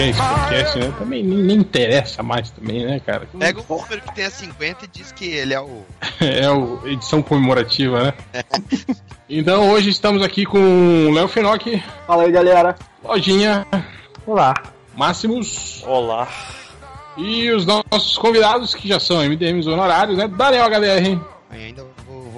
que 0.00 0.04
é 0.04 0.08
esse 0.08 0.20
podcast, 0.20 0.78
né? 0.78 0.94
Também 0.98 1.22
nem, 1.22 1.38
nem 1.38 1.56
interessa 1.58 2.22
mais 2.22 2.50
também, 2.50 2.86
né, 2.86 3.00
cara? 3.00 3.28
Pega 3.38 3.60
um 3.60 3.76
número 3.76 4.00
que 4.00 4.14
tenha 4.14 4.30
50 4.30 4.84
e 4.84 4.88
diz 4.88 5.12
que 5.12 5.26
ele 5.26 5.52
é 5.52 5.60
o. 5.60 5.84
é 6.20 6.50
o 6.50 6.86
edição 6.86 7.22
comemorativa, 7.22 8.04
né? 8.04 8.14
então 9.28 9.70
hoje 9.70 9.90
estamos 9.90 10.22
aqui 10.22 10.46
com 10.46 11.08
o 11.08 11.12
Léo 11.12 11.28
Finock. 11.28 11.82
Fala 12.06 12.22
aí, 12.22 12.32
galera. 12.32 12.76
Lojinha. 13.04 13.66
Olá. 14.26 14.54
Máximos. 14.96 15.82
Olá. 15.86 16.28
E 17.18 17.50
os 17.50 17.66
nossos 17.66 18.16
convidados, 18.16 18.74
que 18.74 18.88
já 18.88 18.98
são 18.98 19.18
MDMs 19.22 19.68
honorários, 19.68 20.16
né? 20.16 20.26
Daniel 20.26 20.66
HDR. 20.66 21.20
Ainda 21.50 21.84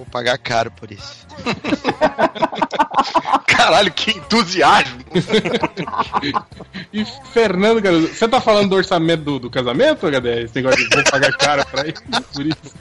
vou, 0.02 0.06
pagar 0.10 0.38
caro 0.38 0.70
por 0.70 0.90
isso. 0.90 1.26
Caralho, 3.46 3.92
que 3.92 4.10
entusiasmo! 4.10 5.00
e 6.92 7.04
Fernando 7.32 7.80
Caruso, 7.80 8.08
você 8.08 8.28
tá 8.28 8.40
falando 8.40 8.70
do 8.70 8.76
orçamento 8.76 9.22
do, 9.22 9.38
do 9.38 9.50
casamento, 9.50 10.06
HDR? 10.06 10.44
Esse 10.44 10.56
negócio 10.56 10.88
de 10.88 10.94
vou 10.94 11.04
pagar 11.04 11.32
caro 11.36 11.64
pra 11.66 11.86
isso, 11.86 12.02
por 12.32 12.46
isso. 12.46 12.74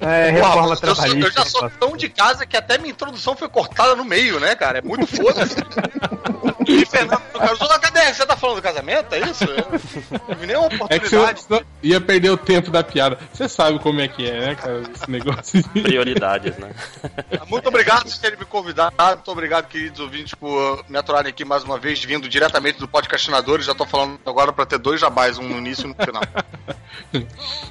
É, 0.00 0.30
reforma 0.30 0.78
eu, 0.82 0.94
sou, 0.94 1.06
eu 1.06 1.30
já 1.30 1.44
sou 1.44 1.70
tão 1.70 1.96
de 1.96 2.08
casa 2.08 2.46
que 2.46 2.56
até 2.56 2.78
minha 2.78 2.92
introdução 2.92 3.36
foi 3.36 3.48
cortada 3.48 3.96
no 3.96 4.04
meio, 4.04 4.38
né, 4.38 4.54
cara? 4.54 4.78
É 4.78 4.82
muito 4.82 5.06
foda-se. 5.06 5.56
e 6.66 6.84
Fernando 6.86 7.20
Caruso, 7.32 7.68
cadê? 7.80 8.12
Você 8.12 8.26
tá 8.26 8.36
falando 8.36 8.56
do 8.56 8.62
casamento? 8.62 9.14
É 9.14 9.20
isso? 9.20 9.44
Não 10.28 10.36
vi 10.36 10.46
nenhuma 10.46 10.66
É 10.88 10.98
que 10.98 11.06
oportunidade. 11.16 11.66
ia 11.82 12.00
perder 12.00 12.30
o 12.30 12.36
tempo 12.36 12.70
da 12.70 12.82
piada. 12.82 13.18
Você 13.32 13.48
sabe 13.48 13.78
como 13.78 14.00
é 14.00 14.08
que 14.08 14.28
é, 14.28 14.40
né, 14.40 14.54
cara? 14.54 14.82
Esse 14.94 15.10
negócio 15.10 15.62
de... 15.62 15.80
Prioridades, 15.82 16.56
né? 16.58 16.70
Muito 17.48 17.68
obrigado 17.68 18.04
por 18.04 18.18
terem 18.18 18.38
me 18.38 18.44
convidado. 18.44 18.94
Muito 18.98 19.30
obrigado, 19.30 19.66
queridos 19.68 20.00
ouvintes, 20.00 20.34
por 20.34 20.84
me 20.88 20.96
aturarem 20.98 21.30
aqui 21.30 21.44
mais 21.44 21.64
uma 21.64 21.78
vez, 21.78 22.02
vindo 22.04 22.28
diretamente 22.28 22.78
do 22.78 22.88
podcastinadores. 22.88 23.66
Já 23.66 23.74
tô 23.74 23.84
falando 23.86 24.18
agora 24.26 24.52
pra 24.52 24.66
ter 24.66 24.78
dois 24.78 25.00
jabás, 25.00 25.38
um 25.38 25.48
no 25.48 25.58
início 25.58 25.84
e 25.84 25.86
um 25.90 25.94
no 25.98 26.04
final. 26.04 26.22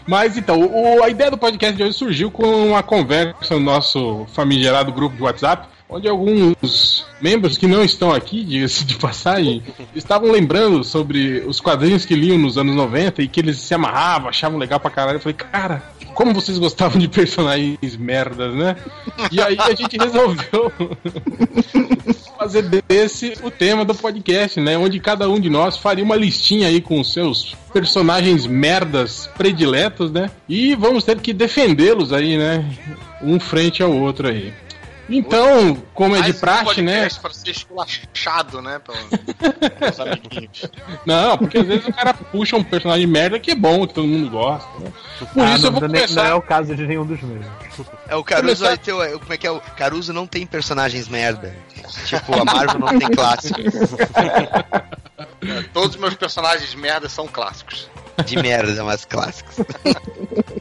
Mas 0.08 0.38
então, 0.38 0.59
o- 0.62 1.03
a 1.03 1.09
ideia 1.09 1.31
do 1.31 1.38
podcast 1.38 1.75
de 1.75 1.84
hoje 1.84 1.94
surgiu 1.94 2.31
com 2.31 2.67
uma 2.67 2.84
conversa 2.84 3.53
no 3.56 3.59
nosso 3.59 4.25
famigerado 4.34 4.92
grupo 4.92 5.16
de 5.16 5.22
WhatsApp, 5.23 5.67
onde 5.92 6.08
alguns 6.08 7.06
membros 7.22 7.58
que 7.58 7.67
não 7.67 7.84
estão 7.84 8.14
aqui, 8.14 8.45
diga-se 8.45 8.86
de 8.86 8.95
passagem, 8.95 9.61
estavam 9.94 10.31
lembrando 10.31 10.84
sobre 10.86 11.44
os 11.45 11.59
quadrinhos 11.59 12.06
que 12.06 12.16
liam 12.16 12.38
nos 12.38 12.58
anos 12.58 12.73
90 12.73 13.22
e 13.22 13.28
que 13.28 13.42
eles 13.42 13.58
se 13.58 13.73
amarravam, 13.73 14.30
achavam 14.30 14.58
legal 14.58 14.80
pra 14.80 14.89
caralho. 14.89 15.17
Eu 15.17 15.22
falei, 15.22 15.36
cara, 15.36 15.84
como 16.16 16.34
vocês 16.34 16.58
gostavam 16.58 16.97
de 16.97 17.09
personagens 17.09 17.97
merdas, 17.97 18.56
né? 18.56 18.78
E 19.30 19.42
aí 19.42 19.58
a 19.59 19.75
gente 19.75 19.97
resolveu 20.00 20.72
fazer 22.39 22.64
desse 22.64 23.34
o 23.44 23.52
tema 23.52 23.84
do 23.84 23.94
podcast, 23.94 24.62
né? 24.62 24.78
Onde 24.78 24.97
cada 25.00 25.30
um 25.30 25.39
de 25.39 25.50
nós 25.50 25.75
faria 25.75 26.03
uma 26.03 26.16
listinha 26.16 26.69
aí 26.69 26.80
com 26.80 27.02
os 27.02 27.12
seus 27.12 27.56
personagens 27.73 28.47
merdas 28.47 29.30
prediletos, 29.38 30.09
né? 30.09 30.31
E 30.47 30.73
vamos 30.73 31.03
ter 31.03 31.19
que 31.19 31.34
defendê-los 31.34 32.14
aí, 32.14 32.38
né? 32.38 32.66
Um 33.22 33.39
frente 33.39 33.84
ao 33.84 33.92
outro 33.92 34.30
aí. 34.30 34.53
Então, 35.17 35.76
como 35.94 36.16
é 36.16 36.22
de 36.22 36.31
um 36.31 36.34
praxe, 36.40 36.81
né? 36.81 37.08
Pra 37.22 37.31
ser 37.34 37.52
esculachado, 37.52 38.62
né? 38.62 38.80
Pelos, 38.80 40.00
amiguinhos. 40.00 40.66
Não, 41.06 41.38
porque 41.38 41.58
às 41.58 41.66
vezes 41.68 41.88
o 41.88 41.94
cara 41.94 42.14
puxa 42.14 42.56
um 42.56 42.64
personagem 42.64 43.06
merda 43.08 43.40
que 43.40 43.52
é 43.52 43.56
bom, 43.56 43.86
que 43.86 43.94
todo 43.94 44.08
mundo 44.08 44.30
gosta. 44.30 44.68
Né? 44.80 44.92
Por 45.34 45.44
Ah, 45.44 45.56
isso 45.56 45.66
eu 45.68 45.72
não, 45.72 45.80
vou 45.80 45.90
não 45.90 45.95
é- 45.95 46.00
começar. 46.02 46.23
não 46.23 46.30
é 46.31 46.34
o 46.36 46.42
caso 46.42 46.76
de 46.76 46.88
nenhum 46.88 47.06
dos 47.06 47.22
meus. 47.22 47.45
É 48.08 48.16
o 48.16 48.23
Caruso 48.23 48.45
Começar- 48.64 48.66
vai 48.68 48.78
ter. 48.78 48.94
o- 48.94 49.20
Como 49.20 49.34
é 49.34 49.38
que 49.38 49.48
é? 49.48 49.52
O 49.52 49.59
Caruso 49.59 50.14
não 50.14 50.26
tem 50.28 50.45
personagens 50.45 51.08
merda. 51.08 51.56
Tipo, 52.06 52.40
a 52.42 52.46
Marvel 52.46 52.80
não 52.80 52.98
tem 53.00 53.09
clássicos. 53.12 53.74
É, 54.16 54.81
Todos 55.74 55.96
os 55.96 56.02
meus 56.02 56.14
personagens 56.16 56.74
merda 56.75 57.08
são 57.09 57.28
clássicos. 57.28 57.90
De 58.25 58.35
merda, 58.38 58.84
mas 58.84 59.06
clássicos. 59.06 59.56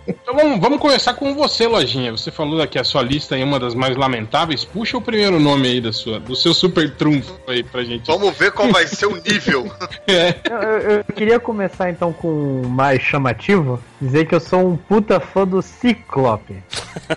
Então 0.06 0.34
vamos, 0.34 0.60
vamos 0.60 0.78
começar 0.80 1.12
com 1.14 1.34
você, 1.34 1.66
Lojinha. 1.66 2.12
Você 2.12 2.30
falou 2.30 2.66
que 2.66 2.78
a 2.78 2.84
sua 2.84 3.02
lista 3.02 3.36
é 3.36 3.44
uma 3.44 3.58
das 3.58 3.74
mais 3.74 3.96
lamentáveis. 3.96 4.39
Puxa 4.72 4.96
o 4.96 5.02
primeiro 5.02 5.38
nome 5.40 5.68
aí 5.68 5.80
da 5.80 5.92
sua, 5.92 6.18
do 6.20 6.34
seu 6.36 6.52
super 6.54 6.90
trunfo 6.94 7.38
aí 7.46 7.62
pra 7.62 7.82
gente. 7.84 8.06
Vamos 8.06 8.36
ver 8.36 8.52
qual 8.52 8.70
vai 8.70 8.86
ser 8.86 9.06
o 9.06 9.16
nível. 9.22 9.70
É. 10.06 10.34
Eu, 10.48 10.56
eu- 10.62 10.90
eu 10.98 11.04
queria 11.04 11.38
começar 11.40 11.90
então 11.90 12.12
com 12.12 12.62
o 12.62 12.68
mais 12.68 13.00
chamativo, 13.02 13.82
dizer 14.00 14.26
que 14.26 14.34
eu 14.34 14.40
sou 14.40 14.68
um 14.68 14.76
puta 14.76 15.20
fã 15.20 15.46
do 15.46 15.60
Ciclope. 15.62 16.62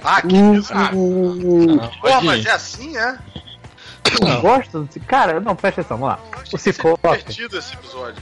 Ah, 0.04 0.22
que 0.22 0.36
Uh, 0.36 0.52
bizarro. 0.54 0.98
uh, 1.00 1.92
Porra, 2.02 2.22
mas 2.22 2.46
é 2.46 2.52
assim, 2.52 2.98
é? 2.98 3.18
eu 4.22 4.42
gosto 4.42 4.80
do 4.82 4.86
Ciclope. 4.94 5.08
Cara, 5.08 5.40
não, 5.40 5.56
presta 5.56 5.82
atenção, 5.82 5.98
vamos 5.98 6.16
lá. 6.16 6.20
O 6.54 6.58
Ciclope, 6.58 7.02
divertido 7.08 7.58
esse 7.58 7.74
episódio. 7.74 8.22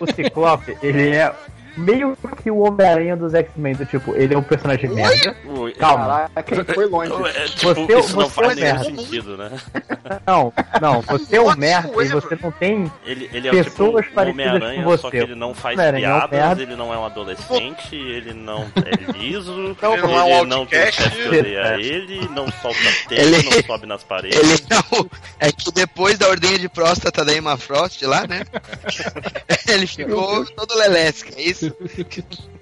o 0.00 0.06
Ciclope, 0.14 0.76
ele 0.82 1.08
é 1.10 1.34
meio 1.78 2.16
que 2.42 2.50
o 2.50 2.58
Homem-Aranha 2.58 3.16
dos 3.16 3.34
X-Men, 3.34 3.74
do 3.74 3.86
tipo, 3.86 4.14
ele 4.14 4.34
é 4.34 4.38
um 4.38 4.42
personagem 4.42 4.90
merda. 4.90 5.36
Ui, 5.44 5.72
Calma. 5.72 6.30
Caraca, 6.34 6.74
foi 6.74 6.86
longe. 6.86 7.12
é, 7.36 7.44
tipo, 7.44 7.74
Você- 7.74 7.98
isso 7.98 8.16
não 8.16 8.28
você 8.28 8.34
faz 8.34 8.52
é 8.52 8.54
nenhum 8.54 8.74
merda. 8.74 8.84
sentido, 9.02 9.36
né? 9.36 9.50
Não, 10.26 10.52
não, 10.80 11.00
você 11.02 11.36
é 11.36 11.40
um 11.40 11.54
merda 11.56 12.04
e 12.04 12.08
você 12.08 12.38
não 12.42 12.50
tem 12.50 12.90
Ele, 13.04 13.30
ele 13.32 13.48
é 13.48 13.50
Pessoas 13.50 14.04
tipo 14.04 14.10
um 14.12 14.14
parecidas 14.14 14.46
Homem-Aranha, 14.52 14.82
com 14.84 14.90
só 14.96 15.08
você. 15.08 15.10
que 15.10 15.16
ele 15.24 15.34
não 15.34 15.54
faz 15.54 15.78
é 15.78 15.90
um 15.90 15.94
piadas, 15.96 16.30
merda. 16.30 16.62
ele 16.62 16.76
não 16.76 16.92
é 16.94 16.98
um 16.98 17.04
adolescente, 17.06 17.94
ele 17.96 18.32
não 18.34 18.62
é 18.76 19.12
liso, 19.18 19.76
Não, 19.80 19.92
ele 19.94 20.02
não 20.02 20.28
é 20.28 20.40
um 20.42 20.44
não 20.44 20.66
tem 20.66 20.92
chefe 20.92 21.28
odeia 21.28 21.76
ele, 21.78 22.28
não 22.30 22.50
solta 22.50 22.78
tempo, 23.08 23.20
Ele- 23.22 23.42
não 23.42 23.62
sobe 23.64 23.86
nas 23.86 24.02
paredes. 24.02 24.38
Ele 24.38 24.62
não. 24.70 25.08
É 25.40 25.52
que 25.52 25.70
depois 25.72 26.18
da 26.18 26.28
ordenha 26.28 26.58
de 26.58 26.68
próstata 26.68 27.24
da 27.24 27.32
Emma 27.34 27.56
Frost 27.56 28.02
lá, 28.02 28.26
né? 28.26 28.42
Ele 29.68 29.86
ficou 29.86 30.44
todo 30.46 30.74
lelesque, 30.76 31.32
é 31.36 31.42
isso? 31.42 31.67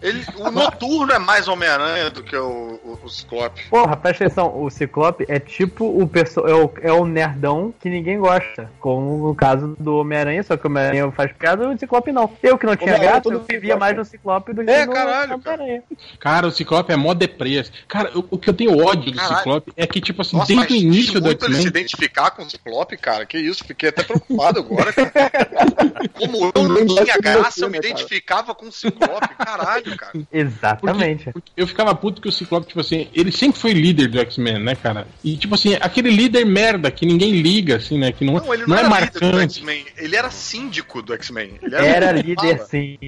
Ele, 0.02 0.24
o 0.36 0.50
Noturno 0.50 1.12
é 1.12 1.18
mais 1.18 1.48
Homem-Aranha 1.48 2.10
do 2.10 2.22
que 2.22 2.36
o, 2.36 2.78
o, 2.84 2.98
o 3.02 3.08
Ciclope. 3.08 3.64
Porra, 3.68 3.96
presta 3.96 4.24
atenção, 4.24 4.62
o 4.62 4.70
Ciclope 4.70 5.24
é 5.28 5.38
tipo 5.38 5.84
o, 5.84 6.06
perso 6.06 6.40
é, 6.40 6.54
o, 6.54 6.70
é 6.82 6.92
o 6.92 7.06
nerdão 7.06 7.72
que 7.80 7.88
ninguém 7.88 8.18
gosta. 8.18 8.70
Como 8.78 9.26
no 9.28 9.34
caso 9.34 9.74
do 9.78 9.96
Homem-Aranha, 9.96 10.42
só 10.42 10.56
que 10.56 10.66
o 10.66 10.70
Homem-Aranha 10.70 11.10
faz 11.12 11.32
piada 11.32 11.64
e 11.64 11.74
o 11.74 11.78
Ciclope 11.78 12.12
não. 12.12 12.30
Eu 12.42 12.58
que 12.58 12.66
não 12.66 12.76
tinha 12.76 12.98
gato, 12.98 13.24
todo 13.24 13.34
eu 13.36 13.44
vivia 13.48 13.76
mais 13.76 13.96
no 13.96 14.04
Ciclope 14.04 14.52
do 14.52 14.64
que 14.64 14.70
É, 14.70 14.86
no 14.86 14.92
caralho. 14.92 15.34
Homem-Aranha. 15.34 15.82
Cara, 16.20 16.46
o 16.46 16.50
Ciclope 16.50 16.92
é 16.92 16.96
mó 16.96 17.14
depressa. 17.14 17.72
Cara, 17.88 18.16
o, 18.16 18.24
o 18.30 18.38
que 18.38 18.50
eu 18.50 18.54
tenho 18.54 18.78
ódio 18.84 19.12
do 19.12 19.16
Caralho. 19.16 19.38
Ciclope 19.38 19.72
é 19.76 19.86
que, 19.86 20.00
tipo 20.00 20.22
assim, 20.22 20.36
Nossa, 20.36 20.54
desde 20.54 20.74
o 20.74 20.76
início 20.76 21.20
do 21.20 21.26
muito 21.26 21.46
ele 21.46 21.54
se 21.56 21.66
identificar 21.66 22.30
com 22.30 22.42
o 22.42 22.50
Ciclope, 22.50 22.96
cara. 22.96 23.24
Que 23.24 23.38
isso, 23.38 23.64
fiquei 23.64 23.88
até 23.88 24.02
preocupado 24.02 24.60
agora. 24.60 24.92
cara. 24.92 25.10
Como 26.14 26.52
eu 26.54 26.68
não 26.68 26.86
tinha 26.86 27.18
graça, 27.18 27.64
eu 27.64 27.70
me 27.70 27.78
identificava 27.78 28.54
com 28.54 28.66
o 28.66 28.72
Ciclope. 28.72 28.95
Caralho, 29.38 29.96
cara. 29.96 30.12
Exatamente. 30.32 31.30
Eu 31.56 31.66
ficava 31.66 31.94
puto 31.94 32.20
que 32.20 32.28
o 32.28 32.32
Ciclope, 32.32 32.66
tipo 32.68 32.80
assim, 32.80 33.08
ele 33.14 33.30
sempre 33.32 33.58
foi 33.58 33.72
líder 33.72 34.08
do 34.08 34.18
X-Men, 34.20 34.58
né, 34.58 34.74
cara? 34.74 35.06
E, 35.22 35.36
tipo 35.36 35.54
assim, 35.54 35.74
aquele 35.80 36.10
líder 36.10 36.44
merda 36.44 36.90
que 36.90 37.04
ninguém 37.06 37.32
liga, 37.40 37.76
assim, 37.76 37.98
né? 37.98 38.12
Que 38.12 38.24
não, 38.24 38.34
Não, 38.34 38.54
ele 38.54 38.62
não, 38.66 38.68
não, 38.68 38.76
é 38.76 38.80
era 38.80 38.88
líder 39.00 39.20
do 39.20 39.26
marcante. 39.26 39.58
X-Men. 39.60 39.84
Ele 39.96 40.16
era 40.16 40.30
síndico 40.30 41.02
do 41.02 41.12
X-Men. 41.14 41.52
Ele 41.62 41.74
Era 41.74 42.16
o- 42.16 42.20
líder 42.20 42.56
Fala. 42.56 42.68
sim. 42.68 42.98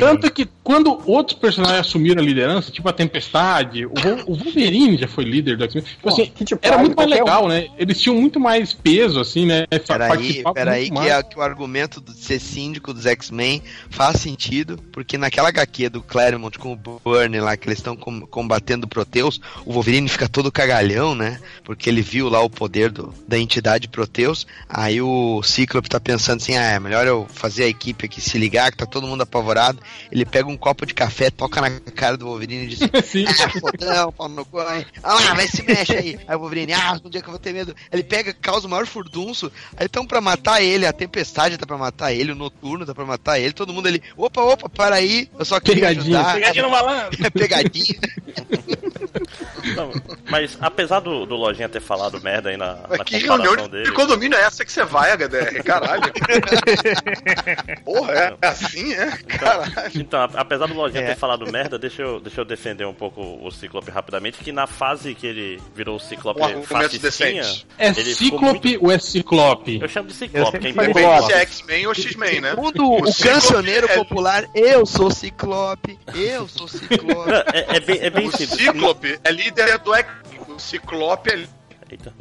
Tanto 0.00 0.30
que 0.32 0.48
quando 0.62 1.00
outros 1.06 1.38
personagens 1.38 1.80
assumiram 1.80 2.22
a 2.22 2.24
liderança, 2.24 2.70
tipo 2.70 2.88
a 2.88 2.92
Tempestade, 2.92 3.86
o, 3.86 3.92
o 4.26 4.34
Wolverine 4.34 4.96
já 4.96 5.08
foi 5.08 5.24
líder 5.24 5.56
do 5.56 5.64
X-Men. 5.64 5.84
Tipo 5.84 6.08
assim, 6.08 6.26
Kit 6.26 6.56
era 6.62 6.78
muito 6.78 6.96
mais 6.96 7.08
qualquer 7.08 7.22
um. 7.22 7.26
legal, 7.26 7.48
né? 7.48 7.66
Eles 7.78 8.00
tinham 8.00 8.16
muito 8.20 8.38
mais 8.40 8.72
peso, 8.72 9.20
assim, 9.20 9.46
né? 9.46 9.66
Peraí, 9.86 10.42
peraí, 10.54 10.90
que, 10.90 10.98
é, 11.08 11.22
que 11.22 11.38
o 11.38 11.42
argumento 11.42 12.00
de 12.00 12.12
ser 12.16 12.38
síndico 12.40 12.92
dos 12.92 13.06
X-Men 13.06 13.62
faz 13.90 14.20
sentido, 14.20 14.78
porque 14.92 15.16
naquela 15.34 15.48
HQ 15.48 15.88
do 15.88 16.00
Claremont 16.00 16.56
com 16.58 16.72
o 16.72 16.76
Burnie 16.76 17.40
lá, 17.40 17.56
que 17.56 17.66
eles 17.66 17.78
estão 17.80 17.96
com- 17.96 18.20
combatendo 18.26 18.86
o 18.86 18.88
Proteus, 18.88 19.40
o 19.66 19.72
Wolverine 19.72 20.08
fica 20.08 20.28
todo 20.28 20.52
cagalhão, 20.52 21.12
né? 21.14 21.40
Porque 21.64 21.90
ele 21.90 22.02
viu 22.02 22.28
lá 22.28 22.40
o 22.40 22.48
poder 22.48 22.90
do, 22.92 23.12
da 23.26 23.36
entidade 23.36 23.88
Proteus. 23.88 24.46
Aí 24.68 25.02
o 25.02 25.42
Cíclope 25.42 25.88
tá 25.88 25.98
pensando 25.98 26.40
assim: 26.40 26.56
ah, 26.56 26.62
é 26.70 26.78
melhor 26.78 27.04
eu 27.06 27.26
fazer 27.32 27.64
a 27.64 27.68
equipe 27.68 28.06
aqui 28.06 28.20
se 28.20 28.38
ligar, 28.38 28.70
que 28.70 28.76
tá 28.76 28.86
todo 28.86 29.08
mundo 29.08 29.22
apavorado. 29.22 29.80
Ele 30.12 30.24
pega 30.24 30.48
um 30.48 30.56
copo 30.56 30.86
de 30.86 30.94
café, 30.94 31.30
toca 31.30 31.60
na 31.60 31.70
cara 31.80 32.16
do 32.16 32.26
Wolverine 32.26 32.64
e 32.66 32.68
diz: 32.68 32.78
Sim. 33.04 33.24
ah, 33.26 33.48
fodão, 33.60 34.12
pau 34.12 34.28
no 34.28 34.44
cu, 34.44 34.60
hein? 34.60 34.86
Ah 35.02 35.14
lá, 35.14 35.34
vai 35.34 35.48
se 35.48 35.62
mexe 35.64 35.96
aí. 35.96 36.18
Aí 36.28 36.36
o 36.36 36.38
Wolverine, 36.38 36.74
ah, 36.74 37.00
um 37.04 37.10
dia 37.10 37.20
que 37.20 37.26
eu 37.26 37.32
vou 37.32 37.40
ter 37.40 37.52
medo. 37.52 37.74
Ele 37.90 38.04
pega, 38.04 38.32
causa 38.32 38.68
o 38.68 38.70
maior 38.70 38.86
furdunço. 38.86 39.50
Aí 39.76 39.86
estão 39.86 40.06
pra 40.06 40.20
matar 40.20 40.62
ele, 40.62 40.86
a 40.86 40.92
Tempestade 40.92 41.58
tá 41.58 41.66
pra 41.66 41.76
matar 41.76 42.12
ele, 42.12 42.30
o 42.30 42.36
Noturno 42.36 42.86
tá 42.86 42.94
pra 42.94 43.04
matar 43.04 43.40
ele, 43.40 43.52
todo 43.52 43.72
mundo 43.72 43.88
ali, 43.88 44.00
opa, 44.16 44.40
opa, 44.42 44.68
para 44.68 44.96
aí, 44.96 45.13
eu 45.38 45.44
só 45.44 45.58
queria 45.60 45.88
Pegadinha, 45.88 46.18
ajudar. 46.20 46.34
pegadinha 46.34 46.62
no 46.64 46.70
malandro. 46.70 47.26
É 47.26 47.30
pegadinha. 47.30 47.94
Não, 49.76 49.90
mas 50.28 50.58
apesar 50.60 51.00
do, 51.00 51.24
do 51.24 51.36
Lojinha 51.36 51.68
ter 51.68 51.80
falado 51.80 52.20
merda 52.22 52.50
aí 52.50 52.56
na, 52.56 52.76
na 52.88 53.04
Que 53.04 53.16
reunião 53.18 53.56
de 53.56 53.68
dele. 53.68 53.92
condomínio 53.92 54.36
é 54.36 54.42
essa 54.42 54.64
que 54.64 54.70
você 54.70 54.84
vai, 54.84 55.10
HDR? 55.16 55.62
Caralho. 55.64 56.12
Porra, 57.84 58.12
é 58.12 58.46
assim, 58.46 58.92
é? 58.92 59.06
Caralho. 59.38 59.72
Então, 59.94 60.20
a- 60.20 60.30
apesar 60.34 60.66
do 60.66 60.74
Lojinha 60.74 61.02
É. 61.02 61.06
ter 61.08 61.16
falado 61.16 61.50
merda, 61.50 61.78
deixa 61.78 62.02
eu, 62.02 62.20
deixa 62.20 62.40
eu 62.40 62.44
defender 62.44 62.84
um 62.86 62.92
pouco 62.94 63.20
o 63.22 63.50
Ciclope 63.50 63.90
rapidamente, 63.90 64.38
que 64.38 64.52
na 64.52 64.66
fase 64.66 65.14
que 65.14 65.26
ele 65.26 65.60
virou 65.74 65.96
o 65.96 66.00
Ciclope 66.00 66.40
Um 66.42 66.62
fascistinha. 66.62 67.42
É 67.78 67.92
Cíclope 67.94 68.68
muito- 68.70 68.84
ou 68.84 68.92
é 68.92 68.98
Ciclope? 68.98 69.78
Eu 69.80 69.88
chamo 69.88 70.08
de 70.08 70.14
Ciclope, 70.14 70.56
é 70.56 70.60
Depende 70.60 70.94
se 71.26 71.32
é 71.32 71.38
X-Men 71.40 71.86
ou 71.86 71.94
X-Men, 71.94 72.40
né? 72.40 72.50
Segundo 72.50 72.90
o, 72.92 73.06
Ciclope 73.12 73.22
cancioneiro 73.34 73.86
é- 73.90 73.94
popular, 73.94 74.44
eu 74.54 74.84
sou 74.84 75.03
Ciclope. 75.10 75.98
Eu 76.14 76.48
sou 76.48 76.68
Ciclope. 76.68 77.04
Não, 77.30 77.38
É, 77.52 77.76
é 77.76 77.80
bem, 77.80 77.98
é 78.00 78.10
bem 78.10 78.28
O 78.28 78.30
simples. 78.32 78.58
Cíclope 78.60 79.18
é 79.24 79.30
líder 79.30 79.78
do 79.78 79.94
X. 79.94 80.06
O 80.48 80.58
Ciclope 80.58 81.30
é 81.30 81.46
Eita. 81.90 82.12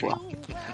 Pô. 0.00 0.20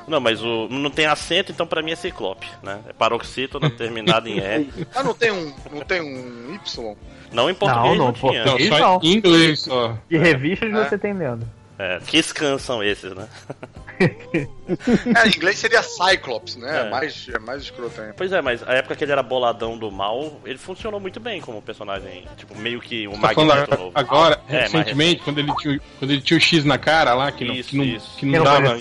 Não, 0.06 0.20
mas 0.20 0.42
o, 0.42 0.68
não 0.68 0.90
tem 0.90 1.06
acento, 1.06 1.50
então 1.50 1.66
pra 1.66 1.82
mim 1.82 1.92
é 1.92 1.96
Ciclope, 1.96 2.46
né? 2.62 2.78
É 2.88 2.92
paroxítona 2.92 3.70
terminado 3.70 4.28
em 4.28 4.38
E. 4.38 4.68
Ah, 4.94 5.02
não 5.02 5.14
tem 5.14 5.30
um, 5.32 5.52
não 5.72 5.80
tem 5.80 6.00
um 6.02 6.54
Y? 6.54 6.96
Não 7.32 7.48
em 7.50 7.54
português 7.54 7.98
não, 7.98 8.06
não, 8.06 8.12
pô. 8.12 8.28
tinha. 8.30 8.44
Não, 8.44 8.56
Isso 8.58 8.68
só 8.68 8.78
não. 8.78 9.00
em 9.02 9.12
inglês 9.14 9.60
só. 9.62 9.98
Que 10.08 10.18
revistas 10.18 10.72
É. 10.72 10.88
você 10.88 10.98
tem 10.98 11.14
lendo? 11.14 11.48
É, 11.78 11.98
que 12.06 12.22
scans 12.22 12.62
são 12.62 12.82
esses, 12.82 13.12
né? 13.14 13.26
É, 14.66 15.26
em 15.28 15.36
inglês 15.36 15.58
seria 15.58 15.82
Cyclops, 15.82 16.56
né? 16.56 16.84
É. 16.84 16.86
É 16.86 16.90
mais, 16.90 17.26
é 17.34 17.38
mais 17.38 17.62
escroto 17.62 18.00
ainda. 18.00 18.14
Pois 18.16 18.32
é, 18.32 18.40
mas 18.40 18.62
a 18.66 18.72
época 18.72 18.96
que 18.96 19.04
ele 19.04 19.12
era 19.12 19.22
boladão 19.22 19.76
do 19.76 19.92
mal, 19.92 20.40
ele 20.42 20.56
funcionou 20.56 20.98
muito 20.98 21.20
bem 21.20 21.38
como 21.38 21.60
personagem, 21.60 22.24
tipo, 22.34 22.56
meio 22.58 22.80
que 22.80 23.06
o 23.06 23.10
Tá 23.20 23.28
falando 23.34 23.48
Magneto 23.50 23.72
agora, 23.74 23.76
novo. 23.84 23.92
agora, 23.94 24.40
É, 24.48 24.60
recentemente, 24.62 25.20
quando 25.22 25.38
ele, 25.40 25.54
tinha, 25.56 25.76
o- 25.76 25.80
quando 25.98 26.10
ele 26.12 26.22
tinha 26.22 26.38
o 26.38 26.40
X 26.40 26.64
na 26.64 26.78
cara 26.78 27.12
lá, 27.12 27.30
que 27.30 27.44
não, 27.44 27.54
Isso, 27.54 27.68
que 27.68 27.76
não, 27.76 27.84
isso. 27.84 28.16
que 28.16 28.24
não 28.24 28.32
Que 28.32 28.38
não 28.38 28.44
dava. 28.44 28.78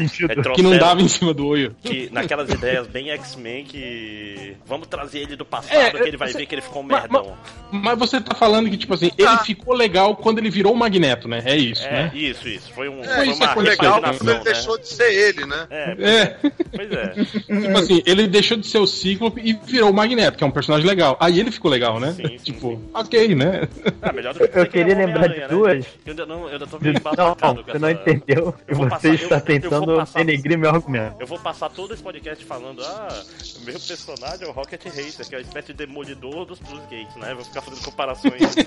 Que 0.55 0.61
não 0.61 0.77
dava 0.77 1.01
em 1.01 1.07
cima 1.09 1.33
do 1.33 1.45
olho. 1.47 1.75
que 1.83 2.09
naquelas 2.13 2.49
ideias 2.49 2.87
bem 2.87 3.09
X-Men 3.09 3.65
que 3.65 4.55
vamos 4.65 4.87
trazer 4.87 5.19
ele 5.19 5.35
do 5.35 5.43
passado 5.43 5.75
É, 5.77 5.91
que 5.91 5.97
ele 5.97 6.15
vai 6.15 6.29
você- 6.31 6.37
ver 6.37 6.45
que 6.45 6.55
ele 6.55 6.61
ficou 6.61 6.81
um 6.81 6.85
Mas- 6.85 7.01
merdão. 7.01 7.37
Mas 7.73 7.99
você 7.99 8.21
tá 8.21 8.33
falando 8.33 8.69
que, 8.69 8.77
tipo 8.77 8.93
assim, 8.93 9.11
ele 9.17 9.27
Ah. 9.27 9.39
ficou 9.39 9.73
legal 9.75 10.15
quando 10.15 10.37
ele 10.37 10.49
virou 10.49 10.71
o 10.71 10.77
Magneto, 10.77 11.27
né? 11.27 11.41
É 11.45 11.57
isso, 11.57 11.85
É, 11.85 11.91
né? 11.91 12.11
isso, 12.13 12.47
isso. 12.47 12.71
Foi, 12.71 12.87
um, 12.87 13.01
É, 13.03 13.15
foi 13.15 13.27
isso 13.27 13.43
uma 13.43 13.51
é 13.51 13.55
legal 13.59 13.99
quando 14.01 14.29
ele 14.29 14.33
né? 14.37 14.41
deixou 14.45 14.77
de 14.77 14.87
ser 14.87 15.11
ele, 15.13 15.45
né? 15.45 15.67
É, 15.69 15.95
É, 15.99 16.37
pois 16.75 16.91
é. 16.91 17.07
tipo 17.63 17.77
assim, 17.77 18.03
ele 18.05 18.27
deixou 18.27 18.57
de 18.57 18.67
ser 18.67 18.79
o 18.79 18.87
Cíclope 18.87 19.41
e 19.43 19.53
virou 19.53 19.89
o 19.91 19.93
Magneto, 19.93 20.37
que 20.37 20.43
é 20.43 20.47
um 20.47 20.51
personagem 20.51 20.87
legal. 20.87 21.15
Aí 21.19 21.39
ele 21.39 21.51
ficou 21.51 21.69
legal, 21.71 21.99
né? 21.99 22.13
Sim, 22.13 22.27
sim, 22.27 22.37
tipo, 22.37 22.71
sim. 22.71 22.89
ok, 22.93 23.35
né? 23.35 23.67
Ah, 24.01 24.11
melhor 24.11 24.33
do 24.33 24.47
que 24.47 24.59
Eu 24.59 24.65
queria 24.67 24.93
é 24.93 24.97
lembrar 25.05 25.27
de 25.27 25.33
Homem-Aranha, 25.43 25.47
duas. 25.47 25.77
Né? 25.79 25.85
Eu 26.05 26.11
ainda, 26.11 26.25
não, 26.25 26.41
eu 26.47 26.53
ainda 26.53 26.67
tô 26.67 26.79
meio 26.79 26.93
Não, 26.93 27.35
com 27.35 27.53
você 27.63 27.79
não 27.79 27.87
essa- 27.89 28.01
entendeu. 28.01 28.55
Eu 28.67 28.75
vou 28.75 28.85
Você 28.85 28.89
passar- 28.91 29.07
eu- 29.07 29.13
está 29.15 29.35
eu 29.35 29.41
tentando 29.41 29.95
passar- 29.95 30.19
denegrir 30.19 30.57
meu 30.57 30.69
argumento. 30.69 31.15
Eu 31.19 31.27
vou 31.27 31.39
passar 31.39 31.69
todo 31.69 31.93
esse 31.93 32.01
podcast 32.03 32.43
falando, 32.45 32.83
ah, 32.83 33.23
o 33.61 33.65
meu 33.65 33.79
personagem 33.79 34.47
é 34.47 34.49
o 34.49 34.51
Rocket 34.53 34.83
Racer, 34.85 35.27
que 35.27 35.35
é 35.35 35.37
uma 35.37 35.43
espécie 35.43 35.67
de 35.67 35.73
demolidor 35.85 36.45
dos 36.45 36.59
Plus 36.59 36.81
Gates, 36.89 37.15
né? 37.17 37.33
Vou 37.33 37.43
ficar 37.45 37.61
fazendo 37.61 37.83
comparações. 37.83 38.33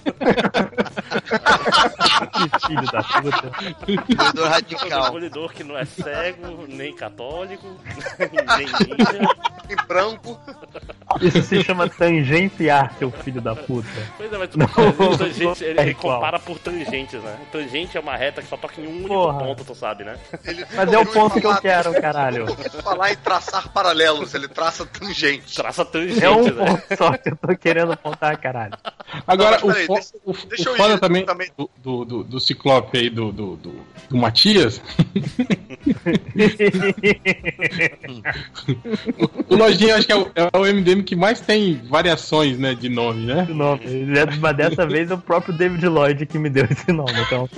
Que 2.32 2.66
filho 2.66 2.86
da 2.92 3.02
puta. 3.02 3.50
Demolidor 3.86 4.46
um 4.46 4.48
radical. 4.48 5.04
demolidor 5.04 5.52
que 5.52 5.64
não 5.64 5.76
é 5.76 5.84
cego, 6.26 6.66
nem 6.68 6.92
católico, 6.94 7.66
nem 8.56 8.66
ninja. 8.66 9.30
Em 9.68 9.76
branco. 9.88 10.38
Isso 11.20 11.42
se 11.42 11.62
chama 11.64 11.88
tangenciar, 11.88 12.94
seu 12.98 13.10
filho 13.10 13.40
da 13.40 13.54
puta. 13.54 13.88
Pois 14.16 14.32
é, 14.32 14.38
mas 14.38 14.48
tu 14.50 14.58
Não, 14.58 14.66
tangente, 15.16 15.64
ele, 15.64 15.78
é 15.80 15.82
ele 15.82 15.90
igual. 15.90 16.14
compara 16.16 16.38
por 16.38 16.56
tangentes, 16.58 17.20
né? 17.20 17.36
Tangente 17.50 17.96
é 17.96 18.00
uma 18.00 18.16
reta 18.16 18.42
que 18.42 18.48
só 18.48 18.56
toca 18.56 18.80
em 18.80 18.86
um 18.86 18.90
único 18.90 19.08
Porra. 19.08 19.38
ponto, 19.40 19.64
tu 19.64 19.74
sabe, 19.74 20.04
né? 20.04 20.16
Ele 20.44 20.64
Mas 20.74 20.92
é 20.92 20.98
o 20.98 21.06
ponto 21.06 21.40
que 21.40 21.46
eu 21.46 21.56
quero, 21.60 21.92
caralho. 22.00 22.46
falar 22.82 23.12
em 23.12 23.16
traçar 23.16 23.68
paralelos, 23.72 24.34
ele 24.34 24.46
traça 24.46 24.86
tangente. 24.86 25.52
Traça 25.54 25.84
tangentes, 25.84 26.22
É 26.22 26.30
um 26.30 26.44
né? 26.44 26.52
ponto 26.64 26.96
só 26.96 27.16
que 27.16 27.30
eu 27.30 27.36
tô 27.36 27.56
querendo 27.56 27.92
apontar, 27.92 28.36
caralho. 28.38 28.74
Agora, 29.26 29.58
Não, 29.60 29.68
o, 29.68 29.72
deixa- 29.72 30.12
o, 30.24 30.32
deixa 30.32 30.70
o 30.70 30.72
eu 30.72 30.76
foda 30.76 30.94
ir 30.94 31.00
também, 31.00 31.24
também. 31.26 31.50
Do, 31.58 31.68
do, 31.78 32.04
do, 32.04 32.24
do 32.24 32.40
Ciclope 32.40 32.98
aí, 32.98 33.10
do, 33.10 33.32
do, 33.32 33.56
do, 33.56 33.74
do 34.10 34.16
Matias, 34.16 34.80
o 39.48 39.56
Lojinha 39.56 39.96
acho 39.96 40.06
que 40.06 40.12
é 40.12 40.16
o, 40.16 40.30
é 40.34 40.50
o 40.56 40.62
MDM 40.62 41.02
que 41.02 41.16
mais 41.16 41.40
tem 41.40 41.80
variações, 41.88 42.58
né, 42.58 42.74
de 42.74 42.88
nome, 42.88 43.26
né? 43.26 43.46
O 43.50 43.54
nome. 43.54 43.80
Mas 44.40 44.56
dessa 44.56 44.86
vez 44.86 45.10
é 45.10 45.14
o 45.14 45.18
próprio 45.18 45.56
David 45.56 45.86
Lloyd 45.86 46.26
que 46.26 46.38
me 46.38 46.50
deu 46.50 46.66
esse 46.70 46.92
nome. 46.92 47.12
Então, 47.26 47.48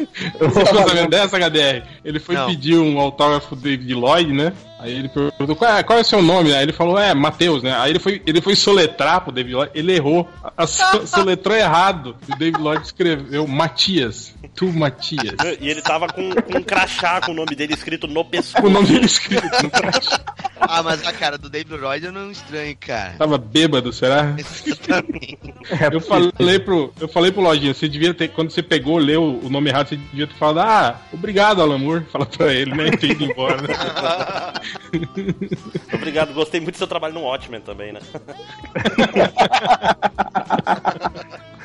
eu 0.40 0.49
Você 0.50 0.64
tá 0.64 0.87
sabendo 0.87 1.10
dessa, 1.10 1.38
HDR? 1.38 1.87
Ele 2.05 2.19
foi 2.19 2.34
Não. 2.34 2.46
pedir 2.46 2.76
um 2.78 2.99
autógrafo 2.99 3.55
do 3.55 3.62
David 3.62 3.94
Lloyd, 3.94 4.32
né? 4.32 4.52
Aí 4.78 4.92
ele 4.94 5.08
perguntou 5.08 5.56
qual 5.56 5.76
é, 5.76 5.82
qual 5.82 5.98
é 5.98 6.02
o 6.02 6.04
seu 6.04 6.22
nome, 6.22 6.50
né? 6.50 6.56
Aí 6.58 6.62
ele 6.62 6.72
falou, 6.72 6.98
é, 6.98 7.12
Matheus, 7.14 7.62
né? 7.62 7.75
Aí 7.76 7.90
ele 7.90 7.98
foi, 7.98 8.22
ele 8.26 8.40
foi 8.40 8.54
soletrar 8.54 9.20
pro 9.22 9.32
David 9.32 9.54
Lloyd, 9.54 9.70
ele 9.75 9.92
errou. 9.94 10.28
A, 10.42 10.64
a 10.64 10.66
so- 10.66 11.06
soletrou 11.06 11.56
errado. 11.56 12.16
E 12.28 12.32
o 12.32 12.38
David 12.38 12.60
Lloyd 12.60 12.84
escreveu 12.84 13.46
Matias. 13.46 14.34
Tu 14.54 14.72
Matias. 14.72 15.34
E 15.60 15.69
ele 15.69 15.82
tava 15.82 16.06
com, 16.08 16.30
com 16.32 16.58
um 16.58 16.62
crachá 16.62 17.20
com 17.20 17.32
o 17.32 17.34
nome 17.34 17.54
dele 17.56 17.75
escrito 17.75 18.06
no 18.06 18.25
pescoço. 18.25 18.62
Com 18.62 18.69
o 18.69 18.70
nome 18.70 18.86
dele 18.88 19.06
escrito 19.06 19.44
no 19.62 19.70
crachá. 19.70 20.20
Ah, 20.60 20.82
mas 20.82 21.06
a 21.06 21.12
cara 21.12 21.38
do 21.38 21.48
David 21.48 21.76
Lloyd 21.81 22.04
eu 22.04 22.12
não 22.12 22.32
estranho, 22.32 22.76
cara. 22.78 23.14
Tava 23.16 23.38
bêbado, 23.38 23.92
será? 23.92 24.34
Exatamente. 24.36 25.38
Eu 25.92 26.00
falei 26.00 26.58
pro, 26.58 26.92
eu 27.00 27.08
falei 27.08 27.31
pro 27.31 27.42
Lojinha, 27.42 27.72
você 27.74 27.88
devia 27.88 28.12
ter, 28.12 28.28
quando 28.28 28.50
você 28.50 28.62
pegou, 28.62 28.98
leu 28.98 29.38
o 29.42 29.48
nome 29.48 29.70
errado, 29.70 29.88
você 29.88 29.96
devia 29.96 30.26
ter 30.26 30.34
falado, 30.34 30.58
ah, 30.60 31.00
obrigado, 31.12 31.62
Alan 31.62 31.78
Moore. 31.78 32.04
Fala 32.10 32.26
pra 32.26 32.52
ele, 32.52 32.74
né? 32.74 32.88
E 32.88 32.96
ter 32.96 33.10
ido 33.12 33.24
embora, 33.24 33.56
né? 33.62 33.69
Obrigado, 35.93 36.32
gostei 36.32 36.61
muito 36.61 36.75
do 36.75 36.79
seu 36.79 36.87
trabalho 36.87 37.15
no 37.15 37.23
Watchmen 37.23 37.61
também, 37.61 37.93
né? 37.93 38.00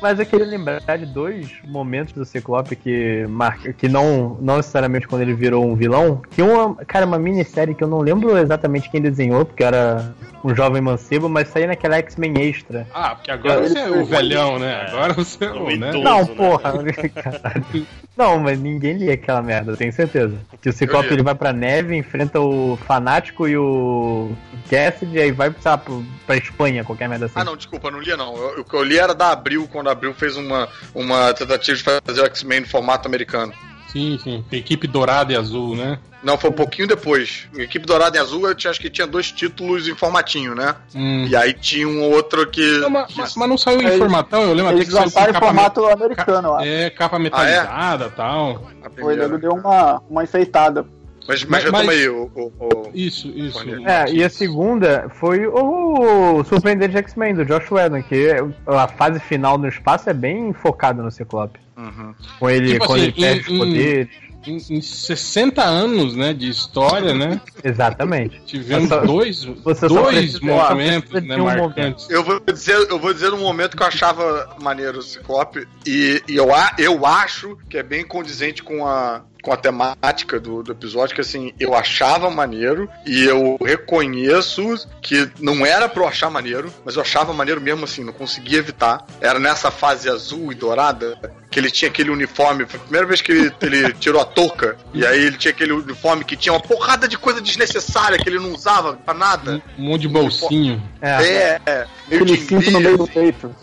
Mas 0.00 0.18
eu 0.18 0.26
queria 0.26 0.46
lembrar 0.46 0.80
de 0.96 1.06
dois 1.06 1.50
momentos 1.64 2.12
do 2.12 2.24
Ciclope 2.24 2.76
que 2.76 3.26
marca, 3.28 3.72
que 3.72 3.88
não, 3.88 4.36
não 4.40 4.56
necessariamente 4.56 5.06
quando 5.06 5.22
ele 5.22 5.34
virou 5.34 5.66
um 5.66 5.74
vilão, 5.74 6.22
que 6.30 6.42
uma, 6.42 6.74
cara, 6.86 7.06
uma 7.06 7.18
minissérie 7.18 7.74
que 7.74 7.82
eu 7.82 7.88
não 7.88 8.00
lembro 8.00 8.36
exatamente 8.36 8.90
quem 8.90 9.00
desenhou, 9.00 9.44
porque 9.44 9.64
era 9.64 10.14
um 10.44 10.54
jovem 10.54 10.80
mancebo, 10.80 11.28
mas 11.28 11.48
saiu 11.48 11.66
naquela 11.66 11.96
X-Men 11.96 12.34
Extra. 12.48 12.86
Ah, 12.94 13.14
porque 13.14 13.30
agora 13.30 13.60
você 13.60 13.78
é 13.78 13.90
o 13.90 14.04
velhão, 14.04 14.58
né? 14.58 14.86
Agora 14.88 15.12
você 15.12 15.44
é 15.44 15.50
o, 15.50 15.66
né? 15.76 15.88
idoso. 15.90 16.04
Não, 16.04 16.20
né? 16.20 16.34
porra, 16.36 16.72
caralho. 17.14 17.86
Não, 18.16 18.38
mas 18.38 18.58
ninguém 18.58 18.96
lia 18.96 19.14
aquela 19.14 19.42
merda, 19.42 19.72
eu 19.72 19.76
tenho 19.76 19.92
certeza. 19.92 20.36
Que 20.60 20.68
o 20.68 20.72
Ciclope 20.72 21.06
Eu 21.08 21.12
ele 21.14 21.22
vai 21.22 21.34
pra 21.34 21.52
neve, 21.52 21.96
enfrenta 21.96 22.40
o 22.40 22.76
Fanático 22.76 23.46
e 23.46 23.56
o 23.56 24.32
Cassidy, 24.68 25.20
aí 25.20 25.32
vai 25.32 25.52
sei 25.60 25.70
lá, 25.70 25.80
pra 26.26 26.36
Espanha, 26.36 26.84
qualquer 26.84 27.08
merda 27.08 27.26
assim. 27.26 27.34
Ah, 27.36 27.44
não, 27.44 27.56
desculpa, 27.56 27.90
não 27.90 28.00
lia 28.00 28.16
não. 28.16 28.36
Eu- 28.36 28.64
que 28.64 28.74
eu 28.74 28.82
li 28.88 28.98
era 28.98 29.14
da 29.14 29.30
Abril, 29.30 29.68
quando 29.70 29.88
a 29.88 29.92
Abril 29.92 30.12
fez 30.14 30.36
uma, 30.36 30.68
uma 30.94 31.32
tentativa 31.34 31.76
de 31.76 31.82
fazer 32.04 32.22
o 32.22 32.26
X-Men 32.26 32.60
no 32.60 32.66
formato 32.68 33.06
americano. 33.06 33.52
Sim, 33.92 34.18
sim. 34.22 34.44
Equipe 34.52 34.86
dourada 34.86 35.32
e 35.32 35.36
azul, 35.36 35.74
né? 35.76 35.98
Não, 36.22 36.36
foi 36.36 36.50
um 36.50 36.52
pouquinho 36.52 36.88
depois. 36.88 37.48
Equipe 37.56 37.86
Dourada 37.86 38.18
em 38.18 38.20
Azul, 38.20 38.48
eu 38.48 38.54
tinha- 38.54 38.72
acho 38.72 38.80
que 38.80 38.90
tinha 38.90 39.06
dois 39.06 39.30
títulos 39.30 39.86
em 39.86 39.94
formatinho, 39.94 40.52
né? 40.52 40.74
Hum. 40.92 41.24
E 41.28 41.36
aí 41.36 41.52
tinha 41.52 41.86
um 41.88 42.02
outro 42.10 42.44
que. 42.50 42.78
Não, 42.80 42.90
mas, 42.90 43.06
que- 43.06 43.18
mas- 43.20 43.48
não 43.48 43.56
saiu 43.56 43.80
em 43.80 43.86
Eles- 43.86 43.98
formatão, 43.98 44.42
eu 44.42 44.52
lembro 44.52 44.74
até 44.74 44.84
que 44.84 44.90
saiu 44.90 45.30
em 45.30 45.38
formato 45.38 45.86
americano, 45.86 46.48
eu 46.48 46.56
acho. 46.56 46.66
É, 46.66 46.90
capa 46.90 47.20
metalizada 47.20 48.06
e 48.06 48.10
tal. 48.10 48.68
a 48.82 48.88
O 48.88 48.90
primeira. 48.90 49.22
nego 49.28 49.38
deu 49.38 49.52
uma, 49.52 50.02
uma 50.10 50.24
enfeitada. 50.24 50.84
Mas, 51.28 51.44
mas, 51.44 51.50
Mas- 51.50 51.64
retoma 51.64 51.84
mas- 51.84 51.98
aí, 52.00 52.08
o. 52.08 52.30
o- 52.34 52.52
o- 52.58 52.90
Isso, 52.94 53.28
isso. 53.28 53.58
É, 53.86 54.10
e 54.10 54.24
a 54.24 54.30
segunda 54.30 55.08
foi 55.20 55.46
o 55.46 56.42
Surpreendente 56.44 56.96
X-Men, 56.96 57.34
do 57.34 57.44
Josh 57.44 57.70
Whedon, 57.70 58.02
que 58.02 58.30
a 58.66 58.88
fase 58.88 59.20
final 59.20 59.58
no 59.58 59.68
espaço 59.68 60.08
é 60.08 60.14
bem 60.14 60.52
focada 60.54 61.02
no 61.02 61.10
Ciclope. 61.10 61.60
Uhum. 61.76 62.14
Com 62.40 62.48
ele, 62.50 62.72
Tipo 62.72 62.86
quando 62.86 63.00
assim, 63.00 63.08
ele 63.08 63.20
perde 63.20 63.52
em- 63.52 63.52
os 63.52 63.58
poderes. 63.58 64.28
Em, 64.46 64.56
em 64.56 64.80
60 64.80 65.62
anos, 65.62 66.16
né, 66.16 66.32
de 66.32 66.48
história, 66.48 67.12
né? 67.12 67.38
Exatamente. 67.62 68.40
Tivemos 68.46 68.88
Só- 68.88 69.00
dois, 69.04 69.44
dois 69.44 70.40
momentos, 70.40 71.22
né, 71.22 71.36
um 71.36 71.44
marcantes. 71.44 72.08
Eu 72.08 72.24
vou 72.24 72.40
dizer, 72.40 72.86
eu 72.88 72.98
vou 72.98 73.12
dizer 73.12 73.34
um 73.34 73.38
momento 73.40 73.76
que 73.76 73.82
eu 73.82 73.86
achava 73.86 74.56
maneiro 74.62 75.00
o 75.00 75.02
Ciclope, 75.02 75.66
e, 75.86 76.22
e 76.26 76.36
eu, 76.36 76.54
a- 76.54 76.72
eu 76.78 77.04
acho 77.04 77.58
que 77.68 77.76
é 77.76 77.82
bem 77.82 78.04
condizente 78.06 78.62
com 78.62 78.86
a, 78.86 79.22
com 79.42 79.52
a 79.52 79.56
temática 79.56 80.38
do, 80.38 80.62
do 80.62 80.72
episódio, 80.72 81.14
que 81.14 81.20
assim, 81.20 81.52
eu 81.58 81.74
achava 81.74 82.30
maneiro, 82.30 82.88
e 83.06 83.24
eu 83.24 83.58
reconheço 83.64 84.88
que 85.00 85.30
não 85.38 85.64
era 85.64 85.88
pra 85.88 86.02
eu 86.02 86.08
achar 86.08 86.30
maneiro, 86.30 86.72
mas 86.84 86.96
eu 86.96 87.02
achava 87.02 87.32
maneiro 87.32 87.60
mesmo 87.60 87.84
assim, 87.84 88.04
não 88.04 88.12
conseguia 88.12 88.58
evitar. 88.58 89.06
Era 89.20 89.38
nessa 89.38 89.70
fase 89.70 90.08
azul 90.08 90.52
e 90.52 90.54
dourada, 90.54 91.18
que 91.50 91.58
ele 91.58 91.70
tinha 91.70 91.88
aquele 91.88 92.10
uniforme, 92.10 92.66
foi 92.66 92.78
a 92.78 92.82
primeira 92.82 93.06
vez 93.06 93.20
que 93.20 93.32
ele, 93.32 93.52
ele 93.62 93.92
tirou 93.98 94.20
a 94.20 94.24
touca, 94.24 94.76
e 94.92 95.06
aí 95.06 95.24
ele 95.24 95.36
tinha 95.36 95.52
aquele 95.52 95.72
uniforme 95.72 96.24
que 96.24 96.36
tinha 96.36 96.52
uma 96.52 96.60
porrada 96.60 97.08
de 97.08 97.16
coisa 97.16 97.40
desnecessária 97.40 98.18
que 98.18 98.28
ele 98.28 98.38
não 98.38 98.52
usava 98.52 98.94
pra 98.94 99.14
nada. 99.14 99.62
Um 99.78 99.84
monte 99.84 100.02
de 100.02 100.08
bolsinho. 100.08 100.82
É. 101.00 101.08
É, 101.22 101.60
é. 101.64 101.86
Meio 102.08 102.22
Aquele 102.22 102.38
cinto 102.38 102.70
no 102.70 102.80
meio 102.80 102.98
do 102.98 103.06
peito. 103.06 103.54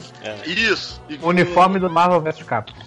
Isso. 0.46 1.02
E 1.10 1.20
O 1.22 1.28
uniforme 1.28 1.80
do 1.80 1.90
Marvel 1.90 2.22
vs 2.22 2.44
Capcom. 2.44 2.86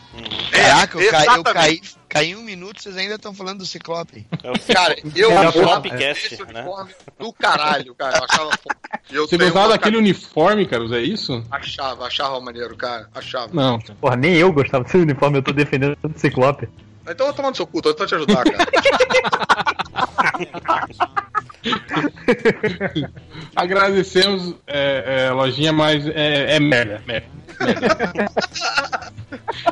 É, 0.52 0.62
Caraca, 0.62 0.99
eu, 0.99 1.11
caí, 1.11 1.26
eu 1.26 1.33
exatamente. 1.33 1.98
Caí 2.09 2.35
um 2.35 2.43
minuto, 2.43 2.83
vocês 2.83 2.97
ainda 2.97 3.15
estão 3.17 3.35
falando 3.35 3.59
do 3.59 3.67
Ciclope. 3.67 4.27
É 4.43 4.50
o 4.50 4.59
Cara, 4.75 4.97
eu 5.15 5.31
É, 5.31 5.37
achava 5.37 5.53
Flopcast, 5.53 6.35
esse 6.35 6.45
né? 6.45 6.61
uniforme 6.61 6.95
do 7.19 7.33
caralho, 7.33 7.95
cara. 7.95 8.19
Eu 8.19 8.25
achava 8.25 8.50
foda. 8.57 8.77
Eu 9.11 9.27
Você 9.27 9.38
gostava 9.38 9.69
daquele 9.69 9.97
uniforme, 9.97 10.67
cara? 10.67 10.85
É 10.97 11.00
isso? 11.00 11.43
Achava, 11.50 12.07
achava 12.07 12.38
maneiro, 12.41 12.77
cara. 12.77 13.09
Achava. 13.15 13.49
Não. 13.55 13.79
cara. 13.81 13.97
Porra, 13.99 14.17
nem 14.17 14.35
eu 14.35 14.53
gostava 14.53 14.85
desse 14.85 14.99
uniforme, 14.99 15.38
eu 15.38 15.43
tô 15.43 15.50
defendendo 15.53 15.97
o 16.03 16.19
Ciclope. 16.19 16.69
Então 17.11 17.27
eu 17.27 17.33
tô 17.33 17.37
tomando 17.38 17.57
seu 17.57 17.67
cu, 17.67 17.81
tô 17.81 17.95
tentando 17.95 18.09
te 18.09 18.15
ajudar, 18.17 18.45
cara. 18.45 18.67
Agradecemos, 23.57 24.55
é, 24.67 25.26
é, 25.26 25.31
lojinha, 25.33 25.73
mas 25.73 26.07
é, 26.07 26.57
é 26.57 26.61
merda, 26.61 27.02
merda. 27.07 27.26
merda. 27.57 27.88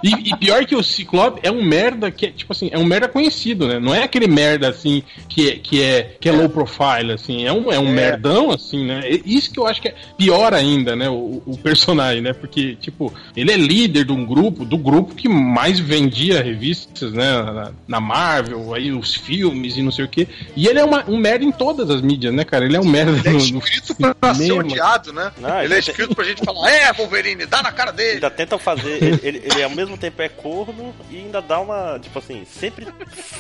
E, 0.03 0.31
e 0.31 0.37
pior 0.37 0.65
que 0.65 0.75
o 0.75 0.83
Ciclope 0.83 1.41
é 1.43 1.51
um 1.51 1.65
merda 1.65 2.11
que 2.11 2.27
é, 2.27 2.31
tipo 2.31 2.53
assim, 2.53 2.69
é 2.73 2.79
um 2.79 2.85
merda 2.85 3.09
conhecido, 3.09 3.67
né? 3.67 3.79
Não 3.79 3.95
é 3.95 4.03
aquele 4.03 4.27
merda 4.27 4.69
assim 4.69 5.03
que 5.29 5.51
é, 5.51 5.57
que 5.57 5.83
é, 5.83 6.17
que 6.21 6.29
é 6.29 6.33
low 6.33 6.49
profile, 6.49 7.13
assim, 7.13 7.45
é 7.45 7.53
um, 7.53 7.73
é 7.73 7.79
um 7.79 7.89
merdão, 7.89 8.51
assim, 8.51 8.85
né? 8.85 9.03
Isso 9.25 9.51
que 9.51 9.59
eu 9.59 9.67
acho 9.67 9.81
que 9.81 9.89
é 9.89 9.95
pior 10.17 10.53
ainda, 10.53 10.95
né? 10.95 11.09
O, 11.09 11.43
o 11.47 11.59
personagem, 11.59 12.23
né? 12.23 12.33
Porque, 12.33 12.77
tipo, 12.77 13.13
ele 13.37 13.53
é 13.53 13.57
líder 13.57 14.05
de 14.05 14.13
um 14.13 14.25
grupo, 14.25 14.65
do 14.65 14.77
grupo 14.77 15.15
que 15.15 15.29
mais 15.29 15.79
vendia 15.79 16.43
revistas, 16.43 17.13
né? 17.13 17.43
Na, 17.43 17.73
na 17.87 18.01
Marvel, 18.01 18.75
aí 18.75 18.93
os 18.93 19.15
filmes 19.15 19.77
e 19.77 19.83
não 19.83 19.91
sei 19.91 20.05
o 20.05 20.09
quê. 20.25 20.29
E 20.57 20.67
ele 20.67 20.79
é 20.79 20.85
uma- 20.85 21.05
um 21.09 21.17
merda 21.19 21.45
em 21.45 21.53
todas 21.53 21.89
as 21.91 22.01
mídias, 22.01 22.33
né, 22.35 22.45
cara? 22.45 22.65
Ele 22.65 22.77
é 22.77 22.81
um 22.81 22.85
merda 22.87 23.13
Ele 23.13 23.29
é 23.29 23.33
no, 23.33 23.39
no 23.39 23.59
escrito 23.59 23.95
pra 23.95 24.35
ser 24.35 24.53
odiado, 24.53 25.13
né? 25.13 25.33
Não, 25.39 25.63
ele 25.63 25.75
é 25.75 25.81
tem- 25.81 25.91
escrito 25.91 26.15
pra 26.15 26.25
gente 26.25 26.45
falar, 26.45 26.71
é, 26.71 26.93
Wolverine, 26.93 27.47
dá 27.47 27.63
na 27.63 27.71
cara 27.73 27.93
dele. 27.93 28.15
Ainda 28.15 28.31
tentam 28.31 28.59
fazer. 28.59 29.03
Ele, 29.03 29.21
ele, 29.23 29.43
ele, 29.45 29.63
ao 29.63 29.71
mesmo 29.71 29.97
tempo 29.97 30.21
é 30.23 30.29
corno 30.29 30.95
e 31.11 31.17
ainda 31.19 31.41
dá 31.41 31.61
uma. 31.61 31.99
Tipo 32.01 32.19
assim, 32.19 32.45
sempre 32.45 32.87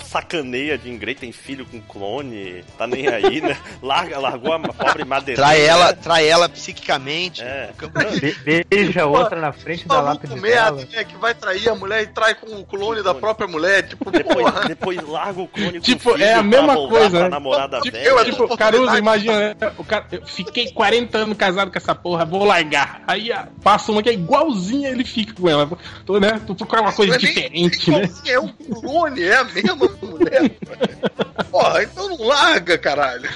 sacaneia 0.04 0.76
de 0.78 0.90
Grey, 0.96 1.14
tem 1.14 1.32
filho 1.32 1.66
com 1.66 1.80
clone, 1.80 2.64
tá 2.78 2.86
nem 2.86 3.08
aí, 3.08 3.40
né? 3.40 3.56
Larga, 3.82 4.18
largou 4.18 4.52
a 4.52 4.58
pobre 4.58 5.04
Madeira. 5.04 5.40
Trai 5.40 5.60
ela, 5.64 5.92
trai 5.94 6.26
ela 6.28 6.48
psiquicamente. 6.48 7.42
É. 7.42 7.70
de- 8.20 8.64
beija 8.68 9.06
outra 9.06 9.40
na 9.40 9.52
frente 9.52 9.86
da 9.86 10.00
lápide 10.00 10.28
Maluco 10.34 10.46
merda, 10.48 10.88
né? 10.96 11.04
Que 11.04 11.16
vai 11.16 11.34
trair 11.34 11.68
a 11.68 11.74
mulher 11.74 12.02
e 12.02 12.06
trai 12.08 12.34
com 12.34 12.46
o 12.56 12.64
clone 12.64 13.02
da 13.02 13.14
própria 13.14 13.46
mulher. 13.48 13.86
Tipo, 13.88 14.10
Depois, 14.10 14.36
porra. 14.50 14.64
depois 14.68 15.02
larga 15.02 15.40
o 15.40 15.48
clone 15.48 15.74
com 15.74 15.80
Tipo, 15.80 16.10
o 16.10 16.12
filho 16.14 16.24
é 16.24 16.34
a 16.34 16.42
pra 16.42 16.44
mesma 16.66 16.88
coisa, 16.88 17.22
né? 17.22 17.28
namorada 17.28 17.80
Tipo, 17.80 17.96
velha. 17.96 18.08
eu, 18.08 18.24
Tipo, 18.24 18.56
Caruso, 18.56 18.96
imagina, 18.96 19.38
né? 19.54 19.72
o 19.78 19.84
cara, 19.84 20.06
eu 20.12 20.26
fiquei 20.26 20.70
40 20.72 21.18
anos 21.18 21.36
casado 21.36 21.70
com 21.70 21.78
essa 21.78 21.94
porra, 21.94 22.24
vou 22.24 22.44
largar. 22.44 23.02
Aí 23.06 23.32
ah, 23.32 23.48
passa 23.62 23.92
uma 23.92 24.02
que 24.02 24.08
é 24.08 24.12
igualzinha, 24.14 24.88
ele 24.90 25.04
fica 25.04 25.32
com 25.34 25.48
ela. 25.48 25.68
Tô, 26.04 26.18
né? 26.18 26.40
Tô 26.46 26.54
procurando 26.54 26.86
uma 26.86 26.92
coisa 26.92 27.14
é 27.14 27.18
diferente, 27.18 27.90
nem 27.90 28.00
né? 28.00 28.10
É 28.26 28.40
um 28.40 28.48
clone, 28.48 29.22
é 29.22 29.36
a 29.36 29.44
mesma 29.44 29.76
mulher. 30.02 30.50
Porra, 31.50 31.82
então 31.82 32.08
não 32.08 32.26
larga, 32.26 32.78
caralho. 32.78 33.28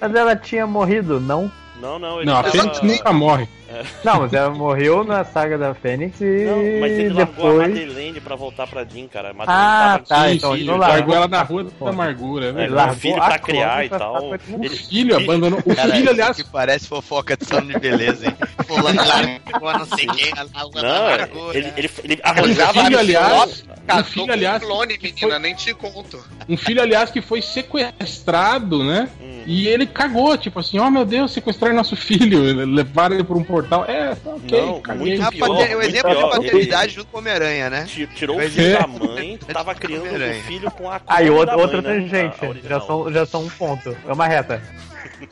Mas 0.00 0.14
ela 0.14 0.36
tinha 0.36 0.66
morrido, 0.66 1.20
não? 1.20 1.50
Não, 1.80 1.98
não, 1.98 2.16
ele 2.18 2.26
Não, 2.26 2.36
a 2.36 2.42
tava- 2.44 2.50
Fênix 2.52 2.80
nunca 2.82 3.12
morre. 3.12 3.48
Não, 4.04 4.20
mas 4.20 4.32
ela 4.32 4.50
morreu 4.50 5.04
na 5.04 5.24
saga 5.24 5.56
da 5.58 5.74
Fênix 5.74 6.20
e 6.20 6.44
Não, 6.44 6.56
mas 6.80 6.92
ele 6.92 7.08
largou 7.10 7.20
a 7.22 7.24
depois. 7.52 7.68
Madeleine 7.68 8.20
pra 8.20 8.36
voltar 8.36 8.66
pra 8.66 8.84
Jean, 8.84 9.06
cara. 9.08 9.30
A 9.30 9.34
Madeleine 9.34 9.62
Ah, 9.64 9.92
tava 9.92 10.04
tá, 10.06 10.28
Sim, 10.28 10.34
então 10.36 10.52
sim, 10.54 10.60
ele 10.60 10.66
largou, 10.70 10.88
largou. 10.88 11.14
ela 11.14 11.28
na 11.28 11.42
rua 11.42 11.64
da 11.64 11.88
amargura, 11.90 12.46
É, 12.46 12.52
né? 12.52 12.64
ele 12.64 12.74
largou 12.74 12.94
um 12.96 12.98
filho 12.98 13.14
pra 13.16 13.38
criar 13.38 13.84
e 13.84 13.88
tal. 13.88 14.30
O 14.30 14.34
Ele- 14.64 14.68
filho 14.76 15.16
abandonou. 15.16 15.58
O 15.64 15.74
Cara, 15.74 15.92
filho, 15.94 16.10
aliás, 16.10 16.38
aqui 16.40 16.48
parece 16.50 16.86
fofoca 16.88 17.36
de 17.36 17.44
salão 17.44 17.66
de 17.66 17.78
beleza, 17.78 18.26
hein? 18.26 18.36
Fulano 18.66 19.00
largou 19.04 19.72
não 19.78 19.86
sei 19.86 20.06
quem 20.06 20.30
na 20.34 20.42
rua 20.62 20.72
da 20.72 20.82
Não, 20.82 21.06
amargura. 21.06 21.58
ele, 21.58 21.72
ele, 21.76 21.90
ele 22.04 22.14
um 22.16 22.28
arranjava 22.28 22.84
filho, 22.84 22.98
aliás, 22.98 23.64
um 23.94 24.04
filho, 24.04 24.32
aliás, 24.32 24.62
um 24.62 24.66
clone, 24.66 24.98
que 24.98 25.06
menina, 25.08 25.28
foi- 25.30 25.38
nem 25.38 25.54
te 25.54 25.74
conto. 25.74 26.24
um 26.48 26.56
filho, 26.56 26.80
aliás, 26.82 27.10
que 27.10 27.20
foi 27.20 27.40
sequestrado, 27.42 28.84
né? 28.84 29.08
Hum. 29.20 29.31
E 29.46 29.66
ele 29.68 29.86
cagou, 29.86 30.36
tipo 30.36 30.60
assim, 30.60 30.78
oh 30.78 30.90
meu 30.90 31.04
Deus, 31.04 31.32
sequestraram 31.32 31.74
nosso 31.76 31.96
filho, 31.96 32.42
levaram 32.66 33.14
ele 33.16 33.24
por 33.24 33.36
um 33.36 33.44
portal. 33.44 33.84
É, 33.86 34.14
tá 34.14 34.30
ok, 34.30 34.60
Não, 34.60 34.80
caguei. 34.80 35.16
muito 35.18 35.30
pior, 35.30 35.48
o 35.50 35.54
muito 35.54 35.82
exemplo 35.82 36.14
de 36.14 36.30
paternidade 36.30 36.92
junto 36.94 37.06
com 37.08 37.16
o 37.16 37.20
Homem-Aranha, 37.20 37.70
né? 37.70 37.84
Ti- 37.84 38.08
Tirou 38.14 38.36
o 38.36 38.40
filho 38.40 38.66
é. 38.76 38.78
da 38.78 38.86
mãe, 38.88 39.38
tava 39.52 39.74
criando 39.74 40.04
o 40.06 40.34
filho 40.42 40.70
com 40.70 40.90
a 40.90 41.00
Aí 41.06 41.30
outra, 41.30 41.56
da 41.56 41.62
outra 41.62 41.82
né? 41.82 42.00
tangente. 42.00 42.36
A 42.66 42.68
Já 42.68 42.80
são, 42.80 43.12
já 43.12 43.26
são 43.26 43.44
um 43.44 43.48
ponto. 43.50 43.96
É 44.06 44.12
uma 44.12 44.26
reta. 44.26 44.62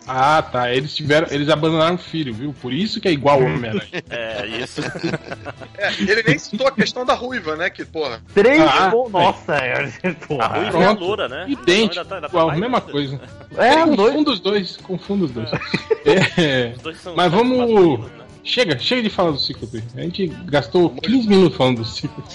Ah, 0.06 0.42
tá. 0.42 0.72
Eles 0.72 0.94
tiveram. 0.94 1.26
Eles 1.30 1.48
abandonaram 1.48 1.94
o 1.94 1.98
filho, 1.98 2.32
viu? 2.34 2.54
Por 2.60 2.72
isso 2.72 3.00
que 3.00 3.08
é 3.08 3.12
igual 3.12 3.40
o 3.40 3.44
Homem-Aranha. 3.44 3.80
É, 4.10 4.46
isso. 4.62 4.80
É, 5.78 5.92
ele 6.00 6.22
nem 6.26 6.38
citou 6.38 6.66
a 6.66 6.72
questão 6.72 7.04
da 7.04 7.14
ruiva, 7.14 7.56
né? 7.56 7.70
Que, 7.70 7.84
porra. 7.84 8.20
Três 8.34 8.60
Ah, 8.62 8.90
pontos. 8.90 9.12
Nossa, 9.12 9.54
é. 9.54 9.90
A 10.04 10.12
Porra. 10.26 10.48
ruiva 10.58 10.78
e 10.78 10.84
a 10.84 10.90
loura, 10.92 11.28
né? 11.28 11.46
Idêntico, 11.48 12.04
tá- 12.04 12.20
tá 12.20 12.26
igual, 12.26 12.56
mesma 12.56 12.80
coisa. 12.80 13.20
É, 13.56 13.84
os 13.84 13.96
dois. 13.96 14.10
Confundo 14.14 14.30
os 14.32 14.40
dois, 14.40 14.76
confundo 14.78 15.24
os 15.26 15.30
dois. 15.32 15.50
É, 16.04 16.72
Os 16.76 16.82
dois 16.82 16.96
são 17.00 17.14
Mas 17.14 17.30
vamos- 17.30 18.00
né? 18.00 18.10
chega, 18.42 18.78
chega 18.78 19.02
de 19.02 19.10
falar 19.10 19.30
do 19.32 19.38
Ciclope. 19.38 19.82
A 19.96 20.00
gente 20.00 20.26
gastou 20.46 20.90
15 20.90 21.28
minutos 21.28 21.56
falando 21.56 21.78
do 21.78 21.84
Ciclope. 21.84 22.30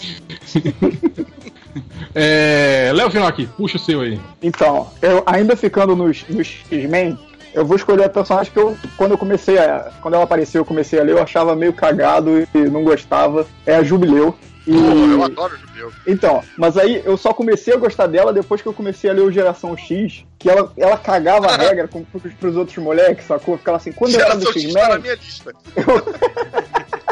é, 2.14 2.92
Léo 2.94 3.10
Finocchi, 3.12 3.48
puxa 3.58 3.78
o 3.78 3.80
seu 3.80 4.02
aí. 4.02 4.20
Então, 4.42 4.90
eu 5.02 5.24
ainda 5.26 5.56
ficando 5.56 5.96
nos, 5.96 6.24
nos 6.30 6.48
X-Men, 6.70 7.18
eu 7.56 7.66
vou 7.66 7.78
escolher 7.78 8.04
a 8.04 8.10
personagem 8.10 8.52
que 8.52 8.60
eu, 8.60 8.78
quando 8.98 9.12
eu 9.12 9.18
comecei 9.18 9.58
a. 9.58 9.92
Quando 10.02 10.14
ela 10.16 10.26
apareceu, 10.26 10.62
eu 10.62 10.66
comecei 10.66 11.00
a 11.00 11.04
ler, 11.04 11.14
eu 11.14 11.24
achava 11.24 11.56
meio 11.56 11.74
cagado 11.74 12.46
e 12.54 12.58
não 12.70 12.84
gostava. 12.84 13.48
É 13.66 13.76
a 13.76 13.84
Jubileu. 13.84 14.36
E, 14.68 14.74
Porra, 14.74 15.14
eu 15.14 15.24
adoro 15.24 15.58
Jubileu. 15.58 15.94
então, 16.08 16.44
mas 16.58 16.76
aí 16.76 17.02
eu 17.06 17.16
só 17.16 17.32
comecei 17.32 17.74
a 17.74 17.78
gostar 17.78 18.08
dela 18.08 18.34
depois 18.34 18.64
que 18.64 18.68
eu 18.68 18.74
comecei 18.74 19.10
a 19.10 19.14
ler 19.14 19.22
o 19.22 19.32
Geração 19.32 19.78
X, 19.78 20.26
que 20.40 20.50
ela, 20.50 20.72
ela 20.76 20.98
cagava 20.98 21.46
a 21.46 21.56
regra 21.56 21.88
com, 21.88 22.04
pros, 22.04 22.34
pros 22.34 22.58
outros 22.58 22.78
moleques, 22.78 23.28
sacou? 23.28 23.60
Ficava 23.60 23.78
assim, 23.78 23.92
quando 23.92 24.16
eu 24.16 24.22
era 24.22 24.36
do 24.36 24.52
Geração 24.52 24.62
X 24.62 24.74
tá 24.74 24.80
na 24.80 24.96
X-Men, 24.96 25.02
minha 25.02 25.16
lista. 25.16 25.54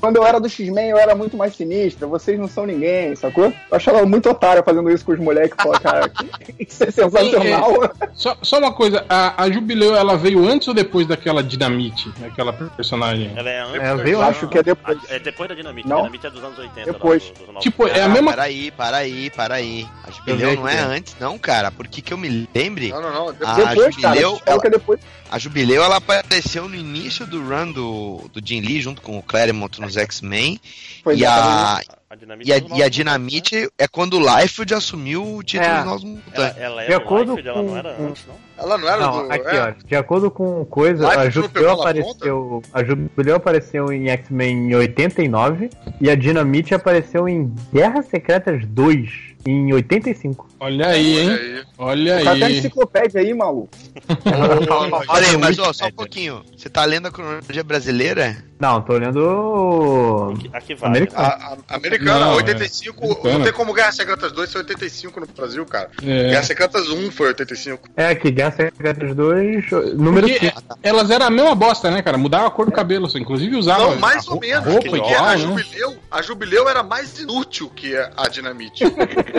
quando 0.00 0.16
eu 0.16 0.24
era 0.26 0.38
do 0.40 0.48
X-Men, 0.48 0.90
eu 0.90 0.98
era 0.98 1.14
muito 1.14 1.36
mais 1.36 1.54
sinistra, 1.56 2.06
vocês 2.06 2.38
não 2.38 2.48
são 2.48 2.66
ninguém, 2.66 3.14
sacou? 3.16 3.46
Eu 3.46 3.76
achava 3.76 4.04
muito 4.06 4.28
otário 4.30 4.62
fazendo 4.62 4.90
isso 4.90 5.04
com 5.04 5.12
os 5.12 5.18
moleques, 5.18 5.56
pô, 5.62 5.70
cara, 5.72 6.10
isso 6.58 6.84
é 6.84 6.90
sensacional. 6.90 7.72
Só, 8.14 8.36
só 8.42 8.58
uma 8.58 8.72
coisa, 8.72 9.04
a, 9.08 9.42
a 9.42 9.50
Jubileu 9.50 9.94
ela 9.96 10.16
veio 10.16 10.46
antes 10.46 10.68
ou 10.68 10.74
depois 10.74 11.06
daquela 11.06 11.42
Dinamite? 11.42 12.10
Aquela 12.24 12.52
personagem? 12.52 13.32
Ela 13.36 13.50
é 13.50 13.60
antes. 13.60 13.74
É, 13.80 13.96
da- 13.96 14.02
veio, 14.02 14.20
acho 14.22 14.48
que 14.48 14.58
é 14.58 14.62
depois. 14.62 14.98
É 15.08 15.18
depois 15.18 15.48
da 15.48 15.54
Dinamite. 15.54 15.88
Não? 15.88 15.96
A 15.98 16.00
Dinamite 16.02 16.26
é 16.26 16.30
dos 16.30 16.44
anos 16.44 16.58
80. 16.58 16.92
Depois. 16.92 17.24
lá, 17.24 17.32
do- 17.46 17.46
novos- 17.52 17.62
Tipo, 17.62 17.86
é 17.88 18.00
a 18.02 18.04
Ah, 18.06 18.08
mesma. 18.08 18.32
Para 18.32 18.42
aí, 18.44 18.70
para 18.70 18.96
aí, 18.98 19.30
para 19.30 19.54
aí. 19.56 19.86
A 20.04 20.08
Eu 20.08 20.12
Jubileu 20.14 20.56
não 20.56 20.66
aqui. 20.66 20.76
é 20.76 20.80
antes, 20.80 21.16
não, 21.20 21.38
cara. 21.38 21.70
Porque 21.70 22.00
que 22.00 22.12
eu 22.12 22.18
me 22.18 22.48
lembre, 22.54 22.90
Não, 22.90 23.00
não, 23.00 23.12
não. 23.12 23.28
Ah, 23.44 23.54
depois, 23.54 23.96
cara, 23.96 24.14
Jubileu, 24.14 24.40
que 24.60 24.66
é 24.66 24.70
depois. 24.70 25.00
A 25.30 25.38
Jubileu 25.38 25.82
ela 25.82 25.96
apareceu 25.96 26.68
no 26.68 26.74
início 26.74 27.26
do 27.26 27.42
run 27.42 27.72
do, 27.72 28.30
do 28.32 28.40
Jim 28.46 28.60
Lee 28.60 28.80
junto 28.80 29.02
com 29.02 29.18
o 29.18 29.22
Claremont 29.22 29.80
nos 29.80 29.96
X-Men. 29.96 30.60
Foi 31.02 31.16
E 31.16 31.24
a, 31.26 31.80
A 32.10 32.14
Dinamite 32.14 32.48
e 32.48 32.52
a, 32.52 32.56
é 32.56 32.62
e 32.78 32.82
a 32.82 32.88
Dinamite 32.88 33.68
é 33.78 33.88
quando 33.88 34.14
o 34.14 34.20
Liefeld 34.20 34.74
assumiu 34.74 35.36
o 35.36 35.42
título 35.42 35.68
É. 35.70 35.76
dos 35.76 35.84
Novos 35.84 36.04
Mutantes. 36.04 36.34
Ela, 36.34 36.54
ela 36.58 36.84
De 36.86 36.92
é 36.92 36.96
acordo 36.96 37.32
do 37.32 37.36
Life, 37.36 37.48
ela 37.48 37.62
não 37.62 37.68
com- 37.68 37.76
era 37.76 37.94
com- 37.94 38.06
antes, 38.06 38.22
não? 38.26 38.34
Ela 38.58 38.78
não 38.78 38.88
era 38.88 39.00
Não, 39.06 39.26
do. 39.26 39.32
aqui, 39.32 39.56
é, 39.56 39.62
ó. 39.62 39.86
De 39.86 39.96
acordo 39.96 40.30
com 40.30 40.64
coisa, 40.64 41.08
a 41.08 41.28
Jubileu 41.28 41.72
apareceu. 41.72 42.62
A 42.72 42.82
Jubileu 42.84 43.36
apareceu 43.36 43.92
em 43.92 44.08
X-Men 44.08 44.70
em 44.70 44.74
89 44.74 45.68
e 46.00 46.08
a 46.08 46.14
Dinamite 46.14 46.74
apareceu 46.74 47.28
em 47.28 47.52
Guerras 47.72 48.06
Secretas 48.06 48.64
2 48.66 49.35
em 49.46 49.72
85. 49.72 50.48
Olha 50.58 50.88
aí, 50.88 51.16
olha 51.18 51.22
hein? 51.22 51.38
aí. 51.38 51.64
Olha 51.78 52.20
O 52.20 52.24
cara 52.24 52.36
tem 52.36 52.44
aí. 52.46 52.58
enciclopédia 52.58 53.20
aí, 53.20 53.34
maluco. 53.34 53.68
Olha 55.08 55.28
aí, 55.28 55.36
mas 55.36 55.58
ó, 55.58 55.72
só 55.72 55.86
um 55.86 55.92
pouquinho. 55.92 56.42
Você 56.56 56.68
tá 56.70 56.84
lendo 56.84 57.08
a 57.08 57.10
cronologia 57.10 57.62
brasileira? 57.62 58.36
Não, 58.58 58.80
tô 58.80 58.94
olhando. 58.94 60.34
Aqui, 60.54 60.74
vai. 60.74 60.88
Americano. 60.90 61.22
A, 61.26 61.56
a 61.68 61.76
americana, 61.76 62.20
Não, 62.20 62.34
85. 62.36 63.28
é. 63.28 63.32
Não 63.34 63.42
tem 63.42 63.52
como 63.52 63.74
Guerra 63.74 63.92
Secretas 63.92 64.32
2 64.32 64.48
ser 64.50 64.58
85 64.58 65.20
no 65.20 65.26
Brasil, 65.26 65.66
cara. 65.66 65.90
É. 66.02 66.30
Guerra 66.30 66.42
Secretas 66.42 66.88
1 66.88 67.10
foi 67.10 67.28
85. 67.28 67.88
É 67.96 68.08
aqui, 68.08 68.30
Guerras 68.30 68.54
Secretas 68.54 69.14
2, 69.14 69.70
número 69.98 70.26
Porque 70.28 70.46
5. 70.48 70.78
elas 70.82 71.10
eram 71.10 71.26
a 71.26 71.30
mesma 71.30 71.54
bosta, 71.54 71.90
né, 71.90 72.00
cara? 72.00 72.16
Mudava 72.16 72.46
a 72.46 72.50
cor 72.50 72.64
do 72.64 72.72
cabelo, 72.72 73.04
assim. 73.06 73.18
inclusive 73.20 73.54
usava. 73.56 73.90
Não, 73.90 73.96
mais 73.96 74.26
a 74.26 74.32
ou 74.32 74.40
menos. 74.40 74.64
Roupa 74.64 74.88
porque 74.88 74.96
igual, 74.96 75.24
a, 75.24 75.30
né? 75.32 75.38
Jubileu, 75.38 75.96
a 76.10 76.22
Jubileu 76.22 76.68
era 76.68 76.82
mais 76.82 77.18
inútil 77.20 77.68
que 77.68 77.94
a 77.94 78.28
Dinamite. 78.28 78.84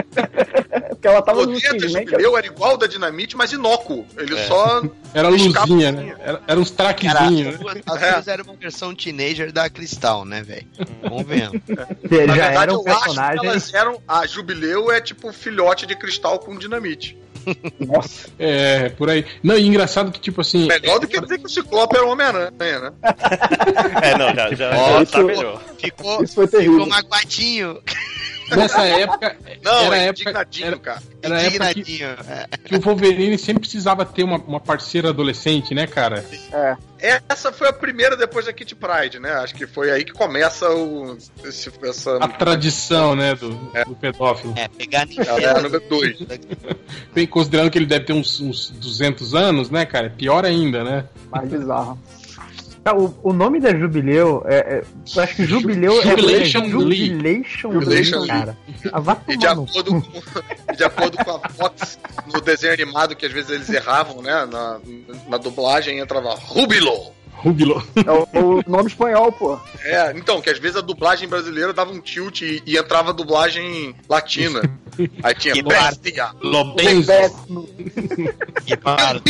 Porque 0.89 1.07
ela 1.07 1.19
O 1.19 1.21
tava 1.21 1.45
no 1.45 1.53
poder 1.53 1.61
da 1.61 1.75
X-Men. 1.85 2.05
que- 2.05 2.11
Jubileu 2.11 2.37
era 2.37 2.47
igual 2.47 2.77
da 2.77 2.87
Dinamite, 2.87 3.35
mas 3.37 3.51
inócuo. 3.51 4.05
Ele 4.17 4.35
É. 4.37 4.45
só. 4.47 4.81
Era 5.13 5.27
luzinha, 5.29 5.91
né? 5.91 6.15
Era, 6.19 6.41
era 6.47 6.59
uns 6.59 6.71
traquezinhos, 6.71 7.55
as 7.55 7.59
né? 7.59 7.59
duas, 7.59 7.77
as 7.87 8.11
duas 8.11 8.27
eram 8.27 8.43
uma 8.45 8.53
versão 8.55 8.95
teenager 8.95 9.51
da 9.51 9.69
Cristal, 9.69 10.25
né, 10.25 10.41
velho? 10.43 10.67
Vamos 11.03 11.25
vendo. 11.25 11.61
Na 11.67 11.85
Já 11.85 11.87
verdade, 12.09 12.57
era 12.57 12.73
um 12.73 12.75
eu 12.75 12.87
acho 12.87 12.99
que 12.99 13.03
personagem. 13.05 13.45
elas 13.49 13.73
eram. 13.73 14.01
A 14.07 14.25
Jubileu 14.27 14.91
é 14.91 14.99
tipo 15.01 15.31
filhote 15.31 15.85
de 15.85 15.95
cristal 15.95 16.39
com 16.39 16.55
dinamite. 16.57 17.17
Nossa. 17.79 18.29
É, 18.37 18.89
por 18.89 19.09
aí. 19.09 19.25
Não, 19.43 19.57
e 19.57 19.65
engraçado 19.65 20.11
que, 20.11 20.19
tipo 20.19 20.41
assim. 20.41 20.67
Melhor 20.67 20.99
do 20.99 21.07
que 21.07 21.19
dizer 21.19 21.37
que 21.39 21.45
o 21.45 21.49
Ciclope 21.49 21.95
era 21.95 22.05
o 22.05 22.11
Homem-Aranha, 22.11 22.51
né? 22.51 22.91
É, 24.01 24.17
não, 24.17 24.33
já, 24.35 24.53
já, 24.53 24.69
Ó, 24.77 24.87
já 24.87 24.93
tá 24.93 25.01
isso- 25.03 25.23
melhor. 25.23 25.61
Ficou, 25.79 26.23
Isso 26.23 26.35
foi 26.35 26.47
terrível. 26.47 26.73
ficou 26.73 26.87
magoadinho. 26.87 27.81
Nessa 28.49 28.81
época. 28.85 29.35
Não, 29.61 29.85
era 29.87 29.97
é 29.97 30.03
época, 30.05 30.21
indignadinho, 30.21 30.67
era, 30.67 30.77
cara. 30.79 31.01
era 31.21 31.41
época 31.41 31.73
que, 31.73 31.79
Indignadinho. 31.81 32.07
É. 32.29 32.47
que 32.63 32.75
o 32.75 32.79
Wolverine 32.79 33.37
sempre 33.37 33.59
precisava 33.61 34.05
ter 34.05 34.23
uma, 34.23 34.37
uma 34.37 34.59
parceira 34.59 35.09
adolescente, 35.09 35.75
né, 35.75 35.85
cara? 35.85 36.23
É. 36.53 36.77
Essa 36.99 37.51
foi 37.51 37.67
a 37.67 37.73
primeira 37.73 38.15
depois 38.15 38.45
da 38.45 38.53
Kit 38.53 38.75
Pride, 38.75 39.19
né? 39.19 39.31
Acho 39.33 39.53
que 39.53 39.67
foi 39.67 39.91
aí 39.91 40.03
que 40.03 40.11
começa 40.11 40.69
o, 40.69 41.17
esse, 41.43 41.71
essa. 41.83 42.17
A 42.17 42.27
tradição, 42.27 43.15
né, 43.15 43.35
do, 43.35 43.49
do 43.49 43.95
pedófilo. 43.95 44.53
É, 44.57 44.67
pegar 44.67 45.07
Ela 45.17 45.39
é 45.39 45.49
a 45.49 45.61
número 45.61 45.83
2. 45.87 46.17
Bem, 47.13 47.27
considerando 47.27 47.69
que 47.69 47.77
ele 47.77 47.85
deve 47.85 48.05
ter 48.05 48.13
uns, 48.13 48.39
uns 48.39 48.69
200 48.71 49.35
anos, 49.35 49.69
né, 49.69 49.85
cara? 49.85 50.09
Pior 50.09 50.45
ainda, 50.45 50.83
né? 50.83 51.05
Mais 51.29 51.49
bizarro. 51.49 51.99
Tá, 52.87 52.95
o, 52.95 53.13
o 53.21 53.33
nome 53.33 53.59
da 53.59 53.75
Jubileu 53.75 54.45
é. 54.45 54.55
é- 54.55 54.83
eu 55.13 55.21
acho 55.21 55.35
que 55.35 55.45
Jubileu 55.45 56.01
Jubilation 56.01 56.59
é. 56.59 56.67
Lee. 56.67 57.07
Jubilation, 57.07 57.71
Jubilation 57.73 58.19
Lee, 58.19 58.27
cara. 58.29 58.57
Ah, 58.93 58.99
vá 59.01 59.17
E 59.27 59.35
de 59.35 59.45
acordo, 59.45 60.01
com, 60.01 60.73
de 60.73 60.83
acordo 60.85 61.17
com 61.17 61.31
a 61.31 61.49
Fox, 61.49 61.99
no 62.33 62.39
desenho 62.39 62.71
animado, 62.71 63.13
que 63.13 63.25
às 63.25 63.31
vezes 63.33 63.49
eles 63.49 63.69
erravam, 63.69 64.21
né? 64.21 64.45
Na, 64.45 64.79
na 65.27 65.37
dublagem 65.37 65.99
entrava 65.99 66.33
Rubilo. 66.35 67.11
Rubilo. 67.33 67.85
É 67.97 68.09
o, 68.09 68.55
o 68.59 68.63
nome 68.65 68.87
espanhol, 68.87 69.33
pô. 69.33 69.59
É, 69.83 70.13
então, 70.15 70.41
que 70.41 70.49
às 70.49 70.57
vezes 70.57 70.77
a 70.77 70.81
dublagem 70.81 71.27
brasileira 71.27 71.73
dava 71.73 71.91
um 71.91 71.99
tilt 71.99 72.41
e, 72.41 72.63
e 72.65 72.77
entrava 72.77 73.09
a 73.09 73.13
dublagem 73.13 73.93
latina. 74.07 74.61
Aí 75.21 75.35
tinha 75.35 75.53
Que 75.53 75.61
Bestia. 75.61 76.31
Que 78.65 78.77
pardo. 78.77 79.21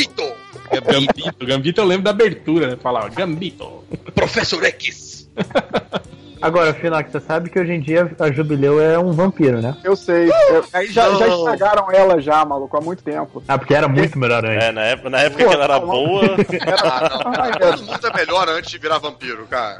Gambito, 0.71 1.45
Gambito. 1.45 1.81
Eu 1.81 1.85
lembro 1.85 2.03
da 2.03 2.11
abertura, 2.11 2.67
né? 2.67 2.77
Falava 2.77 3.09
Gambito. 3.09 3.83
Professor 4.13 4.63
X. 4.65 5.29
Agora, 6.41 6.73
Finox, 6.73 7.11
você 7.11 7.19
sabe 7.19 7.49
que 7.49 7.59
hoje 7.59 7.71
em 7.73 7.79
dia 7.81 8.11
a 8.19 8.31
Jubileu 8.31 8.81
é 8.81 8.97
um 8.99 9.11
vampiro, 9.11 9.61
né? 9.61 9.75
Eu 9.83 9.95
sei. 9.95 10.29
Eu- 10.29 10.65
aí 10.73 10.87
já, 10.87 11.09
já 11.15 11.27
estragaram 11.27 11.91
ela 11.91 12.19
já, 12.21 12.43
maluco, 12.45 12.77
há 12.77 12.81
muito 12.81 13.03
tempo. 13.03 13.43
Ah, 13.47 13.57
porque 13.57 13.73
era 13.73 13.87
muito 13.87 14.17
melhor 14.17 14.45
antes. 14.45 14.63
É, 14.63 14.71
na 14.71 14.81
época, 14.81 15.09
na 15.09 15.19
época 15.21 15.43
Pô, 15.43 15.49
que 15.49 15.55
ela 15.55 15.63
era 15.65 15.79
tá 15.79 15.85
boa. 15.85 16.23
Ah, 16.77 17.09
não. 17.23 17.31
Ai, 17.43 17.51
Todo 17.59 17.83
mundo 17.83 18.07
é 18.07 18.13
melhor 18.17 18.49
antes 18.49 18.71
de 18.71 18.77
virar 18.77 18.97
vampiro, 18.99 19.45
cara. 19.47 19.79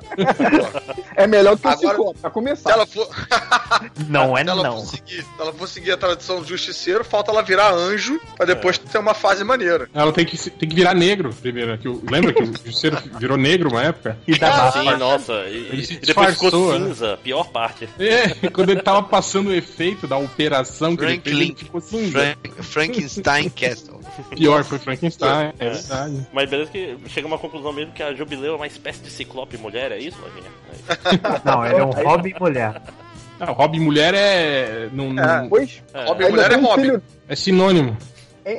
É 1.16 1.28
melhor 1.28 1.58
que 1.58 1.66
o 1.68 1.70
Agora- 1.70 1.90
Ciclope, 1.90 2.20
pra 2.20 2.30
Se 2.30 2.34
começar. 2.34 2.72
ela 2.72 2.86
for, 2.86 3.08
Não 4.10 4.38
é 4.38 4.44
se 4.44 4.50
ela 4.50 4.64
não. 4.64 4.80
seguir, 4.80 5.22
se 5.24 5.28
ela 5.40 5.54
for 5.54 5.68
seguir 5.68 5.92
a 5.92 5.98
tradição 5.98 6.40
do 6.42 6.48
justiceiro, 6.48 7.04
falta 7.04 7.32
ela 7.32 7.42
virar 7.42 7.72
anjo 7.74 8.20
pra 8.36 8.46
depois 8.46 8.78
ter 8.78 8.98
uma 8.98 9.14
fase 9.14 9.44
maneira. 9.44 9.88
Ela 9.94 10.12
tem 10.12 10.26
que, 10.26 10.38
se- 10.38 10.50
tem 10.50 10.68
que 10.70 10.76
virar 10.76 10.94
negro 10.94 11.34
primeiro. 11.42 11.72
né? 11.72 11.78
Que 11.82 11.88
lembra 12.12 12.34
que 12.34 12.44
o 12.44 12.46
Justiceiro 12.46 12.98
virou 13.20 13.38
negro 13.38 13.70
uma 13.70 13.84
época? 13.84 14.18
E 14.28 14.38
da 14.38 14.50
massa. 14.50 14.80
Sim, 14.82 14.96
nossa. 14.98 15.34
E, 15.48 15.86
se 15.86 15.94
e 15.96 15.98
depois 15.98 16.34
ficou 16.34 16.47
disfarçou, 16.51 16.80
né? 16.80 16.88
cinza, 16.88 17.20
pior 17.24 17.44
parte. 17.50 17.88
É, 18.00 18.50
quando 18.50 18.70
ele 18.72 18.82
tava 18.82 19.04
passando 19.04 19.48
o 19.50 19.54
efeito 19.54 20.08
da 20.08 20.18
operação 20.18 20.96
que 20.96 21.04
ele 21.04 21.20
fez, 21.22 21.36
ele 21.39 21.56
ficou 21.56 21.82
cinza. 21.82 22.12
Frank- 22.20 22.63
Frankenstein 22.63 23.50
Castle. 23.50 23.98
Pior, 24.36 24.63
foi 24.63 24.80
Frankenstein, 24.80 25.54
é 25.60 25.66
É. 25.66 25.70
verdade. 25.72 26.27
Mas 26.34 26.50
beleza 26.50 26.72
que 26.72 26.98
chega 27.08 27.27
uma 27.27 27.38
conclusão 27.38 27.72
mesmo 27.72 27.92
que 27.94 28.01
a 28.01 28.13
Jubileu 28.13 28.54
é 28.54 28.56
uma 28.56 28.68
espécie 28.68 29.00
de 29.01 29.10
ciclope 29.12 29.58
mulher, 29.58 29.92
é 29.92 30.00
isso, 30.00 30.18
Lojinha? 30.22 30.50
Não, 31.46 31.66
ele 31.66 31.75
é 31.75 31.84
um 31.84 31.92
Robin 31.92 32.34
mulher. 32.39 32.82
Ah, 33.39 33.51
Robin 33.51 33.80
mulher 33.80 34.13
é. 34.16 34.89
Não, 34.92 35.13
não- 35.13 35.24
É. 35.24 35.38
Robin 35.48 36.24
ainda 36.24 36.30
mulher 36.30 36.46
é 36.46 36.50
tem 36.50 36.58
um 36.58 36.66
Robin. 36.66 36.82
filho- 36.82 37.04
é 37.30 37.36
sinônimo. 37.36 37.96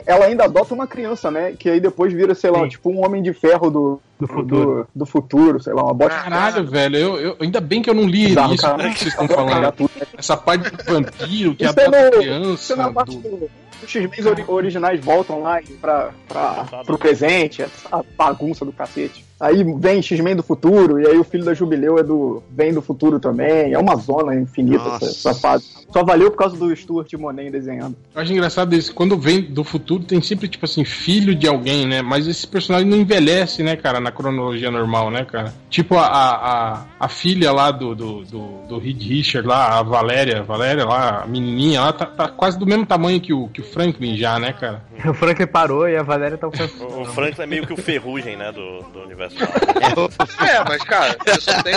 Ela 0.07 0.27
ainda 0.27 0.45
adota 0.45 0.75
uma 0.75 0.87
criança, 0.87 1.31
né? 1.31 1.53
Que 1.59 1.69
aí 1.71 1.81
depois 1.81 2.13
vira, 2.13 2.35
sei 2.35 2.51
lá, 2.51 2.61
Sim. 2.63 2.69
tipo 2.69 2.91
um 2.91 3.05
homem 3.05 3.23
de 3.23 3.33
ferro 3.33 3.71
do, 3.71 4.01
Do 4.21 4.27
futuro. 4.27 4.47
do, 4.85 4.87
do 4.95 5.07
futuro, 5.07 5.63
sei 5.63 5.73
lá, 5.73 5.83
uma 5.85 5.95
bosta. 5.95 6.15
Caralho, 6.21 6.67
velho, 6.67 6.97
eu, 6.97 7.17
eu- 7.19 7.37
ainda 7.41 7.61
bem 7.61 7.81
que 7.81 7.89
eu 7.89 7.95
não 7.95 8.05
li 8.05 8.27
Bizarro, 8.29 8.55
isso 8.55 8.63
cara. 8.63 8.91
que 8.91 8.99
vocês 8.99 9.13
estão 9.13 9.29
falando. 9.29 9.73
tudo, 9.73 9.91
né? 9.99 10.07
Essa 10.17 10.37
parte 10.37 10.71
do 10.71 10.85
vampiro 10.85 11.55
que 11.55 11.65
Isso 11.65 11.81
é 11.81 11.85
adota 11.87 12.05
no- 12.05 12.11
criança. 12.19 12.53
Isso 12.63 12.77
na 12.77 12.93
parte 12.93 13.17
do- 13.17 13.29
do, 13.37 13.51
os 13.83 13.91
X-Men 13.91 14.27
ori- 14.27 14.45
originais 14.49 15.01
voltam 15.05 15.41
lá 15.43 15.61
pra, 15.81 16.11
pra, 16.29 16.83
pro 16.85 16.99
presente, 16.99 17.63
essa 17.63 18.05
bagunça 18.17 18.65
do 18.65 18.73
cacete. 18.73 19.27
Aí 19.41 19.63
vem 19.79 20.03
X-Men 20.03 20.35
do 20.35 20.43
futuro, 20.43 20.99
e 21.01 21.07
aí 21.07 21.17
o 21.17 21.23
filho 21.23 21.45
da 21.45 21.55
Jubileu 21.55 21.97
é 21.97 22.03
do 22.03 22.43
vem 22.51 22.75
do 22.75 22.83
futuro 22.83 23.21
também. 23.21 23.73
É 23.73 23.79
uma 23.79 23.95
zona 23.95 24.35
infinita 24.35 24.83
essa, 24.97 25.05
essa 25.05 25.35
fase. 25.35 25.65
Só 25.93 26.03
valeu 26.03 26.29
por 26.33 26.39
causa 26.39 26.57
do 26.57 26.75
Stuart 26.75 27.13
Monet 27.15 27.49
desenhando. 27.51 27.97
Eu 28.13 28.21
acho 28.21 28.33
engraçado 28.33 28.75
isso. 28.75 28.93
Quando 28.93 29.17
vem 29.17 29.41
do 29.43 29.63
futuro, 29.63 30.03
tem 30.03 30.21
sempre, 30.21 30.49
tipo 30.49 30.65
assim, 30.65 30.85
filho 30.85 31.37
de 31.37 31.47
alguém, 31.47 31.87
né? 31.87 32.03
Mas 32.03 32.27
esse 32.27 32.49
personagem 32.49 32.89
não 32.89 32.97
envelhece, 32.97 33.63
né, 33.63 33.77
cara, 33.77 34.01
na 34.01 34.11
cronologia 34.11 34.73
normal, 34.73 35.09
né, 35.09 35.25
cara? 35.25 35.55
Tipo 35.71 35.95
a, 35.97 36.07
a, 36.07 36.73
a, 36.73 36.85
a 36.99 37.09
filha 37.09 37.53
lá 37.53 37.71
do, 37.71 37.95
do, 37.95 38.25
do, 38.25 38.67
do 38.69 38.79
Reed 38.79 39.01
Richard, 39.01 39.47
lá, 39.47 39.79
a 39.79 39.83
Valéria, 39.85 40.43
Valéria 40.43 40.85
lá, 40.85 41.23
a 41.23 41.27
menininha 41.29 41.81
lá, 41.81 41.93
tá, 41.93 42.07
tá 42.07 42.27
quase 42.27 42.59
do 42.59 42.67
mesmo 42.67 42.85
tamanho 42.85 43.21
que 43.21 43.33
o, 43.33 43.47
que 43.49 43.61
o 43.61 43.65
Franklin 43.73 44.17
já, 44.17 44.39
né, 44.39 44.53
cara? 44.53 44.83
O 45.09 45.15
Franklin 45.15 45.47
parou 45.47 45.89
e 45.89 45.97
a 45.97 46.03
Valéria 46.03 46.37
tá 46.37 46.49
com 46.49 46.85
O, 46.85 47.03
o 47.03 47.05
Franklin 47.07 47.45
é 47.45 47.47
meio 47.47 47.67
que 47.67 47.73
o 47.73 47.77
ferrugem, 47.77 48.37
né, 48.37 48.51
do, 48.53 48.83
do 48.83 49.01
universo. 49.03 49.37
É, 49.41 50.65
mas, 50.69 50.83
cara, 50.83 51.17
você 51.25 51.41
só 51.41 51.63
tem, 51.63 51.75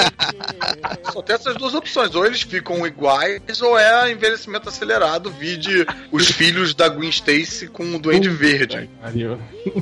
só 1.12 1.22
tem 1.22 1.36
essas 1.36 1.56
duas 1.56 1.74
opções. 1.74 2.16
Ou 2.16 2.26
eles 2.26 2.42
ficam 2.42 2.86
iguais, 2.86 3.62
ou 3.62 3.78
é 3.78 4.12
envelhecimento 4.12 4.70
acelerado, 4.70 5.30
vide 5.30 5.86
os 6.12 6.28
filhos 6.32 6.74
da 6.74 6.90
Gwen 6.90 7.10
Stacy 7.10 7.68
com 7.68 7.84
o 7.84 8.00
Duende 8.00 8.30
Verde. 8.30 8.90
Aí, 9.02 9.24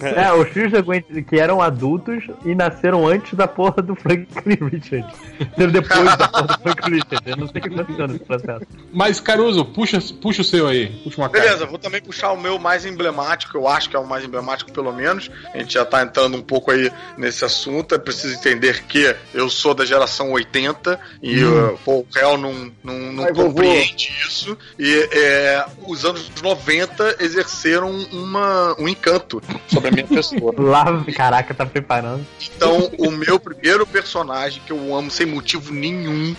É, 0.01 0.31
os 0.33 0.49
filhos 0.49 0.71
da 0.71 0.81
Gwen 0.81 1.01
que 1.01 1.39
eram 1.39 1.61
adultos 1.61 2.23
e 2.45 2.53
nasceram 2.53 3.07
antes 3.07 3.33
da 3.33 3.47
porra 3.47 3.81
do 3.81 3.95
Franklin 3.95 4.57
Richard. 4.69 5.07
Depois 5.55 6.17
da 6.17 6.27
porra 6.27 6.47
do 6.47 6.59
Franklin 6.61 6.95
Richard. 6.95 7.29
Eu 7.29 7.37
não 7.37 7.47
sei 7.47 7.61
o 7.61 7.63
que 7.63 7.69
aconteceu 7.69 8.07
nesse 8.07 8.25
processo. 8.25 8.65
Mas, 8.91 9.19
Caruso, 9.19 9.65
puxa, 9.65 9.99
puxa 10.21 10.41
o 10.41 10.45
seu 10.45 10.67
aí. 10.67 10.87
Puxa 11.03 11.21
uma 11.21 11.29
Beleza, 11.29 11.65
vou 11.65 11.77
também 11.79 11.98
puxar 12.01 12.31
o 12.31 12.37
meu 12.39 12.57
mais 12.59 12.85
emblemático, 12.85 13.57
eu 13.57 13.67
acho 13.67 13.89
que 13.89 13.95
é 13.95 13.99
o 13.99 14.05
mais 14.05 14.23
emblemático 14.23 14.71
pelo 14.71 14.91
menos. 14.91 15.29
A 15.53 15.57
gente 15.57 15.73
já 15.73 15.85
tá 15.85 16.01
entrando 16.01 16.37
um 16.37 16.41
pouco 16.41 16.71
aí 16.71 16.91
nesse 17.17 17.45
assunto. 17.45 17.95
É 17.95 17.97
preciso 17.97 18.33
entender 18.35 18.83
que 18.83 19.15
eu 19.33 19.49
sou 19.49 19.73
da 19.73 19.85
geração 19.85 20.31
80 20.31 20.99
e 21.21 21.43
uh, 21.43 21.79
pô, 21.83 21.99
o 21.99 22.07
réu 22.13 22.37
não, 22.37 22.71
não, 22.83 22.93
não 23.11 23.23
Ai, 23.25 23.33
vovô. 23.33 23.49
compreende 23.49 24.11
isso. 24.27 24.57
E 24.77 25.09
é, 25.11 25.65
os 25.87 26.05
anos 26.05 26.31
90 26.41 27.17
exerceram 27.19 27.91
uma, 28.11 28.75
um 28.79 28.87
encanto 28.87 29.41
sobre 29.67 29.89
a 29.89 29.91
minha 29.91 30.07
pessoa. 30.07 30.53
Lá, 30.57 31.03
caraca, 31.15 31.53
tá 31.53 31.65
preparando. 31.65 32.25
Então, 32.55 32.91
o 32.97 33.11
meu 33.11 33.39
primeiro 33.39 33.85
personagem 33.85 34.61
que 34.65 34.71
eu 34.71 34.95
amo 34.95 35.09
sem 35.09 35.25
motivo 35.25 35.73
nenhum 35.73 36.35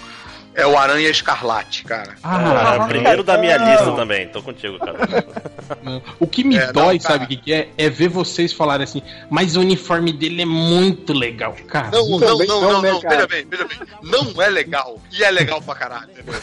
é 0.55 0.67
o 0.67 0.77
Aranha 0.77 1.09
Escarlate, 1.09 1.85
cara. 1.85 2.15
Ah, 2.23 2.75
Ah, 2.83 2.87
primeiro 2.87 3.23
da 3.23 3.39
minha 3.39 3.59
não. 3.59 3.71
lista 3.71 3.93
também, 3.93 4.29
tô 4.29 4.43
contigo, 4.43 4.79
cara. 4.79 4.99
Não. 5.83 6.03
O 6.19 6.27
que 6.27 6.43
me 6.45 6.57
É, 6.57 6.67
não, 6.67 6.73
dói, 6.73 6.99
cara. 6.99 7.13
sabe 7.15 7.25
o 7.25 7.29
que, 7.29 7.37
que 7.37 7.53
é? 7.53 7.69
É 7.79 7.89
ver 7.89 8.09
vocês 8.09 8.53
falarem 8.53 8.85
assim, 8.85 9.03
mas 9.31 9.57
o 9.57 9.61
uniforme 9.61 10.13
dele 10.13 10.43
é 10.43 10.47
muito 10.47 11.13
legal. 11.13 11.55
Cara, 11.69 11.91
Não, 11.93 12.09
não, 12.09 12.19
não, 12.19 12.39
não, 12.39 12.61
não, 12.61 12.83
né, 12.83 12.91
não, 12.91 13.01
veja 13.01 13.27
bem, 13.27 13.47
veja 13.49 13.65
bem. 13.67 13.79
Não 14.03 14.43
é 14.43 14.49
legal. 14.49 15.01
E 15.13 15.23
é 15.23 15.31
legal 15.31 15.63
pra 15.63 15.75
caralho, 15.75 16.11
entendeu? 16.11 16.35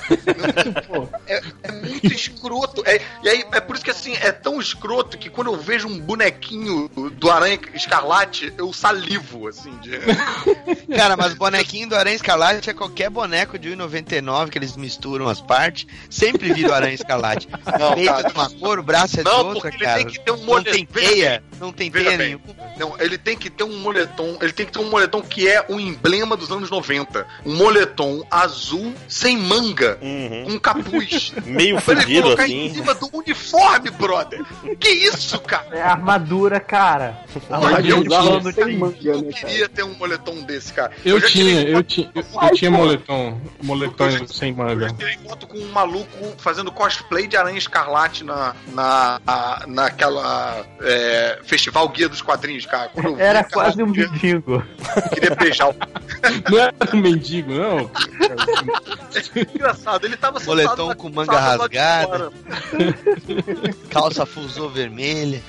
Não, 0.90 1.10
é, 1.28 1.42
é 1.64 1.72
muito 1.72 2.08
escroto. 2.08 2.82
É, 2.86 3.02
e 3.24 3.30
aí, 3.30 3.46
é 3.52 3.60
por 3.60 3.76
isso 3.76 3.84
que 3.86 3.92
assim, 3.92 4.14
é 4.22 4.32
tão 4.32 4.60
escroto 4.60 5.18
que 5.18 5.30
quando 5.30 5.52
eu 5.52 5.58
vejo 5.58 5.88
um 5.88 6.00
bonequinho 6.00 6.90
do 7.14 7.30
Aranha 7.30 7.60
Escarlate, 7.74 8.54
eu 8.58 8.72
salivo, 8.72 9.48
assim, 9.48 9.76
de. 9.78 9.92
Cara, 10.96 11.18
mas 11.18 11.34
bonequinho 11.34 11.90
do 11.90 11.96
Aranha 11.96 12.16
Escarlate 12.16 12.70
é 12.70 12.74
qualquer 12.74 13.10
boneco 13.10 13.58
de 13.60 13.70
1,99 14.04 14.50
que 14.50 14.58
eles 14.58 14.76
misturam 14.76 15.28
as 15.28 15.42
partes. 15.42 15.88
Sempre 16.10 16.54
vira 16.54 16.70
o 16.70 16.74
Aranha 16.74 16.94
Escarlate. 16.94 17.48
Não, 17.80 17.94
Peito 17.94 18.14
cara. 18.14 18.30
de 18.30 18.34
uma 18.34 18.50
cor, 18.50 18.80
o 18.80 18.84
braço 18.84 19.20
é 19.20 19.24
de 19.24 19.30
Não, 19.30 19.38
outra, 19.48 19.62
porque 19.62 19.78
ele 19.78 19.86
cara. 19.86 19.98
tem 19.98 20.08
que 20.08 20.20
ter 20.20 20.32
um 20.32 20.46
Não 20.46 20.64
tem 20.64 20.86
teia, 20.86 21.44
não 21.60 21.72
tem 21.72 21.90
Veja 21.90 22.18
bem. 22.18 22.40
Não, 22.78 22.96
ele 23.00 23.18
tem 23.18 23.38
que 23.38 23.50
ter 23.50 23.64
um 23.64 23.78
moletom. 23.80 24.38
Ele 24.42 24.52
tem 24.54 24.66
que 24.66 24.72
ter 24.72 24.80
um 24.80 24.90
moletom 24.90 25.22
que 25.22 25.48
é 25.48 25.66
o 25.68 25.80
emblema 25.80 26.36
dos 26.38 26.52
anos 26.52 26.70
90. 26.70 27.26
Um 27.46 27.56
moletom 27.56 28.24
azul 28.30 28.94
sem 29.08 29.38
manga. 29.38 29.98
Uhum. 30.02 30.54
Um 30.56 30.60
capuz. 30.60 31.34
Meio 31.46 31.82
Pra 31.82 31.94
ele 31.94 32.02
fudido 32.02 32.22
colocar 32.24 32.48
em 32.48 32.66
assim. 32.68 32.76
cima 32.76 32.94
do 32.94 33.10
uniforme, 33.14 33.90
brother. 33.92 34.44
Que 34.80 34.90
isso, 34.90 35.40
cara? 35.42 35.68
É 35.72 35.82
armadura, 35.82 36.60
cara. 36.60 37.24
Armadura 37.50 37.88
eu 37.88 38.04
plano 38.06 38.52
Sem 38.54 38.78
manga, 38.78 38.98
Eu 39.02 39.22
né, 39.22 39.32
cara? 39.32 39.46
queria 39.48 39.70
ter 39.70 39.84
um 39.84 39.94
moletom 39.96 40.42
desse, 40.44 40.74
cara. 40.74 40.92
eu, 41.06 41.20
já 41.20 41.28
tinha, 41.28 41.62
eu 41.64 41.84
tinha, 41.84 42.12
eu, 42.14 42.24
eu 42.42 42.54
tinha 42.56 42.72
moletom, 42.72 43.40
moletom 43.64 44.28
sem 44.28 44.50
Eu 44.52 44.56
manga. 44.58 44.90
já 44.90 44.96
tirei 44.96 45.18
foto 45.28 45.48
com 45.48 45.58
um 45.58 45.72
maluco 45.72 46.36
fazendo 46.38 46.72
cosplay 46.72 47.28
de 47.28 47.36
Aranha 47.38 47.58
Escarlate 47.58 48.24
na, 48.24 48.56
na, 48.74 49.20
a- 49.26 49.64
naquela 49.68 50.66
é, 50.82 51.40
Festival 51.48 51.88
Guia 51.90 52.08
dos 52.10 52.22
Quadrinhos, 52.22 52.66
cara. 52.66 52.90
Quando 52.94 53.08
eu 53.08 53.16
vi, 53.16 53.22
Era 53.22 53.44
cara, 53.44 53.54
quase 53.54 53.82
um 53.82 53.92
queria, 53.92 54.10
mendigo. 54.12 54.64
queria 55.14 55.36
beijar 55.36 55.70
o 55.70 55.76
Não 56.52 56.60
era 56.60 56.74
um 56.94 56.98
mendigo, 56.98 57.52
não. 57.54 57.90
engraçado. 59.56 60.06
Ele 60.06 60.18
tava 60.18 60.40
na 60.40 60.96
com 60.96 61.10
manga 61.10 61.40
rasgada. 61.40 62.32
Calça 63.90 64.26
fusou 64.26 64.70
vermelha. 64.70 65.42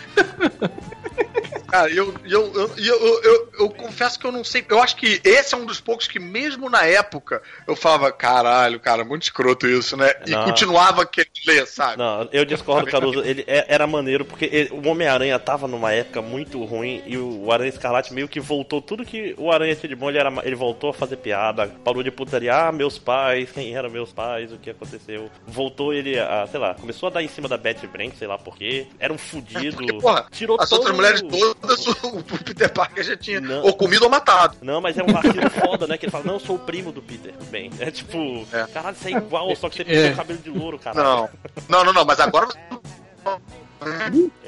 Cara, 1.68 1.90
eu, 1.90 2.14
eu, 2.24 2.50
eu, 2.54 2.70
eu, 2.78 2.96
eu, 2.98 3.22
eu- 3.22 3.48
eu 3.60 3.68
confesso 3.70 4.18
que 4.18 4.26
eu 4.26 4.32
não 4.32 4.42
sei. 4.42 4.64
Eu 4.70 4.82
acho 4.82 4.96
que 4.96 5.20
esse 5.22 5.54
é 5.54 5.56
um 5.58 5.66
dos 5.66 5.78
poucos 5.80 6.06
que, 6.08 6.18
mesmo 6.18 6.70
na 6.70 6.84
época, 6.86 7.42
eu 7.66 7.76
falava, 7.76 8.10
caralho, 8.10 8.80
cara, 8.80 9.04
muito 9.04 9.24
escroto 9.24 9.66
isso, 9.66 9.94
né? 9.94 10.10
E 10.26 10.30
Não. 10.30 10.44
continuava 10.44 11.04
querendo 11.04 11.30
ler, 11.46 11.66
sabe? 11.66 11.98
Não, 11.98 12.26
eu 12.32 12.46
discordo, 12.46 12.90
Caruso. 12.90 13.20
Ele 13.20 13.44
é- 13.46 13.66
era 13.68 13.86
maneiro 13.86 14.24
porque 14.24 14.46
ele- 14.50 14.70
o 14.72 14.88
Homem-Aranha 14.88 15.38
tava 15.38 15.68
numa 15.68 15.87
época 15.92 16.20
muito 16.22 16.62
ruim 16.64 17.02
e 17.06 17.16
o 17.16 17.50
Aranha 17.52 17.68
Escarlate 17.68 18.12
meio 18.12 18.28
que 18.28 18.40
voltou 18.40 18.80
tudo 18.80 19.04
que 19.04 19.34
o 19.38 19.50
Aranha 19.50 19.74
tinha 19.74 19.88
de 19.88 19.96
bom. 19.96 20.08
Ele, 20.08 20.18
era, 20.18 20.32
ele 20.44 20.56
voltou 20.56 20.90
a 20.90 20.94
fazer 20.94 21.16
piada, 21.16 21.66
parou 21.84 22.02
de 22.02 22.10
putaria. 22.10 22.54
Ah, 22.54 22.72
meus 22.72 22.98
pais, 22.98 23.50
quem 23.52 23.74
eram 23.74 23.90
meus 23.90 24.12
pais, 24.12 24.52
o 24.52 24.58
que 24.58 24.70
aconteceu. 24.70 25.30
Voltou 25.46 25.92
ele 25.92 26.18
a, 26.18 26.46
sei 26.50 26.58
lá, 26.60 26.74
começou 26.74 27.08
a 27.08 27.10
dar 27.10 27.22
em 27.22 27.28
cima 27.28 27.48
da 27.48 27.56
Betty 27.56 27.86
Brant, 27.86 28.14
sei 28.14 28.26
lá 28.28 28.38
porquê. 28.38 28.86
Era 28.98 29.12
um 29.12 29.18
fudido. 29.18 29.76
Porque, 29.76 29.92
porra, 29.94 30.26
tirou 30.30 30.60
as 30.60 30.68
todo... 30.68 30.78
outras 30.80 30.96
mulheres 30.96 31.22
todas, 31.22 31.86
o, 31.86 32.22
Peter 32.44 32.72
Parker 32.72 33.04
já 33.04 33.16
tinha 33.16 33.40
Não. 33.40 33.62
ou 33.62 33.72
comido 33.74 34.04
ou 34.04 34.10
matado. 34.10 34.56
Não, 34.62 34.80
mas 34.80 34.96
é 34.98 35.02
um 35.02 35.06
vacilo 35.12 35.50
foda, 35.50 35.86
né? 35.86 35.96
Que 35.98 36.06
ele 36.06 36.12
fala, 36.12 36.24
não, 36.24 36.34
eu 36.34 36.40
sou 36.40 36.56
o 36.56 36.58
primo 36.58 36.92
do 36.92 37.02
Peter. 37.02 37.32
Bem, 37.50 37.70
é 37.80 37.90
tipo, 37.90 38.46
É. 38.52 38.64
caralho, 38.72 38.96
você 38.96 39.08
é 39.08 39.16
igual, 39.16 39.54
só 39.56 39.68
que 39.68 39.76
você 39.76 39.82
É. 39.82 39.84
pintou 39.84 40.10
o 40.12 40.16
cabelo 40.16 40.38
de 40.40 40.50
louro, 40.50 40.78
cara. 40.78 41.02
Não. 41.02 41.28
Não, 41.68 41.84
não, 41.84 41.92
não, 41.92 42.04
mas 42.04 42.20
agora. 42.20 42.48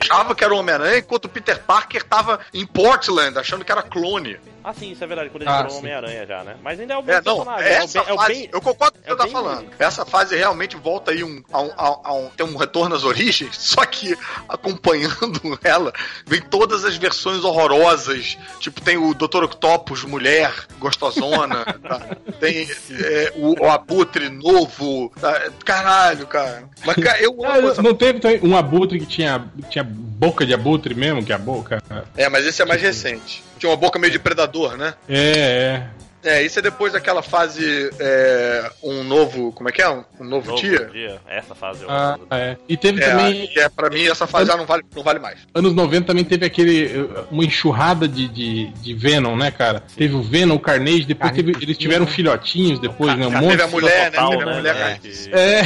Achava 0.00 0.34
que 0.34 0.44
era 0.44 0.54
o 0.54 0.58
Homem-Aranha, 0.58 0.98
enquanto 0.98 1.26
o 1.26 1.28
Peter 1.28 1.62
Parker 1.62 2.02
tava 2.02 2.40
em 2.52 2.66
Portland, 2.66 3.38
achando 3.38 3.64
que 3.64 3.72
era 3.72 3.82
clone. 3.82 4.38
Ah, 4.62 4.74
sim, 4.74 4.90
isso 4.92 5.02
é 5.02 5.06
verdade, 5.06 5.30
quando 5.30 5.42
ele 5.42 5.50
Ah, 5.50 5.62
virou. 5.62 5.78
Homem-Aranha 5.78 6.26
já, 6.26 6.44
né? 6.44 6.56
Mas 6.62 6.78
ainda 6.78 6.94
é 6.94 6.96
o 6.96 7.02
mesmo 7.02 7.12
É, 7.18 7.22
não, 7.24 7.36
personagem. 7.44 7.66
é 7.66 7.80
o 7.80 7.82
essa 7.84 8.00
bem- 8.00 8.10
é 8.10 8.12
o 8.12 8.16
fase, 8.16 8.32
bem- 8.34 8.48
eu 8.52 8.60
concordo 8.60 8.92
com 8.92 8.98
o 8.98 9.02
que 9.02 9.08
é 9.08 9.12
você 9.12 9.16
tá 9.18 9.24
bem- 9.24 9.32
falando. 9.32 9.66
Essa 9.78 10.04
fase 10.06 10.36
realmente 10.36 10.76
volta 10.76 11.10
aí 11.12 11.24
um, 11.24 11.42
a 11.52 11.60
um, 11.62 11.70
a- 11.76 12.00
a 12.04 12.14
um- 12.14 12.28
tem 12.30 12.46
um 12.46 12.56
retorno 12.56 12.94
às 12.94 13.04
origens, 13.04 13.56
só 13.58 13.84
que 13.86 14.16
acompanhando 14.48 15.58
ela, 15.64 15.92
vem 16.26 16.40
todas 16.42 16.84
as 16.84 16.96
versões 16.96 17.42
horrorosas. 17.44 18.36
Tipo, 18.58 18.80
tem 18.80 18.96
o 18.96 19.14
Dr. 19.14 19.44
Octopus, 19.44 20.04
mulher, 20.04 20.52
gostosona, 20.78 21.64
tá? 21.82 22.16
tem 22.38 22.68
é, 22.90 23.32
o, 23.36 23.62
o 23.64 23.70
Abutre 23.70 24.28
novo, 24.28 25.10
tá? 25.20 25.50
caralho, 25.64 26.26
cara. 26.26 26.64
Mas, 26.84 26.96
cara, 26.96 27.20
eu 27.22 27.32
amo 27.44 27.70
essa... 27.70 27.82
não 27.82 27.94
teve 27.94 28.20
um 28.42 28.56
abutre 28.56 28.98
que 28.98 29.06
tinha, 29.06 29.44
tinha 29.70 29.84
boca 29.84 30.44
de 30.44 30.52
abutre 30.52 30.94
mesmo, 30.94 31.24
que 31.24 31.32
é 31.32 31.34
a 31.34 31.38
boca. 31.38 31.82
É, 32.16 32.28
mas 32.28 32.44
esse 32.44 32.60
é 32.60 32.64
mais 32.64 32.80
recente. 32.82 33.42
Tinha 33.60 33.70
uma 33.70 33.76
boca 33.76 33.98
meio 33.98 34.10
de 34.12 34.18
predador, 34.18 34.74
né? 34.76 34.94
É, 35.08 35.86
é. 35.94 36.00
É, 36.22 36.42
isso 36.42 36.58
é 36.58 36.62
depois 36.62 36.92
daquela 36.92 37.22
fase 37.22 37.88
é, 37.98 38.70
um 38.82 39.02
novo, 39.02 39.52
como 39.52 39.70
é 39.70 39.72
que 39.72 39.80
é? 39.80 39.88
Um, 39.88 40.04
um 40.20 40.24
novo, 40.24 40.50
Novo 40.50 40.60
dia? 40.60 41.18
Essa 41.26 41.54
fase 41.54 41.82
eu 41.82 41.90
Ah, 41.90 42.18
é. 42.32 42.58
E 42.68 42.76
teve 42.76 43.02
É, 43.02 43.08
também, 43.08 43.50
é, 43.56 43.68
pra 43.70 43.88
mim 43.88 44.06
essa 44.06 44.26
fase 44.26 44.50
já 44.50 44.54
não 44.56 44.66
vale, 44.66 44.82
não 44.94 45.02
vale 45.02 45.18
mais. 45.18 45.38
anos 45.54 45.72
90 45.72 46.06
também 46.06 46.22
teve 46.22 46.44
aquele, 46.44 47.08
uma 47.30 47.42
enxurrada 47.42 48.06
de, 48.06 48.28
de, 48.28 48.66
de 48.66 48.92
Venom, 48.92 49.34
né, 49.34 49.50
cara? 49.50 49.82
Teve 49.96 50.14
o 50.14 50.20
Venom, 50.22 50.56
o 50.56 50.60
Carnage, 50.60 51.04
depois 51.06 51.32
teve, 51.32 51.52
eles 51.52 51.78
tiveram 51.78 52.06
filhotinhos 52.06 52.78
depois, 52.78 53.16
né? 53.16 53.26
Um 53.26 53.30
monte. 53.30 53.48
Teve 53.52 53.62
a 53.62 53.66
mulher, 53.68 54.04
né? 54.04 54.10
total, 54.10 54.30
Teve 54.30 54.42
a 54.42 54.54
mulher, 54.56 54.74
né, 54.74 54.98
que- 55.00 55.30
É. 55.34 55.62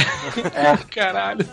Caralho. 0.89 1.45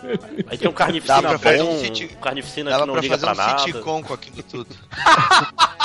Aí 0.47 0.57
tem 0.57 0.69
um 0.69 0.73
carnificina 0.73 1.21
Dá 1.23 1.27
pra 1.29 1.39
fazer 1.39 1.57
bom, 1.61 1.71
um 1.73 1.81
um 1.83 2.21
carnificina 2.21 2.69
Dava 2.69 2.83
que 2.83 2.87
não 2.87 2.93
pra 2.93 3.01
liga 3.01 3.17
fazer 3.17 3.25
pra 3.25 3.33
um 3.43 3.47
nada. 3.47 3.59
sitcom 3.63 4.01
com 4.01 4.13
aquilo 4.13 4.43
tudo. 4.43 4.67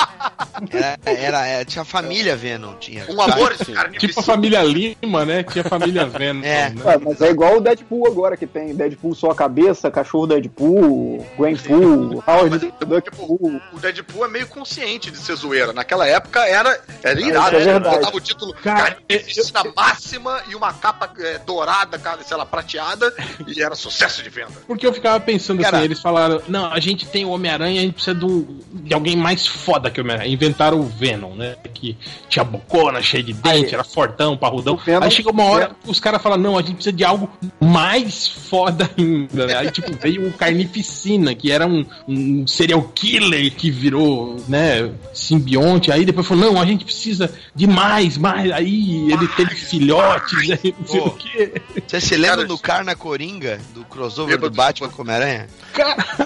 Era, 0.71 0.97
era, 1.05 1.45
era- 1.47 1.65
tinha 1.65 1.85
família 1.85 2.35
Venom, 2.35 2.73
tinha. 2.75 3.05
Um 3.09 3.21
amor 3.21 3.53
de 3.55 3.65
Sim. 3.65 3.73
carnificina. 3.73 4.09
Tipo 4.09 4.19
a 4.19 4.23
família 4.23 4.61
Lima, 4.63 5.25
né? 5.25 5.43
Tinha 5.43 5.63
a 5.65 5.69
família 5.69 6.05
Venom. 6.05 6.43
É. 6.43 6.69
né? 6.69 6.81
Ué, 6.83 6.97
mas 6.97 7.21
é 7.21 7.29
igual 7.29 7.57
o 7.57 7.61
Deadpool 7.61 8.07
agora, 8.07 8.35
que 8.35 8.45
tem 8.45 8.75
Deadpool 8.75 9.15
só 9.15 9.31
a 9.31 9.35
cabeça, 9.35 9.89
cachorro 9.89 10.27
Deadpool, 10.27 11.25
Gwenpool, 11.37 12.23
Howard 12.27 12.49
Mas, 12.49 12.61
Deadpool. 12.89 13.61
O 13.73 13.79
Deadpool 13.79 14.25
é 14.25 14.27
meio 14.27 14.47
consciente 14.47 15.09
de 15.11 15.17
ser 15.17 15.35
zoeira. 15.35 15.71
Naquela 15.73 16.05
época 16.07 16.45
era, 16.45 16.79
era 17.03 17.21
irado. 17.21 17.55
É 17.55 17.59
né? 17.59 17.65
verdade. 17.65 17.95
Botava 17.97 18.17
o 18.17 18.21
título 18.21 18.53
Cara, 18.53 18.97
Carnificina 19.07 19.63
Máxima 19.75 20.41
e 20.49 20.55
uma 20.55 20.73
capa 20.73 21.09
é, 21.19 21.37
dourada, 21.39 21.97
cara, 21.97 22.21
sei 22.23 22.35
lá, 22.37 22.45
prateada, 22.45 23.13
e 23.47 23.61
era 23.61 23.75
sucesso 23.75 24.21
de 24.21 24.29
venda. 24.29 24.51
Porque 24.67 24.85
eu 24.85 24.93
ficava 24.93 25.19
pensando 25.19 25.61
Cara. 25.61 25.77
assim, 25.77 25.85
eles 25.85 25.99
falaram, 25.99 26.41
não, 26.47 26.65
a 26.71 26.79
gente 26.79 27.05
tem 27.05 27.25
o 27.25 27.29
Homem-Aranha, 27.29 27.79
a 27.81 27.83
gente 27.83 27.93
precisa 27.93 28.15
de, 28.15 28.25
um- 28.25 28.59
de 28.73 28.93
alguém 28.93 29.15
mais 29.15 29.45
foda 29.47 29.89
que 29.89 30.01
o 30.01 30.05
Homem-Aranha. 30.09 30.33
Inventaram 30.33 30.79
o 30.79 30.83
Venom, 30.83 31.33
né? 31.35 31.55
Que 31.73 31.97
tinha 32.27 32.43
bocona, 32.43 33.01
cheio 33.01 33.23
de 33.23 33.33
dente, 33.33 33.67
Aí. 33.67 33.73
era 33.73 33.83
fortão, 33.83 34.35
parrudão. 34.37 34.73
O 34.75 34.77
Venom- 34.77 35.03
Aí 35.03 35.11
chega 35.11 35.29
uma 35.31 35.43
hora, 35.43 35.71
os 35.85 35.99
caras 35.99 36.21
falam, 36.21 36.37
não, 36.37 36.57
a 36.57 36.61
gente 36.61 36.75
precisa 36.75 36.95
de 36.95 37.03
algo 37.03 37.29
mais 37.59 38.27
foda 38.27 38.89
ainda, 38.97 39.45
né? 39.47 39.55
Aí, 39.57 39.71
tipo, 39.71 39.91
veio 39.93 40.27
o 40.27 40.33
Carnificina, 40.33 41.33
que 41.35 41.51
era 41.51 41.65
um, 41.67 41.85
um 42.07 42.45
serial 42.47 42.81
killer 42.95 43.53
que 43.53 43.69
virou, 43.71 44.37
né, 44.47 44.91
simbionte. 45.13 45.91
Aí 45.91 46.05
depois 46.05 46.27
falou, 46.27 46.51
não, 46.53 46.61
a 46.61 46.65
gente 46.65 46.83
precisa 46.85 47.31
de 47.55 47.67
mais, 47.67 48.17
mais. 48.17 48.51
Aí 48.51 49.11
ele 49.11 49.27
teve 49.29 49.55
filhotes, 49.55 50.49
aí 50.51 50.73
não 50.79 50.87
sei 50.87 50.99
Pô. 51.01 51.07
o 51.07 51.11
quê. 51.11 51.53
Você 51.87 52.01
se 52.01 52.15
lembra 52.15 52.37
Cara, 52.37 52.47
do 52.47 52.57
Carna 52.57 52.95
Coringa? 52.95 53.59
Do 53.73 53.83
crossover 53.85 54.37
do 54.39 54.49
Batman 54.49 54.89
com 54.89 55.01
Homem-Aranha? 55.01 55.47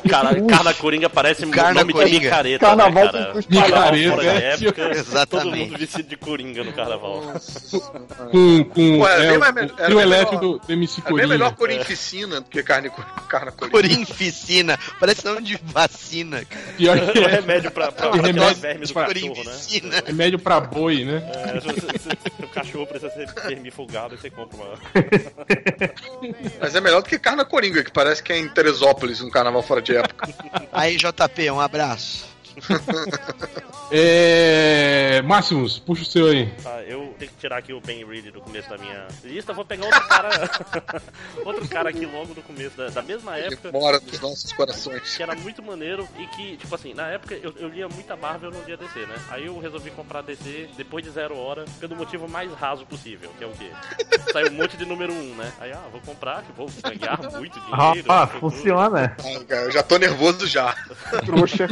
Caralho, 0.09 0.45
Carna 0.47 0.73
Coringa 0.73 1.09
parece 1.09 1.45
um 1.45 1.51
Carna 1.51 1.81
nome 1.81 1.93
Coringa. 1.93 2.19
de 2.19 2.25
micareta, 2.25 2.65
Carnaval 2.65 3.05
né, 3.05 3.11
cara? 3.11 3.33
Palhaços. 3.73 4.09
Fora 4.13 4.23
da 4.23 4.33
é, 4.33 4.53
época, 4.53 5.25
todo 5.27 5.51
mundo 5.55 5.77
vestido 5.77 6.09
de 6.09 6.17
Coringa 6.17 6.63
no 6.63 6.73
carnaval. 6.73 7.33
Com, 8.31 8.63
com 8.65 9.07
era 9.07 9.23
é, 9.23 9.51
bem 9.51 9.65
o, 9.65 9.69
trio 9.69 9.99
elétrico 9.99 10.35
melhor. 10.41 10.59
do, 10.59 10.67
do 10.67 10.73
MC 10.73 10.99
Era 11.01 11.03
bem 11.03 11.11
Coringa. 11.11 11.27
melhor 11.27 11.55
Corinficina 11.55 12.41
do 12.41 12.49
que 12.49 12.63
carne, 12.63 12.91
carne 13.29 13.51
Coringa. 13.51 13.71
Corinficina. 13.71 14.79
Parece 14.99 15.25
nome 15.25 15.41
de 15.41 15.59
vacina. 15.63 16.43
Pior 16.77 16.97
que 17.11 17.19
É 17.19 17.23
é, 17.23 17.27
remédio 17.27 17.71
pra, 17.71 17.91
pra, 17.91 18.09
pra 18.09 18.21
Remédio 18.21 18.55
verme 18.55 18.85
do 18.85 18.93
pra- 18.93 19.07
cachorro, 19.07 19.43
né? 19.43 20.01
Remédio 20.05 20.39
pra 20.39 20.59
boi, 20.59 21.05
né? 21.05 21.23
É, 21.33 21.59
se, 21.61 21.69
se- 21.81 21.99
se 21.99 22.43
o 22.43 22.47
cachorro 22.49 22.87
precisa 22.87 23.11
ser 23.11 23.27
vermifugado, 23.47 24.17
você 24.17 24.29
compra 24.29 24.57
uma. 24.57 24.73
Mas 26.59 26.75
é 26.75 26.81
melhor 26.81 27.01
do 27.01 27.09
que 27.09 27.17
carne 27.19 27.43
Coringa, 27.45 27.83
que 27.83 27.91
parece 27.91 28.21
que 28.23 28.31
é 28.31 28.37
em 28.39 28.47
Teresópolis, 28.49 29.21
um 29.21 29.29
carnaval 29.29 29.61
fora 29.61 29.81
de 29.81 29.95
época. 29.95 30.27
Aí, 30.71 30.95
JP, 30.97 31.51
um 31.51 31.59
abraço. 31.59 32.32
É. 33.91 35.21
Máximos, 35.23 35.77
puxa 35.79 36.01
o 36.01 36.05
seu 36.05 36.27
aí. 36.27 36.51
Tá, 36.63 36.81
eu 36.83 37.13
tenho 37.19 37.31
que 37.31 37.37
tirar 37.37 37.57
aqui 37.57 37.73
o 37.73 37.79
Ben 37.79 38.05
Reilly 38.05 38.31
do 38.31 38.41
começo 38.41 38.69
da 38.69 38.77
minha 38.77 39.07
lista. 39.23 39.53
Vou 39.53 39.63
pegar 39.63 39.85
outro 39.85 40.07
cara. 40.07 40.29
outro 41.45 41.67
cara 41.67 41.89
aqui 41.89 42.05
logo 42.05 42.33
do 42.33 42.41
começo, 42.41 42.75
da, 42.75 42.89
da 42.89 43.01
mesma 43.01 43.37
Ele 43.37 43.53
época. 43.53 43.71
mora 43.71 43.99
nos 43.99 44.19
nossos 44.19 44.51
corações. 44.53 45.15
Que 45.15 45.23
era 45.23 45.35
muito 45.35 45.61
maneiro 45.61 46.07
e 46.17 46.25
que, 46.27 46.57
tipo 46.57 46.73
assim, 46.73 46.93
na 46.93 47.07
época 47.07 47.35
eu, 47.35 47.53
eu 47.57 47.69
lia 47.69 47.87
muita 47.87 48.15
Marvel 48.15 48.49
e 48.49 48.53
eu 48.53 48.59
não 48.59 48.65
lia 48.65 48.77
DC, 48.77 48.99
né? 49.05 49.15
Aí 49.29 49.45
eu 49.45 49.59
resolvi 49.59 49.91
comprar 49.91 50.21
DC 50.21 50.69
depois 50.75 51.03
de 51.03 51.11
zero 51.11 51.37
hora, 51.37 51.65
pelo 51.79 51.95
motivo 51.95 52.27
mais 52.27 52.51
raso 52.53 52.85
possível, 52.85 53.31
que 53.37 53.43
é 53.43 53.47
o 53.47 53.51
quê? 53.51 53.69
Saiu 54.31 54.49
um 54.49 54.55
monte 54.55 54.75
de 54.77 54.85
número 54.85 55.13
um, 55.13 55.35
né? 55.35 55.51
Aí, 55.59 55.71
ah, 55.71 55.83
vou 55.91 56.01
comprar, 56.01 56.41
que 56.43 56.51
vou 56.53 56.67
ganhar 56.81 57.19
muito 57.37 57.59
dinheiro. 57.59 58.07
Ah, 58.11 58.27
funciona. 58.27 59.15
Ah, 59.19 59.43
cara, 59.45 59.61
eu 59.63 59.71
já 59.71 59.83
tô 59.83 59.97
nervoso 59.97 60.47
já. 60.47 60.73
Trouxa. 61.25 61.67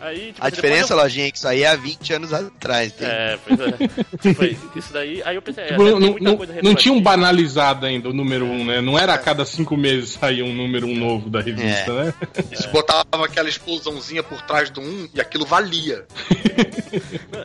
Aí, 0.00 0.25
tipo, 0.32 0.46
A 0.46 0.50
diferença, 0.50 0.92
eu- 0.92 0.96
lojinha, 0.98 1.26
é 1.26 1.30
que 1.30 1.38
isso 1.38 1.48
aí 1.48 1.62
é 1.62 1.68
há 1.68 1.76
20 1.76 2.12
anos 2.12 2.32
atrás. 2.32 2.92
Tem. 2.92 3.06
É, 3.08 3.38
pois 3.46 3.60
é. 3.60 3.76
Foi 4.34 4.58
isso 4.76 4.92
daí. 4.92 5.22
Aí 5.24 5.36
eu 5.36 5.42
pensei, 5.42 5.64
é, 5.64 5.66
Tipo, 5.68 5.84
deve 5.84 5.90
não, 5.92 6.00
não, 6.00 6.10
muita 6.10 6.36
coisa 6.36 6.62
não 6.62 6.74
tinha 6.74 6.94
um 6.94 7.00
banalizado 7.00 7.86
ainda 7.86 8.08
o 8.08 8.12
número 8.12 8.44
um, 8.44 8.64
né? 8.64 8.80
Não 8.80 8.98
era 8.98 9.14
a 9.14 9.18
cada 9.18 9.44
cinco 9.44 9.76
meses 9.76 10.10
sair 10.10 10.42
um 10.42 10.54
número 10.54 10.86
um 10.86 10.94
novo 10.96 11.28
da 11.28 11.40
revista, 11.40 11.92
né? 11.92 12.14
Eles 12.50 12.66
botavam 12.66 13.24
aquela 13.24 13.48
explosãozinha 13.48 14.22
por 14.22 14.40
trás 14.42 14.70
do 14.70 14.80
um 14.80 15.08
e 15.14 15.20
aquilo 15.20 15.44
valia. 15.44 16.06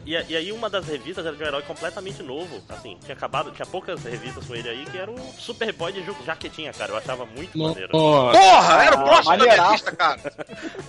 E, 0.06 0.12
e 0.13 0.36
aí 0.36 0.52
uma 0.52 0.70
das 0.70 0.88
revistas 0.88 1.26
era 1.26 1.36
de 1.36 1.44
um 1.44 1.46
herói 1.46 1.62
completamente 1.63 2.24
novo. 2.24 2.62
Assim, 2.70 2.98
tinha 3.04 3.15
acabado, 3.15 3.52
tinha 3.52 3.65
poucas 3.65 4.04
revistas 4.04 4.46
com 4.46 4.56
ele 4.56 4.70
aí, 4.70 4.86
que 4.86 4.98
era 4.98 5.12
o 5.12 5.17
Superboy 5.38 5.91
de 5.91 6.04
jaquetinha, 6.26 6.72
cara. 6.74 6.91
Eu 6.91 6.98
achava 6.98 7.26
muito 7.26 7.58
maneiro. 7.58 7.89
Nossa. 7.91 8.39
Porra, 8.39 8.84
era 8.84 8.96
o 8.96 9.04
próximo 9.04 9.38
da 9.38 9.72
lista, 9.72 9.91
cara. 9.96 10.20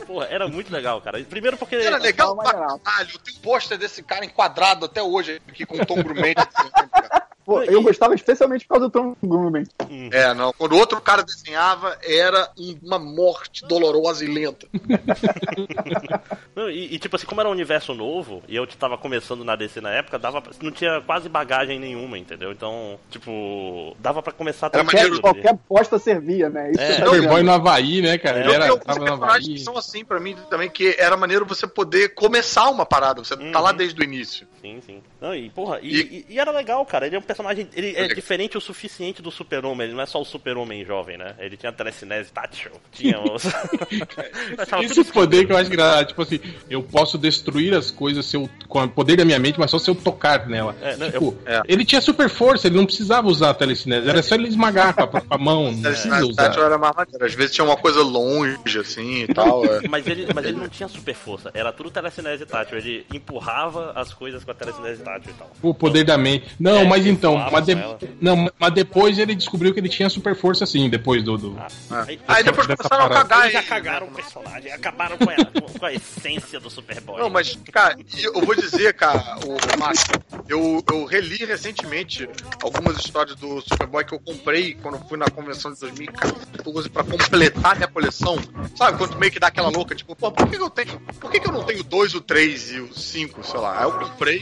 Porra, 0.07 0.27
era 0.31 0.49
muito 0.49 0.73
legal, 0.73 1.01
cara. 1.01 1.21
Primeiro 1.29 1.57
porque. 1.57 1.77
Era 1.87 1.99
legal 1.99 2.37
pra 2.37 2.53
caralho. 2.53 3.19
Tem 3.19 3.35
um 3.35 3.41
pôster 3.41 3.79
desse 3.79 4.03
cara 4.03 4.25
enquadrado 4.25 4.87
até 4.87 5.03
hoje 5.03 5.41
aqui 5.49 5.67
com 5.67 5.77
o 5.77 5.87
Tom 5.87 6.03
Grumente. 6.03 6.41
Pô, 7.45 7.61
eu 7.63 7.83
gostava 7.83 8.15
especialmente 8.15 8.65
por 8.67 8.75
causa 8.75 8.89
do 8.89 8.91
Tom 8.91 9.17
Grumman. 9.23 9.65
É, 10.13 10.33
não. 10.33 10.53
Quando 10.53 10.77
outro 10.77 11.01
cara 11.01 11.23
desenhava, 11.23 11.99
era 12.03 12.49
uma 12.83 12.99
morte 12.99 13.67
dolorosa 13.67 14.25
e 14.25 14.29
lenta. 14.29 14.67
Não, 16.55 16.69
e, 16.71 16.95
e, 16.95 16.99
tipo 16.99 17.17
assim, 17.17 17.27
como 17.27 17.41
era 17.41 17.49
um 17.49 17.53
universo 17.53 17.95
novo, 17.95 18.43
e 18.47 18.55
eu 18.55 18.67
tava 18.67 18.99
começando 18.99 19.43
na 19.45 19.57
DC 19.57 19.81
na 19.81 19.91
época, 19.91 20.19
dava 20.19 20.41
pra- 20.43 20.53
não 20.63 20.71
tinha 20.71 21.01
quase 21.01 21.29
bagagem 21.29 21.79
nenhuma, 21.79 22.19
entendeu? 22.19 22.53
Então, 22.53 22.99
tipo, 23.11 23.97
dava 23.99 24.23
pra 24.23 24.33
começar 24.33 24.71
Era 24.73 24.85
maneiro. 24.85 25.21
Qualquer 25.21 25.59
bosta 25.69 25.99
servia, 25.99 26.51
né? 26.51 26.71
Isso 26.73 26.81
É. 26.81 27.01
tô 27.01 27.15
Superboy 27.15 27.43
no 27.43 27.53
Havaí, 27.53 28.03
né, 28.03 28.19
cara? 28.19 28.41
É, 28.41 28.45
Ele 28.45 28.53
era, 28.53 28.77
tava 28.79 28.99
no 28.99 29.05
personagens 29.07 29.47
que 29.47 29.53
Havaí. 29.53 29.59
são 29.65 29.77
assim 29.79 30.05
pra 30.05 30.21
mim 30.21 30.37
também, 30.51 30.69
que 30.69 30.95
era 30.99 31.17
maneiro 31.17 31.47
você 31.47 31.67
poder 31.67 32.11
começar 32.15 32.69
uma 32.71 32.85
parada, 32.85 33.25
você 33.25 33.35
tá 33.37 33.59
lá 33.61 33.71
Uhum. 33.71 33.77
desde 33.77 34.01
o 34.01 34.05
início. 34.05 34.47
Sim, 34.61 34.81
sim. 34.85 35.03
Não, 35.21 35.35
e, 35.35 35.49
porra, 35.51 35.79
e, 35.83 35.89
E- 35.89 36.01
e- 36.29 36.35
e 36.35 36.39
era 36.39 36.51
legal, 36.51 36.85
cara. 36.85 37.07
Ele 37.07 37.17
é 37.17 37.19
um 37.19 37.23
personagem. 37.23 37.42
Ele 37.51 37.95
é 37.97 38.09
diferente 38.09 38.57
o 38.57 38.61
suficiente 38.61 39.21
do 39.23 39.31
super-homem. 39.31 39.87
Ele 39.87 39.95
não 39.95 40.03
é 40.03 40.07
só 40.07 40.21
o 40.21 40.25
super-homem 40.25 40.85
jovem, 40.85 41.17
né? 41.19 41.35
Ele 41.39 41.57
tinha 41.57 41.71
a 41.71 41.73
telecinese 41.73 42.31
tátil. 42.33 42.71
Tinha 42.93 43.19
os. 43.21 43.43
Esse 44.83 44.95
tudo 44.95 45.13
poder 45.13 45.47
que 45.47 45.53
eu 45.53 45.57
acho 45.57 45.69
engraçado, 45.71 46.07
tipo 46.09 46.23
assim, 46.23 46.41
eu 46.69 46.83
posso 46.83 47.19
destruir 47.19 47.75
as 47.75 47.91
coisas 47.91 48.25
se 48.27 48.37
eu, 48.37 48.49
com 48.69 48.83
o 48.83 48.89
poder 48.89 49.17
da 49.17 49.25
minha 49.25 49.39
mente, 49.39 49.59
mas 49.59 49.71
só 49.71 49.79
se 49.79 49.91
eu 49.91 49.95
tocar 49.95 50.47
nela. 50.49 50.75
É, 50.83 50.97
não, 50.97 51.11
tipo, 51.11 51.25
eu- 51.25 51.39
é. 51.47 51.63
ele 51.69 51.85
tinha 51.85 52.01
super 52.01 52.29
força, 52.29 52.67
ele 52.67 52.77
não 52.77 52.87
precisava 52.87 53.29
usar 53.29 53.51
a 53.51 53.55
telecinese, 53.55 54.09
era 54.09 54.23
só 54.23 54.35
ele 54.35 54.49
esmagar 54.49 54.95
com 54.95 55.03
a 55.03 55.07
própria 55.07 55.39
mão, 55.39 55.65
não 55.73 55.83
precisa 55.83 56.03
Telecinese 56.03 56.31
usar. 56.31 56.43
tátil 56.49 56.65
era 56.65 56.79
mais 56.79 56.95
maneiro. 56.97 57.25
Às 57.25 57.35
vezes 57.35 57.55
tinha 57.55 57.65
uma 57.65 57.77
coisa 57.77 58.03
longe, 58.03 58.79
assim 58.79 59.23
e 59.25 59.27
tal. 59.35 59.65
é. 59.65 59.83
Mas 59.93 60.07
ele, 60.07 60.27
mas 60.35 60.45
ele 60.45 60.57
não 60.59 60.69
tinha 60.69 60.89
super 60.89 61.15
força, 61.15 61.51
era 61.55 61.73
tudo 61.73 61.91
telecinese 61.91 62.47
tátil. 62.47 62.79
Ele 62.79 63.07
empurrava 63.13 63.93
as 63.95 64.13
coisas 64.15 64.43
com 64.45 64.51
a 64.51 64.55
telecinese 64.55 65.03
tátil 65.03 65.31
e 65.31 65.35
tal. 65.35 65.51
O 65.63 65.75
poder 65.75 66.05
da 66.05 66.17
mente. 66.17 66.47
Não, 66.59 66.79
É, 66.79 66.85
mas 66.85 67.01
ele 67.05 67.11
então, 67.23 67.51
mas, 67.53 67.65
de- 67.67 67.73
ela. 67.73 67.99
não, 68.21 68.51
mas 68.59 68.73
depois 68.75 69.19
ele 69.19 69.35
descobriu 69.35 69.73
que 69.73 69.79
ele 69.79 69.89
tinha 69.89 70.09
super 70.11 70.35
força 70.35 70.67
sim, 70.67 70.91
depois 70.91 71.23
do. 71.23 71.39
do- 71.39 71.57
Aí, 71.91 72.19
Aí 72.27 72.43
depois 72.43 72.67
começaram 72.67 73.07
a 73.07 73.09
cagar 73.11 73.41
eles 73.43 73.53
já 73.53 73.63
cagaram 73.63 74.07
o 74.09 74.11
personagem, 74.11 74.73
acabaram 74.73 75.17
com 75.17 75.31
a, 75.31 75.79
com 75.79 75.87
a 75.87 75.93
essência 75.93 76.59
do 76.59 76.69
Superboy. 76.69 77.21
Não, 77.21 77.31
mas, 77.31 77.57
cara, 77.71 77.97
eu 78.23 78.41
vou 78.41 78.55
dizer, 78.57 78.93
cara, 78.95 79.37
o 79.47 79.79
Márcio, 79.79 80.13
eu, 80.49 80.83
eu 80.91 81.05
reli 81.05 81.37
recentemente 81.45 82.29
algumas 82.63 82.97
histórias 82.99 83.37
do 83.37 83.61
Superboy 83.61 84.05
que 84.05 84.15
eu 84.15 84.19
comprei 84.21 84.75
quando 84.75 84.99
fui 85.09 85.17
na 85.19 85.27
convenção 85.27 85.73
de 85.73 85.79
2014 85.81 86.89
pra 86.91 87.05
completar 87.05 87.77
minha 87.77 87.89
coleção. 87.89 88.37
Sabe, 88.77 88.99
quando 88.99 89.17
meio 89.19 89.31
que 89.31 89.39
dá 89.39 89.47
aquela 89.49 89.69
louca, 89.69 89.95
tipo, 89.95 90.15
pô, 90.17 90.31
por 90.33 90.49
que, 90.49 90.57
que 90.57 90.63
eu 90.63 90.71
tenho. 90.71 91.01
Por 91.21 91.31
que, 91.31 91.39
que 91.41 91.49
eu 91.49 91.53
não 91.53 91.63
tenho 91.65 91.83
dois, 91.85 92.15
o 92.15 92.21
três 92.21 92.71
e 92.73 92.81
o 92.81 92.93
cinco, 92.95 93.45
sei 93.45 93.61
lá? 93.61 93.79
Aí 93.79 93.85
eu 93.85 93.93
comprei 93.93 94.39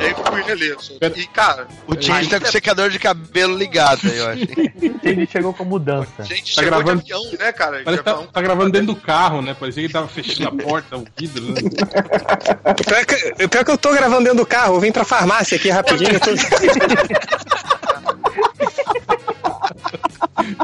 e 0.00 0.04
aí 0.04 0.14
fui 0.14 0.42
reler. 0.42 0.76
E, 1.16 1.26
cara, 1.28 1.68
O 1.86 1.94
Tindy 2.18 2.30
tá 2.30 2.40
com 2.40 2.46
o 2.46 2.52
secador 2.52 2.90
de 2.90 2.98
cabelo 2.98 3.56
ligado 3.56 4.00
aí, 4.04 4.16
eu 4.18 4.28
acho. 4.28 4.42
Ele 5.06 5.26
chegou 5.26 5.52
com 5.54 5.64
mudança. 5.64 6.08
a 6.18 6.22
gente 6.24 6.54
Tá 6.54 6.62
chegou 6.62 6.78
gravando- 6.82 7.02
de 7.02 7.12
avião, 7.12 7.32
né, 7.38 7.52
cara? 7.52 7.82
Parece 7.84 8.02
tá, 8.02 8.14
tá 8.32 8.42
gravando 8.42 8.70
dentro 8.70 8.88
do 8.88 8.96
carro, 8.96 9.40
né? 9.42 9.54
Parecia 9.58 9.82
que 9.82 9.86
ele 9.86 9.92
tava 9.92 10.08
fechando 10.08 10.48
a 10.48 10.52
porta, 10.64 10.96
o 10.96 11.06
vidro, 11.16 11.44
né? 11.52 11.60
Pior, 12.86 13.04
que, 13.06 13.48
pior 13.48 13.60
é 13.60 13.64
que 13.64 13.70
eu 13.70 13.78
tô 13.78 13.92
gravando 13.92 14.22
dentro 14.24 14.38
do 14.38 14.46
carro, 14.46 14.76
eu 14.76 14.80
vim 14.80 14.92
pra 14.92 15.04
farmácia 15.04 15.56
aqui 15.56 15.68
rapidinho. 15.70 16.10
eu 16.12 16.20
tô- 16.20 16.30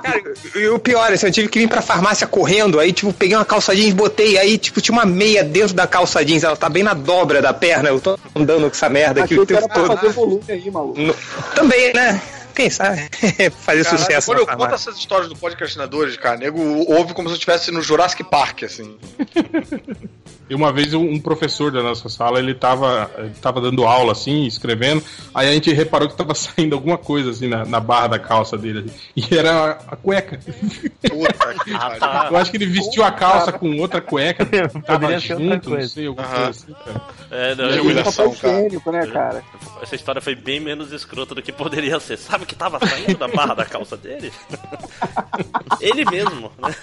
Cara, 0.03 0.23
e 0.55 0.69
o 0.69 0.79
pior, 0.79 1.13
assim, 1.13 1.27
eu 1.27 1.33
tive 1.33 1.49
que 1.49 1.59
vir 1.59 1.69
pra 1.69 1.81
farmácia 1.83 2.27
correndo, 2.27 2.79
aí, 2.79 2.93
tipo, 2.93 3.13
peguei 3.13 3.37
uma 3.37 3.45
calça 3.45 3.75
jeans, 3.75 3.93
botei, 3.95 4.37
aí, 4.39 4.59
tipo, 4.59 4.81
tinha 4.81 4.93
uma 4.95 5.05
meia 5.07 5.43
dentro 5.43 5.75
da 5.75 5.87
calça 5.87 6.25
jeans, 6.25 6.45
ela 6.45 6.57
tá 6.57 6.69
bem 6.69 6.83
na 6.83 6.95
dobra 6.95 7.41
da 7.41 7.53
perna, 7.55 7.89
eu 7.89 8.01
tô 8.01 8.19
andando 8.37 8.63
com 8.63 8.67
essa 8.77 8.89
merda 8.89 9.25
aqui 9.25 9.35
Achei 9.35 9.43
o 9.43 9.47
tempo 9.47 9.69
todo. 9.73 9.97
fazer 9.97 10.09
volume 10.13 10.43
aí, 10.49 10.71
maluco. 10.71 11.01
No- 11.01 11.15
Também, 11.55 11.93
né? 11.95 12.21
Quem 12.55 12.69
sabe? 12.69 13.09
Fazer 13.65 13.83
Caralho, 13.83 13.99
sucesso 13.99 14.27
quando 14.27 14.39
eu 14.41 14.47
conto 14.47 14.59
farmácia. 14.59 14.75
essas 14.91 14.99
histórias 15.01 15.27
do 15.31 15.35
podcastinadores, 15.35 16.19
cara, 16.19 16.37
nego 16.37 16.61
ouve 16.93 17.15
como 17.15 17.27
se 17.29 17.33
eu 17.33 17.37
estivesse 17.37 17.71
no 17.71 17.81
Jurassic 17.81 18.23
Park, 18.25 18.65
assim. 18.65 18.95
E 20.53 20.55
uma 20.55 20.71
vez 20.71 20.93
um 20.93 21.19
professor 21.19 21.73
da 21.73 21.83
nossa 21.83 22.11
sala, 22.11 22.39
ele 22.39 22.53
tava, 22.53 23.11
ele 23.17 23.33
tava 23.41 23.59
dando 23.59 23.87
aula, 23.87 24.13
assim, 24.13 24.45
escrevendo, 24.45 25.03
aí 25.35 25.49
a 25.49 25.53
gente 25.53 25.73
reparou 25.73 26.07
que 26.07 26.15
tava 26.15 26.35
saindo 26.37 26.75
alguma 26.75 26.99
coisa, 26.99 27.31
assim, 27.31 27.49
na, 27.49 27.65
na 27.65 27.81
barra 27.81 28.09
da 28.09 28.19
calça 28.19 28.59
dele, 28.59 28.81
assim, 28.81 28.93
e 29.17 29.35
era 29.35 29.71
a, 29.89 29.97
cueca. 29.97 30.39
Puta 31.09 31.57
Ah, 31.73 31.97
tá. 31.99 32.29
Eu 32.31 32.37
acho 32.37 32.51
que 32.51 32.59
ele 32.59 32.67
vestiu 32.67 33.03
a 33.03 33.11
calça 33.11 33.51
com 33.51 33.79
outra 33.79 34.03
cueca, 34.03 34.45
tava 34.85 35.01
Poderia 35.01 35.21
ser 35.21 35.33
outra 35.33 35.49
junto, 35.55 35.71
não 35.71 35.89
sei, 35.89 36.07
alguma 36.07 36.27
Aham. 36.27 36.35
coisa 36.45 36.51
assim, 36.51 36.75
cara. 36.85 37.01
É, 37.31 37.55
não, 37.55 37.65
eu- 37.71 37.85
humilhação, 37.85 38.35
cara. 38.35 38.55
higiênico, 38.55 38.93
né, 38.93 39.07
cara? 39.07 39.43
essa 39.83 39.97
história 39.97 40.21
foi 40.21 40.35
bem 40.35 40.61
menos 40.61 40.93
escrota 40.93 41.35
do 41.35 41.43
que 41.43 41.51
poderia 41.51 41.99
ser. 41.99 42.19
Sabe 42.19 42.45
o 42.45 42.47
que 42.47 42.55
tava 42.55 42.79
saindo 42.79 43.17
da 43.17 43.27
barra 43.27 43.55
da 43.55 43.65
calça 43.65 43.97
dele? 43.97 44.31
Ele 45.81 46.05
mesmo, 46.05 46.53
né? 46.59 46.75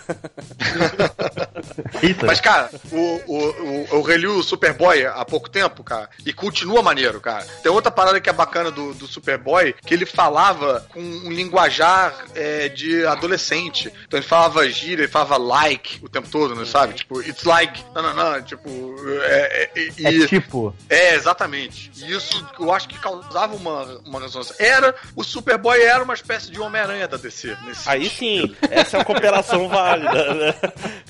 Mas, 2.25 2.41
cara, 2.41 2.69
o, 2.91 3.21
o, 3.27 3.58
o, 3.59 3.87
eu 3.91 4.01
reli 4.01 4.27
o 4.27 4.41
Superboy 4.43 5.05
há 5.05 5.23
pouco 5.25 5.49
tempo, 5.49 5.83
cara, 5.83 6.09
e 6.25 6.33
continua 6.33 6.81
maneiro, 6.81 7.19
cara. 7.19 7.45
Tem 7.61 7.71
outra 7.71 7.91
parada 7.91 8.19
que 8.19 8.29
é 8.29 8.33
bacana 8.33 8.71
do, 8.71 8.93
do 8.93 9.07
Superboy, 9.07 9.73
que 9.85 9.93
ele 9.93 10.05
falava 10.05 10.85
com 10.91 10.99
um 10.99 11.31
linguajar 11.31 12.13
é, 12.35 12.69
de 12.69 13.05
adolescente. 13.05 13.91
Então 14.07 14.19
ele 14.19 14.27
falava 14.27 14.67
gíria, 14.69 15.03
ele 15.03 15.11
falava 15.11 15.37
like 15.37 15.99
o 16.03 16.09
tempo 16.09 16.29
todo, 16.29 16.55
né, 16.55 16.65
sabe? 16.65 16.93
Tipo, 16.93 17.21
it's 17.21 17.43
like, 17.43 17.83
não, 17.93 18.01
não, 18.01 18.13
não, 18.13 18.41
tipo, 18.41 18.95
é, 19.23 19.69
é, 19.75 19.79
e- 19.79 20.05
É 20.07 20.11
e- 20.11 20.27
tipo. 20.27 20.73
É, 20.89 21.15
exatamente. 21.15 21.91
E 21.97 22.11
isso 22.11 22.45
eu 22.59 22.71
acho 22.73 22.87
que 22.87 22.97
causava 22.99 23.55
uma, 23.55 23.83
uma 24.05 24.19
ressonância. 24.19 24.55
Era, 24.59 24.93
o 25.15 25.23
Superboy 25.23 25.81
era 25.81 26.03
uma 26.03 26.13
espécie 26.13 26.51
de 26.51 26.59
Homem-Aranha 26.59 27.07
da 27.07 27.17
DC. 27.17 27.55
Nesse 27.65 27.89
Aí 27.89 28.09
sim, 28.09 28.55
essa 28.69 28.97
é 28.97 28.99
uma 28.99 29.05
cooperação 29.05 29.67
válida, 29.69 30.33
né? 30.33 30.53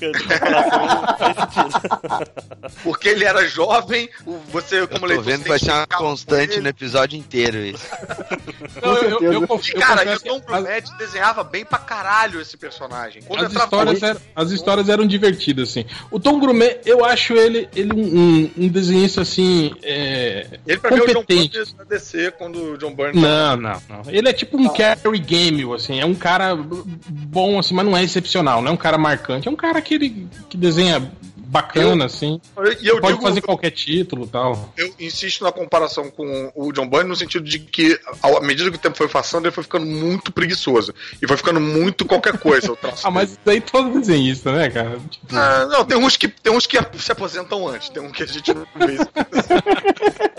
Cooperação 0.00 1.16
faz 1.18 1.36
sentido. 1.36 2.29
Porque 2.82 3.08
ele 3.08 3.24
era 3.24 3.46
jovem, 3.46 4.08
você, 4.50 4.80
Eu 4.80 4.88
como 4.88 5.00
tô 5.00 5.06
leitor, 5.06 5.24
vendo 5.24 5.38
você 5.38 5.42
que 5.44 5.48
vai 5.48 5.58
ser 5.58 5.70
uma 5.72 5.86
constante 5.86 6.60
no 6.60 6.68
episódio 6.68 7.18
inteiro 7.18 7.58
isso. 7.58 7.84
Não, 8.82 8.96
eu, 8.96 9.02
eu, 9.20 9.32
eu, 9.32 9.32
E, 9.32 9.34
eu 9.74 9.80
cara, 9.80 10.14
e 10.14 10.18
que 10.18 10.24
Tom 10.28 10.36
as- 10.36 10.44
Brunetti 10.44 10.90
desenhava 10.98 11.42
bem 11.44 11.64
pra 11.64 11.78
caralho 11.78 12.40
esse 12.40 12.56
personagem. 12.56 13.22
Quando 13.22 13.44
As 13.44 13.50
entrava 13.50 13.92
histórias, 13.92 14.22
as 14.34 14.50
histórias 14.50 14.88
eram 14.88 15.06
divertidas, 15.06 15.70
assim. 15.70 15.84
O 16.10 16.18
Tom 16.20 16.38
Grumet, 16.38 16.80
eu 16.84 17.04
acho 17.04 17.34
ele, 17.34 17.68
ele 17.74 17.92
um, 17.94 18.18
um, 18.18 18.50
um 18.64 18.68
desenhista, 18.68 19.22
assim, 19.22 19.72
é, 19.82 20.58
Ele 20.66 20.78
pra 20.78 20.90
mim 20.90 20.98
é 20.98 21.02
o 21.02 21.06
John 21.06 21.14
competente. 21.14 21.58
Byrne 21.58 21.74
da 21.78 21.84
DC 21.84 22.30
quando 22.38 22.72
o 22.72 22.78
John 22.78 22.94
Byrne. 22.94 23.20
Não, 23.20 23.56
não, 23.56 23.82
não. 23.88 24.02
Ele 24.08 24.28
é 24.28 24.32
tipo 24.32 24.56
um 24.56 24.68
Carrie 24.68 25.18
Gamble, 25.20 25.74
assim. 25.74 26.00
É 26.00 26.06
um 26.06 26.14
cara 26.14 26.54
bom, 27.08 27.58
assim, 27.58 27.74
mas 27.74 27.84
não 27.84 27.96
é 27.96 28.02
excepcional. 28.02 28.60
Não 28.62 28.70
é 28.70 28.74
um 28.74 28.76
cara 28.76 28.98
marcante. 28.98 29.48
É 29.48 29.50
um 29.50 29.56
cara 29.56 29.80
que, 29.80 29.94
ele, 29.94 30.28
que 30.48 30.56
desenha 30.56 31.10
bacana, 31.50 32.04
assim. 32.04 32.40
E 32.80 32.86
eu 32.86 33.00
Pode 33.00 33.14
digo, 33.14 33.26
fazer 33.26 33.40
qualquer 33.40 33.70
título 33.70 34.26
tal. 34.26 34.72
eu 34.76 34.94
insisto 35.00 35.42
na 35.42 35.50
comparação 35.50 36.08
com 36.10 36.52
o 36.54 36.72
John 36.72 36.88
Byrne 36.88 37.08
no 37.08 37.16
sentido 37.16 37.44
de 37.44 37.58
que, 37.58 37.98
à 38.22 38.40
medida 38.40 38.70
que 38.70 38.76
o 38.76 38.80
tempo 38.80 38.96
foi 38.96 39.08
passando, 39.08 39.46
ele 39.46 39.52
foi 39.52 39.64
ficando 39.64 39.84
muito 39.86 40.30
preguiçoso. 40.32 40.94
E 41.20 41.26
foi 41.26 41.36
ficando 41.36 41.60
muito 41.60 42.04
qualquer 42.04 42.38
coisa 42.38 42.70
Ah, 43.02 43.10
mas 43.10 43.38
daí 43.44 43.60
todo 43.60 43.98
desenhista, 43.98 44.52
né, 44.52 44.70
cara? 44.70 44.98
Tipo, 45.10 45.26
Ah, 45.34 45.66
não, 45.66 45.84
tem 45.84 45.98
uns, 45.98 46.16
que, 46.16 46.28
tem 46.28 46.52
uns 46.52 46.66
que 46.66 46.78
se 46.98 47.12
aposentam 47.12 47.66
antes, 47.66 47.88
tem 47.88 48.02
um 48.02 48.10
que 48.12 48.22
a 48.22 48.26
gente 48.26 48.52
não 48.54 48.64
vê. 48.76 48.96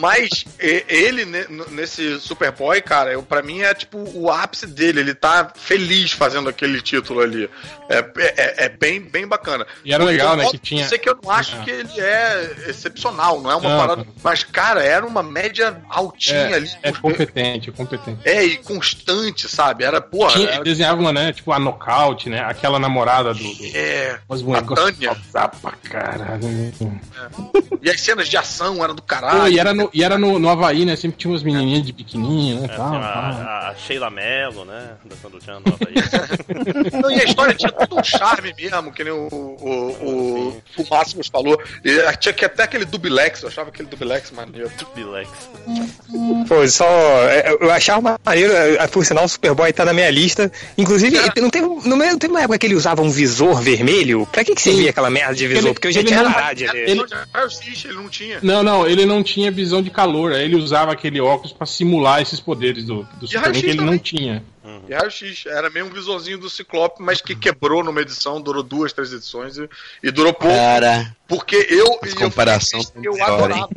Mas 0.00 0.44
ele, 0.58 1.26
nesse 1.70 2.18
Superboy, 2.20 2.80
cara, 2.80 3.12
eu, 3.12 3.22
pra 3.22 3.42
mim 3.42 3.60
é 3.60 3.74
tipo 3.74 3.98
o 4.14 4.30
ápice 4.30 4.66
dele. 4.66 5.00
Ele 5.00 5.14
tá 5.14 5.52
feliz 5.54 6.12
fazendo 6.12 6.48
aquele 6.48 6.80
título 6.80 7.20
ali. 7.20 7.48
É, 7.88 7.98
é, 8.18 8.64
é 8.64 8.68
bem, 8.70 9.00
bem 9.00 9.26
bacana. 9.28 9.66
E 9.84 9.92
era 9.92 10.02
legal, 10.02 10.36
né, 10.36 10.46
que 10.50 10.58
tinha- 10.58 10.88
sei 10.88 10.98
que 10.98 11.08
eu 11.08 11.18
não 11.22 11.30
acho 11.30 11.54
É. 11.56 11.58
que 11.64 11.70
ele 11.70 12.00
é 12.00 12.54
excepcional, 12.68 13.40
não 13.42 13.50
é 13.50 13.56
uma 13.56 13.68
Não, 13.68 13.78
parada. 13.78 14.06
Mas, 14.22 14.42
cara, 14.42 14.82
era 14.82 15.04
uma 15.06 15.22
média 15.22 15.82
altinha 15.90 16.56
ali. 16.56 16.70
é, 16.82 16.88
é 16.88 16.92
competente, 16.92 17.68
é 17.68 17.72
competente. 17.72 18.20
É, 18.24 18.42
e 18.44 18.56
constante, 18.58 19.48
sabe? 19.48 19.84
Era, 19.84 20.00
porra. 20.00 20.32
Tinha, 20.32 20.48
era- 20.50 20.64
desenhava 20.64 21.00
uma, 21.00 21.12
né? 21.12 21.32
Tipo 21.32 21.52
a 21.52 21.58
Nocaute, 21.58 22.30
né? 22.30 22.40
Aquela 22.40 22.78
namorada 22.78 23.34
do. 23.34 23.42
do 23.54 23.64
é. 23.74 24.18
as 24.30 24.40
A 24.40 24.44
bonecas 24.44 24.74
Tânia. 24.78 25.16
pra 25.32 25.72
caralho. 25.90 26.48
né? 26.48 26.72
E 27.82 27.90
as 27.90 28.00
cenas 28.00 28.28
de 28.28 28.36
ação 28.36 28.82
eram 28.82 28.94
do 28.94 29.02
Pô, 29.02 29.08
caralho. 29.08 29.48
e 29.52 29.58
era, 29.58 29.74
no, 29.74 29.89
e 29.92 30.02
era 30.04 30.16
no, 30.18 30.38
no 30.38 30.48
Havaí, 30.48 30.84
né? 30.84 30.96
Sempre 30.96 31.18
tinha 31.18 31.30
umas 31.32 31.42
menininhas 31.42 31.84
de 31.84 31.92
biquininho, 31.92 32.60
né? 32.60 32.68
É, 32.70 32.76
tal, 32.76 32.90
tem 32.90 33.00
tal. 33.00 33.10
a, 33.10 33.68
a 33.70 33.74
Sheila 33.74 34.10
Mello, 34.10 34.64
né? 34.64 34.90
Dançando 35.04 35.36
o 35.36 35.40
Tchan 35.40 35.60
no 35.64 35.74
Havaí. 35.74 35.94
Não, 37.02 37.10
e 37.10 37.20
a 37.20 37.24
história 37.24 37.54
tinha 37.54 37.70
todo 37.72 37.98
um 37.98 38.04
charme 38.04 38.52
mesmo, 38.56 38.92
que 38.92 39.04
nem 39.04 39.12
o, 39.12 39.28
o, 39.30 39.76
o, 40.02 40.62
o 40.82 40.86
Máximos 40.90 41.28
falou. 41.28 41.60
E 41.84 42.16
tinha 42.18 42.32
que 42.32 42.44
até 42.44 42.64
aquele 42.64 42.84
dublex, 42.84 43.42
eu 43.42 43.48
achava 43.48 43.68
aquele 43.70 43.88
dublex 43.88 44.30
maneiro. 44.30 44.70
Bilex. 44.94 45.28
Pô, 46.48 46.66
só. 46.68 46.86
é, 47.28 47.56
Eu 47.60 47.70
achava 47.70 48.18
maneiro, 48.24 48.52
é, 48.52 48.86
por 48.88 49.04
sinal, 49.04 49.24
o 49.24 49.28
Superboy 49.28 49.72
tá 49.72 49.84
na 49.84 49.92
minha 49.92 50.10
lista. 50.10 50.50
Inclusive, 50.76 51.16
É. 51.16 51.40
não 51.40 51.50
teve, 51.50 51.66
no 51.66 51.96
meio, 51.96 52.18
teve 52.18 52.32
uma 52.32 52.40
época 52.42 52.58
que 52.58 52.66
ele 52.66 52.74
usava 52.74 53.02
um 53.02 53.10
visor 53.10 53.60
vermelho. 53.60 54.26
Pra 54.30 54.44
que, 54.44 54.54
que 54.54 54.62
servia 54.62 54.90
aquela 54.90 55.10
merda 55.10 55.34
de 55.34 55.46
visor? 55.46 55.64
Ele- 55.64 55.74
Porque 55.74 55.88
eu 55.88 55.92
já 55.92 56.00
ele 56.00 56.08
tinha 56.08 56.22
não- 56.22 56.30
ali. 56.36 56.54
visão 56.54 57.06
de 57.06 57.14
raio-x, 57.32 57.84
ele 57.84 57.94
não 57.94 58.08
tinha. 58.08 58.38
Não, 58.42 58.62
não, 58.62 58.86
ele 58.86 59.06
não 59.06 59.22
tinha 59.22 59.50
visão 59.50 59.79
de 59.82 59.90
calor. 59.90 60.32
Aí 60.32 60.44
ele 60.44 60.56
usava 60.56 60.92
aquele 60.92 61.20
óculos 61.20 61.52
pra 61.52 61.66
simular 61.66 62.20
esses 62.22 62.40
poderes 62.40 62.84
do, 62.84 63.02
do 63.18 63.26
Superman 63.26 63.60
que 63.60 63.66
ele 63.70 63.80
não 63.82 63.98
tinha. 63.98 64.42
E 64.88 64.94
raio-x, 64.94 65.44
era 65.46 65.68
meio 65.70 65.86
um 65.86 65.90
visorzinho 65.90 66.38
do 66.38 66.48
Ciclope, 66.50 67.02
mas 67.02 67.20
que 67.20 67.34
quebrou 67.34 67.82
numa 67.82 68.00
edição, 68.00 68.40
durou 68.40 68.62
duas, 68.62 68.92
três 68.92 69.12
edições 69.12 69.56
e, 69.58 69.68
e 70.02 70.10
durou 70.10 70.32
pouco. 70.32 70.54
Cara, 70.54 71.14
Porque 71.26 71.56
eu. 71.68 71.98
e 72.04 72.08
eu 72.10 72.16
comparação 72.16 72.80
eu 73.02 73.12
pior, 73.14 73.30
adorava. 73.30 73.68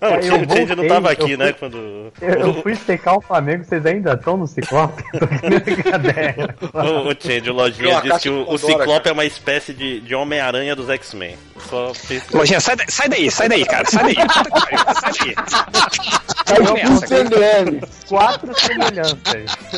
Não, 0.00 0.12
o 0.12 0.14
eu 0.14 0.48
Change 0.56 0.74
não 0.76 0.86
tava 0.88 1.08
eu 1.08 1.12
aqui, 1.12 1.36
né? 1.36 1.46
fui- 1.46 1.54
Quando. 1.54 2.12
Eu, 2.22 2.28
eu 2.40 2.62
fui 2.62 2.74
secar 2.74 3.16
o 3.16 3.20
Flamengo, 3.20 3.64
vocês 3.64 3.84
ainda 3.84 4.14
estão 4.14 4.36
no 4.36 4.46
Ciclope? 4.46 5.02
O, 6.72 7.08
o 7.10 7.14
Change, 7.18 7.50
o 7.50 7.52
Lojinha 7.54 8.00
disse 8.00 8.20
que 8.20 8.28
o, 8.30 8.48
o 8.48 8.56
Ciclope 8.58 9.08
é 9.08 9.12
uma 9.12 9.24
espécie 9.24 9.72
de, 9.72 10.00
de 10.00 10.14
Homem-Aranha 10.14 10.74
dos 10.76 10.88
X-Men. 10.88 11.36
Só 11.68 11.92
fez. 11.94 12.22
Lojinha, 12.32 12.60
sai, 12.60 12.76
da- 12.76 12.84
sai 12.88 13.08
daí, 13.08 13.30
sai 13.30 13.48
daí, 13.48 13.64
cara. 13.64 13.88
Sai 13.90 14.02
daí. 14.04 14.14
Puta 14.26 14.50
que 14.50 14.56
pariu, 14.56 14.78
Sai 16.46 16.60
daí. 16.60 16.60
Um 16.60 17.00
cara. 17.00 17.06
CDM. 17.06 17.80
Quatro 18.08 18.52
semelhanças. 18.58 19.18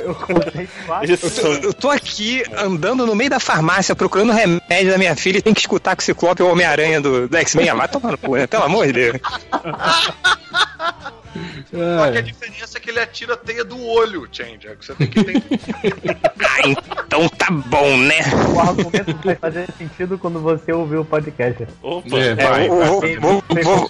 Eu 0.01 0.14
contei 0.14 0.68
quatro. 0.87 1.12
Eu 1.12 1.18
tô, 1.18 1.49
eu 1.66 1.75
tô 1.75 1.90
aqui 1.90 2.42
andando 2.57 3.05
no 3.07 3.14
meio 3.14 3.31
da 3.31 3.40
farmácia 3.40 3.95
procurando 3.95 4.33
remédio 4.33 4.90
da 4.90 4.99
minha 4.99 5.14
filha 5.16 5.38
e 5.38 5.42
tem 5.42 5.53
que 5.55 5.61
escutar 5.61 5.95
que 5.97 6.03
o 6.03 6.07
Ciclope 6.07 6.40
é 6.40 6.45
o 6.45 6.51
Homem-Aranha 6.51 7.01
do, 7.01 7.29
do 7.29 7.37
X-Men. 7.37 7.68
Ah, 7.71 7.75
vai 7.75 7.88
tomar 7.88 8.12
no 8.12 8.18
cu, 8.18 8.37
né? 8.37 8.47
Pelo 8.47 8.64
amor 8.64 8.87
de 8.87 8.92
Deus. 8.92 9.18
Só 11.71 12.11
que 12.11 12.16
a 12.16 12.21
É. 12.21 12.23
diferença 12.23 12.79
é 12.79 12.81
que 12.81 12.90
ele 12.90 13.01
atira 13.01 13.35
a 13.35 13.37
teia 13.37 13.64
do 13.64 13.81
olho, 13.83 14.29
Change. 14.31 14.66
É 14.68 14.75
Você 14.75 14.95
tem 14.95 15.07
que 15.09 15.21
entender. 15.21 15.42
Ah, 16.45 16.68
então 17.07 17.29
tá 17.31 17.51
bom, 17.51 17.97
né? 17.97 18.16
O 18.55 18.61
argumento 18.61 19.16
vai 19.25 19.35
fazer 19.37 19.66
sentido 19.79 20.18
quando 20.18 20.40
você 20.40 20.73
ouvir 20.73 20.97
o 20.97 21.05
podcast. 21.05 21.66
Opa! 21.83 22.18
É, 22.18 22.29
É, 22.29 22.35
vai, 22.35 22.68
vou- 22.68 23.01
Tem- 23.01 23.18
vou- 23.18 23.42
vou-. 23.62 23.88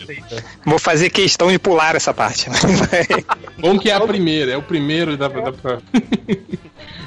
Vou 0.67 0.79
fazer 0.79 1.11
questão 1.11 1.51
de 1.51 1.59
pular 1.59 1.97
essa 1.97 2.15
parte. 2.15 2.49
Bom 3.59 3.79
que 3.79 3.91
é 3.91 3.95
a 3.95 4.01
primeira, 4.01 4.53
é 4.53 4.57
o 4.57 4.63
primeiro, 4.63 5.17
dá 5.17 5.29
pra. 5.29 5.41
Dá 5.43 5.53
pra... 5.53 5.79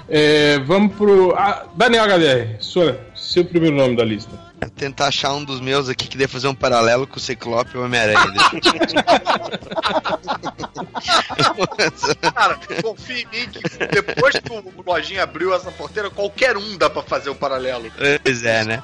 É, 0.07 0.59
vamos 0.59 0.95
pro. 0.95 1.33
ah, 1.35 1.65
Daniel 1.75 2.03
HDR, 2.05 2.57
sua, 2.59 2.99
seu 3.15 3.43
primeiro 3.43 3.75
nome 3.75 3.95
da 3.95 4.03
lista. 4.03 4.29
Tentar 4.69 5.07
achar 5.07 5.33
um 5.33 5.43
dos 5.43 5.59
meus 5.59 5.89
aqui 5.89 6.07
que 6.07 6.17
dê 6.17 6.27
fazer 6.27 6.47
um 6.47 6.55
paralelo 6.55 7.07
com 7.07 7.17
o 7.17 7.19
Ciclope 7.19 7.75
e 7.75 7.77
o 7.77 7.83
Homem-Aranha. 7.83 8.19
Cara, 12.33 12.57
confia 12.81 13.21
em 13.21 13.27
mim 13.27 13.47
que 13.49 13.61
depois 13.87 14.35
que 14.35 14.51
o 14.51 14.83
Lojinha 14.85 15.23
abriu 15.23 15.53
essa 15.53 15.71
porteira, 15.71 16.09
qualquer 16.09 16.57
um 16.57 16.77
dá 16.77 16.89
pra 16.89 17.03
fazer 17.03 17.29
o 17.29 17.35
paralelo. 17.35 17.91
pois 18.23 18.43
é, 18.43 18.63
né? 18.63 18.81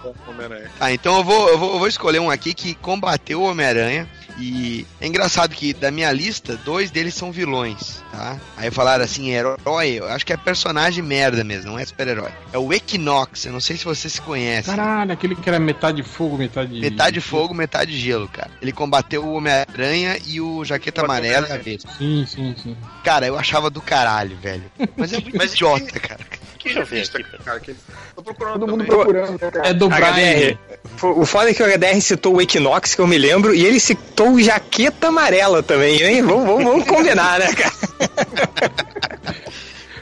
Ah, 0.80 0.94
então 0.94 1.17
eu 1.17 1.24
vou, 1.24 1.50
eu 1.50 1.58
vou, 1.58 1.74
eu 1.74 1.80
vou 1.80 1.88
escolher 1.88 2.20
um 2.20 2.30
aqui 2.30 2.54
que 2.54 2.76
combateu 2.76 3.41
o 3.41 3.50
Homem-Aranha. 3.50 4.08
E 4.38 4.86
é 5.00 5.08
engraçado 5.08 5.54
que 5.56 5.74
da 5.74 5.91
minha 5.91 6.12
lista, 6.12 6.58
dois 6.58 6.91
deles 6.91 7.13
são 7.13 7.32
vilões, 7.32 8.04
tá? 8.12 8.38
Aí 8.58 8.72
falaram 8.72 9.04
assim, 9.04 9.30
herói, 9.30 10.00
eu 10.00 10.08
acho 10.08 10.26
que 10.26 10.34
é 10.34 10.38
personagem 10.38 11.04
merda 11.04 11.44
mesmo, 11.44 11.72
não 11.72 11.80
é 11.80 11.86
super-herói. 11.86 12.32
É 12.52 12.58
o 12.58 12.74
Equinox, 12.74 13.46
eu 13.46 13.54
não 13.54 13.60
sei 13.60 13.78
se 13.78 13.86
você 13.86 14.10
se 14.10 14.22
conhece. 14.22 14.70
Caralho, 14.70 15.12
aquele 15.12 15.36
que 15.36 15.48
era 15.48 15.60
metade 15.60 16.04
fogo, 16.04 16.38
metade. 16.38 16.80
Metade 16.80 17.22
fogo, 17.22 17.54
metade 17.54 17.98
gelo, 17.98 18.28
cara. 18.28 18.52
Ele 18.62 18.72
combateu 18.72 19.24
o 19.24 19.34
Homem-Aranha 19.34 20.17
e 20.26 20.39
o 20.41 20.63
Jaqueta 20.63 21.04
Amarela 21.04 21.48
e. 21.65 21.80
Sim, 21.98 22.26
sim, 22.26 22.56
sim. 22.62 22.78
Cara, 23.04 23.26
eu 23.28 23.38
achava 23.38 23.70
do 23.70 23.82
caralho, 23.82 24.38
velho. 24.38 24.63
Mas 24.98 25.13
é 25.13 25.20
muito 25.22 25.38
Mas 25.38 25.54
idiota, 25.54 26.00
cara. 26.00 26.26
Que 26.62 26.69
revista, 26.69 27.17
aqui, 27.17 27.43
cara? 27.43 27.60
Que... 27.60 27.76
Tô 28.15 28.21
procurando 28.21 28.60
Todo 28.60 28.67
mundo 28.67 28.86
também. 28.86 29.04
procurando, 29.04 29.32
né, 29.32 29.52
cara? 29.52 29.67
É 29.67 29.74
do 29.74 29.89
Brian. 29.89 30.12
HDR. 30.12 30.58
O 31.02 31.26
foda 31.26 31.50
é 31.50 31.54
que 31.54 31.63
o 31.63 31.65
HDR 31.65 32.00
citou 32.02 32.36
o 32.36 32.41
Equinox, 32.41 32.93
que 32.93 33.02
eu 33.02 33.08
me 33.08 33.17
lembro, 33.17 33.54
e 33.56 33.65
ele 33.65 33.80
citou 33.80 34.34
o 34.34 34.41
Jaqueta 34.41 35.08
Amarela 35.08 35.63
também, 35.63 36.00
hein? 36.02 36.21
Vamos, 36.21 36.45
vamos, 36.45 36.63
vamos 36.63 36.86
combinar, 36.86 37.39
né, 37.39 37.52
cara? 37.54 37.71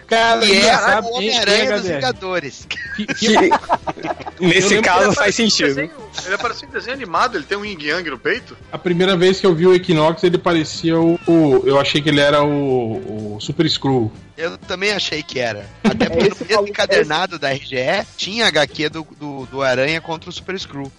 Cara, 0.09 0.43
E 0.45 0.51
é 0.53 0.57
engraçado, 0.59 1.05
o 1.05 1.07
hein, 1.09 1.13
Homem-Aranha 1.17 1.71
dos? 1.77 1.87
Vingadores. 1.89 2.67
Que- 2.67 3.05
que- 3.05 3.35
Que, 4.39 4.45
nesse 4.45 4.81
caso 4.81 5.11
faz 5.13 5.35
sentido. 5.35 5.67
desenho- 5.67 5.91
Ele 6.25 6.33
apareceu 6.35 6.67
em 6.67 6.71
desenho 6.71 6.95
animado, 6.95 7.35
ele 7.37 7.43
tem 7.43 7.57
um 7.57 7.65
Yin 7.65 7.77
Yang 7.81 8.09
no 8.11 8.17
peito? 8.17 8.55
A 8.71 8.77
primeira 8.77 9.17
vez 9.17 9.37
que 9.39 9.45
eu 9.45 9.53
vi 9.53 9.67
o 9.67 9.75
Equinox, 9.75 10.23
ele 10.23 10.37
parecia 10.37 10.97
o. 10.97 11.19
o- 11.27 11.61
eu 11.65 11.77
achei 11.77 12.01
que 12.01 12.07
ele 12.07 12.21
era 12.21 12.41
o, 12.41 13.35
o 13.35 13.39
Super 13.41 13.69
Screw. 13.69 14.09
Eu 14.37 14.57
também 14.57 14.91
achei 14.91 15.21
que 15.21 15.39
era. 15.39 15.65
Até 15.83 16.07
porque 16.09 16.29
no 16.29 16.35
mesmo 16.47 16.67
encadernado 16.69 17.37
da 17.37 17.49
RGE 17.51 18.05
tinha 18.15 18.47
HQ 18.47 18.89
do, 18.89 19.05
do, 19.19 19.45
do 19.47 19.61
Aranha 19.61 19.99
contra 19.99 20.29
o 20.29 20.33
Super 20.33 20.57
Screw. 20.57 20.89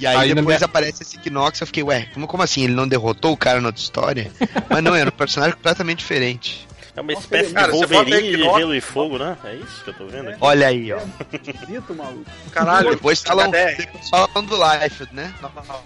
E 0.00 0.06
aí, 0.06 0.16
Aí 0.16 0.28
depois 0.34 0.56
minha- 0.58 0.64
aparece 0.66 1.04
esse 1.04 1.16
Equinox, 1.16 1.60
eu 1.60 1.66
fiquei, 1.68 1.84
ué, 1.84 2.08
como, 2.12 2.26
como 2.26 2.42
assim? 2.42 2.64
Ele 2.64 2.74
não 2.74 2.88
derrotou 2.88 3.32
o 3.32 3.36
cara 3.36 3.60
na 3.60 3.68
outra 3.68 3.80
história? 3.82 4.30
Mas 4.68 4.82
não, 4.82 4.94
era 4.94 5.08
um 5.08 5.12
personagem 5.12 5.54
completamente 5.54 5.98
diferente. 5.98 6.66
É 7.00 7.02
uma 7.02 7.12
espécie 7.14 7.54
Cara, 7.54 7.72
de 7.72 7.78
Wolverine 7.78 8.36
de 8.36 8.42
gelo 8.42 8.74
e 8.74 8.80
fogo, 8.82 9.16
né? 9.16 9.34
É 9.42 9.54
isso 9.54 9.82
que 9.82 9.88
eu 9.88 9.94
tô 9.94 10.04
vendo 10.06 10.28
aqui. 10.28 10.38
Olha 10.42 10.66
aí, 10.66 10.92
ó. 10.92 10.98
Esquisito, 11.32 11.94
maluco. 11.94 12.26
Caralho, 12.52 12.90
Depois 12.90 13.22
falam, 13.22 13.50
depois 13.50 14.10
falam 14.10 14.44
do 14.44 14.54
Life, 14.56 15.08
né? 15.10 15.32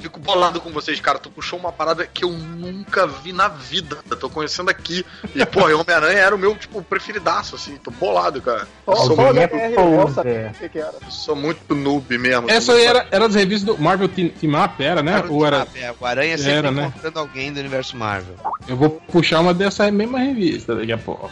Fico 0.00 0.18
bolado 0.18 0.60
com 0.60 0.70
vocês, 0.72 0.98
cara. 0.98 1.20
Tu 1.20 1.30
puxou 1.30 1.56
uma 1.56 1.70
parada 1.70 2.04
que 2.04 2.24
eu 2.24 2.32
nunca 2.32 3.06
vi 3.06 3.32
na 3.32 3.46
vida. 3.46 3.98
Eu 4.10 4.16
tô 4.16 4.28
conhecendo 4.28 4.70
aqui. 4.70 5.06
E, 5.36 5.46
pô, 5.46 5.60
Homem-Aranha 5.60 6.18
era 6.18 6.34
o 6.34 6.38
meu, 6.38 6.56
tipo, 6.56 6.82
preferidaço, 6.82 7.54
assim. 7.54 7.76
Tô 7.76 7.92
bolado, 7.92 8.42
cara. 8.42 8.66
Eu 8.84 8.96
sou, 8.96 9.14
só 9.14 9.22
o 9.22 9.26
Alguém 9.28 9.42
é 9.44 9.74
eu 9.76 10.08
sabia 10.08 10.52
o 10.52 10.58
que, 10.58 10.68
que 10.68 10.78
era. 10.80 10.94
sou 11.10 11.36
muito 11.36 11.76
noob 11.76 12.18
mesmo. 12.18 12.50
Essa 12.50 12.72
aí 12.72 12.78
muito- 12.78 12.90
era, 12.96 13.06
era 13.12 13.28
das 13.28 13.36
revistas 13.36 13.76
do 13.76 13.80
Marvel 13.80 14.08
Team, 14.08 14.30
Team 14.30 14.64
Up, 14.64 14.82
era, 14.82 15.00
né? 15.00 15.12
Era 15.18 15.32
Ou 15.32 15.46
era. 15.46 15.64
É, 15.76 15.94
o 15.98 16.04
Aranha 16.04 16.36
sempre 16.36 16.52
Era, 16.54 16.70
né? 16.72 16.86
encontrando 16.86 17.20
alguém 17.20 17.52
do 17.52 17.60
universo 17.60 17.96
Marvel. 17.96 18.34
Eu 18.66 18.76
vou 18.76 18.90
puxar 18.90 19.38
uma 19.40 19.54
dessa 19.54 19.88
mesma 19.92 20.18
revista 20.18 20.74
daqui 20.74 20.92
a 20.92 20.98
pouco. 21.04 21.30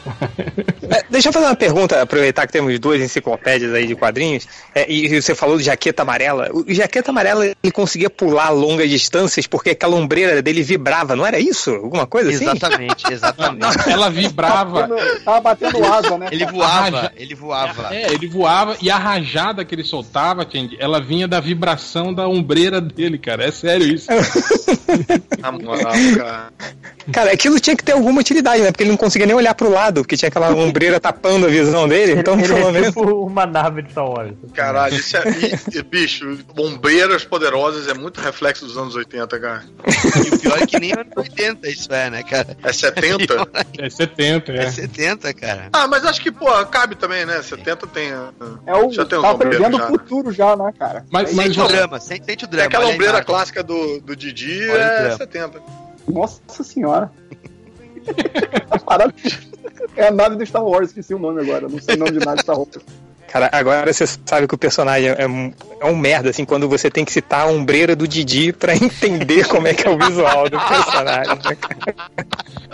É, 0.91 1.05
deixa 1.11 1.29
eu 1.29 1.33
fazer 1.33 1.47
uma 1.47 1.57
pergunta, 1.57 2.03
aproveitar 2.03 2.47
que 2.47 2.53
temos 2.53 2.79
duas 2.79 3.01
enciclopédias 3.01 3.73
aí 3.75 3.87
de 3.87 3.95
quadrinhos, 3.95 4.47
é, 4.75 4.91
e 4.91 5.21
você 5.21 5.35
falou 5.35 5.57
do 5.57 5.63
Jaqueta 5.63 6.03
Amarela. 6.03 6.49
O 6.53 6.65
Jaqueta 6.73 7.11
Amarela, 7.11 7.45
ele 7.45 7.73
conseguia 7.73 8.11
pular 8.11 8.51
longas 8.51 8.89
distâncias 8.91 9.47
porque 9.47 9.71
aquela 9.71 9.97
ombreira 9.97 10.41
dele 10.43 10.63
vibrava, 10.63 11.17
não 11.17 11.27
era 11.27 11.39
isso? 11.39 11.71
Alguma 11.71 12.07
coisa 12.07 12.31
assim? 12.31 12.45
Exatamente, 12.45 13.13
exatamente. 13.13 13.63
Ela 13.91 14.11
vibrava. 14.11 14.87
Batendo- 14.87 15.21
Tava 15.25 15.41
batendo 15.41 15.85
asa, 15.85 16.19
né? 16.19 16.29
Ele 16.31 16.47
voava, 16.47 17.13
ele 17.17 17.35
voava. 17.35 17.95
É, 17.95 18.13
ele 18.13 18.27
voava 18.29 18.77
e 18.81 18.91
a 18.91 18.99
rajada 18.99 19.65
que 19.65 19.75
ele 19.75 19.85
soltava, 19.85 20.47
Change, 20.51 20.77
ela 20.79 21.01
vinha 21.01 21.27
da 21.29 21.41
vibração 21.41 22.13
da 22.13 22.27
ombreira 22.29 22.81
dele, 22.81 23.19
cara. 23.19 23.45
É 23.45 23.51
sério 23.51 23.87
isso. 23.87 24.07
Na 25.39 25.53
moral, 25.53 25.93
cara. 26.17 26.53
Cara, 27.13 27.33
aquilo 27.33 27.59
tinha 27.59 27.77
que 27.77 27.83
ter 27.85 27.93
alguma 27.93 28.21
utilidade, 28.21 28.63
né? 28.63 28.71
Porque 28.71 28.83
ele 28.85 28.91
não 28.91 28.97
conseguia 28.97 29.27
nem 29.27 29.35
olhar 29.35 29.52
pro 29.55 29.71
lado, 29.71 30.03
porque 30.03 30.17
tinha 30.17 30.29
aquela 30.29 30.51
ombreira 30.55 30.99
tapando 31.01 31.47
a 31.47 31.49
visão 31.49 31.87
dele, 31.89 32.13
então 32.13 32.39
ele 32.39 32.49
pelo 32.49 32.69
é 32.69 32.73
menos. 32.73 32.89
tipo 32.89 33.03
uma 33.27 33.47
nave 33.47 33.83
de 33.83 33.91
Star 33.93 34.09
Wars. 34.09 34.35
Caralho, 34.55 34.95
isso 34.95 35.17
é. 35.17 35.23
E, 35.73 35.79
e, 35.79 35.83
bicho, 35.83 36.39
bombeiras 36.55 37.25
poderosas 37.25 37.89
é 37.89 37.95
muito 37.95 38.21
reflexo 38.21 38.65
dos 38.67 38.77
anos 38.77 38.95
80, 38.95 39.39
cara. 39.39 39.65
E 40.25 40.35
o 40.35 40.39
pior 40.39 40.59
é 40.63 40.67
que 40.67 40.79
nem 40.79 40.93
anos 40.93 41.13
80 41.17 41.69
isso 41.69 41.93
é, 41.93 42.11
né, 42.11 42.23
cara? 42.23 42.57
É 42.63 42.73
70? 42.73 43.35
É 43.79 43.91
70, 43.91 44.53
É 44.53 44.57
é. 44.65 44.71
70, 44.71 45.35
cara. 45.35 45.69
ah, 45.73 45.87
mas 45.87 46.05
acho 46.05 46.21
que, 46.21 46.31
pô, 46.31 46.47
cabe 46.67 46.95
também, 46.95 47.25
né? 47.27 47.43
70 47.43 47.87
tem. 47.89 48.13
uh, 48.13 48.33
É 48.67 48.75
o, 48.75 48.91
Já 48.93 49.05
tem 49.05 49.21
tá 49.21 49.29
já, 49.29 49.67
o 49.69 49.71
né? 49.79 49.87
futuro 49.87 50.33
já, 50.33 50.57
né, 50.57 50.73
cara? 50.79 51.05
Mas, 51.11 51.33
mas 51.35 51.47
Sente 51.47 51.61
o 51.61 51.69
drama, 51.69 52.01
sente, 52.01 52.25
sente 52.25 52.45
o 52.45 52.47
É 52.47 52.51
drama. 52.51 52.67
aquela 52.67 52.85
olha 52.85 52.93
a 52.93 52.95
ombreira 52.95 53.25
clássica 53.25 53.63
do, 53.63 54.01
do 54.01 54.15
Didi 54.17 54.69
Olha 54.71 54.83
é 54.83 54.99
drama. 55.01 55.17
70. 55.19 55.63
Nossa 56.09 56.65
senhora. 56.65 57.11
A 58.71 58.79
parada- 58.81 59.15
É 59.97 60.07
a 60.09 60.11
nave 60.11 60.37
do 60.37 60.47
Star 60.47 60.65
Wars, 60.65 60.89
esqueci 60.89 61.15
o 61.15 61.19
nome 61.19 61.41
agora. 61.43 61.69
Não 61.69 61.79
sei 61.81 61.97
o 61.97 61.99
nome 61.99 62.13
de 62.13 62.19
nada 62.19 62.37
de 62.37 62.43
Star 62.43 62.59
Wars. 62.59 62.71
Cara, 63.29 63.49
agora 63.53 63.93
você 63.93 64.05
sabe 64.27 64.47
que 64.47 64.55
o 64.55 64.59
personagem 64.59 65.09
é, 65.17 65.27
um- 65.27 65.53
é 65.83 65.91
um 65.91 65.97
merda, 65.97 66.31
assim, 66.31 66.45
quando 66.45 66.69
você 66.69 66.91
tem 66.91 67.05
que 67.05 67.13
citar 67.13 67.43
a 67.43 67.47
ombreira 67.47 67.95
do 67.97 68.07
Didi 68.07 68.53
pra 68.53 68.75
entender 68.77 69.47
como 69.49 69.67
é 69.67 69.75
que 69.75 69.87
é 69.87 69.91
o 69.91 69.99
visual 69.99 70.49
do 70.49 70.59
personagem. 70.59 71.35
né? 71.35 71.95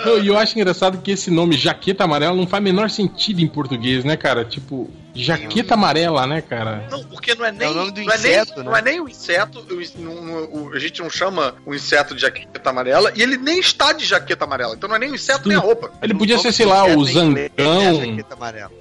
Não, 0.05 0.19
E 0.19 0.29
eu 0.29 0.39
acho 0.39 0.59
engraçado 0.59 0.99
que 0.99 1.11
esse 1.13 1.31
nome 1.31 1.57
Jaqueta 1.57 2.05
Amarela 2.05 2.35
não 2.35 2.47
faz 2.47 2.63
menor 2.63 2.89
sentido 2.91 3.41
em 3.41 3.49
português, 3.49 4.05
né, 4.05 4.17
cara? 4.17 4.45
Tipo, 4.45 4.89
Jaqueta 5.15 5.75
Amarela, 5.75 6.27
né, 6.27 6.41
cara? 6.41 6.87
Não, 6.91 7.03
porque 7.05 7.35
não 7.35 7.45
é 7.45 7.51
nem. 7.51 7.67
É 7.67 7.71
o 7.71 7.75
nome 7.75 7.91
do 7.91 8.03
não, 8.03 8.13
é 8.13 8.19
nem 8.19 8.31
inseto, 8.31 8.59
né? 8.59 8.63
não 8.65 8.77
é 8.77 8.83
nem 8.83 9.01
o 9.01 9.09
inseto. 9.09 9.67
o 9.69 9.83
in- 9.83 9.89
não- 9.97 10.23
não- 10.23 10.45
o- 10.53 10.73
a 10.75 10.79
gente 10.79 11.03
não 11.03 11.11
chama 11.11 11.57
o 11.67 11.75
inseto 11.75 12.15
de 12.15 12.21
jaqueta 12.23 12.71
amarela. 12.71 13.13
E 13.17 13.23
ele 13.23 13.37
nem 13.37 13.59
está 13.59 13.93
de 13.93 14.05
jaqueta 14.05 14.45
amarela. 14.45 14.75
Então 14.77 14.89
não 14.89 14.95
é 14.95 14.99
nem 15.01 15.11
o 15.11 15.15
inseto 15.17 15.43
Sim. 15.45 15.49
nem 15.49 15.59
a 15.59 15.61
roupa. 15.61 15.91
Ele 16.01 16.15
podia 16.15 16.39
ser, 16.39 16.53
sei 16.53 16.67
do 16.67 16.71
lá, 16.73 16.85
o 16.85 17.03
inseto 17.03 17.09
é 17.57 17.63
Zangão. 17.65 18.03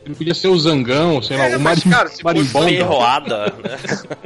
Ele 0.06 0.16
podia 0.16 0.34
ser 0.36 0.48
o 0.50 0.60
Zangão, 0.60 1.22
sei 1.24 1.38
lá, 1.38 1.46
É, 1.50 1.58
o 1.58 1.60
mas, 1.60 1.84
marim, 1.84 1.98
cara. 1.98 2.10
Ferroada, 2.68 3.46
né? 3.48 3.78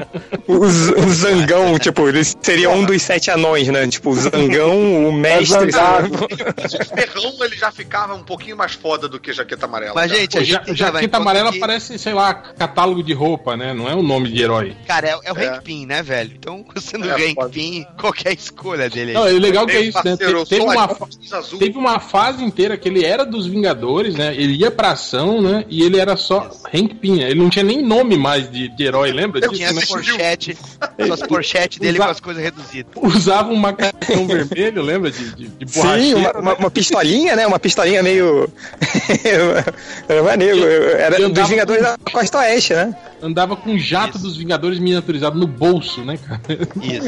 O, 0.48 1.10
Zangão, 1.14 1.78
tipo, 1.80 2.08
ele 2.08 2.24
seria 2.24 2.70
um 2.70 2.84
dos 2.84 3.02
sete 3.02 3.30
anões, 3.32 3.68
né? 3.68 3.88
Tipo, 3.88 4.10
o 4.12 4.16
Zangão, 4.16 5.08
o 5.08 5.12
mestre. 5.14 5.72
Zangado. 5.72 6.28
Mas 6.62 6.74
o 6.74 6.86
ferrão 6.86 7.34
ele 7.42 7.56
já 7.56 7.72
ficava 7.72 8.14
um 8.14 8.24
pouquinho 8.24 8.58
mais 8.58 8.74
foda 8.74 9.08
do 9.08 9.20
que 9.20 9.32
jaqueta 9.34 9.66
amarela. 9.66 9.94
Mas, 9.96 10.12
cara. 10.12 10.22
gente, 10.22 10.38
a 10.38 10.44
gente 10.44 10.76
jaqueta 10.78 11.18
amarela 11.18 11.52
que... 11.52 11.60
parece 11.60 11.98
sei 12.00 12.14
lá, 12.14 12.34
catálogo 12.34 13.04
de 13.04 13.14
roupa, 13.14 13.56
né? 13.56 13.74
Não 13.74 13.88
é 13.90 13.96
o 13.96 14.02
nome 14.02 14.30
de 14.32 14.42
herói. 14.42 14.76
Cara, 14.88 15.08
é, 15.10 15.20
é 15.24 15.32
o 15.34 15.38
É. 15.38 15.48
Hank 15.48 15.64
Pym, 15.64 15.86
né, 15.86 16.02
velho? 16.04 16.32
Então, 16.38 16.66
sendo 16.80 17.10
É, 17.10 17.14
Hank 17.16 17.36
pode- 17.36 17.54
Pym, 17.54 17.86
qualquer 18.00 18.34
escolha 18.34 18.90
dele 18.90 19.14
Não, 19.14 19.28
é 19.28 19.32
legal 19.32 19.66
que 19.66 19.74
é 19.74 19.82
isso, 19.82 19.98
né? 20.04 20.16
parceiro, 20.18 20.40
eu 20.40 20.46
Te- 20.46 20.50
Teve 20.52 20.64
uma, 20.64 20.88
teve 21.60 21.78
uma 21.78 22.00
fase 22.00 22.44
inteira 22.44 22.78
que 22.78 22.88
ele 22.90 23.04
era 23.06 23.26
dos 23.26 23.48
Vingadores, 23.48 24.16
né? 24.16 24.34
Ele 24.36 24.54
ia 24.56 24.72
pra 24.72 24.92
ação, 24.92 25.42
né? 25.42 25.66
E 25.70 25.84
ele 25.84 26.00
era 26.00 26.16
só 26.18 26.50
Hank 26.74 26.96
Pym. 26.96 27.18
né? 27.18 27.30
Ele 27.32 27.40
não 27.40 27.50
tinha 27.50 27.64
nem 27.64 27.82
nome 27.82 28.18
mais 28.18 28.50
de, 28.52 28.68
de 28.70 28.84
herói, 28.84 29.12
lembra 29.12 29.40
Eu 29.40 29.50
disso? 29.50 29.56
tinha 29.56 29.74
né? 29.74 29.81
as 29.84 29.90
pochetes, 29.90 30.58
as 31.12 31.22
pochetes 31.22 31.80
dele 31.80 31.98
com 31.98 32.04
as 32.06 32.20
coisas 32.20 32.44
reduzidas. 32.44 32.92
Usava 32.96 33.50
um 33.52 33.56
macacão 33.56 34.28
vermelho, 34.28 34.82
lembra? 34.82 35.12
De, 35.12 35.36
de, 35.36 35.48
de 35.48 35.72
Sim, 35.72 36.14
uma, 36.16 36.32
uma, 36.34 36.54
uma 36.56 36.72
pistolinha, 36.72 37.36
né? 37.36 37.46
Uma 37.48 37.60
pistolinha 37.60 38.02
meio. 38.04 38.52
era 40.08 40.24
maneiro. 40.24 40.64
Era 40.64 41.30
dos 41.30 41.50
Vingadores 41.50 41.82
com- 41.84 41.90
da 41.90 42.12
Costa 42.12 42.38
Oeste, 42.40 42.74
né? 42.74 42.96
Andava 43.22 43.56
com 43.56 43.72
um 43.72 43.78
jato 43.80 44.18
Isso. 44.18 44.26
dos 44.28 44.38
Vingadores 44.38 44.80
miniaturizado 44.80 45.38
no 45.38 45.46
bolso, 45.48 46.04
né, 46.04 46.18
cara? 46.18 46.42
Isso. 46.82 47.06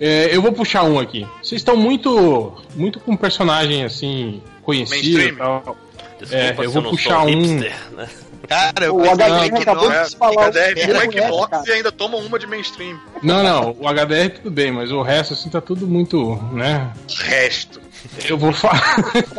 É, 0.00 0.34
eu 0.34 0.42
vou 0.42 0.52
puxar 0.52 0.82
um 0.84 0.98
aqui. 0.98 1.26
Vocês 1.42 1.60
estão 1.60 1.76
muito, 1.76 2.52
muito 2.74 2.98
com 3.00 3.12
um 3.12 3.16
personagem 3.16 3.84
assim 3.84 4.42
conhecido 4.62 5.20
e 5.20 5.32
tal. 5.36 5.76
Desculpa 6.18 6.36
É, 6.36 6.54
eu 6.66 6.70
vou 6.70 6.82
não 6.82 6.90
puxar 6.90 7.20
sou 7.20 7.28
um. 7.28 7.42
hipster, 7.42 7.74
né? 7.96 8.08
Cara, 8.48 8.84
eu 8.86 8.96
O 8.96 9.02
pensei 9.02 9.14
HDR 9.14 9.54
que 9.56 9.62
acabou 9.62 9.90
não. 9.90 10.04
de 10.04 10.16
falar 10.16 10.46
o 10.46 10.50
HDR 10.50 10.58
é 10.58 10.82
essa, 10.82 11.12
Xbox 11.28 11.66
e 11.68 11.72
ainda 11.72 11.92
toma 11.92 12.16
uma 12.18 12.38
de 12.38 12.46
mainstream. 12.46 12.98
Não, 13.22 13.42
não, 13.42 13.76
o 13.78 13.88
HDR 13.88 14.30
tudo 14.36 14.50
bem, 14.50 14.70
mas 14.72 14.90
o 14.90 15.02
resto 15.02 15.34
assim 15.34 15.48
tá 15.50 15.60
tudo 15.60 15.86
muito, 15.86 16.36
né? 16.52 16.92
Resto. 17.18 17.80
Eu 18.28 18.36
vou 18.38 18.52
falar. 18.52 18.82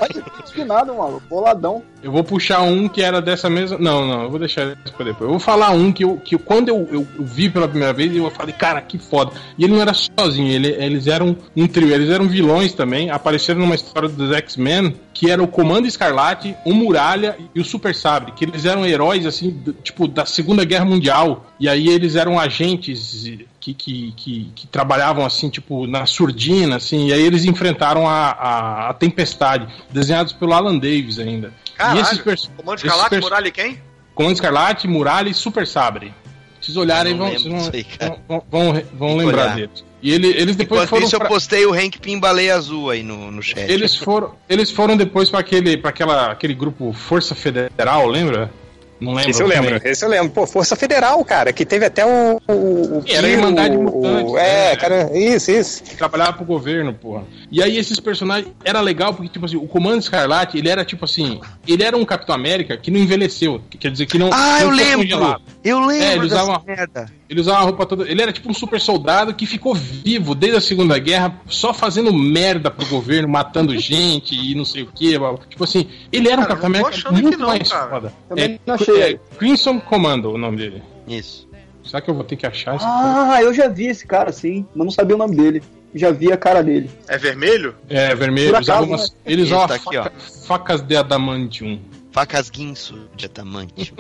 Maluco. 0.95 1.21
Boladão. 1.29 1.83
Eu 2.01 2.11
vou 2.11 2.23
puxar 2.23 2.61
um 2.61 2.87
que 2.87 3.01
era 3.01 3.21
dessa 3.21 3.49
mesma. 3.49 3.77
Não, 3.77 4.07
não, 4.07 4.23
eu 4.23 4.29
vou 4.29 4.39
deixar 4.39 4.77
isso 4.85 4.93
pra 4.95 5.05
depois. 5.05 5.23
Eu 5.23 5.31
vou 5.31 5.39
falar 5.39 5.71
um 5.71 5.91
que, 5.91 6.03
eu, 6.03 6.17
que 6.17 6.35
eu- 6.35 6.39
quando 6.39 6.69
eu, 6.69 6.87
eu, 6.91 7.07
eu 7.17 7.25
vi 7.25 7.49
pela 7.49 7.67
primeira 7.67 7.91
vez, 7.93 8.15
eu 8.15 8.29
falei, 8.31 8.53
cara, 8.53 8.81
que 8.81 8.97
foda. 8.97 9.31
E 9.57 9.63
ele 9.63 9.73
não 9.73 9.81
era 9.81 9.93
sozinho, 9.93 10.51
ele- 10.51 10.69
eles 10.81 11.07
eram 11.07 11.35
um 11.55 11.67
trio, 11.67 11.91
eles 11.93 12.09
eram 12.09 12.27
vilões 12.27 12.73
também. 12.73 13.09
Apareceram 13.09 13.59
numa 13.61 13.75
história 13.75 14.07
dos 14.07 14.31
X-Men, 14.31 14.95
que 15.13 15.29
era 15.29 15.41
o 15.41 15.47
Comando 15.47 15.87
Escarlate, 15.87 16.55
o 16.65 16.73
Muralha 16.73 17.37
e 17.53 17.59
o 17.59 17.65
Super 17.65 17.93
Sabre, 17.95 18.31
que 18.33 18.45
eles 18.45 18.65
eram 18.65 18.85
heróis, 18.85 19.25
assim, 19.25 19.49
do- 19.49 19.73
tipo, 19.73 20.07
da 20.07 20.25
Segunda 20.25 20.63
Guerra 20.63 20.85
Mundial. 20.85 21.45
E 21.59 21.67
aí 21.67 21.87
eles 21.87 22.15
eram 22.15 22.39
agentes 22.39 23.25
que, 23.65 23.73
que, 23.73 24.13
que, 24.15 24.51
que 24.55 24.67
trabalhavam, 24.67 25.25
assim, 25.25 25.49
tipo, 25.49 25.87
na 25.87 26.05
surdina, 26.05 26.75
assim. 26.75 27.07
E 27.07 27.13
aí 27.13 27.21
eles 27.23 27.45
enfrentaram 27.45 28.07
a, 28.07 28.29
a, 28.31 28.89
a 28.89 28.93
Tempestade, 28.93 29.67
desenhados 29.91 30.33
pelo 30.33 30.53
Alan 30.53 30.77
Davis 30.77 31.17
ainda. 31.17 31.51
Caralho. 31.75 31.99
E 31.99 32.01
esses 32.01 32.49
Comando 32.55 32.77
Escarlate, 32.77 33.19
Muralha 33.19 33.47
e 33.47 33.51
quem? 33.51 33.79
Comando 34.13 34.33
Escarlate, 34.35 34.87
Muralha 34.87 35.29
e 35.29 35.33
Super 35.33 35.65
Sabre. 35.65 36.13
Vocês 36.61 36.77
olharem, 36.77 37.13
Eu 37.13 37.17
não 37.17 37.31
vão, 37.31 37.59
vão, 37.59 37.71
aí, 37.73 37.85
vão, 38.27 38.43
vão, 38.49 38.83
vão 38.93 39.17
lembrar 39.17 39.43
olhar. 39.43 39.55
deles. 39.55 39.83
E 40.01 40.11
ele, 40.11 40.27
eles 40.27 40.55
depois 40.55 40.81
Enquanto 40.81 40.89
foram 40.89 41.05
isso, 41.07 41.15
eu 41.15 41.19
pra- 41.19 41.29
postei 41.29 41.65
o 41.65 41.73
Hank 41.73 41.97
Pym 41.99 42.19
Baleia 42.19 42.55
Azul 42.55 42.91
aí 42.91 43.01
no, 43.01 43.31
no 43.31 43.41
chat. 43.41 43.59
eles 43.71 43.95
foram 43.95 44.33
eles 44.47 44.69
foram 44.69 44.95
depois 44.95 45.29
para 45.31 45.39
aquele 45.39 45.77
para 45.77 45.89
aquela 45.89 46.31
aquele 46.31 46.53
grupo 46.53 46.93
Força 46.93 47.33
Federal, 47.33 48.07
lembra? 48.07 48.51
Não 48.99 49.13
lembro. 49.13 49.29
Esse 49.31 49.43
eu 49.43 49.47
lembro, 49.47 49.81
esse 49.83 50.05
eu 50.05 50.09
lembro. 50.09 50.29
Pô, 50.31 50.47
Força 50.47 50.75
Federal, 50.75 51.23
cara, 51.25 51.51
que 51.51 51.65
teve 51.65 51.85
até 51.85 52.05
o. 52.05 52.39
o, 52.47 52.53
o 52.99 53.03
Era 53.07 53.27
a 53.27 53.29
Irmandade 53.29 53.75
o- 53.75 53.81
Mutante, 53.83 54.35
É, 54.37 54.69
né? 54.71 54.75
cara, 54.77 55.09
isso, 55.17 55.51
isso. 55.51 55.83
trabalhava 55.97 56.33
pro 56.33 56.45
governo, 56.45 56.93
porra. 56.93 57.23
E 57.51 57.61
aí 57.61 57.77
esses 57.77 57.99
personagens 57.99 58.53
era 58.63 58.79
legal 58.81 59.13
porque 59.13 59.29
tipo 59.29 59.45
assim, 59.45 59.57
o 59.57 59.67
Comando 59.67 59.99
Escarlate, 59.99 60.57
ele 60.57 60.69
era 60.69 60.85
tipo 60.85 61.03
assim, 61.05 61.39
ele 61.67 61.83
era 61.83 61.95
um 61.97 62.05
Capitão 62.05 62.33
América 62.33 62.77
que 62.77 62.89
não 62.89 62.99
envelheceu, 62.99 63.61
que 63.69 63.77
quer 63.77 63.91
dizer 63.91 64.05
que 64.05 64.17
não 64.17 64.29
Ah, 64.31 64.61
eu 64.61 64.69
não 64.71 64.77
ficou 64.77 64.89
lembro! 64.89 64.97
congelado. 65.09 65.41
Eu 65.63 65.77
É, 65.81 65.85
lembro 65.87 66.05
ele 66.25 66.29
dessa 66.29 66.43
usava- 66.43 66.63
merda. 66.65 67.05
Ele 67.27 67.41
usava 67.41 67.57
uma 67.59 67.65
roupa 67.65 67.85
toda. 67.87 68.07
Ele 68.09 68.21
era 68.21 68.31
tipo 68.31 68.49
um 68.49 68.53
super 68.53 68.79
soldado 68.79 69.33
que 69.33 69.45
ficou 69.47 69.73
vivo 69.73 70.35
desde 70.35 70.57
a 70.57 70.61
Segunda 70.61 70.97
Guerra, 70.99 71.41
só 71.47 71.73
fazendo 71.73 72.13
merda 72.13 72.69
pro 72.69 72.85
governo, 72.85 73.27
matando 73.27 73.75
gente 73.79 74.35
e 74.35 74.53
não 74.55 74.63
sei 74.63 74.83
o 74.83 74.87
que. 74.87 75.17
Tipo 75.49 75.63
assim, 75.63 75.87
ele 76.11 76.29
era 76.29 76.39
um 76.39 76.45
Cara, 76.45 76.55
Capitão 76.59 76.69
não 76.69 76.79
tô 76.81 76.87
América 76.87 77.11
muito 77.11 77.37
não, 77.39 77.47
mais 77.47 77.67
cara. 77.69 77.89
foda. 77.89 78.13
É, 78.37 78.59
não 78.65 78.77
achei. 78.91 79.13
é 79.15 79.19
Crimson 79.37 79.79
Commando 79.79 80.31
o 80.31 80.37
nome 80.37 80.57
dele. 80.57 80.83
Isso. 81.07 81.47
Será 81.83 82.01
que 82.01 82.09
eu 82.09 82.15
vou 82.15 82.23
ter 82.23 82.35
que 82.35 82.45
achar 82.47 82.75
esse 82.75 82.83
cara? 82.85 83.33
Ah, 83.33 83.41
eu 83.43 83.53
já 83.53 83.67
vi 83.67 83.87
esse 83.87 84.07
cara, 84.07 84.31
sim. 84.31 84.65
Mas 84.75 84.85
não 84.85 84.91
sabia 84.91 85.15
o 85.15 85.19
nome 85.19 85.35
dele. 85.35 85.61
Já 85.93 86.11
vi 86.11 86.31
a 86.31 86.35
cara 86.37 86.61
dele. 86.63 86.89
É 87.07 87.17
vermelho? 87.17 87.75
É, 87.87 88.13
vermelho. 88.15 88.49
Por 88.51 88.61
acaso, 88.61 88.87
umas, 88.87 89.15
ele 89.25 89.43
Esse 89.43 89.53
usava 89.53 89.67
tá 89.67 89.79
faca- 89.79 90.11
facas 90.47 90.81
de 90.81 90.95
adamantium. 90.97 91.79
Facas 92.11 92.49
guinso 92.49 93.07
de 93.15 93.25
atamante. 93.27 93.93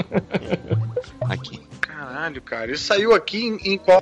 Aqui. 1.29 1.59
Caralho, 1.79 2.41
cara. 2.41 2.71
Isso 2.71 2.85
saiu 2.85 3.13
aqui 3.13 3.45
em, 3.45 3.73
em 3.73 3.77
qual? 3.77 4.01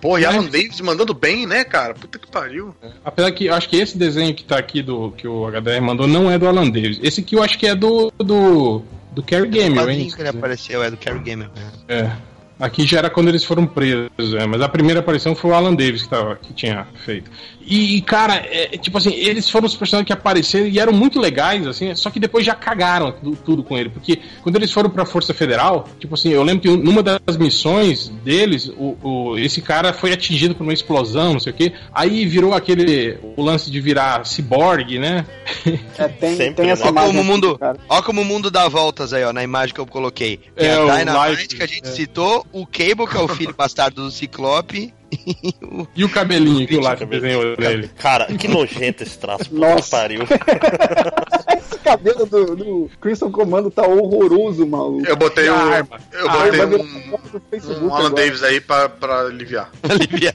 Pô, 0.00 0.18
e 0.18 0.24
Alan 0.26 0.44
Davis 0.44 0.80
mandando 0.80 1.14
bem, 1.14 1.46
né, 1.46 1.64
cara? 1.64 1.94
Puta 1.94 2.18
que 2.18 2.26
pariu. 2.26 2.74
Apesar 3.04 3.32
que 3.32 3.46
eu 3.46 3.54
acho 3.54 3.68
que 3.68 3.76
esse 3.76 3.96
desenho 3.96 4.34
que 4.34 4.44
tá 4.44 4.58
aqui 4.58 4.82
do 4.82 5.10
que 5.12 5.26
o 5.26 5.46
HDR 5.50 5.80
mandou 5.80 6.06
não 6.06 6.30
é 6.30 6.38
do 6.38 6.46
Alan 6.46 6.68
Davis. 6.68 6.98
Esse 7.02 7.20
aqui 7.22 7.36
eu 7.36 7.42
acho 7.42 7.58
que 7.58 7.66
é 7.66 7.74
do 7.74 8.12
do 8.18 8.82
do 9.14 9.22
O 9.22 9.24
Gamer, 9.48 9.88
hein? 9.88 10.10
que 10.10 10.20
ele 10.20 10.28
apareceu 10.28 10.82
é 10.82 10.90
do 10.90 10.96
Carrie 10.96 11.22
Gamer. 11.22 11.48
É. 11.88 12.10
Aqui 12.58 12.86
já 12.86 12.98
era 12.98 13.10
quando 13.10 13.28
eles 13.28 13.42
foram 13.44 13.66
presos, 13.66 14.34
é, 14.38 14.46
mas 14.46 14.60
a 14.62 14.68
primeira 14.68 15.00
aparição 15.00 15.34
foi 15.34 15.50
o 15.50 15.54
Alan 15.54 15.74
Davis 15.74 16.02
que, 16.02 16.08
tava, 16.08 16.36
que 16.36 16.52
tinha 16.52 16.86
feito. 17.04 17.30
E, 17.66 18.00
cara, 18.02 18.34
é, 18.48 18.76
tipo 18.76 18.96
assim, 18.98 19.12
eles 19.14 19.48
foram 19.48 19.66
os 19.66 19.74
personagens 19.74 20.06
que 20.06 20.12
apareceram 20.12 20.66
e 20.66 20.78
eram 20.78 20.92
muito 20.92 21.18
legais, 21.18 21.66
assim, 21.66 21.94
só 21.94 22.10
que 22.10 22.20
depois 22.20 22.44
já 22.44 22.54
cagaram 22.54 23.10
tudo, 23.10 23.36
tudo 23.36 23.62
com 23.64 23.76
ele. 23.76 23.88
Porque 23.88 24.20
quando 24.42 24.56
eles 24.56 24.70
foram 24.70 24.90
pra 24.90 25.06
Força 25.06 25.32
Federal, 25.34 25.88
tipo 25.98 26.14
assim, 26.14 26.28
eu 26.30 26.42
lembro 26.42 26.60
que 26.62 26.68
numa 26.76 27.02
das 27.02 27.36
missões 27.38 28.08
deles, 28.22 28.68
o, 28.76 28.96
o- 29.02 29.38
esse 29.38 29.62
cara 29.62 29.92
foi 29.94 30.12
atingido 30.12 30.54
por 30.54 30.62
uma 30.62 30.74
explosão, 30.74 31.32
não 31.32 31.40
sei 31.40 31.52
o 31.52 31.56
quê. 31.56 31.72
Aí 31.92 32.26
virou 32.26 32.52
aquele. 32.52 33.18
o 33.36 33.42
lance 33.42 33.70
de 33.70 33.80
virar 33.80 34.24
ciborgue, 34.26 34.98
né? 34.98 35.24
É, 35.96 36.08
tem, 36.08 36.36
Sempre, 36.36 36.54
tem 36.56 36.66
né? 36.66 36.72
essa 36.72 36.86
Ó 36.86 36.88
imagem. 36.90 37.08
como 37.10 37.20
o 37.20 37.24
mundo, 37.24 37.58
ó 37.88 38.02
como 38.02 38.20
o 38.20 38.24
mundo 38.24 38.50
dá 38.50 38.68
voltas 38.68 39.12
aí, 39.12 39.24
ó, 39.24 39.32
na 39.32 39.42
imagem 39.42 39.74
que 39.74 39.80
eu 39.80 39.86
coloquei. 39.86 40.38
Tem 40.56 40.68
É, 40.68 40.74
a 40.74 40.84
o 40.84 40.90
Dynamite 40.98 41.30
Life, 41.42 41.48
que 41.56 41.62
a 41.62 41.66
gente 41.66 41.88
é. 41.88 41.90
citou, 41.92 42.43
o 42.52 42.66
Cable, 42.66 43.06
que 43.06 43.16
é 43.16 43.20
o 43.20 43.28
filho 43.28 43.54
bastardo 43.58 44.02
do 44.02 44.10
Ciclope, 44.10 44.92
e 45.12 45.54
o 45.62 45.88
E 45.94 46.04
o 46.04 46.08
cabelinho 46.08 46.66
que 46.66 46.76
o 46.76 46.82
Cabelo. 46.82 47.10
desenhou 47.10 47.56
dele. 47.56 47.88
Cara, 47.96 48.26
que 48.26 48.48
nojento 48.48 49.02
esse 49.02 49.18
traço. 49.18 49.54
Nossa. 49.54 49.96
pariu. 49.96 50.22
Esse 51.84 51.96
cabelo 51.96 52.26
do, 52.26 52.56
do 52.56 52.90
Crimson 53.00 53.30
Commando 53.30 53.70
tá 53.70 53.82
horroroso, 53.86 54.66
maluco. 54.66 55.06
Eu 55.06 55.16
botei 55.16 55.48
o. 55.50 55.54
arma? 55.54 55.98
Eu 56.12 56.28
botei 56.30 56.64
um, 56.64 57.18
Facebook 57.50 57.84
um 57.84 57.94
Alan 57.94 58.06
agora. 58.06 58.24
Davis 58.24 58.42
aí 58.42 58.60
pra, 58.60 58.88
pra 58.88 59.20
aliviar. 59.20 59.70
aliviar. 59.88 60.34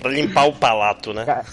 pra 0.00 0.10
limpar 0.10 0.44
o 0.46 0.52
palato, 0.54 1.12
né? 1.12 1.24
Cara, 1.24 1.44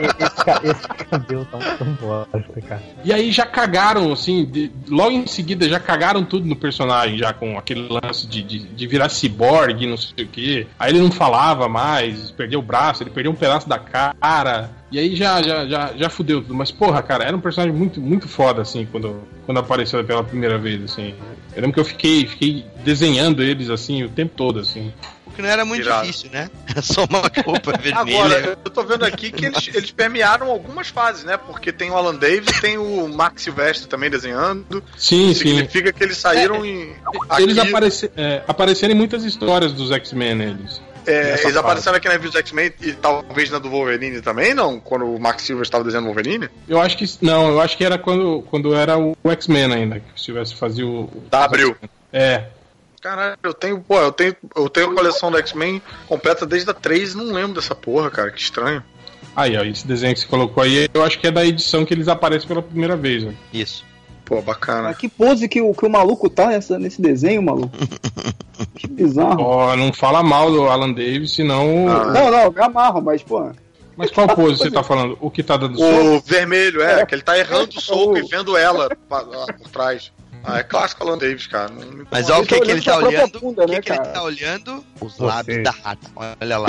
esse, 0.00 0.44
ca- 0.44 0.60
esse 0.64 0.88
cabelo 1.10 1.44
tá 1.46 1.58
tão 1.76 1.86
bosta, 1.94 2.60
cara. 2.68 2.82
E 3.04 3.12
aí 3.12 3.30
já 3.32 3.46
cagaram, 3.46 4.12
assim, 4.12 4.44
de- 4.44 4.70
logo 4.88 5.12
em 5.12 5.26
seguida 5.26 5.68
já 5.68 5.80
cagaram 5.80 6.24
tudo 6.24 6.46
no 6.46 6.56
personagem, 6.56 7.16
já 7.18 7.32
com 7.32 7.56
aquele 7.58 7.88
lance 7.88 8.26
de, 8.26 8.42
de, 8.42 8.58
de 8.60 8.86
virar 8.86 9.08
ciborgue, 9.08 9.86
não 9.86 9.96
sei 9.96 10.24
o 10.24 10.28
quê. 10.28 10.66
Aí 10.78 10.92
ele 10.92 11.00
não 11.00 11.10
falava 11.10 11.68
mais, 11.68 12.30
perdeu 12.32 12.58
o 12.58 12.62
braço, 12.62 13.02
ele 13.02 13.10
perdeu 13.10 13.32
um 13.32 13.36
pedaço 13.36 13.68
da 13.68 13.78
cara. 13.78 14.70
E 14.90 14.98
aí 14.98 15.14
já, 15.14 15.42
já, 15.42 15.66
já, 15.66 15.92
já 15.94 16.08
fudeu 16.08 16.40
tudo. 16.40 16.54
Mas, 16.54 16.70
porra, 16.70 17.02
cara, 17.02 17.24
era 17.24 17.36
um 17.36 17.40
personagem 17.40 17.76
muito, 17.76 18.00
muito 18.00 18.26
foda, 18.26 18.62
assim, 18.62 18.86
quando, 18.90 19.22
quando 19.44 19.58
apareceu 19.58 20.02
pela 20.04 20.24
primeira 20.24 20.56
vez, 20.58 20.82
assim. 20.82 21.14
Eu 21.54 21.62
lembro 21.62 21.74
que 21.74 21.80
eu 21.80 21.84
fiquei, 21.84 22.26
fiquei 22.26 22.64
desenhando 22.84 23.42
eles, 23.42 23.68
assim, 23.68 24.02
o 24.04 24.08
tempo 24.08 24.34
todo, 24.34 24.60
assim. 24.60 24.92
Porque 25.38 25.42
não 25.42 25.48
era 25.48 25.64
muito 25.64 25.84
Irado. 25.84 26.06
difícil, 26.06 26.30
né? 26.32 26.50
Só 26.82 27.04
uma 27.04 27.20
roupa 27.44 27.72
vermelha. 27.78 28.18
Agora, 28.18 28.58
eu 28.64 28.70
tô 28.70 28.82
vendo 28.82 29.04
aqui 29.04 29.30
que 29.30 29.46
eles, 29.46 29.68
eles 29.72 29.90
permearam 29.90 30.50
algumas 30.50 30.88
fases, 30.88 31.22
né? 31.22 31.36
Porque 31.36 31.70
tem 31.70 31.90
o 31.90 31.96
Alan 31.96 32.16
Davis 32.16 32.48
e 32.48 32.60
tem 32.60 32.78
o 32.78 33.08
Mark 33.08 33.38
Silvestre 33.38 33.88
também 33.88 34.10
desenhando. 34.10 34.82
Sim, 34.96 35.32
sim. 35.34 35.50
Significa 35.50 35.92
que 35.92 36.02
eles 36.02 36.16
saíram 36.16 36.64
em. 36.64 36.96
Eles 37.38 37.58
aparece, 37.58 38.10
é, 38.16 38.42
apareceram 38.48 38.94
em 38.94 38.96
muitas 38.96 39.22
histórias 39.24 39.72
dos 39.72 39.92
X-Men, 39.92 40.42
eles. 40.42 40.80
É, 41.06 41.28
eles 41.30 41.42
fase. 41.42 41.58
apareceram 41.58 41.96
aqui 41.96 42.06
na 42.08 42.14
revista 42.14 42.32
dos 42.32 42.40
X-Men 42.48 42.72
e 42.82 42.92
talvez 42.92 43.50
na 43.50 43.58
do 43.58 43.70
Wolverine 43.70 44.20
também, 44.20 44.52
não? 44.54 44.78
Quando 44.80 45.06
o 45.06 45.18
Mark 45.18 45.40
Silver 45.40 45.62
estava 45.62 45.84
desenhando 45.84 46.04
o 46.04 46.08
Wolverine? 46.08 46.48
Eu 46.68 46.80
acho 46.80 46.96
que. 46.98 47.04
Não, 47.22 47.48
eu 47.48 47.60
acho 47.60 47.76
que 47.76 47.84
era 47.84 47.98
quando, 47.98 48.42
quando 48.50 48.74
era 48.74 48.98
o 48.98 49.16
X-Men 49.24 49.72
ainda, 49.72 50.00
que 50.00 50.12
o 50.14 50.18
Silvestre 50.18 50.58
fazia 50.58 50.86
o. 50.86 51.04
o- 51.04 51.22
Da 51.30 51.44
Abril. 51.44 51.76
É. 52.12 52.44
Caralho, 53.00 53.38
eu 53.42 53.54
tenho, 53.54 53.80
pô, 53.80 53.96
eu 54.00 54.10
tenho, 54.12 54.34
eu 54.56 54.68
tenho 54.68 54.90
a 54.90 54.94
coleção 54.94 55.30
do 55.30 55.38
X-Men 55.38 55.80
completa 56.08 56.44
desde 56.44 56.68
a 56.70 56.74
3 56.74 57.12
e 57.12 57.16
não 57.16 57.32
lembro 57.32 57.54
dessa 57.54 57.74
porra, 57.74 58.10
cara, 58.10 58.30
que 58.30 58.40
estranho. 58.40 58.82
Aí, 59.36 59.56
ó, 59.56 59.62
esse 59.62 59.86
desenho 59.86 60.14
que 60.14 60.20
você 60.20 60.26
colocou 60.26 60.62
aí, 60.64 60.88
eu 60.92 61.04
acho 61.04 61.16
que 61.18 61.26
é 61.28 61.30
da 61.30 61.46
edição 61.46 61.84
que 61.84 61.94
eles 61.94 62.08
aparecem 62.08 62.48
pela 62.48 62.60
primeira 62.60 62.96
vez. 62.96 63.24
Ó. 63.24 63.30
Isso. 63.52 63.84
Pô, 64.28 64.42
bacana. 64.42 64.82
Mas 64.88 64.98
que 64.98 65.08
pose 65.08 65.48
que 65.48 65.58
o, 65.62 65.72
que 65.72 65.86
o 65.86 65.90
maluco 65.90 66.28
tá 66.28 66.48
nessa, 66.48 66.78
nesse 66.78 67.00
desenho, 67.00 67.42
maluco. 67.42 67.70
Que 68.74 68.88
bizarro. 68.88 69.40
Ó, 69.40 69.76
não 69.76 69.92
fala 69.92 70.20
mal 70.20 70.50
do 70.50 70.68
Alan 70.68 70.92
Davis, 70.92 71.32
senão. 71.32 71.88
Ah. 71.88 72.06
Não, 72.06 72.30
não, 72.30 72.50
me 72.50 72.60
amarro, 72.60 73.00
mas, 73.00 73.22
pô. 73.22 73.50
Mas 73.96 74.10
qual 74.10 74.26
pose 74.34 74.58
você 74.58 74.70
tá 74.70 74.82
falando? 74.82 75.16
O 75.20 75.30
que 75.30 75.44
tá 75.44 75.56
dando 75.56 75.78
soco? 75.78 76.16
O 76.16 76.20
vermelho, 76.20 76.82
é, 76.82 77.00
É. 77.00 77.06
que 77.06 77.14
ele 77.14 77.22
tá 77.22 77.38
errando 77.38 77.70
o 77.76 77.80
soco 77.80 78.18
e 78.18 78.22
vendo 78.22 78.56
ela 78.56 78.88
por 79.08 79.70
trás. 79.72 80.12
Ah, 80.44 80.58
é 80.58 80.62
clássico 80.62 81.02
Alan 81.06 81.18
Davis, 81.18 81.46
cara. 81.46 81.68
Não 81.68 81.86
me 81.92 82.06
Mas 82.10 82.30
olha 82.30 82.42
o 82.42 82.46
que, 82.46 82.60
que 82.60 82.70
ele 82.70 82.82
tá 82.82 82.96
olhando 82.98 83.40
bunda, 83.40 83.62
O 83.64 83.66
que, 83.66 83.72
né, 83.74 83.80
que 83.80 83.92
ele 83.92 83.98
tá 84.00 84.22
olhando? 84.22 84.84
Os 85.00 85.14
Você. 85.16 85.22
lábios 85.22 85.62
da 85.64 85.70
rata. 85.70 86.06
Olha 86.16 86.58
lá. 86.58 86.68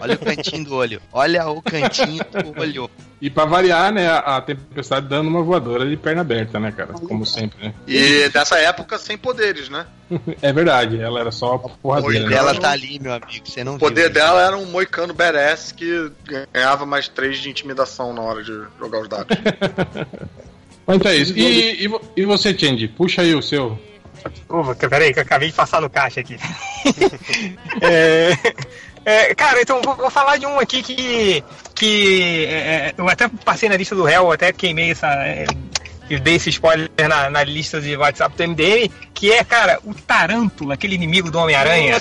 Olha 0.00 0.14
o 0.14 0.18
cantinho 0.18 0.64
do 0.64 0.74
olho. 0.74 1.02
Olha 1.12 1.48
o 1.48 1.60
cantinho 1.62 2.24
do 2.24 2.60
olho. 2.60 2.90
E 3.20 3.28
pra 3.28 3.44
variar, 3.44 3.92
né, 3.92 4.08
a 4.08 4.40
tempestade 4.40 5.06
dando 5.06 5.28
uma 5.28 5.42
voadora 5.42 5.86
de 5.86 5.94
perna 5.94 6.22
aberta, 6.22 6.58
né, 6.58 6.72
cara? 6.72 6.94
Como 6.94 7.26
sempre, 7.26 7.66
né? 7.68 7.74
E 7.86 8.28
dessa 8.30 8.56
época 8.58 8.98
sem 8.98 9.18
poderes, 9.18 9.68
né? 9.68 9.86
É 10.40 10.52
verdade, 10.52 10.98
ela 11.00 11.20
era 11.20 11.30
só 11.30 11.58
porradeira. 11.58 12.24
Oi, 12.24 12.30
Né? 12.30 12.36
Ela 12.36 12.54
não- 12.54 12.60
tá 12.60 12.70
ali, 12.70 12.98
meu 12.98 13.12
amigo. 13.12 13.46
Você 13.48 13.62
não 13.62 13.74
O 13.74 13.78
poder 13.78 14.04
viu. 14.04 14.14
dela 14.14 14.42
era 14.42 14.56
um 14.56 14.64
moicano 14.66 15.12
badass 15.12 15.70
que 15.72 16.10
ganhava 16.52 16.86
mais 16.86 17.08
três 17.08 17.38
de 17.38 17.50
intimidação 17.50 18.12
na 18.14 18.22
hora 18.22 18.42
de 18.42 18.52
jogar 18.78 19.00
os 19.02 19.08
dados. 19.08 19.36
Mas 20.90 20.96
então 20.96 21.12
é 21.12 21.16
isso. 21.16 21.38
E, 21.38 21.86
e, 21.86 21.90
e 22.16 22.24
você, 22.24 22.56
Change? 22.56 22.88
Puxa 22.88 23.22
aí 23.22 23.32
o 23.32 23.40
seu. 23.40 23.78
Uva, 24.48 24.74
peraí, 24.74 25.12
que 25.12 25.20
eu 25.20 25.22
acabei 25.22 25.48
de 25.48 25.54
passar 25.54 25.80
no 25.80 25.88
caixa 25.88 26.20
aqui. 26.20 26.36
É, 27.82 28.36
é, 29.04 29.34
cara, 29.34 29.62
então 29.62 29.80
vou, 29.82 29.94
vou 29.94 30.10
falar 30.10 30.36
de 30.36 30.46
um 30.46 30.58
aqui 30.58 30.82
que. 30.82 31.44
que 31.74 32.44
é, 32.46 32.52
é, 32.52 32.94
eu 32.98 33.08
até 33.08 33.28
passei 33.44 33.68
na 33.68 33.76
lista 33.76 33.94
do 33.94 34.02
réu, 34.02 34.32
até 34.32 34.52
queimei 34.52 34.90
essa. 34.90 35.08
É, 36.10 36.14
e 36.14 36.18
dei 36.18 36.34
esse 36.34 36.50
spoiler 36.50 36.90
na, 37.08 37.30
na 37.30 37.44
lista 37.44 37.80
de 37.80 37.96
WhatsApp 37.96 38.36
do 38.36 38.48
MDM, 38.48 38.90
que 39.14 39.30
é, 39.30 39.44
cara, 39.44 39.78
o 39.84 39.94
Tarântula, 39.94 40.74
aquele 40.74 40.94
inimigo 40.94 41.30
do 41.30 41.38
Homem-Aranha. 41.38 41.98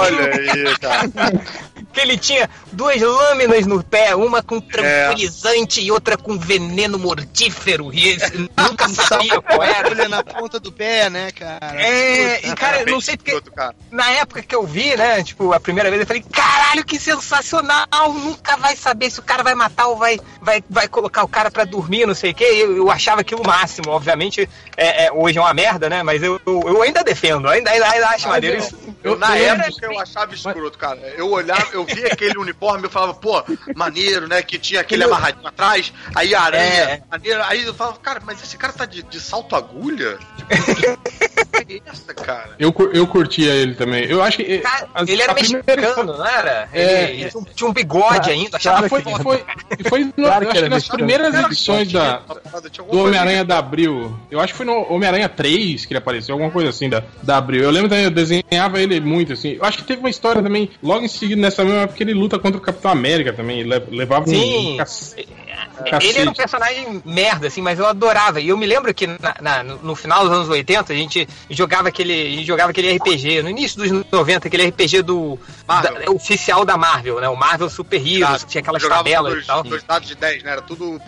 Olha 0.00 0.30
aí, 0.34 0.78
cara. 0.78 1.10
Que 1.92 2.00
ele 2.02 2.18
tinha 2.18 2.48
duas 2.72 3.00
lâminas 3.00 3.66
no 3.66 3.82
pé, 3.82 4.14
uma 4.14 4.42
com 4.42 4.60
tranquilizante 4.60 5.80
e 5.80 5.90
outra 5.90 6.16
com 6.16 6.38
veneno 6.38 6.98
mortífero. 6.98 7.90
E 7.92 8.08
esse, 8.08 8.36
nunca 8.36 8.86
sabia 8.92 9.40
qual 9.40 9.62
era. 9.62 9.88
Olha 9.88 10.08
na 10.08 10.22
ponta 10.22 10.60
do 10.60 10.70
pé, 10.70 11.08
né, 11.08 11.30
cara? 11.32 11.74
É, 11.74 12.46
e 12.46 12.54
cara, 12.54 12.84
não 12.84 13.00
sei 13.00 13.16
porque. 13.16 13.40
na 13.90 14.10
época 14.10 14.42
que 14.42 14.54
eu 14.54 14.66
vi, 14.66 14.94
né, 14.94 15.22
tipo, 15.22 15.54
a 15.54 15.60
primeira 15.60 15.88
vez 15.88 16.00
eu 16.00 16.06
falei, 16.06 16.22
caralho, 16.30 16.84
que 16.84 16.98
sensacional, 16.98 18.12
nunca 18.12 18.58
vai 18.58 18.76
saber 18.76 19.10
se 19.10 19.20
o 19.20 19.22
cara 19.22 19.42
vai 19.42 19.54
matar 19.54 19.86
ou 19.86 19.96
vai, 19.96 20.20
vai, 20.42 20.62
vai 20.68 20.88
colocar 20.88 21.24
o 21.24 21.28
cara 21.28 21.50
pra 21.50 21.64
dormir, 21.64 22.06
não 22.06 22.14
sei 22.14 22.32
o 22.32 22.34
que, 22.34 22.44
eu, 22.44 22.76
eu 22.76 22.90
achava 22.90 23.22
aquilo 23.22 23.42
máximo, 23.46 23.90
obviamente, 23.90 24.48
é, 24.76 25.06
é, 25.06 25.12
hoje 25.12 25.38
é 25.38 25.40
uma 25.40 25.54
merda, 25.54 25.88
né, 25.88 26.02
mas 26.02 26.22
eu, 26.22 26.40
eu, 26.46 26.62
eu 26.66 26.82
ainda 26.82 27.02
defendo, 27.04 27.48
ainda, 27.48 27.70
ainda, 27.70 27.88
ainda 27.90 28.08
acho 28.08 28.28
maneiro 28.28 28.58
isso. 28.58 28.76
Eu, 29.02 29.16
na 29.18 29.38
eu 29.38 29.54
época 29.54 29.86
eu 29.86 29.98
achava 30.00 30.34
escroto, 30.34 30.76
cara. 30.78 30.98
Eu 31.16 31.30
olhava, 31.30 31.66
eu 31.72 31.84
via 31.84 32.08
aquele 32.08 32.36
uniforme, 32.38 32.86
eu 32.86 32.90
falava, 32.90 33.14
pô, 33.14 33.42
maneiro, 33.74 34.26
né? 34.26 34.42
Que 34.42 34.58
tinha 34.58 34.80
aquele 34.80 35.04
amarradinho 35.04 35.46
atrás, 35.46 35.92
aí 36.14 36.34
a 36.34 36.40
aranha, 36.42 36.62
É. 36.82 37.02
maneiro. 37.10 37.42
Aí 37.44 37.64
eu 37.64 37.74
falava, 37.74 37.98
cara, 37.98 38.20
mas 38.24 38.42
esse 38.42 38.56
cara 38.56 38.72
tá 38.72 38.84
de, 38.84 39.02
de 39.04 39.20
salto 39.20 39.54
agulha? 39.54 40.18
Tipo, 40.36 40.46
que 41.66 41.74
é 41.84 41.90
essa, 41.90 42.14
cara? 42.14 42.50
Eu, 42.58 42.74
eu 42.92 43.06
curtia 43.06 43.52
ele 43.52 43.74
também. 43.74 44.04
Eu 44.06 44.22
acho 44.22 44.38
que. 44.38 44.58
Cara, 44.58 44.88
as- 44.94 45.08
ele 45.08 45.22
era 45.22 45.32
a 45.32 45.34
primeira- 45.34 45.76
mexicano, 45.76 46.16
não 46.18 46.26
era? 46.26 46.68
Ele, 46.72 46.82
É, 46.84 47.10
ele 47.12 47.30
tinha 47.30 47.40
um- 47.40 47.44
tinha 47.44 47.70
um 47.70 47.72
bigode 47.72 48.30
ainda, 48.30 48.56
achava 48.56 48.88
Claro 48.88 48.88
Foi, 48.88 49.02
que 49.02 49.08
era. 49.08 49.22
foi, 49.22 49.44
e 49.78 49.88
foi 49.88 50.04
no- 50.04 50.12
Claro 50.12 50.46
que 50.46 50.50
acho 50.52 50.54
que 50.62 50.68
nas 50.68 50.70
mexicano. 50.70 50.98
primeiras 50.98 51.32
Cara, 51.32 51.46
edições 51.46 51.92
da, 51.92 52.16
do 52.18 52.80
alguma 52.80 53.02
Homem-Aranha 53.36 53.44
da 53.44 53.58
Abril. 53.58 54.16
Eu 54.30 54.40
acho 54.40 54.52
que 54.52 54.56
foi 54.56 54.66
no 54.66 54.92
Homem-Aranha 54.92 55.28
3 55.28 55.84
que 55.84 55.92
ele 55.92 55.98
apareceu, 55.98 56.34
alguma 56.34 56.50
coisa 56.50 56.70
assim 56.70 56.88
da, 56.88 57.02
da 57.22 57.36
Abril. 57.36 57.62
Eu 57.62 57.70
lembro 57.70 57.88
também, 57.88 58.04
eu 58.04 58.10
desenhava 58.10 58.80
ele 58.80 59.00
muito, 59.00 59.32
assim. 59.34 59.52
Eu 59.52 59.64
acho 59.64 59.78
que 59.78 59.84
teve 59.84 60.00
uma 60.00 60.10
história 60.10 60.42
também, 60.42 60.68
logo 60.82 61.04
em 61.04 61.08
seguida, 61.08 61.40
nessa 61.40 61.64
mesma 61.64 61.80
época, 61.82 61.96
que 61.96 62.02
ele 62.02 62.14
luta 62.14 62.38
contra 62.38 62.58
o 62.58 62.60
Capitão 62.60 62.90
América 62.90 63.32
também. 63.32 63.62
le- 63.62 63.82
Levava 63.90 64.26
Sim. 64.26 64.74
um 64.74 64.76
cac- 65.90 66.02
Ele 66.04 66.18
era 66.18 66.30
um 66.30 66.34
cacete. 66.34 66.36
personagem 66.36 67.02
merda, 67.04 67.46
assim, 67.46 67.60
mas 67.62 67.78
eu 67.78 67.86
adorava. 67.86 68.40
E 68.40 68.48
eu 68.48 68.56
me 68.56 68.66
lembro 68.66 68.92
que 68.94 69.06
na- 69.06 69.36
na- 69.40 69.62
no 69.64 69.94
final 69.94 70.24
dos 70.24 70.32
anos 70.32 70.48
80 70.48 70.92
a 70.92 70.96
gente 70.96 71.28
jogava 71.50 71.88
aquele, 71.88 72.12
a 72.12 72.30
gente 72.30 72.44
jogava 72.46 72.70
aquele 72.70 72.90
RPG, 72.96 73.42
no 73.42 73.50
início 73.50 73.78
dos 73.82 74.04
90, 74.10 74.48
aquele 74.48 74.64
RPG 74.68 75.02
do 75.02 75.38
da- 75.66 76.10
oficial 76.10 76.64
da 76.64 76.76
Marvel, 76.76 77.20
né? 77.20 77.28
O 77.28 77.36
Marvel 77.36 77.68
Super 77.70 77.96
Heroes, 78.06 78.44
que 78.44 78.50
tinha 78.50 78.60
aquelas 78.60 78.82
tabelas 78.82 79.32
dois, 79.32 79.44
e 79.44 79.46
tal. 79.46 79.62
dois 79.62 79.82
dados 79.82 80.08
de 80.08 80.14
10, 80.14 80.42
né? 80.42 80.52
Era 80.52 80.62
tudo. 80.62 81.00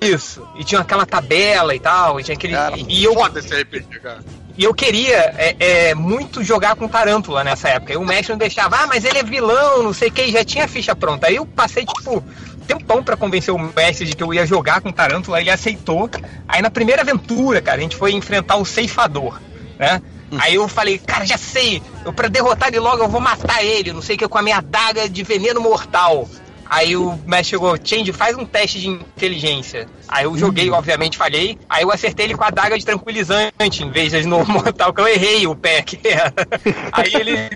Isso, 0.00 0.46
e 0.56 0.64
tinha 0.64 0.80
aquela 0.80 1.04
tabela 1.06 1.74
e 1.74 1.80
tal, 1.80 2.18
e 2.20 2.24
tinha 2.24 2.36
aquele. 2.36 2.54
Cara, 2.54 2.74
e 2.76 3.04
eu, 3.04 3.14
Foda 3.14 3.38
esse 3.38 3.54
RPG, 3.54 4.00
cara. 4.00 4.20
e 4.56 4.64
eu 4.64 4.72
queria 4.74 5.16
é, 5.36 5.56
é, 5.90 5.94
muito 5.94 6.42
jogar 6.42 6.76
com 6.76 6.88
Tarântula 6.88 7.44
nessa 7.44 7.68
época. 7.68 7.92
E 7.92 7.96
o 7.96 8.04
mestre 8.04 8.30
não 8.32 8.38
deixava, 8.38 8.76
ah, 8.76 8.86
mas 8.86 9.04
ele 9.04 9.18
é 9.18 9.22
vilão, 9.22 9.82
não 9.82 9.92
sei 9.92 10.08
o 10.08 10.12
que, 10.12 10.22
e 10.22 10.32
já 10.32 10.44
tinha 10.44 10.64
a 10.64 10.68
ficha 10.68 10.94
pronta. 10.94 11.26
Aí 11.26 11.36
eu 11.36 11.46
passei, 11.46 11.84
tipo, 11.84 12.22
tempão 12.70 13.02
pra 13.02 13.16
convencer 13.16 13.52
o 13.52 13.58
mestre 13.58 14.06
de 14.06 14.14
que 14.14 14.22
eu 14.22 14.32
ia 14.32 14.46
jogar 14.46 14.80
com 14.80 14.92
Tarântula, 14.92 15.40
ele 15.40 15.50
aceitou. 15.50 16.08
Aí 16.46 16.62
na 16.62 16.70
primeira 16.70 17.02
aventura, 17.02 17.60
cara, 17.60 17.78
a 17.78 17.80
gente 17.80 17.96
foi 17.96 18.12
enfrentar 18.12 18.56
o 18.56 18.64
ceifador, 18.64 19.40
né? 19.78 20.00
Aí 20.38 20.54
eu 20.54 20.68
falei, 20.68 20.96
cara, 20.96 21.26
já 21.26 21.36
sei, 21.36 21.82
eu 22.04 22.12
pra 22.12 22.28
derrotar 22.28 22.68
ele 22.68 22.78
logo 22.78 23.02
eu 23.02 23.08
vou 23.08 23.20
matar 23.20 23.64
ele, 23.64 23.92
não 23.92 24.00
sei 24.00 24.14
o 24.14 24.18
que, 24.18 24.28
com 24.28 24.38
a 24.38 24.42
minha 24.42 24.58
adaga 24.58 25.08
de 25.08 25.24
veneno 25.24 25.60
mortal. 25.60 26.28
Aí 26.70 26.96
o 26.96 27.18
mestre 27.26 27.50
chegou, 27.50 27.76
Change, 27.82 28.12
faz 28.12 28.36
um 28.36 28.46
teste 28.46 28.80
de 28.80 28.88
inteligência. 28.88 29.88
Aí 30.08 30.24
eu 30.24 30.38
joguei, 30.38 30.70
obviamente 30.70 31.18
falhei. 31.18 31.58
Aí 31.68 31.82
eu 31.82 31.90
acertei 31.90 32.26
ele 32.26 32.36
com 32.36 32.44
a 32.44 32.46
adaga 32.46 32.78
de 32.78 32.84
tranquilizante, 32.84 33.82
em 33.82 33.90
vez 33.90 34.12
de 34.12 34.22
no 34.26 34.44
mortal, 34.46 34.92
que 34.92 35.00
eu 35.00 35.08
errei 35.08 35.46
o 35.48 35.56
pé 35.56 35.82
que 35.82 35.98
era. 36.06 36.32
Aí 36.92 37.12
ele 37.14 37.50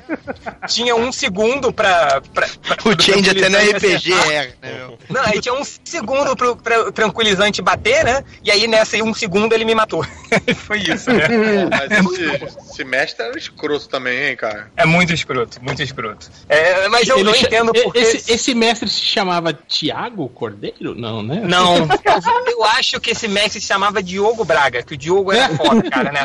tinha 0.67 0.97
um 0.97 1.12
segundo 1.12 1.73
pra. 1.73 2.21
pra, 2.33 2.49
pra 2.67 2.77
O 2.85 3.01
Change 3.01 3.31
até 3.31 3.49
no 3.49 3.59
RPG 3.59 4.12
é, 4.12 4.53
né? 4.61 4.97
Não, 5.09 5.23
aí 5.23 5.41
tinha 5.41 5.55
um 5.55 5.62
segundo 5.65 6.35
pro, 6.37 6.57
pro 6.57 6.91
tranquilizante 6.91 7.62
bater, 7.62 8.05
né? 8.05 8.25
E 8.43 8.51
aí 8.51 8.67
nessa 8.67 8.97
aí, 8.97 9.03
um 9.03 9.12
segundo 9.15 9.53
ele 9.53 9.65
me 9.65 9.75
matou. 9.75 10.05
Foi 10.67 10.79
isso, 10.79 11.11
né? 11.12 11.29
Mas 11.71 11.91
esse, 11.91 12.71
esse 12.71 12.85
mestre 12.85 13.25
era 13.25 13.39
escroto 13.39 13.89
também, 13.89 14.31
hein, 14.31 14.37
cara? 14.37 14.71
É 14.77 14.87
muito 14.87 15.12
escroto, 15.12 15.62
muito 15.62 15.83
escroto. 15.83 16.31
É, 16.49 16.89
mas 16.89 17.09
eu 17.09 17.19
Ele 17.19 17.25
não 17.25 17.37
entendo 17.37 17.73
porque. 17.73 17.99
esse, 17.99 18.33
esse 18.33 18.55
mestre 18.55 18.89
se 19.05 19.11
chamava 19.11 19.53
Tiago 19.53 20.29
Cordeiro? 20.29 20.95
Não, 20.95 21.23
né? 21.23 21.43
Não, 21.45 21.87
eu, 22.47 22.65
acho 22.65 23.01
que 23.01 23.11
esse 23.11 23.29
mestre 23.29 23.61
se 23.61 23.67
chamava 23.67 24.03
Diogo 24.03 24.45
Braga, 24.45 24.83
que 24.83 24.95
o 24.95 24.97
Diogo 24.97 25.33
era 25.33 25.49
foda, 25.55 25.89
cara, 25.91 26.11
né? 26.13 26.21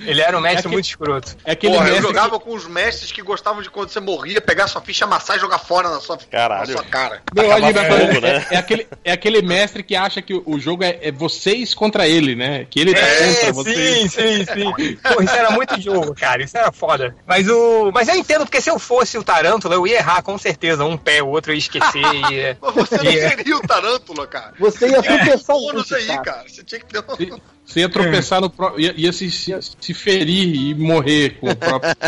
Ele 0.00 0.20
era 0.20 0.36
um 0.36 0.40
mestre 0.40 0.60
É 0.60 0.62
que- 0.62 0.68
muito 0.68 0.84
escroto. 0.86 1.36
É 1.44 1.52
aquele 1.52 1.74
Porra, 1.74 1.88
eu 1.90 2.02
jogava 2.02 2.38
com 2.40 2.54
os 2.54 2.66
mestres 2.66 3.12
que 3.12 3.22
gostavam 3.22 3.62
de 3.62 3.70
quando 3.70 3.90
você 3.90 4.00
morria, 4.00 4.40
pegar 4.40 4.66
sua 4.68 4.80
ficha, 4.80 5.04
amassar 5.04 5.36
e 5.36 5.40
jogar 5.40 5.58
fora 5.58 5.88
na 5.90 6.00
sua, 6.00 6.18
Caralho. 6.18 6.66
na 6.72 6.76
sua 6.78 6.84
cara. 6.84 7.22
Não, 7.34 7.44
fogo, 7.44 7.66
é, 7.66 8.20
né? 8.20 8.46
é 8.50 8.56
aquele, 8.56 8.88
é 9.04 9.12
aquele 9.12 9.42
mestre 9.42 9.82
que 9.82 9.94
acha 9.96 10.20
que 10.22 10.34
o, 10.34 10.58
jogo 10.58 10.84
é, 10.84 10.98
é 11.02 11.12
vocês 11.12 11.74
contra 11.74 12.06
ele, 12.06 12.34
né? 12.34 12.66
Que 12.68 12.80
ele 12.80 12.94
tá 12.94 13.00
É, 13.00 13.34
contra 13.34 13.52
vocês. 13.52 13.76
sim, 14.12 14.44
sim, 14.44 14.44
sim. 14.44 14.96
Pô, 14.96 15.22
isso 15.22 15.34
era 15.34 15.50
muito 15.50 15.80
jogo, 15.80 16.14
cara. 16.14 16.42
Isso 16.42 16.56
era 16.56 16.70
foda. 16.72 17.14
Mas 17.26 17.48
o. 17.48 17.90
Mas 17.92 18.08
eu 18.08 18.14
entendo, 18.16 18.44
porque 18.44 18.60
se 18.60 18.70
eu 18.70 18.78
fosse 18.78 19.16
o 19.18 19.22
Tarântula, 19.24 19.74
eu 19.74 19.86
ia 19.86 19.96
errar 19.96 20.22
com 20.22 20.36
certeza. 20.38 20.84
Um 20.84 20.96
pé, 20.96 21.22
o 21.22 21.28
outro 21.28 21.52
eu 21.52 21.54
ia 21.54 21.59
esquecer. 21.60 22.00
e- 22.32 22.56
você 22.72 22.96
não 22.96 23.04
e- 23.04 23.28
seria 23.28 23.56
o 23.56 23.60
Tarântula, 23.60 24.26
cara. 24.26 24.54
Você 24.58 24.88
ia 24.88 25.02
tropeçar 25.02 25.56
um 25.56 25.60
Bônus 25.60 25.90
monte, 25.90 25.94
aí, 25.94 26.06
cara. 26.06 26.22
cara. 26.22 26.48
Você 26.48 26.64
tinha 26.64 26.80
que 26.80 26.86
ter 26.86 26.98
um... 26.98 27.38
Você 27.70 27.80
ia 27.80 27.88
tropeçar 27.88 28.40
no 28.40 28.50
próprio. 28.50 28.80
Ia, 28.80 28.94
ia 28.96 29.12
se, 29.12 29.30
se, 29.30 29.56
se 29.80 29.94
ferir 29.94 30.56
e 30.56 30.74
morrer 30.74 31.38
com 31.38 31.48
o 31.50 31.56
próprio. 31.56 31.94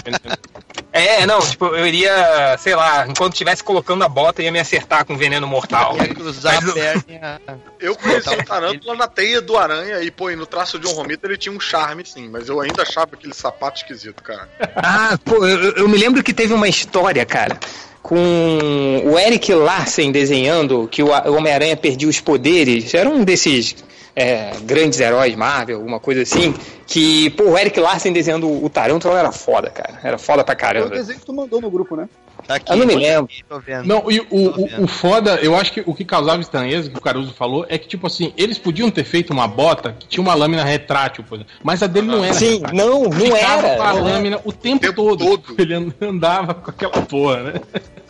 É, 0.95 1.25
não, 1.25 1.41
tipo, 1.41 1.67
eu 1.69 1.87
iria, 1.87 2.57
sei 2.59 2.75
lá, 2.75 3.07
enquanto 3.09 3.33
estivesse 3.33 3.65
colocando 3.65 4.05
a 4.05 4.09
bota, 4.09 4.43
ia 4.43 4.53
me 4.53 4.59
acertar 4.59 5.07
com 5.07 5.17
veneno 5.17 5.47
mortal. 5.47 5.97
Ia 5.97 6.15
cruzar 6.15 6.61
Mas 6.63 6.69
a 6.69 6.73
perna. 6.75 7.41
Eu 7.81 7.97
conheci 7.97 8.29
o 8.29 8.45
Tarântula 8.45 8.95
na 8.95 9.09
teia 9.09 9.41
do 9.41 9.57
Aranha 9.57 10.03
e, 10.03 10.11
pô, 10.11 10.31
e 10.31 10.37
no 10.37 10.45
traço 10.45 10.79
de 10.79 10.87
John 10.87 10.95
Romita 10.95 11.27
ele 11.27 11.39
tinha 11.39 11.55
um 11.55 11.61
charme, 11.61 12.05
sim. 12.05 12.29
Mas 12.29 12.49
eu 12.49 12.61
ainda 12.61 12.83
achava 12.83 13.15
aquele 13.15 13.33
sapato 13.33 13.79
esquisito, 13.79 14.23
cara. 14.23 14.47
Ah, 14.77 15.19
pô, 15.25 15.47
eu, 15.47 15.77
eu 15.77 15.89
me 15.89 15.97
lembro 15.97 16.23
que 16.23 16.35
teve 16.35 16.53
uma 16.53 16.69
história, 16.69 17.25
cara, 17.25 17.59
com 18.03 19.03
o 19.05 19.19
Eric 19.19 19.53
Larsen 19.55 20.11
desenhando 20.11 20.89
que 20.91 21.03
o 21.03 21.09
o 21.09 21.37
Homem-Aranha 21.37 21.77
perdia 21.77 22.09
os 22.09 22.21
poderes. 22.21 22.93
Era 22.95 23.09
um 23.09 23.23
desses 23.25 23.77
é, 24.15 24.53
grandes 24.63 25.01
heróis 25.01 25.35
Marvel, 25.37 25.77
alguma 25.77 26.01
coisa 26.01 26.23
assim. 26.23 26.55
Que, 26.87 27.31
pô, 27.31 27.45
o 27.45 27.59
Eric 27.59 27.79
Larsen 27.79 28.13
desenhando 28.13 28.49
o 28.49 28.69
Tarântula 28.69 29.19
era 29.19 29.33
foda, 29.33 29.71
cara. 29.71 30.01
Era 30.03 30.19
foda 30.19 30.45
pra 30.45 30.55
Foi 30.55 30.57
o 30.57 30.69
caramba. 30.69 30.91
desenho 30.91 31.19
que 31.19 31.25
tu 31.27 31.33
mandou 31.33 31.61
no 31.61 31.71
grupo, 31.71 31.97
né? 31.97 32.09
Tá 32.47 32.57
aqui, 32.57 32.72
Eu 32.72 32.76
não 32.76 32.87
me 32.87 32.95
lembro. 32.97 33.24
aqui, 33.24 33.45
Tô 33.49 33.61
vendo. 33.61 33.87
Não, 33.87 34.11
e 34.11 34.18
o, 34.20 34.26
o, 34.30 34.85
o 34.85 34.87
foda, 34.89 35.37
eu 35.37 35.55
acho 35.57 35.72
que 35.72 35.83
o 35.87 35.95
que 35.95 36.05
causava 36.05 36.41
estranheza, 36.41 36.91
que 36.91 36.99
o 36.99 37.01
Caruso 37.01 37.33
falou, 37.33 37.64
é 37.68 37.78
que, 37.78 37.87
tipo 37.87 38.07
assim, 38.07 38.33
eles 38.37 38.59
podiam 38.59 38.91
ter 38.91 39.05
feito 39.05 39.33
uma 39.33 39.47
bota 39.47 39.95
que 39.99 40.07
tinha 40.09 40.22
uma 40.22 40.35
lâmina 40.35 40.64
retrátil, 40.64 41.22
por 41.22 41.37
exemplo, 41.37 41.53
mas 41.62 41.83
a 41.83 41.87
dele 41.87 42.09
não 42.09 42.24
era. 42.24 42.35
Sim, 42.35 42.55
retrátil. 42.55 42.76
não, 42.78 43.03
não 43.05 43.12
Ficava 43.12 43.66
era. 43.68 43.76
com 43.76 43.83
a 43.83 43.93
lâmina 43.93 44.41
o 44.45 44.53
tempo, 44.53 44.80
tempo 44.80 44.95
todo. 44.95 45.24
todo. 45.39 45.55
Ele 45.61 45.95
andava 46.01 46.55
com 46.55 46.70
aquela 46.70 47.03
porra, 47.03 47.43
né? 47.45 47.53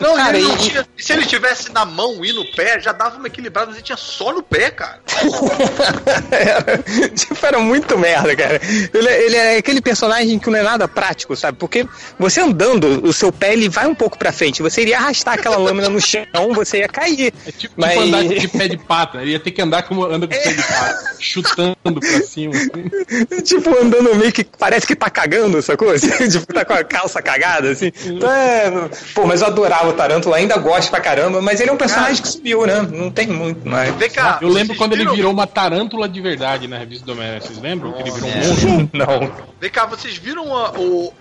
Não, 0.00 0.16
Cara, 0.16 0.36
ele 0.36 0.48
não 0.48 0.54
e- 0.56 0.58
tinha. 0.58 0.86
Se 0.96 1.12
ele 1.12 1.26
tivesse 1.26 1.70
na 1.70 1.84
mão 1.84 2.24
e 2.24 2.32
no 2.32 2.44
pé, 2.52 2.80
já 2.80 2.92
dava 2.92 3.18
uma 3.18 3.26
equilibrada, 3.26 3.66
mas 3.66 3.76
ele 3.76 3.84
tinha 3.84 3.98
só 3.98 4.32
no 4.32 4.42
pé, 4.42 4.70
cara. 4.70 5.00
Era, 6.30 6.78
tipo, 7.10 7.46
era 7.46 7.58
muito 7.58 7.98
merda, 7.98 8.34
cara. 8.34 8.60
Ele, 8.92 9.08
é- 9.08 9.22
ele 9.26 9.36
é 9.36 9.56
aquele 9.58 9.80
personagem 9.80 10.38
que 10.38 10.50
não 10.50 10.58
é 10.58 10.62
nada 10.62 10.88
prático, 10.88 11.36
sabe? 11.36 11.58
Porque 11.58 11.86
você 12.18 12.40
andando, 12.40 13.04
o 13.06 13.12
seu 13.12 13.30
pé 13.32 13.52
ele 13.52 13.68
vai 13.68 13.86
um 13.86 13.94
pouco 13.94 14.11
pra 14.18 14.32
frente. 14.32 14.62
Você 14.62 14.82
iria 14.82 14.98
arrastar 14.98 15.34
aquela 15.34 15.56
lâmina 15.56 15.88
no 15.88 16.00
chão, 16.00 16.24
você 16.54 16.78
ia 16.78 16.88
cair. 16.88 17.32
É 17.46 17.52
tipo, 17.52 17.74
Mas- 17.76 17.90
tipo 17.92 18.02
andar 18.04 18.24
de 18.24 18.48
pé 18.48 18.68
de 18.68 18.76
pata. 18.76 19.18
Ele 19.22 19.32
ia 19.32 19.40
ter 19.40 19.50
que 19.50 19.62
andar 19.62 19.82
como 19.82 20.04
anda 20.04 20.26
com 20.26 20.34
pé 20.34 20.52
de 20.52 20.62
pata, 20.62 21.14
chutando 21.20 21.76
pra 22.00 22.20
cima. 22.22 22.54
assim. 22.54 23.42
tipo, 23.42 23.70
andando 23.78 24.14
meio 24.16 24.32
que 24.32 24.44
parece 24.44 24.86
que 24.86 24.94
tá 24.96 25.08
cagando, 25.10 25.60
sacou? 25.62 25.90
Assim, 25.90 26.08
tipo, 26.28 26.52
tá 26.52 26.64
com 26.64 26.72
a 26.74 26.84
calça 26.84 27.20
cagada, 27.22 27.70
assim. 27.70 27.92
Então, 28.06 28.30
é, 28.32 28.70
Pô, 29.14 29.26
mas 29.26 29.40
eu 29.40 29.46
adorava 29.46 29.88
o 29.88 29.92
Tarântula, 29.92 30.36
ainda 30.36 30.56
gosto 30.58 30.90
pra 30.90 31.00
caramba, 31.00 31.40
mas 31.40 31.60
ele 31.60 31.70
é 31.70 31.72
um 31.72 31.76
personagem 31.76 32.22
que 32.22 32.28
sumiu, 32.28 32.66
né? 32.66 32.80
Não 32.90 33.10
tem 33.10 33.26
muito 33.26 33.68
mais. 33.68 33.94
Vem 33.96 34.10
cá. 34.10 34.38
Eu 34.40 34.48
lembro 34.48 34.76
quando 34.76 34.92
ele 34.92 35.02
viram- 35.02 35.14
virou 35.14 35.32
uma 35.32 35.46
tarântula 35.46 36.08
de 36.08 36.20
verdade 36.20 36.66
na 36.68 36.78
revista 36.78 37.04
do 37.06 37.12
Homem-Aranha. 37.12 37.40
Vocês 37.40 37.58
lembram? 37.60 37.92
Que 37.92 38.02
ele 38.02 38.10
virou 38.10 38.28
um 38.30 38.34
monstro? 38.36 38.90
Não. 38.92 39.32
Vem 39.60 39.70
cá, 39.70 39.86
vocês 39.86 40.16
viram 40.16 40.54
a, 40.56 40.70
o, 40.72 41.12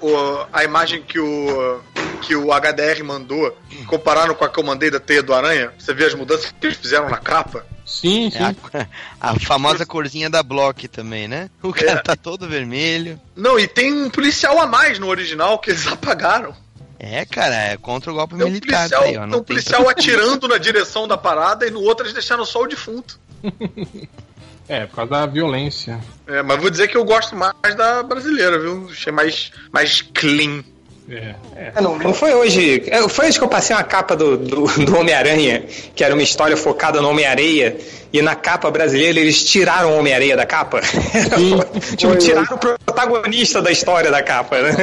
a 0.52 0.64
imagem 0.64 1.02
que 1.02 1.20
o, 1.20 1.80
que 2.22 2.36
o 2.36 2.52
HDR 2.82 3.04
mandou, 3.04 3.58
comparando 3.88 4.34
com 4.36 4.44
a 4.44 4.50
que 4.50 4.60
eu 4.60 4.64
mandei 4.64 4.90
da 4.90 5.00
teia 5.00 5.22
do 5.24 5.34
Aranha? 5.34 5.72
Você 5.78 5.94
vê 5.94 6.06
as 6.06 6.14
mudanças 6.14 6.52
que 6.60 6.68
eles 6.68 6.78
fizeram 6.78 7.10
na 7.10 7.18
capa? 7.18 7.66
Sim, 7.86 8.30
sim. 8.32 8.38
É 8.74 8.88
a, 9.20 9.32
a 9.32 9.40
famosa 9.40 9.86
corzinha 9.86 10.30
da 10.30 10.42
Block 10.42 10.88
também, 10.88 11.28
né? 11.28 11.50
O 11.62 11.74
cara 11.74 11.92
É. 11.92 11.96
tá 12.02 12.16
todo 12.16 12.48
vermelho. 12.48 13.20
Não, 13.36 13.60
e 13.60 13.68
tem 13.68 13.92
um 13.94 14.10
policial 14.10 14.60
a 14.60 14.66
mais 14.68 14.98
no 15.00 15.08
original 15.08 15.60
que 15.60 15.72
eles 15.72 15.86
apagaram. 15.88 16.56
É, 17.00 17.26
cara, 17.26 17.56
é 17.56 17.78
contra 17.78 18.12
o 18.12 18.16
golpe 18.16 18.36
Tem 18.36 18.46
um 18.46 18.50
militar. 18.50 18.88
policial, 18.90 19.02
tá 19.02 19.08
aí, 19.08 19.18
ó, 19.18 19.22
tem 19.22 19.28
um 19.30 19.32
tem 19.32 19.44
policial 19.44 19.90
atirando 19.90 20.48
na 20.48 20.58
direção 20.58 21.08
da 21.08 21.18
parada 21.18 21.66
e 21.66 21.72
no 21.72 21.82
outro 21.82 22.04
eles 22.06 22.14
deixaram 22.14 22.46
só 22.46 22.62
o 22.62 22.68
defunto. 22.68 23.20
É, 24.70 24.86
por 24.86 24.96
causa 24.98 25.12
da 25.12 25.26
violência. 25.26 26.00
É, 26.28 26.42
mas 26.44 26.62
vou 26.62 26.70
dizer 26.70 26.88
que 26.88 26.96
eu 26.96 27.04
gosto 27.04 27.36
mais 27.36 27.76
da 27.76 28.04
brasileira, 28.04 28.58
viu? 28.60 28.88
Achei 28.90 29.12
mais, 29.12 29.52
mais 29.74 30.02
clean. 30.02 30.64
É, 31.12 31.36
é. 31.56 31.72
É, 31.76 31.82
não, 31.82 31.98
não 31.98 32.14
foi 32.14 32.34
hoje. 32.34 32.84
é, 32.88 33.08
Foi 33.10 33.28
hoje 33.28 33.38
que 33.38 33.44
eu 33.44 33.50
passei 33.50 33.76
uma 33.76 33.84
capa 33.84 34.16
do, 34.16 34.38
do, 34.38 34.66
do 34.86 34.98
Homem-Aranha, 34.98 35.64
que 35.94 36.04
era 36.04 36.14
uma 36.14 36.24
história 36.24 36.56
focada 36.56 37.02
no 37.02 37.10
Homem-Areia, 37.10 37.78
e 38.14 38.22
na 38.22 38.36
capa 38.36 38.72
brasileira 38.72 39.20
eles 39.20 39.44
tiraram 39.44 39.92
o 39.92 40.00
Homem-Areia 40.00 40.38
da 40.38 40.46
capa. 40.46 40.82
tipo, 41.98 42.14
Foi 42.14 42.18
tiraram 42.18 42.56
o 42.56 42.58
protagonista 42.58 43.62
da 43.62 43.72
história 43.72 44.10
da 44.10 44.24
capa, 44.24 44.62
né? 44.62 44.74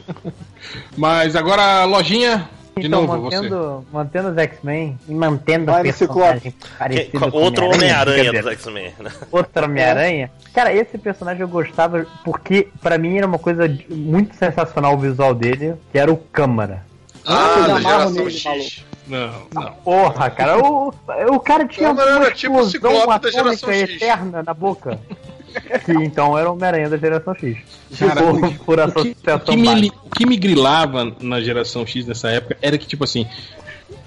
Mas 0.96 1.36
agora, 1.36 1.84
lojinha, 1.84 2.48
de 2.76 2.86
Então, 2.88 3.02
novo, 3.06 3.22
você. 3.22 3.36
mantendo, 3.36 3.86
mantendo 3.92 4.28
os 4.30 4.36
X-Men 4.38 4.98
e 5.08 5.14
mantendo 5.14 5.70
o 5.70 5.74
personagem 5.74 6.40
Que- 6.52 6.54
parecido 6.78 7.30
com 7.30 7.38
outro 7.38 7.66
Homem-Aranha 7.66 8.32
dos 8.32 8.46
X-Men. 8.52 8.92
né? 8.98 9.10
Outro 9.30 9.64
Homem-Aranha. 9.64 10.30
Cara, 10.52 10.72
esse 10.72 10.98
personagem 10.98 11.42
eu 11.42 11.48
gostava 11.48 12.06
porque, 12.24 12.68
pra 12.82 12.98
mim, 12.98 13.16
era 13.18 13.26
uma 13.26 13.38
coisa 13.38 13.64
muito 13.90 14.34
sensacional 14.36 14.94
o 14.94 14.98
visual 14.98 15.34
dele, 15.34 15.74
que 15.92 15.98
era 15.98 16.12
o 16.12 16.16
Câmara. 16.16 16.84
Ah, 17.26 17.64
da 17.68 17.80
geração 17.80 18.10
nele, 18.12 18.30
X. 18.30 18.44
maluco. 18.44 18.94
Não, 19.06 19.62
não. 19.62 19.72
Porra, 19.84 20.30
cara, 20.30 20.58
o, 20.58 20.88
o 21.30 21.40
cara 21.40 21.66
tinha 21.68 21.88
Câmara 21.88 22.16
uma 22.16 22.24
era 22.26 22.34
tipo 22.34 22.54
o 22.56 22.60
explosão 22.62 23.00
Ciclope 23.02 23.22
da 23.22 23.30
geração 23.30 23.70
X. 23.72 23.90
eterna 23.96 24.42
na 24.42 24.54
boca. 24.54 24.98
Que 25.84 25.92
então 25.92 26.36
era 26.36 26.48
o 26.50 26.54
Homem-Aranha 26.54 26.88
da 26.88 26.96
geração 26.96 27.34
X. 27.34 27.56
Cara, 27.98 28.22
por, 28.22 28.54
por 28.58 28.80
O 28.80 28.92
que, 28.92 29.16
o, 29.30 29.40
que 29.40 29.56
me, 29.56 29.88
o 29.88 30.10
que 30.10 30.26
me 30.26 30.36
grilava 30.36 31.14
na 31.20 31.40
geração 31.40 31.86
X 31.86 32.06
nessa 32.06 32.30
época 32.30 32.56
era 32.60 32.76
que, 32.76 32.86
tipo 32.86 33.04
assim, 33.04 33.26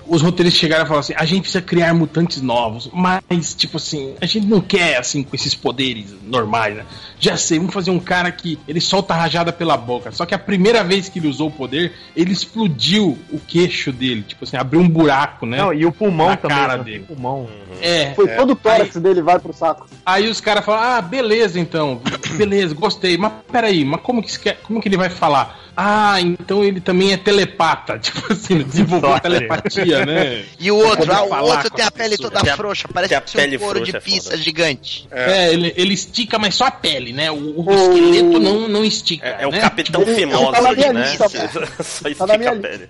os 0.08 0.22
roteiristas 0.22 0.60
chegaram 0.60 0.84
e 0.84 0.88
falaram 0.88 0.99
assim: 1.01 1.14
a 1.16 1.26
gente 1.26 1.41
precisa 1.41 1.62
criar 1.62 1.93
mutantes 1.93 2.41
novos, 2.41 2.89
mas, 2.93 3.53
tipo 3.53 3.78
assim, 3.78 4.16
a 4.22 4.26
gente 4.26 4.45
não 4.47 4.62
quer, 4.62 4.97
assim, 4.97 5.24
com 5.24 5.36
esses 5.36 5.53
poderes 5.55 6.16
normais, 6.24 6.76
né? 6.76 6.86
Já 7.20 7.36
sei, 7.38 7.58
vamos 7.58 7.74
fazer 7.74 7.91
um 7.91 7.99
cara 7.99 8.32
que 8.32 8.60
ele 8.68 8.80
solta 8.80 9.14
a 9.14 9.18
rajada 9.18 9.51
pela 9.51 9.76
boca. 9.76 10.12
Só 10.12 10.26
que 10.26 10.34
a 10.36 10.39
primeira 10.39 10.84
vez 10.84 11.10
que 11.10 11.20
ele 11.20 11.28
usou 11.28 11.47
o 11.49 11.51
poder, 11.51 11.93
ele 12.16 12.32
explodiu 12.32 13.18
o 13.32 13.39
queixo 13.39 13.91
dele, 13.91 14.22
tipo 14.24 14.43
assim, 14.43 14.58
abriu 14.58 14.80
um 14.82 14.88
buraco, 14.89 15.45
né? 15.45 15.58
Não, 15.58 15.74
e 15.74 15.86
o 15.86 15.91
pulmão 15.91 16.30
Na 16.30 16.38
também. 16.38 16.58
cara 16.58 16.78
né? 16.78 16.84
dele. 16.84 16.99
O 17.10 17.16
pulmão. 17.16 17.47
É. 17.82 18.14
Foi 18.14 18.28
todo 18.36 18.51
o 18.51 18.55
tórax 18.55 18.95
dele 18.97 19.22
vai 19.22 19.39
pro 19.39 19.53
saco. 19.53 19.88
Aí 20.05 20.30
os 20.30 20.39
caras 20.41 20.64
falam, 20.66 20.82
ah, 20.84 21.01
beleza 21.01 21.60
então, 21.60 22.01
beleza, 22.38 22.74
gostei. 22.74 23.18
Mas 23.18 23.34
peraí, 23.51 23.84
mas 23.84 24.01
como 24.01 24.22
que, 24.22 24.30
isso 24.30 24.39
quer- 24.39 24.60
como 24.64 24.82
que 24.82 24.88
ele 24.88 24.97
vai 24.97 25.10
falar? 25.10 25.66
Ah, 25.80 26.19
então 26.19 26.63
ele 26.63 26.82
também 26.82 27.13
é 27.13 27.17
telepata. 27.17 27.99
Tipo 28.01 28.34
assim, 28.34 28.63
desenvolveu 28.63 29.11
Sorte. 29.11 29.21
telepatia, 29.23 30.05
né? 30.05 30.43
E 30.59 30.71
o 30.71 30.75
outro, 30.75 31.11
ah, 31.13 31.21
o 31.23 31.45
outro 31.45 31.69
tem 31.69 31.86
a 31.86 31.91
pele 31.91 32.17
toda 32.17 32.41
Tem 32.41 32.55
frouxa, 32.55 32.88
tem 32.88 32.91
a 32.91 33.21
parece 33.21 33.36
pele 33.38 33.57
um 33.57 33.59
couro 33.59 33.84
de 33.84 33.95
é 33.95 33.99
pizza 33.99 34.32
foda. 34.32 34.41
gigante. 34.41 35.07
É, 35.11 35.53
ele, 35.53 35.71
ele 35.78 35.93
estica, 35.93 36.39
mas 36.39 36.55
só 36.55 36.65
a 36.65 36.71
pele, 36.71 37.13
né? 37.13 37.30
O, 37.30 37.61
o 37.61 37.71
esqueleto 37.73 38.39
não, 38.39 38.67
não 38.67 38.84
estica. 38.84 39.28
É, 39.28 39.43
é 39.43 39.47
o 39.47 39.51
né? 39.51 39.59
Capitão 39.59 40.01
ele 40.01 40.25
tá 40.51 40.93
né? 40.93 41.09
lista, 41.11 41.30
Só 41.84 42.03
na 42.03 42.09
estica 42.09 42.38
minha 42.38 42.51
a 42.51 42.55
pele. 42.55 42.89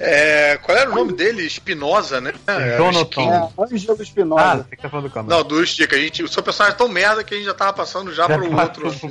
É, 0.00 0.58
qual 0.62 0.76
era 0.76 0.90
o 0.90 0.94
nome 0.94 1.12
dele? 1.12 1.44
Espinosa, 1.46 2.20
né? 2.20 2.32
É, 2.46 2.76
Jonathan. 2.76 3.22
É, 3.22 3.62
Ângelo 3.62 3.96
Ah, 3.98 4.02
Espinosa. 4.02 4.66
você 4.68 4.76
que 4.76 4.82
tá 4.82 4.88
falando 4.88 5.10
do. 5.10 5.28
Não, 5.28 5.42
do 5.44 5.62
Estica. 5.62 5.96
A 5.96 5.98
gente, 5.98 6.22
o 6.22 6.28
seu 6.28 6.42
personagem 6.42 6.74
é 6.74 6.78
tão 6.78 6.88
merda 6.88 7.22
que 7.24 7.34
a 7.34 7.36
gente 7.36 7.46
já 7.46 7.54
tava 7.54 7.72
passando 7.72 8.12
já, 8.12 8.26
Já 8.28 8.38
pro 8.38 8.50
passou 8.50 8.60
outro. 8.60 8.90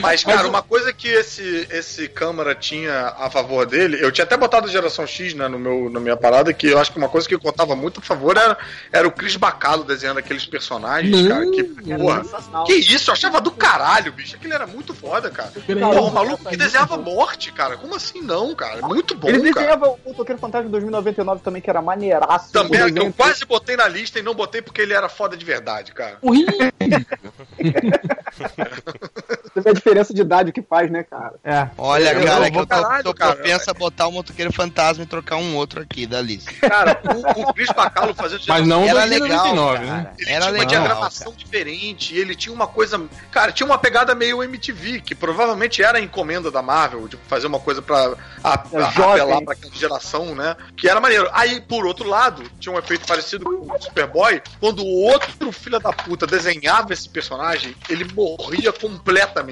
Mas, 0.00 0.24
cara, 0.24 0.45
uma 0.46 0.62
coisa 0.62 0.92
que 0.92 1.08
esse, 1.08 1.66
esse 1.70 2.08
câmara 2.08 2.54
tinha 2.54 3.14
a 3.18 3.30
favor 3.30 3.66
dele, 3.66 3.98
eu 4.00 4.10
tinha 4.10 4.24
até 4.24 4.36
botado 4.36 4.66
a 4.66 4.70
geração 4.70 5.06
X 5.06 5.34
né, 5.34 5.48
no 5.48 5.58
meu, 5.58 5.90
na 5.90 6.00
minha 6.00 6.16
parada, 6.16 6.52
que 6.52 6.68
eu 6.68 6.78
acho 6.78 6.92
que 6.92 6.98
uma 6.98 7.08
coisa 7.08 7.28
que 7.28 7.34
eu 7.34 7.40
contava 7.40 7.76
muito 7.76 8.00
a 8.00 8.02
favor 8.02 8.36
era, 8.36 8.56
era 8.92 9.06
o 9.06 9.12
Chris 9.12 9.36
Bacalo 9.36 9.84
desenhando 9.84 10.18
aqueles 10.18 10.46
personagens, 10.46 11.22
Não, 11.22 11.28
cara. 11.28 11.50
Que, 11.50 11.64
porra, 11.64 12.64
que 12.64 12.74
isso? 12.74 13.10
Eu 13.10 13.14
achava 13.14 13.40
do 13.40 13.50
caralho, 13.50 14.12
bicho. 14.12 14.36
Aquele 14.36 14.54
era 14.54 14.66
muito 14.66 14.94
foda, 14.94 15.30
cara. 15.30 15.50
Porra, 15.50 16.00
o 16.00 16.10
maluco 16.10 16.48
que 16.48 16.56
desenhava 16.56 16.96
morte, 16.96 17.52
cara. 17.52 17.76
Como 17.76 17.94
assim 17.94 18.22
não, 18.22 18.54
cara? 18.54 18.86
Muito 18.86 19.14
bom, 19.14 19.28
Ele 19.28 19.52
cara. 19.52 19.66
desenhava 19.66 19.96
o 20.04 20.14
Toqueiro 20.14 20.40
Fantasma 20.40 20.70
2099 20.70 21.42
também, 21.42 21.62
que 21.62 21.70
era 21.70 21.82
maneiraço. 21.82 22.52
Também, 22.52 22.92
que 22.92 22.98
eu 22.98 23.12
quase 23.12 23.44
botei 23.44 23.76
na 23.76 23.88
lista 23.88 24.18
e 24.18 24.22
não 24.22 24.34
botei 24.34 24.62
porque 24.62 24.80
ele 24.80 24.92
era 24.92 25.08
foda 25.08 25.36
de 25.36 25.44
verdade, 25.44 25.92
cara. 25.92 26.18
Horrível. 26.22 26.56
Você 29.56 29.62
vê 29.62 29.70
a 29.70 29.72
diferença 29.72 30.12
de 30.12 30.20
idade 30.20 30.52
que 30.52 30.60
faz, 30.60 30.90
né, 30.90 31.02
cara? 31.02 31.32
É. 31.42 31.68
Olha, 31.78 32.12
Eu 32.12 32.24
cara, 32.26 32.40
não 32.40 32.44
que 32.46 32.50
vou 32.52 32.60
eu 32.62 32.66
tô, 32.66 32.74
caralho, 32.82 33.04
tô 33.04 33.14
cara. 33.14 33.34
propenso 33.36 33.70
a 33.70 33.74
botar 33.74 34.06
o 34.06 34.12
motoqueiro 34.12 34.52
fantasma 34.52 35.02
e 35.02 35.06
trocar 35.06 35.36
um 35.36 35.56
outro 35.56 35.80
aqui 35.80 36.06
da 36.06 36.20
lista. 36.20 36.52
Cara, 36.60 37.00
o, 37.04 37.40
o 37.40 37.54
Chris 37.54 37.70
Bacalo 37.70 38.14
fazia 38.14 38.38
Mas 38.46 38.66
não 38.66 38.84
Era 38.84 39.06
2099, 39.06 39.78
legal, 39.78 39.78
né? 39.96 40.02
cara. 40.04 40.14
Ele 40.18 40.30
Era 40.30 40.40
tinha 40.40 40.52
uma 40.52 40.58
legal. 40.58 40.66
diagramação 40.66 41.32
diferente, 41.32 42.14
e 42.14 42.18
ele 42.18 42.34
tinha 42.36 42.54
uma 42.54 42.66
coisa. 42.66 43.02
Cara, 43.30 43.50
tinha 43.50 43.66
uma 43.66 43.78
pegada 43.78 44.14
meio 44.14 44.42
MTV, 44.42 45.00
que 45.00 45.14
provavelmente 45.14 45.82
era 45.82 45.96
a 45.96 46.00
encomenda 46.02 46.50
da 46.50 46.60
Marvel, 46.60 47.08
de 47.08 47.16
fazer 47.26 47.46
uma 47.46 47.58
coisa 47.58 47.80
pra 47.80 48.14
a, 48.44 48.54
a- 48.54 48.62
É 48.74 48.90
jovem. 48.92 49.22
apelar 49.22 49.40
pra 49.42 49.52
aquela 49.54 49.74
geração, 49.74 50.34
né? 50.34 50.54
Que 50.76 50.86
era 50.88 51.00
maneiro. 51.00 51.30
Aí, 51.32 51.62
por 51.62 51.86
outro 51.86 52.06
lado, 52.08 52.42
tinha 52.60 52.74
um 52.74 52.78
efeito 52.78 53.06
parecido 53.06 53.44
com 53.46 53.72
o 53.74 53.80
Superboy, 53.80 54.42
quando 54.60 54.82
o 54.82 55.02
outro 55.04 55.50
filho 55.50 55.78
da 55.80 55.92
puta 55.94 56.26
desenhava 56.26 56.92
esse 56.92 57.08
personagem, 57.08 57.74
ele 57.88 58.04
morria 58.12 58.70
completamente. 58.72 59.45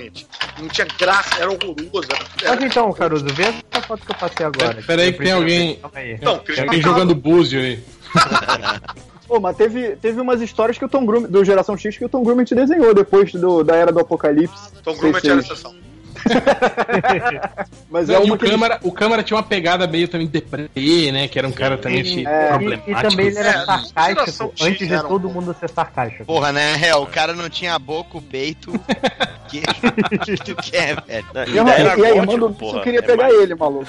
Não 0.58 0.68
tinha 0.68 0.86
graça, 0.98 1.36
era 1.40 1.50
horroroso. 1.50 2.08
Era, 2.42 2.54
Mas 2.56 2.64
então, 2.64 2.92
Caruso, 2.92 3.24
vê 3.26 3.44
essa 3.44 3.86
foto 3.86 4.04
que 4.04 4.12
eu 4.12 4.16
passei 4.16 4.46
agora. 4.46 4.82
Pera 4.86 5.02
aí 5.02 5.12
que 5.12 5.18
tem 5.22 5.32
alguém-. 5.32 5.78
Não, 6.22 6.38
Tem 6.38 6.60
alguém 6.64 6.82
jogando 6.82 7.14
búzio 7.14 7.60
aí. 7.60 7.82
Pô, 9.26 9.40
mas 9.40 9.56
teve, 9.56 9.96
teve 9.96 10.20
umas 10.20 10.40
histórias 10.42 10.76
que 10.76 10.84
o 10.84 10.88
Tom 10.88 11.06
Grummett, 11.06 11.32
do 11.32 11.44
Geração 11.44 11.76
X, 11.78 11.96
que 11.96 12.04
o 12.04 12.08
Tom 12.08 12.22
Grummett 12.22 12.54
desenhou 12.54 12.92
depois 12.94 13.32
do, 13.32 13.64
da 13.64 13.74
Era 13.74 13.90
do 13.90 13.98
Apocalipse. 14.00 14.54
Tom 14.82 14.94
se 14.94 15.00
era 15.06 15.12
vocês- 15.12 15.44
exceção. 15.46 15.74
Mas 17.90 18.08
Não, 18.08 18.14
é 18.16 18.18
e 18.18 18.24
uma 18.24 18.34
o 18.34 18.38
câmara, 18.38 18.78
o 18.82 18.92
câmara 18.92 19.22
tinha 19.22 19.36
uma 19.36 19.42
pegada 19.42 19.86
meio 19.86 20.08
também 20.08 20.26
deprê, 20.26 20.68
né? 21.12 21.28
Que 21.28 21.38
era 21.38 21.46
um 21.48 21.52
cara 21.52 21.76
também 21.78 22.04
cheio- 22.04 22.28
É. 22.28 22.46
E, 22.46 22.48
problemático. 22.48 22.90
e 22.90 22.94
também 23.02 23.26
ele 23.26 23.38
era 23.38 23.48
É, 23.50 23.64
sarcástico 23.66 24.52
X 24.56 24.66
antes 24.66 24.88
de 24.88 24.94
um 24.94 25.00
todo 25.02 25.08
pouco. 25.22 25.28
mundo 25.40 25.56
ser 25.58 25.68
sarcástico. 25.70 26.24
Porra, 26.24 26.52
né? 26.52 26.78
É, 26.86 26.94
o 26.96 27.06
cara 27.06 27.32
não 27.32 27.48
tinha 27.48 27.74
a 27.74 27.78
boca, 27.78 28.18
o 28.18 28.22
peito. 28.22 28.72
que, 29.48 29.60
que 29.60 30.36
tu 30.44 30.56
quer, 30.56 31.00
velho? 31.02 31.26
E, 31.46 31.54
e 31.54 31.58
a 31.58 32.10
irmã 32.10 32.24
gótico, 32.24 32.26
do 32.38 32.46
Lúcio 32.46 32.54
porra, 32.58 32.82
queria 32.82 32.98
é 32.98 33.02
pegar 33.02 33.22
mais- 33.24 33.34
ele, 33.40 33.54
maluco. 33.54 33.86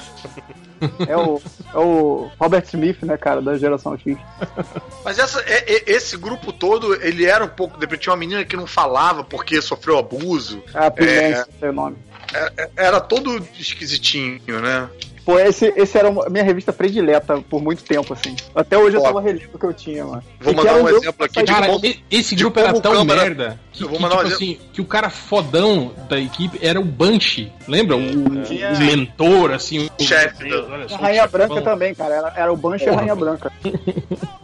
É 1.08 1.16
o, 1.16 1.40
é 1.74 1.78
o 1.78 2.30
Robert 2.38 2.64
Smith, 2.64 3.02
né, 3.02 3.16
cara, 3.16 3.40
da 3.40 3.56
geração 3.56 3.96
X. 3.98 4.16
Mas 5.04 5.18
essa, 5.18 5.40
é- 5.40 5.74
é- 5.74 5.82
esse 5.86 6.16
grupo 6.16 6.52
todo, 6.52 6.94
ele 7.02 7.24
era 7.24 7.44
um 7.44 7.48
pouco. 7.48 7.78
de 7.78 7.96
Tinha 7.96 8.12
uma 8.12 8.18
menina 8.18 8.44
que 8.44 8.56
não 8.56 8.66
falava 8.66 9.24
porque 9.24 9.60
sofreu 9.62 9.98
abuso. 9.98 10.62
É 10.74 10.86
a 10.86 10.90
Pimenta, 10.90 11.48
é. 11.60 11.70
o 11.70 11.72
nome. 11.72 11.96
Era 12.76 13.00
todo 13.00 13.42
esquisitinho, 13.58 14.60
né? 14.60 14.88
Pô, 15.26 15.40
esse, 15.40 15.72
esse 15.76 15.98
era 15.98 16.08
a 16.08 16.30
minha 16.30 16.44
revista 16.44 16.72
predileta 16.72 17.42
por 17.50 17.60
muito 17.60 17.82
tempo, 17.82 18.12
assim. 18.12 18.36
Até 18.54 18.78
hoje 18.78 18.96
eu 18.96 19.00
Ó. 19.00 19.04
tava 19.04 19.20
relendo 19.20 19.50
o 19.52 19.58
que 19.58 19.66
eu 19.66 19.74
tinha, 19.74 20.04
mano. 20.04 20.22
Vou 20.40 20.52
E 20.52 20.56
mandar 20.56 20.74
um 20.76 20.84
grupo 20.84 20.98
exemplo 21.02 21.26
aqui 21.26 21.42
de 21.42 21.52
Cara, 21.52 21.66
como- 21.66 21.94
esse 22.08 22.36
de 22.36 22.44
grupo 22.44 22.60
era 22.60 22.72
tão 22.80 22.92
câmara- 22.92 23.22
merda 23.24 23.60
que, 23.72 23.82
Eu 23.82 23.88
vou 23.88 23.96
que, 23.96 24.02
mandar 24.04 24.14
um 24.14 24.18
tipo 24.18 24.28
exemplo. 24.36 24.54
assim, 24.62 24.70
que 24.72 24.80
o 24.80 24.84
cara 24.84 25.10
fodão 25.10 25.92
da 26.08 26.16
equipe 26.20 26.60
era 26.64 26.78
o 26.80 26.84
Banshee. 26.84 27.52
Lembra? 27.66 27.96
O, 27.96 28.00
É. 28.00 28.72
o 28.72 28.78
mentor, 28.78 29.50
assim. 29.50 29.90
O 29.98 30.02
Chefe 30.04 30.48
da- 30.48 30.62
olha 30.64 30.86
A 30.94 30.96
Rainha 30.96 31.24
o 31.24 31.28
Branca 31.28 31.54
chefão. 31.54 31.72
também, 31.72 31.92
cara. 31.92 32.14
Era, 32.14 32.32
era 32.36 32.52
o 32.52 32.56
Banshee 32.56 32.86
e 32.86 32.88
a. 32.90 32.94
Rainha 32.94 33.16
Branca. 33.16 33.52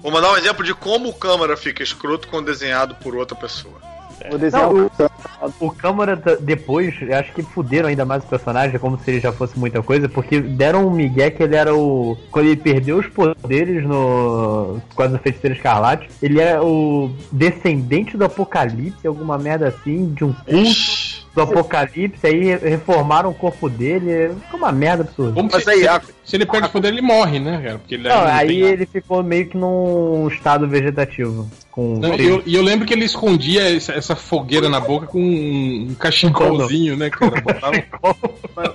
Vou 0.03 0.11
mandar 0.11 0.33
um 0.33 0.37
exemplo 0.37 0.65
de 0.65 0.75
como 0.75 1.11
o 1.11 1.15
câmara 1.15 1.57
fica 1.57 1.81
escroto 1.85 2.27
quando 2.27 2.47
desenhado 2.47 2.97
por 2.97 3.15
outra 3.15 3.37
pessoa. 3.37 3.75
Vou 4.31 4.39
desenhar 4.39 4.73
Não, 4.73 4.87
o 4.87 5.67
O 5.67 5.71
Câmara, 5.71 6.17
t- 6.17 6.37
depois, 6.37 6.95
eu 7.01 7.17
acho 7.17 7.33
que 7.33 7.43
fuderam 7.43 7.89
ainda 7.89 8.05
mais 8.05 8.23
o 8.25 8.27
personagem, 8.27 8.79
como 8.79 8.99
se 8.99 9.11
ele 9.11 9.21
já 9.21 9.33
fosse 9.33 9.59
muita 9.59 9.83
coisa, 9.83 10.09
porque 10.09 10.41
deram 10.41 10.87
um 10.87 10.91
migué 10.91 11.31
que 11.31 11.43
ele 11.43 11.57
era 11.57 11.75
o. 11.75 12.17
Quando 12.31 12.47
ele 12.47 12.57
perdeu 12.57 12.99
os 12.99 13.07
poderes 13.07 13.85
no. 13.85 14.81
Quase 14.95 15.13
no 15.13 15.19
Feiticeiro 15.19 15.57
Escarlate, 15.57 16.09
ele 16.23 16.41
era 16.41 16.63
o 16.65 17.11
descendente 17.31 18.17
do 18.17 18.25
Apocalipse, 18.25 19.07
alguma 19.07 19.39
merda 19.39 19.69
assim, 19.69 20.13
de 20.15 20.25
um 20.25 20.33
culto 20.33 21.23
do 21.35 21.41
Apocalipse, 21.43 22.27
aí 22.27 22.55
reformaram 22.57 23.31
o 23.31 23.35
corpo 23.35 23.69
dele, 23.69 24.35
ficou 24.45 24.61
uma 24.61 24.73
merda 24.73 25.03
absurda. 25.05 25.33
Como 25.33 25.49
Mas 25.51 25.67
aí, 25.67 25.87
se, 26.25 26.37
ele, 26.37 26.47
perde 26.47 26.67
o 26.69 26.71
poder, 26.71 26.89
ele 26.89 27.03
morre, 27.03 27.39
né, 27.41 27.61
cara? 27.63 27.79
Porque 27.79 27.95
ele 27.97 28.09
Não, 28.09 28.17
não 28.21 28.27
aí 28.33 28.49
tem- 28.49 28.61
ele 28.61 28.87
ficou 28.87 29.23
meio 29.23 29.47
que 29.49 29.57
num 29.57 30.29
estado 30.29 30.69
vegetativo. 30.69 31.51
Com 31.71 31.99
Não, 31.99 32.15
e 32.15 32.27
eu, 32.27 32.43
e 32.45 32.55
eu 32.55 32.63
lembro 32.63 32.87
que 32.87 32.93
ele 32.93 33.07
escondia 33.07 33.75
essa, 33.75 33.93
essa 33.95 34.15
fogueira 34.15 34.69
na 34.69 34.79
boca 34.79 35.07
com 35.07 35.19
um, 35.19 35.95
cachecolzinho, 35.99 36.97
né, 36.99 37.09
cara? 37.09 37.41
Botava- 37.41 37.83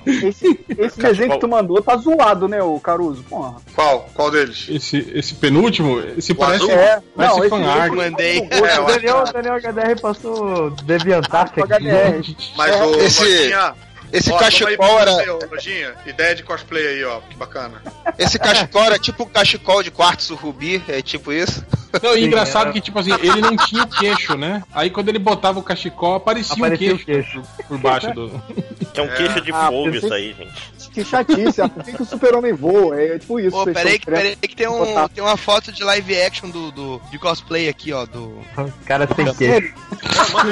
Esse, 0.05 0.59
esse 0.77 0.99
desenho 0.99 1.31
que 1.31 1.39
tu 1.39 1.47
mandou 1.47 1.81
tá 1.81 1.95
zoado, 1.97 2.47
né, 2.47 2.61
o 2.61 2.79
Caruso? 2.79 3.23
Porra. 3.23 3.55
Qual? 3.75 4.09
Qual 4.13 4.31
deles? 4.31 4.65
Esse, 4.69 5.11
esse 5.13 5.35
penúltimo, 5.35 5.99
esse 6.17 6.33
parece, 6.33 6.63
azul? 6.63 6.71
É, 6.71 7.01
parece 7.15 7.35
não, 7.35 7.39
esse 7.43 7.49
fanart. 7.49 7.93
Mandei. 7.93 8.41
com 8.41 8.47
gosto 8.49 8.65
É, 8.65 8.79
O 8.79 8.85
Daniel, 8.87 9.17
o 9.27 9.31
Daniel 9.33 9.55
HDR 9.61 10.01
passou. 10.01 10.71
HDR. 10.71 12.35
Mas 12.57 12.81
o 12.81 12.95
Esse- 12.95 13.53
Esse 14.11 14.31
ó, 14.31 14.37
cachecol 14.37 14.99
era. 14.99 15.11
Lojinha, 15.51 15.93
ideia 16.05 16.33
de 16.35 16.43
cosplay 16.43 16.87
aí, 16.87 17.03
ó, 17.03 17.19
que 17.21 17.35
bacana. 17.35 17.81
Esse 18.17 18.39
cachecol 18.39 18.83
era 18.83 18.97
tipo 18.97 19.23
um 19.23 19.27
cachecol 19.27 19.83
de 19.83 19.91
quartzo 19.91 20.33
rubi, 20.35 20.81
é 20.87 21.01
tipo 21.01 21.31
isso. 21.33 21.65
Não, 22.01 22.11
e 22.15 22.19
Sim, 22.19 22.25
engraçado 22.25 22.63
era- 22.63 22.73
que, 22.73 22.81
tipo 22.81 22.99
assim, 22.99 23.13
ele 23.13 23.41
não 23.41 23.55
tinha 23.57 23.83
o 23.83 23.87
queixo, 23.87 24.35
né? 24.37 24.63
Aí 24.73 24.89
quando 24.89 25.09
ele 25.09 25.19
botava 25.19 25.59
o 25.59 25.63
cachecol, 25.63 26.15
aparecia, 26.15 26.55
Aparecia 26.55 26.91
um 26.93 26.95
o 26.95 26.99
queixo, 26.99 27.41
queixo. 27.41 27.43
Por, 27.67 27.77
baixo 27.77 28.11
do. 28.13 28.29
Que 28.93 28.99
é 28.99 29.03
um 29.03 29.07
queixo 29.15 29.41
de 29.41 29.51
Ah, 29.51 29.67
fogo 29.67 29.83
pensei- 29.91 29.99
isso 29.99 30.13
aí, 30.13 30.33
gente. 30.37 30.76
Que 30.97 31.05
chatice, 31.05 31.61
por 31.69 31.83
que, 31.83 31.93
que 31.93 32.01
o 32.01 32.05
super-homem 32.05 32.53
voa? 32.53 32.99
É 32.99 33.19
tipo 33.19 33.39
isso. 33.39 33.51
Pô, 33.55 33.65
peraí, 33.65 33.99
que- 33.99 34.07
peraí 34.07 34.35
que 34.35 34.55
tem, 34.55 34.67
um, 34.67 34.79
botar. 34.79 35.07
tem 35.09 35.23
uma 35.23 35.37
foto 35.37 35.71
de 35.71 35.83
live 35.83 36.19
action 36.23 36.49
do, 36.49 36.71
do, 36.71 36.99
de 37.11 37.19
cosplay 37.19 37.69
aqui, 37.69 37.93
ó. 37.93 38.03
Do... 38.07 38.39
Cara 38.83 39.07
sem 39.15 39.31
queixo. 39.35 39.75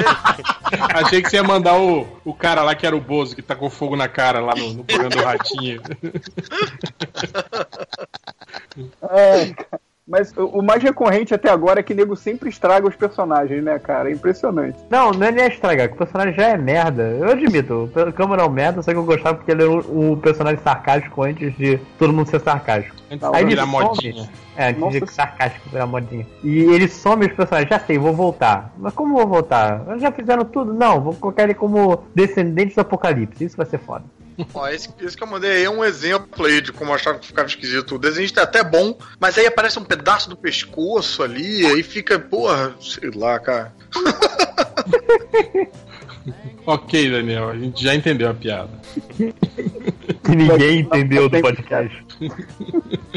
Achei 0.94 1.20
que 1.20 1.28
você 1.28 1.36
ia 1.36 1.42
mandar 1.42 1.76
o, 1.76 2.06
o 2.24 2.32
cara 2.32 2.62
lá 2.62 2.76
que 2.76 2.86
era 2.86 2.94
o 2.96 3.00
Bozo, 3.00 3.34
que 3.34 3.42
tá 3.42 3.56
com 3.56 3.68
fogo 3.68 3.96
na 3.96 4.06
cara 4.06 4.38
lá 4.38 4.54
no, 4.54 4.74
no 4.74 4.84
programa 4.84 5.16
do 5.16 5.22
Ratinho. 5.24 5.82
É, 9.10 9.46
cara. 9.52 9.75
Mas 10.06 10.32
o 10.36 10.62
mais 10.62 10.80
recorrente 10.80 11.34
até 11.34 11.50
agora 11.50 11.80
é 11.80 11.82
que 11.82 11.92
nego 11.92 12.14
sempre 12.14 12.48
estraga 12.48 12.86
os 12.86 12.94
personagens, 12.94 13.62
né, 13.64 13.76
cara? 13.76 14.08
É 14.08 14.12
impressionante. 14.12 14.78
Não, 14.88 15.10
não 15.10 15.26
é 15.26 15.32
nem 15.32 15.46
estragar, 15.46 15.88
que 15.88 15.94
o 15.94 15.98
personagem 15.98 16.32
já 16.32 16.44
é 16.50 16.56
merda. 16.56 17.02
Eu 17.02 17.30
admito, 17.30 17.90
o 17.92 18.12
Câmara 18.12 18.42
é 18.42 18.46
um 18.46 18.50
merda, 18.50 18.82
só 18.82 18.92
que 18.92 18.96
eu 18.96 19.04
gostava 19.04 19.36
porque 19.36 19.50
ele 19.50 19.62
era 19.62 19.70
o, 19.72 20.12
o 20.12 20.16
personagem 20.18 20.60
sarcástico 20.62 21.22
antes 21.24 21.56
de 21.56 21.78
todo 21.98 22.12
mundo 22.12 22.28
ser 22.28 22.40
sarcástico. 22.40 22.94
Antes 23.10 23.28
de 23.28 23.36
Aí 23.36 23.42
ele 23.42 23.50
virar 23.50 23.66
modinha. 23.66 24.28
É, 24.56 24.68
antes 24.68 24.80
Nossa. 24.80 25.00
de 25.00 25.10
sarcástico 25.10 25.68
virar 25.70 25.86
modinha. 25.86 26.24
E 26.44 26.60
ele 26.60 26.86
some 26.86 27.26
os 27.26 27.32
personagens, 27.32 27.68
já 27.68 27.80
sei, 27.80 27.98
vou 27.98 28.14
voltar. 28.14 28.72
Mas 28.78 28.94
como 28.94 29.16
vou 29.16 29.26
voltar? 29.26 29.98
Já 29.98 30.12
fizeram 30.12 30.44
tudo? 30.44 30.72
Não, 30.72 31.00
vou 31.00 31.14
colocar 31.14 31.42
ele 31.42 31.54
como 31.54 32.04
descendente 32.14 32.76
do 32.76 32.80
apocalipse, 32.80 33.44
isso 33.44 33.56
vai 33.56 33.66
ser 33.66 33.78
foda. 33.78 34.04
Ó, 34.52 34.68
esse, 34.68 34.88
esse 35.00 35.16
que 35.16 35.22
eu 35.22 35.26
mandei 35.26 35.50
aí 35.50 35.64
é 35.64 35.70
um 35.70 35.84
exemplo 35.84 36.46
aí 36.46 36.60
de 36.60 36.72
como 36.72 36.90
eu 36.90 36.94
achava 36.94 37.18
que 37.18 37.26
ficava 37.26 37.48
esquisito. 37.48 37.94
O 37.94 37.98
desenho 37.98 38.28
é 38.36 38.40
até 38.40 38.62
bom, 38.62 38.98
mas 39.18 39.38
aí 39.38 39.46
aparece 39.46 39.78
um 39.78 39.84
pedaço 39.84 40.28
do 40.28 40.36
pescoço 40.36 41.22
ali, 41.22 41.64
aí 41.66 41.82
fica, 41.82 42.18
porra, 42.18 42.74
sei 42.80 43.10
lá, 43.14 43.38
cara. 43.38 43.74
Ok, 46.66 47.08
Daniel, 47.10 47.50
a 47.50 47.56
gente 47.56 47.80
já 47.80 47.94
entendeu 47.94 48.28
a 48.28 48.34
piada. 48.34 48.70
Que 49.16 50.34
ninguém 50.34 50.80
entendeu 50.80 51.28
do 51.28 51.40
podcast. 51.40 52.04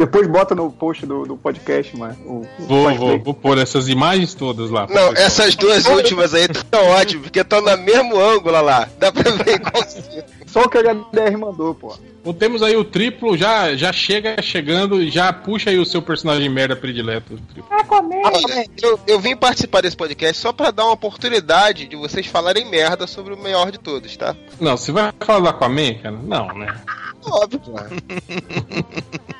Depois 0.00 0.26
bota 0.26 0.54
no 0.54 0.72
post 0.72 1.04
do, 1.04 1.26
do 1.26 1.36
podcast, 1.36 1.94
mano. 1.94 2.16
O, 2.24 2.46
Vou, 2.60 2.94
vou, 2.94 3.18
vou 3.18 3.34
pôr 3.34 3.58
essas 3.58 3.86
imagens 3.86 4.32
todas 4.32 4.70
lá. 4.70 4.86
Não, 4.88 5.12
essas 5.12 5.54
duas 5.54 5.84
últimas 5.84 6.32
aí 6.32 6.46
estão 6.50 6.86
ótimas, 6.86 7.24
porque 7.24 7.40
estão 7.40 7.60
no 7.60 7.76
mesmo 7.76 8.18
ângulo 8.18 8.62
lá. 8.62 8.88
Dá 8.98 9.12
pra 9.12 9.30
ver 9.30 9.56
igualzinho. 9.56 10.24
Só 10.46 10.62
o 10.62 10.70
que 10.70 10.78
a 10.78 10.94
HDR 10.94 11.36
mandou, 11.38 11.74
pô. 11.74 11.94
Então 12.22 12.32
temos 12.32 12.62
aí 12.62 12.74
o 12.76 12.84
triplo, 12.84 13.36
já, 13.36 13.76
já 13.76 13.92
chega 13.92 14.40
chegando, 14.40 15.06
já 15.10 15.34
puxa 15.34 15.68
aí 15.68 15.78
o 15.78 15.84
seu 15.84 16.00
personagem 16.00 16.48
merda 16.48 16.74
predileto. 16.74 17.38
triplo. 17.52 17.68
Olha, 17.70 18.66
eu, 18.82 18.98
eu 19.06 19.20
vim 19.20 19.36
participar 19.36 19.82
desse 19.82 19.98
podcast 19.98 20.40
só 20.40 20.50
pra 20.50 20.70
dar 20.70 20.84
uma 20.84 20.94
oportunidade 20.94 21.86
de 21.86 21.94
vocês 21.94 22.26
falarem 22.26 22.70
merda 22.70 23.06
sobre 23.06 23.34
o 23.34 23.38
melhor 23.38 23.70
de 23.70 23.76
todos, 23.76 24.16
tá? 24.16 24.34
Não, 24.58 24.78
você 24.78 24.92
vai 24.92 25.12
falar 25.20 25.40
do 25.40 25.48
Aquaman, 25.48 25.92
cara? 26.02 26.16
Não, 26.22 26.48
né? 26.54 26.74
Óbvio, 27.22 27.60
pô. 27.60 27.72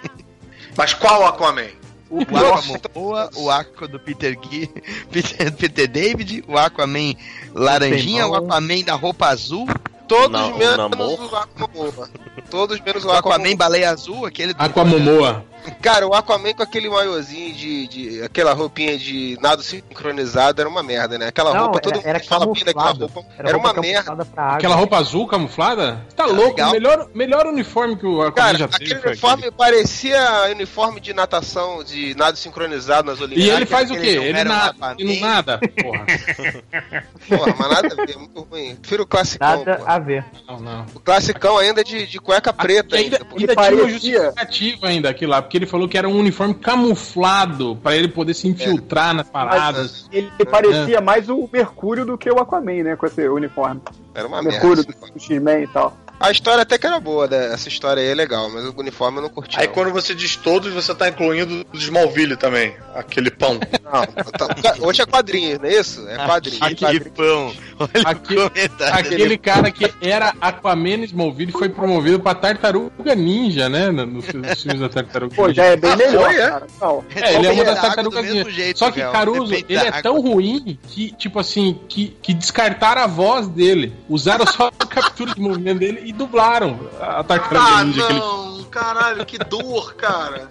Mas 0.77 0.95
qual 0.95 1.27
Aquaman? 1.27 1.69
O 2.11 2.23
Aquamoa, 2.23 3.31
o 3.37 3.51
Aqua 3.51 3.87
do 3.87 4.01
Peter 4.01 4.37
Gui, 4.37 4.69
Peter, 5.13 5.53
Peter 5.53 5.87
David, 5.87 6.45
o 6.49 6.59
Aquaman 6.59 7.15
laranjinha, 7.55 8.27
o. 8.27 8.35
Aquaman 8.35 8.83
da 8.83 8.95
roupa 8.95 9.29
azul, 9.29 9.69
Todos 10.09 10.41
o 10.41 10.59
menos 10.59 10.77
o 10.77 11.37
Aquamoa. 11.37 12.11
Todos 12.51 12.81
menos 12.81 13.05
o 13.05 13.09
o 13.09 13.13
Aquaman 13.13 13.37
Aquaman. 13.37 13.57
baleia 13.57 13.91
azul, 13.91 14.27
aquele 14.27 14.53
do... 14.53 14.61
Aquamomoa. 14.61 15.45
Cara, 15.83 16.07
o 16.07 16.15
Aquaman 16.15 16.53
com 16.55 16.63
aquele 16.63 16.89
maiozinho 16.91 17.55
de, 17.55 17.87
de. 17.87 18.23
aquela 18.23 18.53
roupinha 18.53 18.97
de 18.99 19.39
nado 19.41 19.63
sincronizado 19.63 20.61
era 20.61 20.69
uma 20.69 20.83
merda, 20.83 21.19
né? 21.19 21.29
Aquela 21.29 21.53
Não, 21.55 21.63
roupa, 21.65 21.81
todo 21.81 21.99
era- 22.01 22.09
era 22.11 22.21
fala 22.21 22.47
bem 22.47 22.65
daquela 22.65 22.91
roupa. 22.93 23.25
Era, 23.39 23.53
roupa 23.53 23.73
uma 23.73 23.81
merda. 23.81 24.27
Aquela 24.37 24.75
roupa 24.75 24.97
azul 24.99 25.27
camuflada? 25.27 26.05
Tá 26.17 26.27
louco, 26.27 26.51
legal. 26.51 26.73
melhor, 26.73 27.09
melhor 27.15 27.47
uniforme 27.47 27.97
que 27.97 28.07
o 28.07 28.21
Aquaman 28.23 28.33
Cara, 28.35 28.59
já 28.59 28.65
aquele 28.67 28.89
teve. 28.91 29.01
foi 29.01 29.11
uniforme 29.13 29.51
parecia 29.51 30.21
uniforme 30.53 31.01
de 31.01 31.13
natação, 31.13 31.83
de 31.85 32.15
nado 32.17 32.37
sincronizado 32.37 33.11
nas 33.11 33.21
E 33.21 33.25
Olimpíadas. 33.25 33.57
ele 33.57 33.67
faz 33.67 33.91
o 33.91 33.95
quê? 33.95 34.01
aquele 34.01 34.17
não 34.19 34.25
Ele 34.25 34.39
era 34.39 34.49
nada. 34.49 34.95
Ele 34.99 35.21
não 35.21 35.29
nada. 35.29 35.61
Porra. 35.83 36.07
Porra, 37.29 37.55
mas 37.59 37.71
nada 37.71 37.89
a 38.03 38.05
ver, 38.07 38.15
é 38.15 38.19
muito 38.19 38.41
ruim. 38.43 38.77
Prefiro 38.77 39.03
o 39.05 39.07
classicão, 39.07 39.49
Nada 39.65 39.77
pô. 39.77 39.85
a 39.87 39.99
ver. 39.99 40.25
Não, 40.49 40.59
não. 40.61 40.87
O 40.95 41.01
classicão 41.01 41.59
ainda 41.59 41.85
de, 41.85 42.07
de 42.07 42.19
cueca 42.19 42.53
preta 42.53 42.97
ainda, 42.97 43.19
ainda. 43.19 43.37
ainda 43.39 43.57
tinha 43.57 43.75
uma 43.83 43.89
justificativa 43.91 44.87
ainda 44.89 45.09
aqui 45.11 45.27
lá, 45.27 45.41
porque 45.43 45.57
ele 45.61 45.67
falou 45.67 45.89
que 45.89 45.97
era 45.99 46.09
um 46.09 46.19
uniforme 46.19 46.55
camuflado 46.55 47.77
pra 47.77 47.95
ele 47.95 48.09
poder 48.09 48.35
se 48.35 48.49
infiltrar 48.49 49.15
nas 49.15 49.29
paradas. 49.29 50.09
Ele 50.11 50.31
parecia 50.51 51.01
mais 51.01 51.29
o 51.29 51.49
Mercúrio 51.53 52.05
do 52.05 52.19
que 52.19 52.31
o 52.31 52.39
Aquaman, 52.39 52.83
né? 52.83 52.97
Com 52.97 53.07
esse 53.07 53.29
uniforme. 53.29 53.81
Era 54.15 54.27
uma 54.27 54.43
Mercúrio 54.43 54.85
merda. 54.85 55.07
do, 55.07 55.13
do 55.13 55.21
X-Men 55.21 55.65
e 55.65 55.67
tal. 55.69 55.97
A 56.19 56.31
história 56.31 56.63
até 56.63 56.77
que 56.77 56.87
era 56.87 57.01
boa, 57.01 57.27
né? 57.27 57.47
essa 57.51 57.67
história 57.69 58.03
aí 58.03 58.11
é 58.11 58.15
legal, 58.15 58.51
mas 58.51 58.67
o 58.67 58.75
uniforme 58.77 59.19
eu 59.19 59.23
não 59.23 59.31
curti. 59.31 59.59
Aí 59.59 59.67
não. 59.67 59.73
quando 59.73 59.91
você 59.91 60.15
diz 60.15 60.37
todos, 60.37 60.71
você 60.71 60.95
tá 60.95 61.09
incluindo 61.09 61.65
o 61.73 61.77
Smallville 61.79 62.37
também, 62.37 62.77
aquele 62.95 63.31
pão. 63.31 63.55
Não, 63.83 64.05
tá- 64.05 64.77
hoje 64.85 65.01
é 65.01 65.07
quadrinho, 65.07 65.59
não 65.59 65.65
é 65.67 65.73
isso? 65.81 66.07
É 66.07 66.17
quadrinho. 66.17 66.63
Aquele 66.63 67.01
pão. 67.01 67.55
Olha 67.81 67.91
Aqui- 68.05 68.37
o 68.39 68.51
comentário. 68.51 68.95
Aquele 68.95 69.39
cara 69.39 69.71
que 69.71 69.91
era 70.03 70.35
Aquaman 70.41 71.03
Smallville 71.05 71.51
foi 71.53 71.69
promovido 71.71 72.21
pra 72.21 72.35
Tartaruga 72.35 73.15
Ninja, 73.15 73.69
né? 73.69 73.91
no- 73.91 74.07
Nos 74.07 74.27
filmes 74.27 74.81
da 74.81 74.89
Tartaruga 74.89 75.35
Pô, 75.35 75.47
Ninja. 75.49 75.63
já 75.63 75.69
é 75.71 75.77
bem 75.77 75.97
melhor, 75.97 76.25
foi, 76.27 76.35
é? 76.37 76.49
cara. 76.51 76.67
Não. 76.81 77.05
É, 77.15 77.35
ele 77.35 77.47
é 77.47 77.51
uma 77.53 77.65
das 77.65 77.81
tartarugas 77.81 78.25
ninja. 78.27 78.51
jeito, 78.51 78.79
Só 78.79 78.91
que 78.91 79.01
Caruso, 79.01 79.51
depende 79.51 79.73
ele 79.73 79.87
é 79.89 80.03
tão 80.03 80.21
ruim 80.21 80.79
que, 80.89 81.11
tipo 81.13 81.39
assim, 81.39 81.79
que, 81.89 82.17
que 82.23 82.35
descartaram 82.35 83.03
a 83.03 83.07
voz 83.07 83.49
dele. 83.49 83.93
Usaram 84.09 84.47
só 84.47 84.69
a 84.79 84.85
captura 84.87 85.35
de 85.35 85.41
movimento 85.41 85.79
dele 85.79 86.03
e 86.05 86.13
dublaram 86.13 86.79
a 87.01 87.25
tartaruga 87.25 87.61
Ah, 87.79 87.85
ninja. 87.85 88.09
não, 88.11 88.63
caralho, 88.65 89.25
que 89.25 89.39
dor, 89.39 89.95
cara. 89.95 90.49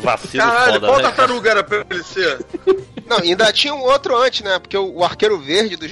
Vacilo 0.00 0.42
Caralho, 0.44 0.72
foda, 0.74 0.86
qual 0.86 0.96
né? 0.98 1.02
tartaruga 1.02 1.50
era 1.50 1.64
pra 1.64 1.84
ele 1.90 2.02
ser? 2.04 2.38
Não, 3.08 3.18
ainda 3.18 3.52
tinha 3.52 3.72
um 3.74 3.82
outro 3.82 4.16
antes, 4.20 4.42
né? 4.42 4.58
Porque 4.58 4.76
o, 4.76 5.04
Arqueiro 5.04 5.38
Verde 5.38 5.76
do 5.76 5.86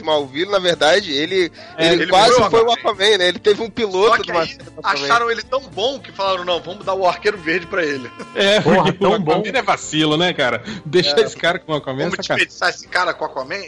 Na 0.50 0.58
verdade, 0.58 1.12
ele, 1.12 1.50
É, 1.76 1.86
ele, 1.92 2.02
ele 2.02 2.10
quase 2.10 2.34
foi 2.34 2.42
o 2.62 2.70
Aquaman. 2.70 2.72
Aquaman, 2.74 3.18
né? 3.18 3.28
Ele 3.28 3.38
teve 3.38 3.62
um 3.62 3.66
Só 3.66 3.70
piloto 3.70 4.16
que 4.22 4.26
de 4.26 4.32
uma 4.32 4.44
do 4.46 4.80
acharam 4.82 5.30
ele 5.30 5.42
tão 5.42 5.60
bom 5.68 5.98
que 5.98 6.12
falaram, 6.12 6.44
não, 6.44 6.60
vamos 6.60 6.84
dar 6.84 6.94
o 6.94 7.06
arqueiro 7.06 7.38
verde 7.38 7.66
pra 7.66 7.82
ele. 7.84 8.10
É, 8.34 8.60
Porra, 8.60 8.92
tão 8.92 9.10
o 9.10 9.14
Aquaman 9.14 9.42
bom. 9.42 9.58
é 9.58 9.62
vacilo, 9.62 10.16
né, 10.16 10.32
cara? 10.32 10.62
Deixa 10.84 11.18
esse 11.20 11.36
cara 11.36 11.58
com 11.58 11.72
o 11.72 11.76
Aquaman, 11.76 12.04
Vamos 12.10 12.14
é 12.14 12.16
desperdiçar 12.18 12.68
esse 12.70 12.88
cara 12.88 13.12
com 13.14 13.24
o 13.24 13.28
Aquaman? 13.28 13.62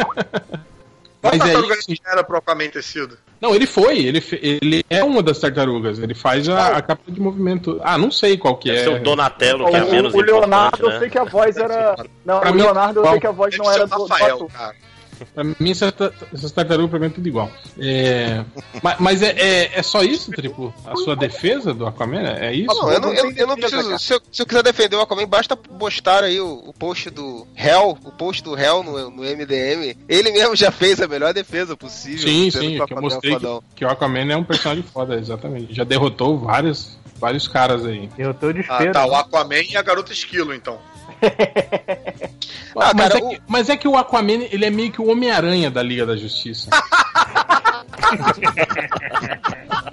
Qual 0.00 0.12
Mas 1.22 1.34
é 1.34 1.38
tartaruga 1.44 1.74
isso. 1.74 1.84
ninja 1.90 2.02
era 2.06 2.22
pro 2.24 2.36
Aquaman 2.38 2.68
ter 2.68 2.82
sido? 2.82 3.18
Não, 3.40 3.54
ele 3.54 3.66
foi, 3.66 3.98
ele, 3.98 4.20
ele 4.40 4.84
é 4.90 5.02
uma 5.04 5.22
das 5.22 5.38
tartarugas, 5.38 5.98
ele 6.00 6.12
faz 6.14 6.48
a, 6.48 6.76
a 6.76 6.82
captura 6.82 7.12
de 7.14 7.20
movimento. 7.20 7.80
Ah, 7.84 7.96
não 7.96 8.10
sei 8.10 8.36
qual 8.36 8.56
que 8.56 8.68
Deve 8.68 8.80
é. 8.80 8.84
ser 8.84 9.00
o 9.00 9.02
Donatello, 9.02 9.70
que 9.70 9.76
é 9.76 9.82
O, 9.84 9.90
menos 9.92 10.12
o 10.14 10.20
Leonardo, 10.20 10.76
importante, 10.76 10.82
eu 10.82 10.88
né? 10.90 10.98
sei 10.98 11.10
que 11.10 11.18
a 11.18 11.24
voz 11.24 11.56
era. 11.56 11.94
Não, 12.26 12.40
Pra 12.40 12.50
o 12.50 12.54
mim, 12.54 12.62
Leonardo, 12.62 12.98
eu 12.98 13.02
qual? 13.04 13.12
sei 13.12 13.20
que 13.20 13.26
a 13.28 13.30
voz 13.30 13.50
Deve 13.52 13.62
não 13.64 13.72
ser 13.72 13.74
era 13.80 13.84
o 13.84 13.88
do, 13.88 13.96
do 13.96 14.06
Rafael, 14.06 14.34
ator. 14.36 14.50
cara. 14.52 14.76
Pra 15.34 15.44
mim, 15.44 15.70
essas, 15.70 15.92
ta- 15.92 16.12
essas 16.32 16.52
tartarugas 16.52 16.90
pra 16.90 16.98
mim 16.98 17.06
é 17.06 17.10
tudo 17.10 17.26
igual. 17.28 17.50
É, 17.78 18.44
mas 18.82 18.96
mas 19.00 19.22
é, 19.22 19.30
é, 19.38 19.78
é 19.78 19.82
só 19.82 20.02
isso, 20.02 20.30
Triplo? 20.32 20.72
A 20.86 20.94
sua 20.96 21.14
defesa 21.16 21.72
do 21.74 21.86
Aquaman? 21.86 22.20
É 22.38 22.52
isso? 22.54 22.70
Ah, 22.70 22.74
não, 22.74 22.92
eu 22.92 23.00
não, 23.00 23.12
eu, 23.14 23.32
eu 23.32 23.46
não 23.46 23.56
preciso. 23.56 23.98
Se 23.98 24.14
eu, 24.14 24.20
se 24.30 24.42
eu 24.42 24.46
quiser 24.46 24.62
defender 24.62 24.96
o 24.96 25.00
Aquaman, 25.00 25.26
basta 25.26 25.56
postar 25.56 26.24
aí 26.24 26.40
o, 26.40 26.62
o 26.66 26.72
post 26.72 27.10
do 27.10 27.46
Hell, 27.56 27.98
o 28.04 28.12
post 28.12 28.42
do 28.42 28.58
Hell 28.58 28.82
no, 28.82 29.10
no 29.10 29.22
MDM. 29.22 29.96
Ele 30.08 30.30
mesmo 30.32 30.54
já 30.56 30.70
fez 30.70 31.00
a 31.00 31.08
melhor 31.08 31.32
defesa 31.34 31.76
possível. 31.76 32.28
Sim, 32.28 32.50
sim, 32.50 32.76
que 32.76 32.80
o 32.82 32.86
que 32.86 32.92
eu 32.92 32.98
Aquaman 32.98 32.98
é 32.98 33.00
um 33.00 33.02
mostrei 33.14 33.36
que, 33.36 33.60
que 33.76 33.84
o 33.84 33.88
Aquaman 33.88 34.32
é 34.32 34.36
um 34.36 34.44
personagem 34.44 34.82
foda, 34.84 35.16
exatamente. 35.18 35.74
Já 35.74 35.84
derrotou 35.84 36.38
vários, 36.38 36.98
vários 37.18 37.46
caras 37.48 37.84
aí. 37.84 38.08
Eu 38.18 38.32
tô 38.34 38.52
de 38.52 38.60
Ah, 38.60 38.62
espera. 38.74 38.92
tá, 38.92 39.06
o 39.06 39.14
Aquaman 39.14 39.62
e 39.62 39.76
a 39.76 39.82
garota 39.82 40.12
esquilo, 40.12 40.54
então. 40.54 40.78
Ah, 42.80 42.92
mas, 42.94 43.08
cara, 43.08 43.18
é 43.18 43.28
que, 43.28 43.42
mas 43.48 43.68
é 43.68 43.76
que 43.76 43.88
o 43.88 43.96
Aquaman, 43.96 44.44
ele 44.52 44.64
é 44.64 44.70
meio 44.70 44.92
que 44.92 45.02
o 45.02 45.10
Homem-Aranha 45.10 45.68
da 45.68 45.82
Liga 45.82 46.06
da 46.06 46.16
Justiça. 46.16 46.70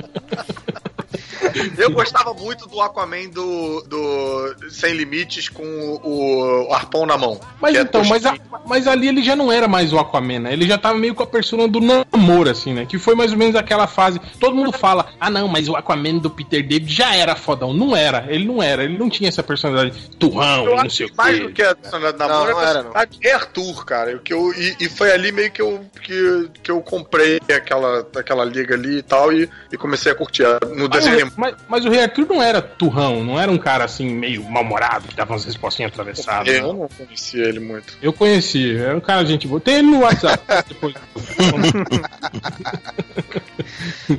Eu 1.77 1.91
gostava 1.91 2.33
muito 2.33 2.67
do 2.67 2.81
Aquaman 2.81 3.29
do, 3.29 3.81
do 3.83 4.55
Sem 4.69 4.93
Limites 4.93 5.49
com 5.49 5.63
o, 5.63 6.67
o 6.69 6.73
arpão 6.73 7.05
na 7.05 7.17
mão. 7.17 7.39
Mas 7.61 7.75
é 7.75 7.81
então, 7.81 8.03
mas, 8.05 8.25
a- 8.25 8.35
mas 8.65 8.87
ali 8.87 9.07
ele 9.07 9.23
já 9.23 9.35
não 9.35 9.51
era 9.51 9.67
mais 9.67 9.91
o 9.93 9.99
Aquaman, 9.99 10.39
né? 10.39 10.53
Ele 10.53 10.67
já 10.67 10.77
tava 10.77 10.97
meio 10.97 11.15
com 11.15 11.23
a 11.23 11.27
persona 11.27 11.67
do 11.67 11.79
namoro, 11.79 12.49
assim, 12.49 12.73
né? 12.73 12.85
Que 12.85 12.97
foi 12.97 13.15
mais 13.15 13.31
ou 13.31 13.37
menos 13.37 13.55
aquela 13.55 13.87
fase. 13.87 14.19
Todo 14.39 14.55
mundo 14.55 14.71
fala, 14.71 15.07
ah 15.19 15.29
não, 15.29 15.47
mas 15.47 15.67
o 15.69 15.75
Aquaman 15.75 16.17
do 16.17 16.29
Peter 16.29 16.65
David 16.65 16.91
já 16.93 17.15
era 17.15 17.35
fodão. 17.35 17.73
Não 17.73 17.95
era, 17.95 18.25
ele 18.29 18.45
não 18.45 18.61
era, 18.61 18.83
ele 18.83 18.97
não 18.97 19.09
tinha 19.09 19.29
essa 19.29 19.43
personalidade 19.43 20.09
turrão, 20.19 20.65
Eu 20.65 20.75
não 20.75 20.79
acho 20.81 20.95
sei 20.97 21.05
o 21.05 21.09
que 21.09 21.15
mais 21.17 21.39
do 21.39 21.51
que 21.51 21.61
a 21.61 21.75
personalidade 21.75 22.17
da 22.17 22.27
Não, 22.27 22.33
namoro, 22.45 22.51
não 22.53 22.61
é 22.61 22.65
a 22.65 22.69
era, 22.69 22.83
não. 22.83 22.91
é 23.23 23.31
Arthur, 23.33 23.85
cara. 23.85 24.19
Que 24.19 24.33
eu, 24.33 24.53
e, 24.53 24.75
e 24.81 24.89
foi 24.89 25.11
ali 25.11 25.31
meio 25.31 25.51
que 25.51 25.61
eu, 25.61 25.85
que, 26.01 26.49
que 26.63 26.71
eu 26.71 26.81
comprei 26.81 27.39
aquela, 27.55 28.05
aquela 28.15 28.43
liga 28.45 28.75
ali 28.75 28.97
e 28.97 29.01
tal, 29.03 29.31
e, 29.31 29.49
e 29.71 29.77
comecei 29.77 30.11
a 30.11 30.15
curtir. 30.15 30.43
No 30.75 30.85
o 30.85 30.87
desenho 30.87 31.31
mas, 31.45 31.55
mas 31.67 31.85
o 31.85 31.89
Rei 31.89 32.01
Arthur 32.01 32.27
não 32.27 32.41
era 32.41 32.61
turrão, 32.61 33.23
não 33.23 33.39
era 33.39 33.51
um 33.51 33.57
cara 33.57 33.83
assim, 33.83 34.09
meio 34.09 34.43
mal-humorado, 34.43 35.07
que 35.07 35.15
dava 35.15 35.33
umas 35.33 35.45
respostinhas 35.45 35.91
atravessadas. 35.91 36.53
eu 36.53 36.73
não. 36.73 36.87
conhecia 36.87 37.43
ele 37.45 37.59
muito. 37.59 37.97
Eu 38.01 38.11
conheci, 38.11 38.75
era 38.75 38.95
um 38.95 39.01
cara 39.01 39.23
de 39.23 39.31
gente 39.31 39.47
boa. 39.47 39.61
Tem 39.61 39.75
ele 39.75 39.87
no 39.87 39.99
WhatsApp 39.99 40.43
depois. 40.67 40.95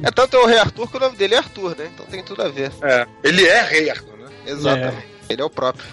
É 0.02 0.10
tanto 0.10 0.36
é 0.36 0.40
o 0.40 0.46
Rei 0.46 0.58
Arthur 0.58 0.90
que 0.90 0.96
o 0.96 1.00
nome 1.00 1.16
dele 1.16 1.34
é 1.34 1.38
Arthur, 1.38 1.76
né? 1.76 1.90
Então 1.92 2.06
tem 2.06 2.22
tudo 2.22 2.42
a 2.42 2.48
ver. 2.48 2.70
É, 2.82 3.06
ele 3.22 3.46
é 3.46 3.62
rei 3.62 3.90
Arthur, 3.90 4.16
né? 4.18 4.26
Exatamente. 4.46 5.08
Ele 5.28 5.42
é 5.42 5.44
o 5.44 5.50
próprio. 5.50 5.86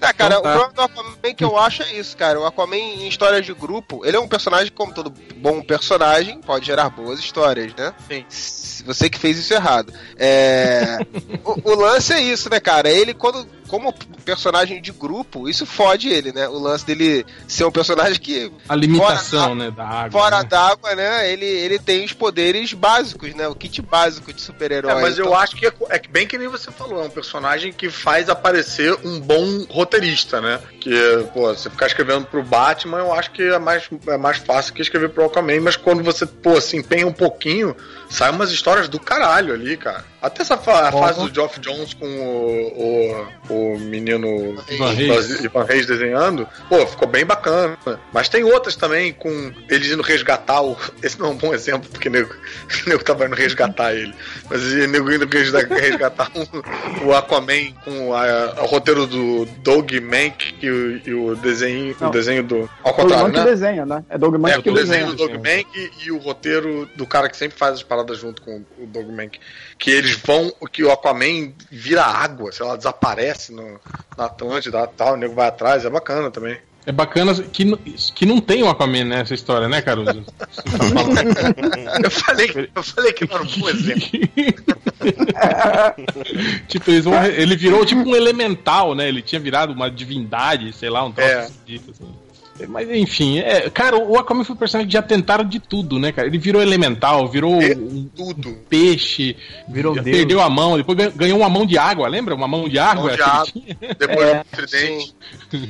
Ah, 0.00 0.12
cara, 0.12 0.36
Então 0.38 0.42
tá. 0.42 0.48
o 0.48 0.58
problema 0.58 0.72
do 0.72 0.80
Aquaman 0.82 1.34
que 1.34 1.44
eu 1.44 1.58
acho 1.58 1.82
é 1.82 1.92
isso, 1.94 2.16
cara. 2.16 2.40
O 2.40 2.46
Aquaman 2.46 2.76
em 2.76 3.08
histórias 3.08 3.44
de 3.44 3.52
grupo, 3.52 4.04
ele 4.04 4.16
é 4.16 4.20
um 4.20 4.28
personagem, 4.28 4.72
como 4.72 4.92
todo 4.92 5.12
bom 5.36 5.62
personagem, 5.62 6.40
pode 6.40 6.66
gerar 6.66 6.88
boas 6.90 7.18
histórias, 7.18 7.74
né? 7.74 7.94
Sim. 8.08 8.24
Você 8.86 9.10
que 9.10 9.18
fez 9.18 9.38
isso 9.38 9.52
errado. 9.52 9.92
É... 10.16 10.98
o, 11.44 11.70
o 11.70 11.74
lance 11.74 12.12
é 12.12 12.20
isso, 12.20 12.48
né, 12.50 12.58
cara? 12.60 12.90
Ele, 12.90 13.12
quando, 13.12 13.46
como 13.70 13.94
personagem 14.24 14.82
de 14.82 14.90
grupo, 14.90 15.48
isso 15.48 15.64
fode 15.64 16.08
ele, 16.08 16.32
né? 16.32 16.48
O 16.48 16.58
lance 16.58 16.84
dele 16.84 17.24
ser 17.46 17.64
um 17.64 17.70
personagem 17.70 18.18
que 18.20 18.50
A 18.68 18.74
limitação, 18.74 19.54
né, 19.54 19.70
da 19.70 19.86
água. 19.86 20.10
fora 20.10 20.38
né? 20.42 20.48
d'água, 20.50 20.94
né? 20.96 21.32
Ele, 21.32 21.46
ele 21.46 21.78
tem 21.78 22.04
os 22.04 22.12
poderes 22.12 22.72
básicos, 22.72 23.32
né? 23.32 23.46
O 23.46 23.54
kit 23.54 23.80
básico 23.80 24.32
de 24.32 24.42
super-herói. 24.42 24.90
É, 24.90 25.00
mas 25.00 25.16
eu 25.16 25.26
Então, 25.26 25.38
acho 25.38 25.54
que 25.54 25.66
é, 25.66 25.72
é 25.88 26.02
bem 26.10 26.26
que 26.26 26.36
nem 26.36 26.48
você 26.48 26.72
falou, 26.72 27.00
é 27.00 27.06
um 27.06 27.10
personagem 27.10 27.72
que 27.72 27.88
faz 27.88 28.28
aparecer 28.28 28.92
um 29.04 29.20
bom 29.20 29.64
roteirista, 29.70 30.40
né? 30.40 30.60
Que, 30.80 30.90
pô, 31.32 31.42
você 31.54 31.70
ficar 31.70 31.86
escrevendo 31.86 32.26
pro 32.26 32.42
Batman, 32.42 32.98
eu 32.98 33.12
acho 33.14 33.30
que 33.30 33.42
é 33.42 33.58
mais, 33.60 33.88
é 34.08 34.16
mais 34.16 34.38
fácil 34.38 34.74
que 34.74 34.82
escrever 34.82 35.10
pro 35.10 35.26
Aquaman, 35.26 35.60
mas 35.60 35.76
quando 35.76 36.02
você, 36.02 36.26
pô, 36.26 36.60
se 36.60 36.76
empenha 36.76 37.06
um 37.06 37.12
pouquinho, 37.12 37.76
sai 38.10 38.30
umas 38.30 38.50
histórias 38.50 38.88
do 38.88 38.98
caralho 39.00 39.54
ali, 39.54 39.76
cara. 39.76 40.04
Até 40.20 40.42
essa 40.42 40.58
fa- 40.58 40.88
a 40.88 40.92
fase 40.92 41.20
do 41.20 41.34
Geoff 41.34 41.58
Jones 41.60 41.94
com 41.94 42.06
o, 42.06 43.26
o, 43.48 43.74
o 43.74 43.78
menino 43.78 44.62
Ivan 44.68 44.90
Reis. 44.92 45.40
Ivan 45.42 45.64
Reis 45.64 45.86
desenhando, 45.86 46.46
pô, 46.68 46.86
ficou 46.86 47.08
bem 47.08 47.24
bacana. 47.24 47.78
Mas 48.12 48.28
tem 48.28 48.44
outras 48.44 48.76
também 48.76 49.14
com 49.14 49.50
eles 49.68 49.90
indo 49.90 50.02
resgatar 50.02 50.60
o. 50.60 50.76
Esse 51.02 51.18
não 51.18 51.28
é 51.28 51.30
um 51.30 51.36
bom 51.36 51.54
exemplo, 51.54 51.88
porque 51.90 52.08
o 52.08 52.12
nego, 52.12 52.34
o 52.34 52.84
nego 52.90 53.02
tava 53.02 53.24
indo 53.24 53.34
resgatar 53.34 53.94
ele. 53.94 54.14
Mas 54.50 54.62
o 54.62 54.76
nego 54.88 55.10
indo 55.10 55.26
resga- 55.26 55.66
resgatar 55.74 56.30
o, 57.02 57.06
o 57.06 57.14
Aquaman 57.14 57.72
com 57.82 58.12
a- 58.14 58.56
o 58.62 58.66
roteiro 58.66 59.06
do 59.06 59.46
Doug 59.62 59.90
Mank 60.02 60.54
e 60.60 60.68
o, 60.70 61.00
e 61.08 61.14
o 61.14 61.34
desenho, 61.36 61.96
o 61.98 62.04
Não. 62.04 62.10
desenho 62.10 62.42
do. 62.42 62.68
Ao 62.84 62.92
Doug 62.92 62.96
contrário, 63.08 63.32
que 63.32 63.38
né? 63.38 63.44
desenha, 63.44 63.86
né? 63.86 64.04
É 64.10 64.18
Doug 64.18 64.34
Mank 64.36 64.58
É, 64.58 64.62
que 64.62 64.68
o 64.70 64.74
desenho 64.74 65.06
desenha. 65.06 65.28
do 65.28 65.32
Doug 65.32 65.34
Mank 65.46 65.90
e 66.04 66.12
o 66.12 66.18
roteiro 66.18 66.86
do 66.94 67.06
cara 67.06 67.28
que 67.30 67.36
sempre 67.38 67.56
faz 67.58 67.74
as 67.76 67.82
paradas 67.82 67.99
junto 68.14 68.42
com 68.42 68.62
o 68.78 68.86
Doug 68.86 69.08
Mank. 69.10 69.38
Que 69.78 69.90
eles 69.90 70.12
vão, 70.16 70.52
que 70.72 70.82
o 70.84 70.90
Aquaman 70.90 71.52
vira 71.70 72.04
água, 72.04 72.50
sei 72.52 72.64
lá, 72.66 72.76
desaparece 72.76 73.52
no, 73.52 73.78
na 74.16 74.24
Atlântida 74.26 74.82
e 74.82 74.86
tal, 74.96 75.14
o 75.14 75.16
nego 75.16 75.34
vai 75.34 75.48
atrás, 75.48 75.84
é 75.84 75.90
bacana 75.90 76.30
também. 76.30 76.56
É 76.86 76.92
bacana 76.92 77.34
que, 77.34 77.76
que 78.14 78.24
não 78.24 78.40
tem 78.40 78.62
o 78.62 78.68
Aquaman 78.68 79.04
nessa 79.04 79.34
história, 79.34 79.68
né, 79.68 79.82
Caruso? 79.82 80.24
Tá. 80.38 80.48
Eu 82.02 82.10
falei, 82.10 82.48
que- 82.48 82.70
eu 82.74 82.82
falei 82.82 83.12
que 83.12 83.28
não 83.28 83.34
era 83.36 83.44
um 83.44 83.58
bom 83.58 83.68
exemplo. 83.68 84.08
tipo, 86.68 86.90
eles 86.90 87.04
vão- 87.04 87.24
ele 87.24 87.56
virou 87.56 87.84
tipo 87.84 88.00
um 88.00 88.14
elemental, 88.16 88.94
né? 88.94 89.08
Ele 89.08 89.22
tinha 89.22 89.40
virado 89.40 89.72
uma 89.72 89.90
divindade, 89.90 90.72
sei 90.72 90.90
lá, 90.90 91.04
um 91.04 91.12
troço 91.12 91.30
É. 91.30 91.38
assim. 91.40 91.80
Mas 92.68 92.88
enfim, 92.90 93.38
é, 93.38 93.68
cara, 93.70 93.96
o 93.96 94.18
Aquaman 94.18 94.44
foi 94.44 94.54
um 94.54 94.58
personagem 94.58 94.88
que 94.88 94.92
já 94.94 95.02
tentaram 95.02 95.44
de 95.44 95.58
tudo, 95.60 95.98
né, 95.98 96.12
cara? 96.12 96.28
Ele 96.28 96.38
virou 96.38 96.60
elemental, 96.62 97.26
virou 97.28 97.60
É. 97.62 97.74
um 97.76 98.08
Tudo. 98.14 98.56
peixe, 98.68 99.36
Virou 99.68 99.94
Deus. 99.94 100.04
perdeu 100.04 100.40
a 100.40 100.48
mão, 100.50 100.76
depois 100.76 100.96
ganhou- 101.14 101.38
uma 101.38 101.48
mão 101.48 101.64
de 101.66 101.76
água, 101.78 102.08
lembra? 102.08 102.34
Uma 102.34 102.48
mão 102.48 102.68
de 102.68 102.78
água 102.78 103.06
Mão 103.06 103.14
de 103.16 103.22
água. 103.22 103.46
Depois 103.98 104.26
É, 104.28 104.44
tridente. 104.50 105.14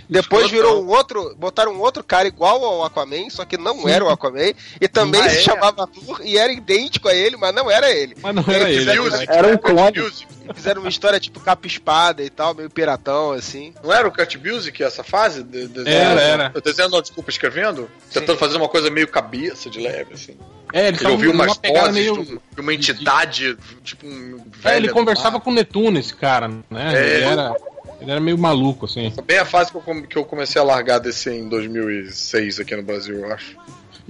Depois 0.09 0.51
virou 0.51 0.83
um 0.83 0.89
outro, 0.89 1.35
botaram 1.39 1.73
um 1.73 1.81
outro 1.81 2.03
cara 2.05 2.27
igual 2.29 2.63
ao 2.65 2.85
Aquaman, 2.85 3.31
só 3.31 3.45
que 3.45 3.57
não 3.57 3.89
era 3.89 4.05
o 4.05 4.09
Aquaman, 4.09 4.53
e 4.81 4.89
também 4.89 5.21
Ah, 5.21 5.29
se 5.31 5.39
é? 5.39 5.41
chamava 5.41 5.83
Arthur 5.83 6.21
e 6.25 6.37
era 6.39 6.53
idêntico 6.53 7.09
a 7.09 7.15
ele, 7.15 7.37
mas 7.37 7.55
não 7.55 7.71
era 7.71 7.91
ele. 7.91 8.15
Mas 8.23 8.35
não 8.35 8.45
era 8.49 8.69
ele. 8.71 8.79
fizeram- 8.81 9.09
né? 9.11 9.25
Era 9.29 9.49
um 9.49 9.57
clone. 9.57 9.99
Music. 10.01 10.27
Fizeram 10.55 10.81
uma 10.83 10.89
história 10.89 11.21
tipo 11.21 11.39
capa-espada 11.41 12.23
e 12.23 12.31
tal, 12.31 12.55
meio 12.55 12.69
piratão, 12.71 13.33
assim. 13.33 13.73
Não 13.83 13.93
era 13.93 14.07
o 14.09 14.13
Cut 14.13 14.37
Music 14.39 14.83
essa 14.83 15.03
fase? 15.05 15.43
De, 15.43 15.69
desenhando- 15.69 15.89
Era, 16.19 16.21
era. 16.23 16.51
Eu 16.55 16.61
desenhando, 16.61 16.93
não, 16.93 17.01
desculpa, 17.03 17.31
escrevendo? 17.31 17.89
Tentando 18.13 18.39
fazer 18.39 18.57
uma 18.57 18.69
coisa 18.69 18.91
meio 18.91 19.07
cabeça 19.09 19.71
de 19.71 19.79
leve, 19.81 20.15
assim. 20.15 20.37
É, 20.73 20.89
ele 20.89 20.99
Ele 21.01 21.09
ouviu 21.11 21.33
umas 21.33 21.57
pegada 21.57 21.89
vozes 21.89 21.95
meio. 22.03 22.25
de, 22.25 22.35
um- 22.35 22.39
de 22.55 22.61
uma 22.61 22.75
entidade, 22.75 23.57
tipo 23.83 24.07
um 24.07 24.37
É, 24.39 24.59
velha 24.63 24.77
ele 24.77 24.89
conversava 24.89 25.33
mar. 25.33 25.41
com 25.41 25.51
o 25.51 25.55
Netuno, 25.55 25.99
esse 25.99 26.15
cara, 26.15 26.49
né? 26.49 26.63
É. 26.95 27.15
Ele, 27.17 27.25
era, 27.25 27.57
ele 28.01 28.11
era 28.11 28.21
meio 28.21 28.39
maluco, 28.39 28.87
assim. 28.87 29.13
Bem 29.25 29.39
a 29.39 29.45
fase 29.45 29.71
que 29.73 29.77
eu, 29.79 30.03
que 30.03 30.17
eu 30.19 30.25
comecei 30.25 30.61
a 30.61 30.65
largar 30.65 30.99
desse 30.99 31.29
em 31.31 31.49
2006 31.49 32.61
aqui 32.61 32.75
no 32.77 32.83
Brasil, 32.83 33.17
eu 33.21 33.33
acho. 33.33 33.57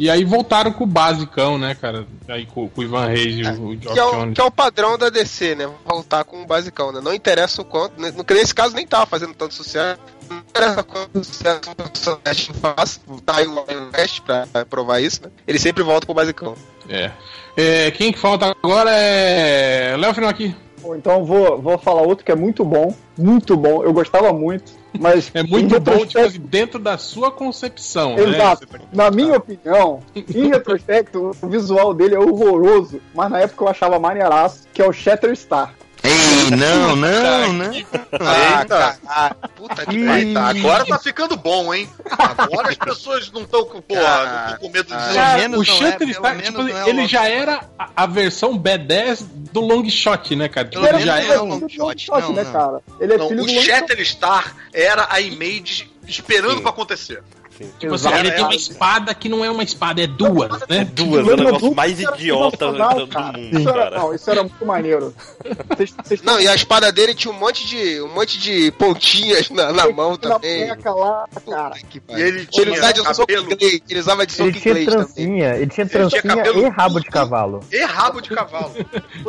E 0.00 0.08
aí 0.08 0.24
voltaram 0.24 0.72
com 0.72 0.84
o 0.84 0.86
basicão, 0.86 1.58
né, 1.58 1.74
cara? 1.74 2.06
Aí 2.26 2.46
com, 2.46 2.66
com 2.70 2.80
o 2.80 2.84
Ivan 2.84 3.06
Reis 3.06 3.36
e 3.36 3.42
o, 3.42 3.64
o 3.66 3.72
Geoff 3.76 3.92
Que 3.92 3.98
é, 3.98 4.04
o, 4.04 4.10
Jones. 4.12 4.34
que 4.34 4.40
é 4.40 4.44
o 4.44 4.50
padrão 4.50 4.96
da 4.96 5.10
DC, 5.10 5.54
né? 5.54 5.68
Voltar 5.84 6.24
com 6.24 6.42
o 6.42 6.46
basicão, 6.46 6.90
né? 6.90 7.00
Não 7.02 7.12
interessa 7.12 7.60
o 7.60 7.64
quanto. 7.66 8.00
né? 8.00 8.10
No- 8.16 8.24
Nesse 8.34 8.54
caso 8.54 8.74
nem 8.74 8.86
tava 8.86 9.04
fazendo 9.04 9.34
tanto 9.34 9.52
sucesso. 9.52 10.00
Não 10.30 10.38
interessa 10.38 10.82
quanto 10.82 11.22
sucesso 11.22 11.60
o 11.70 11.74
personagem 11.76 12.54
faz. 12.54 13.00
Tá 13.26 13.36
aí 13.36 13.46
o 13.46 13.62
West 13.94 14.20
pra 14.22 14.46
provar 14.70 15.00
isso, 15.00 15.22
né? 15.22 15.30
Ele 15.46 15.58
sempre 15.58 15.82
volta 15.82 16.06
com 16.06 16.12
o 16.12 16.16
basicão. 16.16 16.54
É. 16.88 17.10
É, 17.56 17.90
Quem 17.90 18.10
que 18.10 18.18
falta 18.18 18.56
agora 18.62 18.90
é. 18.92 19.96
Léo 19.98 20.14
Final 20.14 20.30
aqui. 20.30 20.56
Bom, 20.80 20.96
Então 20.96 21.18
eu 21.18 21.24
vou, 21.26 21.60
vou 21.60 21.76
falar 21.76 22.00
outro 22.00 22.24
que 22.24 22.32
é 22.32 22.36
muito 22.36 22.64
bom, 22.64 22.96
muito 23.18 23.54
bom. 23.54 23.84
Eu 23.84 23.92
gostava 23.92 24.32
muito, 24.32 24.72
mas 24.98 25.30
É 25.34 25.42
muito 25.42 25.78
bom, 25.80 26.04
tipo 26.04 26.20
assim, 26.20 26.40
dentro 26.40 26.78
da 26.78 26.98
sua 26.98 27.30
concepção. 27.30 28.18
Exato. 28.18 28.66
Né? 28.72 28.80
Na 28.92 29.10
minha 29.10 29.36
opinião, 29.36 30.00
em 30.14 30.48
retrospecto, 30.48 31.32
o 31.40 31.48
visual 31.48 31.94
dele 31.94 32.14
é 32.14 32.18
horroroso, 32.18 33.00
mas 33.14 33.30
na 33.30 33.40
época 33.40 33.64
eu 33.64 33.68
achava 33.68 33.98
maneiraço, 33.98 34.66
que 34.72 34.82
é 34.82 34.88
o 34.88 34.92
Shatterstar. 34.92 35.74
Ei, 36.02 36.56
não, 36.56 36.96
não, 36.96 37.52
não. 37.52 37.70
Ah, 38.20 38.60
Eita. 38.60 38.98
caralho. 39.04 39.36
Puta 39.54 39.86
que 39.86 40.34
pariu. 40.34 40.66
Agora 40.66 40.86
tá 40.86 40.98
ficando 40.98 41.36
bom, 41.36 41.74
hein? 41.74 41.88
Agora 42.38 42.70
as 42.70 42.76
pessoas 42.76 43.30
não 43.30 43.42
estão 43.42 43.64
com, 43.64 43.80
porra, 43.82 44.58
com 44.60 44.68
medo 44.70 44.88
de 44.88 45.38
menos 45.40 45.58
o 45.58 45.62
é, 45.62 45.64
Shutter 45.64 45.98
pelo 45.98 46.14
Star, 46.14 46.40
tipo, 46.40 46.60
é 46.68 46.84
o 46.84 46.88
ele 46.88 47.06
já 47.06 47.28
era 47.28 47.60
a, 47.78 47.90
a 47.96 48.06
versão 48.06 48.58
B10 48.58 49.26
do 49.52 49.60
long 49.60 49.88
shot, 49.88 50.34
né, 50.34 50.48
cara? 50.48 50.68
Tipo, 50.68 50.86
ele 50.86 51.00
já 51.00 51.18
era 51.18 51.34
é 51.34 51.40
um... 51.40 51.44
o 51.44 51.58
long 51.60 51.68
shot, 51.68 52.06
shot, 52.06 52.20
não, 52.20 52.32
né, 52.32 52.44
não. 52.44 52.52
cara? 52.52 52.80
Ele 52.98 53.12
é 53.12 53.18
Não, 53.18 53.28
filho 53.28 53.42
o 53.42 53.46
do. 53.46 53.52
Shatterstar 53.52 54.56
era 54.72 55.06
a 55.10 55.20
Image 55.20 55.90
esperando 56.06 56.56
Sim. 56.56 56.62
pra 56.62 56.70
acontecer. 56.70 57.22
Sim. 57.60 57.70
Tipo 57.78 57.94
assim, 57.94 58.08
ele 58.14 58.30
tem 58.32 58.44
uma 58.44 58.54
espada 58.54 59.14
que 59.14 59.28
não 59.28 59.44
é 59.44 59.50
uma 59.50 59.62
espada, 59.62 60.02
é 60.02 60.06
duas, 60.06 60.50
né? 60.68 60.84
Duas, 60.92 61.20
é 61.20 61.22
o 61.22 61.26
Lembra 61.26 61.44
negócio 61.46 61.74
mais 61.74 62.00
idiota 62.00 62.72
do, 62.72 62.78
mundo, 62.78 63.08
Isso 63.58 63.68
era, 63.68 63.78
cara. 63.84 63.98
não, 63.98 64.14
isso 64.14 64.30
era 64.30 64.42
muito 64.42 64.66
maneiro. 64.66 65.14
Não, 66.22 66.40
e 66.40 66.48
a 66.48 66.54
espada 66.54 66.90
dele 66.92 67.14
tinha 67.14 67.32
um 67.32 67.38
monte 67.38 67.66
de, 67.66 68.00
um 68.00 68.08
monte 68.14 68.38
de 68.38 68.70
pontinhas 68.72 69.50
na, 69.50 69.72
na 69.72 69.90
mão 69.90 70.16
também. 70.16 70.68
lá, 70.68 71.26
cara. 71.48 71.74
E 72.10 72.20
ele 72.20 72.40
Ele 72.40 72.46
tinha 72.46 72.72
usava 72.72 72.92
de 72.92 73.00
soco 73.14 73.26
cabelo 73.26 73.52
inglês, 73.52 73.80
ele 73.88 74.00
usava 74.00 74.26
de 74.26 74.32
soco 74.32 74.48
Ele 74.48 74.60
tinha 74.60 74.72
inglês 74.72 74.86
também. 74.86 75.04
trancinha, 75.04 75.56
ele 75.56 75.66
tinha 75.70 75.86
trancinha 75.86 76.42
e 76.54 76.68
rabo 76.68 77.00
de 77.00 77.06
cavalo. 77.08 77.60
e 77.72 77.84
rabo 77.84 78.20
de 78.20 78.30
cavalo. 78.30 78.74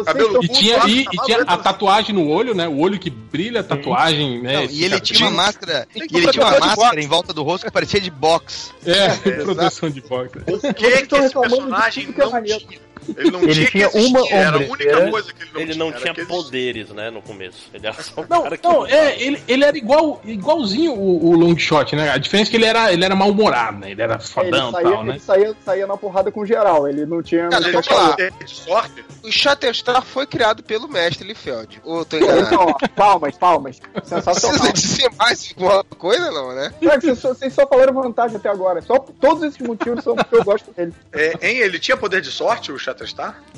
Cabelo 0.06 0.44
E 0.44 0.48
tinha, 0.48 0.78
e, 0.88 1.02
e 1.02 1.06
tinha 1.26 1.42
a 1.42 1.58
tatuagem 1.58 2.14
no 2.16 2.28
olho, 2.30 2.54
né? 2.54 2.68
O 2.68 2.80
olho 2.80 3.00
que 3.00 3.10
brilha, 3.10 3.62
a 3.62 3.64
tatuagem, 3.64 4.42
né? 4.42 4.66
E 4.70 4.84
ele 4.84 5.00
tinha 5.00 5.28
uma 5.30 5.44
máscara. 5.44 5.88
E 5.96 6.18
ele 6.18 6.28
tinha 6.32 6.46
uma 6.46 6.60
máscara 6.60 7.02
em 7.02 7.08
volta 7.08 7.34
do 7.34 7.44
rosto 7.44 7.66
que 7.66 7.72
parecia 7.72 8.00
de 8.00 8.10
boxe. 8.22 8.72
É, 8.86 9.10
proteção 9.44 9.90
de 9.90 10.02
boxe. 10.02 10.40
O 10.48 10.60
que, 10.60 10.74
que 10.74 10.86
estão 10.86 11.26
esse 11.26 11.34
de 11.34 11.40
personagem 11.40 12.14
que 12.14 12.22
é 12.22 12.26
não 12.26 12.44
tinha? 12.44 12.91
Ele 13.18 13.32
não 13.32 13.42
Ele 13.44 13.66
tinha, 13.66 13.90
tinha 13.90 13.90
uma 13.90 14.28
Era 14.30 14.58
a 14.58 14.60
única 14.60 15.10
coisa 15.12 15.34
que 15.34 15.44
ele 15.44 15.52
não 15.54 15.62
Ele 15.62 15.74
tinha. 15.74 15.86
não 15.86 15.92
tinha 15.92 16.26
poderes, 16.26 16.90
né, 16.90 17.10
no 17.10 17.22
começo. 17.22 17.70
Ele 17.74 17.88
era 17.88 18.02
só 18.02 18.22
um 18.22 18.26
Não, 18.30 18.44
cara 18.44 18.58
que 18.58 18.68
não, 18.68 18.86
é, 18.86 19.22
ele, 19.22 19.44
ele 19.48 19.64
era 19.64 19.78
igual, 19.78 20.22
igualzinho 20.24 20.94
o, 20.94 21.30
o 21.30 21.36
Long 21.36 21.58
Shot, 21.58 21.96
né? 21.96 22.10
A 22.10 22.18
diferença 22.18 22.50
é 22.50 22.52
que 22.52 22.58
ele 22.58 22.66
era, 22.66 22.92
ele 22.92 23.04
era 23.04 23.16
mal-humorado, 23.16 23.80
né? 23.80 23.92
Ele 23.92 24.02
era 24.02 24.20
fodão 24.20 24.70
e 24.70 24.84
tal, 24.84 25.04
né? 25.04 25.14
ele 25.14 25.20
saía, 25.20 25.56
saía 25.64 25.88
na 25.88 25.98
porrada 25.98 26.32
com 26.32 26.46
geral. 26.46 26.88
Ele 26.88 27.06
não 27.06 27.22
tinha. 27.22 27.50
Cara, 27.50 27.62
não 27.72 28.16
Ele 28.18 28.32
de 28.46 28.50
sorte. 28.52 29.06
O 29.24 29.32
Shatterstar 29.32 30.04
foi 30.04 30.26
criado 30.26 30.64
pelo 30.64 30.88
mestre 30.88 31.28
Liefeld. 31.28 31.82
Ou 31.84 32.04
tô 32.04 32.18
enganado? 32.18 32.76
Palmas, 32.96 33.38
palmas. 33.38 33.80
Precisa 33.94 34.22
Sensacional. 34.22 34.74
dizer 34.74 35.10
mais 35.18 35.54
alguma 35.56 35.84
coisa, 35.84 36.32
não, 36.32 36.56
né? 36.56 36.74
Cara, 36.82 37.00
vocês, 37.00 37.20
só, 37.20 37.30
vocês 37.30 37.54
só 37.54 37.68
falaram 37.68 37.94
vantagem 37.94 38.38
até 38.38 38.50
agora. 38.50 38.82
Só 38.82 38.98
todos 39.00 39.44
esses 39.44 39.60
motivos 39.60 40.04
são 40.04 40.16
porque 40.16 40.36
eu 40.36 40.44
gosto 40.44 40.72
dele. 40.72 40.94
É, 41.14 41.34
hein, 41.42 41.58
ele 41.58 41.78
tinha 41.80 41.96
poder 41.96 42.22
de 42.22 42.32
sorte, 42.32 42.72
o 42.72 42.80
Shatterstar? 42.80 42.91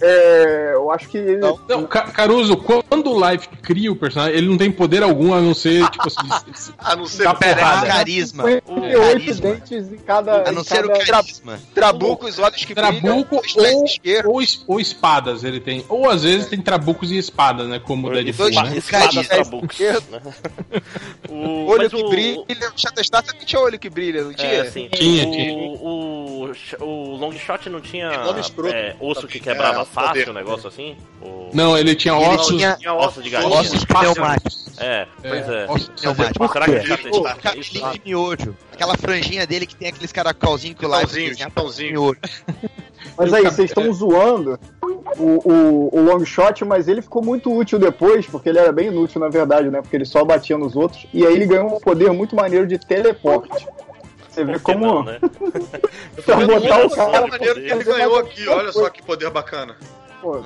É, 0.02 0.72
eu 0.74 0.92
acho 0.92 1.08
que 1.10 1.18
ele. 1.18 1.38
Não. 1.38 1.60
Não, 1.68 1.86
Ca- 1.86 2.12
Caruso, 2.12 2.58
quando 2.58 3.12
o 3.12 3.30
Life 3.30 3.48
cria 3.62 3.92
o 3.92 3.96
personagem, 3.96 4.38
ele 4.38 4.48
não 4.48 4.58
tem 4.58 4.72
poder 4.72 5.04
algum 5.04 5.34
a 5.34 5.42
não 5.42 5.54
ser, 5.54 5.90
tipo 5.90 6.08
assim. 6.08 6.74
A 6.78 6.96
não 6.96 7.06
ser 7.06 7.24
porrada. 7.34 7.88
Carisma. 7.88 8.44
58 8.44 9.02
carisma. 9.02 9.42
dentes 9.52 9.92
em 9.92 9.98
cada. 9.98 10.48
A 10.50 10.52
não 10.52 10.62
em 10.62 10.64
ser 10.66 10.86
o 10.86 10.90
cada- 10.90 11.06
carisma. 11.06 11.60
Trabuco, 11.74 12.26
os 12.28 12.40
olhos 12.40 12.64
que 12.66 12.74
brilham, 12.74 12.92
Trabuco 13.02 13.42
pés 13.42 13.56
ou, 14.26 14.34
ou, 14.34 14.42
ou 14.68 14.80
espadas 14.80 15.44
ele 15.44 15.60
tem. 15.60 15.86
Ou 15.90 16.10
às 16.10 16.24
vezes 16.24 16.48
tem 16.48 16.62
trabucos 16.62 17.12
e 17.12 17.18
espadas, 17.18 17.68
né? 17.68 17.80
Como 17.80 18.08
o 18.08 18.12
Deadpool, 18.12 18.52
dois- 18.52 18.56
né? 18.70 18.78
Espada 18.78 19.04
Carisma. 19.04 19.24
Trabucos. 19.24 19.80
né? 20.12 20.22
o, 21.30 21.66
Olho 21.68 21.78
mas 21.84 21.94
que 21.94 21.96
o- 22.04 22.10
brilha. 22.10 22.40
O 22.76 22.80
Shatterstar 22.80 23.24
também 23.24 23.46
tinha 23.46 23.62
olho 23.62 23.80
que 23.80 23.90
brilha, 23.90 24.24
não 24.24 24.34
tinha? 24.34 24.52
É, 24.52 24.66
sim. 24.70 24.90
Tinha, 24.94 25.28
o, 25.28 25.32
tinha. 25.32 25.54
O, 25.54 26.52
o 26.82 27.16
Long 27.18 27.32
Shot 27.34 27.70
não 27.70 27.82
tinha 27.82 28.08
É 28.08 28.76
é, 28.76 28.96
osso 29.26 29.28
que 29.28 29.38
É, 29.38 29.42
quebrava 29.42 29.82
o 29.82 29.86
fácil, 29.86 30.10
poder. 30.10 30.30
um 30.30 30.34
negócio 30.34 30.68
assim? 30.68 30.98
O- 31.22 31.50
Não, 31.54 31.78
ele 31.78 31.96
tinha 31.96 32.14
Ele 32.16 32.26
ossos. 32.26 32.48
tinha 32.58 32.76
Tinha 32.76 32.94
Ossos 32.94 33.24
de 33.24 33.30
galinha. 33.30 33.60
ossos 33.60 33.86
pneumáticos. 33.86 34.64
É, 34.80 35.08
pois 35.22 35.50
é. 35.50 35.66
ossos 35.70 35.90
Pneumáticos. 36.02 36.52
Será 36.52 36.66
que 36.66 36.72
O 36.72 36.80
tinha 36.82 36.96
isso? 36.96 37.22
cabelinho 37.42 37.92
de 37.94 38.02
miojo. 38.06 38.58
Aquela 38.72 38.98
franjinha 38.98 39.46
dele 39.48 39.66
que 39.66 39.76
tem 39.76 39.88
aqueles 39.90 40.12
caracolzinhos 40.12 40.78
que 40.80 40.86
o 40.86 40.90
Life 40.90 41.02
Chitãozinho, 41.08 41.30
desenha 41.30 41.50
chitãozinho. 41.50 41.92
miojo. 41.92 42.20
Mas 43.18 43.34
aí, 43.34 43.44
vocês 43.44 43.70
estão 43.70 43.92
zoando 43.94 44.58
o, 45.18 45.52
o, 45.52 45.90
o 45.94 46.02
long 46.02 46.26
shot, 46.26 46.64
mas 46.66 46.88
ele 46.88 47.02
ficou 47.02 47.22
muito 47.22 47.54
útil 47.54 47.78
depois, 47.78 48.26
porque 48.26 48.48
ele 48.50 48.58
era 48.58 48.72
bem 48.72 48.88
inútil, 48.88 49.20
na 49.20 49.28
verdade, 49.28 49.70
né? 49.70 49.82
Porque 49.82 49.96
ele 49.98 50.06
só 50.06 50.24
batia 50.24 50.58
nos 50.58 50.74
outros. 50.76 51.06
E 51.14 51.26
aí 51.26 51.34
ele 51.34 51.46
ganhou 51.46 51.76
um 51.76 51.80
poder 51.80 52.12
muito 52.14 52.34
maneiro 52.36 52.66
de 52.66 52.80
teleporte. 52.80 53.68
Você 54.34 54.44
vê 54.44 54.58
como. 54.58 54.86
não, 54.86 55.04
né? 55.04 55.20
Botar 56.26 56.82
o 56.82 56.88
o 56.88 56.90
cara. 56.90 57.28
maneiro 57.28 57.62
que 57.62 57.72
ele 57.72 57.84
ganhou 57.84 58.18
aqui, 58.18 58.48
olha 58.48 58.72
só 58.72 58.90
que 58.90 59.04
poder 59.04 59.30
bacana. 59.30 59.76
Pô, 60.22 60.44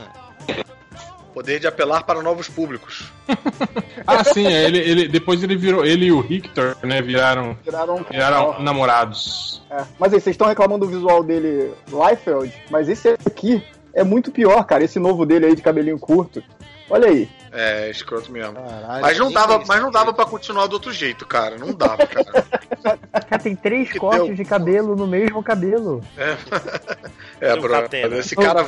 Poder 1.34 1.60
de 1.60 1.68
apelar 1.68 2.04
para 2.04 2.22
novos 2.22 2.50
públicos. 2.50 3.12
Ah, 4.06 4.24
sim, 4.24 4.48
é, 4.48 4.64
ele, 4.64 4.78
ele, 4.78 5.08
depois 5.10 5.44
ele 5.44 5.58
virou. 5.58 5.84
Ele 5.84 6.06
e 6.06 6.12
o 6.14 6.22
Victor, 6.22 6.78
né? 6.82 7.02
Viraram, 7.02 7.58
Tiraram 7.62 7.96
um 7.98 8.04
viraram 8.04 8.62
namorados. 8.62 9.62
É. 9.70 9.84
Mas 10.00 10.14
aí, 10.14 10.22
vocês 10.22 10.34
estão 10.34 10.48
reclamando 10.48 10.86
do 10.86 10.92
visual 10.92 11.22
dele, 11.22 11.74
Liefeld, 11.90 12.54
mas 12.70 12.88
esse 12.88 13.10
aqui 13.26 13.62
é 13.94 14.06
muito 14.06 14.32
pior, 14.32 14.64
cara. 14.64 14.86
Esse 14.86 14.98
novo 14.98 15.26
dele 15.26 15.48
aí 15.48 15.56
de 15.56 15.62
cabelinho 15.62 16.00
curto. 16.00 16.42
Olha 16.90 17.10
aí. 17.10 17.28
É, 17.60 17.90
escroto 17.90 18.32
mesmo. 18.32 18.54
Caralho, 18.54 19.02
Mas 19.02 19.18
não 19.18 19.32
dava, 19.32 19.64
mas 19.68 19.82
não 19.82 19.90
dava 19.90 20.14
para 20.14 20.26
continuar 20.26 20.68
do 20.68 20.74
outro 20.74 20.92
jeito, 20.94 21.26
cara. 21.26 21.58
Não 21.58 21.74
dava, 21.74 22.06
cara. 22.06 22.46
Cara, 23.28 23.42
tem 23.42 23.56
três 23.56 23.92
Que 23.92 24.00
cortes 24.00 24.28
deu? 24.28 24.36
de 24.36 24.46
cabelo 24.46 24.96
no 24.96 25.06
mesmo 25.08 25.42
cabelo. 25.44 26.02
É, 26.16 26.36
Tem 27.42 27.58
um 27.58 27.62
bro. 27.62 27.70
catena. 27.74 28.18
Esse 28.18 28.36
cara, 28.36 28.66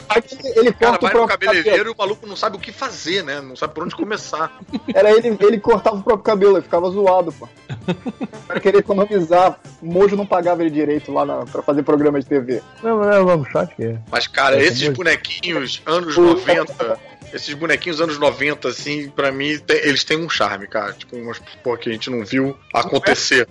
ele 0.56 0.70
o 0.70 0.74
cara 0.74 0.74
corta 0.74 0.76
o 0.76 0.80
vai 0.80 0.92
no 0.92 1.00
próprio 1.00 1.28
cabelo. 1.28 1.52
cabeleireiro 1.54 1.90
e 1.90 1.94
o 1.94 1.96
maluco 1.98 2.28
não 2.28 2.36
sabe 2.36 2.58
o 2.58 2.60
que 2.60 2.72
fazer, 2.72 3.24
né? 3.24 3.40
Não 3.40 3.56
sabe 3.56 3.74
por 3.74 3.84
onde 3.86 3.96
começar. 3.96 4.60
Era 4.94 5.12
ele, 5.12 5.38
ele 5.40 5.60
cortava 5.60 5.96
o 5.98 6.04
próprio 6.04 6.24
cabelo, 6.24 6.56
ele 6.58 6.64
ficava 6.64 6.90
zoado, 6.90 7.32
pô. 7.32 7.48
Pra 8.48 8.60
querer 8.60 8.80
economizar. 8.80 9.60
O 9.82 9.86
Mojo 9.86 10.18
não 10.18 10.26
pagava 10.26 10.62
ele 10.62 10.72
direito 10.72 11.14
lá 11.14 11.26
na, 11.26 11.46
pra 11.46 11.62
fazer 11.62 11.84
programa 11.84 12.20
de 12.20 12.26
TV. 12.26 12.62
Não, 12.84 12.98
não 13.00 13.12
é 13.12 13.20
long 13.20 13.46
shot? 13.46 13.74
que 13.76 13.84
é. 13.86 14.00
Mas, 14.12 14.28
cara, 14.28 14.58
É, 14.60 14.64
esses 14.66 14.90
bonequinhos 14.90 15.82
anos 15.86 16.18
90, 16.18 17.00
esses 17.34 17.54
bonequinhos 17.54 18.02
anos 18.02 18.18
90, 18.20 18.68
assim, 18.68 19.10
pra 19.10 19.32
mim, 19.32 19.58
tem- 19.60 19.78
eles 19.78 20.04
têm 20.04 20.18
um 20.18 20.30
charme, 20.30 20.68
cara. 20.68 20.92
Tipo, 20.94 21.16
umas 21.18 21.40
porra 21.64 21.78
que 21.78 21.90
a 21.90 21.94
gente 21.94 22.10
não 22.10 22.26
viu 22.26 22.58
acontecer. 22.74 23.48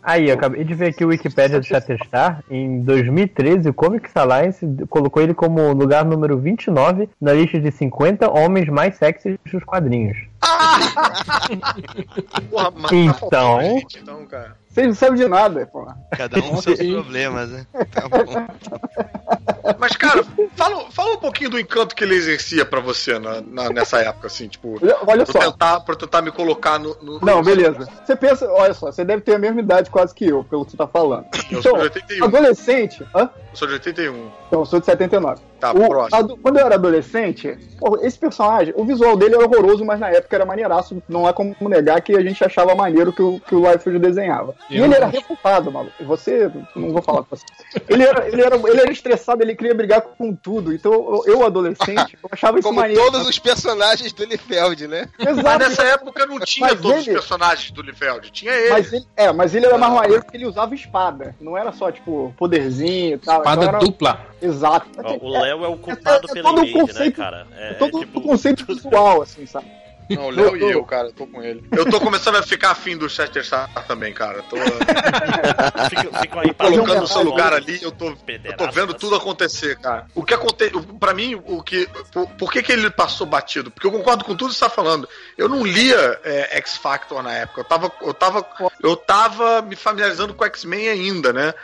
Aí, 0.00 0.28
eu 0.28 0.34
acabei 0.34 0.62
de 0.64 0.74
ver 0.74 0.88
aqui 0.90 1.04
o 1.04 1.08
Wikipedia 1.08 1.58
do 1.60 1.66
Shatterstar. 1.66 2.42
Em 2.48 2.80
2013, 2.80 3.68
o 3.68 3.74
Comics 3.74 4.16
Alliance 4.16 4.64
colocou 4.88 5.22
ele 5.22 5.34
como 5.34 5.72
lugar 5.72 6.04
número 6.04 6.38
29 6.38 7.10
na 7.20 7.32
lista 7.34 7.60
de 7.60 7.70
50 7.70 8.30
homens 8.30 8.68
mais 8.68 8.96
sexys 8.96 9.36
dos 9.52 9.62
quadrinhos. 9.64 10.16
Porra, 12.48 12.70
mas 12.74 12.92
Então? 12.92 13.58
tá 13.58 13.62
gente, 13.64 13.98
então, 13.98 14.24
cara. 14.26 14.56
Vocês 14.70 14.86
não 14.86 14.94
sabem 14.94 15.16
de 15.16 15.28
nada, 15.28 15.66
pô. 15.66 15.86
Cada 16.16 16.38
um 16.38 16.42
com 16.42 16.62
seus 16.62 16.78
problemas, 16.78 17.50
né? 17.50 17.66
Tá 17.90 18.08
bom. 18.08 18.24
Mas, 19.78 19.96
cara, 19.96 20.24
fala, 20.56 20.90
fala 20.90 21.14
um 21.14 21.18
pouquinho 21.18 21.50
do 21.50 21.58
encanto 21.58 21.94
que 21.94 22.04
ele 22.04 22.14
exercia 22.14 22.64
pra 22.64 22.80
você 22.80 23.18
na, 23.18 23.40
na- 23.40 23.70
nessa 23.70 23.98
época, 24.00 24.26
assim, 24.28 24.48
tipo. 24.48 24.78
Olha- 25.06 25.24
Pra 25.24 25.26
só. 25.26 25.38
tentar, 25.50 25.80
pra 25.80 25.94
tentar 25.96 26.22
me 26.22 26.30
colocar 26.30 26.78
no. 26.78 26.96
no- 27.02 27.20
Não, 27.20 27.42
beleza. 27.42 27.88
Você 28.04 28.16
pensa, 28.16 28.50
olha 28.50 28.74
só, 28.74 28.90
você 28.92 29.04
deve 29.04 29.22
ter 29.22 29.34
a 29.34 29.38
mesma 29.38 29.60
idade 29.60 29.90
quase 29.90 30.14
que 30.14 30.26
eu, 30.26 30.44
pelo 30.44 30.64
que 30.64 30.70
você 30.72 30.76
tá 30.76 30.86
falando. 30.86 31.26
Eu 31.50 31.58
Então, 31.58 31.62
sou 31.62 31.74
de 31.78 31.82
81. 31.84 32.24
adolescente. 32.24 33.06
Hã? 33.14 33.30
Eu 33.50 33.56
sou 33.56 33.66
de 33.68 33.74
81. 33.74 34.30
Então, 34.46 34.60
eu 34.60 34.66
sou 34.66 34.78
de 34.78 34.86
79. 34.86 35.40
Tá, 35.58 35.72
O- 35.72 35.88
próximo. 35.88 36.16
ado- 36.20 36.36
quando 36.36 36.58
eu 36.58 36.66
era 36.66 36.76
adolescente, 36.76 37.58
esse 38.02 38.16
personagem, 38.18 38.72
o 38.76 38.84
visual 38.84 39.16
dele 39.16 39.34
era 39.34 39.44
horroroso, 39.44 39.84
mas 39.84 39.98
na 39.98 40.08
época 40.10 40.36
era 40.36 40.44
maneiraço. 40.46 41.02
Não 41.08 41.26
há 41.26 41.32
como 41.32 41.56
negar 41.62 42.00
que 42.00 42.14
a 42.14 42.20
gente 42.22 42.42
achava 42.44 42.74
maneiro 42.74 43.12
que 43.12 43.22
o, 43.22 43.40
que 43.40 43.54
o 43.54 43.60
Liefeld 43.68 43.98
desenhava. 43.98 44.54
E 44.70 44.78
Eu 44.78 44.84
ele 44.84 44.94
era 44.94 45.06
acho. 45.06 45.16
refutado, 45.16 45.72
maluco. 45.72 45.92
E 45.98 46.04
Você, 46.04 46.50
não 46.76 46.92
vou 46.92 47.02
falar 47.02 47.22
com 47.24 47.34
você. 47.36 47.44
Ele 47.88 48.04
era, 48.04 48.28
ele, 48.28 48.40
era, 48.42 48.56
ele 48.56 48.80
era 48.80 48.92
estressado, 48.92 49.42
ele 49.42 49.54
queria 49.58 49.74
brigar 49.74 50.00
com 50.00 50.34
tudo. 50.34 50.72
Então, 50.72 50.92
eu, 50.92 51.22
eu, 51.26 51.44
adolescente, 51.44 52.16
eu 52.22 52.28
achava 52.32 52.58
isso 52.58 52.66
Como 52.68 52.80
maneiro. 52.80 53.02
todos 53.02 53.26
os 53.28 53.38
personagens 53.38 54.12
do 54.12 54.24
Liefeld, 54.24 54.86
né? 54.86 55.08
Mas 55.18 55.38
Exato. 55.38 55.58
nessa 55.58 55.82
época 55.82 56.24
não 56.26 56.38
tinha 56.40 56.68
Mas 56.68 56.80
todos 56.80 57.06
ele- 57.06 57.16
os 57.16 57.20
personagens 57.26 57.70
do 57.70 57.82
Liefeld. 57.82 58.30
Tinha 58.30 58.52
ele. 58.52 58.70
Mas 58.70 58.92
ele, 58.92 59.06
é, 59.16 59.32
mas 59.32 59.54
ele 59.54 59.66
era 59.66 59.76
mais 59.76 59.92
maneiro 59.92 60.22
porque 60.24 60.36
ele 60.36 60.46
usava 60.46 60.74
espada. 60.74 61.34
Não 61.40 61.56
era 61.58 61.72
só, 61.72 61.90
tipo, 61.92 62.32
poderzinho 62.38 63.16
e 63.16 63.18
tal. 63.18 63.38
Espada 63.38 63.62
Então 63.64 63.68
era- 63.76 63.84
dupla. 63.84 64.26
Exato. 64.40 64.88
Ó, 65.02 65.18
o 65.20 65.28
Léo 65.28 65.64
é 65.64 65.68
o 65.68 65.76
culpado 65.76 66.26
é 66.30 66.32
pela 66.32 66.48
todo 66.50 66.60
um 66.60 66.64
image, 66.64 66.74
né, 66.78 66.86
conceito- 66.86 67.16
cara? 67.16 67.46
É, 67.56 67.70
É 67.70 67.74
todo 67.74 67.96
é 67.96 68.00
tipo, 68.00 68.18
o 68.20 68.22
conceito 68.22 68.64
visual, 68.64 69.22
assim, 69.22 69.44
sabe? 69.46 69.66
Não, 70.10 70.26
o 70.26 70.30
Léo 70.30 70.56
e 70.56 70.72
Eu- 70.72 70.84
cara, 70.84 71.12
tô 71.12 71.26
com 71.26 71.42
ele. 71.42 71.64
Eu 71.70 71.88
tô 71.90 72.00
começando 72.00 72.36
a 72.36 72.42
ficar 72.42 72.70
afim 72.70 72.96
do 72.96 73.08
Shatterstar 73.08 73.68
também, 73.86 74.12
cara. 74.12 74.42
Tô 74.42 74.56
fica, 75.88 76.20
fica 76.20 76.40
aí 76.40 76.54
colocando 76.54 77.02
um 77.02 77.06
seu 77.06 77.22
lugar 77.22 77.52
ali, 77.52 77.78
eu 77.82 77.92
tô, 77.92 78.06
eu 78.08 78.56
tô 78.56 78.70
vendo 78.70 78.94
tudo 78.94 79.16
acontecer, 79.16 79.76
cara. 79.78 80.06
O 80.14 80.24
que 80.24 80.34
acontece, 80.34 80.72
pra 80.98 81.12
mim, 81.12 81.40
o 81.46 81.62
que, 81.62 81.88
por, 82.12 82.26
por 82.30 82.52
que 82.52 82.62
que 82.62 82.72
ele 82.72 82.90
passou 82.90 83.26
batido? 83.26 83.70
Porque 83.70 83.86
eu 83.86 83.92
concordo 83.92 84.24
com 84.24 84.34
tudo 84.34 84.50
que 84.50 84.56
você 84.56 84.64
tá 84.64 84.70
falando. 84.70 85.08
Eu 85.36 85.48
não 85.48 85.64
lia 85.64 86.20
é, 86.24 86.56
X 86.58 86.76
Factor 86.76 87.22
na 87.22 87.32
época. 87.34 87.60
Eu 87.60 87.64
tava, 87.64 87.92
eu 88.02 88.14
tava, 88.14 88.46
eu 88.82 88.96
tava 88.96 89.62
me 89.62 89.76
familiarizando 89.76 90.34
com 90.34 90.44
X-Men 90.44 90.88
ainda, 90.88 91.32
né? 91.32 91.54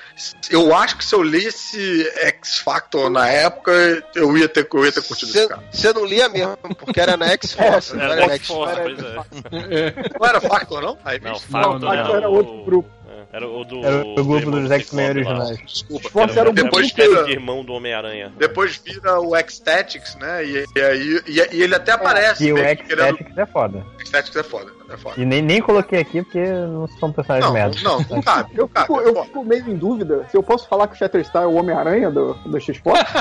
Eu 0.50 0.74
acho 0.74 0.96
que 0.96 1.04
se 1.04 1.14
eu 1.14 1.22
lesse 1.22 2.10
X 2.16 2.58
Factor 2.58 3.08
na 3.10 3.28
época, 3.28 3.72
eu 4.14 4.36
ia 4.36 4.48
ter, 4.48 4.68
eu 4.72 4.84
ia 4.84 4.92
ter 4.92 5.02
curtido 5.02 5.30
esse 5.30 5.48
cara. 5.48 5.62
Você 5.70 5.92
não 5.92 6.04
lia 6.04 6.28
mesmo, 6.28 6.56
porque 6.78 7.00
era 7.00 7.16
na 7.16 7.28
X-Force. 7.28 7.98
É, 7.98 8.02
era 8.04 8.33
Force, 8.40 8.80
pois 8.80 8.98
é. 8.98 9.88
É. 9.88 9.94
Não 10.18 10.26
era 10.26 10.40
Factor, 10.40 10.82
não? 10.82 10.98
Não. 11.22 11.38
Factor 11.38 11.80
Factor 11.80 12.14
é 12.14 12.16
era 12.18 12.28
outro 12.28 12.64
grupo. 12.64 12.90
É. 13.34 13.36
Era 13.36 13.48
o 13.48 13.64
do. 13.64 13.84
Era 13.84 14.04
o 14.04 14.24
grupo 14.24 14.50
dos 14.50 14.68
do 14.68 14.74
X-Men 14.74 15.08
originais. 15.10 15.58
Desculpa. 15.66 16.08
Force 16.08 16.38
era 16.38 16.48
o 16.50 16.52
Depois 16.52 16.92
grupo 16.92 17.10
vira, 17.16 17.30
irmão 17.30 17.64
do 17.64 17.72
Homem-Aranha. 17.72 18.32
depois 18.38 18.76
vira 18.84 19.20
o 19.20 19.36
Ecstatics, 19.36 20.14
né? 20.16 20.44
E, 20.44 20.64
e 20.76 20.80
aí 20.80 21.22
e, 21.26 21.56
e 21.56 21.62
ele 21.62 21.74
até 21.74 21.92
aparece. 21.92 22.44
E 22.46 22.52
o 22.52 22.56
querendo- 22.56 22.78
X-Tactics 23.18 23.38
é 23.38 23.46
foda. 23.46 23.86
Ecstatics 24.00 24.36
é 24.36 24.42
foda. 24.42 24.72
É 24.90 24.96
foda. 24.96 25.20
E 25.20 25.24
nem, 25.24 25.40
nem 25.42 25.60
coloquei 25.60 25.98
aqui 26.00 26.22
porque 26.22 26.44
não 26.44 26.86
são 27.00 27.10
personagens 27.10 27.46
Não, 27.46 27.52
merda. 27.54 27.76
não, 27.82 27.98
não 28.16 28.22
cabe. 28.22 28.50
Eu 28.54 28.62
Não 28.64 28.68
cabe. 28.68 28.86
fico, 28.86 29.00
é 29.00 29.08
eu 29.08 29.24
fico 29.24 29.44
meio 29.44 29.68
em 29.70 29.76
dúvida 29.76 30.26
se 30.30 30.36
eu 30.36 30.42
posso 30.42 30.68
falar 30.68 30.86
que 30.88 30.94
o 30.94 30.96
Shatterstar 30.98 31.42
é 31.42 31.46
o 31.46 31.54
Homem-Aranha 31.54 32.10
do, 32.10 32.34
do 32.34 32.60
X-Force. 32.60 33.02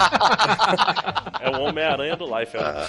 É 1.42 1.50
o 1.50 1.62
Homem-Aranha 1.64 2.16
do 2.16 2.26
Life. 2.40 2.56
Ah. 2.58 2.88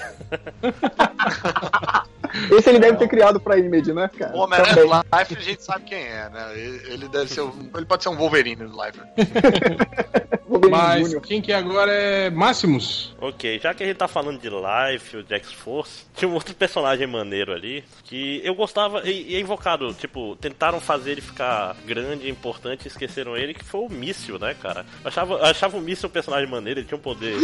Esse 2.51 2.71
ele 2.71 2.79
deve 2.79 2.97
ter 2.99 3.09
criado 3.09 3.39
pra 3.41 3.59
Image, 3.59 3.93
né, 3.93 4.09
cara? 4.19 4.35
O 4.37 4.41
Homem-Aranha 4.41 4.75
do 4.75 4.83
Life 4.85 5.37
a 5.37 5.41
gente 5.41 5.63
sabe 5.63 5.85
quem 5.85 5.99
é, 5.99 6.29
né? 6.31 6.53
Ele 6.57 7.09
deve 7.09 7.29
ser. 7.29 7.43
um- 7.43 7.71
Ele 7.75 7.87
pode 7.87 8.03
ser 8.03 8.09
um 8.09 8.17
Wolverine 8.17 8.67
do 8.67 8.73
Life. 8.85 8.99
Wolverine 10.49 10.71
Mas 10.77 11.11
Jr. 11.11 11.21
quem 11.21 11.41
que 11.41 11.53
é 11.53 11.57
agora 11.57 11.91
é 11.93 12.31
Máximos. 12.31 13.15
Ok, 13.21 13.59
já 13.63 13.73
que 13.75 13.83
a 13.83 13.87
gente 13.87 13.97
tá 13.97 14.07
falando 14.09 14.39
de 14.39 14.49
Life, 14.49 15.17
o 15.17 15.23
de 15.23 15.35
X-Force, 15.35 16.05
tinha 16.15 16.29
um 16.29 16.35
outro 16.35 16.55
personagem 16.55 17.07
maneiro 17.07 17.53
ali 17.53 17.83
que 18.05 18.41
eu 18.45 18.55
gostava 18.55 19.03
e, 19.09 19.33
e 19.33 19.37
é 19.37 19.41
invocado. 19.41 19.93
Tipo, 19.95 20.37
tentaram 20.37 20.81
fazer 20.81 21.13
ele 21.13 21.21
ficar 21.21 21.75
grande, 21.87 22.29
importante 22.29 22.85
e 22.85 22.89
esqueceram 22.89 23.37
ele, 23.37 23.55
que 23.55 23.65
foi 23.65 23.81
o 23.81 23.89
Míssil, 23.89 24.39
né, 24.39 24.55
cara? 24.61 24.85
Eu 25.03 25.09
achava, 25.09 25.35
eu 25.35 25.45
achava 25.45 25.77
o 25.77 25.81
Míssil 25.81 26.09
um 26.09 26.13
personagem 26.13 26.49
maneiro, 26.49 26.81
ele 26.81 26.87
tinha 26.87 26.99
um 26.99 27.03
poder 27.03 27.37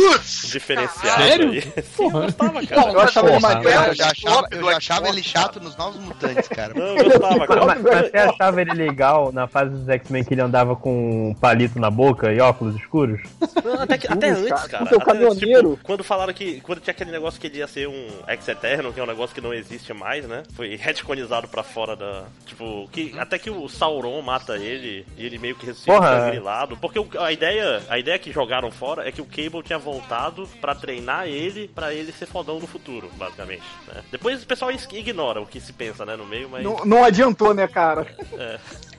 diferenciado 0.51 1.23
Sério? 1.23 1.53
Sim, 1.83 2.05
eu 2.05 2.11
gostava, 2.11 2.67
cara. 2.67 2.93
Eu 2.93 3.01
achava 3.01 3.31
ele 3.31 3.41
maneiro. 3.41 3.81
Eu 3.81 3.95
já 3.95 4.11
achava, 4.11 4.47
eu 4.51 4.65
já 4.65 4.77
achava 4.81 5.09
ele 5.09 5.23
chato 5.23 5.61
nos 5.61 5.77
Novos 5.77 6.01
Mutantes, 6.03 6.49
cara. 6.49 6.75
Não, 6.75 6.97
eu 6.97 7.05
gostava, 7.05 7.47
cara. 7.47 7.67
Mas, 7.67 7.83
mas 7.83 8.11
você 8.11 8.17
achava 8.17 8.61
ele 8.61 8.73
legal 8.73 9.31
na 9.33 9.47
fase 9.47 9.71
dos 9.71 9.89
X-Men 9.89 10.25
que 10.25 10.35
ele 10.35 10.41
andava 10.41 10.75
com 10.75 11.31
um 11.31 11.35
palito 11.35 11.79
na 11.79 11.91
boca 11.91 12.33
e 12.33 12.41
óculos 12.41 12.75
escuros? 12.77 13.21
Não, 13.65 13.75
até, 13.83 13.99
que- 13.99 14.11
até 14.13 14.31
antes, 14.31 14.49
cara. 14.49 14.69
cara. 14.69 14.85
Até, 14.85 14.99
caminhoneiro. 15.05 15.71
tipo, 15.73 15.85
quando 15.85 16.03
falaram 16.05 16.33
que. 16.33 16.61
Quando 16.63 16.81
tinha 16.81 16.93
aquele 16.93 17.11
negócio 17.11 17.41
que 17.41 17.47
ele 17.47 17.59
ia 17.59 17.67
ser 17.67 17.89
um 17.89 18.09
ex-eterno, 18.29 18.93
que 18.93 19.01
é 19.01 19.03
um 19.03 19.07
negócio 19.07 19.35
que 19.35 19.41
não 19.41 19.53
existe 19.55 19.93
mais, 19.93 20.27
né? 20.27 20.43
Foi 20.55 20.75
retconizado 20.81 21.47
pra 21.49 21.63
fora 21.63 21.95
da. 21.95 22.25
Tipo, 22.47 22.89
que 22.91 23.15
até 23.19 23.39
que 23.39 23.51
o 23.51 23.69
Sauron 23.69 24.21
mata 24.23 24.57
ele 24.57 25.07
e 25.17 25.27
ele 25.27 25.39
meio 25.39 25.55
que 25.57 25.67
ressuscita 25.67 26.31
grilado. 26.31 26.77
Porque 26.77 26.99
o- 26.99 27.09
a 27.19 27.33
ideia. 27.33 27.83
A 27.89 27.99
ideia 27.99 28.19
que 28.19 28.33
jogaram 28.33 28.71
fora 28.71 29.07
é 29.09 29.13
que 29.13 29.21
o 29.21 29.27
Cable 29.27 29.63
tinha 29.63 29.79
voltado 29.79 30.49
pra 30.61 30.75
treinar 30.75 31.27
ele 31.27 31.69
pra 31.69 31.93
ele 31.93 32.13
ser 32.13 32.27
fodão 32.27 32.59
no 32.59 32.67
futuro, 32.67 33.11
basicamente. 33.17 33.63
né? 33.89 34.03
Depois 34.11 34.43
o 34.43 34.47
pessoal 34.47 34.70
is- 34.71 34.89
ignora 34.93 35.41
o 35.41 35.47
que 35.47 35.61
se 35.61 35.73
pensa, 35.73 36.05
né, 36.05 36.17
no 36.17 36.27
meio, 36.27 36.49
mas. 36.51 36.63
Não, 36.65 36.77
não 36.85 37.05
adiantou, 37.05 37.53
né, 37.55 37.67
cara? 37.69 38.07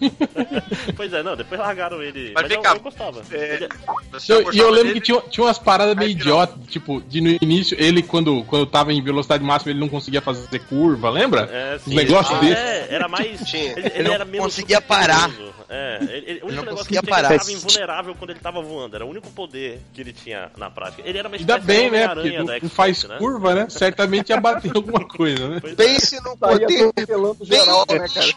pois 0.96 1.14
é, 1.14 1.22
não, 1.24 1.36
depois 1.36 1.60
largaram 1.60 2.02
ele. 2.02 2.32
Mas 2.34 2.44
Mas, 2.44 2.48
vem 2.48 2.58
eu, 2.58 2.64
cá, 2.64 2.74
eu 2.76 2.80
gostava. 2.80 3.22
É, 3.32 3.56
Ele- 3.56 3.70
você 4.12 4.34
Eu- 4.34 4.54
e 4.54 4.58
eu 4.58 4.70
lembro 4.70 4.88
dele? 4.90 5.02
que 5.02 5.06
tinha, 5.08 5.22
tinha 5.30 5.46
umas 5.46 5.60
paradas 5.60 5.96
meio 5.96 6.10
Aí, 6.10 6.16
não. 6.16 6.22
idiota, 6.22 6.60
tipo, 6.68 7.02
de 7.02 7.22
no 7.22 7.38
início, 7.42 7.78
ele 7.80 8.02
quando, 8.02 8.44
quando 8.46 8.66
tava 8.66 8.92
em 8.94 9.02
velocidade 9.04 9.44
máxima, 9.44 9.72
ele 9.72 9.80
não 9.80 9.90
conseguia 9.90 10.22
fazer 10.22 10.60
curva, 10.66 11.10
lembra? 11.10 11.50
É, 11.52 11.76
Os 11.76 11.84
sim, 11.84 11.96
negócios 11.96 12.38
ele- 12.42 12.50
desse. 12.50 12.62
É, 12.62 12.88
era 12.90 13.08
mais. 13.08 13.42
Tinha. 13.42 13.72
Ele, 13.78 13.92
Ele 13.94 14.04
não 14.08 14.14
era 14.14 14.26
menos 14.26 14.46
conseguia 14.48 14.82
parar. 14.82 15.30
É, 15.74 16.00
ele, 16.02 16.14
ele- 16.32 16.40
o 16.42 16.48
único 16.48 16.56
não 16.56 16.64
negócio 16.64 16.86
que 16.88 16.92
ele 16.94 17.00
é 17.00 17.02
que 17.02 17.08
parar. 17.10 17.30
ele 17.30 17.40
tava 17.40 17.52
invulnerável 17.54 18.16
quando 18.16 18.30
ele 18.32 18.40
tava 18.40 18.62
voando. 18.62 18.96
Era 18.96 19.06
o 19.06 19.10
único 19.10 19.32
poder 19.32 19.80
que 19.94 20.02
ele 20.02 20.12
tinha 20.12 20.52
na 20.58 20.70
prática. 20.70 21.02
Ele 21.06 21.18
era 21.18 21.30
uma 21.30 21.38
Ainda 21.38 21.58
espécie 21.58 21.66
bem, 21.80 21.86
de 21.86 21.92
né? 21.96 22.08
Porque 22.10 22.60
não 22.64 22.70
faz 22.70 23.04
né? 23.06 23.18
curva, 23.18 23.56
né? 23.56 23.68
Certamente 23.70 24.30
ia 24.32 24.42
bater 24.42 24.72
alguma 24.76 25.08
coisa, 25.08 25.48
né? 25.48 25.61
Pense 25.62 26.16
Estaria 26.16 26.68
poder 26.68 26.92
bem 26.94 27.36
geral, 27.42 27.86
né, 27.90 28.00
cara? 28.08 28.28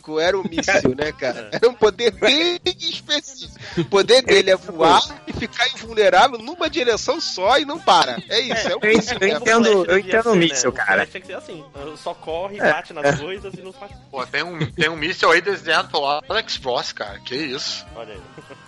Específico. 0.00 0.18
Era 0.18 0.38
o 0.38 0.42
míssil, 0.42 0.94
né, 0.96 1.12
cara? 1.12 1.50
Era 1.52 1.68
um 1.68 1.74
poder 1.74 2.10
bem 2.12 2.58
específico. 2.64 3.60
O 3.78 3.84
poder 3.84 4.22
dele 4.22 4.50
é 4.50 4.56
voar 4.56 5.00
e 5.26 5.32
ficar 5.32 5.68
invulnerável 5.74 6.38
numa 6.38 6.68
direção 6.68 7.20
só 7.20 7.58
e 7.58 7.64
não 7.64 7.78
para. 7.78 8.18
É 8.28 8.40
isso, 8.40 8.68
é, 8.68 8.76
o 8.76 8.80
eu 8.82 8.96
míssil. 8.96 9.16
entendo. 9.16 9.60
né? 9.60 9.70
O 9.70 9.84
Flash 9.84 9.88
eu 9.88 9.98
entendo 9.98 10.22
ser, 10.22 10.28
o 10.28 10.34
míssil, 10.34 10.70
O 10.70 10.72
cara. 10.72 11.06
Tinha 11.06 11.20
que 11.20 11.26
ser 11.26 11.34
assim. 11.34 11.64
Só 11.96 12.14
corre, 12.14 12.58
bate 12.58 12.92
nas 12.92 13.20
coisas 13.20 13.52
e 13.54 13.60
não 13.60 13.72
faz. 13.72 13.92
Pô, 14.10 14.26
tem 14.26 14.42
um, 14.42 14.58
tem 14.72 14.88
um 14.88 14.96
míssil 14.96 15.30
aí 15.30 15.40
desenhado 15.40 15.88
pelo 15.90 16.06
Alex 16.06 16.56
Ross, 16.56 16.92
cara. 16.92 17.18
Que 17.20 17.36
isso. 17.36 17.84
Olha 17.94 18.14
aí. 18.14 18.20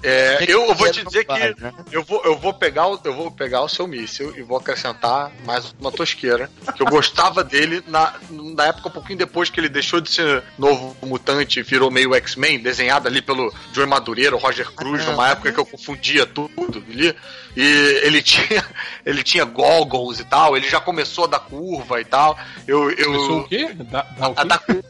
É, 0.03 0.45
eu, 0.49 0.66
eu 0.66 0.74
vou 0.74 0.91
te 0.91 1.05
dizer 1.05 1.24
que 1.24 1.33
né? 1.33 1.72
eu 1.93 2.03
vou, 2.03 2.22
eu, 2.24 2.37
vou 2.37 2.53
pegar 2.53 2.89
o, 2.89 2.99
eu 3.05 3.14
vou 3.14 3.30
pegar 3.30 3.62
o 3.62 3.68
seu 3.68 3.87
míssil 3.87 4.37
e 4.37 4.43
vou 4.43 4.59
acrescentar 4.59 5.30
mais 5.45 5.72
uma 5.80 5.93
tosqueira. 5.93 6.51
Que 6.74 6.83
eu 6.83 6.87
gostava 6.87 7.45
dele 7.45 7.83
na, 7.87 8.14
na 8.30 8.66
época, 8.66 8.89
um 8.89 8.93
pouquinho 8.93 9.18
depois 9.18 9.49
que 9.49 9.61
ele 9.61 9.68
deixou 9.68 10.01
de 10.01 10.11
ser 10.11 10.43
novo 10.59 10.97
mutante 11.23 11.62
virou 11.62 11.91
meio 11.91 12.14
X-Men, 12.14 12.59
desenhado 12.59 13.07
ali 13.07 13.23
pelo 13.23 13.55
Joey 13.73 13.89
Madureira, 13.89 14.35
o 14.35 14.39
Roger 14.39 14.70
Cruz, 14.73 15.07
numa 15.07 15.31
época 15.31 15.53
que 15.53 15.59
eu 15.59 15.64
confundia 15.64 16.27
tudo 16.27 16.85
ali. 16.91 17.14
E 17.57 18.01
ele 18.03 18.20
tinha, 18.23 18.64
ele 19.07 19.23
tinha 19.23 19.45
goggles 19.45 20.18
e 20.18 20.25
tal, 20.25 20.57
ele 20.57 20.68
já 20.68 20.81
começou 20.81 21.25
a 21.25 21.29
dar 21.29 21.39
curva 21.41 22.01
e 22.01 22.05
tal. 22.05 22.37
Eu, 22.66 22.91
eu, 22.91 23.07
Começou 23.07 23.41
o 23.41 23.49
quê? 23.49 23.73
Da, 23.75 24.03
da 24.03 24.29
o 24.29 24.33
a 24.33 24.35
quê? 24.35 24.49
dar 24.49 24.59
curva. 24.59 24.83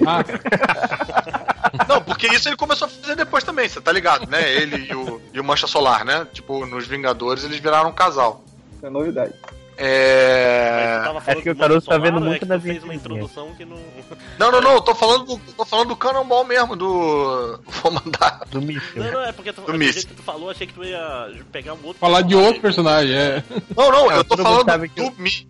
Ah, 0.06 1.84
Não, 1.86 2.02
porque 2.02 2.26
isso 2.28 2.48
ele 2.48 2.56
começou 2.56 2.86
a 2.86 2.90
fazer 2.90 3.14
depois 3.14 3.44
também, 3.44 3.68
você 3.68 3.80
tá 3.80 3.92
ligado, 3.92 4.28
né? 4.28 4.50
Ele 4.54 4.88
e 4.90 4.94
o, 4.94 5.20
e 5.32 5.38
o 5.38 5.44
Mancha 5.44 5.66
Solar, 5.66 6.04
né? 6.04 6.26
Tipo, 6.32 6.66
nos 6.66 6.86
Vingadores 6.86 7.44
eles 7.44 7.58
viraram 7.58 7.90
um 7.90 7.92
casal. 7.92 8.42
É 8.82 8.88
novidade. 8.88 9.34
É. 9.82 11.00
tava 11.04 11.20
falando 11.20 11.42
que 11.42 11.50
o 11.50 11.54
do 11.54 11.60
Caruso 11.60 11.86
tá 11.86 11.96
vendo 11.96 12.18
Solar, 12.18 12.28
muito 12.28 12.52
é 12.52 12.56
tu 12.58 12.60
fez 12.62 12.84
uma 12.84 12.94
introdução 12.94 13.54
que 13.54 13.64
não. 13.64 13.78
Não, 14.38 14.50
não, 14.50 14.60
não, 14.60 14.72
eu 14.72 14.80
tô 14.80 14.94
falando 14.94 15.24
do, 15.24 15.38
tô 15.54 15.64
falando 15.64 15.88
do 15.88 15.96
Cannonball 15.96 16.44
mesmo, 16.44 16.76
do. 16.76 17.60
Vou 17.82 17.92
mandar. 17.92 18.42
Do 18.50 18.60
míssil. 18.60 19.02
Não, 19.02 19.12
não, 19.12 19.20
é 19.22 19.32
porque 19.32 19.52
tu, 19.52 19.60
Do 19.62 19.72
do 19.72 19.78
Míssil. 19.78 19.92
jeito 19.94 20.08
que 20.08 20.14
tu 20.14 20.22
falou, 20.22 20.50
achei 20.50 20.66
que 20.66 20.72
tu 20.74 20.84
ia 20.84 21.30
pegar 21.52 21.74
um 21.74 21.78
outro 21.82 21.98
falar 21.98 22.22
de 22.22 22.34
outro 22.34 22.60
personagem, 22.60 23.14
é. 23.14 23.42
Não, 23.76 23.90
não, 23.90 24.06
Não, 24.08 24.12
eu 24.12 24.24
tô 24.24 24.36
falando 24.36 24.64
sabe 24.64 24.88
que 24.88 25.02
do 25.02 25.12
Mi. 25.22 25.48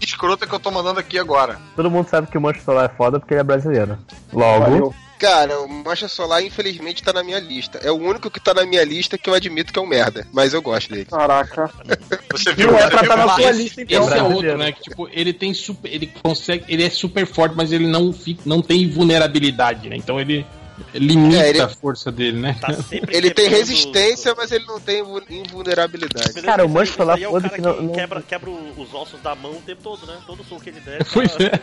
Escrota 0.00 0.46
que 0.46 0.54
eu 0.54 0.60
tô 0.60 0.70
mandando 0.70 1.00
aqui 1.00 1.18
agora. 1.18 1.58
Todo 1.74 1.90
mundo 1.90 2.08
sabe 2.08 2.28
que 2.28 2.38
o 2.38 2.40
Mancho 2.40 2.62
Solar 2.62 2.84
é 2.86 2.96
foda 2.96 3.18
porque 3.18 3.34
ele 3.34 3.40
é 3.40 3.44
brasileiro. 3.44 3.98
Logo, 4.32 4.60
Valeu. 4.60 4.94
Cara, 5.18 5.60
o 5.60 5.68
Mancha 5.68 6.06
Solar, 6.06 6.42
infelizmente, 6.42 7.02
tá 7.02 7.12
na 7.12 7.24
minha 7.24 7.40
lista. 7.40 7.78
É 7.82 7.90
o 7.90 7.96
único 7.96 8.30
que 8.30 8.38
tá 8.38 8.54
na 8.54 8.64
minha 8.64 8.84
lista 8.84 9.18
que 9.18 9.28
eu 9.28 9.34
admito 9.34 9.72
que 9.72 9.78
é 9.78 9.82
um 9.82 9.86
merda. 9.86 10.26
Mas 10.32 10.54
eu 10.54 10.62
gosto 10.62 10.90
dele. 10.90 11.06
Caraca. 11.06 11.70
Você 12.30 12.52
viu? 12.54 12.70
Não 12.70 12.78
é 12.78 12.82
Você 12.82 12.90
pra 12.90 13.00
viu 13.00 13.08
tá 13.08 13.16
na 13.26 13.40
esse, 13.42 13.62
lista, 13.62 13.82
então. 13.82 14.04
esse 14.04 14.12
é 14.12 14.16
brasileiro. 14.18 14.34
outro, 14.34 14.58
né? 14.58 14.72
Que 14.72 14.82
tipo, 14.82 15.08
ele 15.10 15.32
tem 15.32 15.52
super. 15.52 15.92
Ele 15.92 16.06
consegue. 16.22 16.64
Ele 16.68 16.84
é 16.84 16.90
super 16.90 17.26
forte, 17.26 17.54
mas 17.56 17.72
ele 17.72 17.86
não, 17.86 18.12
fica, 18.12 18.42
não 18.46 18.62
tem 18.62 18.88
vulnerabilidade, 18.88 19.88
né? 19.88 19.96
Então 19.96 20.20
ele 20.20 20.46
limita 20.94 21.42
É, 21.44 21.48
ele- 21.50 21.60
a 21.60 21.68
força 21.68 22.10
dele, 22.12 22.38
né? 22.38 22.56
Tá 22.60 22.74
Ele 23.10 23.30
tem 23.30 23.48
resistência, 23.48 24.32
os- 24.32 24.38
mas 24.38 24.52
ele 24.52 24.64
não 24.66 24.80
tem 24.80 25.02
vu- 25.02 25.22
invulnerabilidade. 25.28 26.28
Beleza, 26.32 26.46
Cara, 26.46 26.66
o 26.66 26.86
Solar 26.86 27.16
aí 27.16 27.24
é 27.24 27.28
o 27.28 27.32
foda 27.32 27.48
cara 27.48 27.54
que 27.62 27.62
que, 27.62 27.68
não- 27.76 27.82
não- 27.82 27.92
quebra, 27.94 28.22
quebra 28.22 28.50
os 28.50 28.94
ossos 28.94 29.20
da 29.20 29.34
mão 29.34 29.52
o 29.52 29.62
tempo 29.62 29.82
todo, 29.82 30.06
né? 30.06 30.16
Todo 30.26 30.44
soco 30.44 30.62
que 30.62 30.70
ele 30.70 30.80
der. 30.80 31.04
Pois 31.12 31.32
tá- 31.34 31.44
é. 31.44 31.60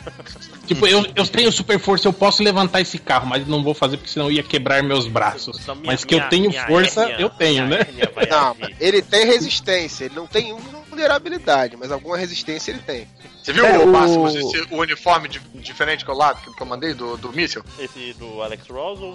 tipo, 0.68 0.86
eu, 0.88 1.06
eu 1.16 1.28
tenho 1.28 1.52
super 1.52 1.80
força, 1.80 2.08
eu 2.08 2.14
posso 2.14 2.44
levantar 2.44 2.82
esse 2.82 2.98
carro, 2.98 3.28
mas 3.28 3.48
não 3.48 3.64
vou 3.64 3.74
fazer 3.74 3.98
porque 3.98 4.10
senão 4.12 4.30
ia 4.32 4.44
quebrar 4.44 4.84
meus 4.84 5.08
braços. 5.08 5.60
Então, 5.62 5.76
minha- 5.76 5.88
mas 5.92 6.04
que 6.04 6.14
eu 6.14 6.20
minha- 6.20 6.30
tenho 6.30 6.50
minha 6.50 6.66
força, 6.68 7.02
hérnia- 7.04 7.20
eu 7.20 7.30
tenho, 7.30 7.68
né? 7.68 7.80
Não, 8.30 8.56
ele 8.80 9.02
tem 9.02 9.26
resistência. 9.26 10.06
Ele 10.06 10.16
não 10.16 10.28
tem 10.28 10.50
invulnerabilidade, 10.50 10.85
mas 11.78 11.92
alguma 11.92 12.18
resistência 12.18 12.72
ele 12.72 12.80
tem. 12.80 13.08
Você 13.44 13.54
viu, 13.54 13.66
É, 13.66 13.78
o 13.78 13.84
o- 13.84 13.92
Máximo, 13.92 14.28
esse- 14.28 14.68
o 14.72 14.78
uniforme 14.78 15.28
di- 15.30 15.42
diferente 15.56 16.04
que 16.04 16.10
eu 16.10 16.16
lá, 16.16 16.34
que 16.34 16.50
eu 16.62 16.66
mandei 16.66 16.94
do, 16.94 17.16
do 17.18 17.32
míssil? 17.32 17.64
Esse 17.78 18.14
do 18.14 18.42
Alex 18.42 18.68
Ross 18.68 19.00
ou 19.00 19.14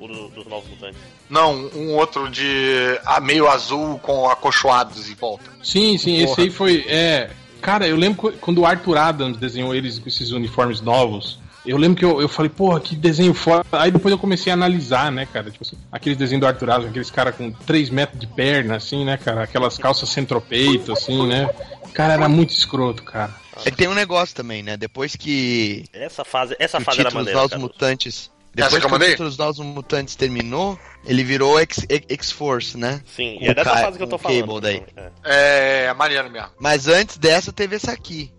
o, 0.00 0.08
do- 0.08 0.28
dos 0.28 0.46
Novos 0.46 0.68
Mutantes? 0.68 0.98
Não, 1.30 1.54
um 1.74 1.94
outro 1.96 2.28
de 2.30 2.98
ah, 3.04 3.20
meio 3.20 3.48
azul 3.48 3.98
com 4.00 4.28
acolchoados 4.28 5.08
em 5.08 5.14
volta. 5.14 5.44
Sim, 5.62 5.96
sim, 5.96 6.22
esse 6.22 6.40
aí 6.40 6.50
foi. 6.50 6.84
É. 6.88 7.30
Cara, 7.62 7.86
eu 7.88 7.96
lembro 7.96 8.18
qu- 8.30 8.38
quando 8.38 8.58
o 8.58 8.66
Arthur 8.66 8.98
Adams 8.98 9.38
desenhou 9.38 9.74
eles 9.74 9.98
com 9.98 10.08
esses 10.08 10.30
uniformes 10.32 10.80
novos. 10.80 11.38
Eu 11.66 11.76
lembro 11.76 11.98
que 11.98 12.04
eu, 12.04 12.20
eu 12.20 12.28
falei, 12.28 12.48
porra, 12.48 12.80
que 12.80 12.94
desenho 12.94 13.34
foda. 13.34 13.64
Aí 13.72 13.90
depois 13.90 14.12
eu 14.12 14.18
comecei 14.18 14.50
a 14.52 14.54
analisar, 14.54 15.10
né, 15.10 15.26
cara? 15.26 15.50
Tipo 15.50 15.64
assim, 15.64 15.76
aqueles 15.90 16.16
desenhos 16.16 16.40
do 16.40 16.46
Arthur 16.46 16.70
Adams, 16.70 16.90
aqueles 16.90 17.10
caras 17.10 17.34
com 17.34 17.50
3 17.50 17.90
metros 17.90 18.20
de 18.20 18.26
perna, 18.26 18.76
assim, 18.76 19.04
né, 19.04 19.16
cara? 19.16 19.42
Aquelas 19.42 19.76
calças 19.76 20.08
centropeito, 20.08 20.92
assim, 20.92 21.26
né? 21.26 21.48
Cara, 21.92 22.14
era 22.14 22.28
muito 22.28 22.50
escroto, 22.50 23.02
cara. 23.02 23.34
É 23.64 23.70
que 23.70 23.76
tem 23.76 23.88
um 23.88 23.94
negócio 23.94 24.34
também, 24.34 24.62
né? 24.62 24.76
Depois 24.76 25.16
que 25.16 25.84
Essa 25.92 26.24
fase, 26.24 26.54
essa 26.58 26.78
fase 26.80 27.00
era 27.00 27.10
maneira. 27.10 27.48
Cara. 27.48 27.58
Mutantes. 27.60 28.30
Essa 28.56 28.70
Depois 28.70 28.80
que 28.84 28.94
eu 28.94 28.98
que 28.98 29.04
o 29.04 29.10
título 29.10 29.28
dos 29.28 29.38
Novos 29.38 29.58
Mutantes 29.58 30.16
terminou, 30.16 30.78
ele 31.04 31.22
virou 31.22 31.58
X- 31.60 31.86
X-Force, 32.08 32.76
né? 32.78 33.02
Sim, 33.04 33.36
Com 33.38 33.44
e 33.44 33.48
é 33.48 33.54
dessa 33.54 33.70
fase 33.70 33.98
que 33.98 34.02
eu 34.02 34.08
tô 34.08 34.16
falando. 34.16 34.40
Cable 34.40 34.60
daí. 34.60 34.82
É. 35.24 35.88
É, 35.88 35.94
maneiro 35.94 36.30
mesmo. 36.30 36.48
Mas 36.58 36.88
antes 36.88 37.18
dessa 37.18 37.52
teve 37.52 37.76
essa 37.76 37.92
aqui. 37.92 38.32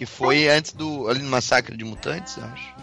Que 0.00 0.06
foi 0.06 0.48
antes 0.48 0.72
do. 0.72 1.08
Ali 1.10 1.20
no 1.20 1.28
Massacre 1.28 1.76
de 1.76 1.84
Mutantes, 1.84 2.38
eu 2.38 2.44
acho. 2.44 2.74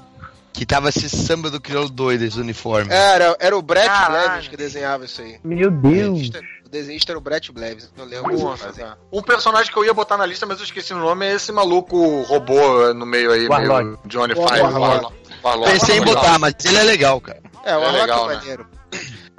Que 0.53 0.67
tava 0.67 0.89
esse 0.89 1.09
samba 1.09 1.49
do 1.49 1.59
crioulo 1.59 1.89
doido, 1.89 2.21
esse 2.23 2.39
uniforme. 2.39 2.93
Era, 2.93 3.35
era 3.39 3.57
o 3.57 3.61
Brett 3.63 3.87
Caralho. 3.87 4.27
Blevins 4.29 4.47
que 4.49 4.55
desenhava 4.55 5.05
isso 5.05 5.19
aí. 5.23 5.39
meu 5.43 5.71
Deus. 5.71 6.29
o 6.63 6.69
desenhista 6.69 7.13
era 7.13 7.17
o 7.17 7.21
Brett 7.21 7.51
Blevins. 7.51 7.89
Eu 7.97 8.05
lembro 8.05 8.37
cara. 8.55 8.99
Um 9.11 9.23
personagem 9.23 9.71
que 9.73 9.79
eu 9.79 9.83
ia 9.83 9.95
botar 9.95 10.15
na 10.15 10.27
lista, 10.27 10.45
mas 10.45 10.59
eu 10.59 10.63
esqueci 10.65 10.93
o 10.93 10.97
nome, 10.99 11.25
é 11.25 11.33
esse 11.33 11.51
maluco 11.51 12.21
robô 12.21 12.93
no 12.93 13.03
meio 13.03 13.31
aí, 13.31 13.47
Warlock. 13.47 13.83
meio 13.83 13.99
Johnny. 14.05 14.35
Five. 14.35 14.61
Warlock. 14.61 15.15
Warlock. 15.43 15.71
Pensei 15.71 15.97
em 15.97 16.01
botar, 16.03 16.37
mas 16.37 16.53
ele 16.65 16.77
é 16.77 16.83
legal, 16.83 17.19
cara. 17.19 17.41
É, 17.65 17.75
o 17.75 17.79
É 17.79 17.83
Warlock 17.83 18.01
legal, 18.01 18.25
é 18.25 18.27
né? 18.27 18.35
maneiro. 18.35 18.67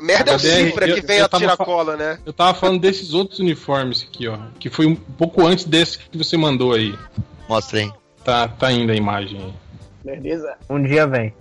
Merda 0.01 0.33
é 0.33 0.35
o 0.35 0.39
Cifra 0.41 0.89
eu- 0.89 0.97
que 0.97 1.07
vem 1.07 1.21
a 1.21 1.29
tiracola, 1.29 1.97
né? 1.97 2.19
Eu 2.27 2.33
tava 2.33 2.59
falando 2.59 2.81
desses 2.81 3.15
outros 3.15 3.39
uniformes 3.39 4.03
aqui, 4.09 4.27
ó. 4.27 4.37
Que 4.59 4.69
foi 4.69 4.87
um 4.87 4.97
pouco 4.97 5.47
antes 5.47 5.65
desse 5.65 5.97
que 5.99 6.19
você 6.19 6.37
mandou 6.37 6.73
aí. 6.73 6.99
Mostra 7.49 7.81
aí. 7.81 7.93
Tá, 8.25 8.49
tá 8.49 8.71
indo 8.73 8.93
a 8.93 8.97
imagem 8.97 9.39
aí. 9.43 9.55
Beleza. 10.05 10.57
Um 10.69 10.83
dia 10.83 11.07
vem. 11.07 11.35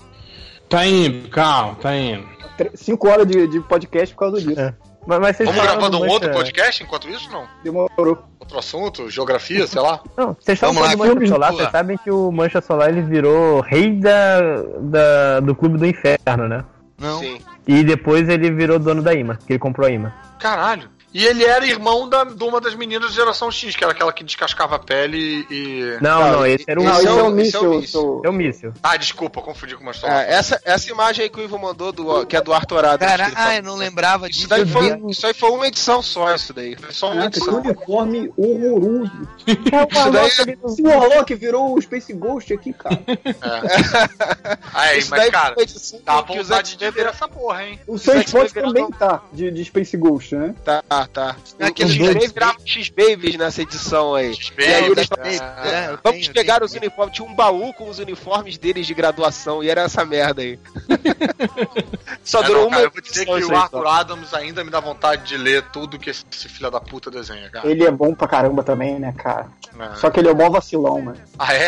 Tá 0.69 0.85
indo, 0.85 1.29
calma, 1.29 1.75
tá 1.75 1.95
indo. 1.95 2.27
Tre- 2.57 2.71
Cinco 2.75 3.07
horas 3.09 3.25
de, 3.27 3.47
de 3.47 3.59
podcast 3.61 4.13
por 4.15 4.19
causa 4.21 4.41
disso. 4.41 4.59
É. 4.59 4.73
Mas, 5.05 5.19
mas 5.19 5.37
vocês 5.37 5.47
Vamos 5.47 5.61
falaram 5.61 5.79
gravando 5.79 5.97
do 5.99 6.03
um 6.03 6.09
outro 6.09 6.27
Mancha- 6.27 6.39
podcast 6.39 6.83
enquanto 6.83 7.09
isso, 7.09 7.31
não? 7.31 7.47
Demorou. 7.63 8.17
Outro 8.39 8.59
assunto, 8.59 9.09
geografia, 9.09 9.65
sei 9.67 9.81
lá. 9.81 10.01
Não, 10.17 10.35
vocês 10.39 10.59
Vamos 10.59 10.75
do 10.77 10.81
lá, 10.83 10.95
Mancha 10.97 11.11
filme, 11.11 11.27
Solar, 11.27 11.53
vocês 11.53 11.71
sabem 11.71 11.97
que 11.97 12.11
o 12.11 12.31
Mancha 12.31 12.61
Solar 12.61 12.89
ele 12.89 13.01
virou 13.01 13.61
rei 13.61 13.91
da, 13.93 14.39
da, 14.81 15.39
do 15.39 15.55
Clube 15.55 15.77
do 15.77 15.85
Inferno, 15.85 16.47
né? 16.49 16.63
Não. 16.99 17.19
Sim. 17.19 17.39
E 17.65 17.83
depois 17.83 18.27
ele 18.27 18.51
virou 18.51 18.79
dono 18.79 19.01
da 19.01 19.13
IMA, 19.13 19.37
que 19.45 19.53
ele 19.53 19.59
comprou 19.59 19.87
a 19.87 19.91
IMA. 19.91 20.13
Caralho. 20.39 20.89
E 21.13 21.25
ele 21.25 21.43
era 21.45 21.65
irmão 21.65 22.07
da, 22.07 22.25
de 22.25 22.43
uma 22.43 22.59
das 22.59 22.75
meninas 22.75 23.09
de 23.11 23.15
geração 23.15 23.49
X, 23.49 23.75
que 23.75 23.83
era 23.83 23.93
aquela 23.93 24.11
que 24.11 24.23
descascava 24.23 24.75
a 24.75 24.79
pele 24.79 25.47
e. 25.49 25.97
Não, 26.01 26.19
Não, 26.21 26.31
não, 26.33 26.45
esse 26.45 26.65
era 26.67 26.79
o 26.79 26.83
Não, 26.83 26.91
esse 26.91 27.01
isso 27.01 27.07
é 27.07 27.19
é 27.19 27.23
o- 27.23 27.27
é 27.27 27.31
míssil. 27.31 28.21
É 28.25 28.29
o 28.29 28.33
míssil. 28.33 28.73
Ah, 28.83 28.97
desculpa, 28.97 29.41
confundi 29.41 29.75
com 29.75 29.81
uma 29.83 29.91
história. 29.93 30.13
É, 30.13 30.33
essa, 30.33 30.61
essa 30.65 30.91
imagem 30.91 31.23
aí 31.23 31.29
que 31.29 31.39
o 31.39 31.43
Ivo 31.43 31.57
mandou, 31.57 31.91
do, 31.91 32.25
que 32.25 32.35
é 32.35 32.41
do 32.41 32.53
Arthur 32.53 32.85
Adams. 32.85 32.99
que 33.11 33.17
Caralho, 33.17 33.35
fala- 33.35 33.55
eu 33.55 33.63
não 33.63 33.75
lembrava 33.75 34.25
Isso 34.29 34.33
disso. 34.39 34.49
daí 34.49 34.65
foi, 34.67 35.01
isso 35.09 35.25
aí 35.25 35.33
foi 35.33 35.49
uma 35.49 35.67
edição 35.67 36.01
só, 36.03 36.35
isso 36.35 36.53
daí. 36.53 36.75
Foi 36.75 36.91
só 36.93 37.07
uma 37.07 37.15
Caraca, 37.15 37.31
que 37.31 37.37
edição. 37.39 37.59
uniforme 37.61 38.31
horroroso. 38.37 39.11
Isso 39.47 40.45
daí, 40.45 40.57
Se 40.75 40.81
o 40.83 40.87
Warlock 40.87 41.33
virou 41.35 41.73
o 41.77 41.81
Space 41.81 42.13
Ghost 42.13 42.53
aqui, 42.53 42.73
cara. 42.73 42.99
Aí, 44.73 44.99
isso 44.99 45.09
mas, 45.09 45.19
daí 45.21 45.31
cara, 45.31 45.55
dá 46.03 46.23
que 46.23 46.37
vontade 46.37 46.75
de 46.77 46.91
ver 46.91 47.05
essa 47.07 47.27
porra, 47.27 47.63
hein? 47.65 47.79
O 47.87 47.95
Isso 47.95 48.11
Spot 48.13 48.29
foi 48.51 48.61
também 48.61 48.89
tá, 48.91 49.21
de, 49.33 49.49
de 49.51 49.65
Space 49.65 49.95
Ghost, 49.97 50.35
né? 50.35 50.53
Tá, 50.63 50.83
tá. 51.05 51.35
Aqueles 51.59 51.93
X-Men 51.93 52.27
viraram 52.29 52.57
X-Babies 52.65 53.35
nessa 53.35 53.61
edição 53.61 54.15
aí. 54.15 54.33
E 54.57 54.63
aí 54.63 54.85
eles 54.85 55.07
é, 55.19 55.35
é, 55.35 55.97
Vamos 56.03 56.21
tenho, 56.21 56.33
pegar 56.33 56.63
os 56.63 56.73
uniformes. 56.73 57.13
Tinha 57.15 57.27
um 57.27 57.33
baú 57.35 57.73
com 57.73 57.89
os 57.89 57.99
uniformes 57.99 58.57
deles 58.57 58.87
de 58.87 58.93
graduação 58.93 59.61
e 59.63 59.69
era 59.69 59.81
essa 59.81 60.03
merda 60.05 60.41
aí. 60.41 60.57
Só 62.23 62.41
É, 62.41 62.43
durou 62.43 62.61
não, 62.63 62.67
uma 62.69 62.77
cara, 62.77 62.87
eu 62.87 62.91
vou 62.91 63.01
dizer 63.01 63.25
que 63.25 63.31
o 63.31 63.55
Arthur 63.55 63.83
só. 63.83 63.87
Adams 63.87 64.33
ainda 64.33 64.63
me 64.63 64.69
dá 64.69 64.79
vontade 64.79 65.23
de 65.25 65.37
ler 65.37 65.63
tudo 65.71 65.97
que 65.99 66.09
esse 66.09 66.25
filho 66.49 66.69
da 66.71 66.79
puta 66.79 67.09
desenha, 67.11 67.49
cara. 67.49 67.67
Ele 67.69 67.85
é 67.85 67.91
bom 67.91 68.13
pra 68.13 68.27
caramba 68.27 68.63
também, 68.63 68.99
né, 68.99 69.13
cara? 69.17 69.47
É. 69.79 69.95
Só 69.95 70.09
que 70.09 70.19
ele 70.19 70.29
é 70.29 70.33
mó 70.33 70.49
vacilão, 70.49 71.01
mano. 71.01 71.17
Ah, 71.37 71.53
é? 71.53 71.67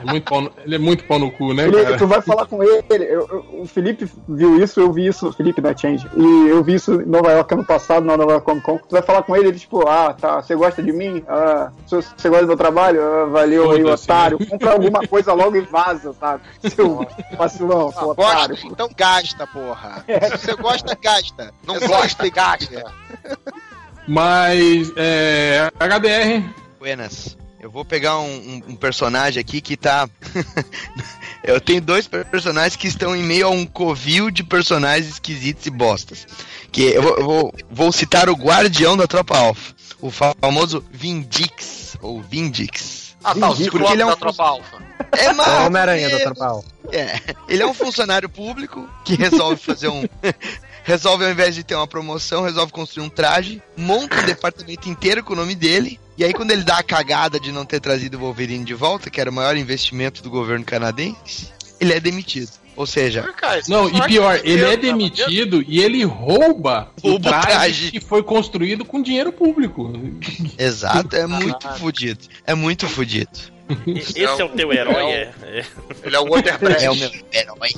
É 0.00 0.04
muito 0.04 0.24
pau 0.28 0.40
no- 0.40 0.52
ele 0.64 0.74
é 0.74 0.78
muito 0.78 1.04
pau 1.04 1.18
no 1.18 1.30
cu, 1.30 1.52
né, 1.52 1.64
Ele- 1.64 1.82
cara? 1.84 1.98
tu 1.98 2.06
vai 2.06 2.20
falar 2.22 2.46
com 2.46 2.62
ele, 2.62 2.84
eu- 2.90 3.28
eu- 3.28 3.60
o 3.62 3.66
Felipe 3.66 4.08
viu 4.28 4.62
isso, 4.62 4.80
eu 4.80 4.92
vi 4.92 5.06
isso, 5.06 5.28
o 5.28 5.32
Felipe 5.32 5.60
da 5.60 5.76
Change, 5.76 6.06
e 6.16 6.48
eu 6.48 6.62
vi 6.64 6.74
isso 6.74 6.94
em 7.00 7.06
Nova 7.06 7.30
York 7.32 7.52
ano 7.54 7.64
passado, 7.64 8.04
na 8.04 8.16
Nova 8.16 8.32
York 8.32 8.46
Comic 8.62 8.82
Con. 8.82 8.88
Tu 8.88 8.92
vai 8.92 9.02
falar 9.02 9.22
com 9.22 9.36
ele, 9.36 9.48
ele 9.48 9.58
tipo, 9.58 9.86
ah, 9.86 10.14
tá, 10.14 10.36
você 10.40 10.54
gosta 10.54 10.82
de 10.82 10.92
mim? 10.92 11.22
Ah, 11.28 11.70
você 11.86 12.28
gosta 12.28 12.44
do 12.44 12.48
meu 12.48 12.56
trabalho? 12.56 13.02
Ah, 13.02 13.26
valeu 13.26 13.70
aí, 13.70 13.84
otário. 13.84 14.38
Compra 14.46 14.72
alguma 14.72 15.06
coisa 15.06 15.32
logo 15.32 15.56
e 15.56 15.60
vaza, 15.60 16.12
sabe? 16.18 16.42
Seu 16.74 17.06
vacilão, 17.36 17.92
seu 17.92 18.08
otário. 18.08 18.54
Gosta? 18.54 18.66
Então 18.66 18.88
gasta, 18.96 19.46
porra. 19.46 20.04
Se 20.06 20.38
você 20.38 20.54
gosta, 20.56 20.98
gasta. 21.00 21.52
Não 21.66 21.76
É 21.76 21.86
gosta, 21.86 22.22
que 22.24 22.30
gasta. 22.30 22.92
Mas, 24.06 24.92
é. 24.96 25.70
HDR. 25.78 26.48
Buenas. 26.78 27.36
Eu 27.62 27.70
vou 27.70 27.84
pegar 27.84 28.18
um, 28.18 28.24
um- 28.26 28.62
um 28.72 28.76
personagem 28.76 29.40
aqui 29.40 29.60
que 29.60 29.76
tá. 29.76 30.08
eu 31.44 31.60
tenho 31.60 31.80
dois 31.80 32.08
personagens 32.08 32.74
que 32.74 32.88
estão 32.88 33.14
em 33.14 33.22
meio 33.22 33.46
a 33.46 33.50
um 33.50 33.64
covil 33.64 34.32
de 34.32 34.42
personagens 34.42 35.08
esquisitos 35.08 35.64
e 35.66 35.70
bostas. 35.70 36.26
Que 36.72 36.82
eu 36.82 37.00
vou, 37.02 37.16
eu 37.18 37.24
vou, 37.24 37.54
vou 37.70 37.92
citar 37.92 38.28
o 38.28 38.34
guardião 38.34 38.96
da 38.96 39.06
tropa 39.06 39.38
Alpha. 39.38 39.74
O 40.00 40.10
famoso 40.10 40.84
Vindix. 40.90 41.96
Ou 42.02 42.20
Vindix. 42.20 43.14
Ah, 43.22 43.32
tá, 43.36 43.46
o 43.46 43.50
Porque 43.50 43.64
Ciclope 43.64 43.92
ele 43.92 44.02
é 44.02 44.06
um 44.06 44.08
da 44.08 44.16
Tropa 44.16 44.42
Alpha. 44.42 44.82
É 45.16 45.26
É 45.26 45.30
o 45.30 45.36
mal. 45.36 45.66
Homem-Aranha 45.66 46.10
da 46.10 46.18
Tropa 46.18 46.64
É, 46.90 47.20
ele 47.48 47.62
é 47.62 47.66
um 47.66 47.72
funcionário 47.74 48.28
público 48.28 48.88
que 49.04 49.14
resolve 49.14 49.62
fazer 49.62 49.86
um. 49.86 50.02
resolve, 50.82 51.24
ao 51.24 51.30
invés 51.30 51.54
de 51.54 51.62
ter 51.62 51.76
uma 51.76 51.86
promoção, 51.86 52.42
resolve 52.42 52.72
construir 52.72 53.04
um 53.04 53.08
traje, 53.08 53.62
monta 53.76 54.20
um 54.20 54.24
departamento 54.24 54.88
inteiro 54.88 55.22
com 55.22 55.34
o 55.34 55.36
nome 55.36 55.54
dele. 55.54 56.00
E 56.16 56.24
aí, 56.24 56.32
quando 56.32 56.50
ele 56.50 56.62
dá 56.62 56.78
a 56.78 56.82
cagada 56.82 57.40
de 57.40 57.50
não 57.50 57.64
ter 57.64 57.80
trazido 57.80 58.16
o 58.16 58.20
Wolverine 58.20 58.64
de 58.64 58.74
volta, 58.74 59.08
que 59.10 59.20
era 59.20 59.30
o 59.30 59.32
maior 59.32 59.56
investimento 59.56 60.22
do 60.22 60.28
governo 60.30 60.64
canadense, 60.64 61.48
ele 61.80 61.92
é 61.94 62.00
demitido. 62.00 62.50
Ou 62.74 62.86
seja, 62.86 63.20
esse 63.58 63.70
Não, 63.70 63.82
e 63.86 63.90
personagem 63.90 64.08
pior, 64.16 64.34
é 64.36 64.40
ele 64.44 64.64
é 64.64 64.76
demitido 64.78 65.62
e 65.68 65.80
ele 65.82 66.04
rouba 66.04 66.90
o 67.02 67.18
traje, 67.20 67.46
traje. 67.46 67.90
que 67.90 68.00
foi 68.00 68.22
construído 68.22 68.82
com 68.84 69.02
dinheiro 69.02 69.30
público. 69.30 69.92
exato, 70.58 71.14
é 71.14 71.26
muito 71.28 71.68
fudido. 71.78 72.20
É 72.46 72.54
muito 72.54 72.88
fudido. 72.88 73.30
E- 73.86 73.98
Esse 73.98 74.20
é 74.20 74.44
o 74.44 74.48
teu 74.48 74.72
herói? 74.72 75.04
É, 75.04 75.32
é. 75.42 75.64
Ele 76.02 76.16
é 76.16 76.20
o 76.20 76.28
Waterbreast. 76.28 76.82
É 76.84 76.90
o 76.90 76.94
meu 76.96 77.10
herói. 77.32 77.70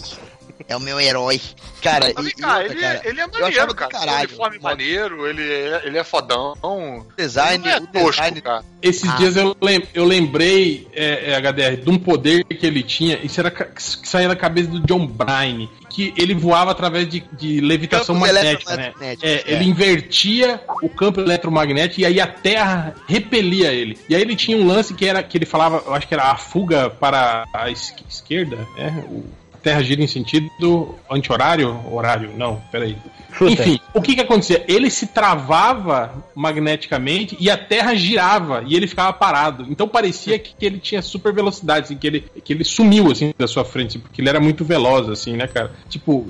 É 0.67 0.75
o 0.77 0.81
meu 0.81 0.99
herói. 0.99 1.41
Cara, 1.83 2.11
Mas, 2.17 2.27
e, 2.27 2.33
cara, 2.37 2.59
outra, 2.61 2.73
ele, 2.73 2.81
cara, 2.81 3.01
ele 3.05 3.21
é 3.21 3.27
maneiro, 3.27 3.67
do 3.67 3.75
cara. 3.75 3.91
caralho. 3.91 4.17
Tem 4.17 4.27
uniforme 4.29 4.59
maneiro, 4.59 5.27
ele 5.29 5.43
é, 5.43 5.83
ele 5.85 5.99
é 5.99 6.05
fodão. 6.05 6.55
o 6.63 7.05
design, 7.17 7.63
Ele 7.63 7.75
é 7.75 7.77
o 7.77 7.81
design 7.87 8.41
tosco, 8.41 8.43
cara. 8.43 8.65
Esses 8.81 9.09
Ah. 9.11 9.17
dias 9.17 9.37
eu, 9.37 9.55
lem- 9.61 9.87
eu 9.93 10.05
lembrei, 10.07 10.89
é, 10.95 11.33
é, 11.33 11.37
HDR, 11.37 11.77
de 11.77 11.91
um 11.91 11.99
poder 11.99 12.45
que 12.45 12.67
ele 12.67 12.83
tinha, 12.83 13.19
isso 13.23 13.39
era 13.41 13.51
que 13.51 13.67
saía 14.09 14.27
da 14.29 14.35
cabeça 14.37 14.71
do 14.71 14.81
John 14.81 15.07
Bryan, 15.07 15.69
que 15.91 16.15
ele 16.17 16.35
voava 16.35 16.71
através 16.71 17.07
de, 17.09 17.21
de 17.33 17.61
levitação 17.61 18.15
Campos 18.19 18.33
magnética, 18.33 18.77
né? 18.77 18.93
É, 19.01 19.17
é. 19.23 19.43
Ele 19.47 19.65
invertia 19.65 20.61
o 20.83 20.89
campo 20.89 21.21
eletromagnético 21.21 22.01
e 22.01 22.07
aí 22.07 22.19
a 22.21 22.27
Terra 22.27 22.95
repelia 23.07 23.71
ele. 23.73 23.99
E 24.09 24.15
aí 24.15 24.23
ele 24.23 24.35
tinha 24.35 24.57
um 24.57 24.67
lance 24.67 24.95
que 24.95 25.05
era 25.07 25.23
que 25.23 25.37
ele 25.37 25.47
falava, 25.47 25.83
eu 25.87 25.95
acho 25.95 26.09
que 26.09 26.15
era 26.15 26.31
a 26.31 26.37
fuga 26.37 26.89
para 26.89 27.45
a 27.53 27.71
es- 27.71 27.95
esquerda, 28.09 28.67
é, 28.79 28.89
o, 29.07 29.25
Terra 29.65 29.83
gira 29.83 30.03
em 30.03 30.07
sentido 30.07 30.95
anti-horário? 31.11 31.81
Horário? 31.91 32.31
Não, 32.37 32.63
peraí. 32.71 32.97
Shooter. 33.33 33.67
Enfim, 33.67 33.81
o 33.95 34.01
que 34.01 34.15
que 34.15 34.21
acontecia? 34.21 34.63
Ele 34.69 34.91
se 34.91 35.09
travava 35.09 36.15
magneticamente 36.35 37.37
e 37.41 37.51
a 37.51 37.57
Terra 37.57 37.95
girava 37.95 38.63
e 38.67 38.77
ele 38.77 38.87
ficava 38.87 39.13
parado. 39.13 39.67
Então 39.69 39.89
parecia 39.89 40.39
que, 40.39 40.55
que 40.55 40.67
ele 40.67 40.79
tinha 40.79 41.01
super 41.01 41.33
velocidade, 41.33 41.87
assim, 41.87 41.97
que 41.97 42.07
ele, 42.07 42.21
que 42.45 42.53
ele 42.53 42.63
sumiu 42.63 43.11
assim 43.11 43.35
da 43.37 43.49
sua 43.49 43.65
frente, 43.65 43.99
porque 43.99 44.21
ele 44.21 44.29
era 44.29 44.39
muito 44.39 44.65
veloz, 44.65 45.09
assim, 45.09 45.33
né, 45.33 45.47
cara? 45.49 45.73
Tipo, 45.89 46.27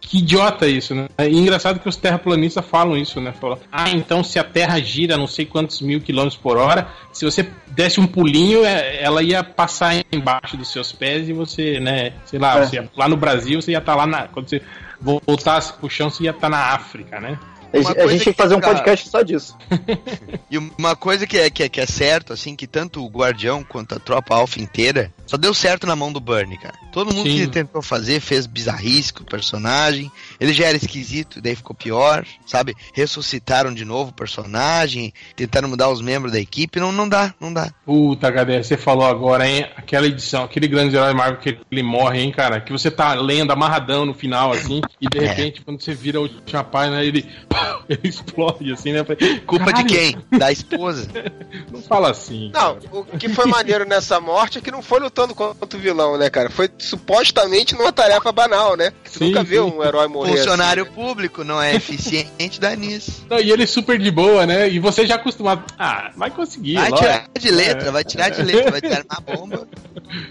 que 0.00 0.18
idiota 0.18 0.66
isso, 0.66 0.94
né? 0.94 1.06
E 1.18 1.36
engraçado 1.38 1.78
que 1.80 1.88
os 1.88 1.96
terraplanistas 1.96 2.64
falam 2.64 2.96
isso, 2.96 3.20
né? 3.20 3.32
Falam, 3.32 3.58
ah, 3.70 3.88
então 3.90 4.22
se 4.22 4.38
a 4.38 4.44
Terra 4.44 4.78
gira 4.80 5.16
não 5.16 5.26
sei 5.26 5.46
quantos 5.46 5.80
mil 5.80 6.00
quilômetros 6.00 6.40
por 6.40 6.56
hora, 6.56 6.88
se 7.12 7.24
você 7.24 7.48
desse 7.68 8.00
um 8.00 8.06
pulinho, 8.06 8.64
é- 8.64 9.02
ela 9.02 9.22
ia 9.22 9.42
passar 9.44 9.94
embaixo 10.12 10.56
dos 10.56 10.70
seus 10.72 10.92
pés 10.92 11.28
e 11.28 11.32
você, 11.32 11.78
né? 11.80 12.12
Sei 12.24 12.38
lá, 12.38 12.58
É. 12.58 12.66
você 12.66 12.76
ia- 12.76 12.90
lá 12.96 13.08
no 13.08 13.16
Brasil 13.16 13.60
você 13.62 13.72
ia 13.72 13.78
estar 13.78 13.94
lá 13.94 14.06
na. 14.06 14.28
Quando 14.28 14.48
você 14.48 14.60
voltasse 15.00 15.72
pro 15.74 15.88
chão, 15.88 16.10
você 16.10 16.24
ia 16.24 16.30
estar 16.30 16.48
na 16.48 16.74
África, 16.74 17.18
né? 17.20 17.38
A, 17.72 18.06
gente 18.08 18.24
tem 18.24 18.32
que 18.32 18.42
fazer 18.42 18.54
um 18.54 18.58
fica- 18.58 18.74
podcast 18.74 19.08
só 19.08 19.22
disso. 19.22 19.56
E 20.50 20.58
uma 20.58 20.96
coisa 20.96 21.28
que 21.28 21.38
é, 21.38 21.48
que, 21.48 21.62
é, 21.62 21.68
que 21.68 21.80
é 21.80 21.86
certo, 21.86 22.32
assim, 22.32 22.56
que 22.56 22.66
tanto 22.66 23.04
o 23.04 23.08
Guardião 23.08 23.62
quanto 23.62 23.94
a 23.94 24.00
tropa 24.00 24.34
Alpha 24.34 24.60
inteira 24.60 25.12
só 25.24 25.36
deu 25.36 25.54
certo 25.54 25.86
na 25.86 25.94
mão 25.94 26.12
do 26.12 26.18
Bernie, 26.18 26.58
cara. 26.58 26.74
Todo 26.90 27.14
mundo 27.14 27.28
Sim. 27.28 27.36
que 27.36 27.42
ele 27.42 27.50
tentou 27.52 27.80
fazer 27.80 28.18
fez 28.18 28.46
bizarrice 28.46 29.12
com 29.12 29.22
o 29.22 29.26
personagem. 29.26 30.10
Ele 30.40 30.52
já 30.52 30.66
era 30.66 30.76
esquisito, 30.76 31.40
daí 31.40 31.54
ficou 31.54 31.76
pior, 31.76 32.26
sabe? 32.44 32.74
Ressuscitaram 32.92 33.72
de 33.72 33.84
novo 33.84 34.10
o 34.10 34.12
personagem, 34.14 35.14
tentaram 35.36 35.68
mudar 35.68 35.88
os 35.88 36.00
membros 36.00 36.32
da 36.32 36.40
equipe. 36.40 36.80
Não, 36.80 36.90
não 36.90 37.08
dá, 37.08 37.32
não 37.40 37.52
dá. 37.52 37.70
Puta, 37.86 38.26
HD, 38.26 38.64
você 38.64 38.76
falou 38.76 39.06
agora, 39.06 39.48
hein? 39.48 39.66
Aquela 39.76 40.08
edição, 40.08 40.42
aquele 40.42 40.66
grande 40.66 40.96
herói 40.96 41.14
Marvel 41.14 41.38
que 41.38 41.58
ele 41.70 41.82
morre, 41.84 42.20
hein, 42.22 42.32
cara? 42.32 42.60
Que 42.60 42.72
você 42.72 42.90
tá 42.90 43.14
lendo 43.14 43.52
amarradão 43.52 44.04
no 44.04 44.14
final, 44.14 44.50
assim, 44.50 44.80
e 45.00 45.08
de 45.08 45.18
É. 45.18 45.28
repente, 45.28 45.60
quando 45.62 45.80
você 45.80 45.94
vira 45.94 46.18
a 46.18 46.22
última 46.22 46.64
página, 46.64 47.04
ele, 47.04 47.20
ele 47.20 47.59
explode, 48.02 48.72
assim, 48.72 48.92
né? 48.92 49.04
Culpa 49.46 49.66
Caralho, 49.66 49.86
de 49.86 49.94
quem? 49.94 50.16
Da 50.38 50.50
esposa. 50.52 51.08
Não 51.70 51.82
fala 51.82 52.10
assim. 52.10 52.50
Não, 52.52 52.76
cara. 52.76 52.88
o 52.92 53.18
que 53.18 53.28
foi 53.28 53.46
maneiro 53.46 53.84
nessa 53.84 54.20
morte 54.20 54.58
é 54.58 54.60
que 54.60 54.70
não 54.70 54.82
foi 54.82 55.00
lutando 55.00 55.34
contra 55.34 55.78
o 55.78 55.80
vilão, 55.80 56.16
né, 56.16 56.30
cara? 56.30 56.50
Foi 56.50 56.68
supostamente 56.78 57.74
numa 57.74 57.92
tarefa 57.92 58.30
banal, 58.32 58.76
né? 58.76 58.92
Que 59.04 59.10
tu 59.10 59.18
Sim, 59.18 59.26
nunca 59.26 59.42
viu 59.42 59.66
um 59.66 59.82
herói 59.82 60.06
morrer. 60.08 60.36
Funcionário 60.36 60.84
assim, 60.84 60.92
público 60.92 61.44
não 61.44 61.60
é 61.60 61.74
eficiente, 61.74 62.60
dá 62.60 62.74
nisso. 62.76 63.24
Não, 63.28 63.38
e 63.38 63.50
ele 63.50 63.66
super 63.66 63.98
de 63.98 64.10
boa, 64.10 64.46
né? 64.46 64.68
E 64.68 64.78
você 64.78 65.06
já 65.06 65.16
acostumado. 65.16 65.64
Ah, 65.78 66.10
vai 66.16 66.30
conseguir. 66.30 66.74
Vai 66.74 66.90
lógico. 66.90 67.08
tirar 67.08 67.28
de 67.38 67.50
letra, 67.50 67.88
É. 67.88 67.90
vai 67.90 68.04
tirar 68.04 68.28
de 68.30 68.42
letra, 68.42 68.70
vai 68.70 68.80
tirar 68.80 69.04
uma 69.10 69.36
bomba. 69.36 69.68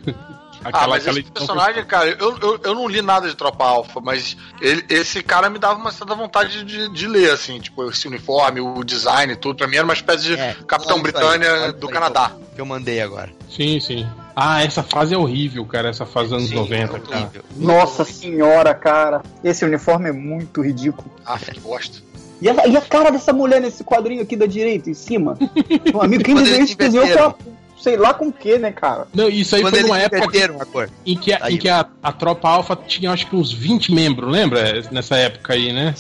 Aquela, 0.64 0.84
ah, 0.84 0.88
mas 0.88 1.03
aquela 1.03 1.19
esse 1.19 1.31
personagem, 1.31 1.86
cara, 1.86 2.10
eu, 2.10 2.38
eu, 2.40 2.60
eu 2.64 2.76
não 2.76 2.88
li 2.88 3.02
nada 3.02 3.27
de 3.30 3.36
Tropa 3.36 3.64
Alpha, 3.65 3.99
mas 4.02 4.36
ele- 4.61 4.84
esse 4.90 5.23
cara 5.23 5.49
me 5.49 5.57
dava 5.57 5.80
uma 5.80 5.91
certa 5.91 6.14
vontade 6.15 6.64
de, 6.64 6.90
de 6.90 7.07
ler, 7.07 7.31
assim, 7.31 7.60
tipo, 7.60 7.90
esse 7.90 8.07
uniforme, 8.07 8.60
o 8.60 8.84
design 8.84 9.34
e 9.34 9.36
tudo. 9.36 9.56
Pra 9.57 9.68
mim 9.68 9.77
era 9.77 9.86
uma 9.86 9.94
espécie 9.94 10.23
de 10.26 10.34
É, 10.36 10.56
Capitão 10.68 10.98
aí, 10.98 11.02
Britânia 11.02 11.52
olha 11.53 11.73
do 11.73 11.88
aí, 11.88 11.94
Canadá. 11.94 12.31
Que 12.56 12.61
eu 12.61 12.65
mandei 12.65 13.02
agora. 13.02 13.30
Sim, 13.49 13.80
sim. 13.80 14.06
Ah, 14.36 14.64
essa 14.64 14.84
fase 14.84 15.14
é 15.14 15.18
horrível, 15.18 15.65
cara. 15.65 15.90
Essa 15.90 16.06
fase 16.06 16.34
anos 16.34 16.49
Sim, 16.49 16.56
90, 16.56 16.98
é 16.98 16.99
cara. 16.99 17.31
Nossa 17.56 18.03
senhora, 18.06 18.73
cara. 18.73 19.22
Esse 19.44 19.65
uniforme 19.65 20.10
é 20.10 20.14
muito 20.14 20.61
ridículo. 20.61 21.10
Ah, 21.26 21.38
que 21.38 21.60
bosta. 21.60 21.98
E 22.41 22.49
a, 22.49 22.68
e 22.68 22.77
a 22.77 22.81
cara 22.81 23.11
dessa 23.11 23.34
mulher 23.34 23.60
nesse 23.60 23.84
quadrinho 23.84 24.22
aqui 24.22 24.38
da 24.38 24.45
direita, 24.45 24.90
em 24.90 24.94
cima? 24.94 25.38
Meu 25.91 26.02
amigo, 26.02 26.23
quem 26.23 26.36
desenhou 26.36 26.57
eles 26.57 26.69
isso 26.69 26.77
desenhou 26.77 27.06
inverteram. 27.06 27.36
Sei 27.80 27.97
lá 27.97 28.14
com 28.14 28.27
o 28.27 28.34
que, 28.34 28.57
né, 28.57 28.72
cara? 28.72 29.07
Não, 29.14 29.30
isso 29.30 29.56
aí 29.56 29.61
Quando 29.61 29.76
foi 29.76 29.84
numa 29.84 29.99
época 29.99 30.18
inverteram 30.18 30.61
a 30.61 30.65
cor. 30.65 30.89
em 31.06 31.18
que, 31.18 31.34
a, 31.34 31.49
em 31.49 31.57
que 31.57 31.69
a, 31.69 31.85
a 32.03 32.11
tropa 32.11 32.49
alfa 32.49 32.76
tinha 32.76 33.11
acho 33.11 33.27
que 33.27 33.35
uns 33.35 33.51
20 33.51 33.93
membros, 33.93 34.31
lembra? 34.31 34.84
Nessa 34.91 35.15
época 35.15 35.53
aí, 35.53 35.72
né? 35.72 35.95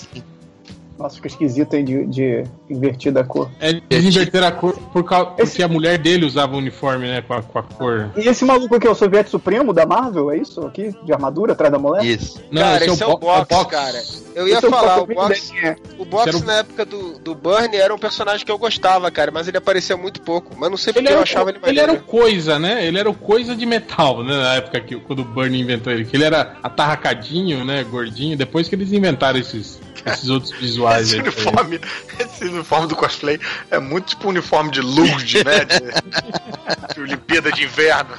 Nossa, 0.99 1.15
fica 1.15 1.27
esquisito, 1.27 1.73
hein, 1.75 1.85
de, 1.85 2.05
de 2.07 2.43
invertir 2.69 3.11
da 3.13 3.23
cor. 3.23 3.49
É, 3.61 3.69
Eles 3.89 4.05
inverteram 4.13 4.47
a 4.47 4.51
cor 4.51 4.73
por 4.91 5.03
causa, 5.05 5.31
porque 5.31 5.63
a 5.63 5.67
mulher 5.69 5.97
dele 5.97 6.25
usava 6.25 6.53
o 6.55 6.57
uniforme, 6.57 7.07
né? 7.07 7.21
Com 7.21 7.33
a, 7.35 7.41
com 7.41 7.57
a 7.57 7.63
cor. 7.63 8.11
E 8.17 8.27
esse 8.27 8.43
maluco 8.43 8.75
aqui 8.75 8.85
é 8.85 8.89
o 8.89 8.95
soviético 8.95 9.31
supremo 9.31 9.71
da 9.73 9.85
Marvel, 9.85 10.29
é 10.29 10.37
isso? 10.37 10.59
Aqui, 10.67 10.93
de 11.05 11.13
armadura, 11.13 11.53
atrás 11.53 11.71
da 11.71 11.79
mulher? 11.79 12.03
Isso. 12.03 12.43
Não, 12.51 12.61
Cara, 12.61 12.85
esse 12.85 13.01
é 13.01 13.05
o 13.05 13.11
bo- 13.11 13.17
box, 13.19 13.65
cara. 13.67 14.03
Eu 14.35 14.47
ia 14.47 14.55
Esse 14.55 14.65
é 14.65 14.67
o 14.67 14.71
falar, 14.71 15.01
o 15.01 15.05
box, 15.07 15.51
Deck, 15.51 15.65
é. 15.65 15.75
o 15.97 16.05
box 16.05 16.27
Esse 16.27 16.37
era 16.37 16.43
o- 16.43 16.47
na 16.47 16.57
época 16.59 16.85
do, 16.85 17.19
do 17.19 17.33
Burnie 17.35 17.77
era 17.77 17.93
um 17.95 17.97
personagem 17.97 18.45
que 18.45 18.51
eu 18.51 18.57
gostava, 18.57 19.09
cara, 19.09 19.31
mas 19.31 19.47
ele 19.47 19.57
aparecia 19.57 19.95
muito 19.97 20.21
pouco. 20.21 20.53
Mas 20.57 20.69
não 20.69 20.77
sei 20.77 20.91
Ele 20.91 20.99
porque 21.01 21.13
eu 21.13 21.21
achava 21.21 21.45
o, 21.45 21.49
ele 21.49 21.59
ele 21.63 21.79
era 21.79 21.93
o 21.93 21.99
coisa, 22.01 22.59
né? 22.59 22.85
Ele 22.85 22.99
era 22.99 23.09
o 23.09 23.13
coisa 23.13 23.55
de 23.55 23.65
metal, 23.65 24.23
né? 24.23 24.35
Na 24.35 24.55
época 24.55 24.79
que 24.81 24.95
quando 24.97 25.19
o 25.19 25.25
Bernie 25.25 25.61
inventou 25.61 25.91
ele. 25.93 26.03
Que 26.05 26.15
ele 26.17 26.25
era 26.25 26.57
atarracadinho, 26.61 27.63
né? 27.63 27.83
Gordinho. 27.83 28.37
Depois 28.37 28.67
que 28.67 28.75
eles 28.75 28.91
inventaram 28.91 29.39
esses, 29.39 29.79
esses 30.05 30.29
outros 30.29 30.51
visuais 30.59 31.07
Esse 31.07 31.15
aí. 31.15 31.21
uniforme, 31.21 31.79
esse 32.19 32.45
uniforme 32.45 32.87
do 32.87 32.95
cosplay 32.95 33.39
é 33.71 33.79
muito 33.79 34.07
tipo 34.09 34.27
um 34.27 34.29
uniforme 34.29 34.71
de 34.71 34.81
Lourdes, 34.81 35.43
né? 35.43 35.65
De, 35.65 36.93
de 36.95 37.01
Olimpíada 37.01 37.51
de 37.51 37.63
Inverno. 37.63 38.09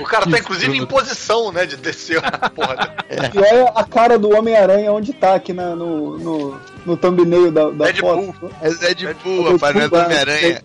O 0.00 0.04
cara 0.04 0.26
tá 0.28 0.38
inclusive 0.38 0.76
em 0.76 0.86
posição, 0.86 1.52
né? 1.52 1.66
De 1.66 1.76
descer 1.76 2.20
a 2.24 2.48
porra. 2.50 2.94
E 3.34 3.38
olha 3.38 3.68
a 3.74 3.84
cara 3.84 4.18
do 4.18 4.30
Homem-Aranha 4.36 4.92
onde 4.92 5.12
tá 5.12 5.34
aqui 5.34 5.52
na- 5.52 5.74
no, 5.74 6.18
no, 6.18 6.60
no 6.86 6.96
thumbnail 6.96 7.50
da, 7.50 7.70
da 7.70 7.84
Deadpool. 7.86 8.32
foto. 8.32 8.54
É 8.60 8.70
Zé 8.70 8.94
de 8.94 9.06
Boa, 9.14 9.48
Eu 9.48 9.52
rapaz, 9.54 9.74
não 9.74 9.82
é 9.82 9.88
do 9.88 9.96
Homem-Aranha. 9.96 10.62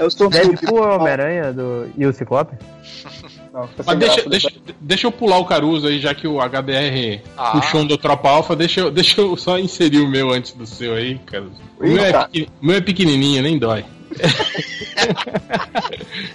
Eu 0.00 0.10
sou 0.10 0.28
Deadpool, 0.28 0.80
Homem-Aranha 0.82 1.52
do... 1.52 1.90
e 1.96 2.06
o 2.06 2.12
Ciclope? 2.12 2.56
Não, 3.58 3.68
Mas 3.84 3.98
deixa, 3.98 4.14
graça, 4.14 4.30
deixa, 4.30 4.52
deixa 4.80 5.06
eu 5.06 5.12
pular 5.12 5.38
o 5.38 5.44
Caruso 5.44 5.88
aí, 5.88 5.98
já 5.98 6.14
que 6.14 6.28
o 6.28 6.38
HDR 6.40 7.20
Ah. 7.36 7.50
puxou 7.52 7.80
um 7.80 7.86
do 7.86 7.98
Tropa 7.98 8.28
Alpha, 8.28 8.54
deixa 8.54 8.80
eu, 8.82 8.90
deixa 8.90 9.20
eu 9.20 9.36
só 9.36 9.58
inserir 9.58 9.98
o 9.98 10.08
meu 10.08 10.30
antes 10.30 10.52
do 10.52 10.66
seu 10.66 10.94
aí, 10.94 11.18
Caruso. 11.26 11.56
O 11.80 11.86
meu 11.86 12.04
é, 12.04 12.28
meu 12.62 12.76
é 12.76 12.80
pequenininho, 12.80 13.42
nem 13.42 13.58
dói. 13.58 13.84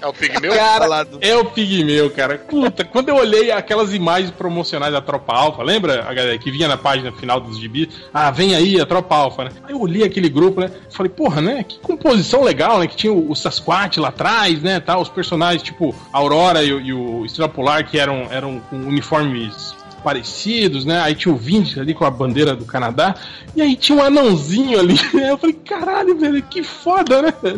É 0.02 0.08
o 0.08 0.14
Pigmeu? 0.14 0.54
Cara. 0.54 1.08
É 1.22 1.36
o 1.36 1.46
Pigmeu, 1.46 2.10
cara. 2.12 2.38
Puta, 2.38 2.84
quando 2.84 3.10
eu 3.10 3.16
olhei 3.16 3.52
aquelas 3.52 3.94
imagens 3.94 4.32
promocionais 4.32 4.92
da 4.94 5.02
Tropa 5.02 5.34
Alpha, 5.34 5.64
lembra, 5.64 6.02
a 6.08 6.14
galera, 6.14 6.38
que 6.38 6.52
vinha 6.52 6.68
na 6.68 6.78
página 6.78 7.12
final 7.12 7.40
dos 7.40 7.60
gibis? 7.60 7.90
Ah, 8.14 8.32
vem 8.32 8.56
aí 8.56 8.80
a 8.80 8.86
Tropa 8.86 9.16
Alpha, 9.16 9.46
né? 9.46 9.52
Aí 9.64 9.74
eu 9.74 9.80
olhei 9.82 10.04
aquele 10.04 10.30
grupo, 10.30 10.62
né? 10.62 10.72
Falei, 10.90 11.12
porra, 11.12 11.42
né? 11.42 11.64
Que 11.64 11.80
composição 11.80 12.44
legal, 12.44 12.80
né? 12.80 12.88
Que 12.88 12.96
tinha 12.96 13.14
o, 13.14 13.32
o 13.32 13.36
Sasquatch 13.36 13.98
lá 13.98 14.10
atrás, 14.10 14.62
né? 14.62 14.80
Tal, 14.80 15.02
os 15.02 15.10
personagens, 15.10 15.62
tipo, 15.64 15.94
a 16.12 16.18
Aurora 16.18 16.64
e, 16.64 16.74
o- 16.74 16.82
e 16.82 16.94
o 16.94 17.26
Estrela 17.26 17.50
Polar, 17.50 17.86
que 17.88 17.98
eram, 18.00 18.28
eram 18.32 18.60
com 18.70 18.76
uniformes 18.78 19.76
parecidos, 20.04 20.86
né? 20.86 21.00
Aí 21.02 21.16
tinha 21.16 21.34
o 21.34 21.38
Vinci 21.38 21.80
ali 21.80 21.94
com 21.94 22.06
a 22.06 22.12
bandeira 22.12 22.56
do 22.56 22.66
Canadá, 22.66 23.16
e 23.56 23.62
aí 23.62 23.76
tinha 23.76 23.98
um 23.98 24.04
anãozinho 24.04 24.80
ali. 24.80 24.96
né? 25.14 25.32
Eu 25.34 25.38
falei, 25.38 25.56
caralho, 25.66 26.18
velho, 26.18 26.42
que 26.44 26.62
foda, 26.64 27.22
né? 27.22 27.34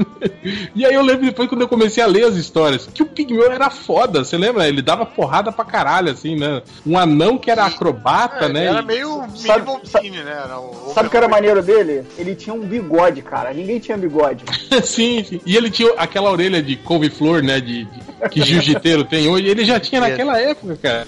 E 0.76 0.86
aí 0.86 0.94
eu 0.94 1.02
lembro 1.02 1.26
depois 1.26 1.48
quando 1.50 1.62
eu 1.62 1.68
comecei 1.68 2.04
a 2.04 2.08
ler 2.08 2.26
as 2.26 2.36
histórias, 2.36 2.88
que 2.94 3.02
o 3.02 3.06
Pigmeu 3.06 3.52
era 3.52 3.70
foda, 3.70 4.24
você 4.24 4.38
lembra? 4.38 4.68
Ele 4.68 4.82
dava 4.82 5.06
porrada 5.06 5.52
pra 5.52 5.64
caralho, 5.66 6.12
assim, 6.12 6.36
né? 6.38 6.62
Um 6.86 6.98
anão 6.98 7.38
que 7.38 7.50
era 7.50 7.66
acrobata, 7.66 8.46
É, 8.46 8.50
né? 8.50 8.66
Era 8.66 8.82
meio 8.82 9.24
Sabe- 9.36 9.64
Wolverine, 9.66 10.18
né? 10.24 10.42
Era 10.44 10.60
o- 10.60 10.92
Sabe 10.94 11.08
o 11.08 11.12
que 11.12 11.18
era 11.18 11.28
maneiro 11.28 11.64
dele? 11.64 12.04
Ele 12.18 12.36
tinha 12.36 12.54
um 12.54 12.60
bigode, 12.62 13.22
cara. 13.22 13.54
Ninguém 13.54 13.80
tinha 13.80 13.98
bigode. 13.98 14.44
sim, 14.84 15.24
sim. 15.24 15.42
E 15.46 15.56
ele 15.56 15.70
tinha 15.72 15.94
aquela 15.98 16.30
orelha 16.32 16.62
de 16.62 16.76
couve-flor, 16.76 17.42
né? 17.42 17.60
De, 17.60 17.86
de- 17.86 18.30
que 18.30 18.42
jiu-jiteiro 18.44 19.04
tem 19.04 19.28
hoje. 19.28 19.48
Ele 19.48 19.64
já 19.66 19.80
tinha 19.80 20.02
naquela 20.02 20.40
época, 20.40 20.78
cara. 20.82 21.08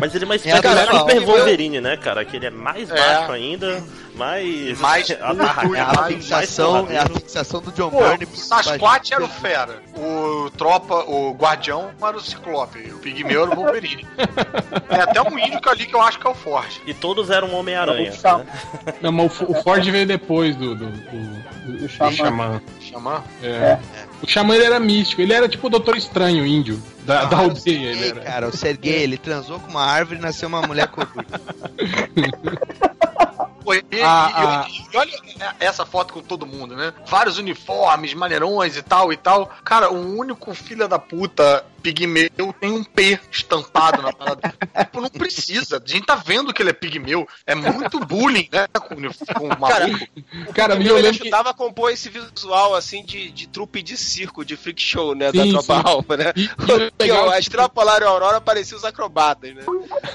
Mas 0.00 0.14
ele 0.14 0.24
é 0.44 0.54
uma 0.54 0.56
É 0.56 0.58
espécie 0.58 0.74
de 0.76 0.82
atual. 0.82 1.08
Super 1.08 1.24
Wolverine, 1.24 1.80
né, 1.80 1.96
cara? 1.96 2.24
Que 2.24 2.36
ele 2.36 2.46
é 2.46 2.50
mais 2.50 2.90
É. 2.90 2.94
baixo 2.94 3.32
ainda, 3.32 3.82
mais. 4.16 4.78
Mais 4.80 5.10
atarracado, 5.10 5.74
É 5.76 5.80
a 5.80 6.04
fixação, 6.06 6.86
é 6.90 6.98
a 6.98 7.06
fixação 7.06 7.60
do 7.60 7.70
John 7.72 7.90
Pô, 7.90 8.00
Byrne. 8.00 8.24
o 8.24 8.36
Sasquatch 8.36 9.12
era 9.12 9.24
o 9.24 9.28
fera, 9.28 9.82
o 9.96 10.50
tropa, 10.56 11.04
o 11.08 11.32
guardião 11.32 11.90
era 12.02 12.16
o 12.16 12.20
Ciclope, 12.20 12.78
o 12.92 12.98
Pigmeu 12.98 13.42
era 13.42 13.50
o 13.52 13.54
Wolverine. 13.56 14.06
Tem 14.88 15.00
até 15.00 15.22
um 15.22 15.38
índio 15.38 15.60
ali 15.68 15.86
que 15.86 15.94
eu 15.94 16.00
acho 16.00 16.18
que 16.18 16.26
é 16.26 16.30
o 16.30 16.34
Forte. 16.34 16.82
E 16.86 16.94
todos 16.94 17.30
eram 17.30 17.54
Homem-Aranha. 17.54 18.10
Né? 18.10 18.46
Não, 19.00 19.12
mas 19.12 19.40
o, 19.40 19.54
Ford 19.62 19.84
veio 19.84 20.06
depois 20.06 20.56
do, 20.56 20.74
do, 20.74 20.86
do, 20.90 21.78
do 21.78 21.88
Xamã. 21.88 22.12
Xamã. 22.12 22.62
Xamã? 22.80 23.24
É. 23.42 23.78
O 24.22 24.26
Xamã 24.26 24.54
ele 24.54 24.64
era 24.64 24.80
místico, 24.80 25.20
ele 25.20 25.32
era 25.32 25.48
tipo 25.48 25.66
o 25.66 25.70
Doutor 25.70 25.96
Estranho, 25.96 26.46
índio, 26.46 26.82
da, 27.04 27.24
da 27.26 27.36
Ah, 27.36 27.40
o 27.40 27.44
aldeia. 27.44 27.90
Ele 27.90 27.94
Sergei, 27.94 28.10
era. 28.10 28.20
cara, 28.20 28.48
o 28.48 28.56
Sergei, 28.56 29.02
ele 29.02 29.18
transou 29.18 29.60
com 29.60 29.70
uma 29.70 29.84
árvore 29.84 30.18
e 30.18 30.22
nasceu 30.22 30.48
uma 30.48 30.62
mulher 30.62 30.86
coruja. 30.88 31.12
Pô, 33.66 33.74
e, 33.74 33.84
e- 33.90 34.00
Ah, 34.00 34.64
e- 34.68 34.94
e 34.94 34.96
olha 34.96 35.12
essa 35.58 35.84
foto 35.84 36.14
com 36.14 36.22
todo 36.22 36.46
mundo, 36.46 36.76
né? 36.76 36.92
Vários 37.08 37.36
uniformes, 37.36 38.14
maneirões 38.14 38.76
e 38.76 38.82
tal 38.82 39.12
e 39.12 39.16
tal. 39.16 39.46
Cara, 39.64 39.90
o 39.92 40.16
único 40.16 40.54
filho 40.54 40.86
da 40.86 41.00
puta 41.00 41.66
pigmeu 41.82 42.30
tem 42.60 42.70
um 42.72 42.82
P 42.84 43.18
estampado 43.30 44.02
na 44.02 44.12
parada. 44.12 44.54
tipo, 44.78 45.00
não 45.00 45.08
precisa. 45.10 45.82
A 45.84 45.88
gente 45.88 46.06
tá 46.06 46.14
vendo 46.14 46.52
que 46.54 46.62
ele 46.62 46.70
é 46.70 46.72
pigmeu. 46.72 47.26
É 47.44 47.54
muito 47.56 47.98
bullying, 48.00 48.48
né? 48.52 48.66
Com, 48.68 48.94
com 49.34 49.46
o 49.54 49.58
maluco. 49.60 50.06
Cara, 50.54 50.74
O 50.76 50.78
meu, 50.78 50.88
eu 50.90 50.98
ele 50.98 51.02
lembro 51.08 51.18
que. 51.18 51.22
ajudava 51.28 51.50
a 51.50 51.54
compor 51.54 51.90
esse 51.90 52.08
visual, 52.08 52.74
assim, 52.74 53.04
de, 53.04 53.30
de 53.32 53.48
trupe 53.48 53.82
de 53.82 53.96
circo, 53.96 54.44
de 54.44 54.56
freak 54.56 54.80
show, 54.80 55.12
né, 55.14 55.30
Sim, 55.32 55.38
da 55.52 55.60
Tropa 55.62 55.74
sim. 55.76 55.82
Alfa, 55.92 56.16
né? 56.16 56.32
E- 56.36 56.44
e 56.44 56.48
Porque 56.54 56.92
legal- 57.00 57.26
ó, 57.26 57.30
a 57.30 57.38
Estrela 57.40 57.68
Polar 57.68 58.00
e 58.00 58.04
a 58.04 58.08
Aurora 58.08 58.40
pareciam 58.40 58.78
os 58.78 58.84
acrobatas, 58.84 59.54
né? 59.54 59.62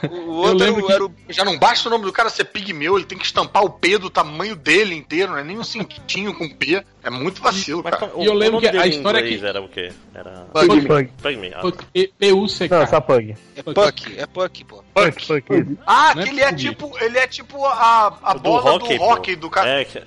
O, 0.09 0.15
o 0.15 0.31
outro 0.37 0.57
lembro 0.65 0.85
que- 0.85 0.91
era 0.93 1.05
o... 1.05 1.13
Já 1.29 1.43
não 1.45 1.57
basta 1.57 1.87
o 1.87 1.91
nome 1.91 2.05
do 2.05 2.13
cara 2.13 2.29
ser 2.29 2.45
pigmeu, 2.45 2.95
ele 2.97 3.05
tem 3.05 3.17
que 3.17 3.25
estampar 3.25 3.40
o 3.43 3.69
P 3.69 3.97
do 3.97 4.09
tamanho 4.09 4.55
dele 4.55 4.95
inteiro, 4.95 5.31
não 5.31 5.39
é 5.39 5.43
nem 5.43 5.57
um 5.57 5.63
cintinho 5.63 6.33
com 6.33 6.49
P. 6.49 6.83
É 7.03 7.09
muito 7.09 7.41
vacilo, 7.41 7.81
Mas 7.83 7.95
cara. 7.95 8.11
E 8.17 8.25
eu 8.25 8.33
lembro 8.33 8.59
que 8.59 8.67
a 8.67 8.85
história 8.87 9.19
inglês 9.19 9.39
que- 9.41 9.45
era 9.47 9.61
o 9.61 9.67
quê? 9.67 9.91
Era. 10.13 10.31
Pug. 10.53 10.87
Pug. 10.87 11.09
Pugme. 11.21 11.51
Ah, 11.55 11.61
P- 11.93 12.11
P-U-C-K. 12.19 12.79
Não, 12.79 12.87
só 12.87 13.01
Pug. 13.01 13.35
É 13.55 13.63
Puck, 13.63 14.19
é 14.19 14.25
Puck, 14.27 14.63
pô. 14.65 14.83
Pug, 14.93 15.41
Pug. 15.41 15.77
Ah, 15.85 16.13
é 16.17 16.23
que 16.23 16.29
ele 16.29 16.41
é 16.41 16.53
tipo. 16.53 16.91
Ele 17.01 17.17
é 17.17 17.27
tipo 17.27 17.65
a, 17.65 18.17
a 18.21 18.33
do 18.33 18.39
bola 18.39 18.73
hockey, 18.75 18.97
do 18.97 19.03
rock 19.03 19.35
do 19.35 19.49
cara. 19.49 19.69
É, 19.81 19.85
que- 19.85 20.01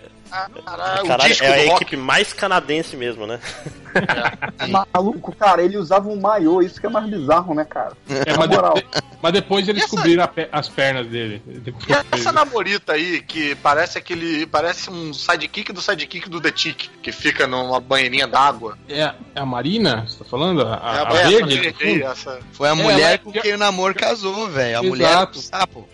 caralho, 0.64 1.04
o 1.04 1.06
caralho, 1.08 1.28
disco 1.30 1.44
é 1.44 1.48
a 1.66 1.70
rock. 1.70 1.82
equipe 1.82 1.96
mais 1.96 2.32
canadense 2.32 2.96
mesmo, 2.96 3.26
né? 3.26 3.38
Maluco, 4.68 5.34
cara, 5.34 5.62
ele 5.62 5.76
usava 5.76 6.08
um 6.08 6.20
maiô, 6.20 6.60
isso 6.60 6.80
que 6.80 6.86
é 6.86 6.90
mais 6.90 7.08
bizarro, 7.08 7.54
né, 7.54 7.64
cara? 7.64 7.92
É, 8.08 8.32
Na 8.32 8.38
mas, 8.38 8.50
de- 8.50 8.56
moral. 8.56 8.74
mas 9.22 9.32
depois 9.32 9.68
eles 9.68 9.82
essa- 9.84 9.92
descobriram 9.92 10.24
a 10.24 10.28
pe- 10.28 10.48
as 10.50 10.68
pernas 10.68 11.06
dele. 11.06 11.42
Depois- 11.46 11.84
E 11.88 11.92
essa 12.16 12.32
namorita 12.32 12.92
aí, 12.94 13.20
que 13.22 13.54
parece 13.56 13.98
aquele. 13.98 14.46
Parece 14.46 14.90
um 14.90 15.12
sidekick 15.14 15.72
do 15.72 15.80
sidekick 15.80 16.28
do 16.28 16.40
The 16.40 16.50
Tick, 16.50 16.88
que 17.02 17.12
fica 17.12 17.46
numa 17.46 17.80
banheirinha 17.80 18.26
d'água. 18.26 18.76
É, 18.88 19.00
é 19.02 19.14
a 19.40 19.46
Marina? 19.46 20.04
Você 20.08 20.18
tá 20.18 20.24
falando? 20.24 20.62
A, 20.62 20.74
a- 20.74 20.96
É 20.96 20.98
a 20.98 21.20
essa 21.20 21.28
verde? 21.28 21.74
aí, 21.80 22.02
essa. 22.02 22.38
Foi 22.52 22.68
a 22.68 22.72
É, 22.72 22.74
mulher 22.74 23.08
ela- 23.10 23.18
com 23.18 23.32
quem 23.32 23.54
o 23.54 23.58
namoro 23.58 23.94
casou, 23.94 24.48
velho. 24.48 24.68
A 24.78 24.80
Exato. 24.80 24.86
mulher 24.88 25.26
do 25.26 25.38
sapo. 25.40 25.88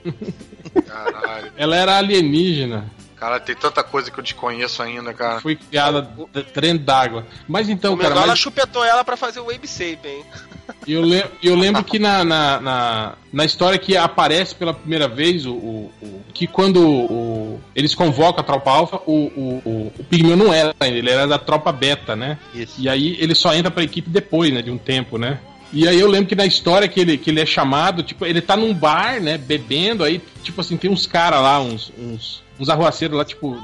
Caralho. 0.87 1.53
Ela 1.57 1.77
era 1.77 1.99
alienígena. 1.99 2.91
Cara, 3.21 3.39
tem 3.39 3.55
tanta 3.55 3.85
coisa 3.85 4.11
que 4.11 4.19
eu 4.19 4.25
desconheço 4.25 4.83
ainda, 4.83 5.13
cara. 5.13 5.41
Foi 5.43 5.55
criada 5.55 6.09
dentro 6.55 6.79
d'água. 6.79 7.27
Mas 7.47 7.69
então, 7.69 7.93
o 7.93 7.97
cara, 7.99 8.09
Menor, 8.09 8.23
ela 8.23 8.33
mas 8.33 8.39
chupetou 8.39 8.83
ela 8.83 9.05
pra 9.05 9.15
fazer 9.15 9.41
o 9.41 9.45
Wave 9.45 9.67
Sape, 9.69 10.09
hein? 10.09 10.25
eu, 10.89 11.03
le- 11.03 11.27
eu 11.43 11.55
lembro 11.55 11.85
que 11.85 11.99
na, 11.99 12.25
na, 12.25 12.61
na, 12.61 13.13
na 13.31 13.45
história 13.45 13.79
que 13.79 13.95
aparece 13.95 14.55
pela 14.55 14.73
primeira 14.73 15.07
vez 15.07 15.45
o, 15.45 15.53
o- 15.53 15.93
o- 16.01 16.21
que 16.33 16.47
quando 16.47 16.81
o- 16.83 17.61
eles 17.77 17.95
convocam 17.95 18.41
a 18.41 18.43
tropa 18.43 18.71
alfa, 18.71 18.97
o, 19.05 19.13
o, 19.13 19.63
o, 19.67 19.93
o 19.99 20.05
Pigmeu 20.05 20.35
não 20.37 20.51
era 20.51 20.75
ainda, 20.81 20.97
ele 20.97 21.11
era 21.11 21.27
da 21.27 21.39
tropa 21.39 21.71
beta, 21.73 22.17
né? 22.17 22.39
Isso. 22.55 22.75
E 22.79 22.89
aí 22.89 23.19
ele 23.21 23.35
só 23.35 23.53
entra 23.55 23.71
pra 23.71 23.83
equipe 23.85 24.09
depois, 24.09 24.51
né? 24.51 24.63
De 24.63 24.71
um 24.71 24.79
tempo, 24.79 25.19
né? 25.19 25.39
E 25.73 25.87
aí 25.87 26.01
eu 26.01 26.09
lembro 26.09 26.27
que 26.27 26.35
na 26.35 26.47
história 26.47 26.89
que 26.89 26.99
ele, 26.99 27.19
que 27.19 27.29
ele 27.31 27.41
é 27.41 27.47
chamado, 27.47 28.03
tipo, 28.03 28.25
ele 28.25 28.41
tá 28.41 28.57
num 28.57 28.73
bar, 28.75 29.21
né, 29.21 29.37
bebendo, 29.39 30.03
aí, 30.03 30.21
tipo 30.43 30.61
assim, 30.61 30.77
tem 30.77 30.91
uns 30.91 31.07
caras 31.07 31.41
lá, 31.41 31.61
uns, 31.61 31.93
uns, 31.97 32.43
uns 32.61 32.69
arruaceiros 32.69 33.17
lá, 33.17 33.25
tipo, 33.25 33.57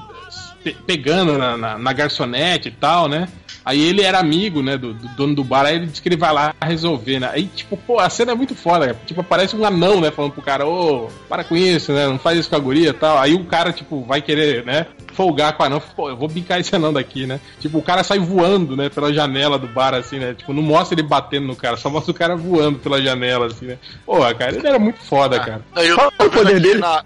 pe- 0.64 0.76
pegando 0.86 1.36
na, 1.38 1.56
na, 1.56 1.78
na 1.78 1.92
garçonete 1.92 2.68
e 2.68 2.72
tal, 2.72 3.08
né? 3.08 3.28
Aí 3.64 3.80
ele 3.82 4.00
era 4.02 4.20
amigo, 4.20 4.62
né, 4.62 4.78
do, 4.78 4.94
do 4.94 5.08
dono 5.16 5.34
do 5.34 5.42
bar, 5.42 5.66
aí 5.66 5.74
ele 5.74 5.86
disse 5.86 6.00
que 6.00 6.08
ele 6.08 6.16
vai 6.16 6.32
lá 6.32 6.54
resolver, 6.62 7.18
né? 7.18 7.30
Aí, 7.32 7.46
tipo, 7.48 7.76
pô, 7.76 7.98
a 7.98 8.08
cena 8.08 8.30
é 8.30 8.34
muito 8.36 8.54
foda, 8.54 8.96
tipo, 9.04 9.20
aparece 9.22 9.56
um 9.56 9.64
anão, 9.64 10.00
né, 10.00 10.12
falando 10.12 10.30
pro 10.30 10.40
cara, 10.40 10.64
ô, 10.64 11.08
para 11.28 11.42
com 11.42 11.56
isso, 11.56 11.92
né, 11.92 12.06
não 12.06 12.16
faz 12.16 12.38
isso 12.38 12.48
com 12.48 12.54
a 12.54 12.60
guria 12.60 12.90
e 12.90 12.92
tal. 12.92 13.18
Aí 13.18 13.34
o 13.34 13.44
cara, 13.44 13.72
tipo, 13.72 14.04
vai 14.04 14.22
querer, 14.22 14.64
né, 14.64 14.86
folgar 15.14 15.54
com 15.56 15.64
o 15.64 15.66
anão, 15.66 15.82
pô, 15.96 16.08
eu 16.08 16.16
vou 16.16 16.28
bicar 16.28 16.60
esse 16.60 16.76
anão 16.76 16.92
daqui, 16.92 17.26
né? 17.26 17.40
Tipo, 17.58 17.78
o 17.78 17.82
cara 17.82 18.04
sai 18.04 18.20
voando, 18.20 18.76
né, 18.76 18.88
pela 18.88 19.12
janela 19.12 19.58
do 19.58 19.66
bar, 19.66 19.94
assim, 19.94 20.20
né? 20.20 20.32
Tipo, 20.34 20.52
não 20.52 20.62
mostra 20.62 20.94
ele 20.94 21.02
batendo 21.08 21.48
no 21.48 21.56
cara, 21.56 21.76
só 21.76 21.90
mostra 21.90 22.12
o 22.12 22.14
cara 22.14 22.36
voando 22.36 22.78
pela 22.78 23.02
janela, 23.02 23.46
assim, 23.46 23.66
né? 23.66 23.78
Pô, 24.04 24.20
cara, 24.36 24.54
ele 24.54 24.64
era 24.64 24.78
muito 24.78 25.00
foda, 25.00 25.40
cara. 25.40 25.62
Eu 25.74 25.96
Qual 25.96 26.12
é 26.20 26.22
o 26.24 26.30
poder 26.30 26.60
dele? 26.60 26.78
na- 26.78 27.02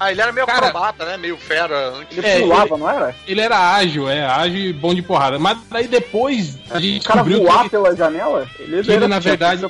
Ah, 0.00 0.10
ele 0.12 0.20
era 0.20 0.32
meio 0.32 0.46
Cara- 0.46 0.68
acrobata, 0.68 1.04
né? 1.04 1.16
Meio 1.16 1.36
fera 1.36 1.90
antes. 1.90 2.16
Ele 2.18 2.26
É, 2.26 2.40
pulava, 2.40 2.76
não 2.76 2.88
era? 2.90 3.14
Ele 3.26 3.40
era 3.40 3.74
ágil, 3.74 4.08
é, 4.08 4.24
ágil 4.24 4.58
e 4.60 4.72
bom 4.72 4.94
de 4.94 5.02
porrada. 5.02 5.38
Mas 5.38 5.58
daí 5.70 5.88
depois 5.88 6.58
a 6.70 6.78
gente 6.80 7.00
O 7.04 7.08
cara 7.08 7.22
voar 7.22 7.60
ele, 7.60 7.68
pela 7.70 7.96
janela? 7.96 8.48
Ele, 8.58 8.82
que 8.82 8.90
ele, 8.90 8.92
era- 8.96 9.08
na 9.08 9.18
verdade- 9.18 9.66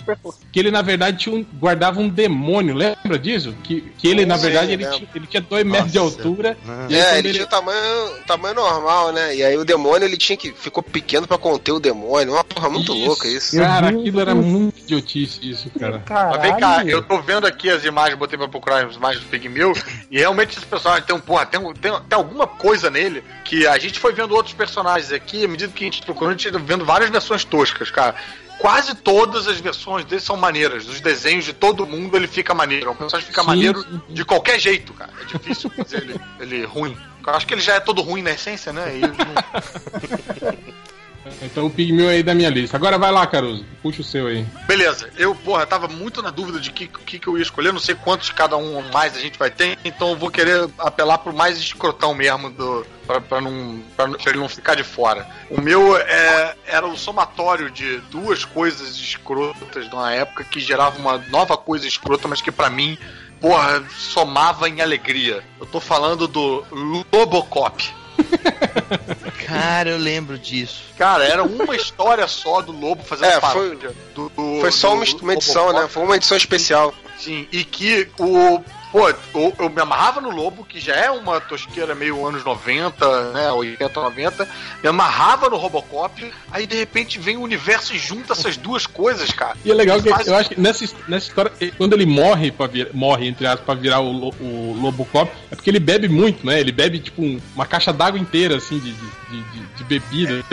que 0.52 0.60
ele, 0.60 0.70
na 0.70 0.82
verdade, 0.82 1.18
tinha 1.18 1.34
um- 1.34 1.44
guardava 1.58 2.00
um 2.00 2.08
demônio, 2.08 2.74
lembra 2.74 3.18
disso? 3.18 3.54
Que, 3.62 3.80
que 3.96 4.08
ele, 4.08 4.26
na 4.26 4.36
Sim, 4.36 4.42
verdade, 4.42 4.72
ele 4.72 4.86
tinha, 4.86 5.08
ele 5.14 5.26
tinha 5.26 5.40
dois 5.40 5.64
metros 5.64 5.92
de 5.92 5.98
Nossa. 5.98 6.16
altura. 6.18 6.56
E 6.88 6.94
É, 6.96 7.04
quando 7.04 7.16
ele 7.18 7.32
tinha 7.32 7.44
o 7.44 7.48
tamanho, 7.48 8.10
tamanho 8.26 8.54
normal, 8.54 9.12
né? 9.12 9.34
E 9.34 9.42
aí 9.42 9.56
o 9.56 9.64
demônio 9.64 10.06
ele 10.06 10.16
tinha 10.16 10.36
que. 10.36 10.52
ficou 10.52 10.82
pequeno 10.82 11.26
pra 11.26 11.38
conter 11.38 11.72
o 11.72 11.80
demônio. 11.80 12.32
Uma 12.34 12.44
porra 12.44 12.68
muito 12.68 12.92
Isso. 12.94 13.04
louca 13.06 13.28
isso. 13.28 13.56
Cara, 13.56 13.88
aquilo 13.88 14.20
era 14.20 14.34
muito 14.34 14.78
idiotice, 14.80 15.38
isso, 15.42 15.70
cara. 15.78 16.02
Mas 16.08 16.42
vem 16.42 16.56
cá, 16.58 16.84
eu 16.84 17.02
tô 17.02 17.20
vendo 17.22 17.46
aqui 17.46 17.70
as 17.70 17.84
imagens, 17.84 18.18
botei 18.18 18.38
pra 18.38 18.48
procurar 18.48 18.84
as 18.86 18.96
imagens 18.96 19.22
do 19.24 19.30
Pigmeu, 19.30 19.72
e 20.10 20.17
realmente 20.18 20.56
esse 20.56 20.66
personagem 20.66 21.04
tem 21.04 21.14
um, 21.14 21.20
porra, 21.20 21.46
tem, 21.46 21.60
um- 21.60 21.72
tem, 21.72 21.90
tem 21.92 22.16
alguma 22.16 22.46
coisa 22.46 22.90
nele 22.90 23.22
que 23.44 23.66
a 23.66 23.78
gente 23.78 23.98
foi 23.98 24.12
vendo 24.12 24.34
outros 24.34 24.54
personagens 24.54 25.12
aqui, 25.12 25.44
à 25.44 25.48
medida 25.48 25.72
que 25.72 25.84
a 25.84 25.86
gente 25.86 26.02
procurou, 26.02 26.28
a 26.30 26.32
gente 26.36 26.50
tá 26.50 26.58
vendo 26.58 26.84
várias 26.84 27.10
versões 27.10 27.44
toscas, 27.44 27.90
cara. 27.90 28.14
Quase 28.58 28.94
todas 28.96 29.46
as 29.46 29.60
versões 29.60 30.04
dele 30.04 30.20
são 30.20 30.36
maneiras. 30.36 30.88
Os 30.88 31.00
desenhos 31.00 31.44
de 31.44 31.52
todo 31.52 31.86
mundo 31.86 32.16
ele 32.16 32.26
fica 32.26 32.52
maneiro. 32.52 32.90
O 32.90 32.94
personagem 32.94 33.28
fica 33.28 33.42
Sim, 33.42 33.46
maneiro 33.46 33.80
sim, 33.82 34.00
de 34.08 34.24
qualquer 34.24 34.58
jeito, 34.58 34.92
cara. 34.94 35.12
É 35.20 35.24
difícil 35.24 35.70
fazer 35.70 35.98
ele, 35.98 36.20
ele 36.40 36.64
ruim. 36.66 36.96
Eu 37.24 37.34
acho 37.34 37.46
que 37.46 37.54
ele 37.54 37.60
já 37.60 37.74
é 37.74 37.80
todo 37.80 38.02
ruim 38.02 38.20
na 38.22 38.30
essência, 38.32 38.72
né? 38.72 38.92
E 38.96 39.02
Então 41.42 41.66
o 41.66 41.70
Pigmeu 41.70 42.08
aí 42.08 42.22
da 42.22 42.34
minha 42.34 42.50
lista. 42.50 42.76
Agora 42.76 42.98
vai 42.98 43.10
lá, 43.10 43.26
Caruso. 43.26 43.64
Puxa 43.82 44.00
o 44.00 44.04
seu 44.04 44.26
aí. 44.26 44.46
Beleza, 44.66 45.10
eu, 45.16 45.34
porra, 45.34 45.66
tava 45.66 45.88
muito 45.88 46.22
na 46.22 46.30
dúvida 46.30 46.58
de 46.60 46.70
que, 46.70 46.86
que, 46.86 47.18
que 47.18 47.26
eu 47.26 47.36
ia 47.36 47.42
escolher, 47.42 47.72
não 47.72 47.80
sei 47.80 47.94
quantos 47.94 48.30
cada 48.30 48.56
um 48.56 48.82
mais 48.90 49.16
a 49.16 49.20
gente 49.20 49.38
vai 49.38 49.50
ter, 49.50 49.78
então 49.84 50.10
eu 50.10 50.16
vou 50.16 50.30
querer 50.30 50.68
apelar 50.78 51.18
pro 51.18 51.32
mais 51.32 51.58
escrotão 51.58 52.14
mesmo, 52.14 52.50
do, 52.50 52.86
pra, 53.06 53.20
pra 53.20 53.40
não, 53.40 53.80
pra, 53.96 54.10
ele 54.26 54.38
não 54.38 54.48
ficar 54.48 54.74
de 54.74 54.84
fora. 54.84 55.26
O 55.50 55.60
meu 55.60 55.96
é, 55.96 56.54
era 56.66 56.86
o 56.86 56.96
somatório 56.96 57.70
de 57.70 57.98
duas 58.10 58.44
coisas 58.44 58.96
escrotas 58.96 59.88
uma 59.92 60.12
época 60.12 60.44
que 60.44 60.60
gerava 60.60 60.98
uma 60.98 61.18
nova 61.30 61.56
coisa 61.56 61.86
escrota, 61.86 62.28
mas 62.28 62.40
que 62.40 62.52
pra 62.52 62.70
mim, 62.70 62.98
porra, 63.40 63.82
somava 63.90 64.68
em 64.68 64.80
alegria. 64.80 65.42
Eu 65.60 65.66
tô 65.66 65.80
falando 65.80 66.28
do 66.28 66.64
Lobocop. 67.12 67.94
Cara, 69.46 69.90
eu 69.90 69.98
lembro 69.98 70.38
disso. 70.38 70.82
Cara, 70.96 71.24
era 71.24 71.42
uma 71.42 71.74
história 71.74 72.26
só 72.26 72.60
do 72.60 72.72
Lobo 72.72 73.02
fazendo 73.02 73.30
É, 73.32 73.40
paródia 73.40 73.92
do, 74.14 74.28
do- 74.28 74.60
Foi 74.60 74.70
só 74.72 74.94
uma, 74.94 75.04
do 75.04 75.16
uma 75.22 75.32
edição, 75.34 75.72
né? 75.72 75.88
Foi 75.88 76.02
uma 76.02 76.16
edição 76.16 76.36
especial. 76.36 76.94
Sim, 77.18 77.46
e 77.50 77.64
que 77.64 78.08
o. 78.18 78.60
Pô, 78.90 79.08
eu, 79.08 79.54
eu 79.58 79.68
me 79.70 79.80
amarrava 79.80 80.20
no 80.20 80.30
Lobo, 80.30 80.64
que 80.64 80.80
já 80.80 80.94
é 80.94 81.10
uma 81.10 81.40
tosqueira 81.40 81.94
meio 81.94 82.26
anos 82.26 82.42
90, 82.44 83.32
né? 83.32 83.50
80, 83.52 84.00
90. 84.00 84.48
Me 84.82 84.88
amarrava 84.88 85.48
no 85.50 85.56
Robocop, 85.56 86.32
aí 86.50 86.66
de 86.66 86.74
repente 86.76 87.18
vem 87.18 87.36
o 87.36 87.42
universo 87.42 87.94
e 87.94 87.98
junta 87.98 88.32
essas 88.32 88.56
duas 88.56 88.86
coisas, 88.86 89.30
cara. 89.30 89.56
E 89.64 89.70
é 89.70 89.74
legal 89.74 90.00
que 90.02 90.08
Faz- 90.08 90.26
eu 90.26 90.34
acho 90.36 90.50
que 90.50 90.60
nessa, 90.60 90.84
nessa 91.06 91.28
história, 91.28 91.52
quando 91.76 91.92
ele 91.92 92.06
morre 92.06 92.50
para 92.50 92.66
vir, 92.66 92.88
morre, 92.94 93.26
entre 93.28 93.46
aspas, 93.46 93.64
pra 93.64 93.74
virar 93.74 94.00
o, 94.00 94.28
o 94.40 94.78
Lobocop, 94.80 95.30
é 95.50 95.54
porque 95.54 95.68
ele 95.70 95.80
bebe 95.80 96.08
muito, 96.08 96.46
né? 96.46 96.58
Ele 96.58 96.72
bebe, 96.72 96.98
tipo, 96.98 97.22
um- 97.22 97.40
uma 97.54 97.66
caixa 97.66 97.92
d'água 97.92 98.18
inteira, 98.18 98.56
assim, 98.56 98.78
de, 98.78 98.92
de, 98.92 99.42
de, 99.42 99.60
de- 99.76 99.84
bebida. 99.84 100.44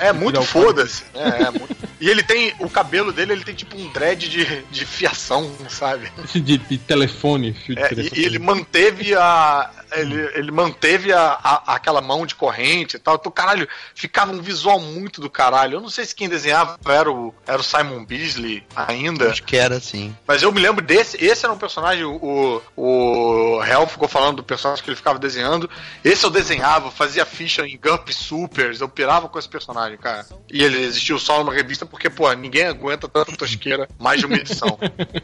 É, 0.00 0.08
é 0.08 0.12
muito 0.12 0.40
Virar 0.40 0.42
o 0.42 0.46
foda-se. 0.46 1.04
É, 1.14 1.42
é 1.44 1.50
muito- 1.50 1.76
E 2.00 2.08
ele 2.08 2.22
tem. 2.22 2.54
O 2.60 2.68
cabelo 2.70 3.12
dele, 3.12 3.32
ele 3.32 3.44
tem 3.44 3.54
tipo 3.54 3.76
um 3.78 3.90
dread 3.92 4.28
de, 4.28 4.62
de 4.70 4.84
fiação, 4.86 5.50
sabe? 5.68 6.10
De, 6.38 6.58
de 6.58 6.78
telefone, 6.78 7.56
fio 7.58 7.74
de 7.74 7.82
É, 7.82 7.88
e, 7.92 8.20
e 8.20 8.24
ele 8.24 8.38
manteve 8.38 9.14
a. 9.14 9.70
Ele, 9.92 10.20
ele 10.34 10.50
manteve 10.50 11.12
a, 11.12 11.38
a- 11.42 11.74
aquela 11.74 12.00
mão 12.00 12.26
de 12.26 12.34
corrente 12.34 12.96
e 12.96 12.98
tal. 12.98 13.14
Então, 13.16 13.30
caralho, 13.32 13.68
ficava 13.94 14.32
um 14.32 14.40
visual 14.40 14.78
muito 14.80 15.20
do 15.20 15.30
caralho. 15.30 15.76
Eu 15.76 15.80
não 15.80 15.88
sei 15.90 16.04
se 16.04 16.14
quem 16.14 16.28
desenhava 16.28 16.78
era 16.86 17.10
o, 17.10 17.34
era 17.46 17.60
o 17.60 17.64
Simon 17.64 18.04
Beasley 18.04 18.64
ainda. 18.76 19.30
Acho 19.30 19.42
que 19.42 19.56
era 19.56 19.76
assim. 19.76 20.14
Mas 20.26 20.42
eu 20.42 20.52
me 20.52 20.60
lembro 20.60 20.84
desse. 20.84 21.22
Esse 21.24 21.44
era 21.44 21.52
um 21.52 21.58
personagem. 21.58 22.04
O, 22.04 22.62
o 22.76 23.62
Hell 23.64 23.86
ficou 23.86 24.08
falando 24.08 24.36
do 24.36 24.42
personagem 24.44 24.82
que 24.82 24.90
ele 24.90 24.96
ficava 24.96 25.18
desenhando. 25.18 25.68
Esse 26.04 26.24
eu 26.24 26.30
desenhava, 26.30 26.90
fazia 26.90 27.24
ficha 27.24 27.66
em 27.66 27.78
Gump 27.78 28.08
Supers. 28.10 28.80
Eu 28.80 28.88
pirava 28.88 29.28
com 29.28 29.38
esse 29.38 29.48
personagem, 29.48 29.98
cara. 29.98 30.26
E 30.50 30.62
ele 30.62 30.80
existiu 30.80 31.18
só 31.18 31.38
numa 31.38 31.52
revista 31.54 31.84
porque, 31.86 32.08
pô, 32.10 32.30
ninguém 32.32 32.64
aguenta 32.66 33.08
tanta 33.08 33.36
tosqueira 33.36 33.88
mais 33.98 34.20
de 34.20 34.26
uma 34.26 34.36
edição. 34.36 34.78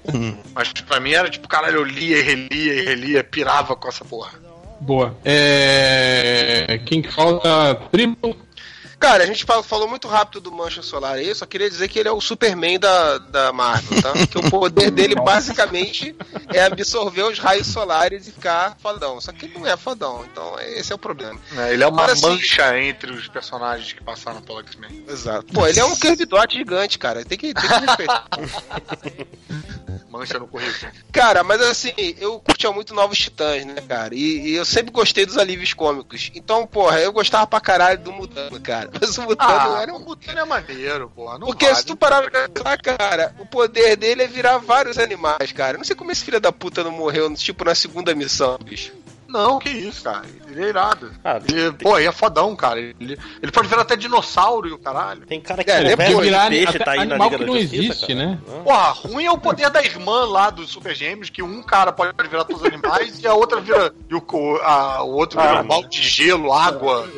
Mas 0.55 0.73
pra 0.73 1.01
mim 1.01 1.13
era 1.13 1.29
tipo, 1.29 1.49
caralho, 1.49 1.77
eu 1.79 1.85
lia 1.85 2.19
e 2.19 2.23
relia 2.23 2.75
e 2.75 2.85
relia, 2.85 3.25
pirava 3.25 3.75
com 3.77 3.89
essa 3.89 4.05
porra. 4.05 4.33
Boa. 4.85 5.17
É... 5.25 6.79
Quem 6.85 7.01
que 7.03 7.11
falta? 7.11 7.75
Primo? 7.91 8.17
Cara, 9.01 9.25
a 9.25 9.27
gente 9.27 9.45
fal- 9.45 9.63
falou 9.63 9.87
muito 9.87 10.09
rápido 10.09 10.41
do 10.41 10.53
Mancha 10.53 10.81
Solar 10.81 11.17
aí, 11.17 11.29
eu 11.29 11.35
só 11.35 11.45
queria 11.45 11.69
dizer 11.69 11.89
que 11.89 11.99
ele 11.99 12.09
é 12.09 12.13
o 12.13 12.23
Superman 12.23 12.79
da, 12.79 13.19
da 13.19 13.53
Marvel, 13.53 14.01
tá? 14.01 14.13
Que 14.27 14.39
o 14.39 14.51
poder 14.51 14.89
dele 14.93 15.15
basicamente 15.15 16.17
é 16.55 16.65
absorver 16.65 17.23
os 17.25 17.39
raios 17.39 17.67
solares 17.67 18.27
e 18.29 18.33
ficar 18.33 18.79
fodão. 18.81 19.21
Só 19.21 19.31
que 19.33 19.45
ele 19.45 19.59
não 19.59 19.67
é 19.67 19.77
fodão, 19.77 20.25
então 20.31 20.59
esse 20.61 20.91
é 20.91 20.95
o 20.95 20.99
problema. 20.99 21.39
É, 21.59 21.75
ele 21.75 21.83
é 21.85 21.87
uma 21.87 22.03
Mas, 22.03 22.13
assim- 22.13 22.29
mancha 22.29 22.79
entre 22.81 23.11
os 23.13 23.29
personagens 23.29 23.93
que 23.93 24.03
passaram 24.03 24.41
pelo 24.41 24.61
X-Men. 24.61 25.05
Exato. 25.07 25.53
Pô, 25.53 25.67
ele 25.67 25.81
é 25.81 25.85
um 25.85 25.95
Kirby 26.01 26.25
Dot 26.25 26.55
gigante, 26.57 26.99
cara. 26.99 27.25
Tem 27.27 27.37
que, 27.37 27.53
tem 27.53 27.63
que 27.69 27.87
respeitar. 27.87 28.25
Mancha 30.15 30.39
no 30.39 30.47
currículo. 30.47 30.93
Cara, 31.11 31.43
mas 31.43 31.61
assim, 31.61 31.93
eu 32.21 32.39
curtia 32.39 32.71
muito 32.71 32.95
Novos 32.95 33.19
Titãs, 33.19 33.65
né, 33.67 33.75
cara? 33.89 34.15
E, 34.15 34.51
e 34.51 34.55
eu 34.55 34.65
sempre 34.65 34.93
gostei 34.93 35.27
dos 35.27 35.37
alívios 35.37 35.73
cômicos. 35.73 36.31
Então, 36.37 36.65
porra, 36.69 37.01
eu 37.01 37.13
gostava 37.13 37.49
pra 37.49 37.61
caralho 37.61 37.99
do 37.99 38.13
Mutano, 38.13 38.61
cara. 38.61 38.91
Mas 39.01 39.19
o 39.19 39.23
Mutano 39.23 39.51
Ah, 39.75 39.83
era 39.83 39.93
o 39.93 39.97
um. 39.97 40.05
Mutano 40.05 40.39
é 40.39 40.45
maneiro, 40.45 41.11
porra. 41.11 41.37
Não 41.37 41.49
Porque 41.49 41.65
vale. 41.67 41.79
se 41.79 41.85
tu 41.87 41.97
parar 41.97 42.31
pra 42.31 42.49
pensar, 42.49 42.79
cara, 42.79 43.35
o 43.41 43.45
poder 43.47 43.97
dele 43.97 44.23
é 44.23 44.29
virar 44.29 44.59
vários 44.59 44.99
animais, 44.99 45.51
cara. 45.53 45.75
Eu 45.75 45.79
Não 45.79 45.85
sei 45.85 45.97
como 45.97 46.13
esse 46.13 46.25
filho 46.25 46.41
da 46.41 46.53
puta 46.53 46.85
não 46.85 46.93
morreu, 46.93 47.35
tipo, 47.35 47.65
na 47.65 47.75
segunda 47.75 48.15
missão, 48.15 48.57
bicho. 48.63 48.93
Não, 49.35 49.59
que 49.59 49.69
isso, 49.69 50.05
cara. 50.05 50.23
Ele 50.49 50.65
é 50.65 50.69
irado. 50.69 51.11
Ah, 51.25 51.41
Ele, 51.49 51.73
pô, 51.73 51.99
ele 51.99 52.07
é 52.07 52.13
fodão, 52.13 52.55
cara. 52.55 52.79
Ele, 52.79 52.95
ele 53.43 53.51
pode 53.53 53.67
virar 53.67 53.83
até 53.83 53.97
dinossauro 53.97 54.69
e 54.69 54.73
o 54.73 54.79
caralho. 54.79 55.27
Tem 55.27 55.41
cara 55.41 55.65
que 55.65 55.71
É, 55.73 55.79
conversa 55.79 55.97
depois 55.97 56.17
de 56.19 56.23
virar 56.25 56.49
peixe, 56.51 56.69
até 56.77 56.79
tá 56.85 56.91
aí 56.93 56.99
na 56.99 57.03
animal 57.17 57.31
Liga 57.31 57.39
que 57.39 57.45
não 57.51 57.59
Justiça, 57.59 57.83
existe, 57.85 58.07
cara. 58.15 58.27
né? 58.27 58.39
Porra, 58.63 58.91
ruim 58.93 59.25
é 59.25 59.31
o 59.33 59.39
poder 59.39 59.71
da 59.71 59.83
irmã 59.83 60.25
lá 60.27 60.51
dos 60.51 60.71
Super 60.71 60.95
Gêmeos, 60.95 61.31
que 61.31 61.43
um 61.43 61.63
cara 61.65 61.91
pode 61.93 62.13
virar 62.31 62.45
todos 62.45 62.63
os 62.63 62.69
animais 62.69 63.21
e 63.21 63.27
a 63.27 63.35
outra 63.35 63.61
vira. 63.61 63.93
E 64.09 64.15
o, 64.15 64.25
o- 64.33 64.57
a- 64.63 65.03
o 65.03 65.11
outro 65.15 65.41
vira 65.41 65.59
Ah, 65.59 65.63
um 65.63 65.67
balde 65.67 65.89
de 66.01 66.09
gelo, 66.09 66.53
água. 66.53 67.09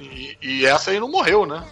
E, 0.00 0.36
e 0.42 0.66
essa 0.66 0.90
aí 0.90 1.00
não 1.00 1.08
morreu, 1.10 1.46
né? 1.46 1.62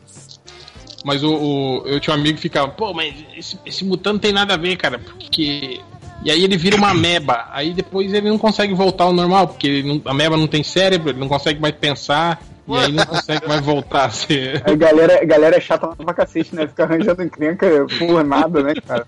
Mas 1.05 1.23
o, 1.23 1.35
o- 1.35 1.82
eu 1.86 2.01
tinha 2.01 2.16
um 2.16 2.19
amigo 2.19 2.36
que 2.36 2.43
ficava, 2.43 2.69
pô, 2.69 2.95
mas 2.95 3.15
esse, 3.36 3.59
esse 3.66 3.85
mutante 3.85 4.12
não 4.15 4.20
tem 4.20 4.32
nada 4.32 4.55
a 4.55 4.57
ver, 4.57 4.77
cara, 4.77 4.99
porque. 4.99 5.81
E 6.24 6.30
aí 6.30 6.42
ele 6.42 6.56
vira 6.56 6.76
uma 6.76 6.90
ameba. 6.90 7.46
Aí 7.52 7.74
depois 7.74 8.12
ele 8.12 8.28
não 8.30 8.38
consegue 8.38 8.72
voltar 8.74 9.05
ao 9.05 9.12
normal, 9.12 9.46
porque 9.48 9.66
ele 9.66 9.82
não- 9.88 10.02
a 10.06 10.10
ameba 10.12 10.36
não 10.36 10.46
tem 10.46 10.62
cérebro, 10.64 11.10
ele 11.10 11.20
não 11.20 11.28
consegue 11.28 11.60
mais 11.60 11.74
pensar, 11.74 12.40
e 12.66 12.74
aí 12.76 12.92
não 12.92 13.05
consegue 13.05 13.46
mais 13.46 13.60
voltar 13.60 14.06
a 14.06 14.10
ser. 14.10 14.62
A 14.66 14.74
galera, 14.74 15.20
a 15.20 15.24
galera 15.26 15.56
é 15.56 15.60
chata 15.60 15.86
pra 15.88 16.14
cacete, 16.14 16.55
né? 16.55 16.66
Fica 16.66 16.84
arranjando 16.84 17.22
encrenca 17.22 17.66
por 17.98 18.24
nada, 18.24 18.62
né, 18.62 18.72
cara? 18.86 19.06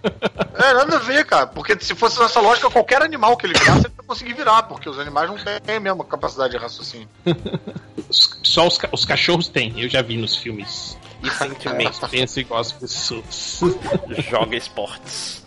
É, 0.59 0.75
nada 0.75 0.97
a 0.97 0.99
ver, 1.01 1.25
cara. 1.25 1.47
Porque 1.47 1.75
se 1.81 1.95
fosse 1.95 2.21
nessa 2.21 2.39
lógica, 2.41 2.69
qualquer 2.71 3.01
animal 3.03 3.35
que 3.37 3.47
ele 3.47 3.55
virasse, 3.59 3.87
ele 3.87 3.95
ia 3.99 4.05
conseguir 4.07 4.35
virar, 4.35 4.65
porque 4.65 4.89
os 4.91 4.99
animais 4.99 5.31
não 5.31 5.37
têm 5.39 5.77
a 5.77 5.81
mesma 5.81 6.05
capacidade 6.05 6.53
de 6.53 6.59
raciocínio. 6.59 7.09
Só 8.11 8.67
os, 8.67 8.77
ca- 8.79 8.89
os 8.93 9.05
cachorros 9.07 9.49
têm, 9.49 9.73
eu 9.81 9.89
já 9.89 10.03
vi 10.03 10.17
nos 10.19 10.37
filmes. 10.37 10.97
E 11.25 11.31
sentimentos. 11.31 11.99
Pensa 12.11 12.41
igual 12.41 12.61
as 12.61 12.73
pessoas. 12.73 13.61
Joga 14.31 14.55
esportes. 14.55 15.46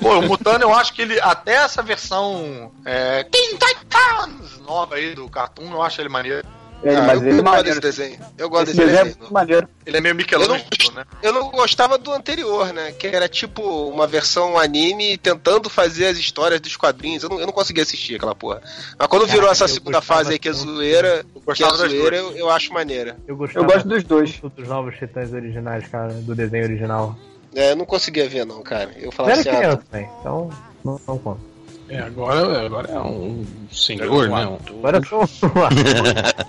Pô, 0.00 0.18
o 0.18 0.22
Mutano, 0.22 0.64
eu 0.64 0.74
acho 0.74 0.92
que 0.94 1.02
ele, 1.02 1.20
até 1.20 1.54
essa 1.54 1.82
versão 1.82 2.72
é, 2.84 3.24
Teen 3.24 3.56
Titans 3.58 4.58
nova 4.66 4.94
aí 4.96 5.14
do 5.14 5.28
Cartoon, 5.28 5.70
eu 5.72 5.82
acho 5.82 6.00
ele 6.00 6.08
maneiro. 6.08 6.46
Ele, 6.84 6.96
Ah, 6.96 7.02
mas 7.02 7.22
eu, 7.22 7.28
ele 7.28 7.36
é 7.36 7.38
eu 7.38 7.42
gosto 7.44 7.54
maneiro. 7.56 7.80
desse 7.80 7.80
desenho. 8.02 8.20
Eu 8.36 8.50
gosto 8.50 8.68
Esse 8.70 8.76
desse 8.76 8.86
desenho 8.88 9.00
é 9.00 9.04
desenho. 9.04 9.18
muito 9.20 9.32
maneiro. 9.32 9.68
Ele 9.86 9.96
é 9.96 10.00
meio 10.00 10.14
Michelangelo, 10.16 10.58
né? 10.94 11.04
Eu 11.22 11.32
não 11.32 11.48
gostava 11.52 11.96
do 11.96 12.12
anterior, 12.12 12.72
né? 12.72 12.90
Que 12.90 13.06
era 13.06 13.28
tipo 13.28 13.62
uma 13.88 14.04
versão 14.04 14.58
anime 14.58 15.16
tentando 15.16 15.70
fazer 15.70 16.06
as 16.06 16.18
histórias 16.18 16.60
dos 16.60 16.76
quadrinhos. 16.76 17.22
Eu 17.22 17.28
não, 17.28 17.38
eu 17.38 17.46
não 17.46 17.52
conseguia 17.52 17.84
assistir 17.84 18.16
aquela 18.16 18.34
porra. 18.34 18.60
Mas 18.98 19.06
quando 19.06 19.26
virou 19.28 19.48
essa 19.48 19.64
eu 19.64 19.68
segunda 19.68 20.00
fase 20.00 20.32
aí, 20.32 20.38
que 20.40 20.48
é 20.48 20.52
zoeira, 20.52 21.24
que 21.54 21.62
é 21.62 21.68
zoeira, 21.68 22.16
eu, 22.16 22.36
eu 22.36 22.50
acho 22.50 22.72
maneira. 22.72 23.16
Eu, 23.28 23.38
Eu 23.54 23.64
gosto 23.64 23.86
dos 23.86 24.02
dois. 24.02 24.40
dos 24.40 24.66
novos 24.66 24.96
titãs 24.96 25.32
originais, 25.32 25.86
cara, 25.86 26.12
do 26.12 26.34
desenho 26.34 26.64
original. 26.64 27.16
É, 27.54 27.72
eu 27.72 27.76
não 27.76 27.84
conseguia 27.84 28.28
ver, 28.28 28.46
não, 28.46 28.62
cara. 28.62 28.90
Eu 28.96 29.12
falava 29.12 29.38
assim, 29.38 29.48
ah, 29.50 29.56
criança 29.56 29.82
também, 29.90 30.08
então 30.20 30.50
não, 30.84 31.00
não 31.06 31.18
conta. 31.18 31.52
É, 31.88 31.98
agora, 31.98 32.64
agora 32.64 32.90
é 32.90 32.98
um 32.98 33.44
senhor, 33.70 34.28
né? 34.30 34.46
Um- 34.46 34.56
Agora 34.78 34.96
eu 34.98 35.26
sou. 35.26 35.50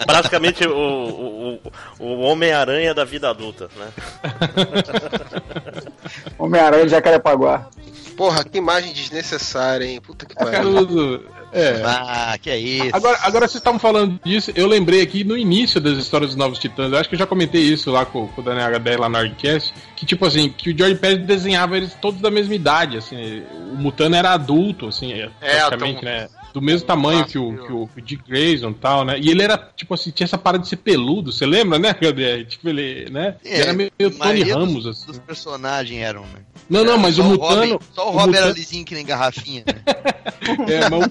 Basicamente 0.07 0.65
o, 0.65 1.59
o, 1.99 2.01
o- 2.05 2.19
Homem-Aranha 2.21 2.93
da 2.93 3.03
vida 3.03 3.29
adulta, 3.29 3.67
né? 3.75 3.87
Homem-Aranha 6.39 6.85
de 6.85 6.91
Jacarepaguá. 6.91 7.67
porra, 8.15 8.43
que 8.43 8.57
imagem 8.57 8.93
desnecessária, 8.93 9.85
hein? 9.85 9.99
Puta 9.99 10.25
que 10.25 10.35
Cara, 10.35 10.51
pariu. 10.51 11.25
É. 11.53 11.81
Ah, 11.85 12.37
que 12.41 12.49
é 12.49 12.57
isso. 12.57 12.89
Agora, 12.95 13.17
agora 13.21 13.47
vocês 13.47 13.59
estavam 13.59 13.79
falando 13.79 14.19
disso, 14.23 14.51
eu 14.55 14.67
lembrei 14.67 15.01
aqui 15.01 15.23
no 15.23 15.37
início 15.37 15.79
das 15.79 15.97
histórias 15.97 16.31
dos 16.31 16.37
Novos 16.37 16.59
Titãs, 16.59 16.91
eu 16.91 16.97
acho 16.97 17.07
que 17.09 17.15
eu 17.15 17.19
já 17.19 17.27
comentei 17.27 17.61
isso 17.61 17.91
lá 17.91 18.05
com, 18.05 18.27
com 18.27 18.41
o 18.41 18.43
Daniel 18.43 18.67
HDR 18.79 18.99
lá 18.99 19.09
no 19.09 19.17
Argcast, 19.17 19.73
que 19.95 20.05
tipo 20.05 20.25
assim, 20.25 20.49
que 20.49 20.71
o 20.71 20.77
George 20.77 20.95
Pérez 20.95 21.25
desenhava 21.25 21.77
eles 21.77 21.93
todos 22.01 22.19
da 22.21 22.31
mesma 22.31 22.55
idade, 22.55 22.97
assim, 22.97 23.43
o 23.71 23.75
Mutano 23.75 24.15
era 24.15 24.31
adulto, 24.31 24.87
assim, 24.87 25.13
praticamente, 25.39 25.99
então- 25.99 26.09
né? 26.11 26.27
Do 26.53 26.61
mesmo 26.61 26.85
tamanho 26.85 27.25
que 27.25 27.37
o, 27.37 27.49
Fácil. 27.51 27.65
que 27.65 27.73
o, 27.73 27.87
que 27.87 27.99
o 27.99 28.01
Dick 28.03 28.23
Grayson 28.29 28.69
e 28.69 28.73
tal, 28.75 29.03
né? 29.03 29.19
E 29.19 29.29
ele 29.29 29.41
era, 29.41 29.57
tipo 29.75 29.93
assim, 29.93 30.11
tinha 30.11 30.25
essa 30.25 30.37
parada 30.37 30.61
de 30.63 30.69
ser 30.69 30.77
peludo, 30.77 31.31
você 31.31 31.45
lembra, 31.47 31.79
né, 31.79 31.89
HDR? 31.99 32.45
Tipo, 32.47 32.69
ele, 32.69 33.09
né? 33.09 33.35
É, 33.43 33.53
ele 33.53 33.61
era 33.63 33.73
meio 33.73 33.91
Tony 34.17 34.43
Ramos, 34.43 34.83
dos, 34.83 34.97
assim. 34.97 35.07
dos 35.07 35.19
personagens 35.19 35.99
eram, 35.99 36.21
né? 36.21 36.41
Não, 36.69 36.85
não, 36.85 36.97
mas 36.97 37.17
o 37.17 37.23
Mutano... 37.23 37.73
Robin- 37.73 37.79
só 37.93 38.07
o 38.09 38.13
o 38.15 38.17
Robin 38.19 38.35
era 38.37 38.51
lisinho 38.51 38.85
que 38.85 38.93
nem 38.93 39.05
garrafinha, 39.05 39.63
né? 39.65 39.81
É, 40.67 40.89
mas, 40.89 41.05
o, 41.05 41.09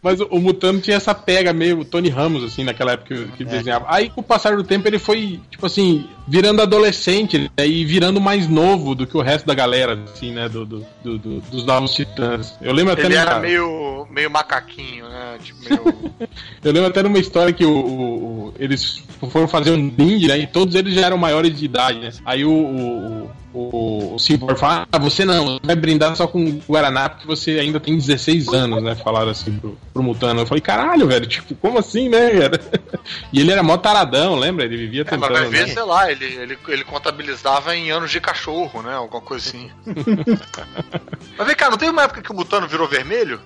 mas 0.00 0.20
o, 0.20 0.24
o 0.26 0.40
Mutano 0.40 0.80
tinha 0.80 0.96
essa 0.96 1.12
pega 1.12 1.52
meio 1.52 1.84
Tony 1.84 2.08
Ramos, 2.08 2.44
assim, 2.44 2.62
naquela 2.62 2.92
época 2.92 3.14
que, 3.14 3.32
que 3.32 3.42
É. 3.42 3.46
desenhava. 3.46 3.84
Aí, 3.88 4.08
com 4.10 4.20
o 4.20 4.24
passar 4.24 4.56
do 4.56 4.62
tempo, 4.62 4.86
ele 4.88 4.98
foi, 4.98 5.40
tipo 5.50 5.66
assim, 5.66 6.08
virando 6.28 6.60
adolescente 6.60 7.38
né, 7.38 7.66
e 7.66 7.84
virando 7.84 8.20
mais 8.20 8.46
novo 8.48 8.94
do 8.94 9.06
que 9.06 9.16
o 9.16 9.22
resto 9.22 9.46
da 9.46 9.54
galera, 9.54 9.98
assim, 10.12 10.30
né, 10.32 10.48
do, 10.48 10.64
do- 10.66 10.86
do- 11.02 11.18
do- 11.18 11.40
dos 11.40 11.64
novos 11.64 11.94
titãs. 11.94 12.54
Eu 12.60 12.72
lembro 12.72 12.92
até 12.92 13.06
Ele 13.06 13.14
era 13.16 13.38
meio, 13.40 14.06
meio 14.10 14.30
macaquinho, 14.30 15.08
né? 15.08 15.38
Tipo, 15.42 15.60
meio. 15.68 16.12
Eu 16.62 16.72
lembro 16.72 16.88
até 16.90 17.02
numa 17.02 17.18
história 17.18 17.52
que 17.52 17.64
o, 17.64 17.70
o- 17.72 18.44
o- 18.48 18.54
eles 18.58 19.02
foram 19.30 19.48
fazer 19.48 19.70
um 19.72 19.88
brinde, 19.88 20.28
né? 20.28 20.38
E 20.38 20.46
todos 20.46 20.74
eles 20.74 20.92
já 20.94 21.06
eram 21.06 21.16
maiores 21.16 21.58
de 21.58 21.64
idade, 21.64 21.98
né? 21.98 22.10
Aí 22.24 22.44
o, 22.44 22.50
o, 22.52 23.30
o, 23.58 24.14
o 24.14 24.18
Cyborg 24.18 24.58
fala, 24.58 24.86
ah, 24.90 24.98
você 24.98 25.24
não, 25.24 25.58
vai 25.62 25.74
brindar 25.74 26.14
só 26.14 26.26
com 26.26 26.60
Guaraná 26.68 27.08
porque 27.08 27.26
você 27.26 27.52
ainda 27.58 27.80
tem 27.80 27.96
16 27.96 28.48
anos, 28.48 28.82
né? 28.82 28.94
Falaram 28.94 29.30
assim 29.30 29.58
pro, 29.58 29.76
pro 29.92 30.02
Mutano. 30.02 30.40
Eu 30.40 30.46
falei, 30.46 30.60
caralho, 30.60 31.06
velho, 31.08 31.26
tipo, 31.26 31.54
como 31.56 31.78
assim, 31.78 32.08
né, 32.08 32.30
cara? 32.30 32.60
E 33.32 33.40
ele 33.40 33.50
era 33.50 33.62
mó 33.62 33.76
taradão, 33.76 34.34
lembra? 34.34 34.64
Ele 34.64 34.76
vivia 34.76 35.00
É, 35.02 35.04
mas 35.04 35.20
tentando. 35.20 35.32
vai 35.32 35.48
ver, 35.48 35.66
né? 35.66 35.72
sei 35.72 35.82
lá, 35.82 36.10
ele, 36.10 36.24
ele, 36.24 36.58
ele 36.68 36.84
contabilizava 36.84 37.74
em 37.74 37.90
anos 37.90 38.10
de 38.10 38.20
cachorro, 38.20 38.82
né? 38.82 38.94
Alguma 38.94 39.20
coisa 39.22 39.48
assim. 39.48 39.70
mas 41.36 41.46
vem 41.46 41.56
cá, 41.56 41.70
não 41.70 41.78
teve 41.78 41.90
uma 41.90 42.02
época 42.02 42.22
que 42.22 42.30
o 42.30 42.34
Mutano 42.34 42.68
virou 42.68 42.86
vermelho? 42.86 43.40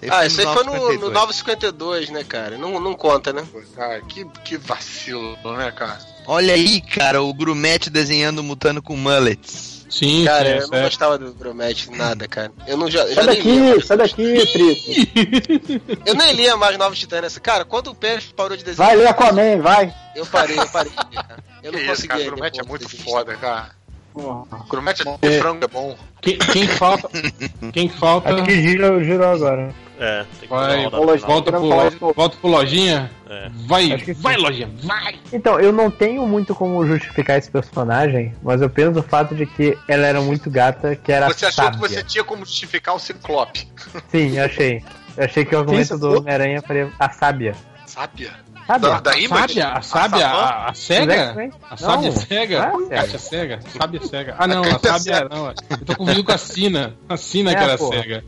Teve 0.00 0.14
Ah, 0.14 0.24
isso 0.24 0.40
aí 0.40 0.46
foi 0.46 0.64
no, 0.64 0.72
952. 0.72 1.00
no 1.00 1.10
952, 1.10 2.10
né, 2.10 2.24
cara? 2.24 2.56
Não, 2.56 2.78
não 2.80 2.94
conta, 2.94 3.32
né? 3.32 3.44
Cara, 3.74 4.00
que, 4.02 4.24
que 4.44 4.56
vacilo, 4.56 5.36
né, 5.56 5.72
cara? 5.72 5.98
Olha 6.28 6.52
aí, 6.54 6.80
cara, 6.82 7.22
o 7.22 7.32
Grumete 7.32 7.88
desenhando 7.88 8.40
o 8.40 8.44
Mutano 8.44 8.82
com 8.82 8.94
mullets. 8.96 9.78
Sim, 9.88 10.26
Cara, 10.26 10.44
sim, 10.60 10.64
eu 10.66 10.68
não 10.68 10.82
gostava 10.82 11.16
do 11.16 11.32
Bromete 11.32 11.90
nada, 11.90 12.28
cara. 12.28 12.52
Eu 12.66 12.76
não 12.76 12.90
já, 12.90 13.06
já 13.08 13.22
Sai 13.22 13.26
nem 13.36 13.40
lia. 13.40 13.70
daqui, 13.74 13.86
sai 13.86 13.96
daqui, 13.96 14.46
Trito. 14.52 15.90
Eu 16.04 16.14
nem 16.14 16.34
lia 16.34 16.58
mais 16.58 16.76
Novos 16.76 16.98
Titãs. 16.98 17.38
Cara, 17.38 17.64
quando 17.64 17.88
o 17.90 17.94
Pérez 17.94 18.26
parou 18.26 18.54
de 18.54 18.62
desenhar, 18.62 18.90
Vai 18.90 18.96
ler 18.98 19.08
Aquaman, 19.08 19.62
vai. 19.62 19.94
eu 20.14 20.26
parei, 20.26 20.58
eu 20.58 20.68
parei. 20.68 20.92
de 20.92 21.16
ler, 21.16 21.24
cara. 21.24 21.44
Eu 21.62 21.72
não 21.72 21.80
cara, 22.06 22.20
o 22.20 22.24
Grumete 22.26 22.60
é 22.60 22.64
muito 22.64 22.86
foda, 23.02 23.34
cara. 23.36 23.77
Porra. 24.22 24.60
O 24.64 24.68
Grumete 24.68 25.04
de 25.04 25.28
É. 25.28 25.38
frango 25.40 25.64
é 25.64 25.68
bom. 25.68 25.96
Quem, 26.20 26.36
quem 26.38 26.66
que 26.66 26.74
falta? 26.74 27.08
Quem 27.72 27.88
que 27.88 27.96
falta? 27.96 28.34
Acho 28.34 28.44
que 28.44 28.60
gira, 28.60 29.02
girou 29.04 29.28
agora. 29.28 29.72
É, 30.00 30.24
tem 30.38 30.48
que 30.48 30.54
Vai, 30.54 30.86
uma 30.86 30.90
volta 31.16 31.50
de 31.52 31.96
pro, 31.98 32.12
volta 32.12 32.36
pro 32.36 32.48
lojinha. 32.50 33.10
É. 33.28 33.48
Vai, 33.66 33.96
que 33.98 34.14
sim. 34.14 34.20
vai, 34.22 34.36
lojinha, 34.36 34.70
vai! 34.84 35.16
Então, 35.32 35.58
eu 35.60 35.72
não 35.72 35.90
tenho 35.90 36.26
muito 36.26 36.54
como 36.54 36.86
justificar 36.86 37.36
esse 37.38 37.50
personagem, 37.50 38.32
mas 38.42 38.60
eu 38.62 38.70
penso 38.70 38.92
no 38.92 39.02
fato 39.02 39.34
de 39.34 39.44
que 39.46 39.76
ela 39.88 40.06
era 40.06 40.20
muito 40.20 40.48
gata, 40.50 40.94
que 40.96 41.10
era 41.12 41.26
Você 41.28 41.46
achou 41.46 41.64
sábia. 41.64 41.80
que 41.80 41.88
você 41.88 42.02
tinha 42.04 42.22
como 42.24 42.44
justificar 42.44 42.94
o 42.94 42.98
Ciclope? 42.98 43.68
Sim, 44.10 44.38
eu 44.38 44.44
achei. 44.44 44.82
Eu 45.16 45.24
achei 45.24 45.44
que 45.44 45.54
o 45.54 45.58
argumento 45.58 45.98
do? 45.98 46.18
Homem-Aranha 46.18 46.62
faria 46.62 46.92
a 46.98 47.10
sábia. 47.10 47.54
Sábia? 47.86 48.30
Sábia? 48.68 48.90
Da, 48.90 49.00
da 49.00 49.10
A 49.12 49.18
Image? 49.18 49.30
sábia, 49.54 49.68
a 49.70 49.82
sábia, 49.82 50.26
a, 50.28 50.68
a? 50.68 50.74
X-Men? 50.74 51.50
A 51.70 51.76
sábia 51.78 52.12
cega? 52.12 52.72
é 52.90 52.98
a 52.98 53.00
Caixa 53.00 53.18
cega. 53.18 53.60
Sábia 53.80 54.00
cega. 54.06 54.34
Ah, 54.38 54.46
não, 54.46 54.62
a 54.62 54.78
sábia 54.78 55.26
não. 55.30 55.46
Eu 55.70 55.84
tô 55.86 55.96
confundindo 55.96 56.24
com 56.24 56.32
a 56.32 56.38
Sina. 56.38 56.94
A 57.08 57.16
Sina 57.16 57.52
É, 57.52 57.54
que 57.54 57.62
era 57.62 57.78
porra. 57.78 57.96
cega. 58.02 58.24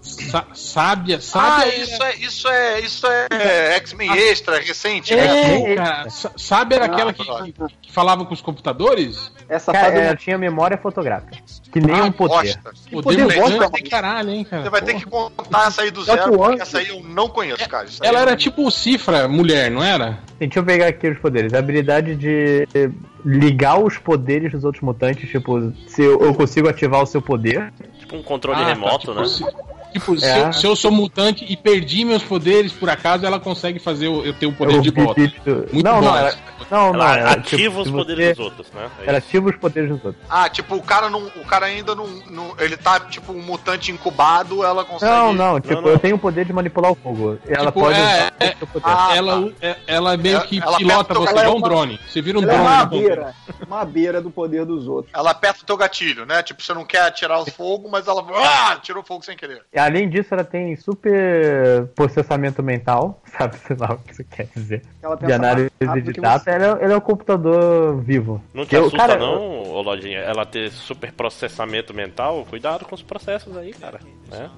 Sa- 0.00 0.46
sábia, 0.54 1.16
Ah, 1.16 1.20
sábia. 1.20 1.76
isso 1.82 2.02
é, 2.02 2.14
isso 2.16 2.48
é, 2.48 2.80
isso 2.80 3.06
é 3.06 3.76
X-Men 3.76 4.12
extra, 4.16 4.58
recente, 4.60 5.14
né? 5.14 5.26
É, 5.26 5.72
É, 5.72 5.76
cara, 5.76 6.10
sábia 6.10 6.76
era 6.76 6.84
aquela 6.86 7.12
que, 7.12 7.24
que, 7.24 7.52
que 7.82 7.92
falava 7.92 8.24
com 8.24 8.32
os 8.34 8.40
computadores? 8.40 9.32
Essa 9.48 9.72
Cara, 9.72 9.86
fase 9.86 9.98
ela 9.98 10.16
tinha 10.16 10.38
memória 10.38 10.76
fotográfica. 10.78 11.36
Que 11.72 11.80
nem 11.80 11.98
Ah, 12.00 12.04
um 12.04 12.12
poder. 12.12 12.56
Poder 12.90 13.26
poder 13.26 13.40
bosta, 13.40 13.70
de 13.70 13.82
caralho, 13.90 14.30
hein, 14.30 14.44
cara. 14.44 14.62
Você 14.62 14.70
vai 14.70 14.82
ter 14.82 14.94
que 14.94 15.04
contar 15.06 15.66
essa 15.68 15.82
aí 15.82 15.90
do 15.90 16.00
que 16.00 16.06
zero, 16.06 16.32
porque 16.36 16.62
essa 16.62 16.78
aí 16.78 16.88
eu 16.88 17.02
não 17.02 17.28
conheço, 17.28 17.68
cara. 17.68 17.86
Isso 17.86 18.02
aí 18.02 18.08
Ela 18.08 18.20
era 18.20 18.30
não- 18.32 18.36
tipo 18.36 18.70
Cifra 18.70 19.26
mulher, 19.28 19.70
não 19.70 19.82
era? 19.82 20.18
Deixa 20.38 20.58
eu 20.60 20.64
pegar 20.64 20.86
aqui 20.88 21.08
os 21.08 21.18
poderes. 21.18 21.52
A 21.54 21.58
habilidade 21.58 22.14
de 22.16 22.68
ligar 23.24 23.78
os 23.78 23.98
poderes 23.98 24.52
dos 24.52 24.64
outros 24.64 24.82
mutantes, 24.82 25.28
tipo, 25.28 25.72
se 25.86 26.02
eu, 26.02 26.20
eu 26.20 26.34
consigo 26.34 26.68
ativar 26.68 27.02
o 27.02 27.06
seu 27.06 27.20
poder. 27.20 27.72
Tipo 28.10 28.16
um 28.16 28.22
controle 28.24 28.58
Ah, 28.58 28.62
tá, 28.64 28.68
remoto, 28.70 28.98
tipo, 28.98 29.14
né? 29.14 29.22
Se- 29.92 29.98
Tipo, 30.00 30.18
se, 30.18 30.24
É. 30.26 30.40
eu, 30.48 30.52
se 30.52 30.66
eu 30.66 30.76
sou 30.76 30.90
mutante 30.90 31.44
e 31.48 31.56
perdi 31.56 32.04
meus 32.04 32.22
poderes, 32.22 32.72
por 32.72 32.88
acaso 32.88 33.24
ela 33.26 33.38
consegue 33.40 33.78
fazer 33.78 34.06
eu, 34.06 34.24
eu 34.24 34.32
ter 34.32 34.46
o 34.46 34.52
poder 34.52 34.76
eu 34.76 34.80
de 34.80 34.90
volta. 34.90 35.20
Muito 35.20 35.82
não, 35.82 35.94
bom. 36.00 36.00
não, 36.02 36.16
ela, 36.16 36.34
não, 36.70 36.92
não, 36.92 37.02
Ela 37.02 37.18
ela, 37.18 37.30
ativa 37.32 37.56
tipo, 37.68 37.80
os 37.80 37.86
se 37.86 37.92
poderes 37.92 38.24
você- 38.26 38.34
dos 38.34 38.44
outros, 38.44 38.66
né? 38.72 38.90
É 39.04 39.08
Ela 39.08 39.18
ativa 39.18 39.50
os 39.50 39.56
poderes 39.56 39.90
dos 39.90 40.04
outros. 40.04 40.24
Ah, 40.28 40.48
tipo, 40.48 40.74
o 40.76 40.82
cara 40.82 41.10
não. 41.10 41.26
O 41.26 41.44
cara 41.44 41.66
ainda 41.66 41.94
não. 41.94 42.06
não- 42.30 42.54
ele 42.58 42.76
tá, 42.76 43.00
tipo, 43.00 43.32
um 43.32 43.42
mutante 43.42 43.90
incubado, 43.90 44.64
ela 44.64 44.84
consegue. 44.84 45.10
Não, 45.12 45.32
não, 45.32 45.60
tipo, 45.60 45.80
não. 45.80 45.88
eu 45.88 45.98
tenho 45.98 46.16
o 46.16 46.18
poder 46.18 46.44
de 46.44 46.52
manipular 46.52 46.92
o 46.92 46.94
fogo. 46.94 47.38
Ela 47.46 47.66
Tipo, 47.66 47.80
pode 47.80 47.98
é, 47.98 48.02
usar 48.02 48.32
é, 48.40 48.48
o 48.54 48.58
seu 48.58 48.66
poder. 48.68 48.86
Ah, 48.86 49.16
ela, 49.16 49.42
tá. 49.42 49.52
é- 49.60 49.76
ela 49.86 50.16
meio 50.16 50.40
que 50.42 50.58
ela 50.60 50.76
pilota 50.76 51.14
você 51.14 51.30
ela 51.30 51.40
é 51.40 51.42
igual 51.44 51.54
um 51.56 51.58
uma- 51.58 51.68
drone. 51.68 52.00
Você 52.08 52.22
vira 52.22 52.38
um 52.38 52.42
Ela 52.42 52.52
é 52.52 52.56
drone. 52.56 52.68
uma 52.70 52.76
no 52.76 52.82
controle. 52.90 53.06
beira. 53.06 53.34
Uma 53.66 53.84
beira 53.84 54.20
do 54.22 54.30
poder 54.30 54.64
dos 54.64 54.86
outros. 54.86 55.12
Ela 55.14 55.30
aperta 55.30 55.62
o 55.62 55.66
teu 55.66 55.76
gatilho, 55.76 56.24
né? 56.26 56.42
Tipo, 56.42 56.62
você 56.62 56.72
não 56.74 56.84
quer 56.84 57.02
atirar 57.02 57.40
o 57.40 57.50
fogo, 57.50 57.88
mas 57.90 58.06
ela. 58.06 58.24
Ah, 58.44 58.76
tirou 58.82 59.02
o 59.02 59.06
fogo 59.06 59.24
sem 59.24 59.36
querer. 59.36 59.62
Além 59.84 60.08
disso, 60.08 60.32
ela 60.34 60.44
tem 60.44 60.74
super 60.76 61.86
processamento 61.94 62.62
mental, 62.62 63.20
sabe 63.38 63.56
sei 63.58 63.76
lá 63.78 63.94
o 63.94 63.98
que 63.98 64.12
isso 64.12 64.24
quer 64.24 64.46
dizer. 64.54 64.82
Ela 65.02 65.16
De 65.16 65.32
análise 65.32 65.70
de 66.04 66.12
dados, 66.20 66.46
ela, 66.46 66.78
é- 66.80 66.84
ela 66.84 66.92
é 66.94 66.96
um 66.96 67.00
computador 67.00 68.00
vivo. 68.00 68.42
Não 68.54 68.64
te 68.66 68.74
Eu- 68.74 68.82
assusta, 68.82 68.98
cara, 68.98 69.16
não, 69.18 69.62
ô 69.64 69.82
Lodinha? 69.82 70.18
Ela 70.18 70.44
ter 70.46 70.70
super 70.70 71.12
processamento 71.12 71.92
mental? 71.94 72.46
Cuidado 72.48 72.84
com 72.84 72.94
os 72.94 73.02
processos 73.02 73.56
aí, 73.56 73.72
cara. 73.72 74.00
Né? 74.30 74.48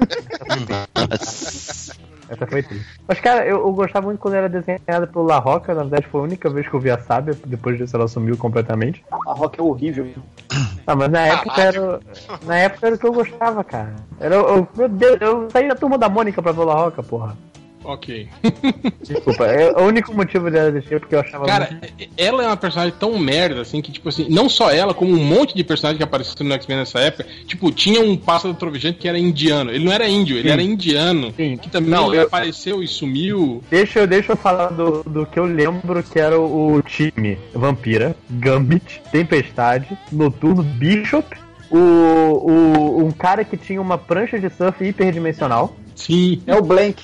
Essa 2.33 2.47
foi 2.47 2.63
triste. 2.63 3.01
Mas, 3.07 3.21
cara, 3.21 3.47
eu, 3.47 3.59
eu 3.59 3.73
gostava 3.73 4.07
muito 4.07 4.19
quando 4.19 4.35
era 4.35 4.49
desenhada 4.49 5.07
pelo 5.07 5.25
La 5.25 5.39
Roca. 5.39 5.75
Na 5.75 5.83
verdade, 5.83 6.07
foi 6.07 6.21
a 6.21 6.25
única 6.25 6.49
vez 6.49 6.67
que 6.67 6.75
eu 6.75 6.81
vi 6.81 6.91
a 6.91 6.99
Sábia. 6.99 7.37
Depois 7.47 7.77
disso, 7.77 7.95
ela 7.95 8.09
sumiu 8.09 8.37
completamente. 8.37 9.05
A 9.11 9.33
Rock 9.33 9.61
é 9.61 9.63
horrível. 9.63 10.07
Ah, 10.85 10.97
mas 10.97 11.11
na 11.11 11.21
época 11.21 11.63
era. 11.63 12.01
Na 12.43 12.57
época 12.57 12.87
era 12.89 12.97
o 12.97 12.99
que 12.99 13.07
eu 13.07 13.13
gostava, 13.13 13.63
cara. 13.63 13.95
Era, 14.19 14.35
eu, 14.35 14.67
meu 14.75 14.89
Deus, 14.89 15.17
eu 15.21 15.49
saí 15.49 15.69
da 15.69 15.77
turma 15.77 15.97
da 15.97 16.09
Mônica 16.09 16.43
pra 16.43 16.51
ver 16.51 16.61
o 16.61 16.65
La 16.65 16.75
Roca, 16.75 17.05
porra. 17.05 17.37
Ok. 17.85 18.29
Desculpa, 19.03 19.45
é 19.47 19.73
o 19.73 19.87
único 19.87 20.15
motivo 20.15 20.51
dela 20.51 20.69
existir 20.71 20.95
é 20.95 20.99
porque 20.99 21.15
eu 21.15 21.21
achava 21.21 21.45
Cara, 21.47 21.69
muito... 21.71 22.09
ela 22.17 22.43
é 22.45 22.47
uma 22.47 22.57
personagem 22.57 22.95
tão 22.99 23.19
merda, 23.19 23.61
assim, 23.63 23.81
que, 23.81 23.91
tipo 23.91 24.09
assim, 24.09 24.27
não 24.29 24.49
só 24.49 24.71
ela, 24.71 24.95
como 24.95 25.13
um 25.13 25.25
monte 25.25 25.55
de 25.55 25.65
personagens 25.65 25.99
que 25.99 26.05
apareceram 26.05 26.47
no 26.49 26.55
X-Men 26.55 26.79
nessa 26.79 26.99
época, 27.01 27.27
tipo, 27.47 27.71
tinha 27.73 28.01
um 28.01 28.17
pássaro 28.17 28.55
trovejante 28.55 28.99
que 28.99 29.09
era 29.09 29.19
indiano. 29.19 29.71
Ele 29.71 29.85
não 29.85 29.93
era 29.93 30.09
índio, 30.09 30.37
ele 30.37 30.49
Sim. 30.49 30.53
era 30.53 30.63
indiano. 30.63 31.33
Sim. 31.37 31.57
Que 31.57 31.69
também 31.69 31.91
Não, 31.91 32.15
eu- 32.15 32.23
apareceu 32.23 32.83
e 32.83 32.89
sumiu. 32.89 33.63
Deixa, 33.71 34.01
eu- 34.01 34.07
deixa 34.07 34.33
eu 34.33 34.37
falar 34.37 34.69
do, 34.69 35.03
do 35.03 35.27
que 35.27 35.39
eu 35.39 35.45
lembro 35.45 36.03
que 36.03 36.19
era 36.19 36.39
o, 36.39 36.75
o 36.75 36.83
time 36.83 37.39
Vampira, 37.53 38.15
Gambit, 38.31 39.03
Tempestade, 39.11 39.89
Noturno, 40.11 40.63
Bishop, 40.63 41.27
o, 41.71 41.77
o, 41.79 43.05
um 43.05 43.11
cara 43.11 43.45
que 43.45 43.57
tinha 43.57 43.81
uma 43.81 43.97
prancha 43.99 44.39
de 44.39 44.49
surf 44.51 44.85
hiperdimensional. 44.85 45.75
Sim. 45.95 46.43
É 46.47 46.55
o 46.55 46.63
Blank. 46.63 47.03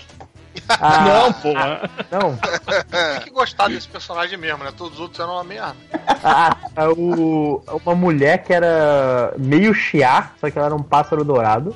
Ah, 0.68 1.01
Não, 1.05 1.32
porra. 1.32 1.90
Não, 2.10 2.36
Tem 2.36 3.24
que 3.24 3.30
gostar 3.30 3.68
desse 3.68 3.89
personagem 3.89 4.39
mesmo, 4.39 4.64
né? 4.64 4.72
Todos 4.76 4.94
os 4.94 5.01
outros 5.01 5.20
eram 5.20 5.35
uma 5.35 5.44
merda. 5.44 5.76
Ah, 6.22 6.56
o, 6.97 7.62
uma 7.85 7.94
mulher 7.94 8.43
que 8.43 8.52
era 8.52 9.35
meio 9.39 9.74
chiar, 9.74 10.35
só 10.40 10.51
que 10.51 10.59
ela 10.59 10.66
era 10.66 10.76
um 10.76 10.82
pássaro 10.82 11.24
dourado. 11.24 11.74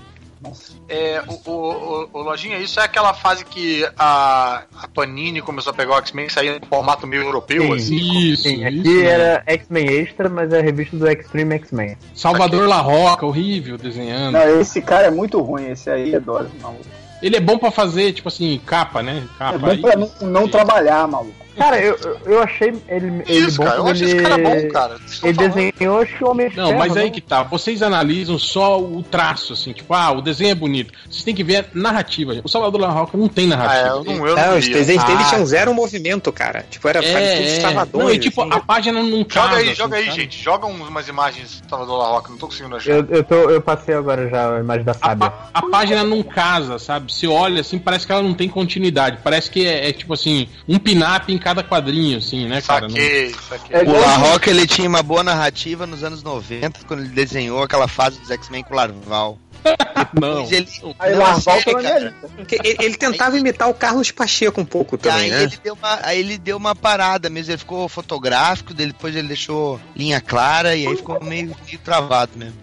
É, 0.89 1.23
o, 1.29 1.51
o, 1.51 1.53
o, 1.53 2.09
o 2.13 2.23
Lojinha, 2.23 2.59
isso 2.59 2.81
é 2.81 2.85
aquela 2.85 3.15
fase 3.15 3.45
que 3.45 3.89
a, 3.97 4.65
a 4.77 4.89
Panini 4.89 5.41
começou 5.41 5.71
a 5.71 5.75
pegar 5.75 5.95
o 5.95 5.99
X-Men 5.99 6.27
e 6.27 6.31
sair 6.31 6.61
em 6.61 6.67
formato 6.67 7.07
meio 7.07 7.23
europeu, 7.23 7.63
Sim. 7.63 7.75
assim. 7.75 8.19
Isso, 8.33 8.43
Sim, 8.43 8.65
aqui 8.65 8.81
isso. 8.81 9.05
era 9.05 9.43
X-Men 9.47 9.87
Extra, 9.87 10.29
mas 10.29 10.53
é 10.53 10.59
a 10.59 10.63
revista 10.63 10.97
do 10.97 11.09
Extreme 11.09 11.55
X-Men. 11.57 11.97
Salvador 12.15 12.69
La 12.69 12.81
Roca, 12.81 13.25
horrível 13.25 13.79
desenhando. 13.79 14.33
Não, 14.33 14.61
esse 14.61 14.83
cara 14.83 15.07
é 15.07 15.11
muito 15.11 15.41
ruim, 15.41 15.71
esse 15.71 15.89
aí 15.89 16.15
é 16.15 16.21
Dora, 16.21 16.51
maluco. 16.61 16.85
Ele 17.23 17.37
é 17.37 17.41
bom 17.41 17.57
pra 17.57 17.71
fazer, 17.71 18.13
tipo 18.13 18.29
assim, 18.29 18.61
capa, 18.67 19.03
né? 19.03 19.23
É 19.35 19.39
Capa. 19.39 19.59
bom 19.59 19.81
pra 19.81 19.97
não, 19.97 20.11
não 20.23 20.49
trabalhar, 20.49 21.07
maluco. 21.07 21.42
Cara, 21.57 21.79
eu, 21.81 21.97
eu- 22.27 22.43
achei 22.43 22.69
ele, 22.89 23.23
ele 23.29 23.41
Isso, 23.47 23.59
bom 23.59 23.65
cara, 23.65 23.77
eu 23.79 23.87
acho 23.87 24.03
ele, 24.05 24.13
esse 24.13 24.23
cara 24.23 24.37
bom, 24.39 24.69
cara. 24.71 24.95
Ele 25.23 25.35
falando. 25.35 25.55
desenhou, 25.55 26.01
acho 26.01 26.17
que 26.17 26.25
o 26.25 26.31
Homem 26.31 26.49
de 26.49 26.57
Não, 26.57 26.67
Ferro, 26.69 26.79
mas 26.79 26.97
aí 26.97 27.05
né? 27.05 27.11
que 27.11 27.21
tá. 27.21 27.43
Vocês 27.43 27.83
analisam 27.83 28.39
só 28.39 28.81
o 28.81 29.03
traço, 29.03 29.53
assim, 29.53 29.73
tipo, 29.73 29.93
ah, 29.95 30.11
o 30.13 30.23
desenho 30.23 30.51
é 30.51 30.55
bonito. 30.55 30.93
Vocês 31.09 31.23
têm 31.25 31.35
que 31.35 31.45
ver 31.45 31.57
a 31.59 31.65
narrativa. 31.75 32.41
O 32.43 32.49
Salvador 32.49 32.81
La 32.81 32.89
Roca 32.91 33.17
não 33.17 33.29
tem 33.29 33.45
Ah, 33.45 33.55
é, 33.55 33.57
narrativa. 33.57 33.89
eu 33.89 34.05
não, 34.05 34.27
eu 34.27 34.37
Não, 34.37 34.47
não 34.53 34.59
os 34.59 34.69
desenhos 34.69 35.05
dele 35.05 35.19
Ah. 35.23 35.29
tinham 35.29 35.47
zero 35.47 35.75
movimento, 35.75 36.33
cara. 36.33 36.65
Tipo, 36.71 36.89
era 36.89 37.05
É, 37.05 37.13
parecido 37.13 37.67
é. 37.69 37.87
Não, 37.99 38.11
e 38.11 38.19
tipo, 38.19 38.43
assim. 38.43 38.51
a 38.53 38.61
página 38.61 39.03
não 39.03 39.25
casa. 39.25 39.49
Joga 39.49 39.57
aí, 39.61 39.67
assim, 39.67 39.75
joga 39.75 39.97
aí, 39.97 40.05
sabe? 40.07 40.21
gente. 40.21 40.43
Joga 40.43 40.67
umas 40.67 41.09
imagens 41.09 41.61
do 41.61 41.69
Salvador 41.69 41.99
La 41.99 42.09
Roca, 42.09 42.31
não 42.31 42.39
tô 42.39 42.47
conseguindo 42.47 42.77
achar. 42.77 42.91
Eu, 42.93 43.07
eu, 43.11 43.25
tô, 43.25 43.35
eu 43.51 43.61
passei 43.61 43.95
agora 43.95 44.29
já 44.29 44.57
a 44.57 44.61
imagem 44.61 44.85
da 44.85 44.93
A, 44.93 44.95
Sábia. 44.95 45.31
pá- 45.31 45.49
a 45.53 45.63
página 45.69 46.03
não 46.05 46.23
casa, 46.23 46.79
sabe? 46.79 47.13
Você 47.13 47.27
olha 47.27 47.61
assim, 47.61 47.79
parece 47.79 48.07
que 48.07 48.13
ela 48.13 48.23
não 48.23 48.35
tem 48.35 48.49
continuidade. 48.49 49.19
Parece 49.23 49.51
que 49.51 49.67
é, 49.67 49.89
é, 49.89 49.93
tipo 49.93 50.13
assim, 50.15 50.49
um 50.69 50.79
pin-up 50.79 51.33
em 51.33 51.39
cada 51.43 51.63
quadrinho, 51.63 52.19
assim, 52.19 52.47
né, 52.49 52.61
cara? 52.61 52.83
Não- 52.83 52.91
Saquei, 52.91 53.35
saquei. 53.49 53.77
É 53.77 53.79
O 53.81 53.83
igual- 53.83 54.01
La 54.01 54.17
Roca, 54.17 54.51
ele 54.51 54.67
tinha 54.67 54.89
uma 54.89 55.03
boa 55.03 55.23
narrativa 55.23 55.87
nos 55.87 56.03
anos 56.05 56.23
90, 56.23 56.81
quando 56.87 57.01
ele 57.01 57.09
desenhou 57.11 57.63
aquela 57.63 57.89
fase 57.89 58.19
dos 58.21 58.31
X-Men 58.31 58.63
com 58.65 58.73
o 58.73 58.77
Larval. 58.77 59.39
Não. 60.21 60.45
Ele, 60.51 60.69
Aí 60.99 61.15
não, 61.15 61.23
é 61.27 61.35
minha 61.37 61.83
cara. 61.83 62.15
ele, 62.51 62.77
ele 62.81 62.97
tentava 62.97 63.39
imitar 63.39 63.69
o 63.71 63.75
Carlos 63.75 64.11
Pacheco 64.11 64.61
um 64.61 64.65
pouco 64.65 64.99
também, 64.99 65.25
aí, 65.25 65.31
né? 65.31 65.43
ele 65.45 65.59
deu 65.63 65.75
uma, 65.75 65.99
aí 66.03 66.19
ele 66.21 66.39
deu 66.39 66.57
uma 66.57 66.75
parada 66.75 67.31
mesmo, 67.31 67.53
ele 67.53 67.59
ficou 67.59 67.89
fotográfico, 67.89 68.75
depois 68.75 69.15
ele 69.15 69.29
deixou 69.29 69.81
linha 69.95 70.21
clara 70.21 70.75
e 70.75 70.87
aí 70.87 70.97
ficou 70.97 71.23
meio, 71.23 71.55
meio 71.65 71.79
travado 71.79 72.33
mesmo. 72.37 72.61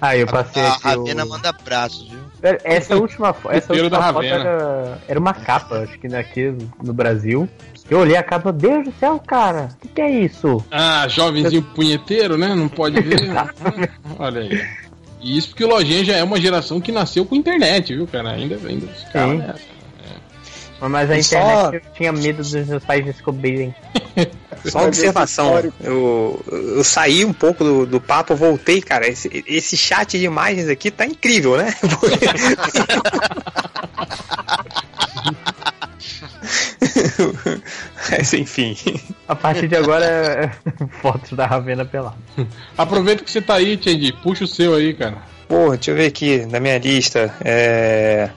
Ah, 0.00 0.16
eu 0.16 0.26
passei 0.26 0.62
a 0.62 0.72
aqui. 0.72 0.84
Ravena 0.84 1.24
o... 1.24 1.28
manda 1.28 1.48
abraços, 1.50 2.08
viu? 2.08 2.20
Pera, 2.40 2.58
Essa 2.64 2.96
última, 2.96 3.34
essa 3.50 3.72
última 3.72 4.12
foto 4.12 4.22
era, 4.22 4.98
era 5.08 5.18
uma 5.18 5.32
capa, 5.32 5.78
acho 5.78 5.98
que 5.98 6.06
aqui 6.14 6.54
no 6.82 6.92
Brasil. 6.92 7.48
Eu 7.90 7.98
olhei 7.98 8.16
a 8.16 8.22
capa, 8.22 8.50
Deus 8.52 8.84
do 8.84 8.94
céu, 8.98 9.20
cara, 9.26 9.68
o 9.76 9.80
que, 9.82 9.88
que 9.88 10.00
é 10.00 10.10
isso? 10.10 10.64
Ah, 10.70 11.06
jovenzinho 11.08 11.62
punheteiro, 11.62 12.38
né? 12.38 12.54
Não 12.54 12.68
pode 12.68 12.98
ver. 13.00 13.20
Olha 14.18 14.40
aí. 14.40 14.66
E 15.20 15.36
isso 15.38 15.48
porque 15.48 15.64
o 15.64 15.68
Lojinha 15.68 16.04
já 16.04 16.16
é 16.16 16.24
uma 16.24 16.40
geração 16.40 16.80
que 16.80 16.92
nasceu 16.92 17.24
com 17.26 17.34
internet, 17.34 17.94
viu, 17.94 18.06
cara? 18.06 18.30
Ainda, 18.32 18.56
ainda 18.66 18.86
os 18.86 19.04
caras 19.12 19.30
Sim. 19.32 19.38
nessa. 19.38 19.74
Mas 20.80 21.10
a 21.10 21.18
E 21.18 21.22
só- 21.24 21.36
internet 21.38 21.74
eu 21.86 21.92
tinha 21.94 22.12
medo 22.12 22.36
dos 22.38 22.52
meus 22.52 22.84
pais 22.84 23.04
descobrirem. 23.04 23.74
Só 24.66 24.78
uma 24.78 24.86
observação. 24.88 25.62
Eu, 25.82 26.42
eu 26.50 26.82
saí 26.84 27.22
um 27.24 27.32
pouco 27.34 27.62
do, 27.62 27.84
do 27.86 28.00
papo, 28.00 28.34
voltei, 28.34 28.80
cara. 28.80 29.06
Esse, 29.06 29.44
esse 29.46 29.76
chat 29.76 30.18
de 30.18 30.24
imagens 30.24 30.68
aqui 30.68 30.90
tá 30.90 31.04
incrível, 31.04 31.56
né? 31.58 31.74
Mas 38.16 38.32
enfim. 38.32 38.76
A 39.26 39.34
partir 39.34 39.68
de 39.68 39.76
agora 39.76 40.04
é 40.04 40.50
fotos 41.02 41.32
da 41.32 41.46
Ravena 41.46 41.84
pelada. 41.84 42.16
Aproveita 42.78 43.24
que 43.24 43.30
você 43.30 43.42
tá 43.42 43.54
aí, 43.54 43.76
Tchendi. 43.76 44.12
Puxa 44.12 44.44
o 44.44 44.48
seu 44.48 44.74
aí, 44.74 44.94
cara. 44.94 45.18
Porra, 45.48 45.76
deixa 45.76 45.90
eu 45.90 45.96
ver 45.96 46.06
aqui 46.06 46.46
na 46.46 46.60
minha 46.60 46.78
lista. 46.78 47.34
É... 47.44 48.30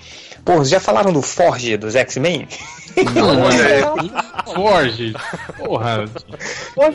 Porra, 0.47 0.57
vocês 0.59 0.69
já 0.69 0.79
falaram 0.79 1.11
do 1.11 1.21
Forge 1.21 1.75
dos 1.75 1.93
X-Men? 1.93 2.47
Não, 3.13 3.47
é. 3.51 3.81
Forge. 4.55 5.13
Porra. 5.57 6.05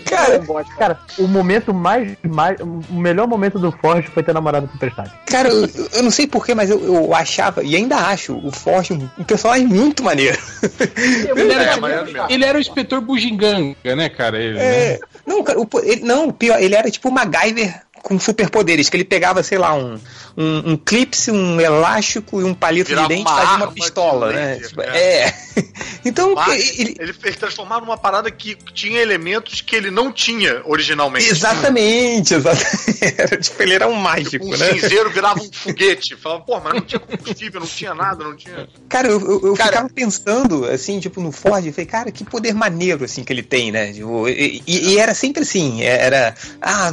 Cara, 0.08 0.40
cara, 0.78 0.98
o 1.18 1.28
momento 1.28 1.72
mais, 1.74 2.16
mais. 2.22 2.58
O 2.60 2.94
melhor 2.94 3.28
momento 3.28 3.58
do 3.58 3.70
Forge 3.70 4.08
foi 4.08 4.22
ter 4.22 4.32
namorado 4.32 4.66
com 4.66 4.74
o 4.74 4.78
Tempestade. 4.78 5.12
Cara, 5.26 5.48
eu, 5.50 5.68
eu 5.92 6.02
não 6.02 6.10
sei 6.10 6.26
porquê, 6.26 6.54
mas 6.54 6.70
eu, 6.70 6.82
eu 6.82 7.14
achava, 7.14 7.62
e 7.62 7.76
ainda 7.76 7.96
acho, 7.96 8.34
o 8.36 8.50
Forge 8.50 8.94
um, 8.94 9.06
personagem 9.24 9.66
muito 9.66 10.02
maneiro. 10.02 10.38
Ele 11.36 11.52
era, 11.52 11.62
É, 11.64 11.74
tipo- 11.74 11.86
mesmo. 11.86 12.26
ele 12.30 12.44
era 12.44 12.56
o 12.58 12.60
inspetor 12.60 13.00
bugiganga, 13.00 13.76
né, 13.94 14.08
cara? 14.08 14.38
Ele, 14.42 14.58
É. 14.58 14.92
né? 14.94 14.98
Não, 15.26 15.42
cara, 15.44 15.60
o 15.60 15.68
ele, 15.84 16.02
não, 16.02 16.32
pior, 16.32 16.58
ele 16.60 16.74
era 16.74 16.90
tipo 16.90 17.10
o 17.10 17.12
MacGyver 17.12 17.82
com 18.02 18.18
superpoderes, 18.18 18.88
que 18.90 18.96
ele 18.96 19.04
pegava, 19.04 19.44
sei 19.44 19.58
lá, 19.58 19.74
um, 19.74 19.96
um, 20.36 20.72
um 20.72 20.76
clipse, 20.76 21.30
um 21.30 21.60
elástico 21.60 22.40
e 22.40 22.44
um 22.44 22.54
palito 22.54 22.88
Virava 22.88 23.08
de 23.08 23.14
dente 23.16 23.28
uma 23.28 23.32
e 23.32 23.34
fazia 23.34 23.48
uma 23.48 23.54
arma 23.54 23.66
de 23.68 23.74
pistola, 23.74 24.32
né? 24.32 24.56
Tipo, 24.58 24.82
é. 24.82 24.86
é. 25.26 25.34
Então, 26.04 26.34
Mas 26.34 26.78
ele, 26.80 26.96
ele, 26.98 27.14
ele 27.22 27.36
transformava 27.36 27.84
numa 27.86 27.96
parada 27.96 28.28
que 28.28 28.56
tinha 28.74 29.00
elementos 29.00 29.60
que 29.60 29.76
ele 29.76 29.88
não 29.88 30.10
tinha 30.10 30.60
originalmente. 30.64 31.28
Exatamente, 31.28 32.34
exatamente. 32.34 33.14
Era, 33.16 33.36
tipo, 33.38 33.62
ele 33.62 33.74
era 33.74 33.86
um 33.86 33.94
mágico, 33.94 34.30
Tipo, 34.30 34.46
um 34.46 34.56
né? 34.56 34.72
cinzeiro 34.72 35.10
virava 35.10 35.40
um 35.40 35.52
foguete. 35.52 36.16
Falava, 36.16 36.42
pô, 36.42 36.58
mas 36.60 36.74
não 36.74 36.80
tinha 36.80 36.98
combustível, 36.98 37.60
não 37.60 37.66
tinha 37.68 37.94
nada, 37.94 38.24
não 38.24 38.34
tinha. 38.36 38.68
Cara, 38.88 39.08
eu, 39.08 39.20
eu, 39.20 39.46
eu 39.48 39.54
Cara- 39.54 39.70
ficava 39.70 39.88
pensando, 39.90 40.64
assim, 40.64 40.98
tipo, 40.98 41.20
no 41.20 41.30
Ford, 41.30 41.64
eu 41.66 41.72
falei, 41.72 41.86
cara, 41.86 42.10
que 42.10 42.24
poder 42.24 42.52
maneiro, 42.52 43.04
assim, 43.04 43.22
que 43.22 43.32
ele 43.32 43.42
tem, 43.42 43.70
né? 43.70 43.92
Tipo, 43.92 44.28
e, 44.28 44.60
e- 44.66 44.88
e 44.94 44.98
era 44.98 45.14
sempre 45.14 45.42
assim, 45.42 45.82
era, 45.82 46.34
ah, 46.60 46.90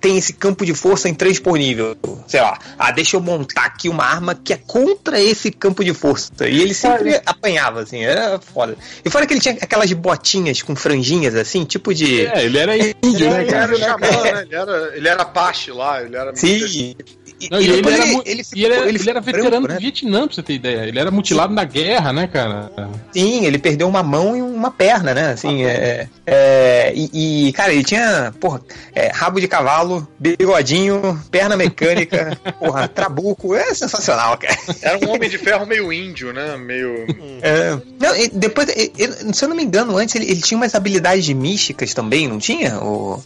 tem 0.00 0.16
esse 0.16 0.32
campo 0.32 0.64
de 0.64 0.72
força 0.72 1.08
em 1.10 1.14
3 1.14 1.38
por 1.40 1.58
nível, 1.58 1.94
sei 2.26 2.40
lá, 2.40 2.58
ah, 2.78 2.90
deixa 2.90 3.16
eu 3.16 3.20
montar 3.20 3.64
aqui 3.64 3.88
uma 3.88 4.04
arma 4.04 4.34
que 4.34 4.52
é 4.52 4.56
contra 4.56 5.20
esse 5.20 5.50
campo 5.50 5.84
de 5.84 5.92
força. 5.94 6.32
E 6.48 6.60
ele 6.60 6.74
sempre 6.74 7.20
apanhava, 7.24 7.80
assim, 7.80 8.04
era 8.04 8.38
foda. 8.38 8.76
E 9.04 9.10
fora 9.10 9.26
que 9.26 9.34
ele 9.34 9.40
tinha 9.40 9.54
aquelas 9.60 9.92
botinhas 9.92 10.62
com 10.62 10.74
franjinhas, 10.76 11.34
assim, 11.34 11.64
tipo 11.64 11.94
de... 11.94 12.26
É, 12.26 12.44
ele 12.44 12.58
era 12.58 12.76
índio, 12.76 13.30
né, 13.30 13.42
Ele 13.42 13.50
cara? 13.50 13.64
era 13.64 13.78
xamã, 13.78 14.22
né? 14.22 14.42
Ele 14.42 14.54
era, 14.54 14.96
ele 14.96 15.08
era 15.08 15.22
Apache 15.22 15.70
lá, 15.72 16.02
ele 16.02 16.16
era. 16.16 16.34
Sim. 16.36 16.94
E, 17.38 17.50
Não, 17.50 17.60
e 17.60 17.64
e 17.66 17.70
ele, 17.70 17.88
era, 17.92 18.02
ele, 18.06 18.22
ele 18.24 18.40
e 18.40 18.44
ficou- 18.44 18.62
ele 18.64 18.74
era, 18.74 18.88
ele 18.88 18.98
ele 18.98 19.10
era 19.10 19.20
branco, 19.20 19.36
veterano 19.38 19.68
né? 19.68 19.74
do 19.74 19.80
Vietnã, 19.80 20.26
pra 20.26 20.34
você 20.34 20.42
ter 20.42 20.54
ideia. 20.54 20.86
Ele 20.86 20.98
era 20.98 21.10
mutilado 21.10 21.52
na 21.52 21.64
guerra, 21.64 22.10
né, 22.10 22.26
cara? 22.26 22.70
Sim, 23.12 23.44
ele 23.44 23.58
perdeu 23.58 23.86
uma 23.88 24.02
mão 24.02 24.34
e 24.34 24.40
uma 24.40 24.70
perna, 24.70 25.12
né? 25.12 25.32
Assim, 25.32 25.62
é, 25.64 26.08
é, 26.26 26.92
e, 26.94 27.48
e, 27.48 27.52
cara, 27.52 27.74
ele 27.74 27.84
tinha, 27.84 28.32
porra, 28.40 28.62
é, 28.94 29.08
rabo 29.08 29.38
de 29.38 29.46
cavalo, 29.48 30.08
bigodinho, 30.18 31.22
perna 31.30 31.58
mecânica, 31.58 32.38
porra, 32.66 32.88
trabuco, 32.88 33.54
é 33.54 33.74
sensacional, 33.74 34.36
cara. 34.38 34.56
Era 34.82 34.98
um 35.04 35.10
homem 35.10 35.28
de 35.28 35.38
ferro 35.38 35.66
meio 35.66 35.92
índio, 35.92 36.32
né? 36.32 36.56
Meio. 36.56 37.06
É, 37.42 37.70
não, 38.00 38.28
depois, 38.32 38.68
se 39.32 39.44
eu 39.44 39.48
não 39.48 39.56
me 39.56 39.62
engano, 39.62 39.96
antes 39.96 40.14
ele, 40.14 40.30
ele 40.30 40.40
tinha 40.40 40.56
umas 40.56 40.74
habilidades 40.74 41.28
místicas 41.28 41.94
também, 41.94 42.28
não 42.28 42.38
tinha? 42.38 42.78
O 42.78 43.22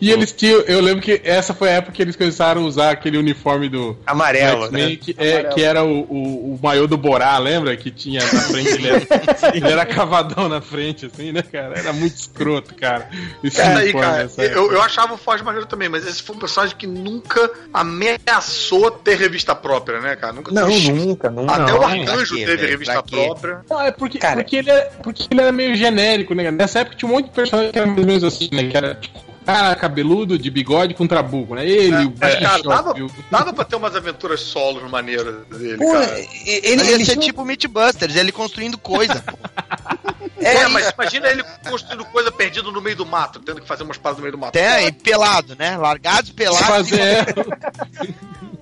E 0.00 0.10
eles 0.10 0.32
tinham. 0.32 0.60
Eu 0.60 0.80
lembro 0.80 1.02
que 1.02 1.20
essa 1.24 1.54
foi 1.54 1.68
a 1.68 1.72
época 1.72 1.92
que 1.92 2.02
eles 2.02 2.16
começaram 2.16 2.62
a 2.62 2.64
usar 2.64 2.90
aquele 2.90 3.18
uniforme 3.18 3.68
do. 3.68 3.96
amarelo, 4.06 4.70
né? 4.70 4.96
que, 4.96 5.14
é, 5.18 5.44
que 5.44 5.62
era 5.62 5.84
o, 5.84 6.00
o, 6.02 6.54
o 6.54 6.60
maiô 6.62 6.86
do 6.86 6.96
Borá, 6.96 7.38
lembra? 7.38 7.76
Que 7.76 7.90
tinha 7.90 8.20
na 8.20 8.40
frente, 8.40 8.70
ele 8.70 8.88
era, 8.88 9.06
ele 9.54 9.68
era 9.68 9.86
cavadão 9.86 10.48
na 10.48 10.60
frente, 10.60 11.06
assim, 11.06 11.32
né, 11.32 11.42
cara? 11.42 11.78
Era 11.78 11.92
muito 11.92 12.14
escroto, 12.14 12.74
cara. 12.74 13.08
Isso 13.42 13.60
aí, 13.60 13.92
cara. 13.92 14.30
Eu, 14.38 14.72
eu 14.72 14.82
achava 14.82 15.14
o 15.14 15.18
Forge 15.18 15.44
maneiro 15.44 15.66
também, 15.66 15.88
mas 15.88 16.06
esse 16.06 16.22
foi 16.22 16.36
um 16.36 16.38
personagem 16.38 16.76
que 16.76 16.86
nunca 16.86 17.50
ameaçou 17.72 18.71
ter 18.90 19.16
revista 19.16 19.54
própria, 19.54 20.00
né, 20.00 20.16
cara? 20.16 20.32
Nunca 20.32 20.50
Não, 20.52 20.68
teve- 20.68 20.92
nunca, 20.92 21.30
nunca. 21.30 21.52
Até 21.54 21.72
não. 21.72 21.80
o 21.80 21.82
Arcanjo 21.82 22.34
quê, 22.34 22.44
teve 22.44 22.56
velho? 22.56 22.68
revista 22.70 23.02
própria. 23.02 23.60
Não, 23.68 23.80
é 23.80 23.90
porque, 23.90 24.18
Cara- 24.18 24.36
porque, 24.36 24.56
ele 24.56 24.70
era, 24.70 24.90
porque 25.02 25.26
ele 25.30 25.40
era 25.40 25.52
meio 25.52 25.74
genérico, 25.76 26.34
né? 26.34 26.50
Nessa 26.50 26.80
época 26.80 26.96
tinha 26.96 27.08
um 27.08 27.12
monte 27.14 27.26
de 27.26 27.32
personagens 27.32 27.72
que 27.72 27.78
eram 27.78 27.88
mais 27.90 28.00
ou 28.00 28.06
menos 28.06 28.24
assim, 28.24 28.48
né? 28.52 28.64
Que 28.68 28.76
era 28.76 28.94
tipo, 28.94 29.18
cara 29.44 29.74
cabeludo, 29.76 30.38
de 30.38 30.50
bigode 30.50 30.94
com 30.94 31.06
trabuco, 31.06 31.54
né? 31.54 31.66
Ele, 31.68 32.04
o 32.06 32.14
Mas, 32.20 32.38
cara, 32.38 32.62
dava, 32.62 32.94
dava 33.30 33.52
pra 33.52 33.64
ter 33.64 33.76
umas 33.76 33.94
aventuras 33.96 34.40
solos 34.40 34.88
maneiras 34.90 35.34
dele, 35.48 35.78
Pô, 35.78 35.92
cara. 35.92 36.18
ele, 36.18 36.28
Ele, 36.46 36.92
ele, 36.92 37.04
ser 37.04 37.16
tipo 37.16 37.44
Mythbusters, 37.44 38.14
ele 38.16 38.30
construindo 38.32 38.78
coisa. 38.78 39.20
pô. 39.22 39.36
É, 40.42 40.66
mas 40.68 40.90
imagina 40.90 41.28
ele 41.28 41.44
construindo 41.68 42.04
coisa 42.06 42.30
perdido 42.30 42.70
no 42.72 42.80
meio 42.80 42.96
do 42.96 43.06
mato, 43.06 43.40
tendo 43.40 43.60
que 43.60 43.66
fazer 43.66 43.82
umas 43.82 43.96
paradas 43.96 44.18
no 44.18 44.22
meio 44.22 44.32
do 44.32 44.38
mato. 44.38 44.50
Até 44.58 44.86
e 44.86 44.92
pelado, 44.92 45.56
né? 45.58 45.76
Largados, 45.76 46.30
pelados. 46.30 46.66
fazer 46.66 47.00
é, 47.00 47.24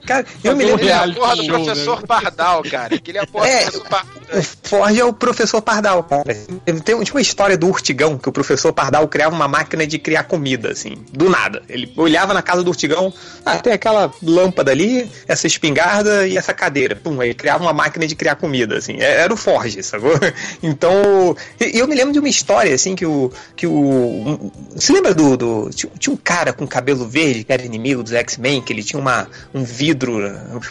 cara, 0.06 0.26
eu 0.42 0.56
me 0.56 0.64
lembro. 0.64 0.80
Ele 0.80 0.90
é 0.90 0.94
a 0.94 1.12
porra 1.12 1.36
do 1.36 1.46
professor 1.46 2.02
Pardal, 2.06 2.62
cara. 2.64 2.94
Aquele 2.96 3.18
é 3.18 3.20
a 3.22 3.26
porra 3.26 3.46
É. 3.46 3.64
do 3.66 3.80
professor 3.80 3.88
Pardal. 3.88 4.20
o 4.32 4.42
Forge 4.68 5.00
é 5.00 5.04
o 5.04 5.12
professor 5.12 5.62
Pardal, 5.62 6.02
cara. 6.04 6.36
Tem, 6.64 6.80
tinha 6.80 7.14
uma 7.14 7.20
história 7.20 7.56
do 7.56 7.68
Urtigão, 7.68 8.18
que 8.18 8.28
o 8.28 8.32
professor 8.32 8.72
Pardal 8.72 9.06
criava 9.08 9.34
uma 9.34 9.48
máquina 9.48 9.86
de 9.86 9.98
criar 9.98 10.24
comida, 10.24 10.70
assim, 10.72 11.04
do 11.12 11.28
nada. 11.28 11.62
Ele 11.68 11.92
olhava 11.96 12.32
na 12.34 12.42
casa 12.42 12.62
do 12.62 12.68
Urtigão, 12.68 13.12
ah, 13.44 13.58
tem 13.58 13.72
aquela 13.72 14.12
lâmpada 14.22 14.70
ali, 14.70 15.10
essa 15.28 15.46
espingarda 15.46 16.26
e 16.26 16.36
essa 16.36 16.52
cadeira. 16.54 16.96
Pum, 16.96 17.20
aí 17.20 17.34
criava 17.34 17.62
uma 17.62 17.72
máquina 17.72 18.06
de 18.06 18.14
criar 18.14 18.36
comida, 18.36 18.78
assim. 18.78 18.96
É, 19.00 19.22
era 19.22 19.32
o 19.32 19.36
Forge, 19.36 19.82
sacou? 19.82 20.10
Então, 20.62 21.36
e 21.72 21.78
eu 21.78 21.86
me 21.88 21.94
lembro 21.94 22.12
de 22.12 22.18
uma 22.18 22.28
história, 22.28 22.74
assim, 22.74 22.94
que 22.94 23.06
o. 23.06 23.32
Que 23.56 23.66
o 23.66 24.50
você 24.74 24.92
lembra 24.92 25.14
do. 25.14 25.36
do 25.36 25.70
tinha, 25.70 25.90
tinha, 25.98 26.12
um 26.14 26.16
cara 26.16 26.52
com 26.52 26.66
cabelo 26.66 27.06
verde 27.06 27.44
que 27.44 27.52
era 27.52 27.64
inimigo 27.64 28.02
dos 28.02 28.12
X-Men, 28.12 28.60
que 28.62 28.72
ele 28.72 28.82
tinha 28.82 29.00
uma, 29.00 29.28
um 29.54 29.62
vidro, 29.64 30.18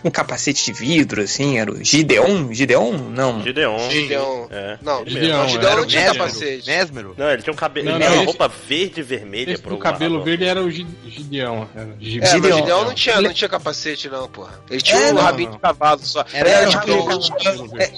um 0.03 0.09
capacete 0.11 0.65
de 0.65 0.73
vidro, 0.73 1.21
assim, 1.21 1.57
era 1.59 1.71
o 1.71 1.83
Gideon? 1.83 2.53
Gideon? 2.53 2.93
Não. 3.09 3.41
Gideon. 3.43 3.89
Gideon. 3.89 4.47
É. 4.51 4.77
Não, 4.81 5.05
Gideon, 5.05 5.47
Gideon 5.47 5.61
não 5.61 5.77
era 5.77 5.85
tinha 5.85 6.01
Mesmero. 6.01 6.17
capacete. 6.19 6.67
Mesmero? 6.69 7.15
Não, 7.17 7.29
ele 7.31 7.41
tinha 7.41 7.53
um 7.53 7.57
cabelo. 7.57 7.85
Não, 7.89 7.95
Ele 7.95 8.03
não, 8.03 8.11
tinha 8.11 8.19
uma 8.21 8.25
roupa 8.25 8.51
verde 8.67 8.99
e 8.99 9.03
vermelha 9.03 9.51
Esse 9.53 9.61
pro 9.61 9.71
do 9.75 9.77
cabelo 9.77 10.15
Marvel. 10.15 10.25
verde 10.25 10.45
era 10.45 10.61
o 10.63 10.69
Gi- 10.71 10.87
Gideon. 11.07 11.65
Era 11.75 11.89
É, 11.89 12.25
Gideon. 12.25 12.57
Gideon 12.57 12.83
não 12.85 12.93
tinha, 12.93 13.21
não 13.21 13.33
tinha 13.33 13.49
capacete, 13.49 14.09
não, 14.09 14.27
porra. 14.27 14.59
Ele 14.69 14.81
tinha 14.81 14.99
É, 14.99 15.11
um 15.11 15.15
não, 15.15 15.21
rabinho 15.21 15.49
não. 15.49 15.55
de 15.55 15.61
cavalo 15.61 15.99
só. 16.03 16.25
Era, 16.33 16.49
Era 16.49 16.69
tipo, 16.69 16.91
o- 16.91 17.11
É, 17.11 17.15
o 17.15 17.19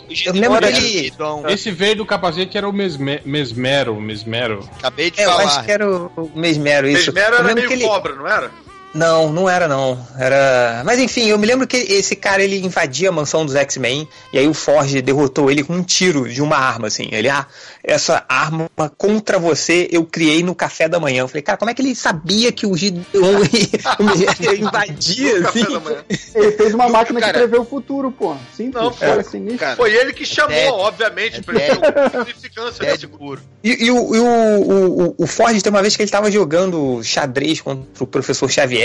eu 0.09 0.15
Gideon 0.15 0.33
lembro 0.33 0.57
era 0.57 0.71
dele-. 0.71 1.13
Esse 1.49 1.71
verde 1.71 1.95
do 1.95 2.05
capacete 2.05 2.57
era 2.57 2.67
o 2.67 2.73
mesme, 2.97 3.22
Mesmero. 3.31 3.99
Mesmero. 4.01 4.69
Acabei 4.80 5.11
de 5.11 5.19
É, 5.22 5.26
eu 5.26 5.30
falar. 5.30 5.43
acho 5.45 5.63
que 5.63 5.72
era 5.72 5.89
o 5.89 6.31
Mesmero, 6.35 6.88
isso. 6.88 7.11
Mesmero 7.13 7.35
Eu 7.35 7.39
era 7.45 7.53
meio 7.55 7.68
que 7.68 7.73
ele- 7.73 7.84
cobra, 7.85 8.15
não 8.15 8.27
era? 8.27 8.51
Não, 8.93 9.31
não 9.31 9.49
era 9.49 9.68
não. 9.69 9.97
Era. 10.19 10.81
Mas 10.85 10.99
enfim, 10.99 11.27
eu 11.27 11.38
me 11.38 11.47
lembro 11.47 11.65
que 11.65 11.77
esse 11.77 12.15
cara 12.15 12.43
ele 12.43 12.57
invadia 12.59 13.07
a 13.07 13.11
mansão 13.11 13.45
dos 13.45 13.55
X-Men 13.55 14.07
e 14.34 14.38
aí 14.38 14.47
o 14.47 14.53
Forge 14.53 15.01
derrotou 15.01 15.49
ele 15.49 15.63
com 15.63 15.73
um 15.73 15.84
tiro 15.84 16.27
de 16.27 16.41
uma 16.41 16.57
arma, 16.57 16.88
assim. 16.88 17.07
Ele, 17.11 17.30
ah, 17.30 17.45
essa 17.84 18.23
arma 18.27 18.69
contra 18.97 19.39
você 19.39 19.88
eu 19.91 20.03
criei 20.05 20.43
no 20.43 20.53
café 20.53 20.89
da 20.89 20.99
manhã. 20.99 21.22
Eu 21.22 21.27
falei, 21.30 21.41
cara, 21.41 21.57
como 21.57 21.72
é 21.72 21.73
que 21.73 21.81
ele 21.81 21.95
sabia 21.95 22.51
que 22.51 22.65
o 22.65 22.76
Gideon 22.76 23.03
ia 23.53 24.55
invadir, 24.59 25.39
No 25.41 25.47
assim? 25.47 25.61
café 25.63 25.73
da 25.73 25.80
manhã. 25.80 26.05
Ele 26.35 26.51
fez 26.51 26.73
uma 26.73 26.89
máquina 26.89 27.19
Cara. 27.22 27.31
que 27.34 27.39
prevê 27.39 27.57
o 27.59 27.65
futuro, 27.65 28.11
pô. 28.11 28.35
Sim, 28.55 28.72
Não, 28.73 28.91
foi. 28.91 29.23
sinistro. 29.23 29.57
Cara, 29.59 29.76
Foi 29.77 29.93
ele 29.93 30.11
que 30.11 30.26
chamou, 30.26 30.51
É, 30.53 30.69
obviamente, 30.69 31.38
é 31.39 31.41
pra 31.41 32.09
uma 32.13 32.26
significância 32.26 32.84
É 32.84 32.91
desse 32.91 33.07
puro. 33.07 33.41
E, 33.63 33.85
e 33.85 33.91
o, 33.91 34.15
e 34.15 34.19
o, 34.19 34.26
o, 34.26 35.15
o- 35.19 35.27
Ford 35.27 35.61
tem 35.61 35.69
uma 35.69 35.81
vez 35.81 35.95
que 35.95 36.01
ele 36.01 36.11
tava 36.11 36.30
jogando 36.31 37.01
xadrez 37.03 37.61
contra 37.61 38.03
o 38.03 38.07
professor 38.07 38.49
Xavier, 38.49 38.80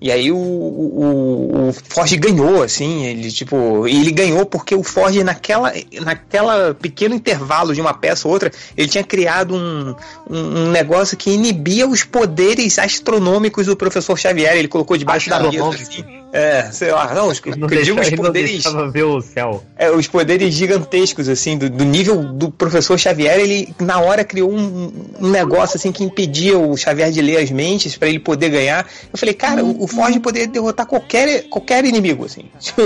e 0.00 0.10
aí 0.10 0.30
o, 0.30 0.36
o, 0.36 1.68
o 1.68 1.72
Ford 1.72 2.10
ganhou, 2.16 2.62
assim, 2.62 3.04
ele 3.06 3.30
tipo. 3.30 3.86
E 3.86 4.00
ele 4.00 4.12
ganhou 4.12 4.46
porque 4.46 4.74
o 4.74 4.82
Ford, 4.82 5.14
naquela, 5.16 5.72
naquela 6.00 6.74
pequeno 6.74 7.14
intervalo 7.14 7.74
de 7.74 7.80
uma 7.80 7.94
peça 7.94 8.26
ou 8.26 8.34
outra, 8.34 8.50
ele 8.76 8.88
tinha 8.88 9.04
criado 9.04 9.54
um, 9.54 9.94
um, 10.28 10.38
um 10.38 10.70
negócio 10.70 11.16
que 11.16 11.30
inibia 11.30 11.86
os 11.86 12.04
poderes 12.04 12.78
astronômicos 12.78 13.66
do 13.66 13.76
professor 13.76 14.18
Xavier. 14.18 14.56
Ele 14.56 14.68
colocou 14.68 14.96
debaixo 14.96 15.30
da 15.30 15.40
mesa, 15.40 15.68
assim. 15.68 16.19
É, 16.32 16.70
sei 16.70 16.92
lá, 16.92 17.12
não, 17.12 17.28
os, 17.28 17.40
Não 17.40 17.52
eu 17.52 17.66
deixava, 17.66 17.84
digo 17.84 18.00
os 18.00 18.06
ele 18.06 18.16
não 18.16 18.24
poderes. 18.24 18.50
deixava 18.50 18.90
ver 18.90 19.02
o 19.02 19.20
céu. 19.20 19.64
É, 19.76 19.90
os 19.90 20.06
poderes 20.06 20.54
gigantescos, 20.54 21.28
assim, 21.28 21.58
do, 21.58 21.68
do 21.68 21.84
nível 21.84 22.22
do 22.22 22.50
professor 22.50 22.98
Xavier, 22.98 23.38
ele 23.38 23.74
na 23.80 24.00
hora 24.00 24.24
criou 24.24 24.50
um, 24.52 24.92
um 25.18 25.28
negócio 25.28 25.76
assim 25.76 25.90
que 25.90 26.04
impedia 26.04 26.58
o 26.58 26.76
Xavier 26.76 27.10
de 27.10 27.20
ler 27.20 27.38
as 27.38 27.50
mentes 27.50 27.96
pra 27.96 28.08
ele 28.08 28.18
poder 28.18 28.50
ganhar. 28.50 28.86
Eu 29.12 29.18
falei, 29.18 29.34
cara, 29.34 29.64
o, 29.64 29.84
o 29.84 29.86
Forge 29.88 30.20
poderia 30.20 30.46
derrotar 30.46 30.86
qualquer, 30.86 31.48
qualquer 31.48 31.84
inimigo, 31.84 32.24
assim. 32.24 32.44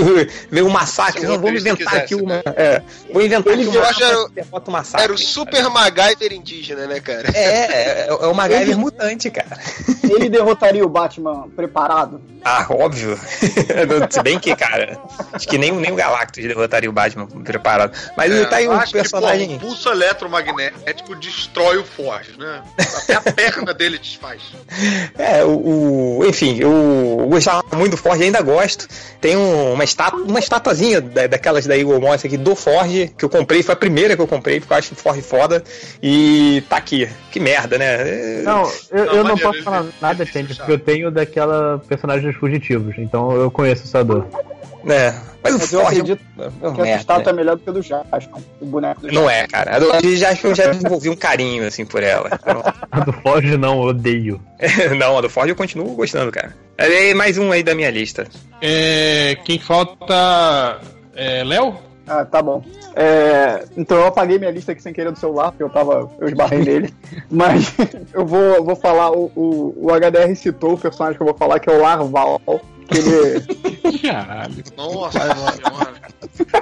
Veio 0.49 0.65
um 0.65 0.71
massacre, 0.71 1.23
não, 1.25 1.39
vamos 1.39 1.61
inventar 1.61 1.95
aqui 1.95 2.15
uma. 2.15 2.41
É, 2.55 2.81
vou 3.13 3.23
inventar 3.23 3.53
Ele 3.53 3.63
aqui 3.63 3.77
uma 3.77 3.85
Forge 3.85 4.03
era 4.03 4.27
derrota 4.29 4.69
o 4.69 4.73
massacre. 4.73 5.03
Era 5.03 5.13
o 5.13 5.17
Super 5.17 5.69
MacGyver 5.69 6.33
indígena, 6.33 6.87
né, 6.87 6.99
cara? 6.99 7.29
É, 7.33 7.45
é, 7.45 8.07
é 8.07 8.27
o 8.27 8.33
MacGyver 8.33 8.77
mutante, 8.77 9.29
cara. 9.29 9.59
Ele 10.03 10.29
derrotaria 10.29 10.83
o 10.83 10.89
Batman 10.89 11.47
preparado? 11.55 12.21
Ah, 12.43 12.65
óbvio. 12.69 13.19
Se 14.09 14.21
bem 14.21 14.39
que, 14.39 14.55
cara, 14.55 14.97
acho 15.33 15.47
que 15.47 15.57
nem, 15.57 15.71
nem 15.71 15.91
o 15.91 15.95
Galactus 15.95 16.43
derrotaria 16.43 16.89
o 16.89 16.93
Batman 16.93 17.27
preparado. 17.27 17.93
Mas 18.17 18.31
É, 18.31 18.45
tá 18.45 18.57
aí 18.57 18.67
acho 18.67 18.91
personagem. 18.91 19.47
Que, 19.49 19.59
pô, 19.59 19.65
o 19.65 19.69
pulso 19.69 19.89
eletromagnético 19.89 21.15
destrói 21.15 21.77
o 21.77 21.83
Forge, 21.83 22.31
né? 22.37 22.61
Até 22.77 23.15
a 23.15 23.21
perna 23.33 23.73
dele 23.73 23.97
desfaz. 23.97 24.41
É, 25.17 25.43
o, 25.43 26.19
o- 26.19 26.25
enfim, 26.25 26.57
eu 26.59 27.27
gostava 27.29 27.63
muito 27.75 27.91
do 27.91 27.97
Forge, 27.97 28.23
ainda 28.23 28.41
gosto. 28.41 28.87
Tem 29.21 29.35
um- 29.37 29.73
uma, 29.73 29.83
estátua, 29.83 30.21
uma 30.21 30.39
estatuazinha 30.39 31.01
da- 31.01 31.27
daquelas 31.27 31.65
daí 31.65 31.81
eu 31.81 31.99
mostro 32.01 32.27
aqui 32.27 32.37
do 32.37 32.55
Forge, 32.55 33.13
que 33.17 33.25
eu 33.25 33.29
comprei, 33.29 33.63
foi 33.63 33.73
a 33.73 33.77
primeira 33.77 34.15
que 34.15 34.21
eu 34.21 34.27
comprei, 34.27 34.59
porque 34.59 34.73
eu 34.73 34.77
acho 34.77 34.93
o 34.93 34.97
Forge 34.97 35.21
foda. 35.21 35.63
E 36.01 36.63
tá 36.69 36.77
aqui. 36.77 37.07
Que 37.31 37.39
merda, 37.39 37.77
né? 37.77 38.41
Não, 38.43 38.63
eu, 38.91 39.05
Não, 39.05 39.05
eu 39.05 39.15
não 39.17 39.23
maneiro, 39.23 39.41
posso 39.41 39.63
falar 39.63 39.81
ele- 39.81 39.93
nada, 40.01 40.25
gente, 40.25 40.55
porque 40.55 40.71
eu 40.71 40.79
tenho 40.79 41.11
daquela 41.11 41.79
personagem 41.87 42.29
dos 42.31 42.39
fugitivos, 42.39 42.95
então 42.97 43.24
eu 43.33 43.49
conheço 43.51 43.83
essa 43.83 44.03
dor. 44.03 44.25
É, 44.87 45.13
mas 45.43 45.55
o 45.55 45.57
Mas 45.59 45.73
eu 45.73 45.81
acredito 45.81 46.21
é 46.37 46.41
uma 46.43 46.51
que 46.51 46.65
essa 46.65 46.81
merda, 46.83 46.97
estátua 47.01 47.23
né? 47.25 47.29
é 47.31 47.33
melhor 47.33 47.55
do 47.55 47.63
que 47.63 47.69
a 47.69 47.73
do 47.73 47.81
Jaspion, 47.81 48.39
o 48.61 48.65
boneco 48.65 49.01
do 49.01 49.11
Não 49.11 49.29
é, 49.29 49.47
cara. 49.47 49.75
A 49.75 49.79
do- 49.79 49.85
Eu 49.85 50.15
já 50.17 50.29
acho 50.29 50.41
que 50.41 50.47
eu 50.47 50.55
já 50.55 50.67
desenvolvi 50.67 51.09
um 51.09 51.15
carinho, 51.15 51.65
assim, 51.67 51.85
por 51.85 52.03
ela. 52.03 52.29
Então, 52.33 52.61
A 52.91 52.99
do 52.99 53.11
Forge 53.13 53.57
não, 53.57 53.81
eu 53.81 53.89
odeio. 53.89 54.39
não, 54.97 55.17
a 55.17 55.21
do 55.21 55.29
Forge 55.29 55.49
eu 55.51 55.55
continuo 55.55 55.95
gostando, 55.95 56.31
cara. 56.31 56.55
É 56.77 57.13
mais 57.15 57.37
um 57.37 57.51
aí 57.51 57.63
da 57.63 57.73
minha 57.73 57.89
lista. 57.89 58.27
É, 58.61 59.37
quem 59.43 59.57
falta 59.59 60.79
é 61.15 61.43
Léo? 61.43 61.75
Ah, 62.07 62.23
tá 62.23 62.39
bom. 62.41 62.63
É, 62.95 63.65
então 63.75 63.97
eu 63.97 64.05
apaguei 64.05 64.37
minha 64.37 64.51
lista 64.51 64.71
aqui 64.71 64.81
sem 64.83 64.93
querer 64.93 65.11
do 65.11 65.17
celular, 65.17 65.49
porque 65.49 65.63
eu 65.63 65.69
tava. 65.69 66.09
Eu 66.19 66.27
esbarrei 66.27 66.59
nele. 66.63 66.93
Mas 67.31 67.73
eu 68.13 68.23
vou, 68.25 68.63
vou 68.63 68.75
falar, 68.75 69.11
o, 69.11 69.31
o, 69.35 69.75
o 69.87 69.87
HDR 69.91 70.35
citou 70.35 70.73
o 70.73 70.77
personagem 70.77 71.17
que 71.17 71.23
eu 71.23 71.27
vou 71.27 71.35
falar, 71.35 71.59
que 71.59 71.67
é 71.69 71.73
o 71.73 71.81
Larval. 71.81 72.39
Que 72.87 72.97
ele. 72.97 73.99
Caralho, 74.01 74.63
Nossa 74.77 75.19
senhora. 75.19 75.93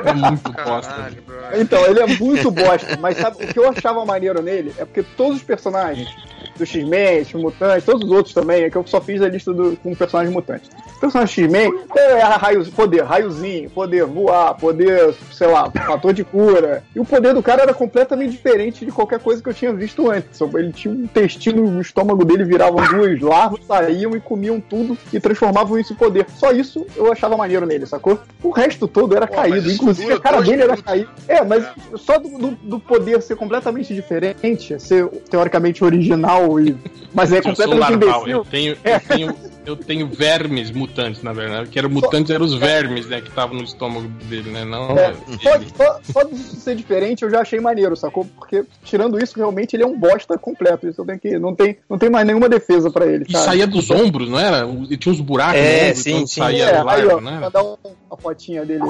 é 0.06 0.14
muito 0.14 0.52
bosta. 0.52 1.12
Bro. 1.26 1.62
Então, 1.62 1.86
ele 1.86 2.00
é 2.00 2.08
muito 2.08 2.52
bosta, 2.52 2.98
mas 3.00 3.18
sabe 3.18 3.44
o 3.44 3.48
que 3.48 3.60
eu 3.60 3.70
achava 3.70 4.06
maneiro 4.06 4.42
nele? 4.42 4.74
É 4.78 4.86
porque 4.86 5.04
todos 5.04 5.38
os 5.38 5.44
personagens 5.44 6.10
do 6.58 6.66
X-Men, 6.66 7.22
os 7.22 7.34
mutantes, 7.34 7.86
todos 7.86 8.04
os 8.06 8.12
outros 8.12 8.34
também, 8.34 8.64
é 8.64 8.70
que 8.70 8.76
eu 8.78 8.86
só 8.86 9.02
fiz 9.02 9.22
a 9.22 9.28
lista 9.30 9.54
do, 9.54 9.76
com 9.78 9.94
personagens 9.96 10.34
mutantes. 10.34 10.70
O 10.98 11.00
personagem 11.00 11.46
X-Men 11.46 11.72
é 11.96 12.20
raio, 12.22 12.66
poder, 12.72 13.04
raiozinho, 13.04 13.70
poder 13.70 14.06
voar, 14.06 14.54
poder, 14.56 15.14
sei 15.32 15.48
lá, 15.48 15.70
fator 15.72 16.14
de 16.14 16.24
cura. 16.24 16.84
E 16.96 17.00
o 17.00 17.06
poder 17.06 17.34
do 17.34 17.44
cara 17.44 17.64
era 17.64 17.74
completamente 17.74 18.32
diferente 18.32 18.86
de 18.86 18.92
qualquer 18.92 19.20
coisa 19.20 19.42
que 19.42 19.50
eu 19.50 19.54
tinha 19.54 19.74
visto 19.74 20.10
antes. 20.10 20.40
Ele 20.42 20.72
tinha 20.72 20.94
um 20.94 21.04
intestino 21.04 21.70
no 21.70 21.82
estômago 21.82 22.24
dele, 22.24 22.44
viravam 22.46 22.84
duas 22.88 23.20
larvas, 23.20 23.60
saíam 23.68 24.16
e 24.16 24.20
comiam 24.20 24.60
tudo 24.62 24.98
e 25.12 25.20
transformavam 25.20 25.78
isso 25.80 25.94
em 25.94 25.96
poder. 25.96 26.26
Só 26.38 26.52
isso 26.52 26.86
eu 26.96 27.12
achava 27.12 27.36
maneiro 27.36 27.66
nele, 27.66 27.86
sacou? 27.86 28.20
O 28.42 28.50
resto 28.52 28.88
todo 28.88 29.16
era 29.16 29.28
Pô, 29.28 29.36
caído, 29.36 29.70
inclusive 29.72 30.04
dura 30.08 30.18
a 30.18 30.22
cara 30.22 30.42
dele 30.42 30.54
era 30.62 30.64
minutos. 30.74 30.84
caído. 30.84 31.10
É, 31.28 31.44
mas 31.44 31.66
só 31.96 32.18
do, 32.18 32.30
do- 32.38 32.58
do 32.64 32.80
poder 32.80 33.22
ser 33.22 33.36
completamente 33.36 33.94
diferente, 33.94 34.80
ser 34.80 35.08
teoricamente 35.30 35.84
original, 35.84 36.43
e, 36.60 36.76
mas 37.14 37.32
é 37.32 37.38
Eu 37.40 37.44
sou 37.44 37.52
completamente 37.52 37.80
larval, 37.80 38.22
imbecil. 38.22 38.38
eu 38.38 38.46
tenho, 38.46 38.78
eu 38.84 39.00
tenho, 39.00 39.36
eu 39.66 39.76
tenho 39.76 40.08
vermes 40.08 40.72
mutantes, 40.72 41.22
na 41.24 41.32
verdade. 41.34 41.70
Que 41.70 41.80
eram 41.80 41.90
mutantes 41.90 42.30
eram 42.32 42.46
os 42.46 42.54
vermes, 42.56 43.06
né, 43.08 43.22
que 43.22 43.30
estavam 43.30 43.56
no 43.56 43.64
estômago 43.64 44.08
dele, 44.30 44.50
né? 44.52 44.66
Não. 44.66 44.98
É, 44.98 45.14
só, 45.42 45.56
ele. 45.56 45.68
só, 45.76 46.00
só 46.12 46.24
de 46.24 46.36
ser 46.38 46.76
diferente 46.76 47.24
eu 47.24 47.30
já 47.30 47.42
achei 47.42 47.60
maneiro, 47.60 47.96
sacou? 47.96 48.26
Porque 48.38 48.64
tirando 48.84 49.18
isso, 49.24 49.36
realmente 49.38 49.76
ele 49.76 49.84
é 49.84 49.88
um 49.88 49.98
bosta 49.98 50.38
completo. 50.38 50.88
Isso 50.88 51.02
eu 51.02 51.06
tenho 51.06 51.20
que. 51.20 51.38
Não 51.40 51.54
tem, 51.56 51.78
não 51.90 51.98
tem 51.98 52.10
mais 52.10 52.26
nenhuma 52.28 52.50
defesa 52.50 52.90
pra 52.92 53.06
ele. 53.06 53.26
E 53.28 53.32
saía 53.38 53.66
dos 53.68 53.90
ombros, 53.90 54.30
não 54.30 54.40
era? 54.40 54.68
E 54.90 54.98
tinha 54.98 55.14
uns 55.14 55.22
buracos 55.22 55.56
É, 55.62 55.84
no 55.86 55.90
ombro, 55.90 56.02
sim, 56.02 56.10
então 56.16 56.28
sim. 56.28 56.42
saía 56.42 56.66
É, 56.66 56.78
aí, 56.88 57.08
ó, 57.08 57.22
mandar 57.22 57.64
um- 57.64 57.78
uma 58.10 58.18
fotinha 58.18 58.66
dele. 58.66 58.82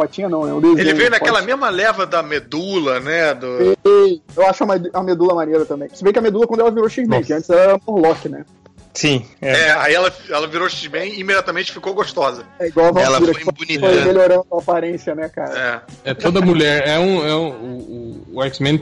Fotinha 0.00 0.28
não, 0.28 0.48
é 0.48 0.52
um 0.54 0.60
desenho. 0.60 0.78
Ele 0.80 0.94
veio 0.94 1.10
naquela 1.10 1.42
mesma 1.42 1.68
leva 1.68 2.06
da 2.06 2.22
medula, 2.22 3.00
né? 3.00 3.34
Do... 3.34 3.76
Ei, 3.84 4.20
Eu 4.36 4.46
acho 4.46 4.64
a 4.64 4.66
med- 4.66 4.90
a 4.92 5.02
medula 5.02 5.34
maneira 5.34 5.64
também. 5.64 5.88
Se 5.92 6.02
bem 6.02 6.12
que 6.12 6.18
a 6.18 6.22
medula 6.22 6.46
quando 6.46 6.60
ela 6.60 6.70
virou 6.70 6.88
X-Men, 6.88 7.18
antes 7.20 7.50
era 7.50 7.78
Morlock, 7.86 8.28
né? 8.28 8.44
Sim. 8.92 9.24
É. 9.40 9.50
É, 9.52 9.72
aí 9.72 9.94
ela, 9.94 10.12
ela 10.28 10.46
virou 10.48 10.68
X-Men 10.68 11.12
e 11.14 11.20
imediatamente 11.20 11.72
ficou 11.72 11.94
gostosa. 11.94 12.44
É 12.58 12.66
igual 12.66 12.96
a 12.96 13.00
Ela 13.00 13.18
foi 13.20 13.34
foi 13.34 14.04
melhorando 14.04 14.46
a 14.52 14.58
aparência, 14.58 15.14
né, 15.14 15.28
cara? 15.28 15.84
É. 16.04 16.10
É 16.10 16.14
toda 16.14 16.40
mulher. 16.40 16.86
É 16.88 16.98
um. 16.98 17.26
É 17.26 17.34
um 17.34 17.48
o, 17.48 17.78
o- 17.78 18.10
o 18.32 18.42
X-Men. 18.44 18.80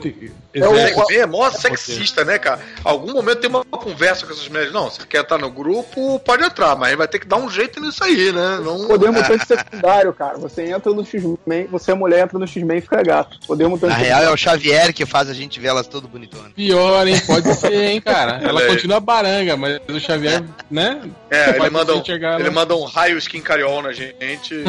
É, 0.53 0.67
o 0.67 0.75
X-Men 0.77 1.17
é 1.19 1.25
mó 1.25 1.49
sexista, 1.49 2.23
né, 2.23 2.37
cara? 2.37 2.59
Algum 2.83 3.13
momento 3.13 3.39
tem 3.39 3.49
uma 3.49 3.63
conversa 3.65 4.25
com 4.25 4.31
essas 4.33 4.47
mulheres. 4.47 4.71
Não, 4.71 4.89
você 4.89 5.01
quer 5.07 5.21
estar 5.21 5.37
no 5.39 5.49
grupo, 5.49 6.19
pode 6.19 6.43
entrar, 6.43 6.75
mas 6.75 6.95
vai 6.95 7.07
ter 7.07 7.17
que 7.19 7.27
dar 7.27 7.37
um 7.37 7.49
jeito 7.49 7.79
nisso 7.79 8.03
aí, 8.03 8.31
né? 8.31 8.59
Não... 8.63 8.87
Poder 8.87 9.11
mutante 9.11 9.45
secundário, 9.47 10.13
cara. 10.13 10.37
Você 10.37 10.63
entra 10.69 10.91
no 10.93 11.03
X-Men, 11.05 11.67
você 11.71 11.91
é 11.91 11.95
mulher, 11.95 12.23
entra 12.23 12.37
no 12.37 12.45
X-Men 12.47 12.77
e 12.77 12.81
fica 12.81 13.01
gato. 13.03 13.39
Poder 13.47 13.67
mutante 13.67 13.91
Na 13.91 13.97
real 13.97 14.21
é 14.23 14.29
o 14.31 14.37
Xavier 14.37 14.93
que 14.93 15.05
faz 15.05 15.29
a 15.29 15.33
gente 15.33 15.59
ver 15.59 15.69
elas 15.69 15.87
todo 15.87 16.07
bonitona. 16.07 16.49
Pior, 16.55 17.07
hein? 17.07 17.19
Pode 17.25 17.53
ser, 17.55 17.73
hein, 17.73 18.01
cara. 18.01 18.39
Ela 18.47 18.63
É. 18.63 18.67
continua 18.67 18.99
baranga, 18.99 19.55
mas 19.57 19.79
o 19.87 19.98
Xavier, 19.99 20.43
né? 20.69 21.01
É, 21.29 21.49
ele 21.57 21.69
manda, 21.69 21.95
um, 21.95 22.03
ele 22.39 22.49
manda 22.49 22.75
um 22.75 22.83
raio 22.83 23.17
skin 23.17 23.41
cariol 23.41 23.81
na 23.81 23.91
gente. 23.91 24.63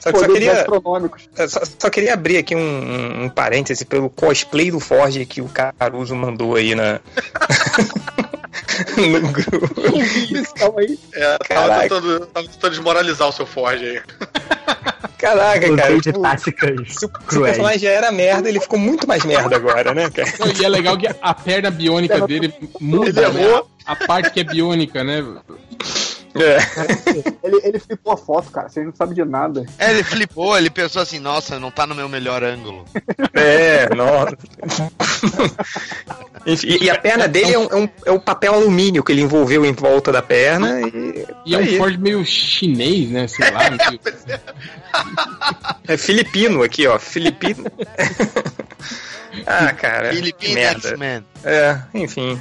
Só 0.00 0.12
que 0.12 0.18
só 0.18 0.28
queria-. 0.28 0.66
Eu 1.36 1.48
Só, 1.48 1.60
só 1.78 1.90
queria 1.90 2.14
abrir 2.14 2.38
aqui 2.38 2.54
um, 2.54 3.24
um, 3.24 3.28
parêntese 3.28 3.84
pelo 3.84 4.10
cosplay 4.10 4.70
do 4.70 4.80
Forge 4.80 5.24
que 5.26 5.40
o 5.40 5.48
Caruso 5.48 6.14
mandou 6.14 6.56
aí 6.56 6.74
na. 6.74 7.00
no 8.96 9.32
grupo. 9.32 9.74
Calma 10.58 10.80
aí. 10.80 10.98
É, 11.14 11.38
tava 11.38 11.80
tentando, 11.80 12.26
tava 12.26 12.48
tentando 12.48 12.70
desmoralizar 12.70 13.28
o 13.28 13.32
seu 13.32 13.46
Forge 13.46 13.84
aí. 13.84 14.02
Caraca, 15.24 15.76
cara. 15.76 15.94
De 15.94 16.00
tipo, 16.00 16.20
táticas 16.20 16.92
Se 16.98 17.06
o 17.06 17.08
personagem 17.08 17.78
já 17.78 17.90
era 17.90 18.12
merda, 18.12 18.48
ele 18.48 18.60
ficou 18.60 18.78
muito 18.78 19.06
mais 19.08 19.24
merda 19.24 19.56
agora, 19.56 19.94
né, 19.94 20.10
cara? 20.10 20.28
E 20.60 20.64
é 20.64 20.68
legal 20.68 20.98
que 20.98 21.08
a 21.08 21.34
perna 21.34 21.70
biônica 21.70 22.20
dele 22.26 22.52
muda, 22.80 23.30
né? 23.30 23.62
A 23.86 23.96
parte 23.96 24.30
que 24.30 24.40
é 24.40 24.44
biônica, 24.44 25.02
né? 25.02 25.24
É. 26.36 26.58
Ele, 27.44 27.60
ele 27.62 27.78
flipou 27.78 28.12
a 28.12 28.16
foto, 28.16 28.50
cara. 28.50 28.68
Vocês 28.68 28.84
não 28.84 28.94
sabem 28.94 29.14
de 29.14 29.24
nada. 29.24 29.64
É, 29.78 29.90
ele 29.90 30.02
flipou, 30.02 30.56
ele 30.58 30.68
pensou 30.70 31.00
assim, 31.00 31.18
nossa, 31.20 31.60
não 31.60 31.70
tá 31.70 31.86
no 31.86 31.94
meu 31.94 32.08
melhor 32.08 32.42
ângulo. 32.42 32.84
É, 33.36 33.92
nossa. 33.94 34.36
E, 36.46 36.84
e 36.84 36.90
a 36.90 36.96
perna 36.98 37.26
dele 37.26 37.52
é, 37.54 37.58
um, 37.58 37.64
é, 37.66 37.74
um- 37.76 37.88
é 38.06 38.10
o 38.12 38.20
papel 38.20 38.54
alumínio 38.54 39.02
que 39.02 39.10
ele 39.12 39.22
envolveu 39.22 39.64
em 39.64 39.72
volta 39.72 40.12
da 40.12 40.22
perna 40.22 40.80
e. 40.82 41.26
E 41.46 41.54
é 41.54 41.58
um 41.58 41.60
aí. 41.60 41.76
Ford 41.78 41.98
meio 41.98 42.24
chinês, 42.24 43.10
né? 43.10 43.26
Sei 43.26 43.50
lá. 43.50 43.70
meio- 43.70 44.00
É 45.88 45.96
filipino 45.96 46.62
aqui, 46.62 46.86
ó. 46.86 46.98
Filipino. 46.98 47.64
ah, 49.46 49.72
cara. 49.72 50.12
X-Men. 50.14 51.24
É, 51.44 51.78
enfim. 51.94 52.40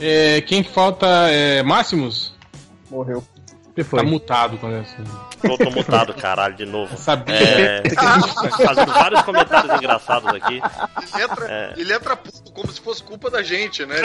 É, 0.00 0.40
quem 0.42 0.62
falta 0.64 1.06
é 1.30 1.62
Máximos? 1.62 2.33
Morreu. 2.94 3.24
que 3.74 3.82
foi? 3.82 3.98
Tá 3.98 4.06
mutado 4.06 4.56
quando 4.58 4.76
é 4.76 4.80
assim. 4.80 5.02
Tô, 5.46 5.58
tô 5.58 5.70
mutado, 5.70 6.14
caralho, 6.14 6.54
de 6.54 6.64
novo. 6.66 6.96
Sabia. 6.96 7.34
É, 7.34 7.82
fazendo 8.64 8.92
vários 8.92 9.22
comentários 9.22 9.74
engraçados 9.74 10.28
aqui. 10.34 10.60
Ele 11.14 11.22
entra, 11.24 11.46
É. 11.50 11.72
ele 11.76 11.92
entra 11.92 12.16
puto, 12.16 12.52
como 12.52 12.70
se 12.72 12.80
fosse 12.80 13.02
culpa 13.02 13.30
da 13.30 13.42
gente, 13.42 13.84
né? 13.84 13.96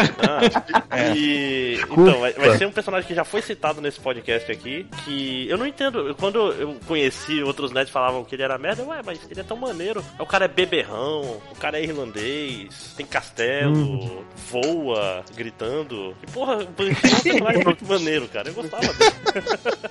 Ah, 0.89 1.15
E 1.15 1.79
então, 1.89 2.19
vai, 2.19 2.33
vai 2.33 2.57
ser 2.57 2.65
um 2.65 2.71
personagem 2.71 3.07
que 3.07 3.13
já 3.15 3.23
foi 3.23 3.41
citado 3.41 3.81
nesse 3.81 3.99
podcast 3.99 4.51
aqui, 4.51 4.87
que 5.05 5.47
eu 5.49 5.57
não 5.57 5.65
entendo. 5.67 6.07
eu- 6.09 6.15
Quando 6.15 6.51
eu 6.53 6.75
conheci 6.87 7.41
outros 7.43 7.71
nerds 7.71 7.91
falavam 7.91 8.23
que 8.23 8.35
ele 8.35 8.43
era 8.43 8.57
merda, 8.57 8.83
ué, 8.83 9.01
mas 9.05 9.19
ele 9.29 9.39
é 9.39 9.43
tão 9.43 9.57
maneiro. 9.57 10.03
O 10.19 10.25
cara 10.25 10.45
é 10.45 10.47
beberrão, 10.47 11.21
o 11.51 11.55
cara 11.59 11.79
é 11.79 11.83
irlandês, 11.83 12.93
tem 12.97 13.05
castelo, 13.05 14.25
voa, 14.51 15.23
gritando. 15.35 16.15
E 16.21 16.31
porra, 16.31 16.57
o 16.57 16.61
é 16.61 16.63
um 16.65 16.73
personagem 16.73 17.63
muito 17.63 17.85
maneiro, 17.85 18.27
cara. 18.27 18.49
Eu 18.49 18.53
gostava 18.53 18.81
dele. 18.93 19.11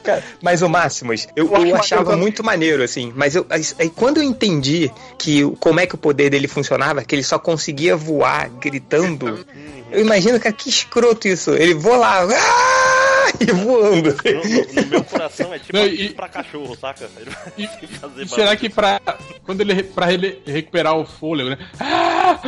Cara, 0.02 0.22
mas 0.42 0.62
o 0.62 0.68
Máximos, 0.68 1.26
eu, 1.38 1.54
Eu 1.54 1.66
eu 1.66 1.76
achava 1.76 2.16
muito 2.16 2.42
maneiro, 2.42 2.82
assim. 2.82 3.12
Mas 3.14 3.36
eu, 3.36 3.46
aí, 3.48 3.90
quando 3.94 4.18
eu 4.18 4.22
entendi 4.24 4.90
que 5.16 5.42
como 5.60 5.78
é 5.78 5.86
que 5.86 5.94
o 5.94 5.98
poder 5.98 6.30
dele 6.30 6.48
funcionava, 6.48 7.04
que 7.04 7.14
ele 7.14 7.22
só 7.22 7.38
conseguia 7.38 7.96
voar 7.96 8.48
gritando, 8.48 9.46
eu 9.92 10.00
imagino, 10.00 10.40
cara, 10.40 10.52
que 10.52 10.68
escroto 10.68 11.28
isso. 11.28 11.52
Ele 11.52 11.74
voa 11.74 11.96
lá, 11.96 12.22
ah, 12.22 12.97
e 13.40 13.52
voando. 13.52 14.14
No, 14.24 14.82
no- 14.82 14.86
meu 14.88 15.04
coração 15.04 15.52
é 15.54 15.58
tipo 15.58 15.76
Não, 15.76 15.86
e- 15.86 16.10
pra 16.10 16.28
cachorro, 16.28 16.76
saca? 16.76 17.08
Ele 17.16 17.30
vai 17.30 17.52
E, 17.56 17.66
fazer 17.98 18.22
e 18.22 18.28
será 18.28 18.56
que 18.56 18.68
pra, 18.68 19.00
quando 19.44 19.60
ele, 19.60 19.82
pra 19.82 20.12
ele 20.12 20.42
recuperar 20.46 20.96
o 20.96 21.04
fôlego, 21.06 21.50
né? 21.50 21.58
Ah! 21.80 22.40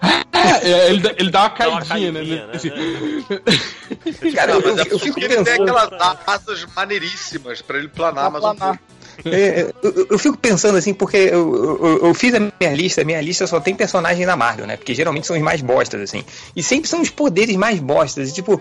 Ah! 0.00 0.20
É, 0.62 0.88
ele, 0.90 1.00
dá- 1.00 1.14
ele 1.18 1.30
dá 1.30 1.40
uma 1.42 1.48
Dá 1.50 1.68
uma 1.68 1.82
caidinha, 1.82 2.12
caidinha, 2.12 2.46
né? 2.46 2.52
né? 2.52 2.52
Assim, 2.54 4.32
Cara, 4.32 4.52
eu, 4.52 4.62
mas 4.64 4.78
é 4.78 4.80
eu 4.92 4.98
fico 4.98 5.14
porque 5.20 5.24
ele 5.24 5.34
tem 5.36 5.44
pensando. 5.44 5.62
aquelas 5.76 6.18
asas 6.26 6.66
maneiríssimas 6.74 7.60
pra 7.62 7.78
ele 7.78 7.88
planar, 7.88 8.30
Pra 8.30 8.40
mas 8.40 8.44
um 8.44 8.56
planar. 8.56 8.80
É, 9.24 9.70
eu, 9.82 10.06
eu 10.12 10.18
fico 10.18 10.36
pensando 10.36 10.76
assim, 10.78 10.94
porque 10.94 11.16
eu, 11.16 11.78
eu, 11.82 12.06
eu 12.06 12.14
fiz 12.14 12.34
a 12.34 12.40
minha 12.40 12.72
lista, 12.74 13.02
a 13.02 13.04
minha 13.04 13.20
lista 13.20 13.46
só 13.46 13.60
tem 13.60 13.74
personagem 13.74 14.24
da 14.26 14.34
Marvel, 14.36 14.66
né? 14.66 14.76
Porque 14.76 14.94
geralmente 14.94 15.26
são 15.26 15.36
os 15.36 15.42
mais 15.42 15.60
bostas, 15.60 16.00
assim. 16.00 16.24
E 16.56 16.62
sempre 16.62 16.88
são 16.88 17.00
os 17.00 17.10
poderes 17.10 17.54
mais 17.56 17.78
bostas. 17.78 18.32
Tipo, 18.32 18.60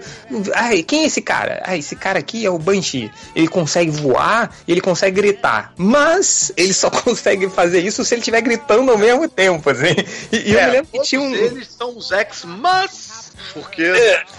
ai, 0.54 0.84
quem 0.84 1.04
é 1.04 1.06
esse 1.08 1.22
cara? 1.22 1.62
Ah, 1.66 1.78
esse 1.78 1.96
cara 1.96 2.20
aqui 2.20 2.46
é 2.46 2.50
o 2.50 2.60
Banshee. 2.60 3.10
Ele 3.36 3.48
consegue 3.48 3.90
voar, 3.92 4.54
ele 4.68 4.82
consegue 4.82 5.16
gritar. 5.16 5.74
Mas 5.78 6.52
ele 6.58 6.74
só 6.74 6.90
consegue 6.92 7.50
fazer 7.50 7.80
isso 7.80 8.04
se 8.04 8.14
ele 8.14 8.20
estiver 8.22 8.42
gritando 8.42 8.92
ao 8.92 8.98
mesmo 8.98 9.28
tempo, 9.30 9.70
assim. 9.70 9.96
E, 10.32 10.50
e 10.50 10.54
eu 10.54 10.60
É, 10.60 10.66
me 10.66 10.72
lembro 10.72 10.90
que 10.92 11.02
tinha 11.02 11.22
um. 11.22 11.34
eles 11.34 11.68
são 11.78 11.98
os 11.98 12.12
ex, 12.12 12.44
mas. 12.46 13.09
Porque 13.53 13.84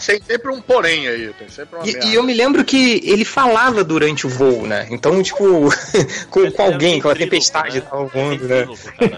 tem 0.06 0.20
sempre 0.22 0.50
um 0.50 0.60
porém 0.60 1.08
aí, 1.08 1.32
tem 1.38 1.48
sempre 1.48 1.76
uma 1.76 1.88
E, 1.88 1.96
e 2.06 2.14
eu 2.14 2.22
me 2.22 2.32
lembro 2.34 2.64
que 2.64 3.00
ele 3.04 3.24
falava 3.24 3.82
durante 3.82 4.26
o 4.26 4.30
voo, 4.30 4.66
né? 4.66 4.86
Então, 4.90 5.22
tipo, 5.22 5.68
com, 6.30 6.50
com 6.50 6.62
alguém, 6.62 7.00
com 7.00 7.08
a 7.08 7.14
tempestade 7.14 7.78
e 7.78 7.80
tal 7.80 8.06
voando, 8.06 8.44
né? 8.46 8.66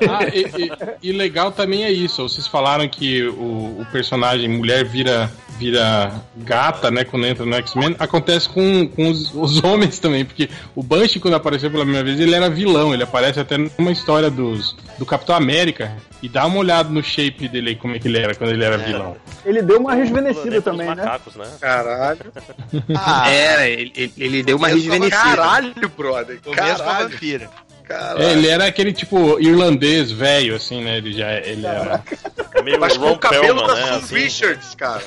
Ah, 0.09 0.25
e, 0.33 0.41
e- 0.65 1.11
e 1.11 1.13
legal 1.13 1.53
também 1.53 1.85
é 1.85 1.91
isso. 1.93 2.29
Vocês 2.29 2.47
falaram 2.47 2.89
que 2.89 3.23
o, 3.23 3.81
o 3.81 3.87
personagem 3.93 4.49
mulher 4.49 4.85
vira 4.85 5.31
vira 5.59 6.13
gata, 6.39 6.91
né, 6.91 7.05
quando 7.05 7.25
entra 7.27 7.45
no 7.47 7.55
X-Men. 7.55 7.95
Acontece 7.99 8.49
com, 8.49 8.89
com 8.89 9.09
os, 9.11 9.33
os 9.33 9.63
homens 9.63 9.99
também, 10.01 10.25
porque 10.25 10.49
o 10.75 10.83
Banshee, 10.83 11.21
quando 11.21 11.35
apareceu 11.35 11.71
pela 11.71 11.85
primeira 11.85 12.05
vez, 12.05 12.19
ele 12.19 12.35
era 12.35 12.51
vilão. 12.51 12.93
Ele 12.93 13.03
aparece 13.05 13.39
até 13.39 13.57
numa 13.79 13.93
história 13.93 14.29
dos, 14.29 14.75
do 14.99 15.07
Capitão 15.07 15.37
América. 15.37 15.93
E 16.23 16.29
dá 16.29 16.47
uma 16.47 16.59
olhada 16.59 16.89
no 16.89 17.03
shape 17.03 17.49
dele 17.49 17.71
aí, 17.71 17.77
como 17.77 17.97
é 17.97 17.99
que 17.99 18.07
ele 18.07 18.19
era 18.19 18.33
quando 18.35 18.51
ele 18.53 18.63
era 18.65 18.79
vilão. 18.79 19.17
Ele 19.45 19.61
deu 19.61 19.79
uma 19.81 19.93
rejuvenescida 19.95 20.63
também, 20.63 20.87
né? 20.87 20.95
macacos, 20.95 21.35
né? 21.35 21.47
Caralho. 21.61 22.33
Ah, 22.97 23.29
Era, 23.31 23.69
ele, 23.69 23.93
ele- 23.97 24.13
ele 24.17 24.43
deu 24.43 24.57
uma 24.57 24.69
rejuvenescida. 24.69 25.17
Caralho, 25.17 25.75
brother. 25.97 26.41
Caralho. 26.55 27.11
vampira. 27.11 27.51
Caralho. 27.85 28.23
É, 28.23 28.33
ele 28.33 28.47
era 28.47 28.67
aquele 28.67 28.93
tipo 28.93 29.39
irlandês 29.41 30.13
velho, 30.13 30.55
assim, 30.55 30.83
né? 30.85 30.99
Ele 30.99 31.13
já 31.13 31.33
ele 31.41 31.67
era. 31.67 32.03
É 32.55 32.63
meio 32.63 32.79
Mas 32.79 32.97
com 32.97 33.11
o 33.11 33.19
cabelo 33.19 33.45
Perlman, 33.47 33.67
da 33.67 33.75
né? 33.75 33.91
Assim. 33.97 34.15
Richards, 34.15 34.75
cara. 34.77 35.03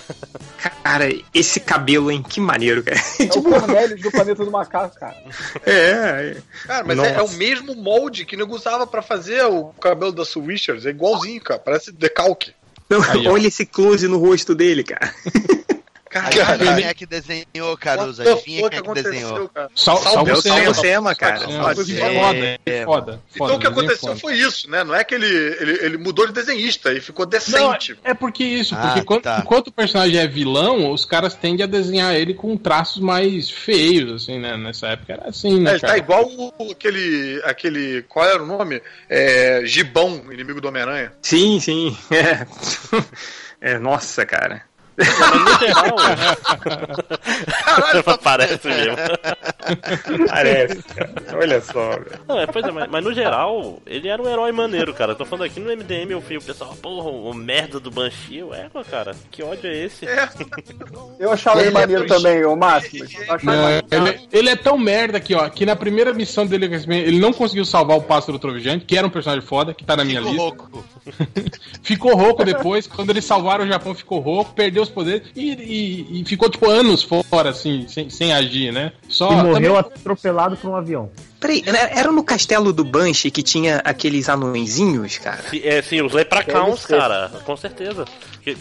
Cara, 0.86 1.10
esse 1.34 1.60
cabelo, 1.60 2.12
hein? 2.12 2.22
Que 2.22 2.40
maneiro, 2.40 2.84
cara. 2.84 3.00
É 3.20 3.40
o 3.40 3.42
Cornelius 3.42 4.00
do 4.00 4.12
Planeta 4.12 4.46
do 4.46 4.52
Macaco, 4.52 4.96
cara. 5.00 5.18
É, 5.66 6.38
Cara, 6.68 6.84
mas 6.86 7.00
é, 7.00 7.16
é 7.16 7.22
o 7.24 7.30
mesmo 7.32 7.74
molde 7.74 8.24
que 8.24 8.38
nego 8.38 8.54
usava 8.54 8.86
pra 8.86 9.02
fazer 9.02 9.44
o 9.46 9.70
cabelo 9.82 10.12
da 10.12 10.24
Sue 10.24 10.46
Richards. 10.46 10.86
É 10.86 10.92
igualzinho, 10.92 11.42
cara. 11.42 11.60
Parece 11.60 11.92
decalque. 11.92 12.54
Não, 12.88 13.02
Aí, 13.02 13.28
olha 13.28 13.48
esse 13.48 13.66
close 13.66 14.08
no 14.08 14.20
rosto 14.20 14.54
dele, 14.54 14.84
cara. 14.84 15.12
Adivinha 16.20 16.76
quem 16.76 16.86
é 16.86 16.94
que 16.94 17.06
desenhou, 17.06 17.78
Caruso? 17.78 18.22
Adivinha 18.22 18.70
quem 18.70 18.80
é 18.80 18.82
que 18.82 18.94
desenhou? 18.94 19.50
cara? 19.50 19.70
Sal, 19.76 19.98
Salve 19.98 20.14
salve 20.16 20.30
É 20.30 20.34
o 20.34 20.38
o 20.38 20.42
Salvo 20.42 20.60
Sema. 20.62 20.74
Sema, 20.76 21.16
cara. 21.16 21.36
É, 21.36 21.40
Salvo 21.40 21.76
foi 21.76 21.86
Sema. 21.86 22.20
foda, 22.22 22.60
É, 22.66 22.84
foda, 22.86 22.86
foda. 22.86 23.22
Então 23.36 23.56
o 23.56 23.60
que 23.60 23.68
aconteceu 23.68 24.08
foda. 24.10 24.20
foi 24.20 24.34
isso, 24.36 24.70
né? 24.70 24.84
Não 24.84 24.96
é 24.96 25.04
que 25.04 25.14
ele, 25.16 25.26
ele, 25.28 25.72
ele 25.86 25.98
mudou 25.98 26.26
de 26.28 26.34
desenhista 26.34 26.92
e 26.94 27.02
ficou 27.02 27.26
Não, 27.26 27.30
decente. 27.30 27.98
é 28.04 28.14
porque 28.14 28.44
isso, 28.44 28.76
Ah, 28.76 28.88
porque 28.88 29.04
quando- 29.04 29.22
tá. 29.22 29.40
enquanto 29.44 29.68
o 29.68 29.72
personagem 29.72 30.18
é 30.20 30.28
vilão, 30.28 30.92
os 30.92 31.06
caras 31.06 31.36
tendem 31.36 31.64
a 31.64 31.68
desenhar 31.68 32.16
ele 32.16 32.34
com 32.34 32.56
traços 32.58 33.02
mais 33.02 33.50
feios, 33.50 34.24
assim, 34.24 34.40
né? 34.40 34.56
Nessa 34.58 34.88
época 34.88 35.14
era 35.14 35.30
assim, 35.30 35.58
É, 35.58 35.60
né, 35.60 35.72
ele 35.72 35.80
tá 35.80 35.88
cara? 35.88 36.00
igual 36.00 36.26
o- 36.26 36.72
aquele, 36.72 37.42
aquele. 37.44 38.04
Qual 38.04 38.26
era 38.26 38.42
o 38.42 38.46
nome? 38.46 38.82
É, 39.10 39.62
Gibão, 39.66 40.24
inimigo 40.32 40.62
do 40.62 40.68
Homem-Aranha. 40.68 41.12
Sim, 41.22 41.60
sim. 41.60 41.98
É. 42.12 42.46
É, 43.62 43.80
nossa, 43.80 44.26
cara. 44.26 44.62
Mas 44.98 45.42
no 45.42 45.60
geral. 45.60 45.96
Caralho, 47.66 48.04
Parece 48.24 48.68
mesmo. 48.68 48.96
Parece, 50.30 50.84
cara. 50.84 51.14
Olha 51.34 51.62
só, 51.62 51.90
velho. 51.92 52.20
Não, 52.28 52.40
é, 52.40 52.48
pois 52.48 52.66
é, 52.66 52.72
mas, 52.72 52.90
mas 52.90 53.04
no 53.04 53.14
geral, 53.14 53.80
ele 53.86 54.08
era 54.08 54.22
um 54.22 54.30
herói 54.30 54.52
maneiro, 54.52 54.94
cara. 54.94 55.12
Eu 55.12 55.16
tô 55.16 55.26
falando 55.26 55.46
aqui 55.46 55.60
no 55.60 55.70
MDM, 55.76 56.12
eu 56.12 56.20
vi 56.20 56.38
o 56.38 56.42
pessoal, 56.42 56.76
porra, 56.82 57.10
o 57.10 57.34
merda 57.34 57.80
do 57.80 57.92
Banshee. 57.92 58.44
Ué, 58.44 58.70
cara, 58.90 59.16
que 59.32 59.44
ódio 59.44 59.70
é 59.70 59.78
esse? 59.86 60.06
É. 60.08 60.30
Eu 61.20 61.32
achava 61.32 61.62
ele 61.62 61.72
maneiro 61.72 62.06
também, 62.08 62.46
o 62.46 62.56
Máximo. 62.56 63.06
Eu 63.92 64.00
ele, 64.00 64.28
ele 64.32 64.50
é 64.50 64.56
tão 64.56 64.78
merda 64.78 65.18
aqui, 65.18 65.34
ó, 65.34 65.48
que 65.50 65.66
na 65.66 65.76
primeira 65.76 66.14
missão 66.14 66.46
dele, 66.46 66.70
ele 66.88 67.20
não 67.20 67.34
conseguiu 67.34 67.66
salvar 67.66 67.98
o 67.98 68.02
Pássaro 68.02 68.40
Trovejante, 68.40 68.86
que 68.86 68.98
era 68.98 69.06
um 69.06 69.10
personagem 69.10 69.46
foda, 69.46 69.74
que 69.74 69.84
tá 69.84 69.96
na 69.96 70.06
minha 70.06 70.20
Ficou 70.22 70.32
lista. 70.32 70.44
louco. 70.44 70.86
Ficou 71.82 72.16
rouco 72.16 72.44
depois, 72.44 72.88
quando 72.88 73.10
eles 73.10 73.26
salvaram 73.26 73.66
o 73.66 73.68
Japão, 73.68 73.94
ficou 73.94 74.20
rouco, 74.20 74.54
perdeu 74.54 74.85
os 74.86 74.94
poderes 74.94 75.24
e, 75.36 75.52
e- 75.52 76.22
e 76.22 76.26
ficou, 76.26 76.50
tipo, 76.50 76.70
anos 76.70 77.04
fora, 77.04 77.50
assim, 77.50 77.86
sem, 77.88 78.10
sem 78.10 78.34
agir, 78.34 78.72
né? 78.72 78.92
Só. 79.10 79.32
E 79.32 79.36
morreu 79.36 79.54
também- 79.54 79.78
atropelado 79.78 80.58
por 80.58 80.70
um 80.72 80.76
avião. 80.76 81.10
Peraí, 81.40 81.64
era 81.66 82.12
no 82.12 82.24
castelo 82.24 82.72
do 82.74 82.84
Banshee 82.84 83.30
que 83.32 83.44
tinha 83.44 83.78
aqueles 83.84 84.30
anõezinhos, 84.30 85.18
cara? 85.18 85.44
Sim, 85.50 85.62
é, 85.64 85.82
sim, 85.82 86.02
os 86.02 86.14
lepracauns, 86.14 86.86
cara, 86.86 87.30
com 87.44 87.56
certeza. 87.58 88.06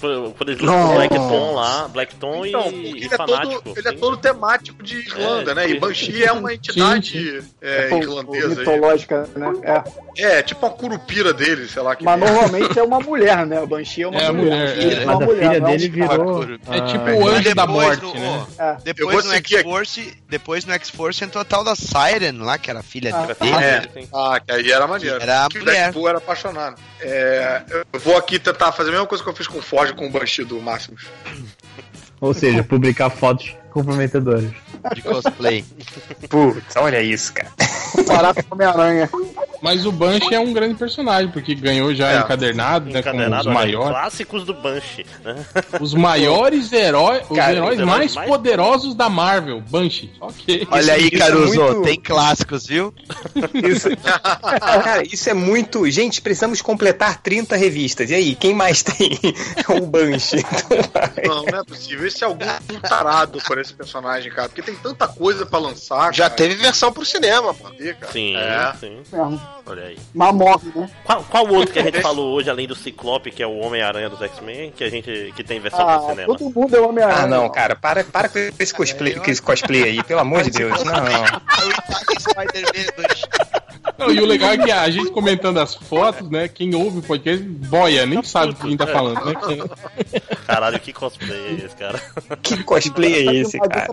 Quando 0.01 0.49
eles 0.49 0.61
lutam 0.63 0.95
Blackton 0.95 1.55
lá, 1.55 1.89
Blackton 1.89 2.47
então, 2.47 2.71
e, 2.73 2.87
ele, 2.87 3.01
e 3.03 3.05
é 3.05 3.09
fanático. 3.11 3.63
todo, 3.63 3.79
ele 3.79 3.89
é 3.89 3.91
sim. 3.91 3.97
todo 3.99 4.17
temático 4.17 4.83
de 4.83 4.97
Irlanda, 4.97 5.51
É, 5.51 5.55
né? 5.55 5.69
E. 5.69 5.79
Banshee 5.79 6.25
é 6.25 6.33
uma 6.33 6.55
entidade 6.55 7.41
Sim, 7.43 7.47
é, 7.61 7.89
Pô, 7.89 7.99
irlandesa. 7.99 8.49
aí. 8.49 8.57
mitológica, 8.67 9.29
né? 9.37 9.53
É. 10.17 10.37
É, 10.39 10.43
tipo 10.43 10.65
uma 10.65 10.73
curupira 10.73 11.35
dele, 11.35 11.69
sei 11.69 11.83
lá. 11.83 11.95
Que 11.95 12.03
Mas 12.03 12.19
normalmente 12.19 12.79
é 12.79 12.83
uma 12.83 12.99
mulher, 12.99 13.45
né? 13.47 13.61
O 13.61 13.67
Banshee 13.67 14.05
é 14.05 14.09
uma 14.09 14.19
É 14.21 14.27
a 14.27 14.33
mulher. 14.33 14.75
mulher, 14.75 14.79
É 14.79 15.03
é. 15.03 15.05
uma 15.05 15.13
Mas 15.13 15.15
a 15.23 15.27
mulher, 15.27 15.49
filha 15.49 15.61
não 15.61 15.69
é 15.69 15.77
dele 15.77 15.89
virou. 15.91 16.43
É 16.45 16.81
tipo 16.81 17.05
Ah, 17.11 17.15
o 17.15 17.29
anjo 17.29 17.43
Depois 17.43 17.55
da 17.55 17.67
no- 17.67 17.73
morte, 17.75 18.19
né? 18.19 18.47
É. 18.59 18.77
Depois 18.85 19.25
no. 19.27 19.33
X-Force, 19.35 20.15
depois 20.31 20.65
no 20.65 20.73
X-Force 20.73 21.25
entrou 21.25 21.43
a 21.43 21.45
tal 21.45 21.63
da 21.63 21.75
Siren 21.77 22.39
lá, 22.39 22.57
que 22.57 22.71
era 22.75 22.81
a 22.81 22.83
filha 22.83 23.15
Ah. 23.15 23.27
dele. 23.27 23.65
É. 23.65 23.83
Sim. 23.95 24.09
Ah, 24.13 24.41
que 24.41 24.53
aí 24.53 24.71
era 24.73 24.87
maneiro. 24.87 25.21
Era 25.23 25.45
a 25.45 25.49
que 25.49 25.59
o 25.59 25.61
mulher. 25.61 25.75
Deadpool 25.75 26.09
era 26.09 26.19
apaixonado. 26.19 26.77
É, 27.01 27.63
eu 27.93 28.01
vou 28.01 28.17
aqui 28.17 28.39
tentar 28.39 28.73
fazer 28.73 28.91
a 28.91 28.93
mesma 28.93 29.07
coisa 29.07 29.23
que 29.25 29.31
eu 29.31 29.35
fiz 29.35 29.47
com 29.47 29.59
o 29.59 29.63
Ford 29.63 29.95
com 29.95 30.07
o 30.07 30.11
Banshee 30.11 30.45
do 30.45 30.61
Máximos. 30.61 31.07
Ou 32.21 32.33
seja, 32.35 32.63
publicar 32.63 33.11
fotos 33.11 33.55
comprometedoras. 33.71 34.51
de 34.95 35.03
cosplay. 35.03 35.65
Putz, 36.29 36.77
olha 36.77 37.01
isso, 37.03 37.33
cara. 37.33 37.51
Comparar 37.93 38.35
com 38.35 38.55
Homem-Aranha. 38.55 39.11
Mas 39.65 39.86
o 39.86 39.91
Banshee 39.91 40.35
é 40.35 40.39
um 40.39 40.53
grande 40.53 40.74
personagem, 40.74 41.31
porque 41.31 41.55
ganhou 41.55 41.95
já 41.95 42.12
É. 42.12 42.19
encadernado, 42.19 42.85
né? 42.86 42.93
Com 43.03 43.09
Encadernado, 43.09 43.49
os 43.49 43.55
maiores. 43.55 43.89
clássicos 43.89 44.45
do 44.45 44.53
Banshee, 44.53 45.07
né? 45.24 45.35
Os 45.81 45.95
maiores 45.95 46.70
heróis, 46.73 47.23
os 47.31 47.36
Cara, 47.36 47.53
heróis 47.57 47.81
mais, 47.81 48.15
mais- 48.15 48.28
poderosos 48.28 48.95
da 48.95 49.09
Marvel, 49.09 49.62
Banshee. 49.62 50.12
Ok. 50.20 50.69
Olha 50.70 50.93
aí, 50.95 51.07
isso 51.07 51.15
é 51.15 51.19
Caruso, 51.19 51.62
muito- 51.62 51.82
tem 51.82 51.99
clássicos, 52.01 52.66
viu? 52.66 52.93
Isso. 53.55 53.89
Cara, 54.85 55.03
isso 55.03 55.31
é 55.31 55.35
muito. 55.35 55.91
Gente, 55.91 56.20
precisamos 56.20 56.61
completar 56.61 57.23
30 57.23 57.57
revistas. 57.57 58.11
E 58.11 58.15
aí, 58.15 58.35
quem 58.35 58.55
mais 58.55 58.82
tem 58.82 59.19
o 59.69 59.81
Banshee? 59.86 60.45
Então. 60.45 61.36
Não, 61.36 61.45
não 61.45 61.59
é 61.61 61.65
possível. 61.65 62.07
Esse 62.07 62.23
é 62.23 62.27
algum 62.27 62.45
tarado 62.82 63.39
por 63.47 63.59
esse 63.59 63.73
personagem, 63.73 64.31
cara. 64.31 64.49
Porque 64.49 64.62
tem 64.62 64.74
tanta 64.74 65.09
coisa 65.09 65.47
pra 65.47 65.59
lançar. 65.59 66.12
Já 66.15 66.24
cara. 66.24 66.35
teve 66.36 66.55
versão 66.57 66.93
pro 66.93 67.05
cinema, 67.05 67.55
pô. 67.55 67.69
Sim, 68.12 68.36
É. 68.36 68.73
sim. 68.78 68.99
Mesmo. 69.12 69.41
Olha 69.66 69.85
aí. 69.85 69.98
Mas 70.12 70.35
morre, 70.35 70.68
né? 70.74 70.90
Qual, 71.05 71.24
qual 71.24 71.47
outro 71.48 71.72
que 71.72 71.78
a 71.78 71.82
gente 71.82 72.01
falou 72.02 72.35
hoje, 72.35 72.51
além 72.51 72.66
do 72.66 72.74
Ciclope, 72.74 73.31
que 73.31 73.43
é 73.43 73.47
o 73.47 73.56
Homem-Aranha 73.59 74.10
dos 74.10 74.20
X-Men, 74.20 74.72
que 74.72 74.85
a 74.85 74.90
gente 74.90 75.32
que 75.35 75.43
tem 75.44 75.59
versão 75.60 75.89
Ah, 75.89 76.01
cinema? 76.10 76.36
todo 76.36 76.51
mundo 76.51 76.76
é 76.76 76.81
Homem-Aranha. 76.81 77.22
Ah, 77.22 77.26
não, 77.26 77.48
cara, 77.51 77.74
para, 77.74 78.05
para 78.05 78.28
com 78.28 78.39
esse 78.39 78.74
cosplay, 78.74 79.14
com 79.14 79.31
esse 79.31 79.40
cosplay 79.40 79.82
aí, 79.85 80.02
pelo 80.02 80.20
amor 80.20 80.43
de 80.43 80.51
Deus. 80.51 80.82
Não, 80.85 80.93
não. 80.94 81.24
É 83.86 83.93
Não, 83.98 84.11
e 84.11 84.20
o 84.20 84.24
legal 84.27 84.51
é 84.52 84.59
que 84.59 84.70
a 84.70 84.90
gente 84.90 85.11
comentando 85.11 85.59
as 85.61 85.74
fotos, 85.74 86.28
né? 86.31 86.48
Quem 86.48 86.74
ouve 86.74 86.98
o 86.98 87.02
podcast 87.02 87.44
boia, 87.44 88.06
nem 88.06 88.23
sabe 88.23 88.52
o 88.52 88.55
que 88.56 88.66
a 88.66 88.70
gente 88.70 88.78
tá 88.78 88.86
falando, 88.86 89.24
né? 89.24 89.35
Caralho, 90.47 90.81
que 90.81 90.93
cosplay 90.93 91.47
é 91.61 91.65
esse, 91.65 91.77
cara? 91.77 92.02
Que 92.43 92.62
cosplay 92.65 93.28
é 93.28 93.35
esse, 93.36 93.59
Mas 93.59 93.69
cara? 93.69 93.89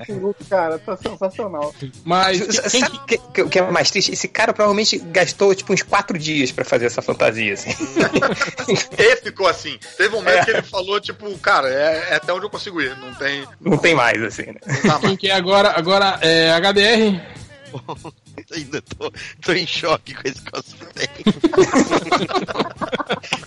cara, 0.50 0.80
tá 0.80 0.98
sensacional. 0.98 1.74
Mas 2.06 2.40
Sabe 2.72 2.86
o 2.96 3.06
que, 3.06 3.18
que- 3.18 3.46
que 3.46 3.60
é 3.60 3.70
mais 3.70 3.92
triste? 3.92 4.12
Esse 4.14 4.28
cara 4.28 4.54
provavelmente 4.54 4.98
gastou 4.98 5.54
tipo 5.54 5.74
uns 5.74 5.82
quatro 5.84 6.18
dias 6.18 6.52
pra 6.52 6.64
fazer 6.64 6.86
essa 6.86 7.02
fantasia, 7.02 7.54
assim. 7.54 7.72
Ele 8.98 9.16
ficou 9.18 9.48
assim. 9.48 9.78
Teve 9.98 10.16
um 10.16 10.20
momento 10.20 10.46
que 10.46 10.52
ele 10.52 10.62
falou, 10.64 11.00
tipo, 11.00 11.38
cara, 11.40 11.68
é, 11.70 12.08
é 12.12 12.16
até 12.16 12.32
onde 12.34 12.46
eu 12.46 12.50
consigo 12.50 12.82
ir. 12.82 12.96
Não 12.98 13.14
tem. 13.14 13.46
Não 13.60 13.78
tem 13.78 13.96
mais, 13.96 14.22
assim, 14.24 14.44
né? 14.48 14.56
Quem 15.02 15.16
que 15.18 15.30
é 15.30 15.34
agora? 15.34 15.74
Agora 15.76 16.18
é 16.22 16.52
HDR. 16.52 17.22
Ainda 18.54 18.82
tô, 18.82 19.12
tô 19.42 19.52
em 19.54 19.66
choque 19.68 20.14
com 20.14 20.28
esse 20.28 20.42
cosplay. 20.42 21.08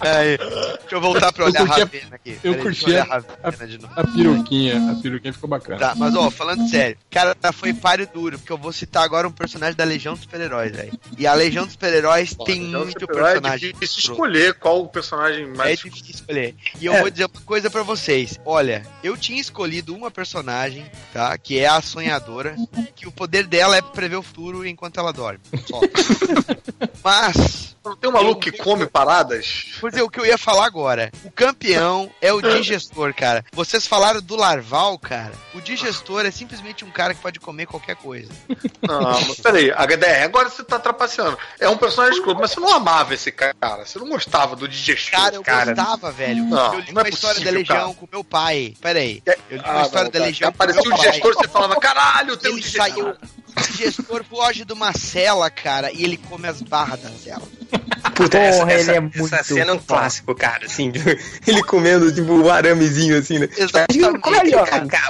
Ai, 0.00 0.36
deixa 0.80 0.94
eu 0.94 1.00
voltar 1.00 1.32
pra 1.32 1.46
olhar 1.46 1.62
a 1.62 1.64
Ravena 1.64 2.16
aqui. 2.16 2.38
eu 2.44 2.52
Peraí, 2.52 2.62
curti 2.62 2.84
deixa 2.84 3.00
eu 3.00 3.04
olhar 3.04 3.16
a- 3.18 3.24
a 3.42 3.50
Ravena 3.50 3.66
de 3.70 3.78
novo. 3.78 3.92
A 3.96 4.04
peruquinha. 4.06 4.90
A 4.90 4.94
peruquinha 4.96 5.32
ficou 5.32 5.48
bacana. 5.48 5.78
Tá, 5.78 5.94
mas 5.96 6.14
ó, 6.14 6.30
falando 6.30 6.68
sério, 6.68 6.96
cara, 7.10 7.34
foi 7.52 7.72
páreo 7.72 8.08
duro, 8.12 8.38
porque 8.38 8.52
eu 8.52 8.58
vou 8.58 8.72
citar 8.72 9.02
agora 9.04 9.26
um 9.26 9.32
personagem 9.32 9.74
da 9.76 9.84
Legião 9.84 10.14
dos 10.14 10.22
Super-Heróis, 10.22 10.72
velho. 10.72 10.92
E 11.18 11.26
a 11.26 11.34
Legião 11.34 11.64
dos 11.64 11.72
Super-Heróis 11.72 12.34
tem 12.44 12.60
muito 12.62 13.00
super-herói 13.00 13.32
personagem. 13.32 13.68
É 13.70 13.72
difícil 13.72 13.98
escolher 14.10 14.54
qual 14.54 14.82
o 14.82 14.88
personagem 14.88 15.44
É 15.44 15.48
mais. 15.56 15.78
difícil 15.78 16.10
escolher. 16.14 16.54
E 16.80 16.86
eu 16.86 16.94
É. 16.94 17.00
vou 17.00 17.10
dizer 17.10 17.24
uma 17.24 17.40
coisa 17.42 17.70
pra 17.70 17.82
vocês. 17.82 18.38
Olha, 18.44 18.84
eu 19.02 19.16
tinha 19.16 19.40
escolhido 19.40 19.94
uma 19.94 20.10
personagem, 20.10 20.84
tá? 21.12 21.36
Que 21.38 21.58
é 21.58 21.66
a 21.66 21.80
sonhadora, 21.80 22.54
que 22.94 23.06
o 23.08 23.12
poder 23.12 23.46
dela 23.46 23.76
é 23.76 23.82
prever 23.82 24.16
o 24.16 24.22
futuro 24.22 24.66
enquanto 24.74 24.98
ela 24.98 25.12
dorme. 25.12 25.40
Mas, 27.02 27.73
tem 28.00 28.08
um 28.10 28.12
maluco 28.12 28.40
que 28.40 28.52
come 28.52 28.86
paradas? 28.86 29.74
pois 29.80 29.94
é, 29.94 30.02
o 30.02 30.08
que 30.08 30.18
eu 30.18 30.26
ia 30.26 30.38
falar 30.38 30.64
agora. 30.66 31.10
O 31.24 31.30
campeão 31.30 32.10
é 32.20 32.32
o 32.32 32.40
digestor, 32.40 33.12
cara. 33.14 33.44
Vocês 33.52 33.86
falaram 33.86 34.20
do 34.22 34.36
larval, 34.36 34.98
cara. 34.98 35.32
O 35.54 35.60
digestor 35.60 36.24
é 36.24 36.30
simplesmente 36.30 36.84
um 36.84 36.90
cara 36.90 37.14
que 37.14 37.20
pode 37.20 37.38
comer 37.40 37.66
qualquer 37.66 37.96
coisa. 37.96 38.30
Não, 38.82 39.02
mas 39.02 39.40
peraí, 39.40 39.70
HDR, 39.70 40.24
agora 40.24 40.48
você 40.48 40.64
tá 40.64 40.78
trapaceando. 40.78 41.38
É 41.60 41.68
um 41.68 41.76
personagem 41.76 42.18
escroto, 42.18 42.40
mas 42.40 42.50
você 42.52 42.60
não 42.60 42.72
amava 42.72 43.14
esse 43.14 43.30
cara. 43.30 43.84
Você 43.84 43.98
não 43.98 44.08
gostava 44.08 44.56
do 44.56 44.66
digestor. 44.68 45.20
Cara, 45.20 45.34
eu 45.36 45.42
Cara, 45.42 45.74
gostava, 45.74 46.10
velho. 46.10 46.44
não, 46.44 46.74
eu 46.74 46.80
li 46.80 46.92
não 46.92 47.00
é 47.00 47.04
uma 47.04 47.08
história 47.08 47.34
possível, 47.36 47.52
da 47.52 47.58
Legião 47.58 47.76
cara. 47.76 47.94
com 47.94 48.08
meu 48.10 48.24
pai. 48.24 48.74
Pera 48.80 48.98
aí. 48.98 49.22
É- 49.26 49.38
Eu 49.50 49.58
li 49.58 49.62
Ah, 49.66 49.72
uma 49.72 49.82
história 49.82 50.04
não, 50.04 50.10
da. 50.20 50.24
Legião 50.26 50.50
com 50.52 50.54
Aparecia 50.56 50.82
meu 50.82 50.92
o 50.92 50.96
pai. 50.96 51.12
gestor, 51.12 51.34
você 51.34 51.48
falava, 51.48 51.76
caralho, 51.76 52.36
tem 52.36 52.52
um 52.52 52.56
digestor. 52.56 52.82
saiu. 52.82 53.08
O 53.56 53.60
digestor 53.70 54.24
foge 54.24 54.64
de 54.64 54.72
uma 54.72 54.92
cela, 54.92 55.48
cara, 55.50 55.92
e 55.92 56.02
ele 56.02 56.16
come 56.16 56.48
as 56.48 56.60
barras 56.62 57.00
da 57.02 57.10
cela. 57.10 57.42
Puta, 58.14 58.38
Porra, 58.38 58.44
essa, 58.44 58.62
ele 58.62 58.72
essa, 58.72 58.92
é 58.92 58.94
essa 58.96 59.00
muito 59.00 59.44
cena 59.44 59.70
é 59.72 59.74
um 59.74 59.78
foda. 59.78 59.84
clássico, 60.00 60.34
cara, 60.34 60.66
assim, 60.66 60.90
de- 60.90 61.00
ele 61.46 61.62
comendo, 61.64 62.12
tipo, 62.12 62.32
um 62.32 62.48
aramezinho, 62.48 63.18
assim, 63.18 63.38
né? 63.40 63.48
Exatamente. 63.56 64.20
Como 64.20 64.36
é 64.36 64.40
que 64.40 64.54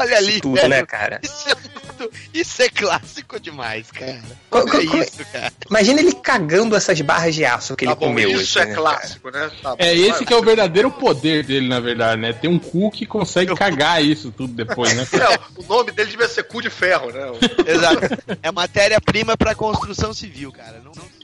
Olha 0.01 0.17
ali, 0.17 0.41
tudo, 0.41 0.55
velho. 0.57 0.69
né, 0.69 0.87
cara? 0.87 1.21
Isso 1.23 1.49
é, 1.49 1.55
muito, 1.55 2.15
isso 2.33 2.63
é 2.63 2.69
clássico 2.71 3.39
demais, 3.39 3.91
cara. 3.91 4.23
Co- 4.49 4.63
co- 4.63 4.71
co- 4.71 4.97
isso, 4.97 5.19
cara. 5.33 5.53
Imagina 5.69 6.01
ele 6.01 6.13
cagando 6.15 6.75
essas 6.75 6.99
barras 7.03 7.35
de 7.35 7.45
aço 7.45 7.77
que 7.77 7.85
Tá 7.85 7.91
ele 7.93 8.01
bom, 8.01 8.07
comeu. 8.07 8.31
isso 8.31 8.59
assim, 8.59 8.69
é 8.69 8.71
né, 8.71 8.75
clássico, 8.75 9.31
né? 9.31 9.51
Tá 9.63 9.71
bom, 9.71 9.77
É 9.79 9.95
esse 9.95 10.11
vai. 10.11 10.25
que 10.25 10.33
é 10.33 10.37
o 10.37 10.43
verdadeiro 10.43 10.91
poder 10.91 11.45
dele, 11.45 11.69
na 11.69 11.81
verdade, 11.81 12.21
né? 12.23 12.33
Tem 12.33 12.49
um 12.49 12.59
cu 12.59 12.91
que 12.91 13.05
consegue 13.05 13.55
cagar 13.55 14.03
isso 14.03 14.33
tudo 14.33 14.55
depois, 14.55 14.95
né? 14.95 15.07
É, 15.13 15.39
o 15.61 15.63
nome 15.67 15.91
dele 15.93 16.11
devia 16.11 16.29
ser 16.29 16.45
cu 16.45 16.63
de 16.63 16.71
ferro, 16.71 17.11
né? 17.13 17.21
Exato. 17.67 18.01
É 18.43 18.51
matéria-prima 18.51 19.37
pra 19.37 19.55
construção 19.55 20.15
civil, 20.15 20.51
cara. 20.53 20.81
Não, 20.83 20.93
não- 20.97 21.24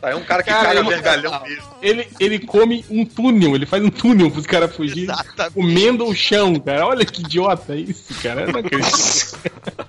Tá, 0.00 0.10
é 0.10 0.14
um 0.16 0.24
cara 0.24 0.42
que 0.42 0.50
Cara, 0.50 0.68
caga 0.74 0.82
vergalhão 0.88 1.42
mesmo. 1.42 1.62
Ele, 1.82 2.08
ele 2.18 2.38
come 2.40 2.84
um 2.90 3.04
túnel, 3.04 3.54
ele 3.54 3.66
faz 3.66 3.82
um 3.84 3.90
túnel 3.90 4.30
pros 4.30 4.46
caras 4.46 4.74
fugirem. 4.74 5.14
Comendo 5.54 6.06
o 6.06 6.14
chão, 6.14 6.58
cara. 6.60 6.86
Olha 6.86 7.04
que 7.04 7.20
idiota 7.20 7.74
isso, 7.76 8.14
cara. 8.22 8.42
Eu 8.42 8.52
não 8.52 8.60
acredito. 8.60 9.38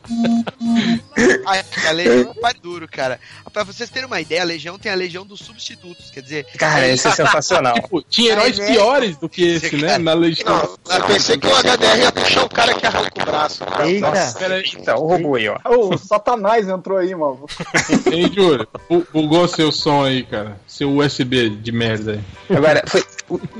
Ai, 1.45 1.63
a 1.87 1.91
Legião 1.91 2.31
é 2.35 2.41
pare 2.41 2.59
duro, 2.61 2.87
cara. 2.87 3.19
Pra 3.51 3.63
vocês 3.63 3.89
terem 3.89 4.07
uma 4.07 4.19
ideia, 4.21 4.41
a 4.41 4.45
Legião 4.45 4.77
tem 4.77 4.91
a 4.91 4.95
Legião 4.95 5.25
dos 5.25 5.39
substitutos. 5.39 6.09
Quer 6.11 6.21
dizer, 6.21 6.45
Cara, 6.57 6.87
isso 6.87 7.07
é 7.07 7.11
sensacional. 7.11 7.75
Tipo, 7.75 8.01
tinha 8.03 8.31
heróis 8.31 8.57
é? 8.59 8.67
piores 8.67 9.17
do 9.17 9.27
que 9.29 9.43
esse, 9.43 9.75
né? 9.77 9.97
Na 9.97 10.13
Legião. 10.13 10.77
Não, 10.87 10.95
eu 10.95 11.03
pensei 11.05 11.37
que 11.37 11.47
o 11.47 11.55
HDR 11.55 11.99
ia 12.01 12.11
puxar 12.11 12.43
o 12.43 12.49
cara 12.49 12.73
que 12.73 12.85
arranca 12.85 13.21
o 13.21 13.25
braço. 13.25 13.63
Eita. 13.83 14.33
Pera 14.39 14.55
aí, 14.55 14.63
Eita, 14.63 14.95
o 14.95 15.07
robô 15.07 15.35
aí, 15.35 15.47
ó. 15.49 15.57
O 15.65 15.97
Satanás 15.97 16.67
entrou 16.67 16.97
aí, 16.97 17.13
mano. 17.15 17.45
hein, 18.11 18.31
Júlio? 18.33 18.67
Bu- 18.89 18.98
Bugou 19.13 19.47
seu 19.47 19.71
som 19.71 20.03
aí, 20.03 20.23
cara. 20.23 20.57
Seu 20.67 20.95
USB 20.95 21.49
de 21.49 21.71
merda 21.71 22.13
aí. 22.13 22.55
Agora, 22.55 22.83
foi, 22.87 23.03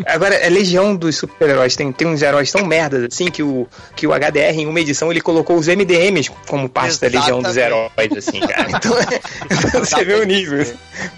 agora, 0.06 0.46
a 0.46 0.50
Legião 0.50 0.96
dos 0.96 1.18
Super-Heróis 1.18 1.76
tem, 1.76 1.92
tem 1.92 2.08
uns 2.08 2.22
heróis 2.22 2.52
tão 2.52 2.66
merdas 2.66 3.04
assim 3.04 3.30
que 3.30 3.44
o, 3.44 3.68
que 3.96 4.08
o 4.08 4.12
HDR, 4.12 4.60
em 4.60 4.68
uma 4.68 4.80
edição, 4.80 5.12
ele 5.12 5.22
colocou 5.22 5.58
os 5.58 5.68
MDMs 5.68 6.32
como 6.48 6.70
parte 6.70 7.00
da 7.00 7.08
Legião 7.08 7.42
dos 7.42 7.58
Exatamente. 7.58 7.92
Heróis, 7.98 8.18
assim, 8.18 8.40
cara. 8.40 8.70
Então, 9.70 9.84
você 9.86 10.04
vê 10.04 10.14
o 10.14 10.24
nível. 10.24 10.66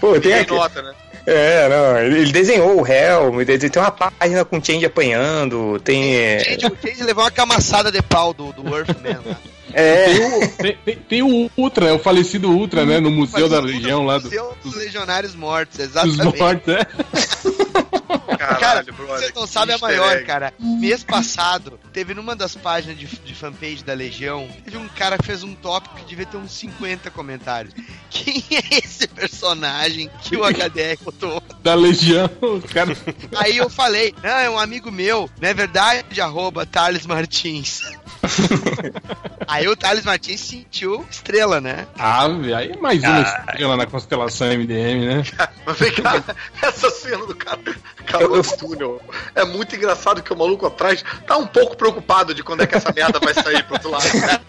Pô, 0.00 0.18
tem 0.20 0.34
aqui. 0.34 0.52
nota, 0.52 0.82
né? 0.82 0.92
É, 1.24 1.68
não, 1.68 1.98
ele 1.98 2.32
desenhou 2.32 2.80
o 2.80 2.86
Helm, 2.86 3.40
ele 3.40 3.70
tem 3.70 3.80
uma 3.80 3.92
página 3.92 4.44
com 4.44 4.58
o 4.58 4.64
Change 4.64 4.84
apanhando, 4.84 5.78
tem. 5.80 6.16
é, 6.16 6.40
gente, 6.40 6.66
o 6.66 6.76
Change 6.82 7.04
levou 7.04 7.22
uma 7.22 7.30
camaçada 7.30 7.92
de 7.92 8.02
pau 8.02 8.34
do, 8.34 8.52
do 8.52 8.76
Earthman 8.76 9.18
lá. 9.24 9.36
É, 9.74 10.04
Tem 10.06 10.24
o, 10.26 10.48
tem, 10.84 10.96
tem- 11.08 11.22
o 11.22 11.50
Ultra, 11.56 11.86
é 11.88 11.92
o 11.92 11.98
falecido 11.98 12.50
Ultra, 12.50 12.84
né? 12.84 13.00
No 13.00 13.10
Museu 13.10 13.48
da 13.48 13.60
Legião 13.60 14.04
lá 14.04 14.18
do, 14.18 14.24
Museu 14.24 14.56
dos 14.62 14.74
Legionários 14.74 15.34
Mortos, 15.34 15.78
exatamente. 15.78 16.38
mortos, 16.38 16.68
é. 16.74 16.86
Cara, 18.36 18.54
Caralho, 18.56 18.92
brother. 18.94 19.18
vocês 19.18 19.32
não 19.34 19.42
que 19.46 19.48
sabem 19.52 19.74
a 19.74 19.78
maior, 19.78 20.16
egg. 20.16 20.24
cara. 20.26 20.52
Mês 20.58 21.04
passado, 21.04 21.78
teve 21.92 22.12
numa 22.12 22.34
das 22.34 22.56
páginas 22.56 22.98
de, 22.98 23.06
de 23.06 23.34
fanpage 23.34 23.84
da 23.84 23.94
Legião, 23.94 24.48
teve 24.64 24.76
um 24.76 24.88
cara 24.88 25.16
que 25.16 25.24
fez 25.24 25.42
um 25.44 25.54
tópico 25.54 25.94
que 25.96 26.04
devia 26.04 26.26
ter 26.26 26.36
uns 26.36 26.52
50 26.52 27.10
comentários. 27.10 27.72
Quem 28.10 28.42
é 28.50 28.78
esse 28.78 29.06
personagem 29.06 30.10
que 30.22 30.36
o 30.36 30.42
HDR 30.44 30.98
botou? 31.02 31.42
da 31.62 31.74
Legião, 31.74 32.28
os 32.40 32.64
caras. 32.72 32.98
Aí 33.36 33.56
eu 33.56 33.70
falei, 33.70 34.12
não, 34.22 34.30
é 34.30 34.50
um 34.50 34.58
amigo 34.58 34.90
meu, 34.90 35.30
não 35.40 35.48
é 35.48 35.54
verdade? 35.54 36.20
Arroba 36.20 36.66
Thales 36.66 37.06
Martins. 37.06 37.80
Aí 39.46 39.68
o 39.68 39.76
Thales 39.76 40.04
Martins 40.04 40.40
sentiu 40.40 41.04
estrela, 41.10 41.60
né? 41.60 41.86
Ah, 41.98 42.26
aí 42.26 42.72
é 42.72 42.76
mais 42.76 43.02
uma 43.02 43.20
estrela 43.20 43.76
na 43.76 43.86
constelação 43.86 44.46
MDM, 44.46 45.06
né? 45.06 45.22
Mas 45.66 45.78
vem 45.78 45.92
cá, 45.92 46.22
essa 46.62 46.90
cena 46.90 47.26
do 47.26 47.34
cara 47.34 47.60
calor 48.06 48.42
do 48.42 48.56
túnel 48.56 49.00
é 49.34 49.44
muito 49.44 49.74
engraçado 49.74 50.22
que 50.22 50.32
o 50.32 50.36
maluco 50.36 50.66
atrás 50.66 51.04
tá 51.26 51.36
um 51.36 51.46
pouco 51.46 51.76
preocupado 51.76 52.34
de 52.34 52.42
quando 52.42 52.62
é 52.62 52.66
que 52.66 52.76
essa 52.76 52.92
merda 52.92 53.18
vai 53.18 53.34
sair 53.34 53.62
pro 53.64 53.74
outro 53.74 53.90
lado, 53.90 54.04
né? 54.04 54.40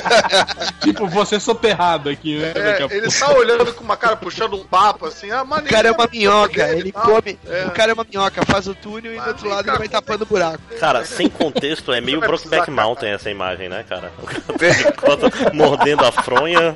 tipo, 0.80 1.06
você 1.06 1.40
soterrado 1.40 2.08
aqui, 2.08 2.38
né? 2.38 2.52
É, 2.54 2.96
ele 2.96 3.10
tá 3.10 3.32
olhando 3.32 3.72
com 3.74 3.82
uma 3.82 3.96
cara 3.96 4.16
puxando 4.16 4.54
um 4.54 4.64
papo 4.64 5.06
assim, 5.06 5.30
ah, 5.30 5.42
O 5.42 5.46
maneiro. 5.46 5.74
cara 5.74 5.88
é 5.88 5.92
uma 5.92 6.06
minhoca, 6.06 6.68
ele 6.68 6.92
come. 6.92 7.38
É. 7.46 7.66
O 7.66 7.70
cara 7.70 7.92
é 7.92 7.94
uma 7.94 8.06
minhoca, 8.08 8.44
faz 8.44 8.66
o 8.66 8.74
túnel 8.74 9.14
e 9.14 9.20
do 9.20 9.28
outro 9.28 9.48
lado 9.48 9.68
ele 9.68 9.78
vai 9.78 9.88
tapando 9.88 10.22
o 10.22 10.26
buraco. 10.26 10.62
Cara, 10.78 11.04
sem 11.04 11.28
contexto, 11.28 11.92
é 11.92 12.00
meio 12.00 12.20
Brokeback 12.20 12.70
Mountain 12.76 13.10
essa 13.10 13.30
imagem, 13.30 13.68
né, 13.68 13.84
cara? 13.88 14.12
O 14.22 14.26
cara 14.26 14.88
enquanto 14.88 15.54
mordendo 15.54 16.04
a 16.04 16.12
fronha. 16.12 16.74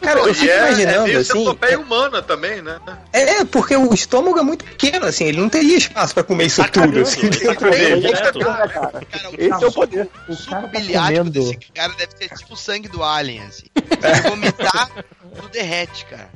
Cara, 0.00 0.20
eu 0.20 0.34
fico 0.34 0.50
é, 0.50 0.54
é 0.54 0.58
imaginando, 0.58 1.04
meio 1.04 1.18
assim. 1.20 1.38
centopeia 1.38 1.78
humana 1.78 2.22
também, 2.22 2.60
né? 2.60 2.78
É, 3.12 3.44
porque 3.44 3.76
o 3.76 3.94
estômago 3.94 4.38
é 4.38 4.42
muito 4.42 4.64
pequeno, 4.64 5.06
assim, 5.06 5.24
ele 5.24 5.40
não 5.40 5.48
teria 5.48 5.76
espaço 5.76 6.12
pra 6.12 6.22
comer 6.22 6.46
isso 6.46 6.62
tudo, 6.70 7.00
assim, 7.00 7.28
dentro 7.30 7.70
dele. 7.70 8.12
Cara, 8.12 8.68
Cara, 8.68 9.02
esse 9.38 9.64
é 9.64 9.66
o 9.66 9.72
poder. 9.72 10.08
O 10.28 10.34
suco 10.34 10.50
tá 10.50 10.66
biliático 10.66 11.30
desse 11.30 11.56
cara 11.72 11.92
deve 11.94 12.12
ser 12.16 12.28
tipo 12.36 12.54
o 12.54 12.56
sangue 12.56 12.88
do 12.88 13.02
alien, 13.02 13.42
assim. 13.42 13.66
Se 14.14 14.28
vomitar, 14.28 14.90
tudo 15.34 15.48
derrete, 15.48 16.04
cara. 16.06 16.28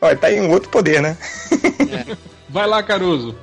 Olha, 0.00 0.16
tá 0.16 0.28
aí 0.28 0.40
um 0.40 0.50
outro 0.50 0.70
poder, 0.70 1.02
né? 1.02 1.16
Vai 2.48 2.66
lá, 2.66 2.82
Caruso. 2.82 3.36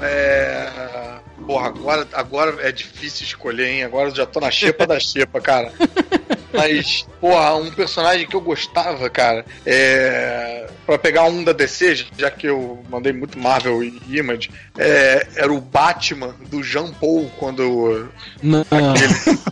É. 0.00 1.21
Porra, 1.46 1.68
agora, 1.68 2.08
agora 2.12 2.68
é 2.68 2.72
difícil 2.72 3.26
escolher, 3.26 3.68
hein? 3.68 3.84
Agora 3.84 4.08
eu 4.08 4.14
já 4.14 4.26
tô 4.26 4.40
na 4.40 4.50
xepa 4.50 4.86
da 4.86 4.98
xepa, 4.98 5.40
cara. 5.40 5.72
Mas, 6.52 7.06
porra, 7.20 7.54
um 7.54 7.70
personagem 7.70 8.26
que 8.26 8.36
eu 8.36 8.40
gostava, 8.40 9.08
cara, 9.08 9.44
é. 9.64 10.68
Pra 10.84 10.98
pegar 10.98 11.24
um 11.24 11.42
da 11.42 11.52
DC, 11.52 12.06
já 12.18 12.30
que 12.30 12.46
eu 12.46 12.84
mandei 12.90 13.12
muito 13.12 13.38
Marvel 13.38 13.82
e 13.82 14.02
Image, 14.08 14.50
é, 14.76 15.26
era 15.36 15.52
o 15.52 15.60
Batman 15.60 16.34
do 16.50 16.62
Jean 16.62 16.92
Paul, 16.92 17.30
quando. 17.38 18.08
Não. 18.42 18.66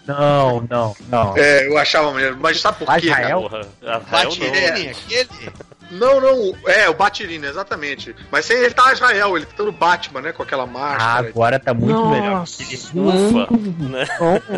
Não, 0.07 0.67
não, 0.69 0.97
não. 1.09 1.37
É, 1.37 1.67
eu 1.69 1.79
achava 1.79 2.11
maneiro. 2.11 2.37
Mas 2.41 2.61
sabe 2.61 2.85
por 2.85 2.95
quê? 2.97 3.09
cara? 3.09 3.23
Israel? 3.23 3.43
Rafael 3.83 4.01
não. 4.25 4.31
Batirene, 4.31 4.89
aquele. 4.89 5.53
Não, 5.91 6.21
não, 6.21 6.55
é, 6.67 6.89
o 6.89 6.95
Batirina, 6.95 7.49
exatamente. 7.49 8.15
Mas 8.31 8.45
sem 8.47 8.57
ele 8.57 8.73
tá 8.75 8.93
Israel, 8.93 9.37
ele 9.37 9.47
tá 9.47 9.63
no 9.65 9.73
Batman, 9.73 10.21
né? 10.23 10.33
Com 10.33 10.43
aquela 10.43 10.63
Ah, 10.63 10.67
máscara. 10.67 11.29
agora 11.29 11.59
tá 11.59 11.75
muito 11.75 12.07
melhor. 12.07 12.45
Ufa, 12.95 13.49
né? 13.79 14.07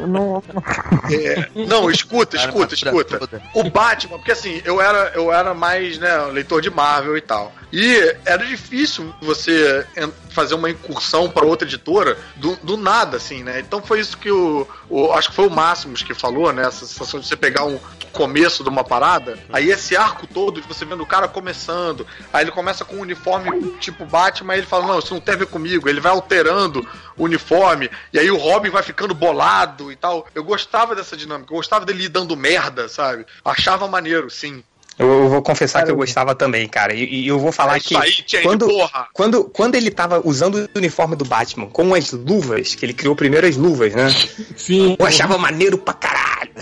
Não, 0.00 0.06
não, 0.06 0.42
É, 1.10 1.48
não, 1.66 1.90
escuta, 1.90 2.36
Cara, 2.36 2.48
escuta, 2.50 2.74
escuta. 2.74 3.18
toda. 3.18 3.42
O 3.54 3.64
Batman, 3.70 4.18
porque 4.18 4.32
assim, 4.32 4.60
eu 4.64 4.80
era, 4.80 5.12
eu 5.14 5.32
era 5.32 5.52
mais, 5.54 5.98
né, 5.98 6.16
leitor 6.32 6.60
de 6.60 6.70
Marvel 6.70 7.16
e 7.16 7.20
tal. 7.20 7.52
E 7.72 8.14
era 8.24 8.44
difícil 8.44 9.12
você 9.22 9.86
fazer 10.30 10.54
uma 10.54 10.68
incursão 10.70 11.30
para 11.30 11.44
outra 11.46 11.66
editora 11.66 12.18
do, 12.36 12.56
do 12.62 12.76
nada, 12.76 13.16
assim, 13.16 13.42
né? 13.42 13.60
Então 13.60 13.82
foi 13.82 14.00
isso 14.00 14.16
que 14.18 14.30
o, 14.30 14.66
o- 14.90 15.12
Acho 15.12 15.30
que 15.30 15.34
foi 15.34 15.46
o 15.46 15.50
Máximos 15.50 16.02
que 16.02 16.12
falou, 16.14 16.52
né? 16.52 16.62
Essa 16.66 16.84
sensação 16.86 17.18
de 17.20 17.26
você 17.26 17.36
pegar 17.36 17.64
um 17.64 17.78
começo 18.12 18.62
de 18.62 18.68
uma 18.68 18.84
parada, 18.84 19.38
aí 19.52 19.70
esse 19.70 19.96
arco 19.96 20.26
todo 20.26 20.60
de 20.60 20.68
você 20.68 20.84
vendo 20.84 21.02
o 21.02 21.06
cara 21.06 21.26
começando, 21.26 22.06
aí 22.32 22.44
ele 22.44 22.50
começa 22.50 22.84
com 22.84 22.96
um 22.96 23.00
uniforme 23.00 23.72
tipo 23.80 24.04
Batman, 24.04 24.52
aí 24.52 24.60
ele 24.60 24.66
fala, 24.66 24.86
não, 24.86 24.98
isso 24.98 25.14
não 25.14 25.20
tem 25.20 25.34
a 25.34 25.38
ver 25.38 25.46
comigo, 25.46 25.88
ele 25.88 26.00
vai 26.00 26.12
alterando 26.12 26.86
o 27.16 27.24
uniforme, 27.24 27.90
e 28.12 28.18
aí 28.18 28.30
o 28.30 28.36
Robin 28.36 28.70
vai 28.70 28.82
ficando 28.82 29.14
bolado 29.14 29.90
e 29.90 29.96
tal. 29.96 30.26
Eu 30.34 30.44
gostava 30.44 30.94
dessa 30.94 31.16
dinâmica, 31.16 31.52
eu 31.52 31.56
gostava 31.56 31.84
dele 31.84 32.04
ir 32.04 32.08
dando 32.08 32.36
merda, 32.36 32.88
sabe? 32.88 33.26
Achava 33.44 33.88
maneiro, 33.88 34.30
sim. 34.30 34.62
Eu, 34.98 35.28
vou 35.28 35.42
confessar 35.42 35.84
que 35.84 35.90
eu 35.90 35.96
gostava 35.96 36.34
também, 36.34 36.68
cara. 36.68 36.94
E, 36.94 37.22
e 37.22 37.28
eu 37.28 37.38
vou 37.38 37.50
falar 37.50 37.74
É 37.74 37.78
isso 37.78 37.88
que 37.88 37.96
aí, 37.96 38.12
Change, 38.26 38.42
quando, 38.42 38.68
porra! 38.68 39.08
quando, 39.12 39.44
quando 39.44 39.74
ele 39.74 39.90
tava 39.90 40.20
usando 40.24 40.68
o 40.74 40.78
uniforme 40.78 41.16
do 41.16 41.24
Batman 41.24 41.66
com 41.66 41.94
as 41.94 42.12
luvas, 42.12 42.74
que 42.74 42.84
ele 42.84 42.92
criou 42.92 43.16
primeiro 43.16 43.46
as 43.46 43.56
luvas, 43.56 43.94
né? 43.94 44.10
Sim. 44.56 44.96
Eu 44.98 45.06
achava 45.06 45.38
maneiro 45.38 45.78
pra 45.78 45.94
caralho. 45.94 46.52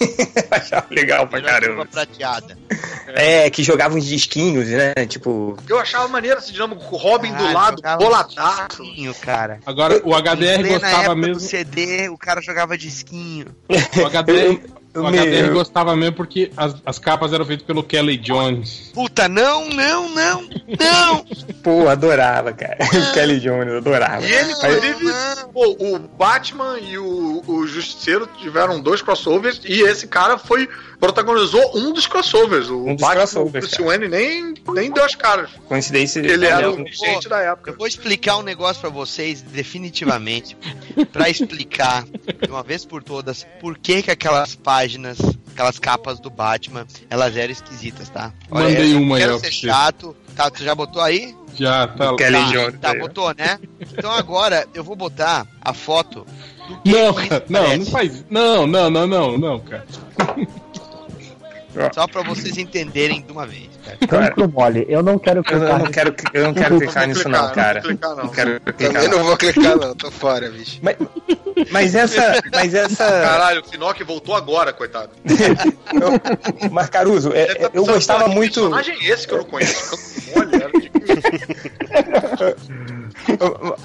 achava 0.50 0.86
legal 0.90 1.26
pra 1.26 1.42
caramba. 1.42 1.86
prateada. 1.86 2.56
É, 3.08 3.48
que 3.50 3.62
jogava 3.62 3.96
uns 3.96 4.04
disquinhos, 4.06 4.68
né? 4.68 4.92
Tipo. 5.08 5.56
Eu 5.68 5.78
achava 5.78 6.08
maneiro 6.08 6.38
essa 6.38 6.52
dinâmica 6.52 6.84
com 6.84 6.96
o 6.96 6.98
Robin 6.98 7.30
do 7.32 7.38
Caralho, 7.38 7.76
lado, 7.82 7.98
boladaço. 7.98 8.82
disquinho, 8.82 9.14
cara. 9.14 9.60
Agora, 9.66 10.00
o 10.04 10.14
HDR 10.14 10.66
gostava 10.66 11.14
mesmo. 11.14 11.34
do 11.34 11.40
CD, 11.40 12.08
o 12.08 12.18
cara 12.18 12.40
jogava 12.40 12.76
disquinho. 12.76 13.46
O 13.68 14.06
HDR, 14.08 14.60
o 14.94 15.10
me- 15.10 15.18
HDR 15.18 15.52
gostava 15.52 15.94
mesmo 15.96 16.16
porque 16.16 16.50
as, 16.56 16.74
as 16.84 16.98
capas 16.98 17.32
eram 17.32 17.44
feitas 17.44 17.66
pelo 17.66 17.82
Kelly 17.82 18.16
Jones. 18.16 18.90
Puta, 18.94 19.28
não, 19.28 19.68
não, 19.68 20.08
não, 20.08 20.48
não! 20.78 21.24
Pô, 21.62 21.88
adorava, 21.88 22.52
cara. 22.52 22.78
Kelly 23.14 23.40
Jones, 23.40 23.74
adorava. 23.74 24.24
E 24.24 24.32
ele, 24.32 24.52
inclusive, 24.52 25.04
não. 25.04 25.48
pô, 25.48 25.76
o 25.80 25.98
Batman 25.98 26.78
e 26.80 26.96
o, 26.98 27.42
o 27.46 27.66
Justiceiro 27.66 28.28
tiveram 28.40 28.80
dois 28.80 29.02
crossovers 29.02 29.60
e 29.64 29.82
esse 29.82 30.06
cara 30.06 30.38
foi 30.38 30.68
protagonizou 31.00 31.76
um 31.76 31.92
dos 31.92 32.06
crossovers. 32.06 32.68
O 32.70 32.84
Um 32.86 32.94
dos 32.94 33.02
Batman 33.02 33.16
crossovers, 33.22 33.66
Bruce 33.66 33.82
Wayne 33.82 34.08
nem, 34.08 34.54
nem 34.72 34.90
deu 34.90 35.04
as 35.04 35.14
caras. 35.14 35.50
Coincidência. 35.68 36.20
Ele 36.20 36.46
era 36.46 36.70
o 36.70 36.86
gente 36.86 37.28
da 37.28 37.40
época. 37.40 37.72
Eu 37.72 37.76
vou 37.76 37.86
explicar 37.86 38.38
um 38.38 38.42
negócio 38.42 38.80
pra 38.80 38.90
vocês, 38.90 39.42
definitivamente, 39.42 40.56
Pra 41.12 41.28
explicar 41.28 42.04
de 42.04 42.50
uma 42.50 42.62
vez 42.62 42.84
por 42.84 43.02
todas 43.02 43.44
por 43.60 43.76
que 43.76 44.02
que 44.02 44.10
aquelas 44.10 44.54
páginas, 44.54 44.83
aquelas 45.52 45.78
capas 45.78 46.20
do 46.20 46.30
Batman, 46.30 46.86
elas 47.08 47.36
eram 47.36 47.52
esquisitas, 47.52 48.08
tá? 48.08 48.32
Mandei 48.50 48.92
eu 48.92 48.94
não 48.96 49.02
uma 49.02 49.16
aí, 49.16 49.28
ó, 49.28 49.38
ser 49.38 49.52
chato. 49.52 50.16
Tá, 50.34 50.50
tu 50.50 50.64
já 50.64 50.74
botou 50.74 51.00
aí? 51.00 51.34
Já 51.54 51.86
tá. 51.86 52.14
Kelly 52.16 52.72
tá, 52.80 52.92
tá, 52.92 52.98
botou, 52.98 53.32
né? 53.34 53.58
Então 53.80 54.10
agora 54.10 54.66
eu 54.74 54.82
vou 54.82 54.96
botar 54.96 55.46
a 55.60 55.72
foto 55.72 56.26
do 56.68 56.76
que 56.78 56.90
Não, 56.92 57.14
que 57.14 57.28
cara, 57.28 57.44
não, 57.48 57.76
não 57.76 57.86
faz. 57.86 58.24
Não, 58.28 58.66
não, 58.66 58.90
não, 58.90 59.06
não, 59.06 59.38
não, 59.38 59.60
cara. 59.60 59.86
Só 61.94 62.06
pra 62.06 62.22
vocês 62.22 62.56
entenderem 62.56 63.22
de 63.22 63.32
uma 63.32 63.46
vez, 63.46 63.68
cara. 63.84 63.98
Cancro 64.06 64.48
mole. 64.48 64.84
Eu 64.88 65.02
não 65.02 65.18
quero 65.18 65.40
Eu, 65.40 65.44
clicar 65.44 65.70
eu 65.70 65.78
não 65.78 65.90
quero, 65.90 66.14
eu 66.32 66.44
não 66.44 66.54
quero 66.54 66.78
clicar 66.78 67.06
nisso, 67.08 67.28
não, 67.28 67.50
cara. 67.52 67.74
Não 67.74 67.82
vou 67.82 67.90
clicar, 67.90 68.10
não. 68.16 68.24
Não 68.24 68.30
quero 68.30 68.60
clicar. 68.60 68.92
Também 68.92 69.08
não. 69.08 69.18
não 69.18 69.24
vou 69.24 69.36
clicar, 69.36 69.76
não, 69.76 69.94
tô 69.94 70.10
fora, 70.10 70.50
bicho. 70.50 70.78
Mas, 70.82 70.96
mas 71.70 71.94
essa. 71.94 72.40
Mas 72.52 72.74
essa. 72.74 73.04
Caralho, 73.04 73.60
o 73.60 73.64
Finock 73.64 74.02
voltou 74.04 74.34
agora, 74.34 74.72
coitado. 74.72 75.10
Mas 76.70 76.88
Caruso, 76.88 77.32
é- 77.32 77.54
tá 77.54 77.70
eu 77.72 77.84
gostava 77.84 78.24
pô, 78.24 78.30
que 78.30 78.34
muito. 78.36 78.54
personagem 78.60 78.94
é 79.00 79.04
esse 79.12 79.26
que 79.26 79.34
eu 79.34 79.38
não 79.38 79.44
conheço? 79.44 79.98
Olha, 80.36 80.56
era 80.56 80.70
de- 80.80 80.90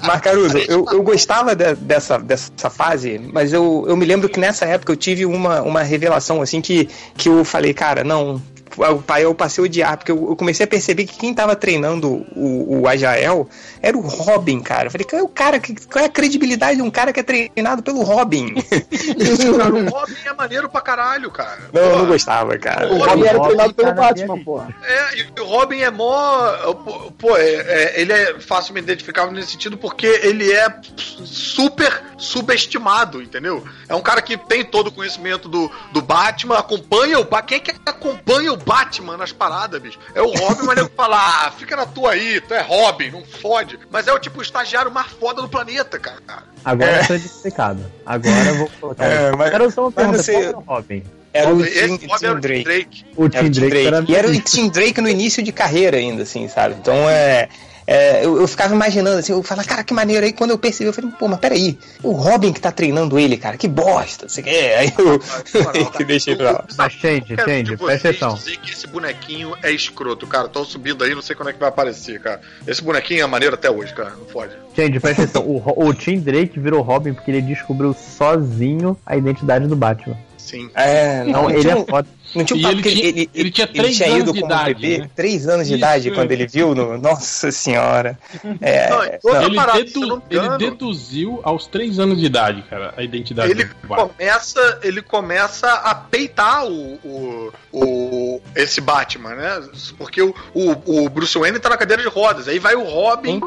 Mas 0.02 0.20
Caruso, 0.20 0.58
eu, 0.58 0.84
eu 0.90 1.02
gostava 1.02 1.54
de- 1.54 1.74
dessa, 1.74 2.18
dessa 2.18 2.68
fase, 2.70 3.18
mas 3.32 3.52
eu, 3.52 3.84
eu 3.88 3.96
me 3.96 4.04
lembro 4.04 4.28
que 4.28 4.38
nessa 4.40 4.64
época 4.66 4.92
eu 4.92 4.96
tive 4.96 5.24
uma, 5.24 5.62
uma 5.62 5.82
revelação 5.82 6.42
assim 6.42 6.60
que, 6.60 6.88
que 7.16 7.28
eu 7.28 7.44
falei, 7.44 7.72
cara, 7.72 8.02
não. 8.04 8.40
O 8.76 9.02
pai 9.02 9.24
eu 9.24 9.34
passei 9.34 9.62
a 9.62 9.64
odiar, 9.64 9.96
porque 9.96 10.10
eu 10.12 10.30
eu 10.30 10.36
comecei 10.36 10.64
a 10.64 10.66
perceber 10.66 11.04
que 11.06 11.18
quem 11.18 11.34
tava 11.34 11.56
treinando 11.56 12.08
o, 12.36 12.80
o 12.82 12.88
Ajael 12.88 13.48
era 13.82 13.96
o 13.96 14.00
Robin, 14.00 14.60
cara. 14.60 14.86
Eu 14.86 14.90
falei, 14.90 15.04
qual 15.06 15.20
é 15.20 15.22
o 15.24 15.28
cara 15.28 15.58
que. 15.58 15.74
Qual 15.86 16.02
é 16.04 16.06
a 16.06 16.10
credibilidade 16.10 16.76
de 16.76 16.82
um 16.82 16.90
cara 16.90 17.12
que 17.12 17.20
é 17.20 17.22
treinado 17.22 17.82
pelo 17.82 18.02
Robin? 18.02 18.54
Cara, 19.60 19.74
o 19.74 19.88
Robin 19.88 20.14
é 20.24 20.32
maneiro 20.34 20.68
pra 20.68 20.80
caralho, 20.80 21.30
cara. 21.30 21.58
Não, 21.72 21.82
eu 21.82 21.98
não 21.98 22.06
gostava, 22.06 22.56
cara. 22.58 22.86
O 22.92 22.98
Robin 22.98 23.08
Robin 23.08 23.26
era 23.26 23.38
Robin 23.38 23.48
treinado 23.48 23.74
pelo 23.74 23.94
Batman, 23.94 24.44
porra. 24.44 24.68
É, 24.84 25.18
e 25.18 25.40
o 25.40 25.44
Robin 25.44 25.80
é 25.80 25.90
mó. 25.90 26.74
pô, 27.18 27.36
é- 27.36 27.44
é- 27.44 28.00
ele 28.00 28.12
é 28.12 28.40
facilmente 28.40 28.84
identificável 28.84 29.32
nesse 29.32 29.52
sentido 29.52 29.76
porque 29.76 30.06
ele 30.06 30.50
é 30.52 30.68
super 31.24 32.02
subestimado, 32.16 33.22
entendeu? 33.22 33.64
É 33.88 33.94
um 33.94 34.00
cara 34.00 34.22
que 34.22 34.36
tem 34.36 34.64
todo 34.64 34.88
o 34.88 34.92
conhecimento 34.92 35.48
do, 35.48 35.70
do 35.92 36.00
Batman, 36.02 36.58
acompanha 36.58 37.18
o 37.18 37.24
Batman. 37.24 37.40
Quem 37.46 37.56
é 37.58 37.60
que 37.60 37.70
acompanha 37.86 38.52
o 38.52 38.56
Batman 38.64 39.16
nas 39.16 39.32
paradas, 39.32 39.80
bicho? 39.80 39.98
É 40.14 40.20
o 40.22 40.30
Robin, 40.30 40.62
mas 40.66 40.76
nego 40.76 40.90
fala, 40.96 41.16
ah, 41.46 41.50
fica 41.52 41.76
na 41.76 41.86
tua 41.86 42.12
aí, 42.12 42.40
tu 42.40 42.54
é 42.54 42.60
Robin, 42.60 43.10
não 43.10 43.24
fode. 43.24 43.78
Mas 43.90 44.06
é 44.06 44.12
o 44.12 44.18
tipo 44.18 44.38
o 44.38 44.42
estagiário 44.42 44.90
mais 44.90 45.08
foda 45.08 45.42
do 45.42 45.48
planeta, 45.48 45.98
cara. 45.98 46.44
Agora 46.64 46.90
É. 46.90 47.00
eu 47.02 47.06
tô 47.06 47.14
edificado. 47.14 47.84
Agora 48.06 48.48
eu 48.48 48.54
vou 48.58 48.70
colocar. 48.80 49.04
É, 49.04 49.32
mas- 49.32 49.50
Quero 49.50 49.70
só 49.70 49.80
uma 49.82 49.92
mas 49.94 49.94
pergunta. 49.96 50.22
você- 50.22 50.32
Qual 50.32 50.42
era 50.44 50.58
o 50.58 50.60
Robin? 50.60 51.02
Era 51.32 51.54
o 51.54 51.64
Esse 51.64 51.98
Tim, 51.98 52.06
Robin 52.06 52.06
era 52.06 52.18
Tim 52.18 52.26
o 52.26 52.34
Tim 52.34 52.40
Drake. 52.40 52.64
Drake. 52.64 53.06
O 53.16 53.24
Era 53.24 53.30
Tim 53.30 53.38
o 53.38 53.42
Tim 53.42 53.50
Drake, 53.60 53.70
Drake. 53.70 53.86
era 53.86 54.04
E 54.08 54.14
era 54.16 54.28
o 54.28 54.40
Tim 54.40 54.68
Drake 54.68 55.00
no 55.00 55.08
início 55.08 55.42
de 55.42 55.52
carreira 55.52 55.96
ainda, 55.96 56.22
assim, 56.24 56.48
sabe? 56.48 56.74
Então 56.80 56.94
é. 57.08 57.48
É, 57.90 58.24
eu, 58.24 58.40
eu 58.40 58.46
ficava 58.46 58.72
imaginando 58.72 59.18
assim, 59.18 59.32
eu 59.32 59.42
falava, 59.42 59.66
cara, 59.66 59.82
que 59.82 59.92
maneiro. 59.92 60.24
Aí 60.24 60.32
quando 60.32 60.50
eu 60.50 60.58
percebi, 60.58 60.86
eu 60.86 60.92
falei, 60.92 61.10
pô, 61.18 61.26
mas 61.26 61.40
peraí, 61.40 61.76
o 62.04 62.12
Robin 62.12 62.52
que 62.52 62.60
tá 62.60 62.70
treinando 62.70 63.18
ele, 63.18 63.36
cara, 63.36 63.56
que 63.56 63.66
bosta, 63.66 64.26
não 64.26 64.30
sei 64.30 64.44
o 64.44 64.46
que. 64.46 64.50
Aí 64.50 64.94
eu 64.96 65.90
que 65.90 66.04
deixei 66.04 66.36
pra 66.36 66.52
lá. 66.52 66.64
Mas, 66.78 66.92
Change, 66.92 67.34
Change, 67.34 67.62
de 67.64 67.76
presta 67.76 68.10
atenção. 68.10 68.34
dizer 68.34 68.58
que 68.58 68.70
esse 68.70 68.86
bonequinho 68.86 69.56
é 69.60 69.72
escroto, 69.72 70.24
cara. 70.28 70.46
Tô 70.46 70.64
subindo 70.64 71.02
aí, 71.02 71.16
não 71.16 71.22
sei 71.22 71.34
quando 71.34 71.48
é 71.48 71.52
que 71.52 71.58
vai 71.58 71.68
aparecer, 71.68 72.20
cara. 72.20 72.40
Esse 72.64 72.80
bonequinho 72.80 73.24
é 73.24 73.26
maneiro 73.26 73.56
até 73.56 73.68
hoje, 73.68 73.92
cara. 73.92 74.10
Não 74.10 74.26
fode. 74.26 74.52
Change, 74.76 75.00
presta 75.00 75.22
atenção. 75.24 75.42
O, 75.42 75.88
o 75.88 75.92
Tim 75.92 76.20
Drake 76.20 76.60
virou 76.60 76.82
Robin 76.82 77.12
porque 77.12 77.32
ele 77.32 77.42
descobriu 77.42 77.92
sozinho 77.92 78.96
a 79.04 79.16
identidade 79.16 79.66
do 79.66 79.74
Batman. 79.74 80.16
Sim. 80.40 80.70
É, 80.74 81.22
Não, 81.24 81.42
não, 81.44 81.50
ele 81.50 81.60
tinha 81.60 81.74
é 81.74 81.84
foda. 81.84 82.08
Não 82.34 82.44
tinha 82.44 82.58
um 82.58 82.62
papo 82.62 82.74
ele 82.74 82.82
que 82.82 82.88
ele, 82.88 82.96
tinha- 83.00 83.08
ele, 83.08 83.30
ele 83.34 83.50
tinha 83.50 83.66
três 83.66 83.96
tinha 83.96 84.08
anos 84.08 84.20
ido 84.20 84.32
de 84.32 84.40
como 84.40 84.52
idade, 84.52 84.74
bebê, 84.74 84.98
né? 84.98 85.10
três 85.16 85.48
anos 85.48 85.66
de 85.66 85.74
Isso, 85.74 85.78
idade 85.80 86.08
é. 86.08 86.14
quando 86.14 86.30
ele 86.32 86.46
viu 86.46 86.74
no. 86.74 86.96
Nossa 86.98 87.50
senhora. 87.52 88.18
É, 88.60 88.88
Não, 88.88 88.98
outra 89.24 89.44
Ele, 89.46 89.56
parada, 89.56 89.84
dedu- 89.84 90.06
não 90.06 90.22
ele 90.30 90.58
deduziu 90.58 91.40
aos 91.42 91.66
3 91.66 91.98
anos 91.98 92.18
de 92.20 92.26
idade, 92.26 92.62
cara, 92.70 92.94
a 92.96 93.02
identidade 93.02 93.50
ele 93.50 93.68
começa, 93.86 94.78
ele 94.82 95.02
começa 95.02 95.72
a 95.72 95.94
peitar 95.94 96.64
o, 96.66 96.94
o, 97.04 97.52
o- 97.72 98.42
esse 98.54 98.80
Batman, 98.80 99.34
né? 99.34 99.62
Porque 99.98 100.22
o, 100.22 100.34
o, 100.54 101.04
o 101.04 101.08
Bruce 101.08 101.36
Wayne 101.38 101.58
tá 101.58 101.68
na 101.68 101.76
cadeira 101.76 102.02
de 102.02 102.08
rodas. 102.08 102.48
Aí 102.48 102.58
vai 102.58 102.74
o 102.76 102.84
Robin 102.84 103.40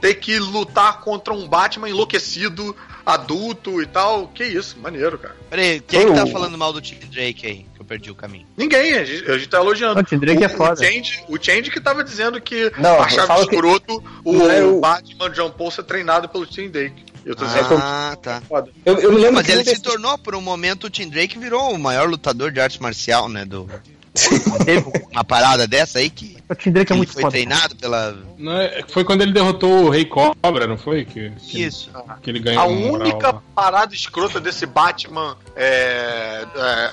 ter 0.00 0.14
que 0.14 0.38
lutar 0.38 1.00
contra 1.00 1.32
um 1.34 1.46
Batman 1.48 1.88
enlouquecido, 1.90 2.74
adulto 3.06 3.80
e 3.80 3.86
tal. 3.86 4.26
Que 4.28 4.44
isso, 4.44 4.76
maneiro, 4.78 5.16
cara. 5.16 5.36
Peraí, 5.48 5.80
quem 5.80 6.00
é 6.00 6.04
que 6.06 6.12
tá 6.14 6.26
falando 6.26 6.58
mal 6.58 6.72
do 6.72 6.80
Tim 6.80 6.96
Drake 6.96 7.46
aí? 7.46 7.66
Que 7.74 7.80
eu 7.80 7.84
perdi 7.84 8.10
o 8.10 8.14
caminho. 8.14 8.44
Ninguém, 8.56 8.94
a 8.94 9.04
gente, 9.04 9.30
a 9.30 9.38
gente 9.38 9.48
tá 9.48 9.58
elogiando. 9.58 9.94
Não, 9.94 10.02
o 10.02 10.04
Tim 10.04 10.18
Drake 10.18 10.42
o, 10.42 10.44
é 10.44 10.48
foda. 10.48 10.72
O 10.80 10.84
Change, 10.84 11.24
o 11.28 11.38
Change 11.42 11.70
que 11.70 11.80
tava 11.80 12.02
dizendo 12.02 12.40
que 12.40 12.70
Não, 12.78 13.00
achava 13.00 13.28
fala 13.28 13.46
que- 13.46 13.54
escroto 13.54 14.02
o, 14.24 14.32
Não 14.32 14.50
é 14.50 14.62
o- 14.64 14.80
Batman 14.80 15.30
John 15.30 15.50
Paul 15.50 15.70
ser 15.70 15.84
treinado 15.84 16.28
pelo 16.28 16.44
Tim 16.44 16.68
Drake. 16.68 17.06
Eu 17.24 17.34
tô 17.34 17.44
dizendo 17.44 17.68
que 17.68 17.74
Ah, 17.74 18.16
tá. 18.20 18.36
é 18.36 18.40
foda. 18.46 18.70
eu, 18.84 18.98
eu 19.00 19.10
me 19.12 19.18
lembro 19.18 19.34
Mas 19.36 19.46
que 19.46 19.52
ele 19.52 19.64
se 19.64 19.80
tornou, 19.80 20.16
por 20.18 20.34
um 20.34 20.40
momento, 20.40 20.84
o 20.84 20.90
Tim 20.90 21.08
Drake 21.08 21.38
virou 21.38 21.72
o 21.72 21.78
maior 21.78 22.08
lutador 22.08 22.52
de 22.52 22.60
arte 22.60 22.80
marcial, 22.82 23.28
né? 23.28 23.44
Do... 23.44 23.68
Ele- 24.66 24.84
Uma 25.12 25.24
parada 25.24 25.66
dessa 25.66 25.98
aí 25.98 26.08
que 26.08 26.35
o 26.48 26.54
Tim 26.54 26.70
Drake 26.70 26.92
é 26.92 26.94
ele 26.94 26.98
muito 26.98 27.12
foi 27.12 27.22
foda. 27.22 27.32
treinado 27.32 27.76
pela. 27.76 28.16
Não 28.38 28.52
é- 28.60 28.84
foi 28.88 29.04
quando 29.04 29.22
ele 29.22 29.32
derrotou 29.32 29.84
o 29.84 29.90
Rei 29.90 30.04
Cobra, 30.04 30.66
não 30.66 30.78
foi? 30.78 31.04
Que, 31.04 31.30
que, 31.30 31.62
Isso. 31.64 31.90
que 32.22 32.30
ele 32.30 32.38
ganhou 32.38 32.62
A 32.62 32.68
moral 32.68 33.00
única 33.08 33.32
lá. 33.32 33.42
parada 33.54 33.94
escrota 33.94 34.40
desse 34.40 34.64
Batman 34.66 35.36
é, 35.56 36.44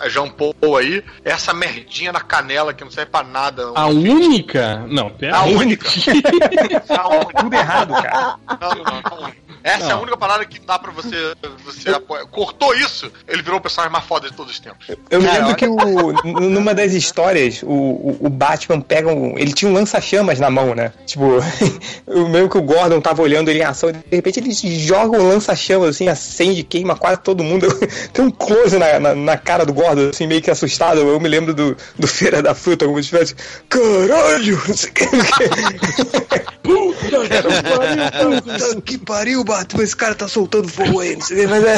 é, 0.04 0.10
Jean 0.10 0.30
Paul 0.30 0.56
aí 0.78 1.04
é 1.24 1.32
essa 1.32 1.54
merdinha 1.54 2.12
na 2.12 2.22
canela 2.22 2.74
que 2.74 2.84
não 2.84 2.92
serve 2.92 3.12
pra 3.12 3.24
nada. 3.24 3.72
A 3.76 3.88
única? 3.88 4.86
Não, 4.88 5.10
pera 5.10 5.38
A 5.38 5.44
única. 5.44 5.88
A 6.90 7.10
única. 7.10 7.42
Tudo 7.42 7.56
errado, 7.56 7.94
cara. 7.94 8.36
Não, 8.60 8.76
não, 8.76 9.22
não. 9.22 9.34
Essa 9.64 9.86
é 9.86 9.92
a 9.92 9.96
Não. 9.96 10.02
única 10.02 10.18
parada 10.18 10.46
que 10.46 10.60
dá 10.60 10.78
pra 10.78 10.92
você, 10.92 11.16
você 11.64 11.90
apoiar. 11.90 12.26
Cortou 12.26 12.76
isso, 12.76 13.10
ele 13.28 13.42
virou 13.42 13.60
o 13.60 13.62
personagem 13.62 13.94
mais 13.94 14.06
foda 14.06 14.30
de 14.30 14.36
todos 14.36 14.52
os 14.52 14.60
tempos. 14.60 14.88
Eu 15.10 15.22
me 15.22 15.32
lembro 15.32 15.56
que 15.56 15.66
o, 15.66 16.50
numa 16.50 16.74
das 16.74 16.92
histórias, 16.92 17.64
o, 17.64 17.68
o, 17.68 18.18
o 18.22 18.30
Batman 18.30 18.82
pega 18.82 19.08
um. 19.08 19.38
Ele 19.38 19.54
tinha 19.54 19.72
um 19.72 19.74
lança-chamas 19.74 20.40
na 20.40 20.50
mão, 20.50 20.76
né? 20.76 20.92
Tipo, 21.06 21.38
eu 22.06 22.28
lembro 22.28 22.50
que 22.50 22.58
o 22.58 22.62
Gordon 22.62 23.00
tava 23.00 23.22
olhando 23.22 23.50
ele 23.50 23.60
em 23.60 23.64
ação 23.64 23.90
e 23.90 23.94
de 23.94 24.04
repente 24.12 24.40
ele 24.40 24.52
joga 24.52 25.18
um 25.18 25.30
lança-chamas 25.30 25.90
assim, 25.90 26.10
acende, 26.10 26.64
queima 26.64 26.98
quase 26.98 27.22
todo 27.22 27.44
mundo. 27.44 27.68
Tem 28.12 28.26
um 28.26 28.32
close 28.32 28.78
na, 28.78 29.00
na, 29.00 29.16
na 29.16 29.38
cara 29.38 29.66
do 29.66 29.74
Gordon, 29.74 30.10
assim, 30.10 30.28
meio 30.28 30.42
que 30.42 30.52
assustado. 30.52 31.00
Eu 31.00 31.20
me 31.22 31.30
lembro 31.30 31.54
do, 31.54 31.78
do 31.98 32.08
Feira 32.08 32.42
da 32.42 32.54
Fruta, 32.54 32.86
como 32.86 33.02
se 33.02 33.10
tivesse. 33.10 33.36
Caralho! 33.70 34.62
Que. 36.74 38.42
Puta 38.42 38.82
que 38.82 38.98
pariu, 38.98 39.44
Batman, 39.44 39.84
esse 39.84 39.96
cara 39.96 40.16
tá 40.16 40.28
soltando 40.28 40.68
fogo 40.68 41.00
aí, 41.00 41.16
não 41.16 41.22
sei 41.22 41.48
mas 41.48 41.64
é. 41.64 41.78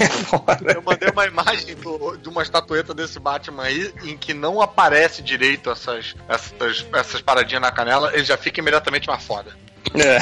É 0.00 0.08
foda. 0.08 0.72
Eu 0.74 0.82
mandei 0.82 1.08
uma 1.10 1.26
imagem 1.26 1.74
do- 1.76 2.16
de 2.16 2.28
uma 2.28 2.42
estatueta 2.42 2.94
desse 2.94 3.18
Batman 3.18 3.64
aí 3.64 3.92
em 4.04 4.16
que 4.16 4.32
não 4.32 4.60
aparece 4.60 5.22
direito 5.22 5.70
essas, 5.70 6.14
essas, 6.28 6.86
essas 6.92 7.20
paradinhas 7.20 7.62
na 7.62 7.70
canela, 7.72 8.12
ele 8.14 8.24
já 8.24 8.36
fica 8.36 8.60
imediatamente 8.60 9.08
mais 9.08 9.22
foda. 9.22 9.50
É, 9.94 10.18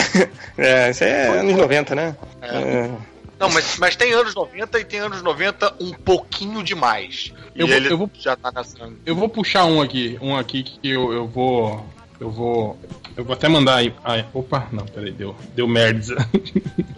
é, 0.87 0.91
isso 0.91 1.05
é 1.05 1.29
anos 1.41 1.57
90, 1.57 1.95
né? 1.95 2.17
É. 2.43 2.91
Não, 3.39 3.51
mas, 3.51 3.77
mas 3.79 3.97
tem 3.97 4.13
anos 4.15 4.35
90 4.35 4.79
e 4.81 4.85
tem 4.85 5.01
anos 5.01 5.23
90 5.23 5.75
um 5.81 5.93
pouquinho 5.93 6.63
demais. 6.63 7.33
E 7.55 7.61
Eu 7.61 7.67
vou- 7.67 7.77
ele 7.77 7.93
eu 7.93 7.99
vou- 7.99 8.11
já 8.19 8.35
tá 8.37 8.51
nessa. 8.55 8.77
Eu 9.05 9.15
vou 9.15 9.29
puxar 9.29 9.65
um 9.67 9.81
aqui, 9.83 10.17
um 10.23 10.35
aqui 10.37 10.63
que 10.63 10.89
eu, 10.91 11.13
eu 11.13 11.27
vou. 11.27 11.85
Eu 12.19 12.31
vou. 12.31 12.79
Eu 13.17 13.25
vou 13.25 13.33
até 13.33 13.49
mandar 13.49 13.77
aí. 13.77 13.93
ai, 14.05 14.27
opa, 14.35 14.69
não, 14.71 14.85
peraí, 14.85 15.11
deu, 15.11 15.35
deu 15.55 15.67
merda. 15.67 16.17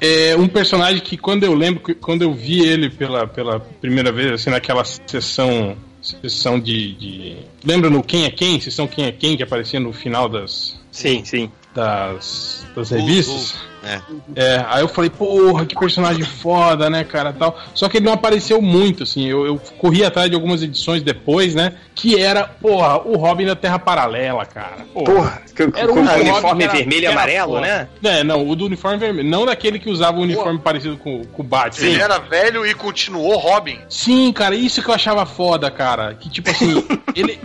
É 0.00 0.36
um 0.36 0.46
personagem 0.46 1.00
que 1.00 1.16
quando 1.16 1.42
eu 1.42 1.54
lembro, 1.54 1.82
quando 1.96 2.22
eu 2.22 2.32
vi 2.32 2.60
ele 2.60 2.88
pela, 2.88 3.26
pela 3.26 3.58
primeira 3.58 4.12
vez, 4.12 4.32
assim, 4.32 4.50
naquela 4.50 4.84
sessão. 4.84 5.76
Sessão 6.00 6.60
de, 6.60 6.94
de. 6.94 7.36
Lembra 7.64 7.90
no 7.90 8.02
Quem 8.02 8.24
é 8.24 8.30
Quem? 8.30 8.60
Sessão 8.60 8.86
Quem 8.86 9.06
é 9.06 9.12
Quem 9.12 9.36
que 9.36 9.42
aparecia 9.42 9.80
no 9.80 9.92
final 9.92 10.28
das. 10.28 10.78
Sim, 10.92 11.24
sim. 11.24 11.50
das, 11.74 12.64
das 12.74 12.90
revistas. 12.90 13.56
É. 13.88 14.00
É, 14.36 14.64
aí 14.68 14.82
eu 14.82 14.88
falei, 14.88 15.10
porra, 15.10 15.64
que 15.66 15.74
personagem 15.78 16.22
foda, 16.24 16.88
né, 16.90 17.04
cara, 17.04 17.32
tal. 17.32 17.58
Só 17.74 17.88
que 17.88 17.98
ele 17.98 18.06
não 18.06 18.12
apareceu 18.12 18.60
muito, 18.60 19.02
assim, 19.04 19.26
eu, 19.26 19.46
eu 19.46 19.58
corri 19.78 20.04
atrás 20.04 20.28
de 20.28 20.34
algumas 20.34 20.62
edições 20.62 21.02
depois, 21.02 21.54
né, 21.54 21.74
que 21.94 22.20
era, 22.20 22.44
porra, 22.44 22.98
o 22.98 23.16
Robin 23.16 23.46
da 23.46 23.56
Terra 23.56 23.78
Paralela, 23.78 24.44
cara. 24.46 24.78
Porra. 24.92 25.12
Porra, 25.14 25.42
que, 25.54 25.62
Era 25.62 25.88
com 25.88 26.00
um 26.00 26.06
o 26.06 26.20
uniforme 26.20 26.64
era- 26.64 26.72
vermelho 26.72 27.02
e 27.02 27.06
amarelo, 27.06 27.54
foda. 27.54 27.60
né? 27.66 27.88
É, 28.04 28.22
não, 28.24 28.46
o 28.48 28.54
do 28.54 28.66
uniforme 28.66 28.96
vermelho, 28.98 29.28
não 29.28 29.44
daquele 29.46 29.78
que 29.78 29.90
usava 29.90 30.18
o 30.18 30.22
uniforme 30.22 30.58
parecido 30.60 30.96
com, 30.96 31.24
com 31.24 31.42
o 31.42 31.44
Batman. 31.44 31.86
Ele 31.88 32.00
era 32.00 32.18
velho 32.18 32.64
e 32.66 32.74
continuou 32.74 33.36
Robin. 33.38 33.78
Sim, 33.88 34.32
cara, 34.32 34.54
isso 34.54 34.82
que 34.82 34.88
eu 34.88 34.94
achava 34.94 35.26
foda, 35.26 35.70
cara. 35.70 36.14
Que 36.14 36.28
tipo 36.30 36.50
assim, 36.50 36.84
ele, 37.16 37.40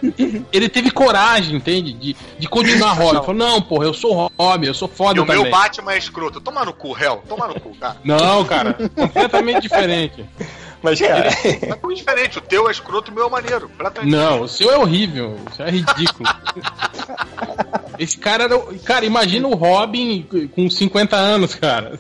ele 0.51 0.69
teve 0.69 0.91
coragem, 0.91 1.55
entende? 1.55 1.93
De, 1.93 2.15
de 2.37 2.47
continuar 2.47 2.93
Robin. 2.93 3.19
Falou, 3.21 3.33
não, 3.33 3.61
porra, 3.61 3.85
eu 3.85 3.93
sou 3.93 4.31
Robin, 4.39 4.67
eu 4.67 4.73
sou 4.73 4.87
foda 4.87 5.17
E 5.19 5.21
o 5.21 5.25
também. 5.25 5.41
meu 5.41 5.51
Batman 5.51 5.93
é 5.93 5.97
escroto. 5.97 6.32
Toma 6.41 6.65
no 6.65 6.73
cu, 6.73 6.91
réu. 6.91 7.23
Toma 7.27 7.47
no 7.47 7.59
cu, 7.59 7.75
cara. 7.75 7.97
Não, 8.03 8.43
cara, 8.45 8.73
completamente 8.95 9.61
diferente. 9.61 10.25
Mas, 10.81 10.99
cara, 10.99 11.29
É 11.61 11.79
muito 11.81 11.95
diferente. 11.95 12.37
O 12.37 12.41
teu 12.41 12.67
é 12.67 12.71
escroto 12.71 13.09
e 13.09 13.13
o 13.13 13.15
meu 13.15 13.27
é 13.27 13.29
maneiro. 13.29 13.71
Não, 14.03 14.41
o 14.41 14.47
seu 14.49 14.69
é 14.69 14.77
horrível, 14.77 15.37
o 15.49 15.55
seu 15.55 15.65
é 15.65 15.71
ridículo. 15.71 16.29
Esse 17.99 18.17
cara 18.17 18.45
era. 18.45 18.59
Cara, 18.83 19.05
imagina 19.05 19.47
o 19.47 19.55
Robin 19.55 20.25
com 20.55 20.69
50 20.69 21.15
anos, 21.15 21.55
cara. 21.55 21.99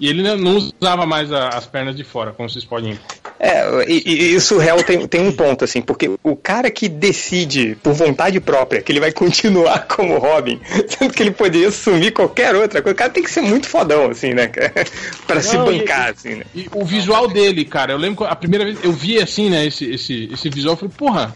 E 0.00 0.08
ele 0.08 0.22
não 0.36 0.56
usava 0.80 1.04
mais 1.06 1.32
a- 1.32 1.48
as 1.48 1.66
pernas 1.66 1.94
de 1.96 2.04
fora, 2.04 2.32
como 2.32 2.48
vocês 2.48 2.64
podem. 2.64 2.98
é, 3.38 3.84
e, 3.90 4.02
e, 4.06 4.32
e 4.32 4.36
o 4.36 4.40
surreal 4.40 4.82
tem, 4.82 5.06
tem 5.06 5.20
um 5.20 5.32
ponto, 5.32 5.64
assim, 5.64 5.82
porque 5.82 6.10
o 6.22 6.34
cara 6.36 6.70
que 6.70 6.88
decide 6.88 7.76
por 7.82 7.92
vontade 7.92 8.40
própria 8.40 8.80
que 8.80 8.90
ele 8.92 9.00
vai 9.00 9.12
continuar 9.12 9.86
como 9.88 10.18
Robin, 10.18 10.60
sendo 10.88 11.12
que 11.12 11.22
ele 11.22 11.30
poderia 11.32 11.68
assumir 11.68 12.12
qualquer 12.12 12.54
outra 12.54 12.80
coisa, 12.80 12.94
o 12.94 12.98
cara 12.98 13.10
tem 13.10 13.22
que 13.22 13.30
ser 13.30 13.42
muito 13.42 13.68
fodão, 13.68 14.10
assim, 14.10 14.32
né, 14.32 14.46
cara? 14.48 14.72
pra 15.26 15.40
se 15.42 15.56
Não, 15.56 15.70
e- 15.70 15.78
bancar, 15.80 16.10
assim, 16.10 16.36
né? 16.36 16.44
E 16.54 16.66
o 16.72 16.84
visual 16.84 17.28
dele, 17.28 17.64
cara, 17.64 17.92
eu 17.92 17.98
lembro 17.98 18.24
que 18.24 18.30
a 18.32 18.36
primeira 18.36 18.64
vez 18.64 18.78
eu 18.82 18.92
vi 18.92 19.18
assim, 19.18 19.50
né, 19.50 19.66
esse, 19.66 19.84
esse, 19.90 20.30
esse 20.32 20.48
visual, 20.48 20.72
eu 20.74 20.76
falei, 20.78 20.94
porra, 20.96 21.34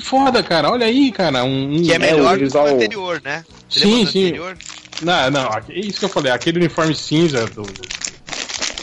foda, 0.00 0.42
cara, 0.42 0.70
olha 0.70 0.86
aí, 0.86 1.12
cara. 1.12 1.44
Um, 1.44 1.74
um- 1.76 1.82
Que 1.82 1.92
é 1.92 1.98
melhor 1.98 2.36
o 2.36 2.40
do 2.40 2.50
que 2.50 2.56
o 2.56 2.66
anterior, 2.66 3.20
né? 3.24 3.44
Você 3.68 3.80
Sim, 3.80 4.06
sim. 4.06 4.26
anterior? 4.26 4.56
Não, 5.02 5.30
não, 5.30 5.54
é 5.54 5.62
isso 5.68 5.98
que 5.98 6.04
eu 6.04 6.08
falei, 6.08 6.32
aquele 6.32 6.58
uniforme 6.58 6.94
cinza 6.94 7.46
do. 7.46 7.62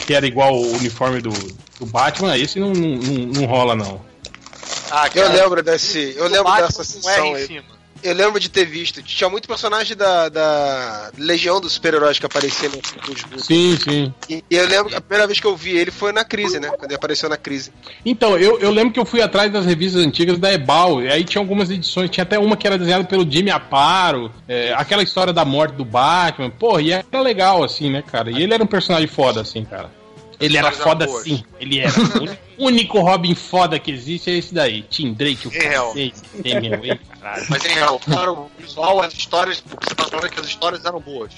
Que 0.06 0.14
era 0.14 0.26
igual 0.26 0.54
o 0.54 0.76
uniforme 0.76 1.20
do, 1.20 1.30
do 1.30 1.86
Batman, 1.86 2.36
esse 2.36 2.58
não, 2.58 2.72
não, 2.72 2.96
não, 2.96 3.26
não 3.26 3.44
rola, 3.44 3.74
não. 3.76 4.00
Ah, 4.90 5.06
Eu 5.14 5.24
cara, 5.24 5.42
lembro 5.42 5.62
desse. 5.62 6.14
Eu 6.16 6.24
o 6.24 6.28
lembro 6.28 6.44
Batman 6.44 6.66
dessa 6.66 6.84
sessão 6.84 7.26
em 7.26 7.34
aí. 7.36 7.62
Eu 8.02 8.14
lembro 8.14 8.38
de 8.38 8.48
ter 8.48 8.64
visto. 8.64 9.02
Tinha 9.02 9.28
muito 9.28 9.48
personagem 9.48 9.96
da, 9.96 10.28
da 10.28 11.10
Legião 11.18 11.60
dos 11.60 11.72
Super-Heróis 11.72 12.18
que 12.18 12.26
aparecia 12.26 12.68
no 12.68 12.76
nos 12.76 13.44
Sim, 13.44 13.76
sim. 13.76 14.14
E 14.28 14.42
eu 14.50 14.66
lembro 14.66 14.90
que 14.90 14.96
a 14.96 15.00
primeira 15.00 15.26
vez 15.26 15.40
que 15.40 15.46
eu 15.46 15.56
vi 15.56 15.76
ele 15.76 15.90
foi 15.90 16.12
na 16.12 16.24
crise, 16.24 16.60
né? 16.60 16.68
Quando 16.68 16.90
ele 16.90 16.94
apareceu 16.94 17.28
na 17.28 17.36
crise. 17.36 17.72
Então, 18.04 18.36
eu, 18.36 18.58
eu 18.60 18.70
lembro 18.70 18.92
que 18.92 19.00
eu 19.00 19.04
fui 19.04 19.20
atrás 19.20 19.52
das 19.52 19.66
revistas 19.66 20.04
antigas 20.04 20.38
da 20.38 20.52
Ebal, 20.52 21.02
e 21.02 21.08
aí 21.08 21.24
tinha 21.24 21.40
algumas 21.40 21.70
edições, 21.70 22.10
tinha 22.10 22.22
até 22.22 22.38
uma 22.38 22.56
que 22.56 22.66
era 22.66 22.78
desenhada 22.78 23.04
pelo 23.04 23.28
Jimmy 23.30 23.50
Aparo, 23.50 24.32
é, 24.46 24.72
aquela 24.74 25.02
história 25.02 25.32
da 25.32 25.44
morte 25.44 25.74
do 25.74 25.84
Batman, 25.84 26.50
porra, 26.50 26.82
e 26.82 26.92
era 26.92 27.20
legal, 27.20 27.64
assim, 27.64 27.90
né, 27.90 28.02
cara? 28.02 28.30
E 28.30 28.42
ele 28.42 28.54
era 28.54 28.62
um 28.62 28.66
personagem 28.66 29.08
foda, 29.08 29.40
assim, 29.40 29.64
cara. 29.64 29.97
Ele 30.40 30.56
era 30.56 30.70
foda 30.72 31.06
boas. 31.06 31.24
sim, 31.24 31.42
ele 31.60 31.80
era. 31.80 31.92
O 32.58 32.66
único 32.66 32.98
Robin 33.00 33.36
foda 33.36 33.78
que 33.78 33.90
existe 33.92 34.30
é 34.30 34.34
esse 34.36 34.52
daí, 34.52 34.82
Tim 34.82 35.12
Drake, 35.12 35.46
o 35.46 35.54
Em 35.54 35.58
real. 35.60 35.86
cacete, 35.88 36.22
caralho. 37.20 37.46
Mas 37.48 37.64
em 37.64 37.68
real, 37.68 38.00
cara, 38.00 38.32
o 38.32 38.50
visual, 38.58 39.00
as 39.00 39.14
histórias, 39.14 39.60
o 39.70 39.76
que 39.76 39.88
você 39.88 39.94
tá 39.94 40.04
falando 40.04 40.26
é 40.26 40.28
que 40.28 40.40
as 40.40 40.46
histórias 40.46 40.84
eram 40.84 40.98
boas. 41.00 41.32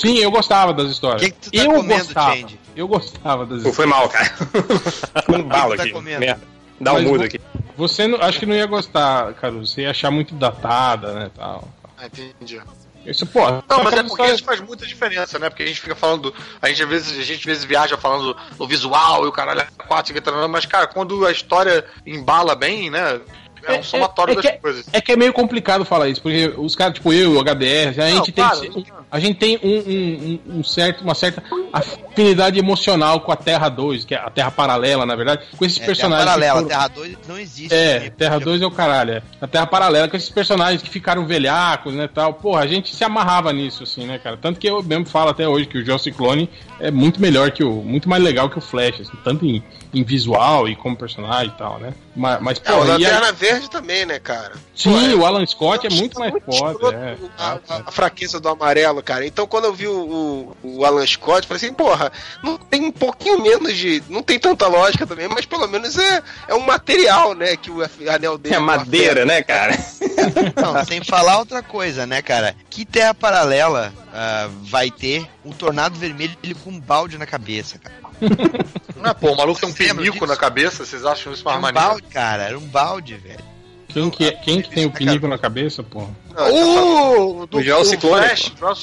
Sim, 0.00 0.18
eu 0.18 0.30
gostava 0.30 0.72
das 0.72 0.88
histórias. 0.88 1.22
Que 1.22 1.30
que 1.32 1.50
tu 1.50 1.50
tá 1.50 1.64
eu 1.64 1.72
comendo, 1.72 2.04
gostava. 2.04 2.36
Change? 2.36 2.60
Eu 2.76 2.86
gostava 2.86 3.44
das 3.44 3.56
histórias. 3.58 3.76
foi 3.76 3.86
mal, 3.86 4.08
cara. 4.08 4.30
Comendo 5.26 5.44
bala 5.48 5.76
tá 5.76 5.82
aqui. 5.82 5.92
comendo? 5.92 6.20
Merda. 6.20 6.42
Dá 6.80 6.94
um 6.94 7.02
mudo 7.02 7.24
aqui. 7.24 7.40
Você 7.76 8.06
não, 8.06 8.20
acho 8.20 8.38
que 8.38 8.46
não 8.46 8.54
ia 8.54 8.66
gostar, 8.66 9.34
cara. 9.34 9.52
Você 9.54 9.82
ia 9.82 9.90
achar 9.90 10.12
muito 10.12 10.34
datada, 10.36 11.12
né, 11.12 11.30
tal. 11.34 11.68
Ah, 11.98 12.06
entendi. 12.06 12.60
Isso, 13.04 13.26
porra. 13.26 13.64
Não, 13.68 13.82
mas 13.82 13.94
é 13.94 14.02
porque 14.02 14.26
isso 14.26 14.44
faz 14.44 14.60
muita 14.60 14.86
diferença, 14.86 15.38
né? 15.38 15.48
Porque 15.48 15.62
a 15.62 15.66
gente 15.66 15.80
fica 15.80 15.94
falando. 15.94 16.34
A 16.60 16.68
gente 16.68 16.82
às 16.82 16.88
vezes, 16.88 17.18
a 17.18 17.22
gente 17.22 17.38
às 17.38 17.44
vezes 17.44 17.64
viaja 17.64 17.96
falando 17.96 18.36
do 18.58 18.66
visual 18.66 19.24
e 19.24 19.28
o 19.28 19.32
caralho 19.32 19.60
é 19.60 19.66
quatro, 19.86 20.20
tá, 20.20 20.48
mas, 20.48 20.66
cara, 20.66 20.86
quando 20.86 21.24
a 21.26 21.32
história 21.32 21.84
embala 22.06 22.54
bem, 22.54 22.90
né? 22.90 23.20
É 23.62 23.78
um 23.78 23.82
somatório 23.82 24.32
é 24.32 24.34
das 24.36 24.44
que- 24.46 24.52
coisas. 24.58 24.86
É 24.92 25.00
que 25.00 25.12
é 25.12 25.16
meio 25.16 25.32
complicado 25.32 25.84
falar 25.84 26.08
isso, 26.08 26.22
porque 26.22 26.52
os 26.56 26.74
caras, 26.74 26.94
tipo 26.94 27.12
eu, 27.12 27.32
o 27.34 27.40
HDR, 27.40 28.00
a 28.00 28.10
gente 28.10 28.32
tem, 28.32 28.44
claro, 28.44 28.60
que- 28.60 28.90
não. 28.90 28.99
A 29.10 29.18
gente 29.18 29.38
tem 29.38 29.58
um, 29.62 29.78
um- 29.78 30.58
um- 30.58 30.64
certo, 30.64 31.02
uma 31.02 31.14
certa 31.14 31.42
afinidade 31.72 32.58
emocional 32.58 33.20
com 33.20 33.32
a 33.32 33.36
Terra 33.36 33.68
2, 33.68 34.04
que 34.04 34.14
é 34.14 34.18
a 34.18 34.30
Terra 34.30 34.50
paralela, 34.50 35.06
na 35.06 35.14
verdade, 35.16 35.44
com 35.56 35.64
esses 35.64 35.78
É, 35.78 35.80
Terra 35.80 35.86
personagens. 35.86 36.24
que 36.24 36.30
paralela, 36.30 36.54
foram- 36.54 36.68
Terra 36.68 36.88
2 36.88 37.16
não 37.28 37.38
existe. 37.38 37.74
É, 37.74 38.00
né? 38.00 38.10
Terra 38.10 38.38
2 38.38 38.62
é 38.62 38.66
o 38.66 38.70
caralho. 38.70 39.12
É. 39.14 39.22
A 39.40 39.46
Terra 39.46 39.66
Paralela, 39.66 40.08
com 40.08 40.16
esses 40.16 40.28
personagens 40.30 40.82
que 40.82 40.90
ficaram 40.90 41.26
velhacos, 41.26 41.94
né, 41.94 42.08
tal. 42.12 42.34
Porra, 42.34 42.62
a 42.62 42.66
gente 42.66 42.94
se 42.94 43.02
amarrava 43.04 43.52
nisso, 43.52 43.82
assim, 43.82 44.06
né, 44.06 44.18
cara? 44.18 44.36
Tanto 44.36 44.58
que 44.60 44.68
eu 44.68 44.82
mesmo 44.82 45.06
falo 45.06 45.30
até 45.30 45.48
hoje 45.48 45.66
que 45.66 45.78
o 45.78 45.84
Joe 45.84 45.98
Ciclone 45.98 46.48
é 46.78 46.90
muito 46.90 47.20
melhor 47.20 47.50
que 47.50 47.64
o... 47.64 47.70
Muito 47.82 48.08
mais 48.08 48.22
legal 48.22 48.48
que 48.50 48.58
o 48.58 48.60
Flash, 48.60 49.00
assim, 49.00 49.16
tanto 49.24 49.44
em, 49.44 49.62
em 49.92 50.02
visual 50.04 50.68
e 50.68 50.76
como 50.76 50.96
personagem 50.96 51.52
e 51.54 51.58
tal, 51.58 51.78
né? 51.78 51.92
Mas, 52.14 52.40
mas 52.42 52.62
É, 52.64 52.72
o 52.72 52.82
Lanterna 52.84 53.32
Verde 53.32 53.70
também, 53.70 54.04
né, 54.06 54.18
cara? 54.18 54.52
Sim, 54.74 55.10
Pô, 55.12 55.18
o 55.18 55.26
Alan 55.26 55.44
Scott 55.46 55.86
é 55.86 55.90
muito 55.90 56.18
mais 56.18 56.34
escroto 56.34 56.80
foda, 56.80 56.96
é. 56.96 57.16
a, 57.38 57.52
a- 57.68 57.82
a 57.86 57.90
fraqueza 57.90 58.38
do 58.40 58.48
amarelo, 58.48 58.99
cara. 59.02 59.26
Então, 59.26 59.46
quando 59.46 59.64
eu 59.64 59.74
vi 59.74 59.86
o, 59.86 60.54
o, 60.62 60.78
o 60.78 60.84
Alan 60.84 61.06
Scott, 61.06 61.42
eu 61.42 61.48
falei 61.48 61.64
assim, 61.64 61.74
porra, 61.74 62.12
não 62.42 62.56
tem 62.56 62.84
um 62.84 62.92
pouquinho 62.92 63.42
menos 63.42 63.76
de. 63.76 64.02
Não 64.08 64.22
tem 64.22 64.38
tanta 64.38 64.66
lógica 64.66 65.06
também, 65.06 65.28
mas 65.28 65.46
pelo 65.46 65.66
menos 65.66 65.96
é, 65.98 66.22
é 66.48 66.54
um 66.54 66.60
material, 66.60 67.34
né? 67.34 67.56
Que 67.56 67.70
o 67.70 67.82
anel 68.08 68.38
dele. 68.38 68.54
É 68.54 68.58
não 68.58 68.66
madeira, 68.66 69.24
né, 69.24 69.42
cara? 69.42 69.76
Não, 70.60 70.84
sem 70.84 71.02
falar 71.02 71.38
outra 71.38 71.62
coisa, 71.62 72.06
né, 72.06 72.22
cara? 72.22 72.54
Que 72.68 72.84
terra 72.84 73.14
paralela 73.14 73.92
ah, 74.12 74.48
vai 74.62 74.90
ter 74.90 75.26
um 75.44 75.50
tornado 75.50 75.98
vermelho 75.98 76.36
ele 76.42 76.54
com 76.54 76.70
um 76.70 76.80
balde 76.80 77.16
na 77.18 77.26
cabeça, 77.26 77.78
cara? 77.78 78.00
Ah, 79.02 79.14
pô, 79.14 79.32
o 79.32 79.36
maluco 79.36 79.58
tem 79.58 79.66
um 79.66 79.72
pinico 79.72 80.26
na 80.26 80.36
cabeça, 80.36 80.84
vocês 80.84 81.06
acham 81.06 81.32
isso 81.32 81.42
mais 81.42 81.56
Era 81.56 81.66
um 81.66 81.72
balde, 81.72 82.06
cara, 82.08 82.42
era 82.42 82.58
um 82.58 82.66
balde, 82.66 83.14
velho. 83.14 83.42
Quem 83.88 84.10
que, 84.10 84.26
é- 84.26 84.32
quem 84.32 84.62
que 84.62 84.70
tem 84.70 84.84
o 84.86 84.90
pinico 84.90 85.26
na 85.26 85.38
cabeça, 85.38 85.82
porra? 85.82 86.10
Não, 86.34 86.44
tá 86.44 86.50
Uh, 86.50 87.46
do, 87.46 87.58
O 87.58 87.62
Joel 87.62 87.78
do 87.80 87.84
Ciclone, 87.86 88.26
Flash, 88.26 88.52
Joel. 88.58 88.74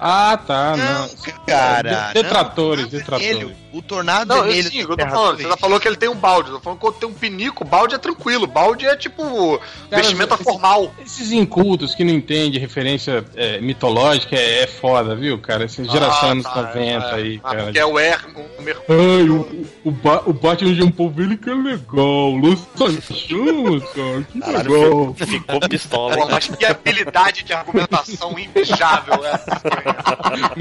Ah, 0.00 0.38
tá, 0.46 0.76
não. 0.76 1.00
Não, 1.02 1.08
cara. 1.46 2.10
Detratores, 2.12 2.84
não, 2.84 2.90
detratores. 2.90 3.26
vermelho. 3.36 3.56
O 3.72 3.82
tornado 3.82 4.28
Não, 4.28 4.36
eu, 4.36 4.44
vermelho. 4.44 4.70
sim, 4.70 4.80
eu 4.82 4.96
tô 4.96 5.06
falando. 5.06 5.30
2. 5.36 5.42
Você 5.42 5.48
já 5.48 5.56
falou 5.56 5.80
que 5.80 5.88
ele 5.88 5.96
tem 5.96 6.08
um 6.08 6.14
balde. 6.14 6.48
Eu 6.50 6.54
tô 6.56 6.60
falando 6.60 6.78
que 6.78 6.84
quando 6.86 6.94
tem 6.94 7.08
um 7.08 7.12
pinico, 7.12 7.64
balde 7.64 7.94
é 7.96 7.98
tranquilo. 7.98 8.46
Balde 8.46 8.86
é 8.86 8.96
tipo 8.96 9.58
Cara, 9.90 10.00
vestimenta 10.02 10.34
esse- 10.34 10.44
formal. 10.44 10.94
Esses 11.04 11.32
incultos 11.32 11.92
que 11.94 12.04
não 12.04 12.12
entendem 12.12 12.60
referência 12.60 13.24
é, 13.34 13.60
mitológica 13.60 14.36
é, 14.36 14.62
é 14.62 14.66
foda, 14.68 15.16
viu, 15.16 15.38
cara? 15.40 15.64
Essa 15.64 15.82
geração 15.84 16.28
Ah, 16.28 16.32
anos 16.32 16.44
tá, 16.44 16.62
90 16.62 16.80
é. 16.80 17.14
aí, 17.14 17.40
Ah, 17.42 17.50
cara. 17.50 17.62
Porque 17.64 17.78
é 17.80 17.86
o 17.86 17.98
R, 17.98 18.20
o 18.58 18.62
Mercúrio. 18.62 19.00
Ai, 19.18 19.28
o, 19.28 19.66
o, 19.84 19.90
ba 19.90 20.22
o 20.24 20.32
Batman 20.32 20.72
de 20.74 20.82
um 20.84 20.90
povo 20.90 21.20
ele 21.20 21.36
que 21.36 21.50
é 21.50 21.54
legal. 21.54 22.36
Lança-chamas, 22.36 23.82
cara. 23.90 24.22
Que 24.30 24.38
legal. 24.38 25.14
fi- 25.14 25.26
ficou 25.26 25.60
pistola, 25.68 26.26
mas 26.30 26.46
que 26.46 26.64
habilidade 26.94 27.42
de 27.44 27.52
argumentação 27.52 28.38
invejável 28.38 29.24
é 29.24 29.30
essa. 29.30 29.60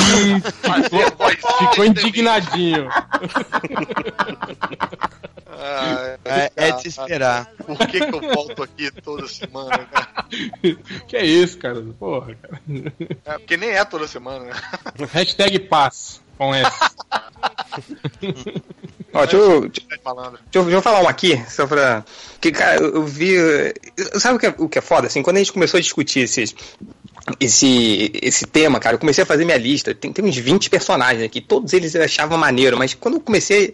Hum, 0.02 0.42
ficou 1.70 1.86
indignadinho. 1.86 2.90
Ah, 5.66 6.18
É, 6.26 6.52
é 6.56 6.72
de 6.72 6.82
se 6.82 6.88
esperar. 6.90 7.46
Por 7.66 7.78
que, 7.88 8.00
que 8.00 8.16
eu 8.16 8.22
volto 8.34 8.64
aqui 8.64 8.92
toda 9.02 9.28
semana, 9.28 9.86
cara? 9.86 10.26
que 11.08 11.16
é 11.16 11.26
isso, 11.26 11.58
cara? 11.58 11.82
Porra, 12.00 12.36
cara. 12.36 12.62
É, 13.26 13.38
porque 13.38 13.56
nem 13.56 13.70
é 13.70 13.86
toda 13.86 14.08
semana, 14.08 14.46
né? 14.46 14.54
Hashtag 15.14 15.60
paz 15.60 16.22
com 16.38 16.54
S. 16.54 16.72
Ó, 19.14 19.22
deixa 19.22 19.38
eu. 19.38 19.62
Deixa 19.62 19.82
eu, 20.54 20.64
deixa 20.64 20.78
eu 20.78 20.82
falar 20.82 21.00
uma 21.00 21.10
aqui, 21.10 21.44
só 21.48 21.68
pra. 21.68 22.04
Que, 22.42 22.52
cara, 22.52 22.82
eu, 22.82 23.06
vi. 23.06 23.36
Sabe 24.20 24.38
o 24.38 24.40
que, 24.40 24.46
é, 24.48 24.56
o 24.58 24.68
que 24.68 24.80
é 24.80 24.82
foda? 24.82 25.08
Assim, 25.08 25.22
quando 25.22 25.38
a 25.38 25.40
gente 25.40 25.54
começou 25.54 25.78
a 25.78 25.82
discutir 25.82 26.22
esses, 26.22 26.56
esse, 27.40 28.12
esse 28.22 28.46
tema, 28.48 28.80
cara, 28.80 28.96
eu 28.96 29.00
comecei 29.00 29.24
a 29.24 29.28
fazer 29.28 29.46
minha 29.46 29.58
lista. 29.58 29.94
Tem, 29.94 30.12
tem 30.12 30.26
uns 30.26 30.36
20 30.36 30.70
personagens 30.70 31.24
aqui, 31.24 31.40
todos 31.40 31.72
eles 31.74 31.94
eu 31.94 32.04
achava 32.04 32.36
maneiro, 32.38 32.78
mas 32.78 32.96
quando 32.96 33.16
eu 33.16 33.22
comecei 33.22 33.72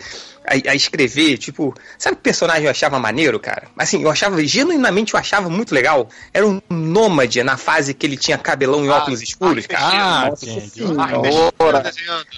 a, 0.50 0.72
a 0.72 0.76
escrever, 0.76 1.38
tipo, 1.38 1.74
sabe 1.98 2.16
que 2.18 2.24
personagem 2.24 2.66
eu 2.66 2.72
achava 2.72 2.98
maneiro, 3.00 3.40
cara? 3.40 3.68
Assim, 3.78 4.02
eu 4.04 4.10
achava, 4.10 4.44
genuinamente 4.46 5.14
eu 5.14 5.20
achava 5.20 5.50
muito 5.50 5.74
legal. 5.74 6.10
Era 6.34 6.48
um 6.48 6.62
nômade 6.70 7.42
na 7.44 7.58
fase 7.58 7.94
que 7.94 8.06
ele 8.06 8.18
tinha 8.18 8.38
cabelão 8.38 8.86
e 8.86 8.90
Ah, 8.90 8.98
óculos 8.98 9.22
escuros, 9.22 9.66
ah, 9.66 9.68
cara. 9.74 9.86
Ah, 9.86 10.30
Nossa 10.30 10.46
gente. 10.46 10.82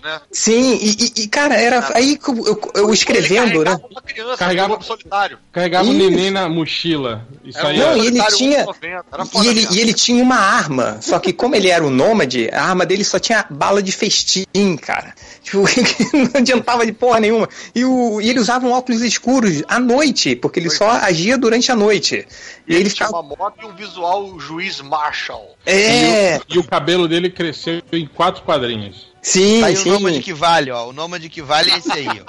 né? 0.03 0.21
Sim, 0.31 0.77
e, 0.81 1.23
e- 1.23 1.27
cara, 1.27 1.55
era 1.55 1.91
aí 1.95 2.17
que 2.17 2.29
eu, 2.29 2.45
eu- 2.45 2.71
eu 2.75 2.93
escrevendo, 2.93 3.61
ele 3.61 3.69
né? 3.69 3.77
carregava 3.77 3.87
uma 3.91 4.01
criança, 4.01 4.37
Carregava- 4.37 4.73
lobo 4.73 4.83
solitário. 4.83 5.37
Carregava 5.51 5.89
o 5.89 5.93
neném 5.93 6.31
na 6.31 6.49
mochila. 6.49 7.27
Isso 7.43 7.57
Era 7.57 7.67
um 7.67 7.71
aí 7.71 7.77
Não, 7.79 7.97
e 7.97 8.07
ele 8.07 8.21
tinha- 8.35 8.63
1,90, 8.65 9.05
era 9.11 9.25
foda 9.25 9.45
E 9.45 9.47
ele, 9.49 9.67
e 9.71 9.79
ele 9.79 9.93
tinha 9.93 10.23
uma 10.23 10.35
arma, 10.37 10.97
só 11.01 11.19
que 11.19 11.31
como 11.33 11.55
ele 11.55 11.69
era 11.69 11.83
um 11.83 11.89
nômade, 11.89 12.49
a 12.51 12.63
arma 12.63 12.85
dele 12.85 13.03
só 13.03 13.19
tinha 13.19 13.45
bala 13.49 13.81
de 13.81 13.91
festim, 13.91 14.45
cara. 14.77 15.13
Tipo, 15.43 15.63
não 16.13 16.31
adiantava 16.41 16.85
de 16.85 16.91
porra 16.91 17.19
nenhuma. 17.19 17.47
E, 17.73 17.83
o, 17.85 18.00
e 18.21 18.29
ele 18.29 18.39
usava 18.39 18.65
um 18.65 18.71
óculos 18.71 19.01
escuros 19.01 19.63
à 19.67 19.79
noite, 19.79 20.35
porque 20.35 20.59
ele 20.59 20.69
só 20.69 20.89
agia 20.91 21.37
durante 21.37 21.71
a 21.71 21.75
noite. 21.75 22.27
E 22.67 22.73
ele 22.75 22.89
tinha 22.89 23.07
ficava. 23.07 23.19
uma 23.21 23.35
moto 23.35 23.55
e 23.61 23.65
um 23.65 23.75
visual 23.75 24.39
juiz 24.39 24.81
Marshall. 24.81 25.55
É, 25.65 26.39
E 26.49 26.57
o 26.57 26.63
cabelo 26.63 27.07
dele 27.07 27.29
cresceu 27.29 27.81
em 27.91 28.07
quatro 28.07 28.43
quadrinhos. 28.43 29.11
sim, 29.21 29.59
Tá 29.61 29.67
aí 29.67 29.73
o 29.75 29.77
sim. 29.77 29.89
nômade 29.91 30.21
que 30.21 30.33
vale, 30.33 30.71
ó. 30.71 30.87
O 30.89 30.93
nômade 30.93 31.29
que 31.29 31.41
vale 31.41 31.71
é 31.71 31.77
esse 31.77 31.91
aí, 31.91 32.07
ó. 32.07 32.25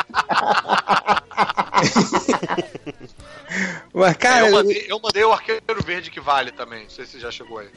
Mas, 3.94 4.16
cara, 4.16 4.46
eu, 4.46 4.52
mandei, 4.52 4.86
eu 4.88 5.00
mandei 5.02 5.24
o 5.24 5.32
Arqueiro 5.32 5.82
Verde 5.84 6.10
que 6.10 6.18
vale 6.20 6.50
também. 6.50 6.84
Não 6.84 6.90
sei 6.90 7.04
se 7.04 7.20
já 7.20 7.30
chegou 7.30 7.58
aí. 7.58 7.68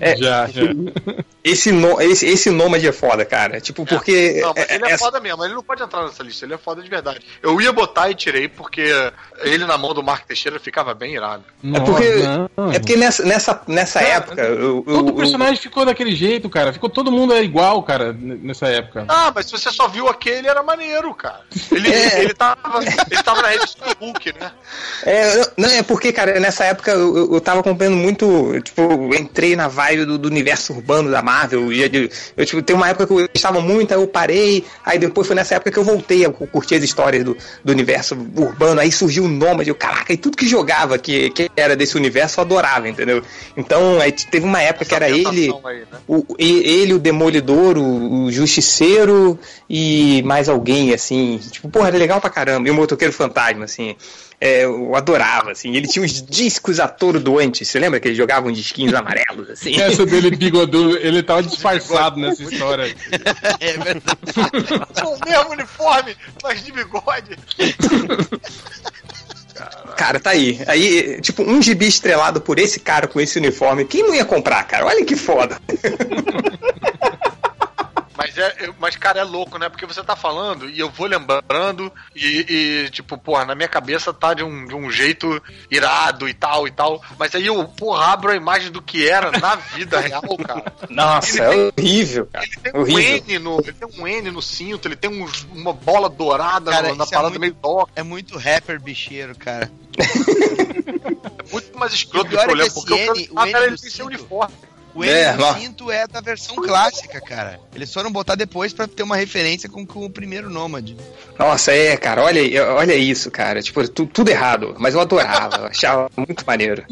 É. 0.00 0.14
já, 0.20 0.46
já. 0.46 0.62
esse, 1.42 1.72
no, 1.72 2.00
esse, 2.02 2.26
esse 2.26 2.50
nômade 2.50 2.86
é 2.86 2.92
foda, 2.92 3.24
cara. 3.24 3.60
Tipo, 3.60 3.86
porque. 3.86 4.40
Não, 4.42 4.52
mas 4.54 4.68
é- 4.68 4.74
ele 4.74 4.84
é 4.86 4.90
é- 4.92 4.98
foda 4.98 5.20
mesmo. 5.20 5.42
Ele 5.44 5.54
não 5.54 5.62
pode 5.62 5.82
entrar 5.82 6.04
nessa 6.04 6.22
lista. 6.22 6.44
Ele 6.44 6.52
é 6.54 6.58
foda 6.58 6.82
de 6.82 6.90
verdade. 6.90 7.20
Eu 7.42 7.58
ia 7.60 7.72
botar 7.72 8.10
e 8.10 8.14
tirei 8.14 8.46
porque 8.46 8.84
ele 9.40 9.64
na 9.64 9.78
mão 9.78 9.94
do 9.94 10.02
Mark 10.02 10.26
Teixeira 10.26 10.60
ficava 10.60 10.92
bem 10.92 11.14
irado. 11.14 11.44
É 11.74 11.80
porque, 11.80 12.10
não, 12.56 12.72
é 12.72 12.78
porque 12.78 12.96
nessa, 12.96 13.24
nessa, 13.24 13.62
nessa 13.66 14.00
Cara, 14.00 14.12
época. 14.14 14.42
Eu, 14.42 14.60
eu- 14.60 14.82
Todo 14.84 15.08
eu- 15.08 15.14
personagem 15.14 15.56
ficou 15.56 15.86
daquele 15.86 16.14
jeito, 16.14 16.50
cara. 16.50 16.72
Ficou 16.74 16.90
todo 16.90 17.10
mundo 17.10 17.34
igual, 17.36 17.82
cara, 17.82 18.12
nessa 18.12 18.66
época. 18.68 19.06
Ah, 19.08 19.32
mas 19.34 19.46
se 19.46 19.52
você 19.52 19.70
só 19.72 19.88
viu 19.88 20.08
aquele, 20.08 20.46
era 20.46 20.62
maneiro, 20.62 21.14
cara. 21.14 21.40
Ele, 21.72 21.88
É. 21.94 22.20
ele, 22.22 22.34
tava, 22.34 22.58
ele 22.84 23.22
tava 23.22 23.40
na 23.40 23.48
revista 23.48 23.82
do 23.94 24.04
Hulk, 24.04 24.34
né? 24.38 24.52
É, 25.04 25.53
não, 25.56 25.68
é 25.68 25.82
porque, 25.82 26.12
cara, 26.12 26.38
nessa 26.40 26.64
época 26.64 26.90
eu, 26.90 27.16
eu, 27.16 27.34
eu 27.34 27.40
tava 27.40 27.60
acompanhando 27.60 27.96
muito, 27.96 28.60
tipo, 28.62 28.82
eu 28.82 29.14
entrei 29.14 29.56
na 29.56 29.68
vibe 29.68 30.04
do, 30.04 30.18
do 30.18 30.28
universo 30.28 30.72
urbano 30.72 31.10
da 31.10 31.22
Marvel, 31.22 31.72
e 31.72 31.82
eu, 31.82 32.10
eu, 32.36 32.46
tipo, 32.46 32.62
tem 32.62 32.74
uma 32.74 32.88
época 32.88 33.06
que 33.06 33.12
eu 33.12 33.28
gostava 33.28 33.60
muito, 33.60 33.92
aí 33.92 34.00
eu 34.00 34.06
parei, 34.06 34.64
aí 34.84 34.98
depois 34.98 35.26
foi 35.26 35.36
nessa 35.36 35.54
época 35.56 35.70
que 35.70 35.78
eu 35.78 35.84
voltei 35.84 36.24
a 36.24 36.30
curtir 36.30 36.76
as 36.76 36.82
histórias 36.82 37.24
do, 37.24 37.36
do 37.64 37.72
universo 37.72 38.14
urbano, 38.14 38.80
aí 38.80 38.90
surgiu 38.90 39.24
o 39.24 39.28
Nômade, 39.28 39.68
eu, 39.68 39.74
caraca, 39.74 40.12
e 40.12 40.16
tudo 40.16 40.36
que 40.36 40.46
jogava 40.46 40.98
que, 40.98 41.30
que 41.30 41.50
era 41.56 41.76
desse 41.76 41.96
universo 41.96 42.40
eu 42.40 42.44
adorava, 42.44 42.88
entendeu? 42.88 43.22
Então, 43.56 44.00
aí 44.00 44.12
teve 44.12 44.44
uma 44.44 44.60
época 44.60 44.84
que 44.84 44.94
era 44.94 45.08
ele, 45.08 45.52
Aí, 45.64 45.80
né? 45.80 45.98
o, 46.06 46.24
ele, 46.38 46.94
o 46.94 46.98
Demolidor, 46.98 47.76
o, 47.78 48.24
o 48.24 48.32
Justiceiro 48.32 49.38
e 49.68 50.22
mais 50.24 50.48
alguém, 50.48 50.92
assim. 50.92 51.38
Tipo, 51.50 51.68
porra, 51.68 51.88
era 51.88 51.96
legal 51.96 52.20
pra 52.20 52.30
caramba. 52.30 52.68
E 52.68 52.70
o 52.70 52.74
Motoqueiro 52.74 53.12
Fantasma, 53.12 53.64
assim. 53.64 53.96
É, 54.40 54.64
eu 54.64 54.94
adorava, 54.94 55.52
assim. 55.52 55.74
Ele 55.74 55.86
tinha 55.86 56.04
uns 56.04 56.22
discos 56.22 56.80
atordoantes. 56.80 57.68
Você 57.68 57.78
lembra 57.78 57.98
que 58.00 58.08
ele 58.08 58.14
jogava 58.14 58.48
uns 58.48 58.56
disquinhos 58.58 58.92
amarelos, 58.94 59.48
assim? 59.50 59.80
Essa 59.80 60.04
dele 60.04 60.30
bigodudo, 60.30 60.98
ele 60.98 61.22
tava 61.22 61.42
disfarçado 61.42 62.18
nessa 62.20 62.42
história. 62.42 62.94
É 63.60 63.72
verdade. 63.72 64.18
O 65.04 65.28
mesmo 65.28 65.50
uniforme, 65.52 66.16
mas 66.42 66.64
de 66.64 66.72
bigode. 66.72 67.38
Cara, 69.96 70.18
tá 70.18 70.30
aí. 70.30 70.60
Aí, 70.66 71.20
tipo, 71.20 71.42
um 71.42 71.62
gibi 71.62 71.86
estrelado 71.86 72.40
por 72.40 72.58
esse 72.58 72.80
cara 72.80 73.06
com 73.06 73.20
esse 73.20 73.38
uniforme. 73.38 73.84
Quem 73.84 74.02
não 74.02 74.14
ia 74.14 74.24
comprar, 74.24 74.62
cara? 74.64 74.86
Olha 74.86 75.04
que 75.04 75.16
foda. 75.16 75.58
Mas, 78.16 78.38
é, 78.38 78.56
eu- 78.60 78.74
mas, 78.78 78.94
cara, 78.96 79.18
é 79.20 79.24
louco, 79.24 79.58
né? 79.58 79.68
Porque 79.68 79.84
você 79.86 80.02
tá 80.02 80.14
falando 80.14 80.68
e 80.70 80.78
eu 80.78 80.88
vou 80.88 81.06
lembrando 81.06 81.92
e, 82.14 82.84
e, 82.86 82.90
tipo, 82.90 83.18
porra, 83.18 83.44
na 83.44 83.54
minha 83.56 83.66
cabeça 83.68 84.12
tá 84.12 84.32
de 84.34 84.44
um, 84.44 84.66
de 84.66 84.74
um 84.74 84.88
jeito 84.90 85.42
irado 85.70 86.28
e 86.28 86.34
tal 86.34 86.66
e 86.68 86.70
tal. 86.70 87.02
Mas 87.18 87.34
aí 87.34 87.46
eu, 87.46 87.64
porra, 87.66 88.12
abro 88.12 88.30
a 88.30 88.36
imagem 88.36 88.70
do 88.70 88.80
que 88.80 89.08
era 89.08 89.32
na 89.32 89.56
vida 89.56 89.98
real, 89.98 90.22
cara. 90.46 90.72
Nossa, 90.88 91.42
é 91.42 91.72
horrível, 91.76 92.26
cara. 92.32 92.44
Ele 92.46 92.56
tem 92.62 92.72
um 92.72 92.80
Horrível. 92.82 93.24
N 93.26 93.38
no, 93.40 93.60
ele 93.60 93.72
tem 93.72 93.88
um 94.00 94.06
N 94.06 94.30
no 94.30 94.42
cinto, 94.42 94.86
ele 94.86 94.96
tem 94.96 95.10
uns- 95.10 95.42
uma 95.52 95.72
bola 95.72 96.08
dourada 96.08 96.70
Cara, 96.70 96.88
no- 96.90 96.94
na 96.96 97.04
é 97.04 97.06
parada 97.08 97.28
muito- 97.30 97.40
meio 97.40 97.54
toca. 97.54 97.92
É 97.96 98.02
muito 98.04 98.38
rapper 98.38 98.80
bicheiro, 98.80 99.36
cara. 99.36 99.70
É 101.46 101.52
muito 101.52 101.78
mais 101.78 101.92
escroto 101.92 102.34
O 102.34 102.38
é 102.38 102.68
que 102.68 102.70
porque 102.74 102.94
esse 102.94 103.08
o 103.10 103.14
N- 103.16 103.28
o 103.30 103.34
personagem 103.34 103.54
N 103.54 103.66
ele 103.66 103.76
tem 103.78 103.90
seu 103.90 104.06
uniforme. 104.06 104.54
O 104.94 105.02
É, 105.02 105.28
M 105.30 105.36
do 105.36 105.42
lá. 105.42 105.58
cinto 105.58 105.90
é 105.90 106.06
da 106.06 106.20
versão 106.20 106.54
clássica, 106.56 107.20
cara. 107.20 107.58
Eles 107.74 107.92
foram 107.92 108.12
botar 108.12 108.34
depois 108.36 108.72
pra 108.72 108.86
ter 108.86 109.02
uma 109.02 109.16
referência 109.16 109.68
com, 109.68 109.84
com 109.84 110.04
o 110.04 110.10
primeiro 110.10 110.48
Nômade. 110.48 110.96
Nossa, 111.38 111.72
é, 111.72 111.96
cara, 111.96 112.22
olha, 112.22 112.40
olha 112.74 112.94
isso, 112.94 113.30
cara. 113.30 113.60
Tipo, 113.60 113.86
tu- 113.88 114.06
tudo 114.06 114.28
errado, 114.30 114.74
mas 114.78 114.94
eu 114.94 115.00
adorava, 115.00 115.56
eu 115.56 115.64
achava 115.66 116.08
muito 116.16 116.44
maneiro. 116.46 116.84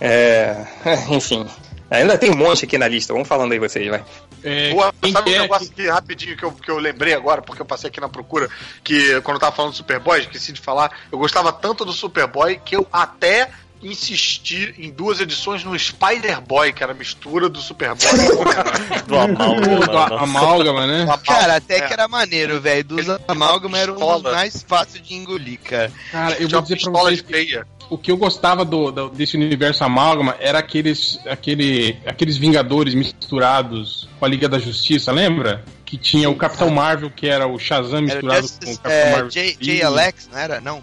É, 0.00 0.64
enfim. 1.10 1.46
Ainda 1.90 2.16
tem 2.16 2.30
um 2.30 2.36
monte 2.36 2.64
aqui 2.64 2.78
na 2.78 2.88
lista, 2.88 3.12
vamos 3.12 3.28
falando 3.28 3.52
aí 3.52 3.58
vocês, 3.58 3.86
vai. 3.86 4.02
É, 4.42 4.70
Boa, 4.70 4.94
sabe 5.12 5.36
um 5.36 5.40
negócio 5.42 5.70
aqui 5.70 5.86
rapidinho 5.88 6.36
que 6.36 6.42
eu, 6.42 6.50
que 6.50 6.70
eu 6.70 6.78
lembrei 6.78 7.12
agora, 7.12 7.42
porque 7.42 7.60
eu 7.60 7.66
passei 7.66 7.88
aqui 7.90 8.00
na 8.00 8.08
procura, 8.08 8.48
que 8.82 9.20
quando 9.20 9.34
eu 9.36 9.40
tava 9.40 9.54
falando 9.54 9.72
do 9.72 9.76
Superboy, 9.76 10.20
esqueci 10.20 10.52
de 10.52 10.60
falar, 10.60 10.90
eu 11.12 11.18
gostava 11.18 11.52
tanto 11.52 11.84
do 11.84 11.92
Superboy 11.92 12.58
que 12.64 12.74
eu 12.74 12.86
até 12.90 13.50
insisti 13.82 14.74
em 14.78 14.90
duas 14.90 15.20
edições 15.20 15.64
no 15.64 15.76
Spider-Boy, 15.78 16.72
que 16.72 16.82
era 16.82 16.92
a 16.92 16.94
mistura 16.94 17.48
do 17.48 17.60
Superboy 17.60 18.08
com 18.08 18.36
o 18.36 18.40
Homem-Aranha. 18.42 19.02
Do 19.06 19.18
amálgama. 19.18 19.86
do 20.08 20.14
amálgama, 20.16 20.86
né? 20.86 21.06
Cara, 21.26 21.56
até 21.56 21.78
É. 21.78 21.80
que 21.86 21.92
era 21.92 22.06
maneiro, 22.08 22.60
velho. 22.60 22.84
Dos 22.84 23.06
amálgama 23.28 23.78
era 23.78 23.92
um 23.92 23.96
dos 23.96 24.22
mais 24.22 24.62
fáceis 24.66 25.02
de 25.06 25.14
engolir, 25.14 25.58
cara. 25.60 25.90
Cara, 26.10 26.32
eu 26.34 26.48
Tinha 26.48 26.60
vou 26.60 26.62
dizer 26.62 26.80
pra 26.80 26.90
vocês 26.92 27.24
o 27.90 27.98
que 27.98 28.10
eu 28.10 28.16
gostava 28.16 28.64
do, 28.64 28.90
do- 28.90 29.10
desse 29.10 29.36
universo 29.36 29.84
amálgama 29.84 30.34
era 30.40 30.58
aqueles, 30.58 31.18
aquele, 31.26 31.98
aqueles 32.06 32.36
Vingadores 32.38 32.94
misturados 32.94 34.08
com 34.18 34.24
a 34.24 34.28
Liga 34.28 34.48
da 34.48 34.58
Justiça, 34.58 35.12
lembra? 35.12 35.62
Que 35.92 35.98
tinha 35.98 36.30
o 36.30 36.34
Capitão 36.34 36.70
Marvel, 36.70 37.10
que 37.10 37.26
era 37.26 37.46
o 37.46 37.58
Shazam 37.58 37.98
Era 37.98 38.00
misturado 38.00 38.40
com 38.40 38.46
o 38.46 38.48
Justice, 38.48 38.76
Capitão 38.78 38.92
é, 38.92 39.10
Marvel. 39.10 39.28
J. 39.28 39.56
J. 39.60 39.82
Alex, 39.82 40.28
não 40.32 40.38
era? 40.38 40.58
Não. 40.58 40.82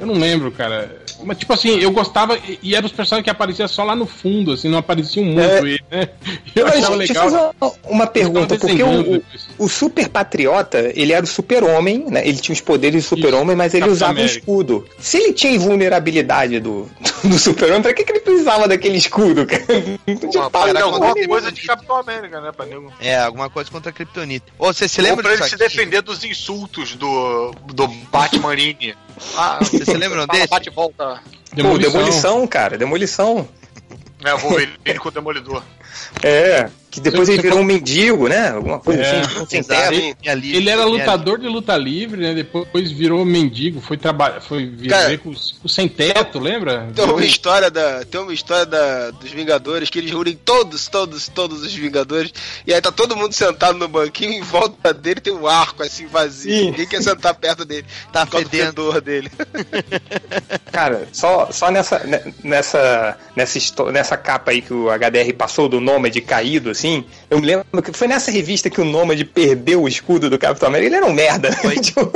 Eu 0.00 0.06
não 0.06 0.14
lembro, 0.14 0.50
cara. 0.50 0.96
Mas, 1.22 1.36
tipo 1.36 1.52
assim, 1.52 1.78
eu 1.78 1.90
gostava, 1.90 2.38
e, 2.38 2.58
e 2.62 2.74
eram 2.74 2.86
os 2.86 2.92
personagens 2.92 3.24
que 3.24 3.30
apareciam 3.30 3.68
só 3.68 3.84
lá 3.84 3.94
no 3.94 4.06
fundo, 4.06 4.52
assim, 4.52 4.70
não 4.70 4.78
apareciam 4.78 5.26
muito. 5.26 5.66
É. 5.66 5.68
e, 5.68 5.80
né? 5.90 6.08
Eu 6.54 6.64
Mas, 6.64 6.76
achava 6.76 6.96
deixa 6.96 7.12
eu 7.12 7.24
legal. 7.24 7.30
fazer 7.30 7.56
uma, 7.60 7.72
uma 7.84 8.06
pergunta, 8.06 8.56
porque 8.56 8.82
o, 8.82 9.22
o, 9.58 9.68
Super 9.68 10.08
Patriota, 10.08 10.90
ele 10.94 11.12
era 11.12 11.22
o 11.22 11.28
super-homem, 11.28 12.06
né? 12.08 12.26
Ele 12.26 12.38
tinha 12.38 12.54
os 12.54 12.60
poderes 12.62 13.04
do 13.04 13.08
super-homem, 13.08 13.54
mas 13.54 13.74
ele 13.74 13.82
Capitão 13.82 13.94
usava 13.94 14.12
um 14.12 14.16
América. 14.16 14.38
escudo. 14.38 14.86
Se 14.98 15.18
ele 15.18 15.34
tinha 15.34 15.52
invulnerabilidade 15.52 16.60
do, 16.60 16.90
do 17.22 17.38
super-homem, 17.38 17.82
pra 17.82 17.92
que, 17.92 18.04
que 18.04 18.12
ele 18.12 18.20
precisava 18.20 18.66
daquele 18.66 18.96
escudo, 18.96 19.44
cara? 19.44 19.64
Não 20.06 20.30
tinha 20.30 20.48
parada, 20.48 20.80
nenhuma. 20.80 21.06
alguma 21.06 21.28
coisa 21.28 21.52
de 21.52 21.60
Capitão 21.60 21.96
América, 21.96 22.40
né, 22.40 22.52
pra 22.52 22.64
nego? 22.64 22.90
É, 23.00 23.18
alguma 23.18 23.50
coisa 23.50 23.70
contra 23.70 23.90
a 23.90 23.92
Kryptonita. 23.92 24.45
Você 24.58 24.88
se 24.88 25.00
Ou 25.00 25.06
lembra 25.06 25.22
pra 25.22 25.34
ele 25.34 25.44
se 25.44 25.56
defender 25.56 26.00
dos 26.02 26.24
insultos 26.24 26.94
do, 26.94 27.52
do 27.66 27.86
Batmanine. 27.88 28.94
Ah, 29.34 29.58
Vocês 29.62 29.84
se 29.84 29.94
lembram 29.96 30.26
fala, 30.26 30.38
desse? 30.38 30.48
bate 30.50 30.68
volta. 30.68 31.22
Pô, 31.56 31.78
demolição, 31.78 32.46
cara, 32.46 32.76
demolição. 32.76 33.48
É, 34.22 34.34
o 34.34 34.38
Wolverine 34.38 34.98
com 34.98 35.08
o 35.08 35.10
Demolidor. 35.10 35.62
É, 36.22 36.68
que 36.96 37.00
depois 37.02 37.28
ele 37.28 37.42
virou 37.42 37.60
um 37.60 37.64
mendigo, 37.64 38.28
né? 38.28 38.50
Alguma 38.50 38.78
coisa 38.80 39.02
É. 39.02 39.20
assim, 39.20 39.62
sem. 39.62 40.16
Minha 40.22 40.34
lista, 40.34 40.56
Ele 40.56 40.70
era 40.70 40.84
lutador 40.84 41.38
de 41.38 41.46
luta 41.46 41.76
livre, 41.76 42.20
né? 42.20 42.34
Depois 42.34 42.90
virou 42.90 43.24
mendigo, 43.24 43.80
foi 43.80 43.96
trabalhar, 43.96 44.40
foi 44.40 44.66
Cara, 44.88 45.04
viver 45.08 45.18
com, 45.18 45.30
os- 45.30 45.52
com 45.60 45.68
sem 45.68 45.86
teto, 45.88 46.38
lembra? 46.38 46.88
Tem 46.94 47.04
uma 47.04 47.24
história 47.24 47.70
da. 47.70 48.04
Tem 48.04 48.20
uma 48.20 48.32
história 48.32 48.66
da, 48.66 49.10
dos 49.10 49.30
Vingadores 49.30 49.90
que 49.90 49.98
eles 49.98 50.10
reúnem 50.10 50.38
todos, 50.44 50.88
todos, 50.88 51.28
todos 51.28 51.62
os 51.62 51.74
Vingadores. 51.74 52.32
E 52.66 52.72
aí 52.72 52.80
tá 52.80 52.90
todo 52.90 53.16
mundo 53.16 53.32
sentado 53.34 53.78
no 53.78 53.86
banquinho 53.88 54.32
em 54.32 54.40
volta 54.42 54.92
dele 54.94 55.20
tem 55.20 55.32
um 55.32 55.46
arco 55.46 55.82
assim 55.82 56.06
vazio. 56.06 56.50
Sim. 56.52 56.64
Ninguém 56.70 56.86
quer 56.86 57.02
sentar 57.02 57.34
perto 57.34 57.64
dele. 57.64 57.84
Tá 58.12 58.24
fedendo. 58.26 59.00
dele. 59.00 59.30
Cara, 60.72 61.08
só, 61.12 61.48
só 61.50 61.70
nessa, 61.70 61.98
ne- 62.00 62.34
nessa, 62.42 63.16
nessa, 63.34 63.58
nessa 63.92 64.16
capa 64.16 64.50
aí 64.50 64.60
que 64.62 64.72
o 64.72 64.88
HDR 64.90 65.32
passou 65.36 65.68
do 65.68 65.80
Nômade 65.80 66.20
caído, 66.20 66.70
assim, 66.70 66.85
eu 67.30 67.40
me 67.40 67.46
lembro 67.46 67.82
que 67.82 67.92
foi 67.92 68.06
nessa 68.06 68.30
revista 68.30 68.70
que 68.70 68.80
o 68.80 68.84
Nômade 68.84 69.24
perdeu 69.24 69.82
o 69.82 69.88
escudo 69.88 70.30
do 70.30 70.38
Capitão 70.38 70.68
América. 70.68 70.88
Ele 70.88 70.96
era 70.96 71.06
um 71.06 71.12
merda. 71.12 71.50
né? 71.50 71.76
Tipo, 71.86 72.10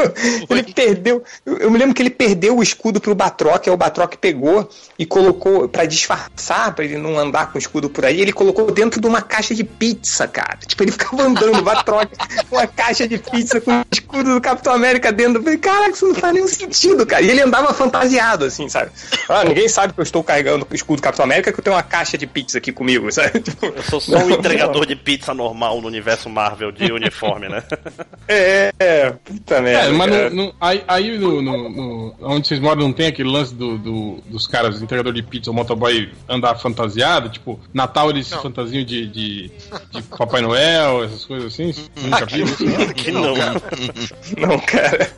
ele 0.50 0.62
perdeu. 0.72 1.22
Eu, 1.44 1.70
me 1.70 1.78
lembro 1.78 1.94
que 1.94 2.02
ele 2.02 2.10
perdeu 2.10 2.56
o 2.56 2.62
escudo 2.62 3.00
pro 3.00 3.14
Batroc, 3.14 3.66
aí 3.66 3.72
o 3.72 3.76
Batroc 3.76 4.14
pegou 4.16 4.68
e 4.98 5.06
colocou 5.06 5.68
pra 5.68 5.84
disfarçar, 5.84 6.74
pra 6.74 6.84
ele 6.84 6.98
não 6.98 7.18
andar 7.18 7.50
com 7.50 7.56
o 7.56 7.58
escudo 7.58 7.88
por 7.88 8.04
aí, 8.04 8.20
ele 8.20 8.32
colocou 8.32 8.70
dentro 8.70 9.00
de 9.00 9.06
uma 9.06 9.22
caixa 9.22 9.54
de 9.54 9.64
pizza, 9.64 10.26
cara. 10.26 10.58
Tipo, 10.66 10.82
ele 10.82 10.92
ficava 10.92 11.22
andando, 11.22 11.62
Batroc, 11.62 12.08
com 12.48 12.56
uma 12.56 12.66
caixa 12.66 13.06
de 13.06 13.18
pizza 13.18 13.60
com 13.60 13.80
o 13.80 13.84
escudo 13.90 14.34
do 14.34 14.40
Capitão 14.40 14.72
América 14.72 15.12
dentro. 15.12 15.38
Eu 15.38 15.42
falei, 15.42 15.58
caraca, 15.58 15.90
isso 15.90 16.06
não 16.06 16.14
faz 16.14 16.34
nenhum 16.34 16.48
sentido, 16.48 17.06
cara. 17.06 17.22
E 17.22 17.30
ele 17.30 17.42
andava 17.42 17.72
fantasiado, 17.72 18.44
assim, 18.44 18.68
sabe? 18.68 18.90
Ah, 19.28 19.44
ninguém 19.44 19.68
sabe 19.68 19.92
que 19.92 20.00
eu 20.00 20.04
estou 20.04 20.22
carregando 20.22 20.66
o 20.68 20.74
escudo 20.74 20.96
do 20.96 21.02
Capitão 21.02 21.24
América, 21.24 21.52
que 21.52 21.60
eu 21.60 21.64
tenho 21.64 21.76
uma 21.76 21.82
caixa 21.82 22.16
de 22.18 22.26
pizza 22.26 22.58
aqui 22.58 22.72
comigo, 22.72 23.10
sabe? 23.12 23.40
Tipo, 23.50 23.66
Eu 23.66 23.82
sou 23.82 24.00
só 24.00 24.18
um 24.18 24.40
entregador 24.54 24.86
de 24.86 24.96
pizza 24.96 25.32
normal 25.34 25.80
no 25.80 25.86
universo 25.88 26.28
Marvel 26.28 26.70
de 26.72 26.90
uniforme, 26.92 27.48
né? 27.48 27.62
é, 28.28 28.72
é, 28.78 29.10
puta 29.10 29.60
merda. 29.60 29.88
É, 29.88 29.92
mas 29.92 30.10
no- 30.32 30.44
no- 30.44 30.54
aí, 30.60 30.84
aí 30.86 31.18
no, 31.18 31.40
no- 31.42 31.68
no- 31.68 32.14
onde 32.20 32.46
vocês 32.48 32.60
moram 32.60 32.82
não 32.82 32.92
tem 32.92 33.06
aquele 33.08 33.28
lance 33.28 33.54
do, 33.54 33.78
do- 33.78 34.20
dos 34.26 34.46
caras, 34.46 34.80
entregador 34.82 35.12
de 35.12 35.22
pizza, 35.22 35.50
o 35.50 35.54
motoboy 35.54 36.10
andar 36.28 36.54
fantasiado? 36.56 37.28
Tipo, 37.28 37.58
Natal 37.72 38.10
eles 38.10 38.26
se 38.26 38.36
fantasiam 38.36 38.84
de, 38.84 39.06
de, 39.06 39.50
de 39.90 40.02
Papai 40.16 40.40
Noel, 40.40 41.04
essas 41.04 41.24
coisas 41.24 41.52
assim? 41.52 41.74
Nunca 42.02 42.26
não? 42.26 42.92
Que 42.94 43.10
não. 43.10 43.34
Não, 44.38 44.58
cara. 44.60 45.10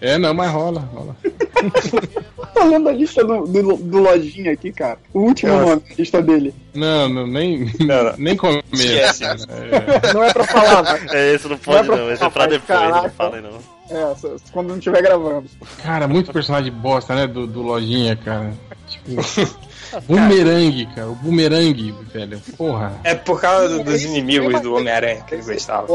É, 0.00 0.18
não, 0.18 0.34
mas 0.34 0.50
rola, 0.50 0.80
rola. 0.92 1.16
Tô 2.54 2.64
lendo 2.64 2.88
a 2.88 2.92
lista 2.92 3.24
do, 3.24 3.44
do, 3.46 3.76
do 3.76 3.98
Lojinha 3.98 4.52
aqui, 4.52 4.72
cara. 4.72 4.98
O 5.12 5.20
último 5.20 5.52
Nossa. 5.52 5.66
nome, 5.66 5.82
a 5.90 5.94
lista 5.98 6.22
dele. 6.22 6.54
Não, 6.74 7.08
não 7.08 7.26
nem, 7.26 7.70
Não, 7.80 8.04
não. 8.04 8.14
nem 8.18 8.36
começa. 8.36 8.64
Esquece. 8.74 9.24
É. 9.48 10.12
Não 10.12 10.22
é 10.22 10.32
pra 10.32 10.44
falar, 10.44 10.82
vai. 10.82 11.06
É, 11.12 11.34
esse 11.34 11.48
não 11.48 11.58
pode 11.58 11.88
Não 11.88 11.94
é 11.94 11.96
pra 11.96 12.04
não, 12.04 12.12
esse 12.12 12.24
é 12.24 12.30
pra 12.30 12.46
depois, 12.46 12.80
não 12.80 12.90
caraca. 12.90 13.10
fala 13.16 13.36
aí 13.36 13.42
não. 13.42 13.76
É, 13.88 14.14
quando 14.52 14.68
não 14.68 14.78
estiver 14.78 15.02
gravando. 15.02 15.46
Cara, 15.82 16.08
muito 16.08 16.32
personagem 16.32 16.72
bosta, 16.72 17.14
né? 17.14 17.26
Do, 17.26 17.46
do 17.46 17.62
Lojinha, 17.62 18.16
cara. 18.16 18.52
Tipo. 18.88 19.56
Bumerangue, 20.08 20.86
cara. 20.94 21.08
O 21.08 21.14
bumerangue, 21.14 21.94
velho. 22.12 22.40
Porra. 22.56 22.92
É 23.04 23.14
por 23.14 23.40
causa 23.40 23.78
do- 23.78 23.84
dos 23.84 24.02
inimigos 24.02 24.60
do 24.60 24.74
Homem-Aranha 24.74 25.22
que 25.22 25.34
ele 25.34 25.42
gostava. 25.44 25.86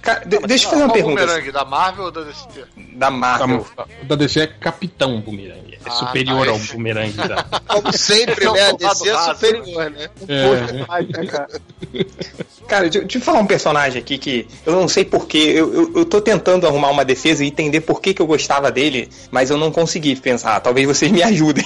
Cara, 0.00 0.24
de- 0.24 0.38
deixa 0.40 0.66
eu 0.66 0.70
fazer 0.70 0.84
uma 0.84 0.92
pergunta 0.92 1.20
bumerangue, 1.26 1.52
da 1.52 1.64
Marvel 1.64 2.04
ou 2.06 2.10
da 2.10 2.22
DCT? 2.22 2.64
da 2.94 3.10
Marvel. 3.10 3.66
O 4.02 4.04
da 4.06 4.16
DC 4.16 4.40
é 4.40 4.46
Capitão 4.46 5.20
Bumerangue. 5.20 5.74
É 5.74 5.78
Ah, 5.88 5.90
superior 5.92 6.46
tá. 6.46 6.52
ao 6.52 6.58
bumerangue 6.58 7.16
da. 7.16 7.42
Como 7.68 7.92
sempre, 7.96 8.32
Esse 8.34 8.46
é 8.46 8.50
um 8.50 8.54
né? 8.54 8.68
A 8.68 8.72
DC 8.72 9.08
é 9.08 9.18
superior, 9.18 9.90
né? 9.90 10.08
É. 10.28 10.72
Demais, 10.72 11.08
né, 11.08 11.26
cara? 11.26 11.48
Cara, 12.68 12.82
deixa, 12.82 13.00
deixa 13.00 13.16
eu 13.16 13.22
falar 13.22 13.38
um 13.38 13.46
personagem 13.46 14.02
aqui 14.02 14.18
que 14.18 14.46
eu 14.66 14.74
não 14.74 14.86
sei 14.88 15.02
porquê. 15.02 15.38
Eu, 15.56 15.72
eu, 15.72 15.92
eu 15.96 16.04
tô 16.04 16.20
tentando 16.20 16.66
arrumar 16.66 16.90
uma 16.90 17.02
defesa 17.04 17.42
e 17.42 17.48
entender 17.48 17.80
por 17.80 17.98
que, 17.98 18.12
que 18.12 18.20
eu 18.20 18.26
gostava 18.26 18.70
dele, 18.70 19.08
mas 19.30 19.48
eu 19.48 19.56
não 19.56 19.70
consegui 19.72 20.14
pensar. 20.16 20.60
Talvez 20.60 20.86
vocês 20.86 21.10
me 21.10 21.22
ajudem. 21.24 21.64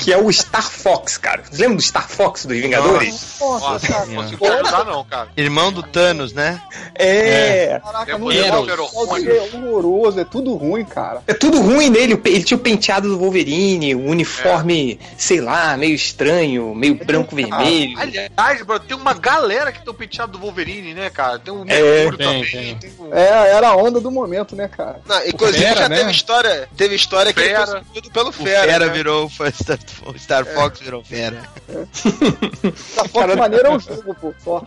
que 0.00 0.12
é 0.12 0.18
o 0.18 0.32
Star 0.32 0.68
Fox, 0.68 1.16
cara. 1.16 1.42
Vocês 1.44 1.60
lembram 1.60 1.76
do 1.76 1.82
Star 1.82 2.08
Fox 2.08 2.44
dos 2.44 2.56
Vingadores? 2.58 3.36
Nossa, 3.40 3.86
cara, 3.86 4.06
não 4.06 4.14
consigo 4.16 4.44
te 4.44 4.50
ajudar 4.50 4.84
não, 4.84 5.04
cara. 5.04 5.28
Irmão 5.36 5.72
do 5.72 5.82
Thanos, 5.84 6.32
né? 6.32 6.60
É. 6.96 7.61
Caraca, 7.80 8.18
não 8.18 8.26
o 8.26 8.32
Fox 8.32 9.08
Rony. 9.08 9.28
é 9.28 9.42
horroroso, 9.54 10.20
é 10.20 10.24
tudo 10.24 10.54
ruim, 10.54 10.84
cara. 10.84 11.22
É 11.26 11.34
tudo 11.34 11.60
ruim 11.60 11.90
nele. 11.90 12.16
pe- 12.16 12.30
Ele 12.30 12.44
tinha 12.44 12.56
o 12.56 12.60
penteado 12.60 13.08
do 13.08 13.18
Wolverine, 13.18 13.94
o 13.94 14.06
uniforme, 14.06 14.98
sei 15.16 15.40
lá, 15.40 15.76
meio 15.76 15.94
estranho, 15.94 16.74
meio 16.74 16.94
branco-vermelho. 16.94 17.98
Aliás, 17.98 18.62
bro, 18.64 18.78
tem 18.80 18.96
uma 18.96 19.14
galera 19.14 19.72
que 19.72 19.80
tem 19.80 19.90
o 19.90 19.94
penteado 19.94 20.32
do 20.32 20.38
Wolverine, 20.38 20.94
né, 20.94 21.10
cara? 21.10 21.38
Tem 21.38 21.52
o 21.52 21.62
É, 21.68 21.82
Mercúrio 22.04 22.18
tem, 22.18 22.44
também. 22.44 22.76
tem. 22.78 22.90
o- 22.98 23.14
É, 23.14 23.50
era 23.52 23.68
a 23.68 23.76
onda 23.76 24.00
do 24.00 24.10
momento, 24.10 24.54
né, 24.56 24.68
cara? 24.68 25.00
Não, 25.06 25.26
inclusive 25.26 25.64
Fera, 25.64 25.80
já 25.82 25.88
né? 25.88 25.96
teve 25.98 26.10
história, 26.10 26.68
teve 26.76 26.94
história 26.94 27.32
que 27.32 27.40
ele 27.40 27.48
Fera. 27.50 27.66
foi 27.66 27.78
substituído 27.78 28.10
pelo 28.10 28.28
O 28.28 28.32
Fera. 28.32 28.62
Fera 28.72 28.86
né? 28.86 28.92
virou 28.92 29.28
Star, 29.30 29.78
Star 30.18 30.44
Fox 30.46 30.80
virou 30.80 31.02
Fera. 31.04 31.42
Da 32.96 33.04
Fox 33.08 33.34
maneira 33.36 33.68
é 33.68 33.76
o 33.76 33.78
jogo, 33.78 34.14
pô. 34.20 34.32
Só. 34.42 34.62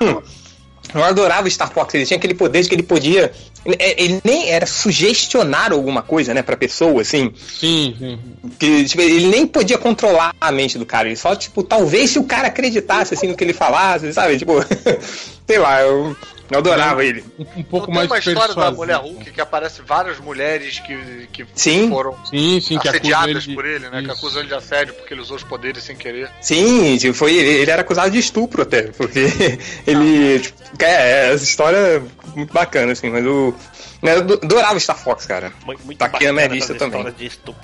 Eu 0.94 1.04
adorava 1.04 1.46
o 1.46 1.50
Star 1.50 1.70
Fox, 1.70 1.94
ele 1.94 2.06
tinha 2.06 2.16
aquele 2.16 2.34
poder 2.34 2.62
de 2.62 2.68
que 2.68 2.74
ele 2.74 2.82
podia. 2.82 3.30
é, 3.78 4.02
Ele 4.02 4.20
nem 4.24 4.48
era 4.48 4.64
sugestionar 4.66 5.72
alguma 5.72 6.02
coisa, 6.02 6.32
né, 6.32 6.42
pra 6.42 6.56
pessoa, 6.56 7.02
assim. 7.02 7.32
Sim, 7.36 7.94
sim. 7.98 8.18
Que, 8.58 8.84
tipo, 8.84 9.02
ele 9.02 9.26
nem 9.26 9.46
podia 9.46 9.76
controlar 9.76 10.34
a 10.40 10.50
mente 10.50 10.78
do 10.78 10.86
cara. 10.86 11.08
Ele 11.08 11.16
só, 11.16 11.34
tipo, 11.36 11.62
talvez 11.62 12.10
se 12.10 12.18
o 12.18 12.24
cara 12.24 12.48
acreditasse, 12.48 13.14
assim, 13.14 13.28
no 13.28 13.36
que 13.36 13.44
ele 13.44 13.52
falasse, 13.52 14.12
sabe? 14.12 14.38
Tipo, 14.38 14.54
sei 15.46 15.58
lá, 15.58 15.82
eu, 15.82 16.16
eu 16.50 16.58
adorava 16.58 17.04
ele. 17.04 17.24
Um, 17.38 17.60
um 17.60 17.62
pouco 17.62 17.86
tem 17.86 17.94
mais 17.94 18.10
uma 18.10 18.18
história 18.18 18.54
da 18.54 18.70
mulher 18.70 18.96
Hulk 18.96 19.30
que 19.30 19.40
aparece 19.40 19.82
várias 19.82 20.18
mulheres 20.18 20.78
que, 20.78 21.28
que 21.32 21.46
Sim. 21.54 21.88
foram 21.90 22.16
Sim, 22.24 22.60
sim, 22.60 22.78
que 22.78 22.88
ele 22.88 22.96
assediadas 22.96 23.46
por 23.46 23.66
ele, 23.66 23.88
né? 23.90 23.98
Que 24.00 24.08
Isso. 24.08 24.18
acusam 24.18 24.40
ele 24.40 24.48
de 24.48 24.54
assédio 24.54 24.94
porque 24.94 25.12
ele 25.12 25.20
usou 25.20 25.36
os 25.36 25.44
poderes 25.44 25.82
sem 25.84 25.96
querer. 25.96 26.30
Sim, 26.40 26.96
tipo, 26.96 27.14
foi, 27.14 27.34
ele 27.34 27.70
era 27.70 27.82
acusado 27.82 28.10
de 28.10 28.18
estupro 28.18 28.62
até, 28.62 28.82
porque 28.82 29.26
ele. 29.86 30.40
Tipo, 30.40 30.58
é, 30.82 31.32
essa 31.32 31.44
história 31.44 31.76
é 31.76 32.02
muito 32.34 32.52
bacana, 32.52 32.92
assim, 32.92 33.10
mas 33.10 33.24
o. 33.26 33.54
né, 34.02 34.16
Eu 34.16 34.34
adorava 34.34 34.78
Star 34.80 34.98
Fox, 34.98 35.26
cara. 35.26 35.52
Muito 35.64 35.98
Tá 35.98 36.06
aqui 36.06 36.26
na 36.26 36.32
minha 36.32 36.46
lista 36.46 36.74
também. 36.74 37.14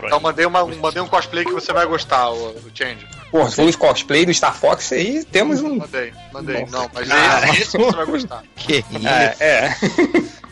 Então 0.05 0.21
mandei, 0.21 0.47
uma, 0.47 0.67
mandei 0.67 1.03
um 1.03 1.09
cosplay 1.09 1.45
que 1.45 1.53
você 1.53 1.73
vai 1.73 1.87
gostar, 1.87 2.31
o, 2.31 2.51
o 2.51 2.71
Change. 2.75 3.07
Pô, 3.35 3.51
se 3.51 3.57
for 3.57 3.65
os 3.67 3.75
cosplay 3.75 4.25
do 4.25 4.33
Star 4.33 4.55
Fox 4.55 4.93
aí, 4.93 5.25
temos 5.25 5.61
um. 5.61 5.79
Mandei, 5.79 6.13
mandei. 6.33 6.61
Nossa. 6.67 6.79
Não, 6.79 6.91
mas 6.95 7.11
Ah. 7.11 7.49
esse, 7.49 7.63
esse 7.63 7.77
você 7.77 7.97
vai 7.97 8.07
gostar. 8.07 8.45
Que 8.55 8.77
isso? 8.79 9.09
É, 9.09 9.37
é. 9.41 9.75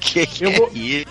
Que 0.01 0.27
que 0.27 0.45
Eu 0.45 0.51
é 0.51 0.57
vou- 0.57 0.71
isso? 0.75 1.07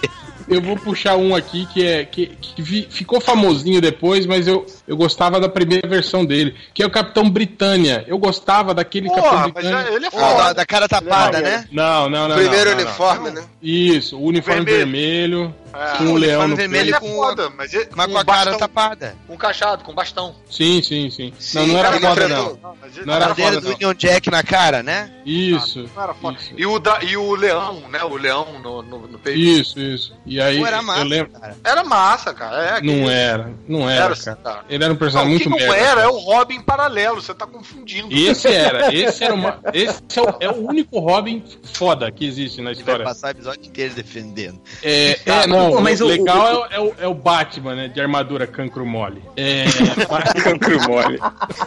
Eu 0.52 0.62
vou 0.62 0.76
puxar 0.76 1.16
um 1.16 1.34
aqui 1.34 1.66
que 1.68 1.86
é 1.86 2.04
que, 2.04 2.28
que 2.28 2.62
vi- 2.62 2.88
ficou 2.90 3.22
famosinho 3.22 3.80
depois, 3.80 4.26
mas 4.26 4.48
eu, 4.48 4.66
eu 4.86 4.98
gostava 4.98 5.40
da 5.40 5.48
primeira 5.48 5.88
versão 5.88 6.26
dele, 6.26 6.54
que 6.74 6.84
é 6.84 6.86
o 6.86 6.90
Capitão 6.92 7.30
Britânia. 7.30 8.04
Eu 8.06 8.18
gostava 8.18 8.74
daquele 8.74 9.08
Porra, 9.08 9.22
Capitão 9.22 9.52
Britânia. 9.52 9.84
já- 9.84 9.92
ele 9.96 10.06
é 10.06 10.10
da, 10.10 10.12
foda. 10.12 10.54
da 10.54 10.66
cara 10.66 10.88
tapada, 10.90 11.40
né? 11.40 11.66
Não, 11.72 12.10
não, 12.10 12.28
não. 12.28 12.36
Primeiro 12.36 12.72
não, 12.72 12.78
não, 12.78 12.84
não. 12.84 12.90
uniforme, 12.90 13.32
né? 13.32 13.44
Isso, 13.62 14.18
o 14.18 14.24
uniforme 14.26 14.66
vermelho, 14.66 15.56
É. 15.74 15.98
com 16.00 16.04
o 16.06 16.18
leão 16.18 16.48
no 16.50 16.56
vermelho 16.58 16.92
peito. 16.92 16.98
é 16.98 17.00
com- 17.00 17.16
foda, 17.16 17.50
mas, 17.56 17.74
ele, 17.74 17.88
Mas 17.96 18.06
com 18.12 18.18
a 18.18 18.24
bastão, 18.24 18.44
cara 18.46 18.58
tapada. 18.58 19.16
Com 19.28 19.38
cachado, 19.38 19.84
com 19.86 19.94
bastão. 19.94 20.36
Sim, 20.50 20.82
sim, 20.84 21.10
sim. 21.10 21.32
Sim, 21.40 21.60
não, 21.60 21.68
não 21.68 21.78
era 21.80 21.92
foda, 21.94 22.28
não. 22.28 22.58
Não, 22.62 22.78
mas 22.82 22.98
ele 22.98 23.06
Não 23.06 23.14
era 23.14 23.34
foda, 23.36 23.62
do 23.62 23.70
Union 23.74 23.94
Jack 23.94 24.30
na 24.30 24.44
cara, 24.44 24.84
né? 24.84 25.12
Isso. 25.26 25.90
não 25.96 26.04
era 26.04 26.14
foda. 26.14 26.38
Isso. 26.42 26.54
E 26.58 26.66
o, 26.66 26.78
da- 26.78 27.00
e 27.04 27.16
o 27.16 27.34
leão, 27.36 27.84
né? 27.90 28.04
O 28.04 28.18
leão 28.18 28.60
no, 28.62 28.82
no, 28.82 29.08
no 29.08 29.18
peito. 29.20 29.40
Isso, 29.40 29.80
isso. 29.80 30.14
E 30.26 30.41
aí, 30.42 30.60
Pô, 30.60 30.66
era 30.68 30.82
massa, 30.82 31.00
eu 31.02 31.06
lembro. 31.06 31.32
cara. 31.40 31.56
Era 31.64 31.84
massa, 31.84 32.34
cara. 32.34 32.64
É, 32.64 32.70
aquele- 32.78 33.02
Não 33.02 33.10
era, 33.10 33.52
não 33.68 33.90
era, 33.90 34.06
Era, 34.06 34.16
cara. 34.16 34.36
cara. 34.38 34.66
Ele 34.70 34.84
era 34.84 34.92
um 34.94 34.96
Não, 34.96 35.00
personagem 35.00 35.28
o 35.28 35.32
muito 35.32 35.44
que 35.44 35.50
não 35.50 35.58
merda. 35.58 35.76
era 35.76 35.88
cara. 35.96 36.02
é 36.02 36.08
o 36.08 36.18
Robin 36.20 36.62
paralelo, 36.62 37.22
você 37.22 37.34
tá 37.34 37.46
confundindo. 37.48 38.08
Esse 38.12 38.48
era, 38.48 38.92
esse 38.94 39.24
era 39.24 39.34
uma. 39.34 39.60
Esse 39.74 40.02
é 40.18 40.22
o, 40.22 40.36
é 40.40 40.50
o 40.50 40.68
único 40.68 41.00
Robin 41.00 41.44
foda 41.74 42.12
que 42.12 42.26
existe 42.26 42.62
na 42.62 42.72
Ele 42.72 42.76
vai 42.84 42.94
história. 42.94 43.06
passar 43.06 43.28
o 43.28 43.32
episódio 43.32 43.66
inteiro 43.66 43.94
defendendo. 43.94 44.60
É, 44.84 45.20
é, 45.26 45.48
não, 45.48 45.72
Pô, 45.72 45.82
mas 45.82 46.02
o 46.02 46.06
legal 46.06 46.38
o- 46.38 46.48
é, 46.48 46.56
o- 46.58 46.66
é 46.72 46.80
o, 46.80 46.96
é 47.02 47.08
o 47.08 47.14
Batman, 47.14 47.76
né? 47.76 47.88
De 47.88 48.00
armadura 48.02 48.46
cancro 48.48 48.86
mole. 48.86 49.22
É, 49.36 49.66
Cancro 50.44 50.80
mole. 50.90 51.20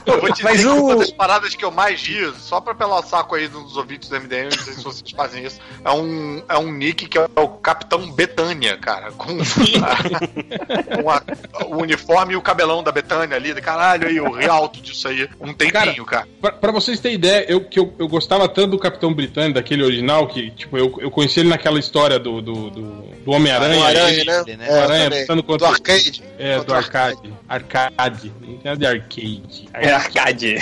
Eu 0.06 0.20
vou 0.20 0.32
te 0.32 0.42
Mas 0.42 0.59
dizer 0.59 0.68
uma 0.68 0.96
das 0.96 1.10
paradas 1.12 1.55
que 1.55 1.64
eu 1.64 1.70
mais 1.70 2.01
ri, 2.02 2.32
só 2.38 2.60
pra 2.60 2.74
pelar 2.74 3.01
o 3.01 3.02
saco 3.02 3.34
aí 3.34 3.48
dos 3.48 3.76
ouvintes 3.76 4.09
do 4.09 4.16
MDM, 4.20 4.44
não 4.44 4.62
sei 4.64 4.72
se 4.74 4.82
vocês 4.84 5.10
fazem 5.10 5.44
isso, 5.44 5.59
é 5.84 5.90
um, 5.90 6.42
é 6.48 6.59
um 6.59 6.72
nick 6.72 7.06
que 7.06 7.18
é 7.18 7.26
o 7.36 7.48
Capitão 7.48 8.10
Betânia, 8.12 8.63
cara, 8.80 9.12
com, 9.12 9.30
a- 9.32 10.96
com 11.02 11.10
a- 11.10 11.22
o 11.66 11.76
uniforme 11.82 12.34
e 12.34 12.36
o 12.36 12.42
cabelão 12.42 12.82
da 12.82 12.90
Betânia 12.92 13.36
ali, 13.36 13.54
caralho, 13.60 14.08
aí 14.08 14.20
o 14.20 14.30
realto 14.32 14.80
disso 14.80 15.08
aí, 15.08 15.28
um 15.40 15.52
tempinho, 15.52 16.04
cara. 16.04 16.26
pra, 16.40 16.52
pra 16.52 16.72
vocês 16.72 16.98
terem 17.00 17.16
ideia, 17.16 17.44
eu, 17.48 17.60
que 17.64 17.78
eu, 17.78 17.92
eu 17.98 18.08
gostava 18.08 18.48
tanto 18.48 18.72
do 18.72 18.78
Capitão 18.78 19.12
Britânico, 19.12 19.54
daquele 19.54 19.82
original, 19.84 20.26
que, 20.26 20.50
tipo, 20.50 20.76
eu, 20.78 20.94
eu 21.00 21.10
conheci 21.10 21.40
ele 21.40 21.48
naquela 21.48 21.78
história 21.78 22.18
do, 22.18 22.40
do, 22.40 22.70
do, 22.70 22.82
do 23.24 23.30
Homem-Aranha. 23.30 23.80
Homem-Aranha, 23.80 24.20
ele- 24.20 24.24
né? 24.24 24.44
Né? 24.56 24.66
É, 24.68 24.78
Aranha 24.82 25.04
também. 25.04 25.20
lutando 25.20 25.42
Do 25.42 25.46
contra 25.46 25.68
arcade. 25.68 26.22
É, 26.38 26.54
do 26.54 26.60
Contra 26.60 26.76
arcade. 26.78 27.34
Arcade. 27.48 28.32
Não 28.40 28.56
tem 28.56 28.60
nada 28.64 28.76
de 28.76 28.86
arcade. 28.86 29.68
É 29.74 29.92
arcade. 29.92 30.56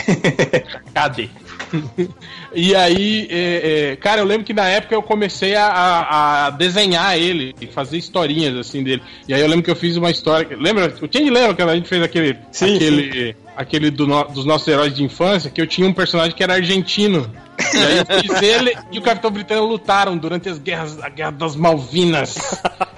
Arcade. 0.95 1.31
e 2.55 2.75
aí, 2.75 3.27
é, 3.31 3.91
é, 3.93 3.97
cara, 3.97 4.21
eu 4.21 4.25
lembro 4.27 4.45
que 4.45 4.53
na 4.53 4.69
época 4.69 4.95
eu 4.95 5.03
comecei 5.03 5.55
a, 5.55 5.67
a- 5.67 6.47
a 6.47 6.51
desenhar 6.51 7.17
ele 7.19 7.55
e 7.61 7.67
fazer 7.85 7.99
historinhas 7.99 8.57
assim 8.57 8.83
dele. 8.83 9.03
E 9.29 9.35
aí 9.35 9.41
eu 9.41 9.47
lembro 9.49 9.63
que 9.65 9.71
eu 9.71 9.77
fiz 9.77 9.97
uma 9.97 10.11
história. 10.11 10.57
Lembra? 10.57 10.95
O 11.01 11.09
Change 11.11 11.31
lembra 11.31 11.55
quando 11.55 11.69
a 11.71 11.75
gente 11.77 11.89
fez 11.89 12.03
aquele. 12.03 12.37
Sim, 12.51 12.77
aquele. 12.77 13.37
Aquele 13.55 13.91
do 13.91 14.07
no- 14.07 14.25
dos 14.25 14.45
nossos 14.47 14.67
heróis 14.67 14.95
de 14.95 15.05
infância, 15.05 15.51
que 15.51 15.61
eu 15.61 15.67
tinha 15.67 15.87
um 15.87 15.93
personagem 15.93 16.35
que 16.35 16.43
era 16.43 16.55
argentino. 16.55 17.31
E 17.75 17.79
aí 17.79 17.99
eu 17.99 18.07
fiz 18.21 18.43
ele 18.43 18.77
e 18.91 18.99
o 18.99 19.03
Capitão 19.03 19.31
Britânico 19.31 19.67
lutaram 19.67 20.17
durante 20.17 20.49
as 20.49 20.59
guerras, 20.59 20.99
a 21.03 21.09
guerra 21.09 21.33
das 21.33 21.57
Malvinas. 21.57 22.35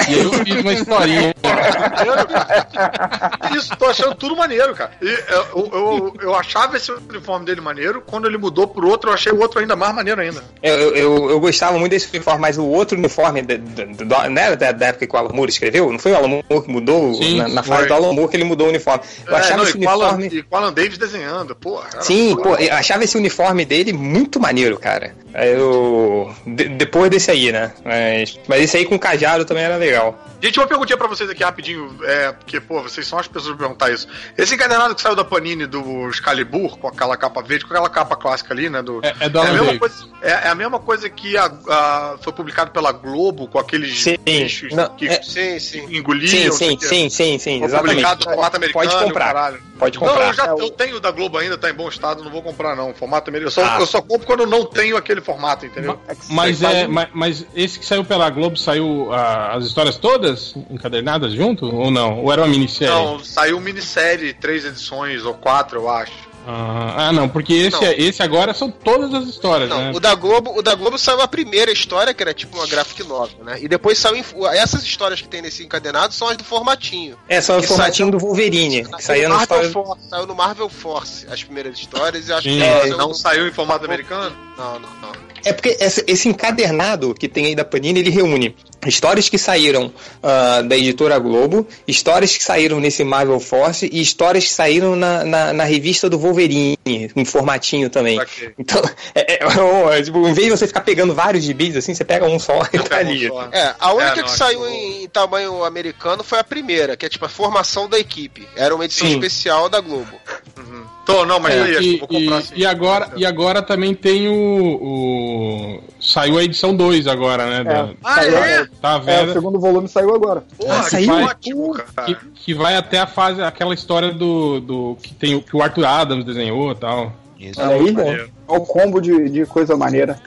E 0.08 0.14
aí 0.14 0.22
eu 0.22 0.32
fiz 0.32 0.56
uma 0.60 0.72
historinha. 0.72 1.34
Cara. 1.42 3.54
Isso, 3.56 3.76
tô 3.76 3.86
achando 3.86 4.14
tudo 4.14 4.36
maneiro, 4.36 4.74
cara. 4.74 4.90
E 5.00 5.06
eu, 5.06 5.46
eu, 5.54 5.70
eu, 5.72 6.14
eu 6.22 6.34
achava 6.34 6.76
esse 6.76 6.90
uniforme 6.92 7.46
dele 7.46 7.60
maneiro, 7.60 8.02
quando 8.06 8.26
ele 8.26 8.38
mudou 8.38 8.66
pro 8.66 8.88
outro, 8.88 9.10
eu 9.10 9.14
achei 9.14 9.32
o 9.32 9.40
outro 9.40 9.60
ainda 9.60 9.76
mais 9.76 9.94
maneiro 9.94 10.20
ainda. 10.20 10.42
Eu, 10.62 10.94
eu, 10.94 11.30
eu, 11.30 11.40
gostava 11.40 11.78
muito 11.78 11.92
desse 11.92 12.08
uniforme, 12.12 12.40
mas 12.40 12.58
o 12.58 12.64
outro 12.66 12.98
uniforme 12.98 13.42
da, 13.42 13.56
da, 13.56 13.84
da- 14.04 14.28
né, 14.30 14.56
da, 14.56 14.72
da 14.72 14.86
época 14.86 15.06
que 15.06 15.14
o 15.14 15.18
Alan 15.18 15.30
Moore 15.32 15.50
escreveu, 15.50 15.90
não 15.90 15.98
foi 15.98 16.12
o 16.12 16.16
Alan 16.16 16.28
Moore 16.28 16.64
que 16.64 16.70
mudou? 16.70 17.14
Sim, 17.14 17.38
na, 17.38 17.48
na 17.48 17.62
foi. 17.62 17.76
fase 17.76 17.88
do 17.88 17.94
Alan 17.94 18.12
Moore 18.12 18.28
que 18.30 18.36
ele 18.36 18.44
mudou 18.44 18.66
o 18.66 18.70
uniforme. 18.70 19.02
Eu 19.26 19.36
É, 19.36 19.40
achava 19.40 19.56
não, 19.58 19.64
esse 19.64 19.72
e 19.72 19.76
uniforme. 19.76 20.26
E 20.26 20.42
com 20.42 20.56
Alan 20.56 20.72
Davis 20.72 20.98
desenhando, 20.98 21.54
porra. 21.54 21.88
era 21.92 22.02
Sim, 22.02 22.30
foda. 22.30 22.42
pô, 22.42 22.54
eu 22.56 22.74
achava 22.74 23.04
esse 23.04 23.16
uniforme 23.16 23.64
dele 23.64 23.92
muito 23.92 24.40
maneiro, 24.40 24.63
cara. 24.78 25.14
Eu. 25.34 26.32
de- 26.46 26.68
depois 26.68 27.10
desse 27.10 27.30
aí, 27.30 27.50
né? 27.52 27.72
Mas, 27.84 28.38
mas 28.48 28.62
esse 28.62 28.76
aí 28.76 28.84
com 28.84 28.98
cajado 28.98 29.44
também 29.44 29.64
era 29.64 29.76
legal. 29.76 30.18
Gente, 30.40 30.58
uma 30.60 30.66
perguntinha 30.66 30.96
pra 30.98 31.06
vocês 31.08 31.28
aqui 31.30 31.42
rapidinho, 31.42 31.96
é, 32.04 32.30
porque, 32.32 32.60
pô, 32.60 32.82
vocês 32.82 33.06
são 33.06 33.18
as 33.18 33.26
pessoas 33.26 33.56
pra 33.56 33.66
perguntar 33.66 33.90
isso. 33.90 34.06
Esse 34.36 34.54
encadernado 34.54 34.94
que 34.94 35.00
saiu 35.00 35.16
da 35.16 35.24
Panini 35.24 35.66
do 35.66 36.08
Excalibur, 36.10 36.76
com 36.78 36.86
aquela 36.86 37.16
capa 37.16 37.42
verde, 37.42 37.64
com 37.64 37.72
aquela 37.72 37.88
capa 37.88 38.14
clássica 38.14 38.52
ali, 38.52 38.68
né? 38.68 38.82
Do, 38.82 39.00
É, 39.02 39.14
é 39.20 39.28
do 39.30 39.38
é, 39.38 39.46
a 39.48 39.52
mesma 39.52 39.78
coisa, 39.78 39.94
é, 40.20 40.30
é 40.30 40.48
a 40.48 40.54
mesma 40.54 40.78
coisa 40.78 41.08
que 41.08 41.36
a- 41.36 41.50
a- 41.68 42.16
foi 42.20 42.32
publicado 42.32 42.70
pela 42.72 42.92
Globo, 42.92 43.48
com 43.48 43.58
aqueles 43.58 44.02
Sim, 44.02 44.16
bichos 44.22 44.74
não, 44.74 44.90
que 44.94 45.08
é- 45.08 45.22
Sim, 45.22 45.58
sim. 45.58 45.96
engoliam. 45.96 46.28
Sim, 46.28 46.52
sim, 46.52 46.78
sim, 46.78 47.08
sim, 47.08 47.38
sim, 47.38 47.64
exatamente. 47.64 48.04
publicado 48.04 48.30
no. 48.30 48.72
Pode 48.72 48.94
comprar. 48.98 49.26
caralho. 49.26 49.62
Pode 49.84 50.00
Não, 50.00 50.06
comprar. 50.08 50.26
eu 50.28 50.32
já 50.34 50.46
É, 50.46 50.50
eu 50.50 50.70
tenho 50.70 51.00
da 51.00 51.10
Globo 51.10 51.38
ainda, 51.38 51.58
tá 51.58 51.70
em 51.70 51.74
bom 51.74 51.88
estado, 51.88 52.22
não 52.24 52.30
vou 52.30 52.42
comprar 52.42 52.74
não. 52.74 52.94
Formato 52.94 53.30
americano. 53.30 53.48
Eu 53.48 53.50
só, 53.50 53.64
Ah. 53.64 53.80
eu 53.80 53.86
só 53.86 54.00
compro 54.00 54.26
quando 54.26 54.46
não 54.46 54.64
tenho 54.64 54.96
aquele 54.96 55.20
formato, 55.20 55.66
entendeu? 55.66 55.98
Mas, 56.30 56.62
é, 56.62 56.86
mas, 56.86 57.08
mas 57.12 57.46
esse 57.54 57.78
que 57.78 57.84
saiu 57.84 58.04
pela 58.04 58.28
Globo 58.30 58.56
saiu 58.56 59.12
ah, 59.12 59.52
as 59.54 59.64
histórias 59.66 59.96
todas 59.96 60.54
encadernadas 60.70 61.32
junto? 61.32 61.66
Ou 61.74 61.90
não? 61.90 62.20
Ou 62.20 62.32
era 62.32 62.42
uma 62.42 62.48
minissérie? 62.48 62.92
Não, 62.94 63.18
saiu 63.20 63.60
minissérie, 63.60 64.32
três 64.32 64.64
edições, 64.64 65.24
ou 65.24 65.34
quatro, 65.34 65.80
eu 65.80 65.90
acho. 65.90 66.33
Ah, 66.46 67.08
ah, 67.08 67.12
não, 67.12 67.28
porque 67.28 67.52
esse, 67.54 67.70
Não. 67.80 67.82
esse 67.92 68.22
agora 68.22 68.52
são 68.52 68.70
todas 68.70 69.14
as 69.14 69.26
histórias, 69.28 69.68
Não, 69.68 69.78
né? 69.78 69.92
o 69.94 70.00
da 70.00 70.14
Globo, 70.14 70.52
o 70.56 70.62
da 70.62 70.74
Globo 70.74 70.98
saiu 70.98 71.20
a 71.22 71.28
primeira 71.28 71.72
história, 71.72 72.12
que 72.12 72.22
era 72.22 72.34
tipo 72.34 72.56
uma 72.56 72.66
graphic 72.66 73.02
novel, 73.04 73.42
né? 73.44 73.58
E 73.62 73.66
depois 73.68 73.98
saiu 73.98 74.22
essas 74.52 74.82
histórias 74.82 75.20
que 75.22 75.28
tem 75.28 75.40
nesse 75.40 75.64
encadenado 75.64 76.12
são 76.12 76.28
as 76.28 76.36
do 76.36 76.44
formatinho. 76.44 77.16
É, 77.28 77.40
só 77.40 77.58
o 77.58 77.62
formatinho 77.62 78.08
saiu- 78.08 78.10
do 78.10 78.18
Wolverine, 78.18 78.84
que 78.84 79.02
saía 79.02 79.28
no 79.28 79.36
Marvel 79.36 79.62
história. 79.62 79.70
Force, 79.86 80.08
saiu 80.08 80.26
no 80.26 80.34
Marvel 80.34 80.68
Force 80.68 81.26
as 81.30 81.42
primeiras 81.42 81.78
histórias 81.78 82.28
e 82.28 82.32
acho 82.32 82.42
Sim. 82.48 82.58
que 82.58 82.62
É, 82.62 82.80
saiu 82.82 82.96
Não 82.98 83.08
no- 83.08 83.14
saiu 83.14 83.48
em 83.48 83.52
formato 83.52 83.84
americano? 83.84 84.36
Não, 84.58 84.78
não, 84.78 84.90
não. 85.00 85.12
É 85.44 85.52
porque 85.52 85.76
esse, 85.80 86.28
encadernado 86.28 87.14
que 87.14 87.28
tem 87.28 87.46
aí 87.46 87.54
da 87.54 87.64
Panini, 87.64 88.00
ele 88.00 88.10
reúne 88.10 88.56
histórias 88.86 89.28
que 89.28 89.38
saíram 89.38 89.92
ah, 90.22 90.62
da 90.62 90.76
editora 90.76 91.18
Globo, 91.18 91.66
histórias 91.86 92.36
que 92.36 92.42
saíram 92.42 92.80
nesse 92.80 93.04
Marvel 93.04 93.38
Force 93.40 93.88
e 93.92 94.00
histórias 94.00 94.44
que 94.44 94.50
saíram 94.50 94.96
na, 94.96 95.24
na, 95.24 95.52
na 95.52 95.64
revista 95.64 96.08
do 96.08 96.18
Wolverine, 96.18 96.78
em 96.84 97.24
formatinho 97.24 97.90
também. 97.90 98.20
Ok. 98.20 98.54
Então, 98.58 98.82
é, 99.14 99.34
é, 99.34 99.98
é, 99.98 100.02
tipo, 100.02 100.26
em 100.26 100.32
vez 100.32 100.48
de 100.48 100.58
você 100.58 100.66
ficar 100.66 100.80
pegando 100.80 101.14
vários 101.14 101.44
gibis 101.44 101.76
assim, 101.76 101.94
você 101.94 102.04
pega 102.04 102.26
um 102.26 102.38
só 102.38 102.62
e 102.72 102.78
tá 102.78 102.96
um 102.96 102.98
ali. 102.98 103.28
só. 103.28 103.48
É, 103.52 103.74
a 103.78 103.92
única 103.92 104.12
É, 104.12 104.16
não, 104.16 104.24
que 104.24 104.30
saiu 104.30 104.60
que 104.60 104.68
em, 104.68 105.04
em 105.04 105.08
tamanho 105.08 105.64
americano 105.64 106.24
foi 106.24 106.38
a 106.38 106.44
primeira, 106.44 106.96
que 106.96 107.04
é 107.04 107.08
tipo 107.08 107.24
a 107.24 107.28
formação 107.28 107.88
da 107.88 107.98
equipe. 107.98 108.48
Era 108.56 108.74
uma 108.74 108.84
edição 108.84 109.06
Sim. 109.06 109.14
especial 109.14 109.68
da 109.68 109.80
Globo. 109.80 110.18
Uhum. 110.56 110.93
Tô, 111.04 111.26
não, 111.26 111.38
mas 111.38 111.54
É, 111.54 111.62
aí, 111.62 111.70
acho 111.72 111.78
que 111.80 111.84
e, 111.86 111.92
eu 111.94 111.98
vou 111.98 112.08
comprar 112.08 112.40
e- 112.40 112.44
sim. 112.44 112.54
e 112.56 112.66
agora, 112.66 113.10
e 113.16 113.26
agora 113.26 113.62
também 113.62 113.94
tem 113.94 114.28
o, 114.28 114.34
o- 114.82 115.80
Saiu 116.00 116.38
a 116.38 116.44
edição 116.44 116.74
2 116.74 117.06
agora, 117.06 117.46
né? 117.46 117.64
da- 117.64 117.90
Ah, 118.02 118.14
Saiu- 118.14 118.36
é? 118.38 118.66
Tá 118.80 118.92
É, 118.94 118.96
o 118.96 119.00
vendo? 119.00 119.32
segundo 119.34 119.60
volume 119.60 119.88
saiu 119.88 120.14
agora. 120.14 120.42
Porra, 120.56 120.78
Ah, 120.80 120.84
que 120.84 120.90
saiu? 120.90 121.12
ótimo, 121.12 121.74
cara. 121.74 122.06
Que, 122.06 122.14
que 122.34 122.54
vai 122.54 122.76
até 122.76 122.98
a 123.00 123.06
fase, 123.06 123.42
aquela 123.42 123.74
história 123.74 124.12
do. 124.12 124.60
do 124.60 124.96
que, 125.02 125.14
tem, 125.14 125.34
o- 125.34 125.42
que 125.42 125.54
o 125.56 125.62
Arthur 125.62 125.84
Adams 125.86 126.24
desenhou 126.24 126.72
e 126.72 126.74
tal. 126.74 127.12
Isso. 127.38 127.60
Olha 127.60 127.74
aí, 127.74 127.92
maneiro. 127.92 128.30
é 128.48 128.52
o 128.52 128.60
combo 128.60 129.00
de, 129.00 129.28
de 129.28 129.44
coisa 129.46 129.76
maneira. 129.76 130.18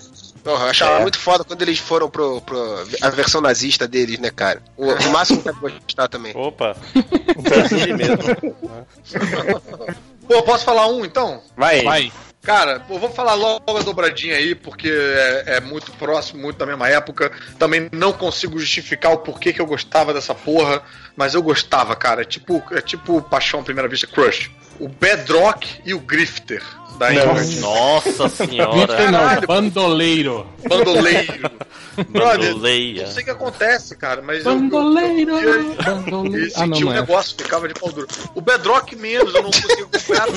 Porra, 0.43 0.65
eu 0.65 0.69
achava 0.69 0.99
É. 0.99 1.01
muito 1.01 1.17
foda 1.19 1.43
quando 1.43 1.61
eles 1.63 1.77
foram 1.79 2.09
pro, 2.09 2.39
pro 2.41 2.57
a 3.01 3.09
versão 3.09 3.41
nazista 3.41 3.87
deles, 3.87 4.17
né, 4.19 4.29
cara? 4.33 4.61
O, 4.77 4.85
o 4.91 5.09
máximo 5.11 5.41
que 5.41 5.49
eu 5.49 5.55
gostar 5.55 6.07
também. 6.07 6.31
Opa, 6.35 6.75
ele 7.71 7.93
mesmo. 7.93 8.17
Pô, 10.27 10.43
posso 10.43 10.65
falar 10.65 10.87
um 10.87 11.05
então? 11.05 11.41
Vai. 11.55 11.83
Vai. 11.83 12.11
Cara, 12.47 12.79
pô, 12.79 12.97
vou 12.97 13.09
falar 13.09 13.33
logo 13.33 13.77
a 13.77 13.81
dobradinha 13.81 14.33
aí, 14.37 14.55
porque 14.55 14.87
é, 14.89 15.57
é 15.57 15.59
muito 15.59 15.91
próximo, 15.91 16.41
muito 16.41 16.55
da 16.55 16.65
mesma 16.65 16.87
época. 16.87 17.29
Também 17.59 17.89
não 17.91 18.13
consigo 18.13 18.57
justificar 18.57 19.11
o 19.11 19.17
porquê 19.17 19.51
que 19.51 19.59
eu 19.59 19.65
gostava 19.65 20.13
dessa 20.13 20.33
porra, 20.33 20.81
mas 21.13 21.33
eu 21.33 21.41
gostava, 21.43 21.93
cara. 21.93 22.21
É 22.21 22.23
tipo, 22.23 22.63
é 22.71 22.79
tipo 22.79 23.21
Paixão 23.21 23.59
à 23.59 23.63
Primeira 23.63 23.89
Vista 23.89 24.07
Crush. 24.07 24.49
O 24.79 24.87
Bedrock 24.87 25.81
e 25.85 25.93
o 25.93 25.99
Grifter 25.99 26.63
da. 26.97 27.11
Nossa 27.59 28.29
senhora. 28.29 28.75
não, 28.77 28.87
Caralho. 28.87 29.45
bandoleiro. 29.47 30.47
Bandoleiro. 30.69 31.51
Bandoleia. 32.09 33.07
não 33.07 33.11
sei 33.11 33.23
o 33.23 33.25
que 33.25 33.31
acontece, 33.31 33.95
cara, 33.97 34.21
mas 34.21 34.45
eu, 34.45 34.51
eu, 34.53 34.57
Bandoleiro. 34.59 35.31
eu, 35.31 35.53
eu, 35.61 35.73
bandoleiro. 35.75 36.47
eu 36.47 36.51
Ah, 36.55 36.65
não, 36.67 36.77
um 36.79 36.93
é. 36.93 37.01
negócio, 37.01 37.35
ficava 37.37 37.67
de 37.67 37.73
pau 37.73 37.91
duro. 37.91 38.07
O 38.35 38.39
Bedrock 38.39 38.95
menos, 38.95 39.33
eu 39.35 39.43
não 39.43 39.51
consigo 39.51 39.89
acompanhar. 39.91 40.27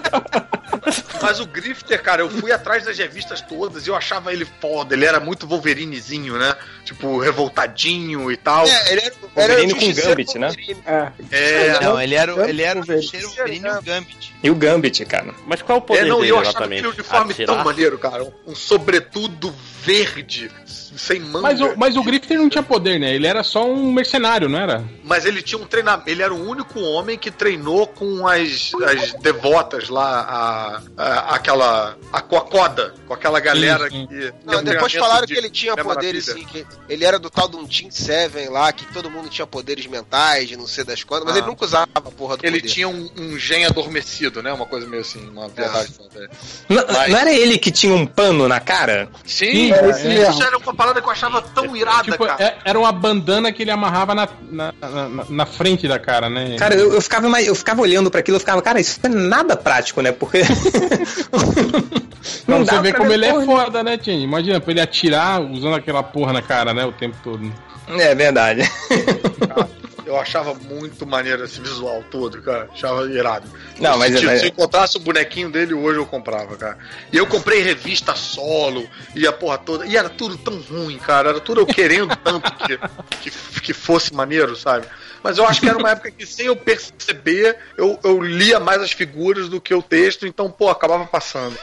Mas 1.22 1.40
o 1.40 1.46
Grifter, 1.46 2.02
cara, 2.02 2.22
eu 2.22 2.30
fui 2.30 2.52
atrás 2.52 2.84
das 2.84 2.98
revistas 2.98 3.40
todas 3.40 3.86
e 3.86 3.90
eu 3.90 3.96
achava 3.96 4.32
ele 4.32 4.46
foda. 4.60 4.94
Ele 4.94 5.04
era 5.04 5.18
muito 5.20 5.46
Wolverinezinho, 5.46 6.38
né? 6.38 6.54
Tipo, 6.84 7.18
revoltadinho 7.18 8.30
e 8.30 8.36
tal. 8.36 8.66
É, 8.66 8.92
ele 8.92 9.00
era, 9.00 9.14
Wolverine 9.20 9.52
era 9.52 9.62
com 9.62 9.68
Justiceiro 9.80 10.08
Gambit, 10.08 10.38
né? 10.38 10.46
Wolverine. 10.48 10.82
É. 10.86 11.12
É, 11.30 11.80
Não, 11.80 12.00
ele 12.00 12.14
era, 12.14 12.48
ele 12.48 12.62
era 12.62 12.78
o 12.78 12.82
Wolverine. 12.82 13.08
cheiro 13.08 13.28
Wolverine 13.28 13.66
e 13.66 13.70
o 13.70 13.82
Gambit. 13.82 14.34
E 14.42 14.50
o 14.50 14.54
Gambit, 14.54 15.04
cara. 15.06 15.34
Mas 15.46 15.62
qual 15.62 15.78
é 15.78 15.80
o 15.80 15.84
poder 15.84 16.00
é, 16.00 16.04
não, 16.04 16.18
e 16.18 16.20
dele 16.22 16.32
eu 16.32 16.38
achava 16.38 16.50
exatamente? 16.50 16.78
aquele 16.80 16.94
uniforme 16.94 17.32
Atirar? 17.32 17.56
tão 17.56 17.64
maneiro, 17.64 17.98
cara. 17.98 18.32
Um 18.46 18.54
sobretudo 18.54 19.54
verde, 19.82 20.50
sem 20.66 21.20
manga. 21.20 21.42
Mas 21.42 21.60
o, 21.60 21.74
mas 21.76 21.96
o 21.96 22.02
Grifter 22.02 22.36
não 22.38 22.48
tinha 22.48 22.62
poder, 22.62 22.98
né? 22.98 23.14
Ele 23.14 23.26
era 23.26 23.42
só 23.42 23.64
um 23.64 23.92
mercenário, 23.92 24.48
não 24.48 24.58
era? 24.58 24.84
Mas 25.04 25.24
ele 25.24 25.40
tinha 25.42 25.60
um 25.60 25.66
treinamento. 25.66 26.08
Ele 26.10 26.22
era 26.22 26.34
o 26.34 26.48
único 26.48 26.80
homem 26.80 27.16
que 27.16 27.30
treinou 27.30 27.86
com 27.86 28.26
as, 28.26 28.72
as 28.84 29.12
devotas 29.14 29.88
lá, 29.88 30.20
a, 30.22 30.82
a-. 30.96 31.05
A, 31.06 32.20
com 32.20 32.36
a 32.36 32.40
coda, 32.42 32.94
com 33.06 33.14
aquela 33.14 33.38
galera 33.40 33.88
sim. 33.88 34.06
que. 34.06 34.32
Não, 34.44 34.62
depois 34.62 34.92
falaram 34.94 35.26
de 35.26 35.32
que 35.34 35.38
ele 35.38 35.50
tinha 35.50 35.76
poderes, 35.76 36.26
Maravilha. 36.28 36.48
sim, 36.48 36.64
que 36.64 36.66
ele 36.92 37.04
era 37.04 37.18
do 37.18 37.30
tal 37.30 37.48
de 37.48 37.56
um 37.56 37.66
Team 37.66 37.90
Seven 37.90 38.48
lá, 38.48 38.72
que 38.72 38.84
todo 38.92 39.10
mundo 39.10 39.28
tinha 39.28 39.46
poderes 39.46 39.86
mentais, 39.86 40.48
de 40.48 40.56
não 40.56 40.66
sei 40.66 40.84
das 40.84 41.04
quantas, 41.04 41.26
mas 41.26 41.34
Ah. 41.36 41.38
ele 41.38 41.46
nunca 41.46 41.64
usava 41.64 41.88
a 41.94 42.00
porra 42.00 42.36
do 42.36 42.44
Ele 42.46 42.60
poder. 42.60 42.72
tinha 42.72 42.88
um, 42.88 43.10
um 43.16 43.38
gen 43.38 43.64
adormecido, 43.66 44.42
né? 44.42 44.52
Uma 44.52 44.66
coisa 44.66 44.86
meio 44.86 45.02
assim, 45.02 45.28
uma 45.28 45.48
verdade. 45.48 45.92
Não, 46.68 46.84
Mas- 46.88 47.08
não 47.10 47.18
era 47.18 47.32
ele 47.32 47.58
que 47.58 47.70
tinha 47.70 47.94
um 47.94 48.06
pano 48.06 48.48
na 48.48 48.58
cara? 48.60 49.08
Sim, 49.24 49.72
é 49.72 49.88
esse 49.90 50.00
isso 50.00 50.08
mesmo. 50.08 50.42
era 50.42 50.58
uma 50.58 50.74
parada 50.74 51.00
que 51.00 51.06
eu 51.06 51.12
achava 51.12 51.40
tão 51.42 51.76
irada, 51.76 52.04
Tipo, 52.04 52.26
cara. 52.26 52.42
é- 52.42 52.58
era 52.64 52.78
uma 52.78 52.90
bandana 52.92 53.52
que 53.52 53.62
ele 53.62 53.70
amarrava 53.70 54.14
na, 54.14 54.28
na, 54.50 54.72
na, 54.80 55.24
na 55.28 55.46
frente 55.46 55.86
da 55.86 55.98
cara, 55.98 56.28
né? 56.28 56.56
Cara, 56.58 56.74
eu, 56.74 56.92
eu 56.94 57.00
ficava 57.00 57.26
eu 57.42 57.54
ficava 57.54 57.82
olhando 57.82 58.10
pra 58.10 58.20
aquilo, 58.20 58.36
eu 58.36 58.40
ficava, 58.40 58.62
cara, 58.62 58.80
isso 58.80 58.98
não 59.04 59.10
é 59.10 59.14
nada 59.28 59.56
prático, 59.56 60.00
né? 60.00 60.10
Porque. 60.12 60.38
Não, 62.46 62.64
você 62.64 62.80
vê 62.80 62.92
como 62.92 63.12
ele 63.12 63.24
é 63.26 63.44
foda, 63.44 63.82
né, 63.82 63.96
Tini? 63.96 64.22
Imagina, 64.24 64.60
pra 64.60 64.70
ele 64.72 64.80
atirar 64.80 65.40
usando 65.42 65.74
aquela 65.74 66.02
porra 66.02 66.32
na 66.32 66.42
cara, 66.42 66.72
né, 66.74 66.84
o 66.84 66.92
tempo 66.92 67.16
todo. 67.22 67.52
É 67.88 68.14
verdade. 68.14 68.62
Eu 70.04 70.16
achava 70.18 70.54
muito 70.54 71.04
maneiro 71.04 71.44
esse 71.44 71.60
visual 71.60 72.02
todo, 72.10 72.40
cara. 72.40 72.68
Achava 72.72 73.04
irado. 73.10 73.48
Não, 73.80 73.98
mas- 73.98 74.16
se, 74.16 74.24
mas- 74.24 74.38
se 74.40 74.46
eu 74.46 74.50
encontrasse 74.50 74.96
o 74.96 75.00
bonequinho 75.00 75.50
dele 75.50 75.74
hoje, 75.74 75.98
eu 75.98 76.06
comprava, 76.06 76.56
cara. 76.56 76.78
E 77.12 77.16
eu 77.16 77.26
comprei 77.26 77.60
revista 77.62 78.14
solo 78.14 78.88
e 79.16 79.26
a 79.26 79.32
porra 79.32 79.58
toda. 79.58 79.84
E 79.84 79.96
era 79.96 80.08
tudo 80.08 80.36
tão 80.38 80.60
ruim, 80.60 80.96
cara. 80.98 81.30
Era 81.30 81.40
tudo 81.40 81.60
eu 81.60 81.66
querendo 81.66 82.14
tanto 82.16 82.52
que, 82.54 82.78
que, 83.20 83.60
que 83.60 83.72
fosse 83.72 84.14
maneiro, 84.14 84.54
sabe? 84.54 84.86
Mas 85.26 85.38
eu 85.38 85.46
acho 85.46 85.60
que 85.60 85.68
era 85.68 85.76
uma 85.78 85.90
época 85.90 86.10
que, 86.10 86.24
sem 86.24 86.46
eu 86.46 86.54
perceber, 86.56 87.56
eu, 87.76 87.98
eu 88.04 88.22
lia 88.22 88.60
mais 88.60 88.80
as 88.80 88.92
figuras 88.92 89.48
do 89.48 89.60
que 89.60 89.74
o 89.74 89.82
texto, 89.82 90.26
então, 90.26 90.48
pô, 90.50 90.68
acabava 90.68 91.04
passando. 91.06 91.56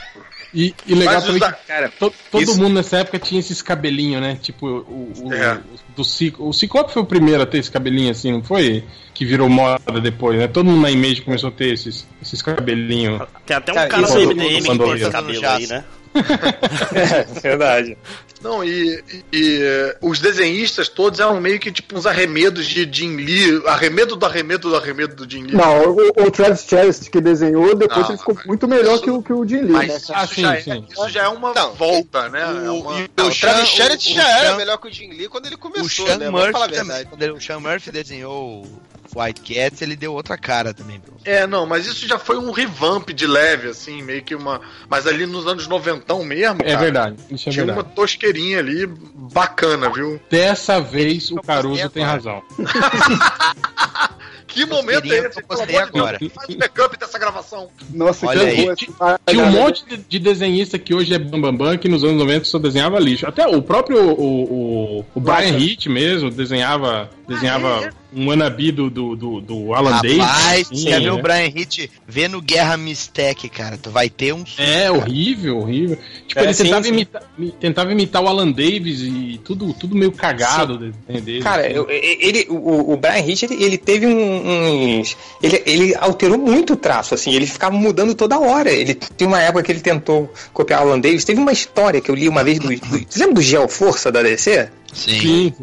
E, 0.53 0.75
e 0.85 0.93
legal 0.93 1.19
também 1.21 1.39
que 1.41 1.51
Cara, 1.67 1.89
to- 1.89 2.13
todo 2.29 2.43
isso- 2.43 2.61
mundo 2.61 2.75
nessa 2.75 2.97
época 2.97 3.17
tinha 3.17 3.39
esses 3.39 3.61
cabelinhos, 3.61 4.21
né? 4.21 4.37
Tipo, 4.39 4.67
o, 4.67 5.11
o, 5.23 5.33
É. 5.33 5.55
o- 5.55 5.61
do 5.95 6.03
Ciclo. 6.03 6.47
O 6.47 6.53
Ciclope 6.53 6.93
foi 6.93 7.01
o 7.01 7.05
primeiro 7.05 7.41
a 7.41 7.45
ter 7.45 7.57
esse 7.57 7.71
cabelinho 7.71 8.11
assim, 8.11 8.31
não 8.33 8.43
foi? 8.43 8.83
Que 9.15 9.25
virou 9.25 9.49
moda 9.49 9.99
depois, 9.99 10.37
né? 10.37 10.47
Todo 10.47 10.65
mundo 10.67 10.81
na 10.81 10.91
Image 10.91 11.21
começou 11.21 11.49
a 11.49 11.51
ter 11.51 11.73
esses, 11.73 12.05
esses 12.21 12.41
cabelinhos. 12.41 13.21
Tem 13.47 13.57
até 13.57 13.71
um 13.71 13.75
Cara, 13.75 13.89
cara 13.89 14.03
do 14.07 14.13
MDM 14.13 14.35
que 14.35 14.51
tem 14.51 14.63
Bandolero. 14.63 15.01
esse 15.01 15.11
cabelo 15.11 15.47
aí, 15.47 15.67
né? 15.67 15.83
é 16.95 17.23
verdade. 17.41 17.97
Não, 18.41 18.61
e, 18.63 19.01
e- 19.31 19.59
eh, 19.61 19.97
os 20.01 20.19
desenhistas 20.19 20.89
todos 20.89 21.19
eram 21.19 21.39
meio 21.39 21.57
que 21.59 21.71
tipo 21.71 21.97
uns 21.97 22.05
arremedos 22.05 22.65
de 22.67 22.87
Jim 22.91 23.15
Lee, 23.15 23.61
arremedo 23.65 24.17
do 24.17 24.25
arremedo 24.25 24.69
do 24.69 24.75
arremedo 24.75 25.15
do 25.15 25.29
Jim 25.31 25.43
Lee. 25.43 25.55
Não, 25.55 25.91
o, 25.91 26.07
o 26.27 26.31
Travis 26.31 26.65
Chest 26.67 27.09
que 27.09 27.21
desenhou, 27.21 27.73
depois 27.73 28.01
Não, 28.01 28.09
ele 28.09 28.17
ficou 28.17 28.37
muito 28.45 28.67
melhor 28.67 28.95
isso- 28.95 29.03
que 29.03 29.09
o, 29.09 29.21
que 29.23 29.31
o 29.33 29.47
Jim 29.47 29.61
Lee, 29.61 29.71
Mas 29.71 29.87
né? 29.87 29.95
isso, 29.97 30.11
Ah, 30.13 30.25
já, 30.25 30.27
sim, 30.27 30.45
é, 30.45 30.61
sim. 30.61 30.85
isso 30.91 31.09
já 31.09 31.23
é 31.23 31.27
uma 31.29 31.53
Não, 31.53 31.73
volta, 31.73 32.27
né? 32.29 32.45
o- 32.45 32.49
é 32.49 32.51
uma... 32.71 32.91
Não, 33.15 33.25
O 33.25 33.29
o 33.29 33.35
Travis 33.39 33.71
o- 33.71 33.75
já 33.77 33.83
o 33.83 33.85
era 33.85 33.99
Sean- 33.99 34.57
melhor 34.57 34.77
que 34.77 34.87
o 34.89 34.91
Jim 34.93 35.09
Lee 35.11 35.29
quando 35.29 35.45
ele 35.45 35.55
O 35.55 35.59
começou, 35.59 36.05
Sean 36.05 36.17
né? 36.17 36.29
Murphy 36.29 36.51
também. 36.51 36.69
verdade. 36.73 37.05
Quando 37.09 37.23
ele- 37.23 37.31
o 37.33 37.41
Sean 37.41 37.59
Murphy 37.61 37.91
desenhou 37.91 38.63
o 38.65 38.81
White 39.15 39.41
Cats, 39.41 39.81
ele 39.81 39.95
deu 39.95 40.13
outra 40.13 40.37
cara 40.37 40.73
também, 40.73 40.99
bro. 40.99 41.15
É, 41.25 41.45
não, 41.47 41.65
mas 41.65 41.85
isso 41.85 42.07
já 42.07 42.17
foi 42.19 42.37
um 42.37 42.51
revamp 42.51 43.09
de 43.09 43.25
leve, 43.27 43.69
assim, 43.69 44.01
meio 44.01 44.23
que 44.23 44.35
uma. 44.35 44.61
Mas 44.89 45.07
ali 45.07 45.25
nos 45.25 45.47
anos 45.47 45.67
90 45.67 46.13
mesmo. 46.23 46.61
É 46.61 46.65
cara, 46.71 46.77
verdade, 46.77 47.15
isso 47.29 47.49
é 47.49 47.51
Tinha 47.51 47.65
uma 47.65 47.73
verdade. 47.73 47.95
tosqueirinha 47.95 48.59
ali 48.59 48.85
bacana, 48.87 49.89
viu? 49.91 50.19
Dessa 50.29 50.79
vez 50.79 51.31
o 51.31 51.37
Caruso 51.37 51.89
tem 51.89 52.03
agora. 52.03 52.15
razão. 52.17 52.43
Que 54.53 54.67
momento 54.67 55.11
é 55.11 55.17
esse? 55.17 55.41
postei 55.41 55.65
Deus. 55.91 56.31
Faz 56.31 56.49
o 56.49 56.57
backup 56.57 56.97
dessa 56.97 57.17
gravação. 57.17 57.69
Nossa, 57.91 58.27
Olha 58.27 58.45
que 58.53 58.61
aí. 58.71 58.93
cara, 58.99 59.19
Tinha 59.27 59.43
um 59.45 59.51
monte 59.51 59.83
de, 59.83 59.97
de 59.97 60.19
desenhista 60.19 60.77
que 60.77 60.93
hoje 60.93 61.11
é 61.11 61.17
bambambam, 61.17 61.57
bam, 61.57 61.65
bam, 61.71 61.77
que 61.77 61.89
nos 61.89 62.03
anos 62.03 62.17
90 62.17 62.45
só 62.45 62.59
desenhava 62.59 62.99
lixo. 62.99 63.25
Até 63.27 63.47
o 63.47 63.63
próprio 63.63 63.97
o, 64.11 64.99
o, 64.99 65.05
o 65.15 65.19
Brian 65.19 65.57
Hitch 65.57 65.87
mesmo 65.87 66.29
desenhava, 66.29 67.09
desenhava 67.27 67.89
um 68.15 68.27
wannabe 68.27 68.71
do, 68.71 68.89
do, 68.89 69.15
do, 69.15 69.41
do 69.41 69.73
Alan 69.73 69.99
Davis. 70.01 70.17
Rapaz, 70.17 70.61
assim, 70.67 70.75
você 70.75 70.89
quer 70.89 70.99
ver 70.99 71.05
né? 71.05 71.11
o 71.11 71.21
Brian 71.21 71.47
Hitch 71.55 71.89
vendo 72.07 72.41
Guerra 72.41 72.77
Mistec, 72.77 73.49
cara? 73.49 73.77
Tu 73.77 73.89
vai 73.89 74.09
ter 74.09 74.33
um. 74.33 74.43
É, 74.57 74.91
horrível, 74.91 75.57
horrível. 75.59 75.97
Tipo, 76.27 76.41
É, 76.41 76.43
ele 76.45 76.53
sim, 76.53 76.63
tentava, 76.63 76.83
sim. 76.83 76.89
Imitar, 76.89 77.23
mi- 77.37 77.51
tentava 77.59 77.91
imitar 77.91 78.23
o 78.23 78.27
Alan 78.27 78.51
Davis 78.51 78.99
e 79.01 79.39
tudo, 79.43 79.73
tudo 79.73 79.95
meio 79.95 80.11
cagado 80.11 80.77
dele. 80.77 81.41
Cara, 81.41 81.65
assim. 81.65 81.75
eu- 81.75 81.87
ele, 81.89 82.45
o, 82.49 82.93
o 82.93 82.97
Brian 82.97 83.19
Hitch, 83.25 83.43
ele, 83.43 83.63
ele 83.63 83.77
teve 83.77 84.05
um- 84.07 84.99
uns. 84.99 85.17
Ele, 85.41 85.61
ele 85.65 85.95
alterou 85.95 86.37
muito 86.37 86.73
o 86.73 86.77
traço, 86.77 87.13
assim, 87.13 87.33
ele 87.33 87.45
ficava 87.47 87.75
mudando 87.75 88.13
toda 88.15 88.39
hora. 88.39 88.71
Ele 88.71 88.93
tem 88.93 89.27
uma 89.27 89.39
época 89.41 89.63
que 89.63 89.71
ele 89.71 89.81
tentou 89.81 90.31
copiar 90.53 90.81
o 90.85 90.89
Alan 90.89 90.99
Davis. 90.99 91.23
Teve 91.23 91.39
uma 91.39 91.51
história 91.51 91.99
que 92.01 92.09
eu 92.09 92.15
li 92.15 92.27
uma 92.29 92.43
vez 92.43 92.59
do. 92.59 92.67
do 92.69 92.75
você 93.09 93.19
lembra 93.19 93.35
do 93.35 93.41
Geo 93.41 93.67
Força 93.67 94.11
da 94.11 94.21
DC? 94.21 94.69
Sim. 94.93 95.19
Sim, 95.19 95.53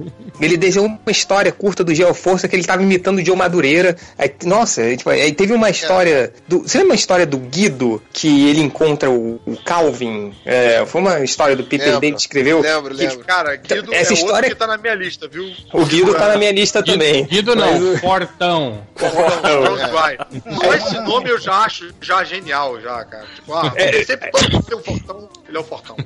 Ele 0.40 0.56
desenhou 0.56 0.86
uma 0.88 1.00
história 1.08 1.52
curta 1.52 1.84
do 1.84 1.94
Geoforça 1.94 2.48
que 2.48 2.56
ele 2.56 2.64
tava 2.64 2.82
imitando 2.82 3.18
o 3.18 3.24
Joe 3.24 3.36
Madureira. 3.36 3.96
Aí, 4.18 4.32
nossa, 4.44 4.82
aí, 4.82 4.96
tipo, 4.96 5.10
aí 5.10 5.32
teve 5.32 5.52
uma 5.52 5.70
história. 5.70 6.32
Do, 6.48 6.60
você 6.60 6.78
lembra 6.78 6.92
uma 6.92 6.96
história 6.96 7.26
do 7.26 7.38
Guido 7.38 8.02
que 8.12 8.48
ele 8.48 8.60
encontra 8.60 9.10
o, 9.10 9.40
o 9.46 9.56
Calvin? 9.64 10.34
É, 10.44 10.84
foi 10.86 11.00
uma 11.00 11.20
história 11.20 11.54
do 11.54 11.64
Peter 11.64 11.86
Lembro. 11.86 12.00
David 12.00 12.16
que 12.16 12.20
escreveu. 12.22 12.60
Lembro, 12.60 12.94
que- 12.94 13.06
lembro. 13.06 13.24
Cara, 13.24 13.56
Guido 13.56 13.94
Essa 13.94 14.12
é 14.12 14.14
história- 14.14 14.34
outro 14.36 14.50
que 14.50 14.56
tá 14.56 14.66
na 14.66 14.76
minha 14.78 14.94
lista, 14.94 15.28
viu? 15.28 15.44
O 15.72 15.84
Guido 15.86 16.14
tá 16.14 16.28
na 16.28 16.36
minha 16.36 16.52
lista 16.52 16.82
também. 16.82 17.24
Guido 17.24 17.54
não, 17.54 17.72
Mas 17.72 17.82
o- 17.82 17.98
Fortão. 17.98 18.82
Brown 18.96 19.76
Dry. 19.76 20.54
Só 20.56 20.74
esse 20.74 21.00
nome 21.00 21.30
eu 21.30 21.38
já 21.40 21.54
acho 21.64 21.90
já 22.00 22.24
genial, 22.24 22.80
já, 22.80 23.04
cara. 23.04 23.26
Tipo, 23.34 23.54
ah, 23.54 23.72
É, 23.76 24.04
sempre 24.04 24.30
todo 24.30 24.62
tem 24.62 24.76
um 24.78 24.82
fortão, 24.82 25.28
ele 25.48 25.56
é 25.56 25.60
o 25.60 25.64
fortão. 25.64 25.96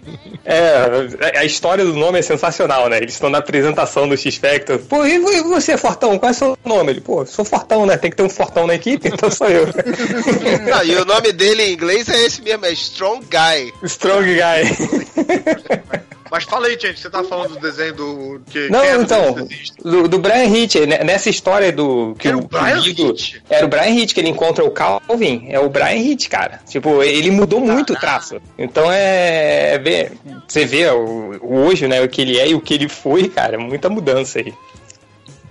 É, 0.44 1.38
a 1.38 1.44
história 1.44 1.84
do 1.84 1.94
nome 1.94 2.18
é 2.18 2.22
sensacional, 2.22 2.88
né? 2.88 2.98
Eles 2.98 3.13
estão 3.14 3.30
na 3.30 3.38
apresentação 3.38 4.08
do 4.08 4.16
X-Factor. 4.16 4.78
Pô, 4.80 5.04
e 5.06 5.18
vo- 5.18 5.48
você, 5.48 5.76
Fortão? 5.76 6.18
Qual 6.18 6.28
é 6.30 6.32
o 6.32 6.36
seu 6.36 6.58
nome? 6.64 6.92
Ele, 6.92 7.00
pô, 7.00 7.24
sou 7.26 7.44
Fortão, 7.44 7.86
né? 7.86 7.96
Tem 7.96 8.10
que 8.10 8.16
ter 8.16 8.22
um 8.22 8.28
Fortão 8.28 8.66
na 8.66 8.74
equipe, 8.74 9.08
então 9.08 9.30
sou 9.30 9.48
eu. 9.48 9.66
Não, 10.68 10.84
e 10.84 10.94
o 10.96 11.04
nome 11.04 11.32
dele 11.32 11.62
em 11.62 11.72
inglês 11.72 12.08
é 12.08 12.24
esse 12.24 12.42
mesmo, 12.42 12.64
é 12.66 12.72
Strong 12.72 13.24
Guy. 13.30 13.72
Strong 13.84 14.34
Guy. 14.34 16.04
Mas 16.34 16.42
fala 16.42 16.66
aí, 16.66 16.76
gente, 16.76 16.98
você 16.98 17.08
tá 17.08 17.22
falando 17.22 17.50
do 17.50 17.60
desenho 17.60 17.94
do. 17.94 18.40
Que, 18.50 18.68
Não, 18.68 18.82
é 18.82 18.96
do 18.96 19.02
então, 19.04 19.48
do, 19.84 20.08
do 20.08 20.18
Brian 20.18 20.46
Hitch, 20.46 20.74
né, 20.84 21.04
nessa 21.04 21.30
história 21.30 21.70
do. 21.70 22.12
Que 22.18 22.26
Era 22.26 22.36
o 22.36 22.40
Brian 22.48 22.80
Guido- 22.82 23.10
Hitch? 23.12 23.36
Era 23.48 23.64
o 23.64 23.68
Brian 23.68 23.90
Hitch 23.90 24.12
que 24.12 24.18
ele 24.20 24.30
encontra 24.30 24.64
o 24.64 24.70
Calvin, 24.72 25.46
é 25.48 25.60
o 25.60 25.68
Brian 25.68 25.94
Hitch, 25.94 26.26
cara. 26.28 26.58
Tipo, 26.68 27.04
ele 27.04 27.30
mudou 27.30 27.60
muito 27.60 27.92
o 27.92 27.96
traço. 27.96 28.40
Então 28.58 28.90
é. 28.90 29.74
é 29.74 29.78
ver- 29.78 30.12
você 30.48 30.64
vê 30.64 30.88
o, 30.88 31.38
o 31.40 31.54
hoje, 31.66 31.86
né, 31.86 32.02
o 32.02 32.08
que 32.08 32.20
ele 32.22 32.36
é 32.36 32.48
e 32.48 32.54
o 32.56 32.60
que 32.60 32.74
ele 32.74 32.88
foi, 32.88 33.28
cara, 33.28 33.56
muita 33.56 33.88
mudança 33.88 34.40
aí. 34.40 34.52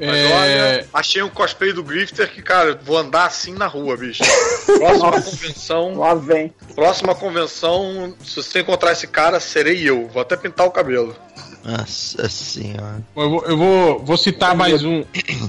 Mas 0.06 0.18
É, 0.18 0.34
olha, 0.34 0.88
achei 0.94 1.22
um 1.24 1.30
cosplay 1.30 1.72
do 1.74 1.84
Grifter 1.84 2.32
que, 2.32 2.42
cara, 2.42 2.80
vou 2.84 2.98
andar 2.98 3.26
assim 3.26 3.54
na 3.54 3.68
rua, 3.68 3.96
bicho. 3.98 4.24
Próxima 4.78 5.12
convenção, 5.22 5.98
Lá 5.98 6.14
vem. 6.16 6.54
próxima 6.76 7.16
convenção, 7.16 8.16
se 8.24 8.36
você 8.36 8.60
encontrar 8.60 8.92
esse 8.92 9.08
cara, 9.08 9.40
serei 9.40 9.88
eu. 9.88 10.08
Vou 10.10 10.22
até 10.22 10.36
pintar 10.36 10.66
o 10.68 10.72
cabelo. 10.72 11.16
Nossa 11.66 12.28
senhora. 12.30 13.02
Eu 13.16 13.30
vou, 13.30 13.46
eu 13.46 13.58
vou, 13.58 14.00
vou 14.00 14.18
citar 14.18 14.54
mais 14.56 14.84
um, 14.84 15.04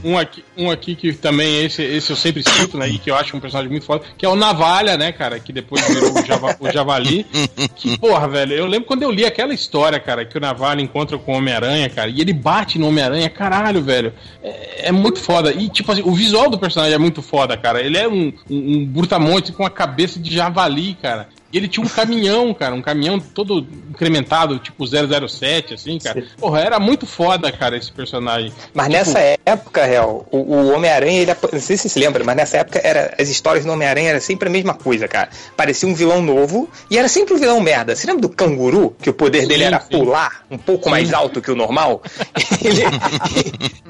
um, 0.05 0.17
aqui, 0.17 0.45
um 0.57 0.71
aqui 0.71 0.95
que 0.95 1.13
também, 1.13 1.65
esse, 1.65 1.83
esse 1.83 2.11
eu 2.11 2.17
sempre 2.17 2.43
cito, 2.43 2.79
né? 2.79 2.89
E 2.89 2.99
que 2.99 3.11
eu 3.11 3.17
acho 3.17 3.37
um 3.37 3.41
personagem 3.41 3.71
muito 3.71 3.85
foda, 3.85 4.05
que 4.17 4.25
é 4.25 4.29
o 4.29 4.37
Navalha, 4.37 4.97
né, 4.97 5.11
cara? 5.11 5.41
Que 5.41 5.53
depois 5.53 5.85
virou 5.89 6.13
o, 6.13 6.25
Java- 6.25 6.57
o 6.61 6.71
Javali. 6.71 7.27
Que, 7.75 7.99
porra, 7.99 8.29
velho, 8.29 8.53
eu 8.53 8.67
lembro 8.67 8.87
quando 8.87 9.03
eu 9.03 9.11
li 9.11 9.25
aquela 9.25 9.53
história, 9.53 9.99
cara, 9.99 10.25
que 10.25 10.39
o 10.39 10.41
Navalha 10.41 10.81
encontra 10.81 11.19
com 11.19 11.33
o 11.33 11.37
Homem-Aranha, 11.37 11.89
cara, 11.91 12.09
e 12.09 12.21
ele 12.21 12.33
bate 12.33 12.79
no 12.79 12.89
Homem-Aranha, 12.89 13.29
caralho, 13.29 13.83
velho. 13.83 14.13
É, 14.43 14.89
é 14.89 14.93
muito 14.93 15.19
foda. 15.21 15.53
E, 15.53 15.69
tipo 15.69 15.91
assim, 15.91 16.03
o 16.05 16.13
visual 16.13 16.49
do 16.49 16.59
personagem 16.59 16.95
é 16.95 16.99
muito 16.99 17.23
foda, 17.23 17.57
cara. 17.57 17.81
Ele 17.83 17.99
é 17.99 18.07
um, 18.07 18.33
um, 18.49 18.77
um 18.79 18.87
brutamonte 18.87 19.51
com 19.53 19.65
a 19.67 19.71
cabeça 19.71 20.19
de 20.21 20.35
javali, 20.35 20.95
cara. 21.01 21.29
E 21.55 21.57
ele 21.57 21.69
tinha 21.69 21.87
um 21.87 21.89
caminhão, 21.89 22.53
cara, 22.53 22.75
um 22.75 22.83
caminhão 22.83 23.21
todo 23.21 23.65
incrementado, 23.89 24.59
tipo 24.59 24.85
007, 24.85 25.75
assim, 25.75 26.01
cara. 26.01 26.25
Porra, 26.37 26.59
era 26.61 26.81
muito 26.81 27.07
foda, 27.07 27.53
cara, 27.53 27.77
esse 27.77 27.93
personagem. 27.93 28.53
Mas 28.75 28.87
Tipo, 28.89 28.99
nessa 28.99 29.19
época, 29.47 29.85
Real, 29.85 30.27
o, 30.33 30.39
o 30.39 30.73
Homem-Aranha, 30.75 31.21
ele, 31.23 31.33
não 31.53 31.61
sei 31.61 31.77
se 31.77 31.85
você 31.85 31.89
se 31.91 31.99
lembra, 32.01 32.25
mas 32.25 32.35
nessa 32.35 32.57
época 32.57 32.81
era, 32.83 33.15
as 33.21 33.29
histórias 33.29 33.65
do 33.65 33.71
Homem-Aranha 33.71 34.11
era 34.11 34.21
sempre 34.21 34.49
a 34.49 34.51
mesma 34.51 34.75
coisa, 34.75 35.07
cara. 35.07 35.29
Parecia 35.57 35.89
um 35.89 35.95
vilão 35.95 36.21
novo 36.21 36.69
e 36.91 36.99
era 36.99 37.07
sempre 37.07 37.35
um 37.35 37.39
vilão 37.39 37.61
merda. 37.61 37.95
Você 37.95 38.05
lembra 38.09 38.23
do 38.23 38.29
canguru? 38.29 38.97
Que 39.01 39.09
o 39.11 39.15
poder 39.15 39.43
Sim, 39.43 39.47
dele 39.49 39.63
era 39.63 39.79
sim. 39.81 39.91
pular 39.91 40.45
um 40.51 40.59
pouco 40.59 40.91
mais 40.91 41.13
alto 41.15 41.41
que 41.41 41.53
o 41.53 41.55
normal? 41.55 42.03
Ele- 42.65 42.83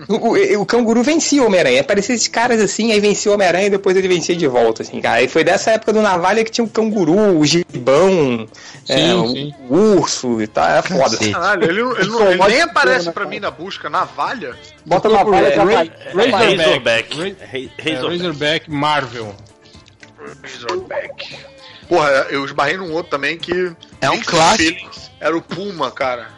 o, 0.09 0.15
o- 0.59 0.61
o 0.63 0.67
canguru 0.67 1.03
vencia 1.03 1.43
o 1.43 1.47
Homem-Aranha. 1.47 1.83
Parecia 1.83 2.15
esses 2.15 2.29
caras 2.29 2.61
assim, 2.61 2.93
aí 2.93 3.01
vencia 3.01 3.31
o 3.31 3.35
Homem-Aranha 3.35 3.67
e 3.67 3.71
depois 3.71 3.97
ele 3.97 4.09
vencia 4.09 4.37
de 4.37 4.47
volta, 4.47 4.83
assim, 4.83 5.01
cara. 5.01 5.23
E 5.23 5.29
foi 5.29 5.43
dessa 5.45 5.71
época 5.73 5.93
do 5.93 6.03
Navalha 6.03 6.45
que 6.45 6.51
tinha 6.51 6.65
o 6.65 6.69
canguru, 6.69 7.39
o 7.39 7.47
gibão, 7.73 8.49
é, 8.89 8.97
Sim, 8.97 9.13
o, 9.15 9.29
sim. 9.29 9.55
o 9.69 9.75
urso 9.99 10.41
e 10.43 10.47
tal. 10.47 10.67
Era 10.69 10.83
foda. 10.83 11.17
Caralho, 11.19 11.65
ele, 11.65 11.83
não- 11.83 11.93
ele 11.97 12.03
ele 12.31 12.37
pode 12.39 12.53
nem 12.55 12.63
aparece 12.63 13.11
pra 13.13 13.27
mim 13.27 13.41
na 13.41 13.51
busca, 13.51 13.89
navalha. 13.91 14.55
Bota 14.87 15.09
na 15.09 15.23
valha 15.25 15.49
Ray- 15.65 15.91
Razorback. 16.15 16.57
Razorback. 16.57 17.19
Ra- 17.19 17.29
É, 17.29 17.93
Razorback. 17.95 18.19
Razorback 18.19 18.71
Marvel. 18.71 19.35
Razorback. 20.43 21.37
Porra, 21.89 22.09
eu 22.31 22.45
esbarrei 22.45 22.77
num 22.77 22.93
outro 22.93 23.11
também 23.11 23.37
que. 23.39 23.73
É 24.01 24.11
um 24.11 24.21
clássico. 24.23 24.91
Era 25.21 25.37
o 25.37 25.43
Puma, 25.43 25.91
cara. 25.91 26.29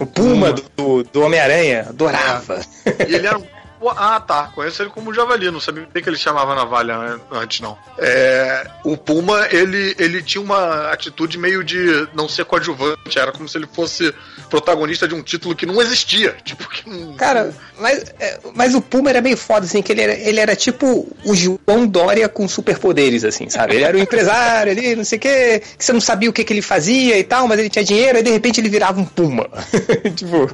O 0.00 0.06
Puma 0.06 0.52
do, 0.76 1.02
do 1.04 1.22
Homem-Aranha, 1.22 1.86
adorava. 1.88 2.60
E 3.08 3.14
ele 3.14 3.26
era 3.26 3.38
um. 3.38 3.46
Pô, 3.82 3.90
Ah, 3.96 4.20
tá. 4.20 4.44
Conheço 4.54 4.80
ele 4.80 4.90
como 4.90 5.12
Javali. 5.12 5.50
Não 5.50 5.58
sabia 5.58 5.84
que 5.92 6.08
ele 6.08 6.16
chamava 6.16 6.54
navalha 6.54 6.94
an- 6.94 7.20
antes, 7.32 7.58
não. 7.60 7.76
É, 7.98 8.64
o 8.84 8.96
Puma, 8.96 9.46
ele, 9.50 9.94
ele 9.98 10.22
tinha 10.22 10.40
uma 10.40 10.92
atitude 10.92 11.36
meio 11.36 11.64
de 11.64 12.06
não 12.14 12.28
ser 12.28 12.44
coadjuvante. 12.44 13.18
Era 13.18 13.32
como 13.32 13.48
se 13.48 13.58
ele 13.58 13.66
fosse 13.72 14.14
protagonista 14.48 15.08
de 15.08 15.14
um 15.16 15.22
título 15.22 15.56
que 15.56 15.66
não 15.66 15.82
existia. 15.82 16.36
Tipo, 16.44 16.68
que 16.68 16.88
não. 16.88 17.16
Cara, 17.16 17.52
mas, 17.80 18.04
é, 18.20 18.38
mas 18.54 18.74
o 18.74 18.80
Puma 18.80 19.10
era 19.10 19.20
meio 19.20 19.36
foda, 19.36 19.66
assim, 19.66 19.82
que 19.82 19.90
ele 19.90 20.02
era, 20.02 20.12
ele 20.14 20.38
era 20.38 20.54
tipo 20.54 21.08
o 21.24 21.34
João 21.34 21.84
Dória 21.86 22.28
com 22.28 22.46
superpoderes, 22.46 23.24
assim, 23.24 23.48
sabe? 23.48 23.74
Ele 23.74 23.84
era 23.84 23.96
o 23.96 24.00
empresário 24.00 24.70
ali, 24.70 24.94
não 24.94 25.04
sei 25.04 25.18
o 25.18 25.20
quê, 25.20 25.62
que 25.76 25.84
você 25.84 25.92
não 25.92 26.00
sabia 26.00 26.30
o 26.30 26.32
que, 26.32 26.44
que 26.44 26.52
ele 26.52 26.62
fazia 26.62 27.18
e 27.18 27.24
tal, 27.24 27.48
mas 27.48 27.58
ele 27.58 27.68
tinha 27.70 27.84
dinheiro, 27.84 28.18
e 28.18 28.22
de 28.22 28.30
repente 28.30 28.60
ele 28.60 28.68
virava 28.68 29.00
um 29.00 29.04
Puma. 29.04 29.48
tipo, 30.14 30.48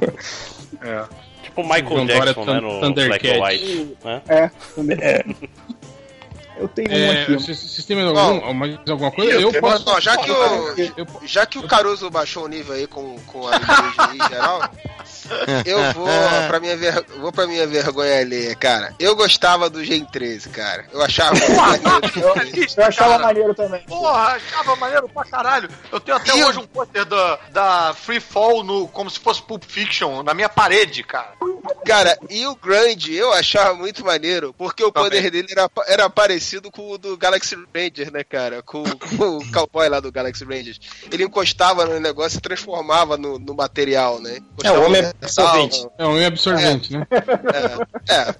É. 0.81 1.03
Tipo 1.59 1.93
o 1.93 1.97
Michael 1.97 2.05
Dória 2.05 2.33
Jackson, 2.33 2.45
né? 2.45 2.59
No 2.61 2.79
Thundercat. 2.81 3.07
Black 3.07 3.29
and 3.29 3.43
White. 3.43 3.97
Né? 4.03 4.21
É, 4.27 4.51
também. 4.75 4.97
Eu 6.57 6.67
tenho 6.67 6.89
um 6.89 6.93
É, 6.93 7.21
aqui. 7.23 7.33
vocês 7.35 7.85
têm 7.85 7.95
mais, 7.95 8.09
algum, 8.09 8.53
mais 8.53 8.77
alguma 8.89 9.11
coisa? 9.11 9.31
Eu 9.31 9.51
eu 9.53 9.61
posso. 9.61 9.85
Ó, 9.89 9.99
já 9.99 10.17
que 10.17 10.29
o, 10.29 10.75
já 11.25 11.45
que 11.45 11.57
o 11.57 11.63
Caruso 11.63 12.09
baixou 12.09 12.43
o 12.43 12.47
nível 12.49 12.75
aí 12.75 12.85
com, 12.85 13.17
com 13.27 13.47
a 13.47 13.55
em 14.13 14.29
geral, 14.29 14.69
eu 15.65 15.93
vou 15.93 16.07
pra, 16.47 16.59
minha 16.59 16.77
ver, 16.77 17.03
vou 17.19 17.31
pra 17.31 17.47
minha 17.47 17.65
vergonha 17.67 18.19
alheia, 18.19 18.55
cara. 18.55 18.93
Eu 18.99 19.15
gostava 19.15 19.69
do 19.69 19.83
Gen 19.83 20.05
13, 20.05 20.49
cara. 20.49 20.85
Eu 20.91 21.01
achava 21.01 21.33
muito 21.33 22.19
maneiro. 22.35 22.71
Eu 22.77 22.85
achava 22.85 23.09
Cara, 23.11 23.23
maneiro 23.23 23.53
também. 23.53 23.81
Porra, 23.81 24.35
achava 24.35 24.75
maneiro 24.75 25.09
pra 25.09 25.25
caralho. 25.25 25.69
Eu 25.91 25.99
tenho 25.99 26.17
até 26.17 26.37
E 26.37 26.43
hoje 26.43 26.59
um 26.59 26.67
pôster 26.67 27.05
da, 27.05 27.39
da 27.51 27.93
Free 27.93 28.19
Fall 28.19 28.63
no, 28.63 28.87
como 28.87 29.09
se 29.09 29.19
fosse 29.19 29.41
Pulp 29.41 29.63
Fiction 29.65 30.23
na 30.23 30.33
minha 30.33 30.49
parede, 30.49 31.03
cara. 31.03 31.33
Cara, 31.85 32.17
e 32.29 32.45
o 32.47 32.55
Grande 32.55 33.15
eu 33.15 33.31
achava 33.33 33.73
muito 33.73 34.05
maneiro, 34.05 34.53
porque 34.57 34.83
o 34.83 34.91
Também. 34.91 35.09
poder 35.09 35.31
dele 35.31 35.47
era, 35.51 35.69
era 35.87 36.09
parecido 36.09 36.71
com 36.71 36.91
o 36.91 36.97
do 36.97 37.17
Galaxy 37.17 37.55
Rangers, 37.73 38.11
né, 38.11 38.23
cara? 38.23 38.61
Com, 38.61 38.83
com 39.17 39.37
o 39.37 39.51
cowboy 39.51 39.89
lá 39.89 39.99
do 39.99 40.11
Galaxy 40.11 40.43
Rangers. 40.43 40.79
Ele 41.11 41.23
encostava 41.23 41.85
no 41.85 41.99
negócio 41.99 42.37
e 42.37 42.41
transformava 42.41 43.17
no, 43.17 43.39
no 43.39 43.53
material, 43.53 44.19
né? 44.19 44.39
É, 44.63 44.71
o 44.71 44.85
homem 44.85 45.01
Encostava 45.01 45.13
no 45.18 45.18
absorvente. 45.21 45.83
metal, 45.83 45.93
É 45.97 46.05
um 46.07 46.27
absorvente, 46.27 46.97
né? 46.97 47.07
É, 48.07 48.13
é. 48.13 48.35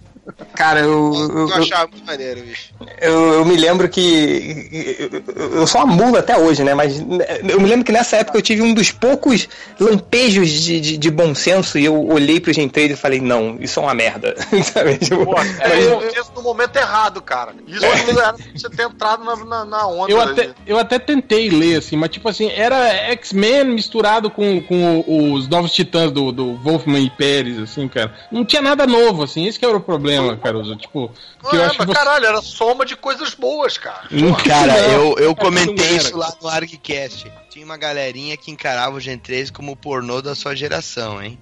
Cara, 0.53 0.81
eu, 0.81 1.13
Eu, 1.13 1.49
eu, 1.49 1.53
achava 1.53 1.87
muito 1.87 2.05
maneiro, 2.05 2.41
bicho. 2.41 2.73
eu, 3.01 3.33
eu 3.33 3.45
me 3.45 3.55
lembro 3.55 3.87
que. 3.89 5.21
Eu, 5.35 5.55
eu 5.57 5.67
sou 5.67 5.83
uma 5.83 5.93
mula 5.93 6.19
até 6.19 6.37
hoje, 6.37 6.63
né? 6.63 6.73
Mas 6.73 6.99
eu 6.99 7.59
me 7.59 7.67
lembro 7.67 7.85
que 7.85 7.91
nessa 7.91 8.17
época 8.17 8.37
eu 8.37 8.41
tive 8.41 8.61
um 8.61 8.73
dos 8.73 8.91
poucos 8.91 9.47
lampejos 9.79 10.49
de, 10.49 10.79
de, 10.79 10.97
de 10.97 11.11
bom 11.11 11.33
senso 11.35 11.77
e 11.77 11.85
eu 11.85 12.07
olhei 12.07 12.39
pro 12.39 12.53
Gen 12.53 12.69
3 12.69 12.91
e 12.91 12.95
falei, 12.95 13.19
não, 13.19 13.57
isso 13.59 13.79
é 13.79 13.83
uma 13.83 13.93
merda. 13.93 14.35
Sabe? 14.73 14.97
Tipo, 14.97 15.25
Pô, 15.25 15.39
é, 15.39 15.83
eu 15.83 16.25
no 16.35 16.41
momento 16.41 16.75
errado, 16.77 17.21
cara. 17.21 17.53
Isso 17.67 17.85
era 17.85 18.33
pra 18.33 18.45
você 18.53 18.69
ter 18.69 18.83
entrado 18.83 19.23
na, 19.23 19.35
na, 19.35 19.65
na 19.65 19.87
onda. 19.87 20.11
Eu 20.11 20.21
até, 20.21 20.49
eu 20.65 20.77
até 20.77 20.99
tentei 20.99 21.49
ler, 21.49 21.77
assim, 21.77 21.95
mas 21.95 22.09
tipo 22.09 22.27
assim, 22.27 22.49
era 22.49 22.87
X-Men 23.11 23.65
misturado 23.65 24.29
com, 24.29 24.61
com 24.61 25.03
os 25.33 25.47
novos 25.47 25.71
titãs 25.71 26.11
do, 26.11 26.31
do 26.31 26.55
Wolfman 26.55 26.99
e 26.99 27.09
Pérez, 27.09 27.59
assim, 27.59 27.87
cara. 27.87 28.13
Não 28.31 28.45
tinha 28.45 28.61
nada 28.61 28.85
novo, 28.87 29.23
assim, 29.23 29.45
esse 29.47 29.59
que 29.59 29.65
era 29.65 29.75
o 29.75 29.81
problema, 29.81 30.18
Caruso. 30.37 30.75
Tipo, 30.75 31.11
que 31.49 31.55
eu 31.55 31.61
é, 31.61 31.65
acho 31.65 31.77
mas 31.79 31.87
você... 31.87 31.93
caralho, 31.93 32.25
era 32.25 32.41
soma 32.41 32.85
de 32.85 32.95
coisas 32.95 33.33
boas, 33.33 33.77
cara. 33.77 34.07
Cara, 34.45 34.77
eu, 34.89 35.15
eu 35.17 35.27
não 35.29 35.35
comentei 35.35 35.97
isso 35.97 36.17
lá 36.17 36.33
no 36.41 36.47
ArgCast. 36.47 37.31
Tinha 37.49 37.65
uma 37.65 37.77
galerinha 37.77 38.37
que 38.37 38.51
encarava 38.51 38.95
o 38.95 38.99
Gen 38.99 39.17
13 39.17 39.51
como 39.51 39.71
o 39.71 39.75
pornô 39.75 40.21
da 40.21 40.35
sua 40.35 40.55
geração, 40.55 41.21
hein? 41.21 41.39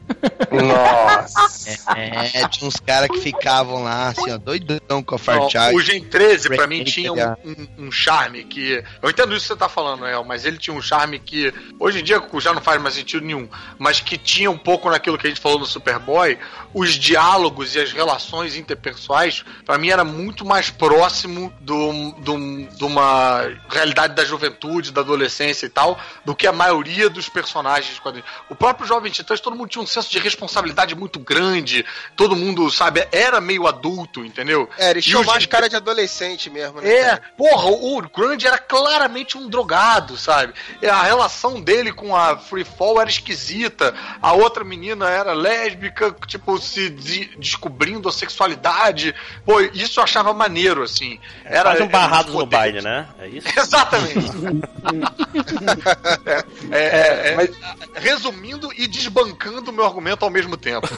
Nossa. 0.50 1.78
É, 1.98 2.48
tinha 2.48 2.68
uns 2.68 2.78
caras 2.78 3.10
que 3.10 3.20
ficavam 3.20 3.84
lá, 3.84 4.08
assim, 4.08 4.32
ó, 4.32 4.38
doidão 4.38 5.04
com 5.04 5.16
a 5.16 5.18
Não, 5.18 5.50
Fairchild. 5.50 5.76
o 5.76 5.82
Gen 5.82 6.04
13, 6.06 6.50
pra 6.50 6.66
mim, 6.66 6.84
tinha 6.86 7.12
um, 7.12 7.16
Break, 7.16 7.70
um- 7.78 7.88
um 7.88 7.92
charme 7.92 8.44
que. 8.46 8.82
Eu 9.02 9.10
entendo 9.10 9.36
isso 9.36 9.48
que 9.48 9.54
você 9.54 9.60
tá 9.60 9.68
falando, 9.68 10.06
El, 10.06 10.24
mas 10.24 10.46
ele 10.46 10.58
tinha 10.58 10.74
um 10.76 10.82
charme 10.82 11.20
que. 11.20 11.54
Hoje 11.80 12.00
em 12.00 12.04
dia 12.04 12.22
já 12.40 12.54
não 12.54 12.62
faz 12.62 12.82
mais 12.82 12.96
sentido 12.96 13.26
nenhum. 13.26 13.50
Mas 13.78 14.00
que 14.00 14.18
tinha 14.18 14.50
um 14.50 14.58
pouco 14.58 14.90
naquilo 14.90 15.18
que 15.18 15.28
a 15.28 15.30
gente 15.30 15.42
falou 15.42 15.60
no 15.60 15.66
Superboy. 15.66 16.38
Os 16.74 16.94
diálogos 16.94 17.76
e 17.76 17.80
as 17.80 17.92
relações 17.92 18.56
interpessoais, 18.56 19.44
pra 19.66 19.78
mim, 19.78 19.90
era 19.90 20.04
muito 20.04 20.46
mais 20.46 20.70
próximo 20.70 21.52
do, 21.60 22.12
do, 22.20 22.38
de 22.68 22.84
uma 22.84 23.42
realidade 23.70 24.14
da 24.16 24.24
juventude, 24.24 24.92
da 24.92 25.02
adolescência 25.02 25.66
e 25.66 25.70
tal, 25.70 25.97
do 26.26 26.36
que 26.36 26.48
a 26.48 26.52
maioria 26.52 27.10
dos 27.10 27.30
personagens. 27.30 28.02
O 28.50 28.56
próprio 28.56 28.88
Jovem 28.88 29.12
Titãs, 29.12 29.40
todo 29.40 29.56
mundo 29.56 29.70
tinha 29.70 29.82
um 29.84 29.88
senso 29.88 30.10
de 30.10 30.20
responsabilidade 30.20 30.96
muito 30.96 31.20
grande. 31.20 31.86
Todo 32.16 32.36
mundo, 32.36 32.70
sabe, 32.72 33.08
era 33.12 33.40
meio 33.42 33.68
adulto, 33.68 34.24
entendeu? 34.24 34.70
É, 34.78 34.92
eles 34.92 35.06
E 35.06 35.10
tinham 35.10 35.24
mais 35.24 35.46
cara 35.46 35.68
de 35.70 35.76
adolescente 35.76 36.50
mesmo, 36.50 36.82
né? 36.82 36.90
é, 36.90 37.06
cara? 37.10 37.22
porra, 37.38 37.68
o 37.70 38.02
Grande 38.10 38.48
era 38.48 38.58
claramente 38.58 39.38
um 39.38 39.48
drogado, 39.50 40.18
sabe? 40.18 40.54
A 40.90 41.04
relação 41.04 41.62
dele 41.62 41.92
com 41.92 42.16
a 42.16 42.38
Free 42.38 42.64
Fall 42.64 43.00
era 43.02 43.10
esquisita. 43.10 43.94
A 44.22 44.34
outra 44.34 44.64
menina 44.64 45.10
era 45.10 45.34
lésbica, 45.34 46.16
tipo, 46.26 46.58
se 46.60 46.90
de- 46.90 47.36
descobrindo 47.38 48.08
a 48.08 48.12
sexualidade. 48.12 49.14
Pô, 49.46 49.60
isso 49.60 50.00
eu 50.00 50.04
achava 50.04 50.34
maneiro, 50.34 50.84
assim. 50.84 51.20
Era 51.44 51.64
Quase 51.72 51.82
um 51.82 51.86
era 51.86 51.92
barrados 51.92 52.34
no 52.34 52.46
baile, 52.46 52.82
né? 52.82 53.08
É 53.20 53.28
isso? 53.28 53.48
Exatamente. 53.60 54.32
é, 56.72 56.78
é, 56.78 57.36
é, 57.40 57.44
é, 57.44 58.00
resumindo 58.00 58.70
e 58.78 58.88
desbancando 58.88 59.72
o 59.72 59.74
meu 59.74 59.86
argumento 59.86 60.24
ao 60.26 60.32
mesmo 60.32 60.58
tempo. 60.58 60.88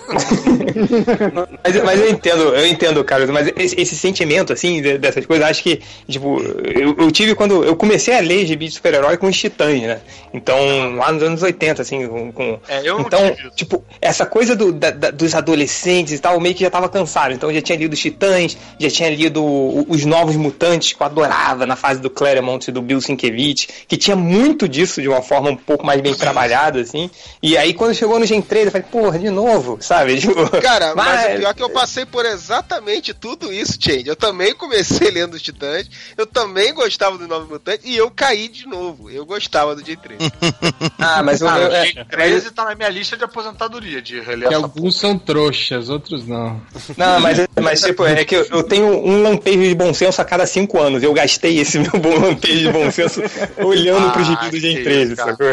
Mas, 1.63 1.83
mas 1.83 1.99
eu 1.99 2.09
entendo, 2.09 2.43
eu 2.55 2.65
entendo, 2.67 3.03
cara, 3.03 3.25
mas 3.27 3.51
esse, 3.55 3.79
esse 3.79 3.95
sentimento, 3.95 4.53
assim, 4.53 4.81
de- 4.81 4.97
dessas 4.97 5.25
coisas, 5.25 5.45
acho 5.47 5.63
que, 5.63 5.81
tipo, 6.07 6.41
eu, 6.41 6.95
eu 6.97 7.11
tive 7.11 7.35
quando 7.35 7.63
eu 7.63 7.75
comecei 7.75 8.15
a 8.17 8.19
ler 8.21 8.45
gibi 8.45 8.67
de 8.67 8.73
super-herói 8.75 9.17
com 9.17 9.27
os 9.27 9.37
titãs, 9.37 9.81
né? 9.81 9.99
Então, 10.33 10.95
lá 10.95 11.11
nos 11.11 11.23
anos 11.23 11.41
80, 11.43 11.81
assim, 11.81 12.07
com. 12.07 12.31
com- 12.31 12.59
É, 12.67 12.79
então, 12.87 13.35
tipo, 13.55 13.83
essa 14.01 14.25
coisa 14.25 14.55
do, 14.55 14.71
da- 14.71 14.91
da- 14.91 15.11
dos 15.11 15.33
adolescentes 15.33 16.13
e 16.13 16.19
tal, 16.19 16.33
eu 16.35 16.39
meio 16.39 16.55
que 16.55 16.61
já 16.61 16.69
tava 16.69 16.87
cansado. 16.89 17.33
Então, 17.33 17.49
eu 17.49 17.55
já 17.55 17.61
tinha 17.61 17.77
lido 17.77 17.93
os 17.93 17.99
titãs, 17.99 18.57
já 18.79 18.89
tinha 18.89 19.09
lido 19.09 19.43
os 19.43 20.05
Novos 20.05 20.35
Mutantes, 20.35 20.93
que 20.93 21.01
eu 21.01 21.05
adorava 21.05 21.65
na 21.65 21.75
fase 21.75 21.99
do 21.99 22.09
Claremont 22.09 22.67
e 22.69 22.71
do 22.71 22.81
Bill 22.81 23.01
Sienkiewicz, 23.01 23.67
que 23.87 23.97
tinha 23.97 24.15
muito 24.15 24.67
disso 24.79 25.01
de 25.01 25.07
uma 25.07 25.21
forma 25.21 25.49
um 25.49 25.55
pouco 25.55 25.85
mais 25.85 25.99
bem 26.01 26.13
trabalhada, 26.15 26.79
assim. 26.79 27.09
E 27.43 27.57
aí, 27.57 27.73
quando 27.73 27.93
chegou 27.93 28.17
no 28.19 28.25
Gen 28.25 28.41
3, 28.41 28.65
eu 28.65 28.71
falei, 28.71 28.87
porra, 28.89 29.19
de 29.19 29.29
novo, 29.29 29.77
sabe? 29.81 30.19
Tipo, 30.29 30.49
Cara, 30.61 30.93
mas, 30.95 31.07
Mas- 31.07 31.35
o 31.35 31.37
pior 31.39 31.49
é 31.49 31.53
que 31.53 31.63
eu 31.63 31.69
passei 31.69 32.05
por 32.05 32.25
exatamente 32.25 33.13
tudo 33.13 33.51
isso, 33.51 33.77
Change. 33.79 34.07
Eu 34.07 34.15
também 34.15 34.53
comecei 34.53 35.09
lendo 35.11 35.33
os 35.33 35.41
Titãs, 35.41 35.89
eu 36.17 36.25
também 36.25 36.73
gostava 36.73 37.17
do 37.17 37.27
Novo 37.27 37.47
Mutante 37.49 37.81
e 37.85 37.95
eu 37.97 38.09
caí 38.11 38.47
de 38.47 38.67
novo. 38.67 39.09
Eu 39.09 39.25
gostava 39.25 39.75
do 39.75 39.81
J3. 39.81 40.19
Ah, 41.01 41.23
mas 41.23 41.41
o 41.41 41.45
Cara, 41.45 41.59
meu. 41.59 41.71
é- 41.75 41.85
Gen 41.85 42.05
13 42.05 42.51
tá 42.51 42.65
na 42.65 42.75
minha 42.75 42.89
lista 42.89 43.15
de 43.17 43.23
aposentadoria, 43.23 44.01
de 44.01 44.19
essa 44.19 44.55
alguns 44.55 44.97
são 44.97 45.17
trouxas, 45.17 45.89
outros 45.89 46.27
não. 46.27 46.61
não, 46.97 47.19
mas, 47.19 47.47
mas 47.61 47.81
tipo, 47.81 48.05
é 48.05 48.23
que 48.25 48.35
eu, 48.35 48.45
eu 48.51 48.63
tenho 48.63 48.85
um 48.87 49.23
lampejo 49.23 49.61
de 49.61 49.73
bom 49.75 49.93
senso 49.93 50.21
a 50.21 50.25
cada 50.25 50.45
cinco 50.45 50.79
anos. 50.79 51.01
Eu 51.01 51.13
gastei 51.13 51.59
esse 51.59 51.79
meu 51.79 51.91
bom 51.99 52.19
lampejo 52.19 52.59
de 52.59 52.71
bom 52.71 52.91
senso 52.91 53.21
olhando 53.57 54.11
pro 54.11 54.23
gibi 54.23 54.49
do 54.49 54.59
Gen 54.59 54.68
isso, 54.73 54.83
13, 54.83 55.15
cara. 55.15 55.31
sacou? 55.31 55.47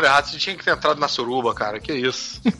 Errada, 0.00 0.26
você 0.28 0.38
tinha 0.38 0.56
que 0.56 0.64
ter 0.64 0.70
entrado 0.72 0.98
na 1.00 1.08
suruba, 1.08 1.54
cara. 1.54 1.78
Que 1.80 1.92
isso. 1.92 2.40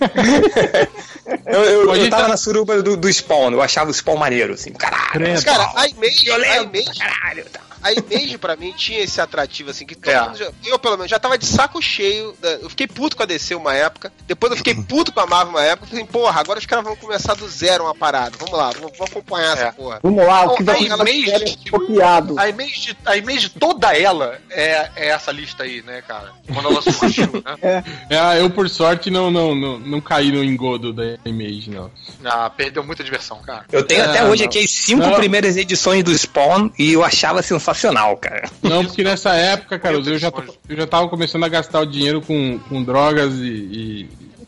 Eu, 1.46 1.60
eu, 1.64 1.80
eu 1.80 1.86
tava 1.86 1.98
entrar- 1.98 2.28
na 2.28 2.36
suruba 2.36 2.82
do, 2.82 2.96
do 2.96 3.08
Spawn, 3.12 3.52
eu 3.52 3.62
achava 3.62 3.90
o 3.90 3.94
Spawn 3.94 4.16
maneiro, 4.16 4.54
assim, 4.54 4.72
caralho. 4.72 5.10
Credo. 5.12 5.44
Cara, 5.44 5.72
a 5.76 5.86
Image, 5.88 6.30
a 6.30 6.36
Violento, 6.36 6.76
Image, 6.76 6.98
caralho. 6.98 7.44
tá. 7.52 7.60
A 7.82 7.92
Image 7.92 8.38
pra 8.38 8.56
mim 8.56 8.72
tinha 8.76 9.00
esse 9.00 9.20
atrativo, 9.20 9.70
assim, 9.70 9.86
que 9.86 9.94
todo 9.94 10.10
É. 10.12 10.20
mundo 10.22 10.36
já, 10.38 10.50
eu 10.66 10.78
pelo 10.78 10.96
menos 10.96 11.10
já 11.10 11.18
tava 11.18 11.36
de 11.38 11.46
saco 11.46 11.80
cheio. 11.82 12.34
da- 12.40 12.50
eu 12.52 12.70
fiquei 12.70 12.86
puto 12.86 13.16
com 13.16 13.22
a 13.22 13.26
DC 13.26 13.54
uma 13.54 13.74
época, 13.74 14.12
depois 14.26 14.50
eu 14.50 14.56
fiquei 14.56 14.74
puto 14.88 15.12
com 15.12 15.20
a 15.20 15.26
Marvel 15.26 15.54
uma 15.54 15.62
época. 15.64 15.86
Falei, 15.88 16.04
porra, 16.04 16.40
agora 16.40 16.58
os 16.58 16.66
caras 16.66 16.84
vão 16.84 16.96
começar 16.96 17.34
do 17.34 17.48
zero 17.48 17.84
uma 17.84 17.94
parada. 17.94 18.36
Vamos 18.38 18.56
lá, 18.56 18.70
vamos, 18.70 18.92
vamos 18.96 19.10
acompanhar 19.10 19.56
É. 19.56 19.62
essa 19.62 19.72
porra. 19.72 20.00
Vamos 20.02 20.24
lá, 20.26 20.44
o 20.46 20.56
que 20.56 20.62
Bom, 20.62 20.72
vai 20.72 20.80
a 20.90 21.10
Image- 21.10 21.70
copiado. 21.70 22.38
A 22.38 22.48
image, 22.48 22.96
a 23.04 23.16
image 23.16 23.48
toda 23.50 23.96
ela 23.96 24.38
é, 24.50 24.90
é 24.96 25.08
essa 25.08 25.30
lista 25.32 25.62
aí, 25.64 25.82
né, 25.82 26.02
cara? 26.06 26.32
Quando 26.52 26.68
ela 26.68 26.82
surgiu, 26.82 27.30
né? 27.44 27.82
É, 28.10 28.40
eu, 28.40 28.50
por 28.50 28.68
sorte, 28.68 29.10
não, 29.10 29.30
não, 29.30 29.54
não, 29.54 29.78
não 29.78 30.00
caí 30.00 30.30
no 30.32 30.42
engodo 30.42 30.92
da 30.92 31.02
Image, 31.24 31.70
não. 31.70 31.90
Ah, 32.24 32.50
perdeu 32.50 32.82
muita 32.82 33.02
diversão, 33.04 33.40
cara. 33.42 33.64
Eu 33.70 33.84
tenho 33.84 34.02
É, 34.02 34.04
até 34.06 34.24
hoje 34.24 34.42
não. 34.42 34.48
aqui 34.48 34.58
as 34.58 34.70
cinco 34.70 35.06
Não. 35.06 35.14
primeiras 35.16 35.56
edições 35.56 36.02
do 36.04 36.16
Spawn 36.16 36.70
e 36.78 36.92
eu 36.92 37.04
achava 37.04 37.42
sensacional, 37.42 37.69
cara. 38.16 38.48
Não, 38.62 38.84
porque 38.84 39.02
nessa 39.02 39.34
época, 39.34 39.78
cara, 39.78 39.96
eu 39.96 40.18
já, 40.18 40.32
eu 40.68 40.76
já 40.76 40.86
tava 40.86 41.08
começando 41.08 41.44
a 41.44 41.48
gastar 41.48 41.80
o 41.80 41.86
dinheiro 41.86 42.20
com, 42.20 42.58
com 42.68 42.82
drogas 42.82 43.34
e, 43.34 43.46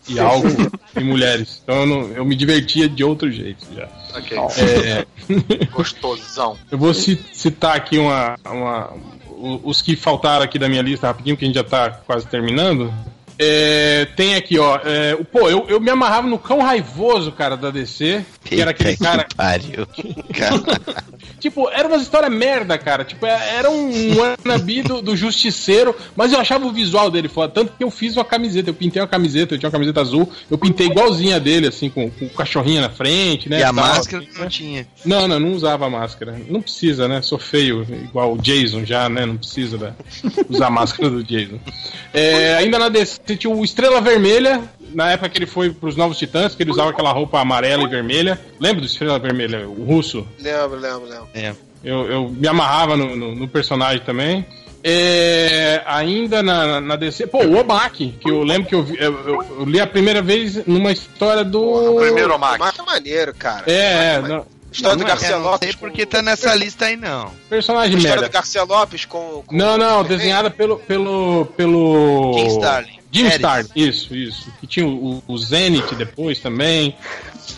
e, 0.08 0.14
e 0.14 0.18
álcool 0.20 0.48
e 0.96 1.04
mulheres. 1.04 1.60
Então 1.62 1.80
eu, 1.80 1.86
não- 1.86 2.08
eu 2.08 2.24
me 2.24 2.34
divertia 2.36 2.88
de 2.88 3.02
outro 3.04 3.30
jeito 3.30 3.66
já. 3.74 3.88
Ok. 4.16 4.36
É, 4.84 5.06
Gostosão. 5.72 6.56
eu 6.70 6.78
vou 6.78 6.92
ci- 6.94 7.18
citar 7.32 7.76
aqui 7.76 7.98
uma, 7.98 8.36
uma- 8.44 8.90
os 9.64 9.82
que 9.82 9.96
faltaram 9.96 10.44
aqui 10.44 10.58
da 10.58 10.68
minha 10.68 10.82
lista 10.82 11.06
rapidinho, 11.06 11.36
que 11.36 11.44
a 11.44 11.48
gente 11.48 11.54
já 11.56 11.64
tá 11.64 11.90
quase 11.90 12.26
terminando. 12.26 12.92
É, 13.38 14.06
tem 14.14 14.34
aqui, 14.36 14.58
ó. 14.58 14.78
é, 14.84 15.16
pô, 15.32 15.48
eu, 15.48 15.66
eu 15.68 15.80
me 15.80 15.90
amarrava 15.90 16.28
no 16.28 16.38
cão 16.38 16.60
raivoso, 16.60 17.32
cara, 17.32 17.56
da 17.56 17.70
DC. 17.70 18.24
Que 18.44 18.60
era 18.60 18.70
aquele 18.70 18.96
cara. 18.96 19.26
pariu. 19.36 19.86
Tipo, 21.42 21.68
era 21.70 21.88
uma 21.88 21.96
história 21.96 22.30
merda, 22.30 22.78
cara. 22.78 23.04
Tipo, 23.04 23.26
é- 23.26 23.56
era 23.56 23.68
um 23.68 24.16
wannabe 24.16 24.82
do, 24.82 25.02
do 25.02 25.16
justiceiro, 25.16 25.94
mas 26.14 26.32
eu 26.32 26.38
achava 26.38 26.64
o 26.64 26.72
visual 26.72 27.10
dele 27.10 27.28
foda. 27.28 27.52
Tanto 27.52 27.72
que 27.76 27.82
eu 27.82 27.90
fiz 27.90 28.16
uma 28.16 28.24
camiseta, 28.24 28.70
eu 28.70 28.74
pintei 28.74 29.02
uma 29.02 29.08
camiseta, 29.08 29.54
eu 29.54 29.58
tinha 29.58 29.66
uma 29.68 29.72
camiseta 29.72 30.00
azul, 30.00 30.30
eu 30.48 30.56
pintei 30.56 30.86
igualzinha 30.86 31.40
dele, 31.40 31.66
assim, 31.66 31.90
com, 31.90 32.08
com 32.10 32.26
o 32.26 32.30
cachorrinho 32.30 32.80
na 32.80 32.90
frente, 32.90 33.48
né? 33.48 33.58
e 33.58 33.62
a 33.62 33.66
tal, 33.66 33.74
máscara 33.74 34.22
assim, 34.22 34.32
não 34.34 34.44
né? 34.44 34.48
tinha. 34.48 34.86
Não, 35.04 35.26
não, 35.26 35.40
não 35.40 35.52
usava 35.52 35.90
máscara. 35.90 36.40
Não 36.48 36.62
precisa, 36.62 37.08
né? 37.08 37.20
Sou 37.22 37.40
feio, 37.40 37.84
igual 37.90 38.34
o 38.34 38.38
Jason 38.38 38.84
já, 38.84 39.08
né? 39.08 39.26
Não 39.26 39.36
precisa 39.36 39.76
né? 39.76 39.94
usar 40.48 40.68
a 40.68 40.70
máscara 40.70 41.10
do 41.10 41.24
Jason. 41.24 41.58
É, 42.14 42.54
ainda 42.54 42.78
na 42.78 42.88
DC 42.88 43.36
tinha 43.36 43.52
o 43.52 43.64
Estrela 43.64 44.00
Vermelha, 44.00 44.62
na 44.94 45.10
época 45.12 45.28
que 45.28 45.38
ele 45.38 45.46
foi 45.46 45.70
pros 45.70 45.96
Novos 45.96 46.18
Titãs, 46.18 46.54
que 46.54 46.62
ele 46.62 46.70
usava 46.70 46.90
aquela 46.90 47.12
roupa 47.12 47.40
amarela 47.40 47.82
e 47.84 47.88
vermelha. 47.88 48.38
Lembra 48.60 48.80
do 48.80 48.86
Estrela 48.86 49.18
Vermelha, 49.18 49.68
o 49.68 49.84
russo? 49.84 50.26
Lembro, 50.40 50.78
lembro, 50.78 51.04
lembro. 51.08 51.28
É. 51.34 51.54
Eu, 51.84 52.06
eu 52.10 52.28
me 52.28 52.46
amarrava 52.46 52.96
no, 52.96 53.16
no- 53.16 53.34
no 53.34 53.48
personagem 53.48 54.00
também. 54.04 54.46
É, 54.84 55.82
ainda 55.86 56.42
na, 56.42 56.80
na 56.80 56.96
DC. 56.96 57.26
Pô, 57.28 57.38
o 57.44 57.56
Obak, 57.56 58.12
que 58.20 58.30
eu 58.30 58.42
lembro 58.42 58.68
que 58.68 58.74
eu, 58.74 58.82
vi- 58.82 58.96
eu, 58.98 59.12
eu- 59.26 59.56
eu 59.60 59.64
li 59.64 59.80
a 59.80 59.86
primeira 59.86 60.20
vez 60.20 60.64
numa 60.66 60.90
história 60.92 61.44
do. 61.44 61.60
O 61.94 62.00
primeiro 62.00 62.34
O 62.34 62.38
Max. 62.38 62.58
Marco 62.58 62.82
é 62.82 62.84
maneiro, 62.84 63.34
cara. 63.34 63.64
É, 63.70 64.14
é, 64.16 64.20
não, 64.20 64.46
História 64.72 64.96
do 64.96 65.00
não 65.02 65.06
é- 65.06 65.10
Garcia 65.10 65.28
Eu 65.30 65.38
não 65.40 65.44
Lopes. 65.50 65.68
sei 65.68 65.72
com- 65.74 65.80
porque 65.86 66.04
tá 66.06 66.20
nessa 66.22 66.54
lista 66.54 66.86
aí, 66.86 66.96
não. 66.96 67.30
personagem 67.48 67.96
História 67.96 68.16
merda. 68.20 68.28
do 68.28 68.32
Garcia 68.32 68.62
Lopes 68.64 69.04
com. 69.04 69.42
com- 69.46 69.56
Não, 69.56 69.76
não, 69.78 70.02
desenhada 70.02 70.50
pelo. 70.50 70.76
pelo. 70.78 71.46
pelo. 71.56 72.32
Jim 72.38 72.46
Starlin. 72.48 72.98
Jim. 73.12 73.26
Starlin, 73.26 73.68
isso, 73.76 74.16
isso. 74.16 74.50
Que 74.58 74.66
tinha 74.66 74.86
o, 74.86 75.22
o 75.28 75.38
Zenith 75.38 75.94
depois 75.94 76.38
também. 76.38 76.96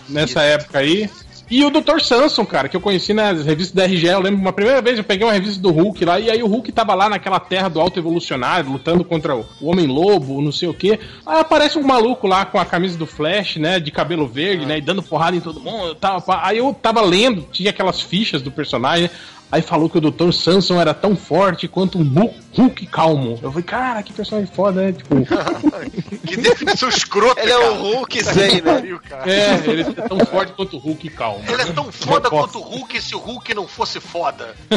Nessa 0.09 0.43
época 0.43 0.81
aí. 0.81 1.09
E 1.51 1.63
o 1.63 1.71
Dr. 1.71 2.01
Samson, 2.01 2.45
cara, 2.47 2.69
que 2.69 2.77
eu 2.77 2.81
conheci 2.81 3.13
nas 3.13 3.45
revistas 3.45 3.75
da 3.75 3.85
RGE. 3.85 4.07
Eu 4.07 4.21
lembro 4.21 4.41
uma 4.41 4.53
primeira 4.53 4.81
vez 4.81 4.97
eu 4.97 5.05
peguei 5.05 5.27
uma 5.27 5.33
revista 5.33 5.61
do 5.61 5.71
Hulk 5.71 6.05
lá, 6.05 6.19
e 6.19 6.31
aí 6.31 6.43
o 6.43 6.47
Hulk 6.47 6.73
tava 6.73 6.95
lá 6.95 7.09
naquela 7.09 7.39
terra 7.39 7.69
do 7.69 7.81
alto 7.81 7.99
evolucionário, 7.99 8.73
lutando 8.73 9.05
contra 9.05 9.37
o 9.37 9.47
Homem-Lobo, 9.61 10.41
não 10.41 10.51
sei 10.51 10.69
o 10.69 10.75
quê. 10.75 10.99
Aí 11.27 11.41
aparece 11.41 11.79
um 11.79 11.83
maluco 11.83 12.27
lá 12.27 12.47
com 12.47 12.59
a 12.59 12.65
camisa 12.65 12.97
do 12.97 13.07
Flash, 13.07 13.57
né, 13.57 13.79
de 13.79 13.91
cabelo 13.91 14.27
verde, 14.27 14.65
né, 14.65 14.79
e 14.79 14.81
dando 14.81 15.03
porrada 15.03 15.37
em 15.37 15.41
todo 15.41 15.61
mundo 15.61 15.95
pá. 15.97 16.41
Aí 16.43 16.59
eu 16.59 16.75
tava 16.81 17.03
lendo, 17.03 17.47
tinha 17.53 17.71
aquelas 17.71 18.01
fichas 18.01 18.41
do 18.41 18.51
personagem, 18.51 19.11
Aí 19.53 19.63
falou 19.63 19.89
que 19.89 19.99
o 19.99 20.01
Dr. 20.01 20.33
Samson 20.33 20.81
era 20.81 20.93
tão 20.93 21.15
forte 21.15 21.69
quanto 21.69 21.99
um 21.99 22.35
Hulk, 22.57 22.87
calmo. 22.87 23.39
Eu 23.43 23.51
falei, 23.51 23.65
cara, 23.65 24.03
que 24.03 24.13
personagem 24.13 24.51
foda, 24.53 24.81
né? 24.83 24.93
Tipo, 24.93 25.15
Que 26.27 26.37
definição 26.37 26.89
escrota, 26.89 27.41
Ele 27.41 27.53
é 27.53 27.59
cara. 27.59 27.73
o 27.73 27.83
Hulk 27.83 28.25
Zen, 28.25 28.63
né? 28.63 28.99
Cara. 29.09 29.31
é, 29.31 29.63
ele 29.67 29.83
é 29.83 30.09
tão 30.09 30.19
forte 30.27 30.53
quanto 30.53 30.77
o 30.77 30.81
Hulk 30.81 31.09
calmo. 31.11 31.45
Ele 31.49 31.63
é 31.63 31.67
tão 31.67 31.91
foda 31.93 32.27
Eu 32.29 32.31
quanto 32.31 32.59
o 32.59 32.63
Hulk 32.63 33.01
se 33.03 33.15
o 33.15 33.19
Hulk 33.19 33.55
não 33.55 33.67
fosse 33.69 34.01
foda. 34.01 34.55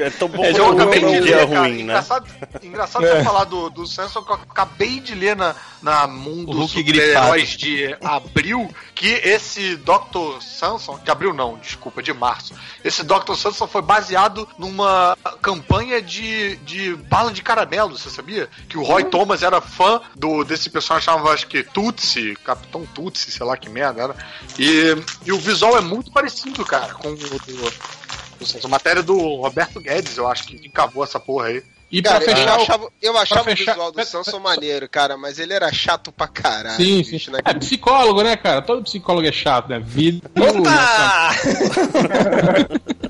É 0.00 0.10
tão 0.10 0.28
bom 0.28 0.44
Eu 0.44 0.64
quanto 0.64 0.82
acabei 0.82 1.00
de 1.00 1.20
ler, 1.20 1.48
cara. 1.48 1.60
ruim, 1.60 1.72
né? 1.76 1.82
Engraçado, 1.82 2.26
engraçado 2.62 3.02
você 3.06 3.24
falar 3.24 3.44
do, 3.44 3.70
do 3.70 3.86
Samson, 3.86 4.22
que 4.22 4.32
eu 4.32 4.38
acabei 4.48 5.00
de 5.00 5.14
ler 5.14 5.36
na, 5.36 5.54
na 5.82 6.06
Mundo 6.06 6.52
Hulk 6.52 6.72
Super-Heróis 6.72 7.50
de 7.50 7.96
abril 8.02 8.68
que 8.94 9.08
esse 9.08 9.76
Dr. 9.76 10.40
Samson, 10.40 10.98
de 11.02 11.10
abril 11.10 11.32
não, 11.34 11.58
desculpa, 11.58 12.02
de 12.02 12.12
março. 12.12 12.54
Esse 12.84 13.02
Dr. 13.02 13.34
Samson 13.34 13.59
foi 13.66 13.82
baseado 13.82 14.48
numa 14.58 15.16
campanha 15.42 16.00
de, 16.02 16.56
de 16.58 16.94
bala 16.94 17.32
de 17.32 17.42
caramelo, 17.42 17.96
você 17.98 18.10
sabia? 18.10 18.48
Que 18.68 18.76
o 18.78 18.82
Roy 18.82 19.04
Thomas 19.04 19.42
era 19.42 19.60
fã 19.60 20.00
do, 20.16 20.44
desse 20.44 20.70
personagem, 20.70 21.04
chamava 21.06 21.30
acho 21.32 21.46
que 21.46 21.62
Tutsi, 21.62 22.36
Capitão 22.44 22.86
Tutsi, 22.86 23.30
sei 23.30 23.44
lá 23.46 23.56
que 23.56 23.68
merda 23.68 24.02
era. 24.02 24.16
E, 24.58 24.96
e 25.24 25.32
o 25.32 25.38
visual 25.38 25.76
é 25.76 25.80
muito 25.80 26.10
parecido, 26.12 26.64
cara, 26.64 26.94
com 26.94 27.08
o 27.10 28.46
Samson. 28.46 28.68
Matéria 28.68 29.02
do 29.02 29.16
Roberto 29.36 29.80
Guedes, 29.80 30.16
eu 30.16 30.26
acho 30.28 30.44
que 30.44 30.56
encavou 30.66 31.04
essa 31.04 31.20
porra 31.20 31.46
aí. 31.48 31.62
E 31.92 32.00
pra 32.00 32.12
Cara, 32.20 32.24
eu 32.24 32.28
fechar. 32.36 32.56
o- 32.58 32.62
achava, 32.62 32.88
eu 33.02 33.18
achava 33.18 33.44
fechar- 33.44 33.72
o 33.72 33.74
visual 33.74 33.92
do 33.92 34.04
Samson 34.04 34.38
maneiro, 34.38 34.88
cara, 34.88 35.16
mas 35.16 35.40
ele 35.40 35.52
era 35.52 35.72
chato 35.72 36.12
pra 36.12 36.28
caralho. 36.28 36.76
Sim, 36.76 37.02
sim. 37.02 37.10
bicho, 37.10 37.32
né? 37.32 37.40
É 37.44 37.52
psicólogo, 37.52 38.22
né, 38.22 38.36
cara? 38.36 38.62
Todo 38.62 38.84
psicólogo 38.84 39.26
é 39.26 39.32
chato, 39.32 39.68
né? 39.68 39.80
Vida. 39.80 40.30
Opa! 40.38 41.30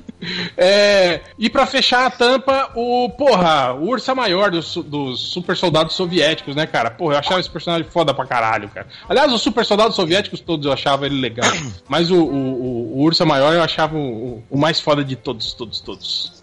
É, 0.57 1.21
e 1.37 1.49
pra 1.49 1.65
fechar 1.65 2.05
a 2.05 2.09
tampa, 2.09 2.71
o. 2.75 3.09
Porra, 3.09 3.73
o 3.73 3.87
Ursa 3.89 4.13
Maior 4.15 4.51
dos, 4.51 4.75
dos 4.75 5.19
super 5.19 5.55
soldados 5.57 5.95
soviéticos, 5.95 6.55
né, 6.55 6.65
cara? 6.67 6.91
Porra, 6.91 7.15
eu 7.15 7.19
achava 7.19 7.39
esse 7.39 7.49
personagem 7.49 7.87
foda 7.89 8.13
pra 8.13 8.25
caralho, 8.25 8.69
cara. 8.69 8.87
Aliás, 9.09 9.31
os 9.31 9.41
super 9.41 9.65
soldados 9.65 9.95
soviéticos 9.95 10.39
todos 10.39 10.65
eu 10.65 10.71
achava 10.73 11.05
ele 11.05 11.19
legal. 11.19 11.49
Mas 11.87 12.11
o, 12.11 12.15
o, 12.15 12.21
o- 12.25 12.97
o 12.97 13.01
Ursa 13.03 13.25
Maior 13.25 13.53
eu 13.53 13.63
achava 13.63 13.95
o, 13.97 14.43
o 14.49 14.57
mais 14.57 14.79
foda 14.79 15.03
de 15.03 15.15
todos, 15.15 15.53
todos, 15.53 15.79
todos. 15.81 16.41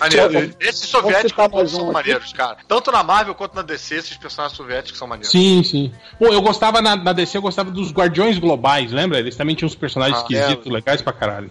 Maneiro. 0.00 0.54
Esses 0.60 0.88
soviéticos 0.88 1.48
todos 1.50 1.72
são 1.72 1.84
aqui? 1.84 1.92
maneiros, 1.92 2.32
cara. 2.32 2.58
Tanto 2.68 2.92
na 2.92 3.02
Marvel 3.02 3.34
quanto 3.34 3.54
na 3.56 3.62
DC, 3.62 3.96
esses 3.96 4.16
personagens 4.16 4.56
soviéticos 4.56 4.98
são 4.98 5.08
maneiros. 5.08 5.32
Sim, 5.32 5.62
sim. 5.64 5.92
Pô, 6.18 6.26
eu 6.26 6.40
gostava 6.40 6.80
na, 6.80 6.94
na 6.94 7.12
DC, 7.12 7.38
eu 7.38 7.42
gostava 7.42 7.70
dos 7.70 7.90
Guardiões 7.92 8.38
Globais, 8.38 8.92
lembra? 8.92 9.18
Eles 9.18 9.34
também 9.36 9.54
tinham 9.56 9.66
uns 9.66 9.74
personagens 9.74 10.18
Ah, 10.18 10.22
esquisitos, 10.22 10.70
legais 10.72 11.02
pra 11.02 11.12
caralho. 11.12 11.50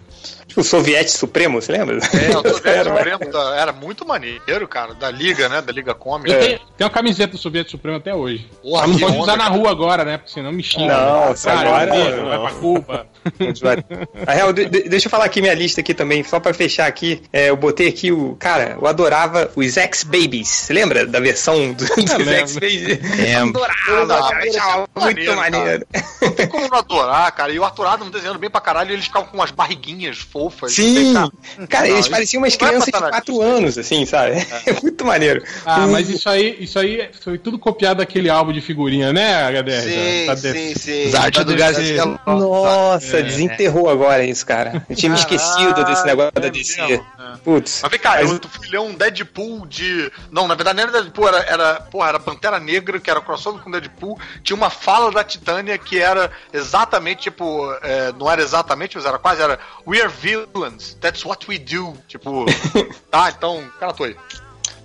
O 0.62 0.62
Soviete 0.64 1.10
Supremo, 1.10 1.60
você 1.60 1.72
lembra? 1.72 1.96
É, 1.96 1.98
o 1.98 2.02
Soviético 2.54 2.68
Era, 2.68 2.96
Supremo 2.96 3.32
da- 3.32 3.56
era 3.56 3.72
muito 3.72 4.06
maneiro, 4.06 4.66
cara. 4.68 4.94
Da 4.94 5.10
Liga, 5.10 5.48
né? 5.48 5.60
Da 5.62 5.72
Liga 5.72 5.94
Cômica. 5.94 6.30
Eu 6.32 6.40
tenho, 6.40 6.58
tenho 6.76 6.88
uma 6.88 6.90
camiseta 6.90 7.32
do 7.32 7.38
Soviético 7.38 7.72
Supremo 7.72 7.96
até 7.98 8.14
hoje. 8.14 8.48
Porra, 8.62 8.86
não 8.86 8.98
pode 8.98 9.04
onda, 9.12 9.22
usar 9.22 9.36
na 9.36 9.44
cara. 9.44 9.56
rua 9.56 9.70
agora, 9.70 10.04
né? 10.04 10.18
Porque 10.18 10.32
senão 10.32 10.52
me 10.52 10.62
xinga. 10.62 10.94
Não, 10.96 11.30
né? 11.30 11.36
só 11.36 11.50
Cara, 11.50 11.68
agora 11.68 11.94
eu 11.96 12.16
não. 12.22 12.28
vai 12.28 12.38
pra 12.40 12.50
Cuba. 12.60 13.06
Na 14.26 14.32
real, 14.32 14.52
de- 14.52 14.66
de- 14.66 14.88
deixa 14.88 15.06
eu 15.06 15.10
falar 15.10 15.24
aqui 15.26 15.40
minha 15.40 15.54
lista 15.54 15.80
aqui 15.80 15.94
também, 15.94 16.22
só 16.24 16.40
pra 16.40 16.52
fechar 16.52 16.86
aqui. 16.86 17.22
É, 17.32 17.50
eu 17.50 17.56
botei 17.56 17.88
aqui 17.88 18.10
o. 18.12 18.34
Cara, 18.38 18.76
eu 18.80 18.86
adorava 18.86 19.50
os 19.54 19.76
X-Babies. 19.76 20.48
Você 20.48 20.72
lembra 20.72 21.06
da 21.06 21.20
versão 21.20 21.72
do- 21.72 21.84
dos 21.84 21.96
lembro. 21.96 22.32
X-Babies? 22.34 23.16
Lembro. 23.18 23.62
Adorava, 23.62 24.28
cara, 24.30 24.48
achava 24.48 24.88
muito 24.96 25.36
Maneiro, 25.36 25.86
cara. 25.86 25.86
Não 26.22 26.30
tem 26.32 26.48
como 26.48 26.68
não 26.68 26.78
adorar, 26.78 27.30
cara. 27.32 27.52
E 27.52 27.58
o 27.58 27.64
Arthur 27.64 27.86
Adams 27.86 28.10
desenhando 28.12 28.38
bem 28.38 28.50
pra 28.50 28.60
caralho 28.60 28.90
e 28.90 28.94
eles 28.94 29.04
ficavam 29.06 29.28
com 29.28 29.36
umas 29.36 29.50
barriguinhas 29.50 30.18
fofas. 30.50 30.72
Sim! 30.72 31.14
Tem- 31.14 31.66
Cara, 31.66 31.86
Não, 31.88 31.94
eles 31.94 32.08
pareciam 32.08 32.42
umas 32.42 32.54
é 32.54 32.56
crianças 32.56 32.84
de 32.86 32.90
pra 32.92 33.10
4 33.10 33.32
estar 33.34 33.44
na 33.46 33.54
anos, 33.56 33.78
assim, 33.78 34.04
sabe? 34.06 34.46
É 34.66 34.72
muito 34.82 35.04
maneiro. 35.04 35.42
Ah, 35.64 35.84
O- 35.86 35.92
mas 35.92 36.08
isso 36.08 36.28
aí, 36.28 36.56
isso 36.60 36.78
aí 36.78 37.08
foi 37.20 37.38
tudo 37.38 37.58
copiado 37.58 37.98
daquele 37.98 38.28
álbum 38.30 38.52
de 38.52 38.60
figurinha, 38.60 39.12
né, 39.12 39.44
HDR? 39.44 39.82
Sim, 39.82 40.26
Da- 40.26 40.34
da 40.34 40.40
sim, 40.52 40.74
sim. 40.74 41.06
Os 41.08 41.14
artes 41.14 41.44
do 41.44 41.54
Garcia. 41.56 42.04
Nossa, 42.26 43.18
É. 43.18 43.22
desenterrou 43.22 43.88
agora 43.88 44.24
isso, 44.24 44.44
cara. 44.46 44.84
Eu 44.88 44.96
tinha 44.96 45.10
me 45.10 45.18
esquecido 45.18 45.84
desse 45.84 46.04
negócio 46.06 46.32
da 46.32 46.46
é 46.46 46.50
DC. 46.50 46.82
mesmo, 46.86 47.06
Putz. 47.44 47.80
Mas 47.82 47.90
vem 47.90 48.00
cá, 48.00 48.10
Mas- 48.22 48.30
eu 48.30 48.40
fui 48.50 48.68
ler 48.68 48.80
um 48.80 48.94
Deadpool 48.94 49.66
de. 49.66 50.10
Não, 50.30 50.46
na 50.48 50.54
verdade 50.54 50.76
não 50.76 50.82
era 50.84 50.92
Deadpool, 50.92 51.28
era, 51.28 51.38
era, 51.44 51.74
porra, 51.90 52.08
era 52.10 52.20
Pantera 52.20 52.58
Negra, 52.60 52.98
que 53.00 53.10
era 53.10 53.20
crossover 53.20 53.62
com 53.62 53.70
Deadpool. 53.70 54.18
Tinha 54.42 54.56
uma 54.56 54.70
fala 54.70 55.10
da 55.10 55.24
Titânia 55.24 55.76
que 55.78 55.98
era 55.98 56.30
exatamente, 56.52 57.22
tipo, 57.22 57.70
é, 57.82 58.12
não 58.18 58.30
era 58.30 58.42
exatamente, 58.42 58.96
mas 58.96 59.04
era 59.06 59.18
quase, 59.18 59.40
era 59.42 59.58
We 59.86 60.00
are 60.00 60.12
villains, 60.36 60.96
that's 61.00 61.24
what 61.24 61.46
we 61.48 61.58
do. 61.58 61.94
Tipo, 62.08 62.44
tá, 63.10 63.30
então, 63.30 63.62
cara, 63.78 63.92
tô 63.92 64.04
aí. 64.04 64.16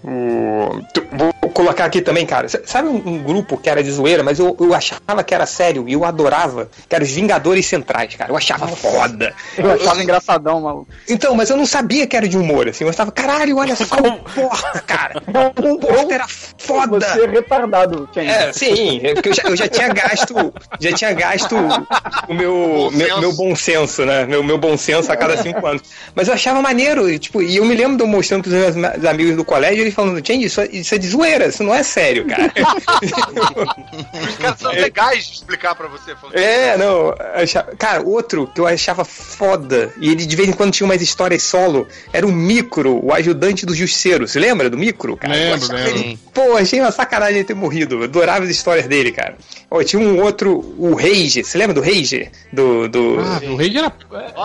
O- 0.03 0.82
vou 1.17 1.34
colocar 1.58 1.86
aqui 1.86 2.02
também, 2.02 2.24
cara. 2.24 2.48
Sabe 2.66 2.88
um, 2.88 3.02
um 3.03 3.18
grupo 3.24 3.58
que 3.58 3.68
era 3.68 3.82
de 3.84 3.92
zoeira, 3.92 4.22
mas 4.24 4.38
eu, 4.38 4.56
eu 4.60 4.76
achava 4.76 5.24
que 5.26 5.34
era 5.34 5.48
sério 5.48 5.90
e 5.90 5.94
eu 5.94 6.06
adorava, 6.06 6.69
que 6.88 6.94
era 6.94 7.03
os 7.03 7.10
Vingadores 7.10 7.66
Centrais, 7.66 8.14
cara. 8.16 8.32
Eu 8.32 8.38
achava 8.38 8.68
foda. 8.68 9.34
Eu 9.58 9.72
achava 9.72 10.03
engraçadão, 10.03 10.61
maluco. 10.61 10.88
Então, 11.10 11.34
mas 11.34 11.50
eu 11.50 11.58
não 11.58 11.66
sabia 11.66 12.06
que 12.06 12.16
era 12.16 12.27
de 12.27 12.38
humor, 12.38 12.69
assim. 12.69 12.84
Eu 12.84 12.92
estava, 12.92 13.11
caralho, 13.11 13.58
olha 13.58 13.76
só 13.76 13.86
o 13.98 14.18
porta, 14.30 14.80
cara. 14.82 15.24
O 15.26 15.80
porta 15.80 16.14
era 16.14 16.26
foda. 16.27 17.00
Você 17.00 17.24
é 17.24 17.27
retardado, 17.27 18.08
Chen. 18.14 18.30
É, 18.30 18.53
sim, 18.53 19.00
é 19.03 19.14
porque 19.16 19.30
eu 19.30 19.34
já, 19.34 19.44
eu 19.44 19.56
já 19.56 19.68
tinha 19.68 19.88
gasto, 19.90 20.53
já 20.80 20.92
tinha 20.92 21.14
gasto 21.14 21.56
o 22.27 22.34
meu, 22.36 22.53
Bom 22.53 22.92
meu, 22.92 23.08
senso. 23.08 23.19
meu 23.19 23.34
bom 23.34 23.56
senso, 23.56 24.06
né? 24.06 24.26
Meu, 24.26 24.44
meu 24.44 24.58
bom 24.60 24.77
senso 24.77 25.11
a 25.11 25.18
cada 25.18 25.38
cinco 25.42 25.66
anos. 25.66 25.82
Mas 26.14 26.27
eu 26.27 26.36
achava 26.36 26.61
maneiro, 26.61 27.10
e, 27.10 27.18
tipo, 27.18 27.42
e 27.42 27.58
eu 27.58 27.66
me 27.66 27.74
lembro 27.74 27.98
de 27.98 28.03
eu 28.03 28.08
mostrando 28.08 28.44
pros 28.44 28.53
meus 28.53 29.06
amigos 29.06 29.36
do 29.36 29.44
colégio, 29.44 29.82
eles 29.82 29.94
falando, 29.95 30.26
Change, 30.26 30.45
isso, 30.45 30.61
é- 30.61 30.68
isso 30.72 30.94
é 30.94 30.98
de 30.98 31.08
zoeira, 31.08 31.47
isso 31.50 31.64
não 31.64 31.74
é 31.74 31.84
sério, 31.84 32.26
cara. 32.27 32.51
Os 34.30 34.35
caras 34.38 34.59
são 34.59 34.72
legais 34.72 35.26
de 35.27 35.34
explicar 35.34 35.76
pra 35.76 35.88
você. 35.88 36.16
É, 36.34 36.77
não. 36.77 37.14
achava- 37.35 37.76
Cara, 37.77 38.01
outro 38.01 38.48
que 38.53 38.59
eu 38.61 38.67
achava 38.67 39.03
foda, 39.06 39.93
e 40.00 40.09
ele 40.09 40.26
de 40.26 40.35
vez 40.35 40.50
em 40.50 40.53
quando 40.53 40.72
tinha 40.72 40.85
umas 40.85 41.01
histórias 41.01 41.43
solo, 41.43 41.88
era 42.11 42.26
o 42.26 42.32
Micro, 42.32 43.03
o 43.06 43.14
ajudante 43.14 43.66
do 43.66 43.76
Justiceiro. 43.76 44.27
Você 44.27 44.40
lembra 44.40 44.69
do 44.69 44.77
Micro, 44.77 45.16
cara? 45.17 45.34
Lembro, 45.34 45.67
lembro. 45.74 45.90
ele- 46.00 46.19
Pô, 46.34 46.56
achei 46.56 46.80
uma 46.80 46.92
sacanagem 46.92 47.38
ele 47.38 47.43
ter 47.43 47.53
morrido. 47.56 47.95
Eu 47.95 48.03
adorava 48.03 48.43
as 48.45 48.50
histórias 48.51 48.88
dele, 48.88 49.11
cara. 49.11 49.35
Ó, 49.69 49.84
tinha 49.84 50.01
um 50.01 50.22
outro, 50.22 50.74
o 50.77 50.93
Rage. 50.95 51.43
Você 51.43 51.58
lembra 51.58 51.74
do 51.74 51.82
Rage? 51.82 52.30
Do. 52.53 52.88
do... 52.88 53.17
Ah, 53.19 53.40
o 53.51 53.56
Rage 53.56 53.77
era, 53.77 53.92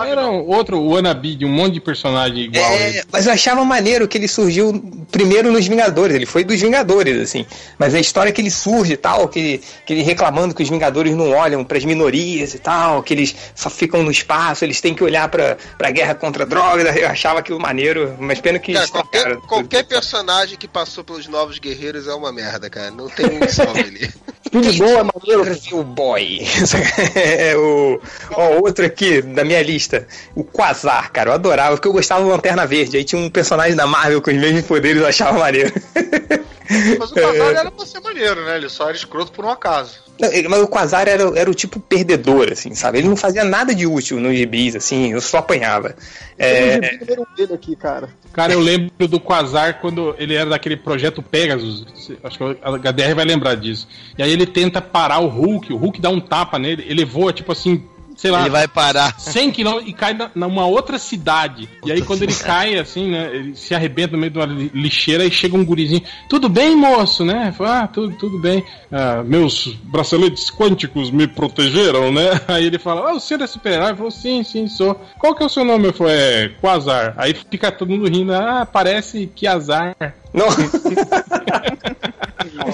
era 0.09 0.27
outro 0.27 0.81
wannabe 0.81 1.35
de 1.35 1.45
um 1.45 1.49
monte 1.49 1.73
de 1.75 1.79
personagem 1.81 2.45
igual 2.45 2.65
a 2.65 2.75
ele. 2.75 2.97
É, 2.97 3.03
mas 3.11 3.25
eu 3.27 3.31
achava 3.33 3.63
maneiro 3.63 4.07
que 4.07 4.17
ele 4.17 4.27
surgiu 4.27 4.73
primeiro 5.11 5.51
nos 5.51 5.67
Vingadores, 5.67 6.15
ele 6.15 6.25
foi 6.25 6.43
dos 6.43 6.59
Vingadores, 6.59 6.92
assim. 7.21 7.45
Mas 7.77 7.93
a 7.95 7.99
história 7.99 8.31
que 8.31 8.41
ele 8.41 8.51
surge 8.51 8.93
e 8.93 8.97
tal, 8.97 9.27
que, 9.27 9.61
que 9.85 9.93
ele 9.93 10.03
reclamando 10.03 10.53
que 10.53 10.63
os 10.63 10.69
Vingadores 10.69 11.15
não 11.15 11.31
olham 11.31 11.63
pras 11.63 11.85
minorias 11.85 12.53
e 12.53 12.59
tal, 12.59 13.01
que 13.03 13.13
eles 13.13 13.35
só 13.55 13.69
ficam 13.69 14.03
no 14.03 14.11
espaço, 14.11 14.63
eles 14.65 14.81
têm 14.81 14.93
que 14.93 15.03
olhar 15.03 15.27
pra, 15.29 15.57
pra 15.77 15.91
guerra 15.91 16.15
contra 16.15 16.43
a 16.43 16.45
droga, 16.45 16.83
eu 16.97 17.07
achava 17.07 17.39
aquilo 17.39 17.59
maneiro, 17.59 18.15
mas 18.19 18.39
pena 18.39 18.59
que 18.59 18.73
Cara, 18.73 18.87
qualquer, 18.87 19.35
tudo. 19.35 19.47
qualquer 19.47 19.83
personagem 19.85 20.57
que 20.57 20.67
passou 20.67 21.03
pelos 21.03 21.27
Novos 21.27 21.59
Guerreiros 21.59 22.07
é 22.07 22.13
uma 22.13 22.31
merda, 22.31 22.69
cara. 22.69 22.91
Não 22.91 23.07
tem 23.09 23.25
um 23.25 23.47
salve 23.47 23.79
ali. 23.81 24.11
Speed 24.45 24.77
Ball 24.77 24.99
é 24.99 25.03
maneiro. 25.03 25.59
O 25.71 25.83
boy. 25.83 26.39
é 27.15 27.55
o 27.55 27.99
ó, 28.31 28.59
outro 28.59 28.85
aqui 28.85 29.21
da 29.21 29.43
minha 29.43 29.61
lista, 29.61 30.07
o 30.35 30.43
Quasar, 30.43 31.11
cara, 31.11 31.31
eu 31.31 31.33
adorava, 31.33 31.75
porque 31.75 31.87
eu 31.87 31.93
gostava 31.93 32.21
do 32.23 32.29
Lanterna 32.29 32.65
Verde. 32.65 32.97
Aí 32.97 33.03
tinha 33.03 33.19
um 33.19 33.29
personagem 33.29 33.75
da 33.75 33.87
Marvel 33.87 34.21
com 34.21 34.31
os 34.31 34.37
mesmos 34.37 34.65
poderes, 34.65 35.01
eu 35.01 35.07
achava 35.07 35.39
maneiro. 35.39 35.73
Mas 36.99 37.11
o 37.11 37.13
Quasar 37.15 37.55
era 37.55 37.71
pra 37.71 37.85
ser 37.85 37.99
maneiro, 37.99 38.43
né? 38.45 38.57
Ele 38.57 38.69
só 38.69 38.87
era 38.87 38.95
escroto 38.97 39.31
por 39.31 39.45
um 39.45 39.49
acaso. 39.49 40.01
Não, 40.19 40.31
ele- 40.31 40.47
Mas 40.47 40.61
o 40.61 40.67
Quasar 40.67 41.07
era, 41.07 41.23
era 41.37 41.49
o 41.49 41.53
tipo 41.53 41.79
perdedor, 41.79 42.49
assim, 42.51 42.73
sabe? 42.75 42.99
Ele 42.99 43.07
não 43.07 43.15
fazia 43.15 43.43
nada 43.43 43.73
de 43.73 43.87
útil 43.87 44.19
nos 44.19 44.35
gibis, 44.35 44.75
assim, 44.75 45.11
eu 45.11 45.21
só 45.21 45.37
apanhava. 45.39 45.95
É, 46.37 46.77
um 46.79 46.83
gibi 46.83 46.99
número 46.99 47.21
um 47.31 47.35
dele 47.35 47.53
aqui, 47.53 47.75
cara. 47.75 48.09
Cara, 48.31 48.53
eu 48.53 48.59
lembro 48.59 49.07
do 49.07 49.19
Quasar 49.19 49.79
quando 49.79 50.15
ele 50.17 50.33
era 50.35 50.49
daquele 50.49 50.75
projeto 50.77 51.21
Pegasus. 51.21 51.85
Acho 52.23 52.37
que 52.37 52.43
a 52.63 52.71
HDR 52.77 53.13
vai 53.15 53.25
lembrar 53.25 53.55
disso. 53.55 53.87
E 54.17 54.23
aí 54.23 54.31
ele 54.31 54.45
tenta 54.47 54.81
parar 54.81 55.19
o 55.19 55.27
Hulk, 55.27 55.71
o 55.71 55.77
Hulk 55.77 56.01
dá 56.01 56.09
um 56.09 56.19
tapa 56.19 56.57
nele, 56.57 56.83
ele 56.87 57.05
voa 57.05 57.31
tipo 57.33 57.51
assim, 57.51 57.83
sei 58.23 58.31
lá, 58.31 58.39
Ele 58.41 58.49
vai 58.51 58.69
parar. 58.69 59.19
100 59.19 59.51
km 59.51 59.79
e 59.85 59.91
cai 59.91 60.13
na, 60.13 60.31
numa 60.33 60.65
outra 60.65 60.97
cidade. 60.97 61.67
E 61.85 61.91
aí 61.91 62.01
quando 62.01 62.23
ele 62.23 62.33
cai, 62.33 62.79
assim, 62.79 63.11
né, 63.11 63.29
ele 63.35 63.53
se 63.53 63.75
arrebenta 63.75 64.13
no 64.13 64.17
meio 64.17 64.31
de 64.31 64.39
uma 64.39 64.45
li- 64.45 64.71
lixeira 64.73 65.25
e 65.25 65.31
chega 65.31 65.57
um 65.57 65.65
gurizinho. 65.65 66.01
Tudo 66.29 66.47
bem, 66.47 66.73
moço, 66.73 67.25
né? 67.25 67.53
Fala, 67.57 67.79
ah, 67.81 67.87
tudo, 67.87 68.15
tudo 68.15 68.39
bem. 68.39 68.63
Ah, 68.89 69.21
meus 69.25 69.75
braceletes 69.83 70.49
quânticos 70.49 71.11
me 71.11 71.27
protegeram, 71.27 72.13
né? 72.13 72.39
Aí 72.47 72.65
ele 72.65 72.79
fala, 72.79 73.09
ah, 73.09 73.13
o 73.15 73.19
senhor 73.19 73.41
é 73.41 73.47
super-herói? 73.47 73.93
Falou, 73.93 74.09
sim, 74.11 74.41
sim, 74.41 74.69
sou. 74.69 74.95
Qual 75.19 75.35
que 75.35 75.43
é 75.43 75.45
o 75.45 75.49
seu 75.49 75.65
nome? 75.65 75.87
Eu 75.87 75.93
falei, 75.93 76.15
é 76.15 76.47
Quasar. 76.61 77.13
Aí 77.17 77.33
fica 77.33 77.73
todo 77.73 77.89
mundo 77.89 78.07
rindo, 78.09 78.33
ah, 78.33 78.65
parece 78.65 79.29
que 79.35 79.45
azar. 79.45 79.93
não, 80.33 80.47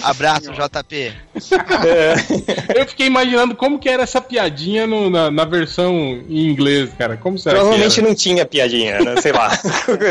Abraço, 0.03 0.51
JP. 0.51 1.13
Eu 2.75 2.85
fiquei 2.87 3.07
imaginando 3.07 3.55
como 3.55 3.79
que 3.79 3.89
era 3.89 4.03
essa 4.03 4.21
piadinha 4.21 4.85
no- 4.87 5.09
na, 5.09 5.29
na 5.31 5.45
versão 5.45 5.93
em 6.27 6.47
inglês, 6.49 6.91
cara. 6.97 7.17
Como 7.17 7.37
será 7.37 7.55
provavelmente 7.59 7.93
que 7.95 7.99
era? 7.99 8.07
não 8.09 8.15
tinha 8.15 8.45
piadinha, 8.45 8.99
né? 8.99 9.21
Sei 9.21 9.31
lá. 9.31 9.51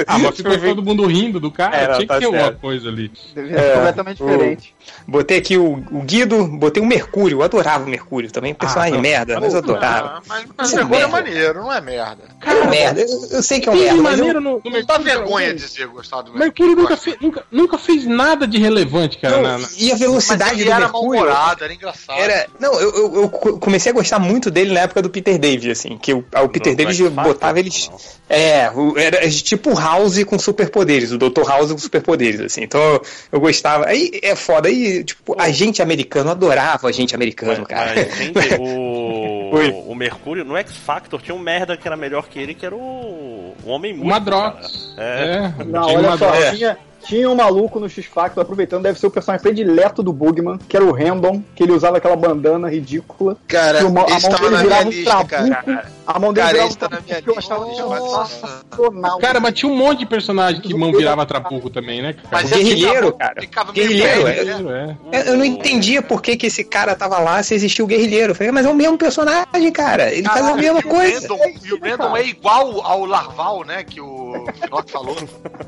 Ah, 0.06 0.18
mas 0.18 0.36
ficou 0.36 0.58
todo 0.58 0.82
mundo 0.82 1.06
rindo 1.06 1.38
do 1.40 1.50
cara. 1.50 1.76
É, 1.76 1.86
não, 1.88 1.94
Tinha 1.94 2.00
que 2.00 2.06
tá 2.06 2.18
ter 2.18 2.24
alguma 2.26 2.42
certo. 2.44 2.58
coisa 2.60 2.88
ali. 2.88 3.10
Devia 3.34 3.56
É, 3.56 3.60
ser 3.62 3.74
completamente 3.76 4.22
o- 4.22 4.26
diferente. 4.26 4.74
Botei 5.06 5.38
aqui 5.38 5.56
o, 5.56 5.74
o 5.90 6.02
Guido, 6.02 6.44
botei 6.46 6.82
o 6.82 6.86
Mercúrio, 6.86 7.38
eu 7.38 7.42
adorava 7.42 7.84
o 7.84 7.88
Mercúrio 7.88 8.30
também, 8.30 8.54
personagem 8.54 8.94
não. 8.94 9.00
merda, 9.00 9.40
mas 9.40 9.52
eu 9.52 9.58
adorava. 9.60 10.08
Ah, 10.18 10.22
mas 10.26 10.44
mas 10.56 10.68
Isso 10.68 10.76
é 10.76 10.78
vergonha 10.80 11.00
é 11.00 11.06
merda. 11.08 11.22
maneiro, 11.22 11.60
não 11.60 11.72
é 11.72 11.80
merda. 11.80 12.22
É 12.44 12.50
um 12.54 12.70
merda, 12.70 13.00
eu, 13.00 13.28
eu 13.30 13.42
sei 13.42 13.60
que 13.60 13.68
é 13.68 13.72
um 13.72 13.76
merda, 13.76 14.02
mas 14.02 14.18
eu- 14.18 14.26
maneiro 14.26 14.40
no, 14.40 14.50
no 14.64 14.70
Não 14.70 14.70
dá 14.84 14.98
Mercúrio. 14.98 15.04
vergonha 15.04 15.46
cara. 15.46 15.58
de 15.58 15.64
dizer 15.66 15.86
gostar 15.88 16.22
do 16.22 16.32
Mercúrio 16.34 16.76
nunca, 16.76 16.88
Gosto. 16.90 17.02
fe- 17.10 17.16
nunca, 17.20 17.44
nunca 17.50 17.78
fez 17.78 18.04
nada 18.06 18.46
de 18.46 18.58
relevante, 18.58 19.18
cara. 19.18 19.36
Não, 19.36 19.42
na- 19.42 19.58
na- 19.58 19.68
E 19.76 19.88
a 19.88 19.90
Mas 19.92 20.00
velocidade 20.00 20.54
ele 20.60 20.64
do 20.64 20.70
era 20.70 20.80
Mercúrio. 20.80 21.10
mal-humorado, 21.20 21.64
era 21.64 21.72
engraçado. 21.74 22.18
Era. 22.18 22.46
Não, 22.60 22.74
eu, 22.80 22.94
eu, 22.94 23.14
eu 23.22 23.28
co- 23.28 23.58
comecei 23.58 23.90
a 23.90 23.94
gostar 23.94 24.18
muito 24.18 24.50
dele 24.50 24.72
na 24.72 24.80
época 24.80 25.00
do 25.02 25.10
Peter 25.10 25.38
David, 25.38 25.70
assim, 25.70 25.96
que 25.98 26.12
o, 26.12 26.18
o 26.18 26.48
Peter 26.48 26.72
Não, 26.72 26.76
David 26.76 27.08
botava 27.10 27.58
eles. 27.58 27.88
não. 27.90 27.98
É, 28.30 28.70
o- 28.74 28.98
era 28.98 29.28
tipo 29.30 29.70
o 29.70 29.78
House 29.78 30.22
com 30.24 30.38
superpoderes, 30.38 31.12
o 31.12 31.18
Dr. 31.18 31.42
House 31.48 31.72
com 31.72 31.78
superpoderes, 31.78 32.40
assim. 32.40 32.62
Então 32.62 32.80
eu, 32.80 33.02
eu 33.32 33.40
gostava. 33.40 33.86
Aí 33.86 34.10
é 34.22 34.36
foda, 34.36 34.68
aí, 34.68 34.77
tipo, 35.04 35.40
agente 35.40 35.82
americano, 35.82 36.28
eu 36.28 36.32
adorava 36.32 36.88
agente 36.88 37.14
americano, 37.14 37.64
cara. 37.66 37.94
Mas, 37.94 38.16
gente, 38.16 38.54
o, 38.60 39.90
o 39.90 39.94
Mercúrio 39.94 40.44
no 40.44 40.56
X 40.56 40.76
Factor 40.76 41.20
tinha 41.20 41.34
um 41.34 41.38
merda 41.38 41.76
que 41.76 41.86
era 41.86 41.96
melhor 41.96 42.28
que 42.28 42.38
ele, 42.38 42.54
que 42.54 42.64
era 42.66 42.74
o, 42.74 43.54
o 43.64 43.68
Homem 43.70 43.92
O 43.92 43.96
Músico. 43.96 44.10
Madrox. 44.10 44.94
É. 44.96 45.52
É, 45.58 45.64
Não, 45.64 45.94
olha 45.94 46.16
só, 46.16 46.50
tinha, 46.52 46.78
tinha 47.04 47.28
um 47.30 47.34
maluco 47.34 47.78
no 47.80 47.88
X-Factor, 47.88 48.42
aproveitando, 48.42 48.82
deve 48.82 48.98
ser 48.98 49.06
o 49.06 49.10
personagem 49.10 49.42
predileto 49.42 50.02
do 50.02 50.12
Bugman, 50.12 50.58
que 50.68 50.76
era 50.76 50.84
o 50.84 50.92
Random, 50.92 51.42
que 51.54 51.62
ele 51.62 51.72
usava 51.72 51.96
aquela 51.98 52.16
bandana 52.16 52.68
ridícula. 52.70 53.36
Cara, 53.46 53.82
mo- 53.88 54.00
a 54.00 54.16
esse 54.16 54.28
mão 54.28 54.30
tava 54.38 54.50
dele 54.50 54.50
na 54.50 54.58
minha 54.58 54.62
virava 54.62 54.84
um 54.86 54.90
lista, 54.90 55.10
trabuco. 55.10 55.28
cara. 55.64 55.86
A 56.06 56.18
mão 56.18 56.32
dele 56.32 56.46
Cara, 56.46 56.52
virava 56.52 56.68
esse 56.68 56.78
tá 56.78 56.88
na 56.88 57.00
minha 57.00 57.22
que 57.22 57.28
eu 57.30 57.38
achava 57.38 57.66
sensacional. 57.66 59.18
Cara, 59.18 59.40
mas 59.40 59.54
tinha 59.54 59.70
um 59.70 59.76
monte 59.76 60.00
de 60.00 60.06
personagem 60.06 60.60
que 60.60 60.74
mão 60.74 60.92
virava 60.92 61.24
trabuco 61.26 61.70
também, 61.70 62.02
né? 62.02 62.12
Cara? 62.14 62.28
Mas 62.32 62.50
Guerrilheiro, 62.50 63.12
ficava- 63.12 63.34
cara. 63.34 63.72
Guerrilheiro, 63.72 64.22
velho, 64.24 64.50
é. 64.70 64.86
né? 64.86 64.96
É. 65.12 65.28
Eu, 65.30 65.36
não 65.36 65.44
entendia 65.44 66.02
por 66.02 66.22
que, 66.22 66.36
que 66.36 66.46
esse 66.46 66.64
cara 66.64 66.94
tava 66.94 67.18
lá 67.18 67.42
se 67.42 67.54
existia 67.54 67.84
o 67.84 67.88
guerrilheiro. 67.88 68.32
Eu 68.32 68.34
falei, 68.34 68.52
mas 68.52 68.66
é 68.66 68.68
o 68.70 68.74
mesmo 68.74 68.96
personagem, 68.98 69.72
cara. 69.72 70.12
Ele 70.12 70.26
faz 70.28 70.44
a 70.46 70.54
mesma 70.54 70.80
e 70.80 70.84
o 70.84 70.88
coisa. 70.88 71.28
Brandon- 71.28 71.44
e 71.64 71.72
o 71.72 71.78
Brandon 71.80 72.16
é 72.16 72.26
igual 72.26 72.80
ao 72.84 73.04
Larval, 73.04 73.64
né? 73.64 73.84
Que 73.84 74.00
o 74.00 74.46
Rock 74.70 74.90
falou. 74.90 75.16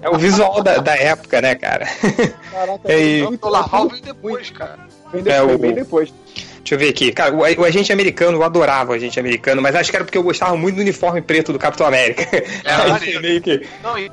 É 0.02 0.08
o 0.10 0.16
visual 0.18 0.62
da, 0.62 0.78
da 0.78 0.94
época, 0.96 1.29
né, 1.40 1.54
cara? 1.54 1.86
Caraca, 2.50 2.80
É, 2.90 3.18
e- 3.18 3.22
muito- 3.24 3.46
O 3.46 3.50
Larval 3.50 3.88
vem 3.90 4.00
depois, 4.00 4.50
cara. 4.50 4.78
Bem 5.12 5.22
depois, 5.22 5.26
É, 5.50 5.54
o- 5.54 5.58
bem 5.58 5.74
depois. 5.74 6.14
Deixa 6.62 6.74
eu 6.74 6.78
ver 6.78 6.88
aqui. 6.90 7.10
Cara, 7.12 7.34
o, 7.34 7.38
o 7.40 7.64
agente 7.64 7.92
americano, 7.92 8.38
eu 8.38 8.42
adorava 8.44 8.92
o 8.92 8.94
agente 8.94 9.18
americano, 9.18 9.60
mas 9.62 9.74
acho 9.74 9.90
que 9.90 9.96
era 9.96 10.04
porque 10.04 10.16
eu 10.18 10.22
gostava 10.22 10.56
muito 10.56 10.76
do 10.76 10.82
uniforme 10.82 11.20
preto 11.22 11.52
do 11.52 11.58
Capitão 11.58 11.86
América. 11.86 12.26
Aí 12.64 12.90
maneiro. 12.90 13.20
meio 13.22 13.40
que. 13.40 13.66
Não, 13.82 13.98
e, 13.98 14.10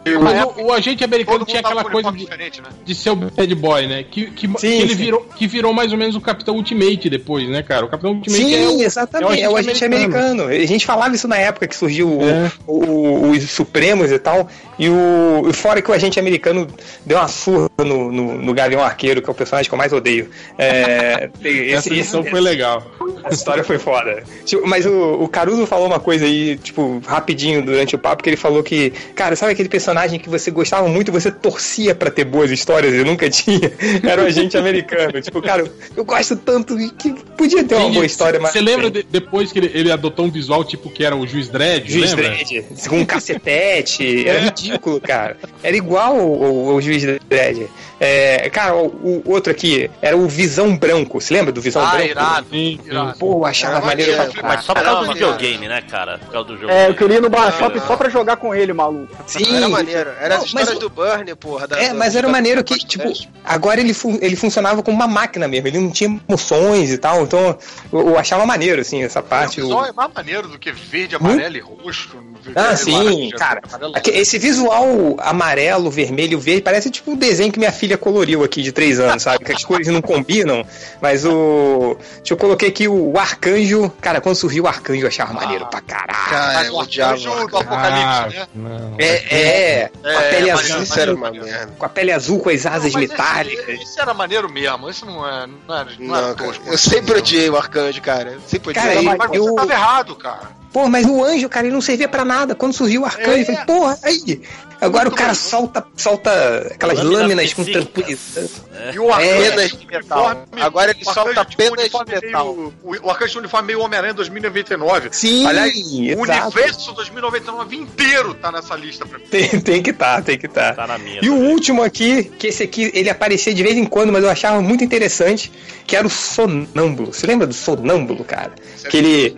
o, 0.58 0.66
o 0.67 0.74
agente 0.74 1.03
americano 1.03 1.45
tinha 1.45 1.59
aquela 1.59 1.84
coisa 1.84 2.11
de, 2.11 2.26
né? 2.26 2.50
de 2.85 2.95
ser 2.95 3.09
o 3.11 3.16
bad 3.16 3.56
boy, 3.56 3.88
né? 3.88 4.03
Que, 4.09 4.32
que, 4.32 4.48
que 4.48 4.59
Sim, 4.61 4.82
ele 4.82 4.90
sim. 4.90 4.95
virou, 4.95 5.26
que 5.35 5.45
virou 5.48 5.74
mais 5.74 5.92
ou 5.92 5.98
menos 5.98 6.16
o 6.16 6.22
Capitão 6.22 6.56
Ultimate 6.56 7.09
depois, 7.09 7.48
né, 7.50 7.61
cara? 7.61 7.85
O 7.85 7.90
Capitão 7.90 8.11
Ultimate 8.14 8.43
Sim, 8.43 8.56
é 8.56 8.67
o, 8.69 8.82
exatamente. 8.82 9.42
É 9.42 9.50
o 9.50 9.56
agente 9.58 9.84
americano. 9.84 10.45
A 10.48 10.66
gente 10.66 10.85
falava 10.85 11.14
isso 11.14 11.27
na 11.27 11.38
época 11.38 11.67
que 11.67 11.76
surgiu 11.76 12.09
o- 12.09 12.24
É. 12.24 12.51
o- 12.66 12.74
o- 12.85 13.32
os 13.32 13.48
Supremos 13.51 14.11
e 14.11 14.19
tal. 14.19 14.48
E 14.80 14.90
o. 14.90 15.48
e 15.50 15.53
Fora 15.53 15.82
que 15.82 15.90
o 15.90 15.93
agente 15.93 16.19
americano 16.19 16.67
deu 17.06 17.17
uma 17.17 17.27
surra 17.27 17.69
no, 17.80 18.11
no, 18.11 18.38
no 18.38 18.53
Gavião 18.53 18.82
Arqueiro, 18.82 19.22
que 19.22 19.30
é 19.30 19.32
o 19.32 19.35
personagem 19.35 19.67
que 19.67 19.74
eu 19.74 19.77
mais 19.77 19.92
odeio. 19.92 20.30
É, 20.58 21.30
Essa 21.74 21.90
edição 21.92 22.24
foi 22.38 22.41
legal. 22.41 22.91
A 23.24 23.30
história 23.33 23.64
foi 23.64 23.77
foda. 23.80 24.24
Tipo, 24.45 24.66
mas 24.67 24.85
o, 24.85 25.14
o 25.22 25.27
Caruso 25.27 25.66
falou 25.66 25.88
uma 25.88 25.99
coisa 25.99 26.25
aí, 26.25 26.57
tipo, 26.57 27.01
rapidinho 27.06 27.61
durante 27.64 27.95
o 27.95 27.99
papo, 27.99 28.24
que 28.24 28.30
ele 28.30 28.38
falou 28.38 28.64
que, 28.64 28.91
cara, 29.16 29.35
sabe 29.35 29.51
aquele 29.53 29.67
personagem 29.69 30.19
que 30.19 30.30
você 30.30 30.49
gostava 30.51 30.88
muito 30.88 31.09
e 31.09 31.11
você 31.11 31.30
torcia 31.32 31.93
pra 31.95 32.09
ter 32.09 32.24
boas 32.25 32.51
histórias 32.51 32.93
e 32.93 33.03
nunca 33.03 33.30
tinha? 33.32 33.72
Era 34.03 34.22
o 34.24 34.25
agente 34.25 34.56
americano. 34.57 35.22
Tipo, 35.22 35.41
cara, 35.41 35.69
eu, 35.95 36.06
gosto 36.06 36.35
tanto 36.35 36.80
e 36.80 36.90
que 36.91 37.11
podia 37.38 37.64
ter 37.64 37.75
uma 37.75 37.90
boa 37.90 38.06
história, 38.06 38.40
mas. 38.40 38.51
Você 38.51 38.61
lembra 38.61 38.90
de- 38.90 39.03
depois 39.03 39.51
que 39.51 39.59
ele, 39.59 39.72
ele 39.74 39.91
adotou 39.91 40.25
um 40.25 40.32
visual 40.32 40.64
tipo 40.64 40.90
que 40.90 41.03
era 41.03 41.16
o 41.16 41.25
Juiz 41.27 41.49
Dredd? 41.49 41.90
Juiz 41.91 42.11
lembra? 42.14 42.30
Dredd, 42.30 42.64
com 42.88 42.99
um 42.99 43.06
cacetete, 43.06 44.27
era 44.27 44.40
ridículo, 44.45 44.99
cara. 45.01 45.38
Era 45.64 45.75
igual 45.75 46.16
ao, 46.19 46.43
ao- 46.43 46.69
ao 46.72 46.82
Juiz 46.82 47.03
Dredd. 47.03 47.67
É, 47.99 48.48
cara, 48.51 48.75
o, 48.75 49.24
o 49.25 49.32
outro 49.32 49.51
aqui 49.51 49.90
era 50.01 50.16
o 50.16 50.27
Visão 50.27 50.77
Branco. 50.77 51.19
Você 51.19 51.33
lembra 51.33 51.51
do 51.51 51.59
Visão 51.61 51.82
Ah, 51.83 51.91
Branco? 51.95 52.06
irado, 52.11 52.27
Irado. 52.28 52.48
Sim, 52.52 52.80
sim. 52.84 52.90
Irado. 52.90 53.18
Pô, 53.20 53.46
achava 53.46 53.86
maneiro 53.86 54.12
Mas 54.44 54.64
só 54.66 54.74
por 54.74 54.84
causa 54.84 55.08
do 55.08 55.14
videogame, 55.14 55.68
né, 55.68 55.82
cara? 55.82 56.18
Por 56.20 56.32
causa 56.32 56.48
do 56.50 56.58
jogo. 56.58 56.72
É, 56.72 56.90
eu 56.90 56.96
queria 56.96 57.18
ir 57.18 57.22
no 57.22 57.30
bar 57.30 57.52
shop 57.58 57.80
só 57.82 57.96
pra 57.96 58.10
jogar 58.10 58.38
com 58.38 58.54
ele, 58.54 58.74
maluco. 58.74 59.16
Sim. 59.26 59.56
Era 59.56 59.70
maneiro. 59.70 60.12
Era 60.20 60.36
as 60.38 60.46
histórias 60.46 60.70
mas- 60.70 60.80
do 60.80 60.90
Burnie, 60.90 61.36
porra. 61.36 61.68
da- 61.68 61.80
É, 61.80 61.90
da- 61.90 61.94
mas 61.94 62.16
era 62.16 62.28
da- 62.28 62.32
maneiro 62.34 62.64
que, 62.64 62.78
tipo, 62.78 63.12
agora 63.44 63.80
ele, 63.80 63.94
fu- 63.94 64.18
ele 64.22 64.36
funcionava 64.36 64.82
como 64.84 64.96
uma 64.98 65.08
máquina 65.08 65.48
mesmo, 65.48 65.68
ele 65.68 65.80
não 65.80 65.92
tinha 65.92 66.20
emoções 66.30 66.92
e 66.92 66.98
tal, 66.98 67.24
então 67.24 67.58
eu, 67.92 68.10
eu 68.10 68.18
achava 68.20 68.46
maneiro, 68.46 68.82
assim, 68.82 69.04
essa 69.04 69.22
parte. 69.22 69.60
o 69.62 69.64
o- 69.64 69.68
visual 69.68 69.86
é 69.86 69.92
mais 69.92 70.12
maneiro 70.14 70.48
do 70.48 70.60
que 70.60 70.72
verde, 70.72 71.16
amarelo 71.16 71.56
e 71.58 71.60
roxo. 71.60 72.10
verde, 72.42 72.54
Ah, 72.60 72.76
sim, 72.76 73.30
cara. 73.38 73.62
Esse 74.06 74.38
visual 74.38 75.16
amarelo, 75.20 75.90
vermelho, 75.92 76.40
verde, 76.40 76.62
parece 76.62 76.90
tipo 76.90 77.12
um 77.12 77.16
desenho 77.16 77.52
que 77.52 77.60
minha 77.60 77.72
filha 77.72 77.98
coloriu 77.98 78.44
aqui 78.44 78.62
de 78.62 78.72
três 78.72 79.00
anos, 79.00 79.24
sabe? 79.24 79.44
Que 79.44 79.52
as 79.52 79.64
cores 79.66 79.88
não 79.88 80.02
combinam, 80.02 80.66
mas 81.02 81.26
o. 81.26 81.98
Deixa 82.18 82.34
eu 82.34 82.38
coloquei 82.38 82.70
aqui 82.70 82.88
o 82.88 83.18
arcanjo. 83.18 83.90
Cara, 84.02 84.20
quando 84.20 84.36
surgiu 84.36 84.66
o 84.66 84.68
arcanjo, 84.68 85.02
eu 85.04 85.08
achava 85.08 85.34
maneiro 85.34 85.66
pra 85.68 85.80
caralho. 85.82 86.30
Cara, 86.30 86.68
eu 86.68 86.74
o 86.76 86.80
arcanjo 86.82 87.30
do 87.30 87.48
cara. 87.48 87.64
Apocalipse, 87.66 88.38
né? 88.38 88.48
não. 88.56 88.96
É, 89.00 89.36
é, 89.84 89.90
com 90.02 90.08
a 90.08 90.12
É, 90.12 90.30
pele 90.32 90.52
azul, 90.52 90.84
Isso 90.84 91.00
era 91.00 91.16
uma 91.16 91.32
merda. 91.32 91.74
com 91.78 91.86
a 91.86 91.90
pele 91.90 92.12
azul, 92.12 92.40
com 92.40 92.50
as 92.50 92.66
asas 92.66 92.94
Não, 92.94 93.02
mas 93.02 93.10
metálicas. 93.10 93.70
Esse, 93.70 93.84
esse 93.84 94.00
era 94.02 94.14
maneiro 94.14 94.52
mesmo. 94.52 94.90
Esse 94.90 95.06
não 95.06 95.26
é. 95.28 95.48
Não, 95.68 95.76
é, 95.78 95.86
não, 96.00 96.08
Não, 96.08 96.16
é 96.16 96.22
cara, 96.22 96.36
tosco. 96.36 96.64
eu 96.68 96.78
sempre 96.78 97.18
odiei 97.18 97.50
o 97.50 97.56
Arcanjo, 97.58 98.02
cara. 98.02 98.32
Eu 98.32 98.42
Sempre 98.48 98.72
odiei. 98.72 99.06
Cara, 99.06 99.18
Mas 99.18 99.34
eu- 99.34 99.44
você 99.46 99.56
tava 99.56 99.72
errado, 99.74 100.16
cara. 100.16 100.57
Pô, 100.74 100.88
mas 100.88 101.06
o 101.06 101.24
anjo, 101.24 101.50
cara, 101.50 101.66
ele 101.66 101.74
não 101.74 101.82
servia 101.82 102.08
pra 102.08 102.24
nada. 102.26 102.54
Quando 102.54 102.74
surgiu 102.74 103.02
o 103.02 103.06
arcanjo, 103.06 103.32
É. 103.32 103.42
eu 103.42 103.46
falei, 103.46 103.62
porra, 103.66 103.98
aí. 104.04 104.42
Agora 104.80 105.06
Muito 105.06 105.16
o 105.16 105.18
cara 105.18 105.34
solta, 105.34 105.84
solta 105.96 106.68
aquelas 106.72 107.00
Lâminas 107.00 107.22
lâminas 107.22 107.54
com 107.56 107.66
tranquilidade. 107.66 108.52
E 108.94 109.00
o 109.00 109.12
arcanjo 109.12 109.76
de 109.78 109.88
metal. 109.88 110.26
uniforme- 110.28 110.62
Agora 110.62 110.92
ele 110.92 111.02
o 111.02 111.14
solta 111.14 111.46
tinha 111.46 111.72
um 111.72 111.76
penas 111.76 111.76
de 111.78 111.82
uniforme 111.82 112.12
metal. 112.22 112.56
meio- 112.56 112.74
O, 112.84 113.08
o 113.08 113.10
arcanjo 113.10 113.38
um 113.38 113.40
uniforme 113.40 113.68
meio 113.68 113.80
Homem-Aranha 113.82 114.14
2099. 114.14 115.10
Sim, 115.14 115.48
Aliás, 115.48 115.74
o 115.76 116.22
exato. 116.24 116.46
universo 116.52 116.94
2099 116.94 117.76
inteiro 117.76 118.36
tá 118.36 118.52
nessa 118.52 118.76
lista 118.76 119.04
pra 119.04 119.18
mim. 119.18 119.26
Tem, 119.32 119.48
tem 119.60 119.82
que 119.82 119.92
tá, 119.92 120.22
tem 120.22 120.38
que 120.38 120.48
tá. 120.48 120.74
Tá 120.74 120.86
na 120.86 121.00
minha. 121.00 121.22
E 121.24 121.30
o 121.32 121.34
também. 121.38 121.52
último 121.54 121.82
aqui, 121.82 122.26
que 122.26 122.46
esse 122.46 122.62
aqui, 122.62 122.92
ele 122.94 123.10
aparecia 123.10 123.56
de 123.56 123.64
vez 123.64 123.76
em 123.76 123.86
quando, 123.86 124.14
mas 124.14 124.24
eu 124.24 124.30
achava 124.30 124.62
muito 124.62 124.84
interessante, 124.84 125.52
que 125.88 125.96
era 125.96 126.06
o 126.06 126.10
Sonâmbulo. 126.10 127.12
Você 127.14 127.26
lembra 127.26 127.48
do 127.48 127.54
Sonâmbulo, 127.56 128.24
cara? 128.24 128.52
Que 128.92 128.98
ele 128.98 129.38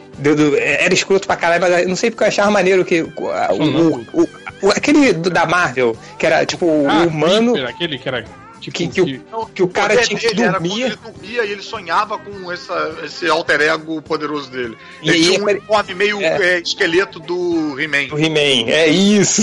era 0.58 0.94
escroto 1.20 1.28
pra 1.28 1.36
caralho, 1.36 1.62
mas 1.62 1.88
não 1.88 1.96
sei 1.96 2.10
porque 2.12 2.24
eu 2.24 2.28
achava 2.28 2.50
maneiro 2.52 2.84
que 2.86 3.02
o, 3.02 3.12
o- 3.18 4.06
o- 4.14 4.30
o- 4.64 4.72
aquele 4.72 5.14
da 5.14 5.46
Marvel, 5.46 5.96
que 6.18 6.26
era 6.26 6.46
tipo 6.46 6.66
o 6.66 6.88
Ah, 6.90 7.04
humano, 7.04 7.54
Creeper, 7.54 7.70
aquele 7.76 7.98
que 7.98 8.08
era. 8.08 8.26
Tipo, 8.60 8.78
que, 8.78 8.88
que, 8.88 9.02
o, 9.02 9.46
que 9.48 9.64
o 9.64 9.68
cara 9.68 9.94
poder 9.96 10.08
tinha 10.08 10.20
que 10.20 10.34
dormir. 10.36 10.82
ele 10.84 10.96
dormia 10.98 11.46
e 11.46 11.52
ele 11.52 11.62
sonhava 11.62 12.18
com 12.18 12.52
essa, 12.52 12.96
esse 13.06 13.28
alter 13.30 13.62
ego 13.62 14.02
poderoso 14.02 14.50
dele. 14.52 14.78
E 15.02 15.10
Ele 15.10 15.18
aí 15.18 15.24
tinha 15.24 15.42
um 15.42 15.46
uniforme 15.48 15.94
meio 15.96 16.22
É. 16.22 16.56
é, 16.56 16.60
esqueleto 16.60 17.20
do 17.20 17.80
He-Man. 17.80 18.14
O 18.14 18.20
He-Man, 18.20 18.70
é 18.70 18.88
isso. 18.88 19.42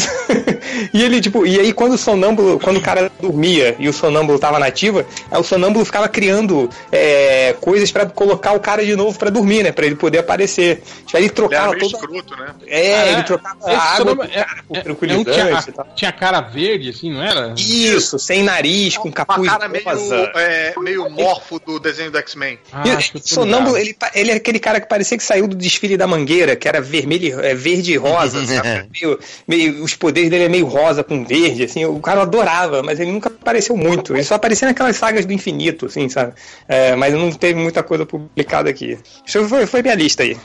e 0.93 1.03
ele, 1.03 1.21
tipo, 1.21 1.47
e 1.47 1.59
aí 1.59 1.73
quando 1.73 1.95
o 1.95 1.99
sonâmbulo, 1.99 2.59
quando 2.61 2.77
o 2.79 2.83
cara 2.83 3.11
dormia 3.21 3.75
e 3.79 3.89
o 3.89 3.93
sonâmbulo 3.93 4.39
tava 4.39 4.59
nativa, 4.59 5.07
aí 5.31 5.41
o 5.41 5.45
sonâmbulo 5.45 5.85
ficava 5.85 6.09
criando 6.09 6.69
é, 6.93 7.55
coisas 7.61 7.91
pra 7.91 8.07
colocar 8.07 8.53
o 8.53 8.61
cara 8.61 8.85
de 8.85 8.95
novo 8.97 9.19
pra 9.19 9.31
dormir, 9.31 9.63
né? 9.63 9.73
Pra 9.73 9.87
ele 9.87 9.95
poder 9.97 10.19
aparecer. 10.19 10.83
Tipo, 11.07 11.17
aí 11.17 11.25
ele 11.25 11.27
Ele 11.27 11.27
era 11.27 11.35
trocava 11.35 11.71
meio 11.75 11.81
todo. 11.91 11.95
escroto, 12.01 12.37
né? 12.37 12.55
É, 12.67 12.95
Ah, 12.95 13.07
ele 13.09 13.21
é? 13.21 13.23
trocava 13.23 13.57
Esse 13.61 13.71
a 13.71 13.83
água 13.83 14.25
é- 14.31 14.45
cara 14.45 14.63
por 14.95 15.09
É 15.11 15.15
um 15.17 15.25
tinha, 15.25 15.51
e 15.91 15.95
tinha 15.95 16.13
cara 16.13 16.41
verde, 16.41 16.91
assim, 16.91 17.13
não 17.13 17.23
era? 17.23 17.55
Isso, 17.57 18.19
sem 18.19 18.43
nariz, 18.43 18.97
com 19.11 19.21
Uma 19.21 19.27
capuz 19.27 19.49
cara 19.49 19.69
meio, 19.69 19.85
rosa. 19.85 20.33
é, 20.37 20.75
meio 20.79 21.11
morfo 21.11 21.59
do 21.59 21.79
desenho 21.79 22.11
do 22.11 22.19
X-Men. 22.19 22.59
Ah, 22.73 22.85
sonâmbulo, 23.23 23.77
ele, 23.77 23.97
ele 24.15 24.31
é 24.31 24.35
aquele 24.35 24.59
cara 24.59 24.81
que 24.81 24.89
parecia 24.89 25.17
que 25.17 25.25
saiu 25.25 25.47
do 25.47 25.57
desfile 25.57 25.97
da 25.97 26.07
Mangueira, 26.07 26.57
que 26.57 26.69
era 26.69 26.81
vermelho, 26.81 27.41
é, 27.41 27.55
verde 27.55 27.93
e 27.93 27.97
rosa, 27.97 28.45
sabe? 28.47 28.89
Meio, 28.93 29.19
meio, 29.47 29.85
os 29.85 29.95
poderes 29.95 30.31
dele 30.31 30.45
é 30.45 30.49
meio 30.49 30.67
rosa 30.67 31.03
com 31.03 31.25
verde, 31.25 31.65
assim, 31.65 31.85
o 31.85 32.01
cara 32.01 32.23
adorava, 32.23 32.83
mas 32.83 33.01
ele 33.01 33.13
nunca 33.13 33.29
apareceu 33.29 33.77
muito. 33.77 34.15
Ele 34.15 34.25
só 34.25 34.35
aparecia 34.35 34.69
naquelas 34.69 34.97
sagas 34.97 35.25
do 35.25 35.33
infinito, 35.33 35.87
assim, 35.87 36.09
sabe? 36.09 36.33
É, 36.69 36.95
mas 36.97 37.15
não 37.15 37.31
teve 37.33 37.59
muita 37.59 37.83
coisa 37.83 38.05
publicada 38.05 38.71
aqui. 38.71 38.99
Isso 39.27 39.49
foi, 39.49 39.67
foi 39.67 39.83
minha 39.83 39.95
lista 39.95 40.23
aí. 40.23 40.37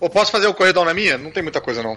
Eu 0.00 0.08
posso 0.08 0.30
fazer 0.30 0.46
o 0.46 0.54
corredão 0.54 0.84
na 0.84 0.94
minha? 0.94 1.18
Não 1.18 1.30
tem 1.30 1.42
muita 1.42 1.60
coisa, 1.60 1.82
não. 1.82 1.96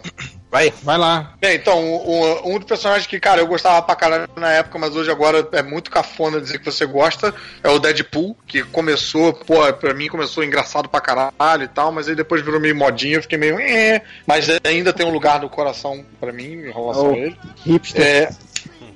Vai. 0.49 0.73
Vai 0.83 0.97
lá. 0.97 1.33
Bem, 1.39 1.55
então, 1.55 1.79
um, 1.79 2.53
um 2.53 2.57
dos 2.57 2.67
personagens 2.67 3.05
que, 3.07 3.19
cara, 3.19 3.39
eu 3.41 3.47
gostava 3.47 3.81
pra 3.81 3.95
caralho 3.95 4.27
na 4.35 4.51
época, 4.51 4.77
mas 4.79 4.95
hoje 4.95 5.09
agora 5.11 5.47
é 5.51 5.61
muito 5.61 5.91
cafona 5.91 6.41
dizer 6.41 6.59
que 6.59 6.65
você 6.65 6.85
gosta, 6.85 7.33
é 7.63 7.69
o 7.69 7.79
Deadpool, 7.79 8.35
que 8.47 8.63
começou, 8.63 9.33
pô, 9.33 9.71
pra 9.73 9.93
mim 9.93 10.07
começou 10.07 10.43
engraçado 10.43 10.89
pra 10.89 10.99
caralho 10.99 11.63
e 11.63 11.67
tal, 11.67 11.91
mas 11.91 12.07
aí 12.09 12.15
depois 12.15 12.41
virou 12.43 12.59
meio 12.59 12.75
modinha, 12.75 13.17
eu 13.17 13.21
fiquei 13.21 13.37
meio, 13.37 13.59
eh, 13.59 14.01
mas 14.25 14.47
ainda 14.63 14.91
tem 14.91 15.05
um 15.05 15.11
lugar 15.13 15.39
no 15.39 15.49
coração 15.49 16.03
pra 16.19 16.33
mim 16.33 16.53
em 16.53 16.71
relação 16.71 17.11
Oh. 17.11 17.13
a 17.13 17.17
ele. 17.17 17.37
Hipster. 17.65 18.01
É. 18.01 18.29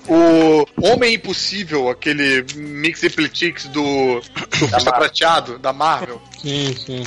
O 0.08 0.66
Homem 0.88 1.16
Impossível, 1.16 1.90
aquele 1.90 2.46
Mix 2.56 3.02
Eplitix 3.02 3.66
do 3.66 4.22
Surfista 4.56 4.92
Prateado, 4.92 5.58
da 5.58 5.74
Marvel, 5.74 6.22
Sim, 6.40 6.76
sim. 6.76 7.04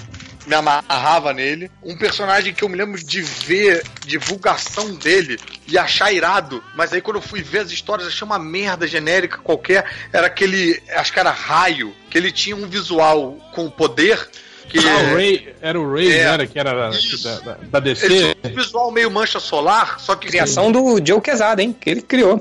Me 0.49 0.55
amarrava 0.55 1.33
nele. 1.33 1.71
Um 1.83 1.97
personagem 1.97 2.55
que 2.55 2.65
eu 2.65 2.69
me 2.69 2.77
lembro 2.77 3.03
de 3.03 3.21
ver 3.21 3.83
divulgação 4.07 4.95
dele 4.95 5.39
e 5.67 5.77
achar 5.77 6.13
irado, 6.13 6.65
mas 6.75 6.93
aí 6.93 7.01
quando 7.01 7.17
eu 7.17 7.23
fui 7.23 7.43
ver 7.43 7.59
as 7.59 7.71
histórias, 7.71 8.09
achei 8.09 8.25
uma 8.25 8.39
merda 8.39 8.87
genérica 8.87 9.39
qualquer. 9.39 9.85
Era 10.13 10.27
aquele, 10.27 10.83
acho 10.91 11.13
que 11.13 11.21
era 11.21 11.31
Raio, 11.31 11.95
que 12.11 12.17
ele 12.17 12.33
tinha 12.33 12.57
um 12.57 12.67
visual 12.67 13.37
com 13.55 13.71
poder. 13.71 14.29
Que 14.69 14.79
Ah, 14.79 14.99
o 15.13 15.15
Ray, 15.15 15.55
era 15.61 15.81
o 15.81 15.93
Ray, 15.93 16.07
É. 16.09 16.11
né, 16.11 16.19
era, 16.35 16.47
que 16.47 16.59
era 16.59 16.73
da, 16.75 16.91
Isso. 16.97 17.23
da, 17.25 17.41
da- 17.41 17.59
da 17.71 17.81
DC. 17.81 18.05
ele 18.07 18.35
tinha 18.35 18.37
um 18.53 18.55
visual 18.57 18.91
meio 18.93 19.11
mancha 19.11 19.41
solar, 19.41 19.99
só 19.99 20.15
que 20.15 20.29
Criação 20.29 20.71
do 20.71 21.01
Joe 21.05 21.21
Quesada, 21.21 21.63
hein? 21.63 21.75
Que 21.79 21.91
ele 21.91 22.03
criou. 22.03 22.39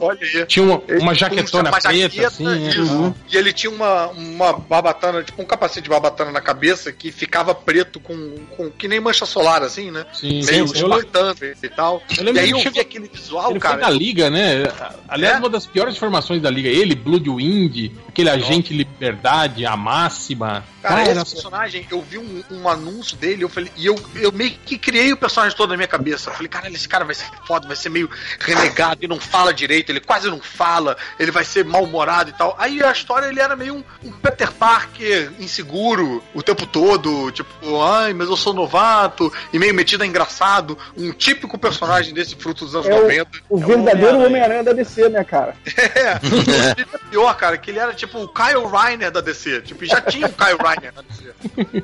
Tinha 0.47 0.63
uma, 0.65 0.75
uma 0.75 0.81
tinha 0.97 1.13
jaquetona 1.15 1.69
uma 1.69 1.79
preta, 1.79 1.93
jaqueta, 2.09 2.27
assim. 2.27 2.45
Uhum. 2.79 3.13
E 3.31 3.37
ele 3.37 3.53
tinha 3.53 3.71
uma, 3.71 4.07
uma 4.07 4.53
barbatana, 4.53 5.23
tipo 5.23 5.41
um 5.41 5.45
capacete 5.45 5.83
de 5.83 5.89
barbatana 5.89 6.31
na 6.31 6.41
cabeça 6.41 6.91
que 6.91 7.11
ficava 7.11 7.55
preto 7.55 7.99
com, 7.99 8.35
com 8.55 8.69
que 8.69 8.87
nem 8.87 8.99
mancha 8.99 9.25
solar, 9.25 9.63
assim, 9.63 9.89
né? 9.91 10.05
Sim, 10.13 10.43
Meio 10.43 10.67
sim. 10.67 10.79
Eu, 10.81 10.87
espartano 10.89 11.35
e 11.63 11.69
tal. 11.69 12.01
eu 12.17 12.23
lembro 12.23 12.41
e 12.41 12.43
aí 12.43 12.47
que 12.47 12.53
eu 12.53 12.57
chegou- 12.59 12.73
vi 12.73 12.79
aquele 12.79 13.07
visual, 13.13 13.51
ele 13.51 13.59
cara. 13.59 13.75
foi 13.75 13.83
da 13.83 13.89
Liga, 13.89 14.29
né? 14.29 14.63
Aliás, 15.07 15.35
É? 15.37 15.39
uma 15.39 15.49
das 15.49 15.65
piores 15.65 15.97
formações 15.97 16.41
da 16.41 16.49
Liga. 16.49 16.67
Ele, 16.69 16.93
Bloodwind, 16.95 17.91
aquele 18.07 18.29
agente 18.29 18.73
Liberdade, 18.73 19.65
a 19.65 19.75
Máxima. 19.77 20.63
Cara, 20.87 21.05
Cara, 21.05 21.21
esse 21.21 21.33
personagem, 21.35 21.87
eu 21.91 22.01
vi 22.01 22.17
um, 22.17 22.43
um 22.51 22.69
anúncio 22.69 23.17
dele, 23.17 23.43
eu 23.43 23.49
falei, 23.49 23.71
e 23.75 23.85
eu, 23.85 23.95
eu 24.15 24.31
meio 24.31 24.51
que 24.51 24.77
criei 24.77 25.11
o 25.13 25.17
personagem 25.17 25.55
todo 25.57 25.69
na 25.71 25.75
minha 25.77 25.87
cabeça. 25.87 26.29
Eu 26.29 26.33
falei, 26.33 26.47
caralho, 26.47 26.75
esse 26.75 26.87
cara 26.87 27.03
vai 27.05 27.15
ser 27.15 27.25
foda, 27.45 27.67
vai 27.67 27.75
ser 27.75 27.89
meio 27.89 28.09
renegado 28.39 29.03
e 29.03 29.07
não 29.07 29.19
fala 29.19 29.53
direito, 29.53 29.89
ele 29.91 29.99
quase 29.99 30.29
não 30.29 30.39
fala, 30.39 30.95
ele 31.19 31.31
vai 31.31 31.43
ser 31.43 31.65
mal-humorado 31.65 32.29
e 32.29 32.33
tal. 32.33 32.55
Aí 32.59 32.81
a 32.83 32.91
história 32.91 33.27
ele 33.27 33.39
era 33.39 33.55
meio 33.55 33.75
um, 33.75 33.83
um 34.03 34.11
Peter 34.11 34.51
Parker 34.51 35.31
inseguro 35.39 36.23
o 36.33 36.41
tempo 36.41 36.65
todo, 36.65 37.31
tipo, 37.31 37.81
ai, 37.81 38.13
mas 38.13 38.29
eu 38.29 38.37
sou 38.37 38.53
novato, 38.53 39.31
e 39.51 39.59
meio 39.59 39.73
metido 39.73 40.03
a 40.03 40.07
engraçado, 40.07 40.77
um 40.95 41.11
típico 41.11 41.57
personagem 41.57 42.13
desse 42.13 42.35
fruto 42.35 42.65
dos 42.65 42.75
anos 42.75 42.87
É 42.87 42.93
o- 42.93 43.01
90. 43.03 43.29
O 43.49 43.57
verdadeiro 43.57 44.19
Homem-Aranha. 44.25 44.63
Da 44.63 44.73
DC, 44.73 45.09
né, 45.09 45.23
cara? 45.23 45.55
É, 45.97 46.81
é 46.81 46.97
pior, 47.09 47.33
cara, 47.35 47.57
que 47.57 47.69
ele 47.71 47.79
era 47.79 47.93
tipo 47.93 48.19
o 48.23 48.27
Kyle 48.27 48.65
Reiner 48.65 49.11
da 49.11 49.21
DC. 49.21 49.61
Tipo, 49.61 49.85
já 49.85 50.01
tinha 50.01 50.27
o 50.27 50.33
Kyle 50.33 50.57
Reiner 50.57 50.76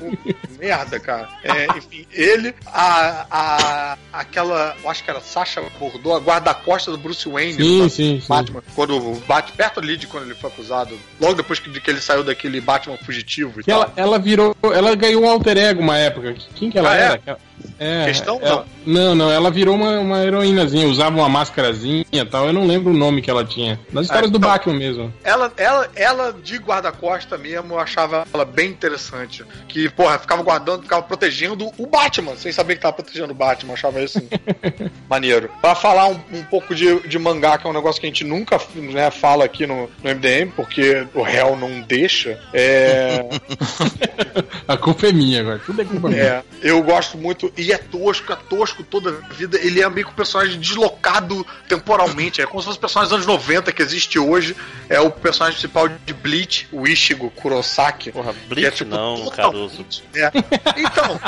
Um 0.01 0.57
Merda, 0.57 0.99
cara. 0.99 1.29
É, 1.43 1.65
enfim, 1.77 2.05
ele, 2.11 2.53
a, 2.67 3.25
a, 3.29 3.97
aquela, 4.11 4.75
eu 4.83 4.89
acho 4.89 5.03
que 5.03 5.09
era 5.09 5.19
Sasha 5.21 5.61
Bordeaux, 5.79 6.15
a 6.15 6.19
guarda-costas 6.19 6.93
do 6.95 7.01
Bruce 7.01 7.27
Wayne 7.27 7.53
Sim, 7.53 7.89
sim, 7.89 8.19
sim. 8.21 8.27
Batman, 8.27 8.63
quando 8.75 8.99
bate 9.27 9.51
perto 9.53 9.79
ali 9.79 9.97
de 9.97 10.07
quando 10.07 10.25
ele 10.25 10.35
foi 10.35 10.49
acusado, 10.49 10.97
logo 11.19 11.33
depois 11.35 11.59
que, 11.59 11.69
de 11.69 11.81
que 11.81 11.89
ele 11.89 12.01
saiu 12.01 12.23
daquele 12.23 12.61
Batman 12.61 12.97
fugitivo 12.97 13.59
e 13.59 13.63
Que 13.63 13.71
tal. 13.71 13.81
ela, 13.83 13.93
ela 13.95 14.19
virou. 14.19 14.55
Ela 14.63 14.95
ganhou 14.95 15.23
um 15.23 15.29
alter 15.29 15.57
ego 15.57 15.81
uma 15.81 15.97
época. 15.97 16.35
Quem 16.55 16.69
que 16.69 16.77
ela 16.77 16.91
Ah, 16.91 16.95
é? 16.95 17.01
era? 17.01 17.13
Aquela- 17.15 17.39
É, 17.79 18.05
Questão, 18.05 18.39
ela- 18.41 18.65
não, 18.85 19.15
não, 19.15 19.31
ela 19.31 19.49
virou 19.49 19.75
uma, 19.75 19.99
uma 19.99 20.23
heroínazinha, 20.23 20.87
usava 20.87 21.15
uma 21.17 21.29
máscarazinha 21.29 22.05
e 22.11 22.25
tal. 22.25 22.47
Eu 22.47 22.53
não 22.53 22.65
lembro 22.65 22.91
o 22.91 22.97
nome 22.97 23.21
que 23.21 23.29
ela 23.29 23.43
tinha. 23.45 23.79
Nas 23.91 24.05
histórias 24.05 24.29
do 24.31 24.37
então. 24.37 24.49
Batman 24.49 24.73
mesmo. 24.75 25.13
Ela, 25.23 25.51
ela, 25.57 25.89
ela 25.95 26.33
de 26.33 26.57
guarda-costa 26.57 27.37
mesmo, 27.37 27.73
eu 27.73 27.79
achava 27.79 28.25
ela 28.33 28.45
bem 28.45 28.69
interessante. 28.69 29.43
Que, 29.67 29.89
porra, 29.89 30.19
ficava 30.19 30.43
guardando, 30.43 30.83
ficava 30.83 31.01
protegendo 31.01 31.71
o 31.77 31.87
Batman, 31.87 32.35
sem 32.35 32.51
saber 32.51 32.75
que 32.75 32.81
tava 32.81 32.93
protegendo 32.93 33.31
o 33.31 33.35
Batman. 33.35 33.71
Eu 33.71 33.75
achava 33.75 34.01
isso 34.01 34.19
maneiro. 35.09 35.49
Pra 35.61 35.75
falar 35.75 36.07
um, 36.07 36.19
um 36.31 36.43
pouco 36.43 36.75
de, 36.75 36.99
de 37.07 37.17
mangá, 37.19 37.57
que 37.57 37.65
é 37.65 37.69
um 37.69 37.73
negócio 37.73 37.99
que 37.99 38.07
a 38.07 38.09
gente 38.09 38.23
nunca 38.23 38.59
né, 38.75 39.09
fala 39.11 39.45
aqui 39.45 39.65
no, 39.65 39.89
no 40.03 40.09
MDM, 40.09 40.51
porque 40.55 41.07
o 41.13 41.21
réu 41.21 41.55
não 41.55 41.81
deixa. 41.81 42.39
É. 42.53 43.25
A 44.67 44.77
culpa 44.77 45.07
é 45.07 45.11
minha 45.11 45.41
agora. 45.41 45.59
Tudo 45.65 45.81
é 45.81 45.85
culpa 45.85 46.09
minha. 46.09 46.21
É, 46.21 46.43
eu 46.61 46.81
gosto 46.83 47.17
muito. 47.17 47.42
E 47.57 47.71
é 47.71 47.77
tosco, 47.77 48.31
é 48.31 48.35
tosco 48.35 48.83
toda 48.83 49.09
a 49.09 49.33
vida. 49.33 49.57
Ele 49.59 49.81
é 49.81 49.89
meio 49.89 50.05
que 50.07 50.11
um 50.13 50.15
personagem 50.15 50.59
deslocado 50.59 51.45
temporalmente. 51.67 52.41
É 52.41 52.45
como 52.45 52.59
se 52.61 52.65
fosse 52.67 52.77
um 52.77 52.81
personagem 52.81 53.09
dos 53.17 53.25
anos 53.27 53.27
90 53.41 53.71
que 53.71 53.81
existe 53.81 54.19
hoje. 54.19 54.55
É 54.89 54.99
o 54.99 55.09
personagem 55.09 55.59
principal 55.59 55.87
de 55.89 56.13
Bleach, 56.13 56.67
o 56.71 56.87
Ishigo 56.87 57.29
Kurosaki. 57.31 58.11
Porra, 58.11 58.31
é, 58.31 58.33
Bleach 58.47 58.77
tipo, 58.77 58.91
não, 58.91 59.29
Caruso. 59.29 59.85
É. 60.13 60.31
Então, 60.77 61.19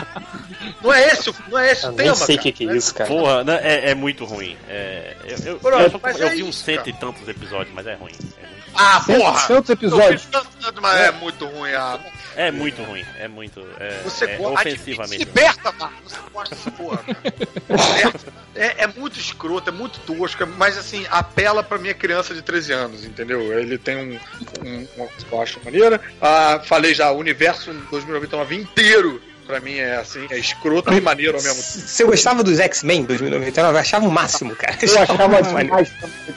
não 0.81 0.93
é 0.93 1.07
esse, 1.07 1.29
o- 1.29 1.35
não 1.49 1.57
é 1.59 1.71
esse 1.71 1.85
Eu 1.85 1.91
o 1.91 1.95
tema. 1.95 2.15
sei 2.15 2.35
o 2.35 2.39
que, 2.39 2.51
que 2.51 2.69
é 2.69 2.75
isso, 2.75 2.93
cara. 2.93 3.09
Porra, 3.09 3.43
né, 3.43 3.59
é, 3.63 3.91
é 3.91 3.95
muito 3.95 4.25
ruim. 4.25 4.57
É, 4.67 5.15
eu, 5.25 5.37
eu, 5.45 5.59
eu, 5.63 5.79
eu 5.79 6.27
é 6.27 6.29
vi 6.29 6.43
uns 6.43 6.55
isso, 6.55 6.63
cento 6.65 6.87
e 6.89 6.93
tantos 6.93 7.27
episódios, 7.27 7.73
mas 7.73 7.85
é 7.87 7.95
ruim. 7.95 8.11
É 8.13 8.47
muito, 8.47 8.71
Ah, 8.75 9.01
porra! 9.05 9.47
Tantos 9.47 9.69
episódios. 9.69 10.23
Eu 10.33 10.41
tanto, 10.61 10.81
mas 10.81 10.99
é 10.99 11.11
muito 11.11 11.45
ruim. 11.45 11.71
Ah. 11.73 11.99
É 12.35 12.51
muito 12.51 12.81
ruim. 12.83 13.05
É 13.19 13.27
muito. 13.27 13.59
É, 13.79 14.01
Você 14.03 14.25
é 14.25 14.37
gosta. 14.37 14.67
ofensivamente. 14.69 15.23
Liberta, 15.25 15.71
Marco. 15.73 15.95
Você 16.03 16.17
gosta 16.33 16.55
dessa 16.55 16.71
porra. 16.71 17.03
É, 18.57 18.83
é 18.83 18.87
muito 18.87 19.19
escroto, 19.19 19.69
é 19.69 19.73
muito 19.73 19.99
tosco, 19.99 20.41
é- 20.43 20.45
mas 20.45 20.77
assim, 20.77 21.05
apela 21.11 21.61
pra 21.61 21.77
minha 21.77 21.93
criança 21.93 22.33
de 22.33 22.41
13 22.41 22.71
anos, 22.71 23.03
entendeu? 23.03 23.51
Ele 23.59 23.77
tem 23.77 23.97
um. 23.97 24.19
um 24.65 24.87
uma 24.95 25.09
eu 25.29 25.41
acho 25.41 25.59
maneira. 25.65 25.99
Ah, 26.21 26.61
falei 26.65 26.93
já, 26.93 27.11
o 27.11 27.17
universo 27.17 27.73
2099 27.91 28.55
inteiro. 28.55 29.21
Pra 29.45 29.59
mim 29.59 29.75
é 29.75 29.97
assim, 29.97 30.25
é 30.31 30.39
escroto 30.39 30.91
e 30.91 30.99
maneiro 30.99 31.37
ao 31.37 31.43
mesmo 31.43 31.55
tempo. 31.61 31.87
Você 31.87 32.03
gostava 32.03 32.43
dos 32.43 32.59
X-Men 32.59 33.03
2099? 33.05 33.75
Eu 33.75 33.79
achava 33.79 34.07
o 34.07 34.11
máximo, 34.11 34.55
cara. 34.55 34.75
Eu 34.81 34.99
achava 35.03 35.27
maneiro. 35.27 35.57
demais. 35.59 35.91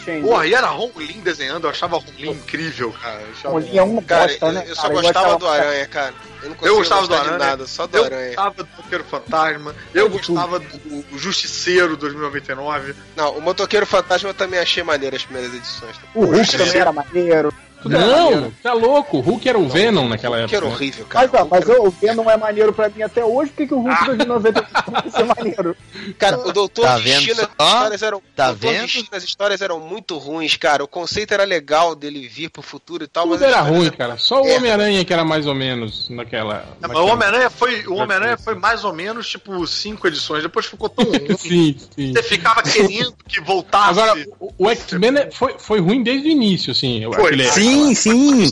Eu 0.06 0.20
Porra, 0.20 0.46
e 0.46 0.54
era 0.54 0.66
Ron 0.66 0.90
Lin 0.96 1.20
desenhando, 1.20 1.64
eu 1.64 1.70
achava 1.70 1.96
Ron 1.96 2.04
Lin 2.18 2.30
incrível, 2.32 2.92
cara. 2.92 3.20
Eu 3.22 3.28
achava- 3.32 3.54
Rolinha 3.54 3.80
é 3.80 3.82
uma 3.82 4.02
Cara, 4.02 4.26
bosta, 4.28 4.52
né? 4.52 4.64
eu 4.68 4.74
só 4.76 4.82
cara? 4.82 4.94
gostava 4.94 5.38
do 5.38 5.48
Aranha, 5.48 5.86
cara. 5.86 6.14
Eu 6.42 6.50
não 6.50 6.56
Eu 6.62 6.76
gostava 6.76 7.06
do 7.08 7.14
Aranha. 7.14 7.38
nada, 7.38 7.66
só 7.66 7.86
do 7.86 7.96
eu 7.96 8.04
Aranha. 8.04 8.26
gostava 8.26 8.50
do 8.62 8.68
Motoqueiro 8.76 9.04
Fantasma, 9.04 9.74
eu 9.94 10.10
gostava 10.10 10.58
do 10.58 11.04
Justiceiro 11.18 11.96
2099. 11.96 12.94
Não, 13.16 13.38
o 13.38 13.40
Motoqueiro 13.40 13.86
Fantasma 13.86 14.28
eu 14.28 14.34
também 14.34 14.60
achei 14.60 14.82
maneiro 14.82 15.16
as 15.16 15.24
primeiras 15.24 15.54
edições. 15.54 15.96
O 16.14 16.26
Hulk 16.26 16.56
também 16.58 16.76
era 16.80 16.92
maneiro. 16.92 17.52
Tudo 17.82 17.96
era 17.96 18.06
maneiro. 18.06 18.40
Não, 18.42 18.50
tá 18.62 18.72
louco. 18.72 19.18
O 19.18 19.20
Hulk 19.20 19.48
era 19.48 19.58
o 19.58 19.68
Venom 19.68 20.08
naquela 20.08 20.36
Que 20.48 20.56
era 20.56 20.66
época. 20.66 20.68
né? 20.68 20.74
horrível, 20.74 21.06
cara. 21.06 21.30
Mas, 21.32 21.48
mas 21.66 21.68
o 21.78 21.90
Venom 21.90 22.28
é 22.30 22.36
maneiro 22.36 22.72
pra 22.72 22.88
mim 22.88 23.02
até 23.02 23.24
hoje, 23.24 23.50
por 23.50 23.56
que, 23.58 23.66
que 23.68 23.74
o 23.74 23.80
Hulk 23.80 24.04
2090 24.06 24.68
vai 24.90 25.10
ser 25.10 25.24
maneiro? 25.24 25.76
Cara, 26.18 26.38
o 26.38 26.52
Doutor 26.52 26.84
Tá 26.84 26.96
vendo 26.98 27.24
Destino, 27.26 27.48
as 27.58 27.66
histórias 27.68 28.02
eram. 28.02 28.22
Tá 28.34 28.52
vendo? 28.52 28.80
Destino, 28.82 29.08
as 29.12 29.22
histórias 29.24 29.60
eram 29.62 29.80
muito 29.80 30.18
ruins, 30.18 30.56
cara. 30.56 30.82
O 30.82 30.88
conceito 30.88 31.32
era 31.34 31.44
legal 31.44 31.94
dele 31.94 32.26
vir 32.28 32.48
pro 32.50 32.62
futuro 32.62 33.04
e 33.04 33.06
tal, 33.06 33.24
Tudo 33.24 33.32
mas. 33.34 33.42
as 33.42 33.48
era 33.48 33.60
ruim, 33.62 33.90
cara. 33.90 34.16
Só 34.16 34.42
o 34.42 34.46
É. 34.46 34.56
Homem-Aranha 34.56 35.04
que 35.04 35.12
era 35.12 35.24
mais 35.24 35.46
ou 35.46 35.54
menos 35.54 36.08
naquela. 36.10 36.64
É, 36.82 36.86
o 36.88 37.06
Homem-Aranha 37.06 37.50
foi, 37.50 37.86
o 37.86 37.94
Homem-Aranha 37.94 38.36
foi 38.36 38.54
mais 38.54 38.84
ou 38.84 38.92
menos 38.92 39.28
tipo 39.28 39.66
cinco 39.66 40.06
edições, 40.08 40.42
depois 40.42 40.66
ficou 40.66 40.88
tão 40.88 41.04
ruim. 41.10 41.36
Sim, 41.38 41.76
sim. 41.94 42.12
Você 42.12 42.22
ficava 42.22 42.62
querendo 42.62 43.14
que 43.26 43.40
voltasse. 43.40 43.90
Agora, 44.00 44.26
o, 44.40 44.52
o 44.58 44.70
X-Men 44.70 45.16
é- 45.18 45.30
foi, 45.30 45.54
foi 45.58 45.80
ruim 45.80 46.02
desde 46.02 46.28
o 46.28 46.30
início, 46.30 46.72
assim. 46.72 47.02
eu- 47.02 47.12
Foi. 47.12 47.26
aquele- 47.26 47.44
Sim, 47.68 47.94
sim. 47.94 48.50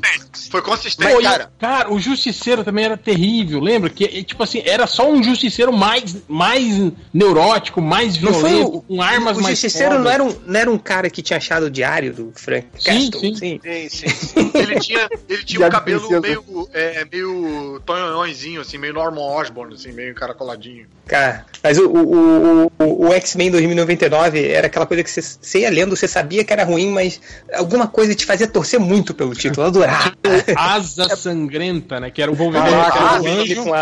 Foi 0.51 0.63
consistente. 0.63 1.13
Pô, 1.13 1.21
e- 1.21 1.25
cara- 1.25 1.51
cara, 1.59 1.93
o 1.93 1.99
Justiceiro 1.99 2.63
também 2.63 2.85
era 2.85 2.97
terrível, 2.97 3.59
lembra? 3.61 3.91
Que, 3.91 4.23
tipo 4.23 4.43
assim, 4.43 4.63
era 4.65 4.87
só 4.87 5.11
um 5.11 5.23
Justiceiro 5.23 5.73
mais, 5.73 6.17
mais 6.29 6.93
neurótico, 7.13 7.81
mais 7.83 8.21
Não 8.21 8.33
foi 8.33 8.51
violento, 8.51 8.77
o, 8.77 8.83
com 8.83 9.03
armas 9.03 9.37
o 9.39 9.41
mais 9.43 9.59
Justiceiro 9.59 9.99
não 9.99 10.11
era, 10.11 10.23
um, 10.23 10.35
não 10.47 10.61
era 10.61 10.71
um 10.71 10.79
cara 10.79 11.11
que 11.11 11.21
tinha 11.23 11.37
achado 11.39 11.67
o 11.67 11.71
diário 11.71 12.13
do 12.13 12.33
Frank 12.37 12.67
Sim, 12.79 13.11
Castle? 13.11 13.21
sim. 13.37 13.61
Sim, 13.63 13.89
sim, 13.89 14.09
sim. 14.09 14.51
Ele 14.55 14.79
tinha, 14.81 15.09
ele 15.29 15.45
tinha 15.45 15.61
um 15.61 15.65
Já 15.65 15.71
cabelo 15.71 16.01
precisa. 16.01 16.21
meio, 16.21 16.69
é, 16.73 17.05
meio 17.11 17.81
tonhõezinho, 17.85 18.61
assim, 18.61 18.79
meio 18.79 18.95
Norman 18.95 19.21
Osborn, 19.23 19.75
assim, 19.75 19.93
meio 19.93 20.11
encaracoladinho. 20.13 20.87
Cara, 21.07 21.45
mas 21.63 21.79
o, 21.79 21.89
o, 21.89 22.65
o, 22.67 22.73
o- 22.79 23.07
o 23.09 23.13
X-Men 23.15 23.51
2099 23.51 24.45
era 24.49 24.67
aquela 24.67 24.87
coisa 24.87 25.03
que 25.05 25.11
você, 25.11 25.23
você 25.23 25.61
ia 25.61 25.71
lendo, 25.71 25.95
você 25.97 26.09
sabia 26.09 26.45
que 26.45 26.53
era 26.53 26.65
ruim, 26.65 26.91
mas 26.91 27.21
alguma 27.55 27.87
coisa 27.87 28.15
te 28.15 28.25
fazia 28.25 28.47
torcer 28.47 28.79
muito 28.81 29.06
pelo 29.15 29.35
título, 29.35 29.63
eu 29.65 29.69
adorava. 29.69 30.13
Asa 30.57 31.15
Sangrenta, 31.17 32.01
né? 32.01 32.11
Que 32.11 32.23
era 32.23 32.31
o 32.31 32.35
Wolverine 32.35 32.71
Caraca, 32.71 32.93
que 32.93 32.99
era 32.99 33.11
ah, 33.11 33.21
o 33.21 33.27
anjo. 33.27 33.75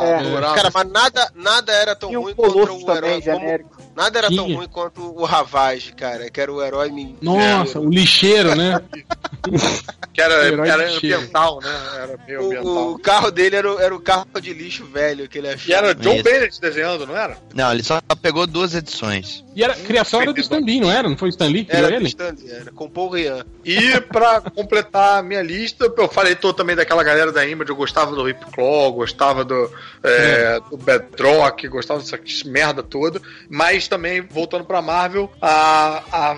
É. 0.00 0.54
Cara, 0.54 0.70
mas 0.72 0.88
nada, 0.90 1.32
nada 1.34 1.72
era 1.72 1.94
tão 1.96 2.08
Tinha 2.08 2.18
ruim 2.20 2.32
um 2.32 2.36
contra 2.36 2.72
o 2.72 2.80
herói. 2.96 3.20
também, 3.20 3.20
como- 3.22 3.70
nada 3.96 4.18
era 4.18 4.28
tão 4.28 4.52
ruim 4.54 4.68
quanto 4.68 5.00
o 5.02 5.24
Ravage, 5.24 5.92
cara, 5.92 6.30
que 6.30 6.40
era 6.40 6.52
o 6.52 6.62
herói 6.62 6.90
Nossa, 7.20 7.78
o 7.80 7.88
lixeiro, 7.90 8.54
né? 8.54 8.80
Que 10.12 10.20
era, 10.20 10.34
era 10.66 10.92
ambiental, 10.96 11.60
né? 11.62 11.70
Era 11.94 12.18
meio 12.26 12.40
O, 12.42 12.46
ambiental. 12.46 12.90
o 12.92 12.98
carro 12.98 13.30
dele 13.30 13.56
era, 13.56 13.72
o- 13.72 13.78
era 13.80 13.94
o 13.94 14.00
carro 14.00 14.26
de 14.40 14.52
lixo 14.52 14.84
velho 14.84 15.28
que 15.28 15.38
ele 15.38 15.48
achou. 15.48 15.70
E 15.70 15.72
era 15.72 15.94
John 15.94 16.14
Isso. 16.14 16.24
Bennett 16.24 16.60
desenhando, 16.60 17.06
não 17.06 17.16
era? 17.16 17.38
Não, 17.54 17.72
ele 17.72 17.82
só 17.84 18.00
pegou 18.20 18.44
duas 18.46 18.74
edições. 18.74 19.44
E 19.54 19.62
era, 19.62 19.72
a 19.74 19.76
criação 19.76 20.20
era 20.20 20.32
do 20.32 20.40
Stan 20.40 20.58
Lee, 20.58 20.80
não 20.80 20.90
era? 20.90 21.08
Não 21.08 21.16
foi 21.16 21.28
o 21.28 21.30
Stan 21.30 21.46
Lee 21.46 21.64
que 21.64 21.74
Era 21.76 21.88
do 21.88 21.94
ele? 21.94 22.08
Stanley, 22.08 22.50
era 22.50 22.72
com 22.72 22.90
Paul 22.90 23.10
Rian. 23.10 23.44
E 23.64 24.00
pra 24.00 24.40
completar 24.50 25.18
a 25.18 25.22
minha 25.22 25.42
lista, 25.42 25.92
eu 25.96 26.08
falei 26.08 26.34
tô 26.34 26.52
também 26.52 26.76
daquela 26.76 27.02
galera 27.02 27.32
da 27.32 27.46
Image, 27.46 27.70
eu 27.70 27.76
gostava 27.76 28.14
do 28.14 28.24
Rip 28.24 28.44
Claw, 28.52 28.92
gostava 28.92 29.44
do, 29.44 29.70
é, 30.02 30.60
do 30.70 30.76
Bedrock, 30.76 31.66
gostava 31.68 32.00
dessa 32.00 32.18
merda 32.46 32.82
toda, 32.82 33.20
mas 33.48 33.88
também, 33.88 34.20
voltando 34.22 34.64
pra 34.64 34.82
Marvel, 34.82 35.30
a, 35.40 36.02
a 36.12 36.36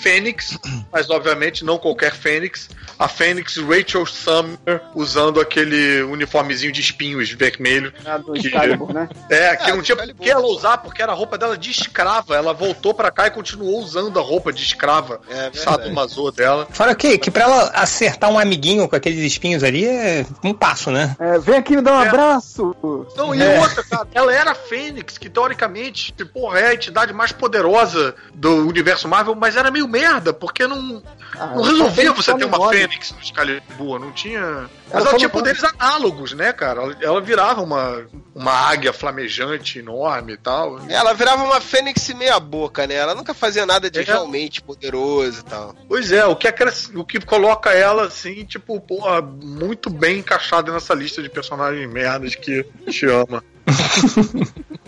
Fênix, 0.00 0.56
mas 0.92 1.10
obviamente 1.10 1.64
não 1.64 1.78
qualquer 1.78 2.14
Fênix, 2.14 2.68
a 2.98 3.08
Fênix 3.08 3.56
Rachel 3.56 4.06
Summer 4.06 4.80
usando 4.94 5.40
aquele 5.40 6.02
uniformezinho 6.02 6.72
de 6.72 6.80
espinhos 6.80 7.30
vermelho. 7.30 7.92
né, 8.04 8.18
do 8.18 8.32
Que- 8.32 8.46
Excalibur, 8.48 8.92
né? 8.92 9.08
É, 9.30 9.56
que 9.56 9.70
Ah, 9.70 9.76
não 9.76 9.82
tinha 9.82 9.96
por 9.96 10.14
que 10.14 10.30
ela 10.30 10.46
usar, 10.46 10.78
porque 10.78 11.00
era 11.02 11.12
a 11.12 11.14
roupa 11.14 11.36
dela 11.38 11.56
de 11.56 11.70
escrava. 11.70 12.34
Ela 12.34 12.52
voltou 12.52 12.92
pra 12.92 13.10
cá 13.10 13.26
e 13.26 13.30
continuou 13.30 13.78
usando 13.80 14.18
a 14.18 14.22
roupa 14.22 14.52
de 14.52 14.62
escrava 14.62 15.20
É 15.28 15.50
sadomaso 15.56 16.30
dela. 16.32 16.66
Fora 16.70 16.94
que, 16.94 17.16
que 17.18 17.30
pra 17.30 17.44
ela 17.50 17.70
acertar 17.74 18.30
um 18.30 18.38
amiguinho 18.38 18.88
com 18.88 18.96
aqueles 18.96 19.20
espinhos 19.20 19.62
ali 19.64 19.86
é 19.86 20.24
um 20.44 20.52
passo, 20.54 20.90
né? 20.90 21.16
É, 21.18 21.38
vem 21.38 21.56
aqui 21.58 21.76
me 21.76 21.82
dar 21.82 21.98
um 21.98 22.02
É. 22.02 22.08
abraço. 22.08 22.74
Não, 23.16 23.34
e 23.34 23.42
outra, 23.58 23.82
cara, 23.84 24.08
ela 24.14 24.32
era 24.32 24.52
a 24.52 24.54
Fênix, 24.54 25.18
que 25.18 25.28
teoricamente, 25.28 26.12
porra, 26.32 26.58
é 26.60 26.66
a 26.68 26.74
entidade 26.74 27.12
mais 27.12 27.32
poderosa 27.32 28.14
do 28.34 28.66
universo 28.66 29.08
Marvel, 29.08 29.34
mas 29.34 29.56
era 29.56 29.70
meio 29.70 29.88
merda, 29.88 30.32
porque 30.32 30.66
não, 30.66 31.02
Ah, 31.38 31.46
não 31.54 31.62
resolvia 31.62 32.12
você 32.12 32.34
ter 32.34 32.44
uma 32.44 32.58
nome. 32.58 32.76
Fênix 32.76 33.12
no 33.12 33.20
Excalibur, 33.20 33.98
não 33.98 34.12
tinha. 34.12 34.68
Mas 34.92 35.02
Ela 35.02 35.10
ela 35.10 35.18
tinha 35.18 35.28
poderes 35.28 35.62
análogos, 35.62 36.32
né, 36.32 36.52
cara? 36.52 36.82
Ela, 36.82 36.96
ela 37.00 37.20
virava 37.20 37.62
uma, 37.62 38.04
uma 38.34 38.52
águia 38.52 38.92
flamejante 38.92 39.78
enorme 39.78 40.32
e 40.32 40.36
tal. 40.36 40.80
Ela 40.88 41.12
virava 41.14 41.44
uma 41.44 41.60
fênix 41.60 42.08
meia 42.14 42.40
boca, 42.40 42.86
né? 42.86 42.94
Ela 42.96 43.14
nunca 43.14 43.32
fazia 43.32 43.64
nada 43.64 43.88
de 43.90 44.00
É. 44.00 44.02
realmente 44.02 44.60
poderoso 44.60 45.40
e 45.40 45.44
tal. 45.44 45.74
Pois 45.88 46.10
é, 46.10 46.26
o 46.26 46.34
que, 46.34 46.48
acres- 46.48 46.90
o 46.94 47.04
que 47.04 47.20
coloca 47.40 47.70
ela, 47.70 48.04
assim, 48.04 48.44
tipo, 48.44 48.78
porra, 48.78 49.22
muito 49.22 49.88
bem 49.88 50.18
encaixada 50.18 50.70
nessa 50.70 50.92
lista 50.92 51.22
de 51.22 51.30
personagens 51.30 51.90
merdas 51.90 52.34
que 52.34 52.62
te 52.86 53.06
ama. 53.06 53.42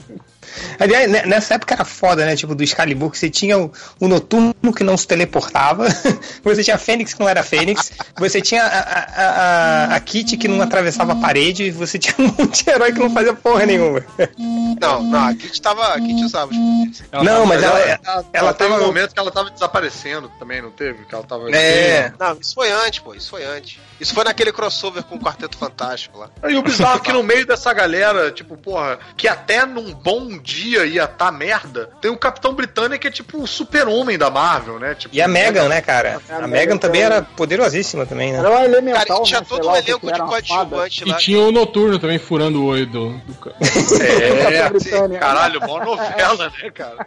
Aliás, 0.78 1.10
ne- 1.10 1.22
nessa 1.26 1.54
época 1.54 1.74
era 1.74 1.84
foda, 1.84 2.24
né? 2.26 2.36
Tipo, 2.36 2.54
do 2.54 2.62
Excalibur, 2.62 3.10
que 3.10 3.18
você 3.18 3.30
tinha 3.30 3.58
o, 3.58 3.72
o 4.00 4.08
Noturno 4.08 4.54
que 4.76 4.84
não 4.84 4.96
se 4.96 5.06
teleportava, 5.06 5.86
você 6.42 6.62
tinha 6.62 6.76
a 6.76 6.78
Fênix 6.78 7.14
que 7.14 7.20
não 7.20 7.28
era 7.28 7.42
Fênix, 7.42 7.92
você 8.18 8.40
tinha 8.40 8.62
a, 8.64 8.78
a, 8.78 9.22
a, 9.92 9.94
a 9.96 10.00
Kitty 10.00 10.36
que 10.36 10.48
não 10.48 10.60
atravessava 10.62 11.12
a 11.12 11.16
parede, 11.16 11.70
você 11.70 11.98
tinha 11.98 12.14
um 12.18 12.34
monte 12.38 12.64
de 12.64 12.70
herói 12.70 12.92
que 12.92 12.98
não 12.98 13.10
fazia 13.10 13.34
porra 13.34 13.66
nenhuma. 13.66 14.04
Não, 14.80 15.02
não, 15.02 15.28
a 15.28 15.34
Kit 15.34 15.60
tava. 15.62 15.94
A 15.94 16.00
Kit 16.00 16.24
usava 16.24 16.50
os 16.50 16.56
poderes. 16.56 17.04
Ela 17.12 17.24
não, 17.24 17.32
tava- 17.34 17.46
mas 17.46 17.62
ela, 17.62 17.78
ela, 17.80 18.00
Ela, 18.04 18.24
ela 18.32 18.54
teve 18.54 18.70
tava. 18.70 18.82
um 18.82 18.86
momento 18.86 19.12
que 19.14 19.20
ela 19.20 19.30
tava 19.30 19.50
desaparecendo 19.50 20.30
também, 20.38 20.60
não 20.62 20.70
teve? 20.70 21.04
Que 21.04 21.14
ela 21.14 21.24
tava. 21.24 21.50
É, 21.54 22.12
Não, 22.18 22.36
isso 22.40 22.54
foi 22.54 22.70
antes, 22.70 23.00
pô, 23.00 23.14
isso 23.14 23.30
foi 23.30 23.44
antes. 23.44 23.78
Isso 24.02 24.12
foi 24.14 24.24
naquele 24.24 24.52
crossover 24.52 25.02
com 25.04 25.14
o 25.14 25.20
Quarteto 25.20 25.56
Fantástico 25.56 26.18
lá. 26.18 26.28
E 26.50 26.56
o 26.56 26.62
bizarro 26.62 26.96
é 26.96 27.00
que 27.00 27.12
no 27.12 27.22
meio 27.22 27.46
dessa 27.46 27.72
galera, 27.72 28.30
tipo, 28.32 28.56
porra, 28.56 28.98
que 29.16 29.28
até 29.28 29.64
num 29.64 29.94
bom 29.94 30.36
dia 30.38 30.84
ia 30.84 31.06
tá 31.06 31.30
merda, 31.30 31.88
tem 32.00 32.10
o 32.10 32.16
Capitão 32.16 32.52
Britânia 32.52 32.98
que 32.98 33.06
é 33.06 33.10
tipo 33.10 33.38
o 33.40 33.46
super-homem 33.46 34.18
da 34.18 34.28
Marvel, 34.28 34.78
né? 34.80 34.94
Tipo, 34.96 35.14
e 35.14 35.22
a 35.22 35.28
Megan, 35.28 35.68
né, 35.68 35.80
cara? 35.80 36.20
A 36.28 36.34
A 36.36 36.40
Megan 36.40 36.48
Megan 36.48 36.76
também 36.78 37.00
também. 37.02 37.02
era 37.02 37.22
poderosíssima 37.22 38.04
também, 38.04 38.32
né? 38.32 38.38
Era 38.40 38.50
uma 38.50 38.64
elemental, 38.64 39.06
Cara, 39.06 39.20
e 39.20 39.24
tinha 39.24 39.40
né? 39.40 39.46
todo 39.48 39.68
um 39.68 39.76
elenco 39.76 40.12
de 40.12 40.18
coadjuvante 40.20 41.04
E 41.06 41.10
lá. 41.10 41.16
tinha 41.18 41.38
o 41.40 41.52
Noturno 41.52 41.98
também 41.98 42.18
furando 42.18 42.60
o 42.62 42.66
olho 42.66 42.86
do. 42.86 43.10
do 43.18 43.52
É, 44.02 44.68
Britânia. 44.68 45.18
caralho, 45.20 45.60
mó 45.60 45.78
novela, 45.84 46.50
né, 46.62 46.70
cara? 46.70 47.06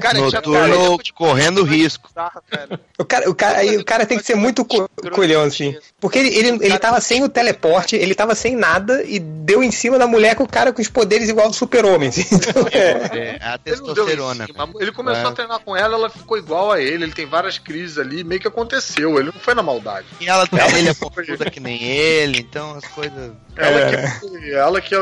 Cara, 0.00 0.18
Noturno 0.18 0.64
elenco 0.74 1.02
de 1.02 1.12
correndo 1.12 1.62
risco. 1.64 2.08
bizarro, 2.08 2.42
cara. 2.50 2.80
O 2.98 3.04
cara, 3.04 3.30
o 3.30 3.34
cara, 3.34 3.58
aí 3.58 3.76
o 3.76 3.84
cara 3.84 4.04
tem 4.06 4.18
que 4.18 4.24
ser 4.24 4.34
muito 4.34 4.64
co 4.64 4.88
colhão, 5.12 5.42
assim. 5.42 5.76
Porque 6.00 6.18
ele, 6.18 6.33
ele, 6.36 6.48
ele 6.64 6.78
tava 6.78 7.00
sem 7.00 7.22
o 7.22 7.28
teleporte, 7.28 7.96
ele 7.96 8.14
tava 8.14 8.34
sem 8.34 8.56
nada 8.56 9.02
e 9.04 9.18
deu 9.18 9.62
em 9.62 9.70
cima 9.70 9.98
da 9.98 10.06
mulher 10.06 10.34
com 10.34 10.44
o 10.44 10.48
cara 10.48 10.72
com 10.72 10.80
os 10.82 10.88
poderes 10.88 11.28
igual 11.28 11.48
do 11.48 11.54
super-homem. 11.54 12.10
Então, 12.34 12.66
é, 12.72 12.78
É, 12.80 13.38
a 13.40 13.58
Ele 13.64 13.76
testosterona. 13.76 14.46
cima. 14.46 14.68
Ele 14.80 14.92
começou 14.92 15.26
É. 15.26 15.28
a 15.28 15.32
treinar 15.32 15.60
com 15.60 15.76
ela, 15.76 15.94
ela 15.94 16.10
ficou 16.10 16.36
igual 16.38 16.72
a 16.72 16.80
ele. 16.80 17.04
Ele 17.04 17.12
tem 17.12 17.26
várias 17.26 17.58
crises 17.58 17.98
ali, 17.98 18.24
meio 18.24 18.40
que 18.40 18.48
aconteceu. 18.48 19.18
Ele 19.18 19.30
não 19.32 19.40
foi 19.40 19.54
na 19.54 19.62
maldade. 19.62 20.06
E 20.20 20.28
ela 20.28 20.46
também 20.46 20.88
é 20.88 20.94
pontuda 20.94 21.50
que 21.50 21.60
nem 21.60 21.82
ele, 21.82 22.38
então 22.40 22.74
as 22.76 22.86
coisas. 22.88 23.32
Ela 23.56 23.80
É. 23.80 24.20
que 24.20 24.52
ela 24.54 24.80
que 24.80 24.94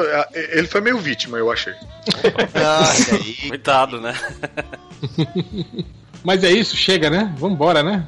ele 0.52 0.66
foi 0.66 0.80
meio 0.80 0.98
vítima, 0.98 1.38
eu 1.38 1.50
achei. 1.50 1.72
Olha 2.24 3.12
aí. 3.12 3.48
Coitado, 3.48 4.00
né? 4.00 4.14
Mas 6.22 6.42
é 6.44 6.50
isso, 6.50 6.76
chega, 6.76 7.10
né? 7.10 7.32
Vambora, 7.36 7.82
né? 7.82 8.04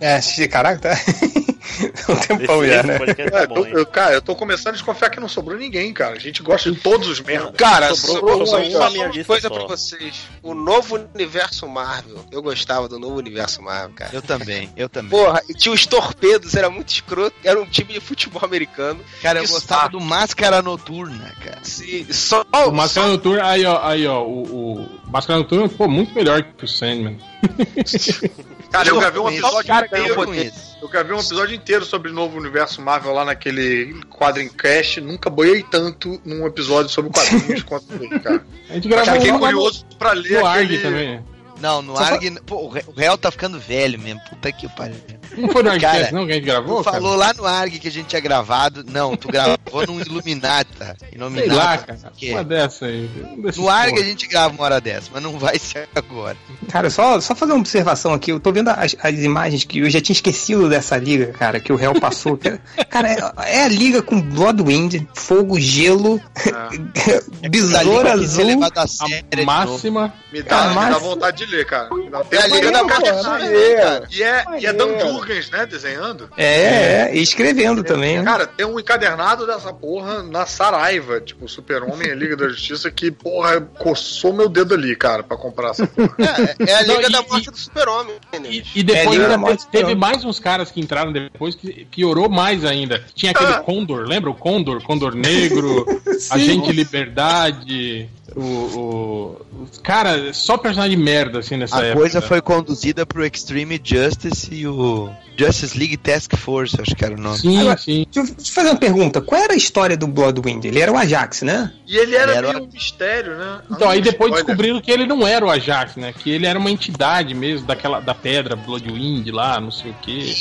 É, 0.00 0.20
xixi, 0.20 0.48
caraca, 0.48 0.80
tá. 0.80 0.96
um 2.08 2.16
tempão 2.16 2.64
Esse, 2.64 2.72
já, 2.72 2.78
esse 2.80 2.86
né? 2.86 2.96
É, 3.18 3.30
tá 3.30 3.42
eu 3.42 3.48
bom, 3.48 3.66
hein? 3.66 3.72
eu- 3.74 3.86
cara, 3.86 4.14
eu 4.14 4.22
tô 4.22 4.34
começando 4.34 4.68
a 4.68 4.72
desconfiar 4.72 5.10
que 5.10 5.20
não 5.20 5.28
sobrou 5.28 5.58
ninguém, 5.58 5.92
cara. 5.92 6.14
A 6.14 6.18
gente 6.18 6.42
gosta 6.42 6.70
de 6.70 6.78
todos 6.80 7.08
os 7.08 7.20
merdas. 7.20 7.52
Cara, 7.56 7.94
Sobrou- 7.94 8.16
sobrou, 8.16 8.46
sobrou 8.46 8.68
uma, 8.70 8.78
uma 8.78 8.90
minha 8.90 9.06
lista 9.08 9.24
coisa 9.24 9.48
só. 9.48 9.54
pra 9.54 9.64
vocês. 9.66 10.22
O 10.42 10.54
novo 10.54 10.98
universo 11.14 11.68
Marvel. 11.68 12.24
Eu 12.32 12.42
gostava 12.42 12.88
do 12.88 12.98
novo 12.98 13.16
universo 13.16 13.60
Marvel, 13.62 13.90
cara. 13.94 14.10
Eu 14.14 14.22
também, 14.22 14.70
eu 14.76 14.88
também. 14.88 15.10
Porra, 15.10 15.42
e 15.48 15.52
tinha 15.54 15.74
os 15.74 15.84
torpedos, 15.86 16.54
era 16.54 16.70
muito 16.70 16.88
escroto. 16.88 17.36
Era 17.44 17.60
um 17.60 17.66
time 17.66 17.92
de 17.92 18.00
futebol 18.00 18.42
americano. 18.44 19.00
cara, 19.22 19.40
eu 19.40 19.46
gostava 19.48 19.82
saco. 19.82 19.92
do 19.92 20.00
Máscara 20.00 20.62
Noturna, 20.62 21.34
cara. 21.44 21.58
Se, 21.62 22.06
só, 22.12 22.44
O 22.66 22.70
Máscara 22.72 23.08
Noturna, 23.08 23.44
aí 23.46 23.64
ó, 23.66 23.80
aí 23.86 24.06
ó, 24.06 24.22
o, 24.22 24.78
o 24.82 24.99
Máscara 25.10 25.40
Noturna, 25.40 25.68
pô, 25.68 25.88
muito 25.88 26.14
melhor 26.14 26.42
que 26.42 26.64
o 26.64 26.68
Sandman. 26.68 27.18
Cara, 28.70 28.88
eu 28.88 29.00
gravei 29.00 29.20
um 29.20 29.28
episódio 29.28 29.66
Cara, 29.66 29.86
inteiro. 29.86 30.54
Eu 30.80 30.88
gravei 30.88 31.16
um 31.16 31.18
episódio 31.18 31.56
inteiro 31.56 31.84
sobre 31.84 32.10
o 32.10 32.14
novo 32.14 32.38
universo 32.38 32.80
Marvel 32.80 33.12
lá 33.12 33.24
naquele 33.24 34.00
quadrincast. 34.08 35.00
Nunca 35.00 35.28
boiei 35.28 35.64
tanto 35.64 36.20
num 36.24 36.46
episódio 36.46 36.88
sobre 36.88 37.10
quadrinhos 37.10 37.64
quanto 37.64 37.92
ele, 37.94 38.20
cara. 38.20 38.44
A 38.68 38.74
gente 38.74 38.88
gravou 38.88 39.14
Fiquei 39.14 39.32
um 39.32 39.40
curioso 39.40 39.84
pra 39.98 40.12
ler 40.12 40.40
no 40.40 40.46
aquele... 40.46 40.76
ARG 40.76 40.82
também. 40.82 41.24
Não, 41.60 41.82
no 41.82 41.98
ARG. 41.98 42.40
Pô, 42.46 42.66
o 42.66 42.92
réu 42.96 43.18
tá 43.18 43.32
ficando 43.32 43.58
velho 43.58 43.98
mesmo. 43.98 44.20
Puta 44.30 44.52
que 44.52 44.68
pariu. 44.68 45.19
Não 45.36 45.48
foi 45.48 45.62
no 45.62 45.80
Cara, 45.80 46.10
não 46.12 46.26
que 46.26 46.32
a 46.32 46.34
gente 46.36 46.44
gravou, 46.44 46.78
Tu 46.82 46.84
cara? 46.84 46.96
falou 47.00 47.16
lá 47.16 47.32
no 47.32 47.46
ARG 47.46 47.78
que 47.78 47.88
a 47.88 47.90
gente 47.90 48.06
tinha 48.06 48.20
gravado. 48.20 48.84
Não, 48.90 49.16
tu 49.16 49.28
gravou 49.28 49.86
num 49.86 50.00
Illuminata. 50.00 50.96
Sei 50.98 51.08
Illuminata. 51.14 51.54
lá, 51.54 51.78
cara. 51.78 52.12
que- 52.16 52.30
Uma 52.32 52.44
dessa 52.44 52.86
aí. 52.86 53.08
um 53.24 53.50
No 53.62 53.68
ARG 53.68 53.98
a 53.98 54.02
gente 54.04 54.26
grava 54.26 54.54
uma 54.54 54.64
hora 54.64 54.80
dessa, 54.80 55.08
mas 55.12 55.22
não 55.22 55.38
vai 55.38 55.58
ser 55.58 55.88
agora. 55.94 56.36
Cara, 56.70 56.90
só, 56.90 57.20
só 57.20 57.34
fazer 57.34 57.52
uma 57.52 57.60
observação 57.60 58.12
aqui. 58.12 58.32
Eu 58.32 58.40
tô 58.40 58.52
vendo 58.52 58.68
as, 58.68 58.96
as 59.02 59.14
imagens 59.18 59.64
que 59.64 59.78
eu 59.80 59.90
já 59.90 60.00
tinha 60.00 60.14
esquecido 60.14 60.68
dessa 60.68 60.96
liga, 60.96 61.28
cara, 61.32 61.60
que 61.60 61.72
o 61.72 61.76
réu 61.76 61.94
passou. 62.00 62.38
cara, 62.90 63.08
é, 63.12 63.58
é 63.58 63.64
a 63.64 63.68
liga 63.68 64.02
com 64.02 64.20
Bloodwind, 64.20 65.02
fogo, 65.14 65.58
gelo, 65.60 66.20
besouro 67.50 68.08
tem 68.08 68.18
que 68.20 68.26
ser 68.28 68.40
azul. 68.42 68.46
levada 68.46 68.82
a 68.82 68.86
sério 68.86 69.24
A 69.32 69.42
máxima. 69.44 70.12
Me 70.32 70.42
dá, 70.42 70.62
Ah, 70.64 70.68
me 70.68 70.74
mas- 70.74 70.90
dá 70.94 70.98
vontade 70.98 71.44
de 71.44 71.46
ler, 71.56 71.66
cara. 71.66 71.88
Me 71.94 72.08
dá- 72.08 72.22
É 72.30 72.36
a 72.38 72.46
Liga 72.46 72.70
da 72.72 72.84
Morte 72.84 73.02
cara. 73.02 74.06
E 74.10 74.22
é, 74.22 74.44
e 74.60 74.66
é 74.66 74.72
Dan. 74.72 75.19
Jurgens, 75.26 75.50
né, 75.50 75.66
desenhando. 75.66 76.28
É, 76.36 77.08
é, 77.10 77.16
e 77.16 77.22
escrevendo 77.22 77.82
também. 77.84 78.18
né? 78.18 78.24
Cara, 78.24 78.46
tem 78.46 78.66
um 78.66 78.78
encadernado 78.78 79.46
dessa 79.46 79.72
porra 79.72 80.22
na 80.22 80.46
Saraiva, 80.46 81.20
tipo, 81.20 81.48
Super-Homem 81.48 82.08
e 82.08 82.14
Liga 82.14 82.36
da 82.36 82.48
Justiça, 82.48 82.90
que, 82.90 83.10
porra, 83.10 83.60
coçou 83.60 84.32
meu 84.32 84.48
dedo 84.48 84.74
ali, 84.74 84.94
cara, 84.96 85.22
pra 85.22 85.36
comprar 85.36 85.70
essa 85.70 85.86
porra. 85.86 86.14
É, 86.18 86.70
é 86.70 86.74
a 86.74 86.82
Liga 86.82 87.08
Não, 87.08 87.10
da 87.10 87.26
e- 87.26 87.30
Morte 87.30 87.50
do 87.50 87.56
Super-Homem. 87.58 88.14
né? 88.32 88.40
E, 88.50 88.64
e 88.76 88.82
depois 88.82 89.18
É, 89.20 89.24
ainda 89.26 89.38
teve, 89.56 89.66
teve 89.70 89.94
mais 89.94 90.24
uns 90.24 90.38
caras 90.40 90.70
que 90.70 90.80
entraram 90.80 91.12
depois 91.12 91.54
que 91.54 91.84
piorou 91.90 92.28
mais 92.28 92.64
ainda. 92.64 93.04
Tinha 93.14 93.32
aquele 93.32 93.52
Ah. 93.52 93.60
Condor, 93.60 94.06
lembra 94.06 94.30
o 94.30 94.34
Condor? 94.34 94.82
Condor 94.82 95.14
Negro, 95.14 95.84
Agente 96.30 96.72
Liberdade. 96.72 98.08
O, 98.36 98.40
o, 98.40 99.46
os 99.64 99.78
cara, 99.78 100.32
só 100.32 100.56
personagem 100.56 100.96
de 100.96 101.02
merda 101.02 101.38
assim 101.40 101.56
nessa 101.56 101.76
A 101.76 101.84
época. 101.84 102.00
coisa 102.00 102.20
foi 102.22 102.40
conduzida 102.40 103.04
pro 103.04 103.24
Extreme 103.24 103.80
Justice 103.82 104.48
e 104.54 104.66
o 104.66 105.10
Justice 105.36 105.76
League 105.78 105.96
Task 105.96 106.34
Force, 106.36 106.80
acho 106.80 106.94
que 106.94 107.04
era 107.04 107.14
o 107.14 107.20
nome. 107.20 107.38
Sim, 107.38 107.60
Agora- 107.60 107.78
sim. 107.78 108.06
Deixa 108.12 108.30
eu 108.30 108.36
te 108.36 108.52
fazer 108.52 108.68
uma 108.70 108.78
pergunta. 108.78 109.20
Qual 109.20 109.40
era 109.40 109.52
a 109.52 109.56
história 109.56 109.96
do 109.96 110.06
Bloodwind? 110.06 110.64
Ele 110.64 110.78
era 110.80 110.92
o 110.92 110.96
Ajax, 110.96 111.42
né? 111.42 111.72
E 111.86 111.96
ele 111.96 112.14
era, 112.14 112.30
Ele 112.32 112.38
era 112.38 112.52
meio 112.52 112.64
um 112.68 112.72
mistério, 112.72 113.36
né? 113.36 113.60
Então, 113.70 113.88
aí 113.88 114.00
depois 114.00 114.30
Spoiler. 114.30 114.44
descobriram 114.46 114.80
que 114.80 114.90
ele 114.90 115.06
não 115.06 115.26
era 115.26 115.44
o 115.44 115.50
Ajax, 115.50 115.96
né? 115.96 116.12
Que 116.16 116.30
ele 116.30 116.46
era 116.46 116.58
uma 116.58 116.70
entidade 116.70 117.34
mesmo, 117.34 117.66
daquela 117.66 118.00
da 118.00 118.14
pedra 118.14 118.54
Bloodwind 118.54 119.26
lá, 119.30 119.60
não 119.60 119.70
sei 119.70 119.90
o 119.90 119.94
quê. 120.02 120.34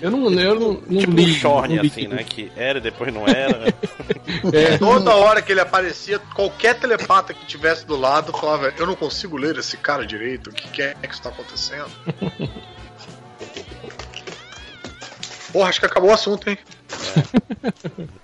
Eu 0.00 0.10
não, 0.10 0.30
eu 0.30 0.54
não, 0.58 0.72
não 0.88 1.00
Tipo 1.00 1.12
li. 1.12 1.30
um 1.30 1.34
Shorn, 1.34 1.78
assim, 1.78 2.08
né? 2.08 2.24
Que 2.24 2.50
era 2.56 2.78
e 2.78 2.82
depois 2.82 3.12
não 3.12 3.26
era. 3.26 3.72
É. 4.52 4.78
Toda 4.78 5.14
hora 5.14 5.42
que 5.42 5.52
ele 5.52 5.60
aparecia, 5.60 6.18
qualquer 6.34 6.78
telepata 6.78 7.34
que 7.34 7.44
tivesse 7.46 7.84
do 7.84 7.96
lado 7.96 8.32
falava: 8.32 8.72
Eu 8.78 8.86
não 8.86 8.94
consigo 8.94 9.36
ler 9.36 9.56
esse 9.58 9.76
cara 9.76 10.06
direito, 10.06 10.50
o 10.50 10.52
que, 10.52 10.68
que 10.68 10.82
é 10.82 10.94
que 10.94 11.12
está 11.12 11.28
acontecendo? 11.28 11.90
Porra, 15.52 15.68
acho 15.68 15.80
que 15.80 15.86
acabou 15.86 16.10
o 16.10 16.14
assunto, 16.14 16.48
hein? 16.48 16.56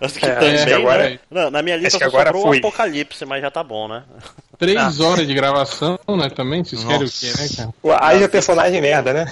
Acho 0.00 0.18
que 0.18 0.26
É, 0.26 0.34
também, 0.34 0.54
acho 0.54 0.66
que 0.66 0.72
agora- 0.72 1.10
né? 1.10 1.18
Não, 1.30 1.50
na 1.50 1.62
minha 1.62 1.76
lista 1.76 1.98
só 1.98 2.04
agora 2.04 2.26
sobrou 2.26 2.44
o 2.44 2.46
foi. 2.48 2.58
Apocalipse, 2.58 3.24
mas 3.24 3.42
já 3.42 3.50
tá 3.50 3.62
bom, 3.62 3.88
né? 3.88 4.02
Três 4.58 5.00
horas 5.00 5.26
de 5.26 5.34
gravação, 5.34 5.98
né? 6.08 6.30
Também? 6.34 6.64
Vocês 6.64 6.82
querem 6.82 6.96
o 6.96 7.00
Nossa. 7.02 7.26
quê, 7.26 7.42
né, 7.42 7.48
cara? 7.56 7.74
O 7.82 7.92
Haja 7.92 8.26
personagem 8.28 8.80
merda, 8.80 9.12
né? 9.12 9.26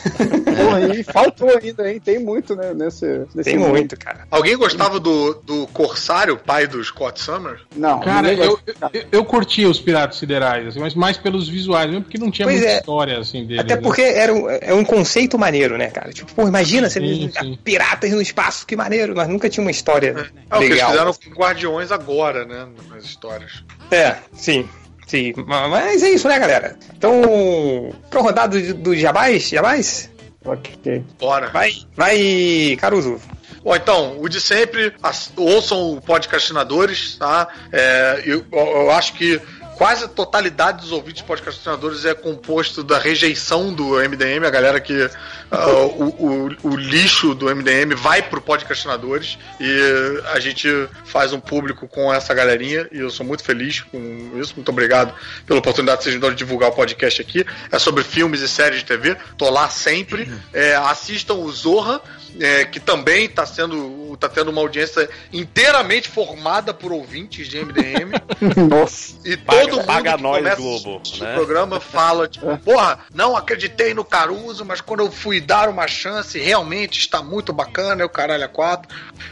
Porra, 0.55 0.95
e 0.95 1.03
faltou 1.03 1.49
ainda, 1.49 1.91
hein? 1.91 1.99
Tem 1.99 2.19
muito, 2.19 2.55
né? 2.55 2.75
Nesse, 2.75 3.07
nesse 3.35 3.51
Tem 3.51 3.57
mundo. 3.59 3.71
muito, 3.71 3.99
cara. 3.99 4.27
Alguém 4.31 4.55
gostava 4.57 5.01
do, 5.01 5.33
do 5.43 5.67
Corsário, 5.69 6.37
pai 6.37 6.67
do 6.67 6.83
Scott 6.85 7.19
Summers? 7.21 7.61
Não, 7.75 8.01
Cara, 8.01 8.33
eu, 8.35 8.59
eu, 8.93 9.05
eu 9.11 9.25
curtia 9.25 9.67
os 9.69 9.81
Piratas 9.81 10.19
Siderais, 10.19 10.67
assim, 10.69 10.81
mas 10.81 10.95
mais 10.95 11.17
pelos 11.17 11.49
visuais, 11.49 11.89
mesmo 11.89 12.03
porque 12.03 12.19
não 12.19 12.31
tinha 12.31 12.47
Pois 12.47 12.59
muita 12.59 12.73
é. 12.73 12.77
história 12.79 13.19
assim 13.19 13.47
dele. 13.47 13.61
Até 13.61 13.77
né? 13.77 13.81
porque 13.81 14.03
era 14.03 14.33
um, 14.33 14.51
é 14.51 14.75
um 14.75 14.85
conceito 14.85 15.39
maneiro, 15.39 15.79
né, 15.79 15.89
cara? 15.89 16.13
Tipo, 16.13 16.35
pô, 16.35 16.47
imagina 16.47 16.91
você 16.91 17.01
Sim, 17.01 17.31
sim. 17.41 17.59
piratas 17.65 18.11
no 18.11 18.21
espaço, 18.21 18.67
que 18.67 18.77
maneiro. 18.77 19.15
Nós 19.25 19.33
nunca 19.33 19.49
tinha 19.49 19.63
uma 19.65 19.71
história 19.71 20.31
É 20.51 20.55
o 20.55 20.59
que 20.59 20.65
eles 20.65 20.77
legal. 20.77 20.91
fizeram 20.91 21.15
com 21.15 21.31
Guardiões 21.41 21.91
agora, 21.91 22.45
né? 22.45 22.67
Nas 22.91 23.05
histórias. 23.05 23.65
É, 23.91 24.17
sim. 24.33 24.69
Sim, 25.07 25.33
Ma- 25.47 25.69
mas 25.69 26.03
é 26.03 26.11
isso, 26.11 26.27
né, 26.29 26.39
galera? 26.39 26.77
Então, 26.97 27.95
pra 28.11 28.21
rodada 28.21 28.59
do, 28.61 28.75
do 28.75 28.97
Jabás, 28.97 29.49
Jabás? 29.49 30.11
Ok. 30.45 31.05
Bora. 31.19 31.49
Vai, 31.49 31.73
vai, 31.95 32.77
Caruso. 32.81 33.21
Bom, 33.63 33.75
então, 33.75 34.17
o 34.21 34.29
de 34.29 34.41
sempre, 34.41 34.93
ouçam 35.37 35.93
o 35.93 36.01
podcastinadores, 36.01 37.17
tá? 37.17 37.49
É, 37.73 38.23
eu, 38.27 38.45
eu 38.53 38.91
acho 38.91 39.15
que 39.15 39.41
quase 39.77 40.05
a 40.05 40.09
totalidade 40.09 40.81
dos 40.83 40.93
ouvintes 40.93 41.23
podcastinadores 41.23 42.05
é 42.05 42.15
composto 42.15 42.83
da 42.83 42.99
rejeição 42.99 43.73
do 43.73 43.95
MDM, 43.97 44.45
a 44.47 44.51
galera 44.51 44.81
que 44.81 45.09
ah, 45.51 45.69
o, 45.71 46.09
o- 46.09 46.57
o 46.71 46.77
lixo 46.77 47.35
do 47.35 47.47
MDM 47.55 47.95
vai 47.95 48.23
pro 48.23 48.41
podcastinadores 48.41 49.39
e 49.61 50.23
a 50.33 50.41
gente 50.41 50.69
faz 51.05 51.33
um 51.33 51.41
público 51.41 51.87
com 51.89 52.13
essa 52.13 52.33
galerinha 52.35 52.89
e 52.93 52.99
eu 52.99 53.11
sou 53.11 53.25
muito 53.27 53.43
feliz 53.45 53.81
com 53.81 54.33
isso. 54.41 54.55
Muito 54.57 54.69
obrigado 54.71 55.15
pela 55.47 55.59
oportunidade 55.59 55.99
que 55.99 56.05
vocês 56.05 56.15
me 56.15 56.21
dão 56.21 56.31
de 56.31 56.37
divulgar 56.37 56.71
o 56.71 56.73
podcast 56.73 57.21
aqui. 57.21 57.45
É 57.71 57.79
sobre 57.79 58.03
filmes 58.05 58.41
e 58.41 58.49
séries 58.49 58.81
de 58.81 58.85
TV. 58.87 59.17
Tô 59.37 59.51
lá 59.51 59.69
sempre. 59.69 60.31
É, 60.53 60.75
assistam 60.77 61.35
o 61.35 61.51
Zorra 61.51 62.01
é, 62.41 62.65
que 62.65 62.81
também 62.81 63.27
está 63.27 63.47
sendo 63.47 64.17
tá 64.19 64.29
tendo 64.29 64.51
uma 64.51 64.61
audiência 64.61 65.09
inteiramente 65.33 66.09
formada 66.09 66.73
por 66.73 66.93
ouvintes 66.93 67.49
de 67.49 67.59
MDM 67.65 68.13
Nossa. 68.69 69.15
e 69.25 69.37
Paga- 69.37 69.64
todo 69.69 69.77
mundo 69.79 69.87
paga 69.87 70.17
que 70.17 70.23
nós, 70.23 70.39
começa 70.39 70.57
Globo, 70.57 71.03
o 71.05 71.25
né? 71.25 71.35
programa 71.35 71.81
fala 71.81 72.29
tipo, 72.29 72.57
porra, 72.59 72.99
não 73.15 73.37
acreditei 73.37 73.95
no 73.95 74.05
Caruso, 74.05 74.65
mas 74.65 74.81
quando 74.81 75.01
eu 75.01 75.11
fui 75.11 75.41
dar 75.41 75.69
uma 75.69 75.87
chance, 75.87 76.39
realmente 76.39 76.99
está 76.99 77.23
muito 77.23 77.53
bacana, 77.53 78.03
é 78.03 78.05
o 78.05 78.09
caralho 78.09 78.45
a 78.45 78.49
quatro. 78.49 78.89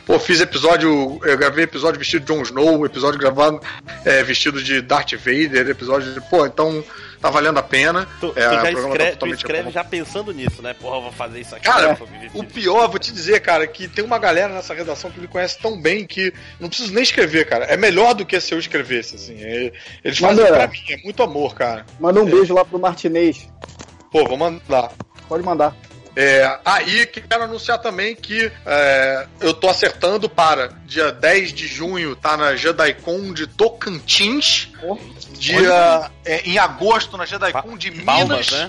Pô, 0.07 0.19
fiz 0.19 0.41
episódio, 0.41 1.21
eu 1.25 1.39
gravei 1.39 1.65
episódio 1.65 1.99
vestido 1.99 2.25
de 2.25 2.33
Jon 2.33 2.43
Snow, 2.43 2.85
episódio 2.87 3.19
gravado 3.19 3.61
é, 4.05 4.23
vestido 4.23 4.63
de 4.63 4.81
Darth 4.81 5.13
Vader, 5.15 5.69
episódio 5.69 6.13
de, 6.13 6.21
pô, 6.21 6.47
então 6.47 6.85
tá 7.23 7.31
valendo 7.31 7.59
a 7.59 7.63
pena. 7.63 8.07
Tu, 8.21 8.33
É, 8.37 8.49
tu 8.49 8.51
o 8.51 8.55
já 8.55 8.61
tá 8.63 8.73
escreve, 8.73 9.17
tu 9.17 9.27
escreve 9.29 9.71
já 9.71 9.85
pensando 9.85 10.33
nisso, 10.33 10.61
né? 10.61 10.75
Porra, 10.75 10.97
eu 10.97 11.03
vou 11.03 11.13
fazer 11.13 11.41
isso 11.41 11.55
aqui. 11.55 11.65
Cara, 11.65 11.97
O 12.35 12.43
pior, 12.45 12.89
vou 12.89 12.99
te 12.99 13.13
dizer, 13.13 13.41
cara, 13.41 13.67
que 13.67 13.87
tem 13.87 14.05
uma 14.05 14.19
galera 14.19 14.53
nessa 14.53 14.75
redação 14.75 15.11
que 15.11 15.21
me 15.21 15.29
conhece 15.29 15.59
tão 15.61 15.81
bem 15.81 16.05
que 16.05 16.35
não 16.59 16.69
preciso 16.69 16.93
nem 16.93 17.03
escrever, 17.03 17.47
cara. 17.47 17.65
É 17.67 17.77
melhor 17.77 18.13
do 18.15 18.27
que 18.27 18.39
se 18.41 18.53
eu 18.53 18.59
escrevesse, 18.59 19.15
assim. 19.15 19.37
É- 19.41 19.73
eles 20.05 20.19
fazem 20.19 20.45
Manda. 20.45 20.57
pra 20.57 20.67
mim, 20.67 20.79
é 20.91 20.97
muito 20.99 21.23
amor, 21.23 21.55
cara. 21.55 21.87
Manda 22.01 22.21
um 22.21 22.25
beijo 22.27 22.53
lá 22.53 22.65
pro 22.65 22.79
Martinez. 22.79 23.49
Pô, 24.11 24.27
vou 24.27 24.37
mandar. 24.37 24.93
Pode 25.29 25.45
mandar. 25.45 25.75
É, 26.15 26.59
aí 26.65 27.07
quero 27.07 27.45
anunciar 27.45 27.79
também 27.79 28.15
que 28.15 28.51
é, 28.67 29.27
eu 29.41 29.55
tô 29.55 29.69
acertando 29.69 30.29
para 30.29 30.69
dia 30.85 31.11
10 31.11 31.53
de 31.53 31.67
junho, 31.67 32.15
tá 32.15 32.37
na 32.37 32.55
JediCon 32.55 33.33
de 33.33 33.47
Tocantins. 33.47 34.69
Oh. 34.83 34.99
Dia 35.39 36.11
é, 36.25 36.43
em 36.43 36.59
agosto 36.59 37.17
na 37.17 37.25
JediCon 37.25 37.77
de 37.77 37.91
Palmas, 37.91 38.51
Minas. 38.51 38.53
né? 38.53 38.67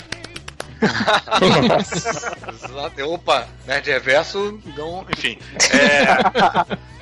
Opa, 3.05 3.47
Nerd 3.65 3.89
Reverso, 3.89 4.59
então, 4.65 5.05
enfim. 5.09 5.39
É, 5.71 6.17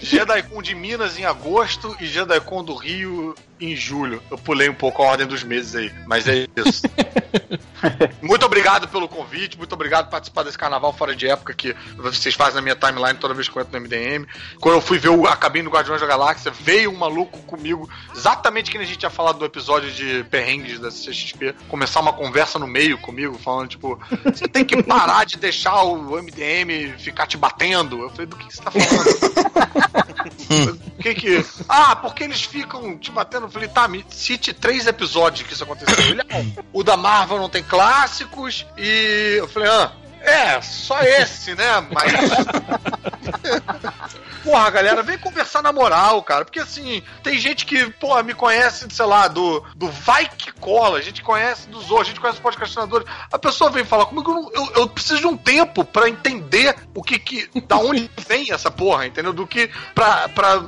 JediCon 0.03 0.61
de 0.61 0.75
Minas 0.75 1.19
em 1.19 1.25
agosto 1.25 1.93
e 1.99 2.05
JediCon 2.07 2.63
do 2.63 2.75
Rio 2.75 3.35
em 3.61 3.75
julho. 3.75 4.21
Eu 4.29 4.37
pulei 4.37 4.67
um 4.67 4.73
pouco 4.73 5.03
a 5.03 5.05
ordem 5.05 5.27
dos 5.27 5.43
meses 5.43 5.75
aí, 5.75 5.91
mas 6.07 6.27
é 6.27 6.47
isso. 6.55 6.81
muito 8.21 8.45
obrigado 8.45 8.87
pelo 8.87 9.07
convite, 9.07 9.57
muito 9.57 9.73
obrigado 9.73 10.05
por 10.05 10.11
participar 10.11 10.43
desse 10.43 10.57
carnaval 10.57 10.91
fora 10.91 11.15
de 11.15 11.27
época 11.27 11.53
que 11.53 11.75
vocês 11.95 12.33
fazem 12.33 12.55
na 12.55 12.61
minha 12.61 12.75
timeline 12.75 13.17
toda 13.19 13.33
vez 13.33 13.47
que 13.47 13.55
eu 13.55 13.61
entro 13.61 13.79
no 13.79 13.85
MDM. 13.85 14.25
Quando 14.59 14.75
eu 14.75 14.81
fui 14.81 14.97
ver 14.97 15.09
o, 15.09 15.27
a 15.27 15.35
cabine 15.35 15.65
do 15.65 15.69
Guardiões 15.69 16.01
da 16.01 16.07
Galáxia, 16.07 16.51
veio 16.51 16.91
um 16.91 16.97
maluco 16.97 17.37
comigo, 17.43 17.89
exatamente 18.15 18.71
que 18.71 18.77
a 18.77 18.83
gente 18.83 18.97
tinha 18.97 19.09
falado 19.09 19.37
do 19.37 19.45
episódio 19.45 19.91
de 19.91 20.23
perrengues 20.25 20.79
da 20.79 20.89
CXP, 20.89 21.55
começar 21.67 21.99
uma 21.99 22.13
conversa 22.13 22.57
no 22.57 22.67
meio 22.67 22.97
comigo, 22.97 23.37
falando, 23.37 23.69
tipo, 23.69 23.99
você 24.25 24.47
tem 24.47 24.65
que 24.65 24.81
parar 24.81 25.25
de 25.25 25.37
deixar 25.37 25.83
o 25.83 26.21
MDM 26.21 26.97
ficar 26.97 27.27
te 27.27 27.37
batendo. 27.37 28.01
Eu 28.01 28.09
falei, 28.09 28.25
do 28.25 28.35
que 28.35 28.53
você 28.53 28.61
tá 28.61 28.71
falando? 28.71 30.01
O 30.51 31.01
que 31.01 31.15
que. 31.15 31.45
Ah, 31.67 31.95
porque 31.95 32.23
eles 32.23 32.43
ficam 32.43 32.97
te 32.97 33.11
batendo. 33.11 33.49
Falei, 33.51 33.67
tá, 33.67 33.87
me 33.87 34.05
cite 34.09 34.53
três 34.53 34.87
episódios 34.87 35.47
que 35.47 35.53
isso 35.53 35.63
aconteceu. 35.63 36.05
Ele, 36.05 36.21
ah, 36.21 36.63
o 36.71 36.83
da 36.83 36.95
Marvel 36.95 37.37
não 37.37 37.49
tem 37.49 37.63
clássicos 37.63 38.65
e. 38.77 39.35
Eu 39.37 39.47
falei, 39.47 39.69
ah. 39.69 39.91
É, 40.21 40.61
só 40.61 41.01
esse, 41.01 41.55
né? 41.55 41.87
Mas. 41.91 42.13
Porra, 44.43 44.69
galera, 44.69 45.03
vem 45.03 45.17
conversar 45.17 45.61
na 45.61 45.71
moral, 45.71 46.21
cara. 46.23 46.45
Porque 46.45 46.59
assim, 46.59 47.03
tem 47.23 47.37
gente 47.37 47.65
que, 47.65 47.89
porra, 47.91 48.23
me 48.23 48.33
conhece, 48.33 48.87
sei 48.89 49.05
lá, 49.05 49.27
do, 49.27 49.63
do 49.75 49.87
Vai 49.87 50.27
que 50.27 50.51
cola, 50.53 50.97
a 50.97 51.01
gente 51.01 51.21
conhece 51.21 51.67
dos 51.67 51.89
outros, 51.91 52.07
a 52.07 52.09
gente 52.11 52.19
conhece 52.19 52.37
os 52.37 52.43
podcastinadores. 52.43 53.07
A 53.31 53.37
pessoa 53.37 53.69
vem 53.69 53.85
falar 53.85 54.05
comigo, 54.05 54.51
eu, 54.53 54.61
eu, 54.61 54.71
eu 54.81 54.87
preciso 54.87 55.19
de 55.19 55.27
um 55.27 55.37
tempo 55.37 55.85
pra 55.85 56.09
entender 56.09 56.75
o 56.93 57.03
que 57.03 57.19
que. 57.19 57.49
Da 57.61 57.77
onde 57.77 58.09
vem 58.27 58.51
essa 58.51 58.71
porra, 58.71 59.05
entendeu? 59.05 59.33
Do 59.33 59.45
que 59.45 59.69
pra, 59.93 60.27
pra 60.29 60.63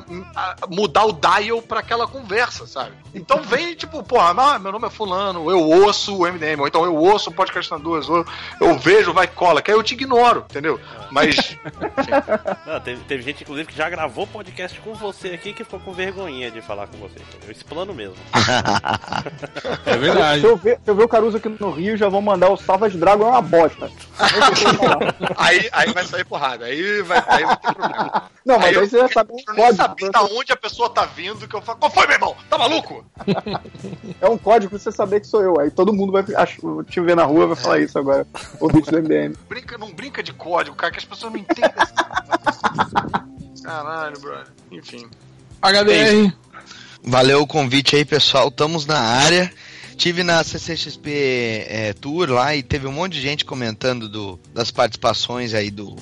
mudar 0.70 1.06
o 1.06 1.14
dial 1.14 1.62
pra 1.62 1.80
aquela 1.80 2.08
conversa, 2.08 2.68
sabe? 2.68 2.92
Então 3.14 3.42
vem, 3.42 3.76
tipo, 3.76 4.04
porra, 4.04 4.34
ah, 4.38 4.60
meu 4.60 4.72
nome 4.72 4.88
é 4.88 4.90
Fulano, 4.90 5.50
eu 5.50 5.60
ouço 5.60 6.18
o 6.18 6.32
MDM, 6.32 6.60
ou 6.60 6.68
então 6.68 6.84
eu 6.84 6.96
ouço 6.96 7.30
o 7.30 7.34
podcastinadores, 7.34 8.10
ou 8.10 8.26
eu 8.60 8.78
vejo 8.78 9.12
o 9.12 9.14
Vai 9.14 9.28
que 9.28 9.36
cola, 9.36 9.62
que 9.62 9.72
aí 9.72 9.78
eu 9.78 9.84
te 9.84 9.94
ignoro, 9.94 10.46
entendeu? 10.50 10.80
Mas. 11.12 11.36
Não, 12.66 12.80
teve, 12.80 13.04
teve 13.04 13.24
gente, 13.24 13.44
inclusive, 13.44 13.63
que 13.66 13.76
já 13.76 13.90
gravou 13.90 14.26
podcast 14.28 14.80
com 14.82 14.94
você 14.94 15.30
aqui 15.30 15.54
que 15.54 15.64
ficou 15.64 15.80
com 15.80 15.94
vergonhinha 15.94 16.50
de 16.52 16.62
falar 16.62 16.88
com 16.88 16.98
você. 16.98 17.20
Entendeu? 17.20 17.52
Esse 17.52 17.64
plano 17.64 17.94
mesmo. 17.94 18.16
É 19.86 19.98
verdade. 19.98 20.42
Se 20.42 20.48
eu, 20.48 20.58
ver, 20.58 20.80
se 20.84 20.90
eu 20.90 20.96
ver 20.96 21.04
o 21.04 21.08
Caruso 21.08 21.38
aqui 21.38 21.50
no 21.60 21.72
Rio, 21.72 21.96
já 21.98 22.08
vou 22.10 22.22
mandar 22.22 22.50
o 22.50 22.58
Savage 22.58 22.98
Dragon 22.98 23.26
é 23.26 23.30
uma 23.30 23.42
bosta. 23.42 23.90
aí, 25.38 25.70
aí 25.72 25.92
vai 25.94 26.06
sair 26.06 26.26
porrada, 26.26 26.66
aí 26.66 27.02
vai, 27.02 27.24
aí 27.28 27.44
vai 27.46 27.58
ter 27.58 27.74
problema. 27.74 28.24
Não, 28.46 28.56
mas 28.60 28.64
Aí 28.66 28.70
aí, 28.70 28.76
eu- 28.76 28.88
você 28.90 28.98
já 29.00 29.08
sabe 29.10 29.32
Eu 29.32 29.36
nem 29.36 29.46
código. 29.46 29.76
saber 29.76 30.10
da 30.12 30.24
onde 30.24 30.52
a 30.52 30.56
pessoa 30.58 30.90
tá 30.90 31.06
vindo 31.06 31.48
que 31.48 31.56
eu 31.56 31.62
falo. 31.62 31.80
Qual 31.80 31.92
foi, 31.92 32.06
meu 32.08 32.16
irmão? 32.16 32.36
Tá 32.50 32.58
maluco? 32.58 33.06
É 34.22 34.28
um 34.30 34.38
código 34.38 34.70
pra 34.72 34.80
você 34.80 34.92
saber 34.92 35.20
que 35.22 35.28
sou 35.28 35.42
eu. 35.42 35.60
Aí 35.60 35.70
todo 35.72 35.94
mundo 35.94 36.12
vai 36.12 36.24
te 36.24 37.02
ver 37.02 37.16
na 37.16 37.24
rua 37.24 37.48
vai 37.48 37.56
falar 37.56 37.80
isso 37.80 37.98
agora. 37.98 38.26
O 38.60 38.68
vídeo 38.68 38.92
do 38.92 38.98
MDM. 39.02 39.36
Brinca, 39.48 39.78
não 39.78 39.92
brinca 39.94 40.22
de 40.24 40.34
código, 40.34 40.76
cara, 40.76 40.92
que 40.92 41.00
as 41.00 41.06
pessoas 41.06 41.32
não 41.34 41.40
entendem. 41.40 41.72
Caralho, 43.64 44.20
brother. 44.20 44.48
Enfim. 44.72 45.08
HDR. 45.62 46.34
Valeu 47.04 47.42
o 47.42 47.48
convite 47.48 47.96
aí, 47.96 48.06
pessoal. 48.06 48.50
Estamos 48.50 48.86
na 48.86 49.00
área. 49.00 49.52
Tive 49.96 50.24
na 50.24 50.44
CCXP 50.44 51.66
é, 51.68 51.94
Tour 51.94 52.30
lá 52.30 52.56
e 52.56 52.64
teve 52.64 52.88
um 52.88 52.92
monte 52.92 53.14
de 53.14 53.22
gente 53.22 53.46
comentando 53.46 54.10
do, 54.10 54.40
das 54.54 54.72
participações 54.72 55.54
aí 55.54 55.70
do, 55.70 55.96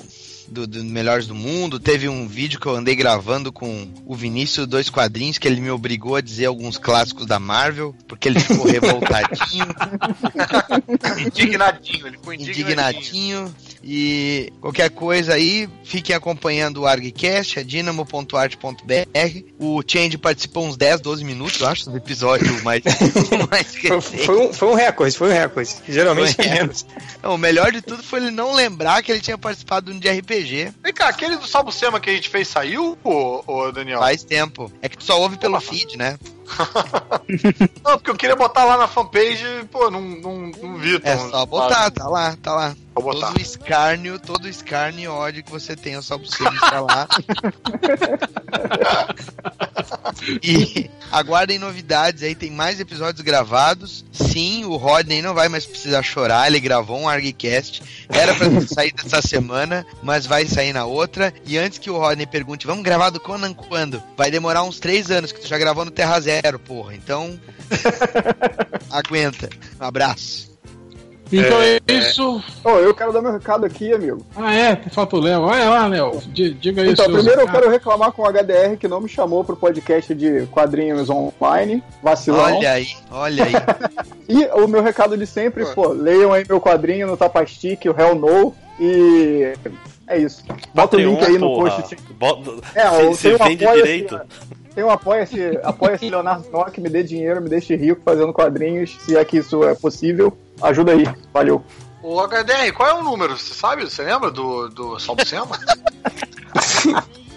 do, 0.52 0.66
do 0.66 0.84
Melhores 0.84 1.26
do 1.26 1.34
Mundo. 1.34 1.80
Teve 1.80 2.08
um 2.08 2.28
vídeo 2.28 2.60
que 2.60 2.66
eu 2.66 2.74
andei 2.74 2.94
gravando 2.94 3.50
com 3.50 3.88
o 4.06 4.14
Vinícius 4.14 4.66
Dois 4.66 4.88
Quadrinhos, 4.88 5.38
que 5.38 5.48
ele 5.48 5.60
me 5.60 5.70
obrigou 5.70 6.16
a 6.16 6.20
dizer 6.20 6.46
alguns 6.46 6.78
clássicos 6.78 7.26
da 7.26 7.40
Marvel, 7.40 7.94
porque 8.06 8.28
ele 8.28 8.38
ficou 8.38 8.66
revoltadinho, 8.66 9.66
Indignadinho, 11.26 12.06
ele 12.06 12.18
foi 12.22 12.34
indignadinho. 12.36 12.62
indignadinho. 12.62 13.54
E 13.84 14.52
qualquer 14.60 14.90
coisa 14.90 15.34
aí, 15.34 15.68
fiquem 15.82 16.14
acompanhando 16.14 16.82
o 16.82 16.86
ArgCast, 16.86 17.58
a 17.58 17.62
dinamo.art.br. 17.64 19.42
O 19.58 19.82
Change 19.84 20.18
participou 20.18 20.66
uns 20.66 20.76
10, 20.76 21.00
12 21.00 21.24
minutos, 21.24 21.60
eu 21.60 21.66
acho, 21.66 21.90
do 21.90 21.96
episódio 21.96 22.62
mais, 22.62 22.82
mais 23.50 23.74
Foi, 23.74 24.00
foi 24.00 24.38
um, 24.38 24.52
foi 24.52 24.68
um 24.68 24.74
recorde, 24.74 25.16
foi 25.16 25.30
um 25.30 25.32
recorde. 25.32 25.74
Geralmente 25.88 26.34
Foi 26.34 26.44
é 26.44 26.54
menos. 26.54 26.86
Não, 27.22 27.34
o 27.34 27.38
melhor 27.38 27.72
de 27.72 27.82
tudo 27.82 28.02
foi 28.02 28.20
ele 28.20 28.30
não 28.30 28.54
lembrar 28.54 29.02
que 29.02 29.10
ele 29.10 29.20
tinha 29.20 29.36
participado 29.36 29.90
de 29.90 29.96
um 29.96 30.00
de 30.00 30.08
RPG 30.08 30.41
Vem 30.82 30.92
cá, 30.92 31.08
aquele 31.08 31.36
do 31.36 31.46
Salvo 31.46 31.72
Sema 31.72 32.00
que 32.00 32.10
a 32.10 32.14
gente 32.14 32.28
fez 32.28 32.48
saiu, 32.48 32.98
ô, 33.02 33.42
ô 33.46 33.72
Daniel? 33.72 33.98
faz 34.00 34.22
tempo. 34.24 34.70
É 34.80 34.88
que 34.88 34.96
tu 34.98 35.04
só 35.04 35.20
ouve 35.20 35.38
pelo 35.38 35.60
feed, 35.60 35.96
né? 35.96 36.18
Não, 37.84 37.98
porque 37.98 38.10
eu 38.10 38.16
queria 38.16 38.36
botar 38.36 38.64
lá 38.64 38.76
na 38.76 38.86
fanpage, 38.86 39.44
pô, 39.70 39.90
não, 39.90 40.00
não, 40.00 40.52
não 40.62 40.76
vi. 40.76 40.96
É 40.96 41.14
então, 41.14 41.30
só 41.30 41.46
botar, 41.46 41.90
tá 41.90 42.08
lá, 42.08 42.36
tá 42.42 42.54
lá. 42.54 42.76
Vou 42.94 43.04
botar. 43.04 43.28
Todo 43.28 43.40
escárnio, 43.40 44.18
todo 44.18 44.48
escárnio 44.48 45.04
e 45.04 45.08
ódio 45.08 45.42
que 45.42 45.50
você 45.50 45.74
tem 45.74 45.94
ao 45.94 46.02
Salvo 46.02 46.26
Sema 46.26 46.54
está 46.54 46.80
lá. 46.80 47.08
e 50.42 50.90
aguardem 51.10 51.58
novidades 51.58 52.22
aí, 52.22 52.34
tem 52.34 52.50
mais 52.50 52.80
episódios 52.80 53.24
gravados. 53.24 54.04
Sim, 54.12 54.64
o 54.64 54.76
Rodney 54.76 55.22
não 55.22 55.32
vai 55.32 55.48
mais 55.48 55.64
precisar 55.64 56.02
chorar, 56.02 56.46
ele 56.46 56.60
gravou 56.60 56.98
um 56.98 57.08
ArgCast. 57.08 57.82
Era 58.10 58.34
pra 58.34 58.48
ter 58.48 58.68
saído 58.68 59.02
essa 59.06 59.22
semana, 59.22 59.86
mas 60.02 60.26
vai 60.26 60.46
sair 60.46 60.74
na 60.74 60.84
outra. 60.84 61.32
E 61.46 61.56
antes 61.56 61.78
que 61.78 61.90
o 61.90 61.98
Rodney 61.98 62.26
pergunte, 62.26 62.66
vamos 62.66 62.84
gravar 62.84 63.08
do 63.08 63.20
Conan 63.20 63.54
quando? 63.54 64.02
Vai 64.16 64.30
demorar 64.30 64.64
uns 64.64 64.78
três 64.78 65.10
anos, 65.10 65.32
que 65.32 65.40
tu 65.40 65.48
já 65.48 65.56
gravou 65.56 65.84
no 65.84 65.90
Terra 65.90 66.20
Zero, 66.20 66.41
porra. 66.58 66.94
Então, 66.94 67.38
aguenta. 68.90 69.48
Um 69.80 69.84
abraço. 69.84 70.50
Então 71.34 71.62
é, 71.62 71.80
isso. 71.88 72.42
Ô, 72.62 72.70
eu 72.72 72.94
quero 72.94 73.10
dar 73.10 73.22
meu 73.22 73.32
recado 73.32 73.64
aqui, 73.64 73.90
amigo. 73.90 74.22
Ah, 74.36 74.54
é, 74.54 74.76
falta 74.90 75.16
o 75.16 75.20
Léo. 75.20 75.46
Vai 75.46 75.66
lá, 75.66 75.86
Léo. 75.86 76.20
Di- 76.26 76.52
Diga 76.52 76.82
aí 76.82 76.90
Então, 76.90 77.06
primeiro 77.10 77.40
eu 77.40 77.48
quero 77.48 77.70
reclamar 77.70 78.12
com 78.12 78.20
o 78.22 78.26
HDR 78.30 78.76
que 78.78 78.86
não 78.86 79.00
me 79.00 79.08
chamou 79.08 79.42
pro 79.42 79.56
podcast 79.56 80.14
de 80.14 80.44
quadrinhos 80.50 81.08
online. 81.08 81.82
Vacilão. 82.02 82.38
Olha 82.56 82.72
aí, 82.72 82.86
olha 83.10 83.44
aí. 83.44 83.52
E 84.28 84.44
o 84.62 84.66
meu 84.68 84.82
recado 84.82 85.16
de 85.16 85.26
sempre, 85.26 85.64
Pô. 85.66 85.72
pô, 85.74 85.88
leiam 85.88 86.32
aí 86.32 86.44
meu 86.48 86.58
quadrinho 86.60 87.06
no 87.06 87.16
Tapastick, 87.16 87.86
o 87.88 87.94
Hell 87.98 88.14
No. 88.14 88.54
E 88.80 89.52
é 90.06 90.18
isso. 90.18 90.42
Bota 90.74 90.96
o 90.96 91.00
link 91.00 91.22
aí 91.22 91.38
no 91.38 91.54
porra. 91.54 91.70
post. 91.82 91.96
Bota- 92.18 92.50
É, 92.74 92.88
se, 92.90 93.02
o- 93.06 93.14
se 93.14 93.22
tem 93.22 93.34
um 93.34 94.20
direito. 94.72 94.74
Tem 94.74 94.84
um 94.84 94.90
apoia-se, 94.90 95.58
apoia-se 95.62 96.08
Leonardo 96.10 96.48
Nock, 96.50 96.80
me 96.80 96.88
dê 96.88 97.02
dinheiro, 97.02 97.40
me 97.42 97.48
deixe 97.48 97.76
rico 97.76 98.00
fazendo 98.04 98.32
quadrinhos, 98.32 98.96
se 99.00 99.16
é 99.16 99.24
que 99.24 99.38
isso 99.38 99.62
é 99.64 99.74
possível. 99.74 100.36
Ajuda 100.60 100.92
aí, 100.92 101.04
valeu. 101.32 101.64
Ô, 102.02 102.20
HDR, 102.26 102.72
qual 102.74 102.88
é 102.88 102.94
o 102.94 103.02
número? 103.02 103.36
Você 103.36 103.54
sabe? 103.54 103.84
Você 103.84 104.02
lembra 104.02 104.30
do, 104.30 104.68
do 104.68 104.98
Salvo 104.98 105.24
Sema? 105.24 105.58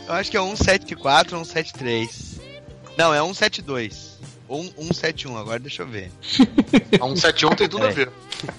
Eu 0.08 0.14
acho 0.14 0.30
que 0.30 0.38
é 0.38 0.42
174 0.42 1.38
ou 1.38 1.44
173. 1.46 2.40
Não, 2.98 3.14
é 3.14 3.20
172. 3.20 4.16
Ou 4.48 4.62
um- 4.62 4.70
171, 4.94 5.36
agora 5.38 5.58
deixa 5.60 5.82
eu 5.82 5.88
ver. 5.88 6.12
A 7.02 7.06
171 7.08 7.56
tem 7.56 7.68
tudo 7.68 7.86
a 7.86 7.90
É. 7.90 7.92
ver. 7.94 8.12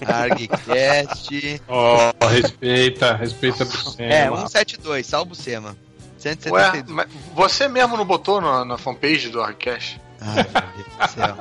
ArgCast. 0.05 1.61
Ó, 1.67 2.11
respeita, 2.27 3.15
respeita 3.15 3.65
pro 3.65 3.79
É, 3.97 4.23
Sema. 4.23 4.37
172, 4.39 5.05
salvo 5.05 5.33
Sema. 5.35 5.77
Ué, 6.17 6.35
172. 6.35 6.85
mas 6.89 7.07
você 7.33 7.67
mesmo 7.67 7.95
não 7.97 8.05
botou 8.05 8.41
na, 8.41 8.65
na 8.65 8.77
fanpage 8.77 9.29
do 9.29 9.41
Arcast? 9.41 9.99
Ai, 10.19 10.35
meu 10.35 10.43
Deus 10.75 10.97
do 10.97 11.13
céu. 11.13 11.37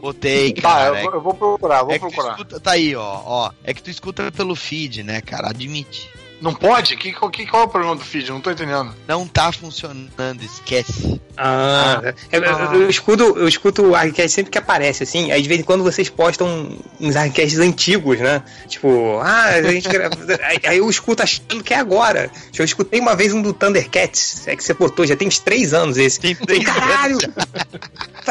Botei, 0.00 0.52
Tá, 0.54 0.62
cara. 0.62 0.98
eu, 0.98 1.02
vou- 1.04 1.12
eu 1.14 1.20
vou 1.20 1.34
procurar, 1.34 1.82
vou 1.82 1.92
é, 1.94 1.98
procurar. 1.98 2.30
escuta, 2.32 2.60
tá 2.60 2.72
aí, 2.72 2.94
ó, 2.94 3.22
ó. 3.24 3.50
É 3.64 3.72
que 3.72 3.82
tu 3.82 3.90
escuta 3.90 4.30
pelo 4.30 4.54
feed, 4.54 5.02
né, 5.02 5.20
cara? 5.20 5.48
Admite. 5.48 6.10
Não 6.40 6.52
pode? 6.52 6.96
Que, 6.96 7.12
que, 7.12 7.46
qual 7.46 7.62
é 7.62 7.64
o 7.64 7.68
problema 7.68 7.96
do 7.96 8.04
feed? 8.04 8.28
Não 8.30 8.40
tô 8.40 8.50
entendendo. 8.50 8.94
Não 9.08 9.26
tá 9.26 9.50
funcionando, 9.50 10.42
esquece. 10.42 11.20
Ah, 11.36 12.00
é, 12.30 12.36
eu, 12.36 12.42
eu- 12.44 12.82
eu 12.82 12.90
escuto, 12.90 13.22
eu 13.38 13.48
escuto 13.48 13.82
o 13.82 13.94
Arcast 13.94 14.30
sempre 14.30 14.50
que 14.52 14.58
aparece, 14.58 15.02
assim. 15.04 15.32
Aí 15.32 15.40
de 15.40 15.48
vez 15.48 15.60
em 15.60 15.64
quando 15.64 15.82
vocês 15.82 16.08
postam 16.08 16.76
uns 17.00 17.16
Arcasts 17.16 17.58
antigos, 17.58 18.18
né? 18.20 18.42
Tipo, 18.68 19.18
ah, 19.22 19.44
a 19.46 19.62
gente 19.62 19.88
grava- 19.88 20.16
aí, 20.44 20.58
aí 20.64 20.78
eu 20.78 20.90
escuto 20.90 21.22
achando 21.22 21.62
que 21.64 21.72
é 21.72 21.78
agora. 21.78 22.30
Eu 22.56 22.64
escutei 22.64 23.00
uma 23.00 23.16
vez 23.16 23.32
um 23.32 23.40
do 23.40 23.52
Thundercats, 23.52 24.46
é 24.46 24.54
que 24.54 24.62
você 24.62 24.74
botou, 24.74 25.06
já 25.06 25.16
tem 25.16 25.26
uns 25.28 25.38
três 25.38 25.72
anos 25.72 25.96
esse. 25.96 26.20
Tem 26.20 26.34
três 26.34 26.64
Caralho! 26.64 27.14
anos 27.16 27.34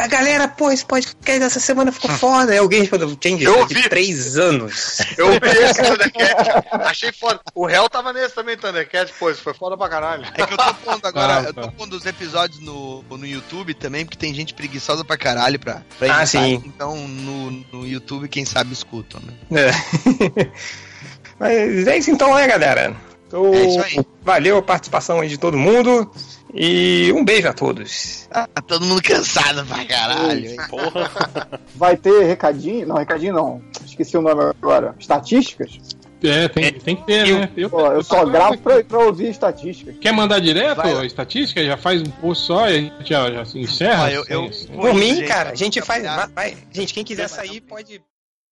galera, 0.10 0.48
pô, 0.48 0.72
esse 0.72 0.84
podcast 0.86 1.40
dessa 1.40 1.60
semana 1.60 1.92
ficou 1.92 2.10
foda. 2.12 2.52
Aí 2.52 2.58
alguém 2.58 2.82
respondeu, 2.82 3.16
Change, 3.22 3.44
Eu 3.44 3.60
ouvi. 3.60 3.76
de 3.76 3.90
três 3.90 4.38
anos. 4.38 5.00
Eu 5.18 5.32
vi 5.34 5.40
esse 5.44 5.82
Thundercat, 5.84 6.68
achei 6.72 7.12
foda. 7.12 7.40
O 7.54 7.66
réu 7.66 7.88
tava 7.94 8.12
nesse 8.12 8.36
também, 8.36 8.58
Thundercat, 8.58 9.14
pô, 9.20 9.30
isso 9.30 9.42
foi 9.42 9.54
foda 9.54 9.78
pra 9.78 9.88
caralho. 9.88 10.26
É 10.36 10.46
que 10.46 10.54
eu 10.54 10.58
tô 10.58 10.74
pondo 10.74 11.06
agora, 11.06 11.40
Ah, 11.40 11.44
eu 11.44 11.54
tô 11.54 11.72
pondo 11.72 11.94
os 11.96 12.06
episódios 12.06 12.60
no, 12.60 13.04
no 13.04 13.26
YouTube 13.26 13.74
também, 13.74 14.04
porque 14.06 14.18
tem 14.18 14.34
gente 14.34 14.54
preguiçosa 14.54 15.06
pra 15.06 15.16
caralho 15.18 15.60
pra, 15.60 15.82
pra 16.00 16.08
Ah, 16.18 16.24
editar. 16.24 16.26
sim. 16.26 16.62
Então 16.66 16.98
no, 17.08 17.52
no 17.72 17.88
YouTube, 17.88 18.28
quem 18.28 18.44
sabe, 18.44 18.74
escutam, 18.74 19.22
né? 19.22 19.34
É. 19.62 20.52
Mas 21.40 21.88
é 21.88 21.98
isso 21.98 22.12
então, 22.12 22.34
né, 22.36 22.48
galera? 22.48 22.96
Então, 23.28 23.54
É 23.54 23.66
isso 23.66 23.82
aí. 23.82 24.06
Valeu 24.22 24.58
a 24.58 24.62
participação 24.62 25.20
aí 25.20 25.30
de 25.30 25.38
todo 25.38 25.58
mundo. 25.58 26.10
E 26.54 27.12
um 27.16 27.26
beijo 27.26 27.48
a 27.48 27.54
todos. 27.54 28.28
Tá 28.30 28.48
todo 28.68 28.86
mundo 28.86 29.02
cansado 29.02 29.66
pra 29.66 29.84
caralho. 29.86 30.52
hein? 30.52 30.58
Porra. 30.70 31.10
Vai 31.76 31.98
ter 31.98 32.26
recadinho? 32.26 32.88
Não, 32.88 32.96
recadinho 32.98 33.34
não. 33.34 33.62
Esqueci 33.84 34.16
o 34.16 34.22
nome 34.22 34.44
agora. 34.62 34.96
Estatísticas? 35.00 35.80
É, 36.24 36.48
tem, 36.48 36.72
tem 36.74 36.96
que 36.96 37.06
ter, 37.06 37.28
né? 37.28 37.50
Eu, 37.58 37.70
Pô, 37.70 37.86
eu 37.88 38.04
só 38.04 38.26
gravo 38.26 38.58
pra, 38.58 38.84
pra 38.84 39.00
ouvir 39.00 39.30
estatísticas. 39.30 39.96
Quer 40.00 40.14
mandar 40.14 40.40
direto 40.40 40.78
Vai. 40.78 40.94
a 40.94 41.06
estatística? 41.06 41.64
Já 41.64 41.76
faz 41.78 42.02
um 42.02 42.06
post 42.10 42.46
só 42.46 42.70
e 42.70 42.78
a 42.78 42.80
gente 42.82 43.10
já, 43.10 43.32
já 43.32 43.46
se 43.46 43.60
encerra? 43.60 44.12
Eu- 44.12 44.24
eu- 44.30 44.52
sem- 44.54 44.68
Por 44.76 44.94
mim, 44.94 45.16
gente, 45.16 45.28
cara, 45.28 45.50
a 45.52 45.56
gente 45.56 45.82
faz. 45.82 46.04
Vai, 46.34 46.58
gente, 46.72 46.94
quem 46.94 47.04
quiser 47.04 47.28
sair 47.28 47.60
pode. 47.62 48.02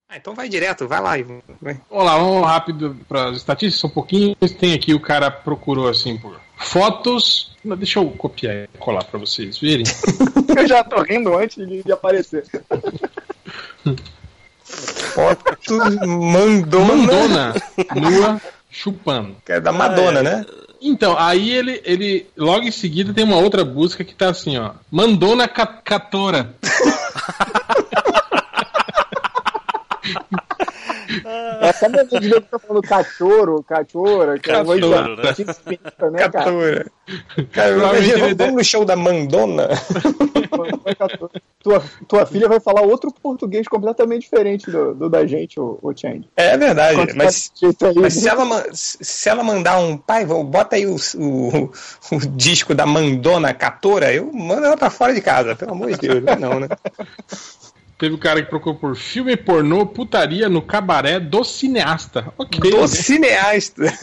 Ah, 0.10 0.18
então 0.18 0.36
vai 0.36 0.50
direto, 0.50 0.88
vai 0.90 1.00
lá. 1.02 1.18
e 1.18 1.24
vai. 1.62 1.80
Vamos 1.90 2.06
lá, 2.06 2.18
vamos 2.18 2.46
rápido 2.46 2.98
para 3.08 3.30
as 3.30 3.38
estatísticas, 3.38 3.80
são 3.80 3.90
pouquinhos. 3.90 4.36
Tem 4.60 4.74
aqui, 4.74 4.94
o 4.94 5.00
cara 5.00 5.32
procurou 5.32 5.88
assim 5.88 6.18
por 6.18 6.38
fotos. 6.58 7.56
Deixa 7.64 8.00
eu 8.00 8.10
copiar 8.12 8.56
e 8.56 8.68
colar 8.80 9.04
para 9.06 9.20
vocês 9.20 9.58
verem. 9.58 9.86
Eu 10.58 10.68
já 10.68 10.84
tô 10.84 11.02
rindo 11.04 11.34
antes 11.38 11.56
de 11.66 11.90
aparecer. 11.92 12.44
Foto 14.72 15.78
Mandona. 16.08 16.86
Mandona 16.96 17.54
nua 17.96 18.42
chupando. 18.70 19.36
Que 19.46 19.54
é 19.54 19.60
da 19.60 19.72
Madonna, 19.72 20.24
né? 20.24 20.46
Então, 20.82 21.16
aí 21.18 21.52
ele, 21.52 21.82
ele 21.86 22.26
logo 22.36 22.64
em 22.66 22.72
seguida 22.72 23.14
tem 23.14 23.24
uma 23.24 23.38
outra 23.38 23.64
busca 23.64 24.04
que 24.04 24.16
tá 24.16 24.30
assim, 24.30 24.58
ó. 24.58 24.72
Mandona 24.90 25.48
Ca- 25.48 25.68
Catora. 25.84 26.56
É 31.26 31.86
a 31.86 31.90
mesma 31.90 32.20
de 32.20 32.30
que 32.30 32.42
tá 32.42 32.60
falando 32.60 32.82
cachorro, 32.82 33.64
cachorra, 33.64 34.40
que 34.40 34.50
é 34.50 34.54
Cachorro, 34.54 35.16
né? 35.16 35.32
infinita, 35.32 36.10
né, 36.12 36.20
cara? 36.20 36.32
Catura. 36.32 36.92
Cara, 37.52 37.72
Provavelmente 37.74 38.10
imagina, 38.18 38.36
vamos 38.36 38.56
no 38.56 38.64
show 38.64 38.86
da 38.86 38.96
Mandona. 38.96 39.68
Tua, 41.64 41.84
tua 42.08 42.26
filha 42.26 42.50
vai 42.50 42.60
falar 42.60 42.82
outro 42.82 43.14
português 43.22 43.68
completamente 43.68 44.24
diferente 44.24 44.70
do, 44.72 44.96
do 44.96 45.10
da 45.10 45.28
gente, 45.28 45.60
o, 45.60 45.78
o 45.82 45.96
Chang. 45.96 46.28
É 46.36 46.58
verdade, 46.58 46.96
Quanto 46.96 47.16
mas, 47.16 47.52
tá 47.78 47.88
aí, 47.88 47.96
mas 47.98 48.14
se, 48.16 48.28
ela, 48.28 48.66
se 48.74 49.30
ela 49.30 49.44
mandar 49.44 49.78
um 49.78 49.96
pai, 49.96 50.26
vou- 50.26 50.44
bota 50.44 50.76
aí 50.76 50.88
o, 50.88 50.96
o, 51.18 51.72
o 52.16 52.20
disco 52.36 52.74
da 52.74 52.86
Mandona 52.88 53.54
Catora, 53.54 54.12
eu 54.12 54.32
mando 54.34 54.66
ela 54.66 54.76
pra 54.76 54.90
fora 54.90 55.14
de 55.14 55.22
casa, 55.22 55.56
pelo 55.56 55.74
amor 55.74 55.92
de 55.92 55.98
Deus. 55.98 56.24
Não, 56.40 56.60
né? 56.60 56.68
Teve 58.02 58.16
o 58.16 58.18
cara 58.18 58.42
que 58.42 58.50
procurou 58.50 58.80
por 58.80 58.96
filme 58.96 59.38
pornô 59.38 59.86
putaria 59.86 60.50
no 60.50 60.60
cabaré 60.60 61.20
do 61.20 61.44
cineasta. 61.44 62.34
Ok. 62.36 62.72
Do 62.72 62.88
cineasta. 62.88 63.94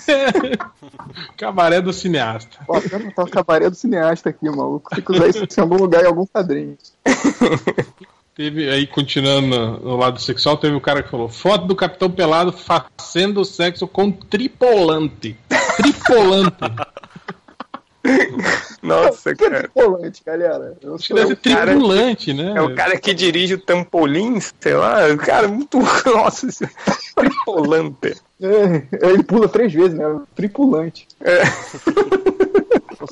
Cabaré 1.37 1.81
do 1.81 1.93
cineasta. 1.93 2.59
Não 2.69 3.11
tá 3.11 3.25
o 3.25 3.29
cabaré 3.29 3.69
do 3.69 3.75
cineasta 3.75 4.29
aqui, 4.29 4.49
maluco. 4.49 4.89
Tem 4.95 5.03
que 5.03 5.11
usar 5.11 5.27
isso 5.27 5.45
em 5.45 5.61
algum 5.61 5.77
lugar, 5.79 6.05
em 6.05 6.07
algum 6.07 6.25
quadrinho. 6.25 6.79
Teve 8.37 8.71
aí, 8.71 8.87
continuando 8.87 9.49
no, 9.49 9.81
no 9.81 9.97
lado 9.97 10.21
sexual, 10.21 10.57
teve 10.57 10.77
o 10.77 10.81
cara 10.81 11.03
que 11.03 11.11
falou: 11.11 11.29
foto 11.29 11.67
do 11.67 11.75
Capitão 11.75 12.09
Pelado 12.09 12.53
fazendo 12.53 13.45
sexo 13.45 13.89
com 13.89 14.13
tripolante. 14.13 15.37
Tripolante. 15.77 16.57
Nossa, 18.83 19.35
Que 19.35 19.45
é 19.45 19.51
cara. 19.51 19.63
tripulante, 19.69 20.23
galera. 20.25 20.77
Eu 20.81 20.95
Acho 20.95 21.03
que 21.03 21.09
sou 21.09 21.17
deve 21.17 21.29
ser 21.43 21.55
cara- 21.55 21.71
tripulante, 21.73 22.33
né? 22.33 22.53
É 22.57 22.63
o 22.63 22.75
cara 22.75 22.99
que 22.99 23.13
dirige 23.13 23.55
o 23.55 23.59
Tampolim, 23.61 24.39
sei 24.41 24.75
lá, 24.75 25.07
o 25.09 25.17
cara 25.19 25.49
muito. 25.49 25.79
Nossa, 26.07 26.51
senhora. 26.51 26.75
tripolante. 27.17 28.15
É, 28.41 29.07
ele 29.09 29.23
pula 29.25 29.49
três 29.49 29.73
vezes, 29.73 29.95
né? 29.99 30.05
Tripulante. 30.35 31.07
É. 31.21 31.43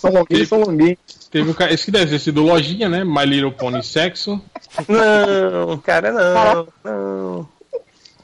São 0.01 0.11
longuinhos, 0.13 0.49
são 0.49 0.61
longuinhos. 0.61 0.99
Teve 1.31 1.49
o 1.51 1.55
cara, 1.55 1.73
esse 1.73 1.85
que 1.85 1.91
deve 1.93 2.11
ter 2.11 2.19
sido 2.19 2.43
lojinha, 2.43 2.89
né? 2.89 3.05
My 3.05 3.25
Little 3.25 3.53
Pony 3.53 3.83
Sexo. 3.85 4.41
Não, 4.89 5.79
cara, 5.79 6.11
não. 6.13 6.69
Não. 6.85 7.49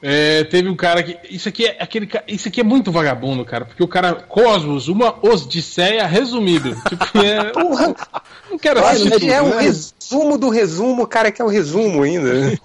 É, 0.04 0.42
teve 0.44 0.68
um 0.68 0.74
cara 0.74 1.00
que. 1.00 1.16
Isso 1.30 1.48
aqui 1.48 1.64
é 1.64 1.76
aquele 1.78 2.08
Isso 2.26 2.48
aqui 2.48 2.60
é 2.60 2.64
muito 2.64 2.90
vagabundo, 2.90 3.44
cara. 3.44 3.64
Porque 3.64 3.82
o 3.84 3.86
cara. 3.88 4.14
Cosmos, 4.14 4.88
uma 4.88 5.14
odisseia 5.24 6.04
resumido. 6.06 6.74
Tipo, 6.88 7.18
é, 7.24 7.52
não 8.50 8.58
quero 8.58 8.80
Olha, 8.80 8.90
assistir 8.90 9.10
tudo, 9.20 9.30
é 9.30 9.40
o 9.40 9.48
né? 9.50 9.60
resumo 9.62 10.36
do 10.38 10.48
resumo, 10.48 11.06
cara, 11.06 11.30
que 11.30 11.40
é 11.40 11.44
o 11.44 11.48
resumo 11.48 12.02
ainda. 12.02 12.30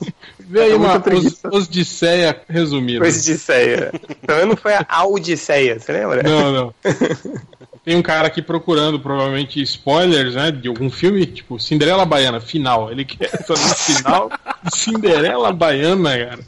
Vê 0.50 0.62
aí 0.62 0.72
É 0.72 0.76
uma 0.76 0.98
os- 1.14 1.44
odisseia 1.46 2.42
resumida. 2.50 3.06
Odisseia. 3.06 3.92
Então 4.24 4.46
não 4.46 4.56
foi 4.58 4.74
a 4.74 5.06
Odisseia, 5.06 5.80
você 5.80 5.92
lembra? 5.92 6.24
Não, 6.24 6.52
não. 6.52 6.74
Tem 7.88 7.96
um 7.96 8.02
cara 8.02 8.28
aqui 8.28 8.42
procurando, 8.42 9.00
provavelmente, 9.00 9.62
spoilers, 9.62 10.36
né? 10.36 10.52
De 10.52 10.68
algum 10.68 10.90
filme, 10.90 11.26
tipo 11.26 11.58
Cinderela 11.58 12.06
Baiana, 12.06 12.42
final. 12.42 12.92
Ele 12.92 13.06
quer 13.06 13.30
saber 13.30 13.62
o 13.62 13.76
final 13.76 14.30
de 14.62 14.78
Cinderela 14.78 15.54
Baiana, 15.54 16.10
cara. 16.18 16.40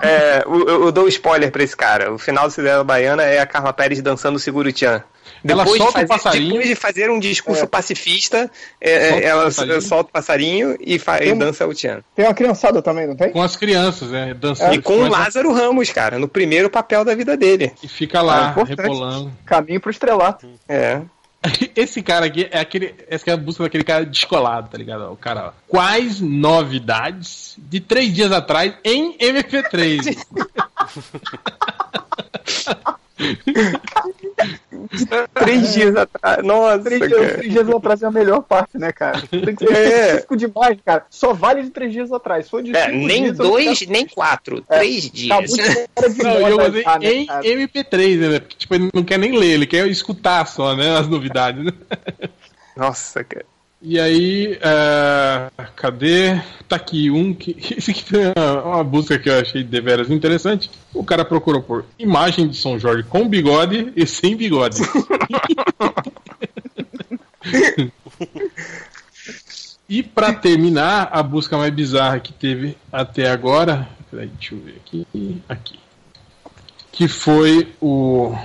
É, 0.00 0.42
eu, 0.46 0.66
eu- 0.86 0.90
dou 0.90 1.06
spoiler 1.06 1.52
pra 1.52 1.62
esse 1.62 1.76
cara. 1.76 2.10
O 2.14 2.16
final 2.16 2.46
do 2.48 2.50
Cinderela 2.54 2.82
Baiana 2.82 3.22
é 3.24 3.40
a 3.40 3.46
Carla 3.46 3.74
Pérez 3.74 4.00
dançando 4.00 4.36
o 4.36 4.38
Seguro-Tchan. 4.38 5.02
Ela 5.42 5.64
Depois 5.64 5.78
de 5.78 5.84
solta 5.84 5.90
o 5.90 5.92
fazer- 5.92 6.06
passarinho. 6.08 6.48
Depois 6.50 6.68
de 6.68 6.74
fazer 6.74 7.10
um 7.10 7.18
discurso 7.18 7.66
pacifista, 7.66 8.50
é, 8.80 8.90
é, 8.90 9.08
Solta 9.10 9.24
o 9.24 9.28
ela 9.28 9.44
passarinho. 9.44 9.82
solta 9.82 10.10
o 10.10 10.12
passarinho 10.12 10.76
e, 10.80 10.98
fa- 10.98 11.16
e 11.16 11.20
Tem 11.20 11.32
um- 11.32 11.38
dança 11.38 11.66
o 11.66 11.74
Tchan. 11.74 12.02
Tem 12.14 12.26
uma 12.26 12.34
criançada 12.34 12.82
também, 12.82 13.06
não 13.06 13.16
tem? 13.16 13.30
Com 13.30 13.42
as 13.42 13.56
crianças, 13.56 14.10
né? 14.10 14.34
Dançando. 14.34 14.74
E 14.74 14.82
com 14.82 14.98
o 14.98 15.08
Lázaro 15.08 15.52
Ramos, 15.52 15.90
cara, 15.90 16.18
no 16.18 16.28
primeiro 16.28 16.68
papel 16.68 17.04
da 17.04 17.14
vida 17.14 17.36
dele. 17.36 17.72
E 17.82 17.88
fica 17.88 18.20
lá, 18.20 18.54
Ah, 18.56 18.64
rebolando. 18.64 19.32
Caminho 19.46 19.80
pro 19.80 19.90
estrelato. 19.90 20.46
É. 20.68 21.00
Esse 21.74 22.02
cara 22.02 22.26
aqui 22.26 22.46
é 22.50 22.60
aquele. 22.60 22.94
Essa 23.08 23.30
é 23.30 23.32
a 23.32 23.36
busca 23.38 23.62
daquele 23.64 23.82
cara 23.82 24.04
descolado, 24.04 24.68
tá 24.68 24.76
ligado? 24.76 25.10
O 25.10 25.16
cara, 25.16 25.46
ó. 25.48 25.52
Quais 25.66 26.20
novidades 26.20 27.54
de 27.56 27.80
três 27.80 28.12
dias 28.12 28.30
atrás 28.30 28.74
em 28.84 29.16
MP3? 29.16 30.18
Três 35.34 35.72
dias 35.74 35.96
atrás. 35.96 36.42
Nossa, 36.44 36.78
Três 36.80 37.00
dias, 37.08 37.32
três 37.32 37.52
dias 37.52 37.68
atrás 37.68 38.02
é 38.02 38.06
a 38.06 38.10
melhor 38.10 38.42
parte, 38.42 38.78
né, 38.78 38.92
cara? 38.92 39.20
Tem 39.30 39.54
que 39.54 39.66
ser 39.66 39.74
É. 39.76 40.06
específico 40.06 40.36
demais, 40.36 40.78
cara. 40.84 41.06
Só 41.10 41.32
vale 41.32 41.62
de 41.62 41.70
três 41.70 41.92
dias 41.92 42.12
atrás. 42.12 42.48
For 42.48 42.62
de 42.62 42.74
É, 42.76 42.86
cinco 42.86 43.06
nem 43.06 43.22
dias, 43.24 43.36
dois, 43.36 43.86
nem 43.86 44.06
quatro. 44.06 44.60
Três 44.62 45.04
Tá 45.28 45.40
dias. 45.40 45.52
de 45.52 46.22
Não, 46.22 46.48
eu 46.48 46.56
usei 46.68 46.84
né, 46.84 47.12
em 47.14 47.26
cara? 47.26 47.42
MP3, 47.44 48.16
né? 48.30 48.38
Porque, 48.40 48.56
tipo, 48.56 48.74
ele 48.74 48.90
não 48.94 49.02
quer 49.04 49.18
nem 49.18 49.36
ler, 49.38 49.50
ele 49.54 49.66
quer 49.66 49.86
escutar 49.88 50.46
só, 50.46 50.74
né? 50.76 50.96
As 50.98 51.08
novidades, 51.08 51.64
né? 51.64 51.72
Nossa, 52.76 53.22
cara. 53.24 53.44
E 53.82 53.98
aí, 53.98 54.58
é, 54.60 55.50
cadê? 55.74 56.38
Tá 56.68 56.76
aqui 56.76 57.10
um 57.10 57.32
que. 57.32 57.56
Esse 57.76 57.92
aqui 57.92 58.04
foi 58.04 58.20
uma, 58.36 58.62
uma 58.62 58.84
busca 58.84 59.18
que 59.18 59.30
eu 59.30 59.40
achei 59.40 59.64
deveras 59.64 60.10
interessante. 60.10 60.70
O 60.92 61.02
cara 61.02 61.24
procurou 61.24 61.62
por 61.62 61.86
imagem 61.98 62.46
de 62.46 62.58
São 62.58 62.78
Jorge 62.78 63.04
com 63.04 63.26
bigode 63.26 63.90
e 63.96 64.06
sem 64.06 64.36
bigode. 64.36 64.82
e 69.88 70.02
pra 70.02 70.34
terminar, 70.34 71.08
a 71.10 71.22
busca 71.22 71.56
mais 71.56 71.72
bizarra 71.72 72.20
que 72.20 72.34
teve 72.34 72.76
até 72.92 73.30
agora. 73.30 73.88
Peraí, 74.10 74.28
deixa 74.28 74.54
eu 74.54 74.60
ver 74.60 74.78
aqui. 74.84 75.06
Aqui. 75.48 75.80
Que 76.92 77.08
foi 77.08 77.72
o. 77.80 78.36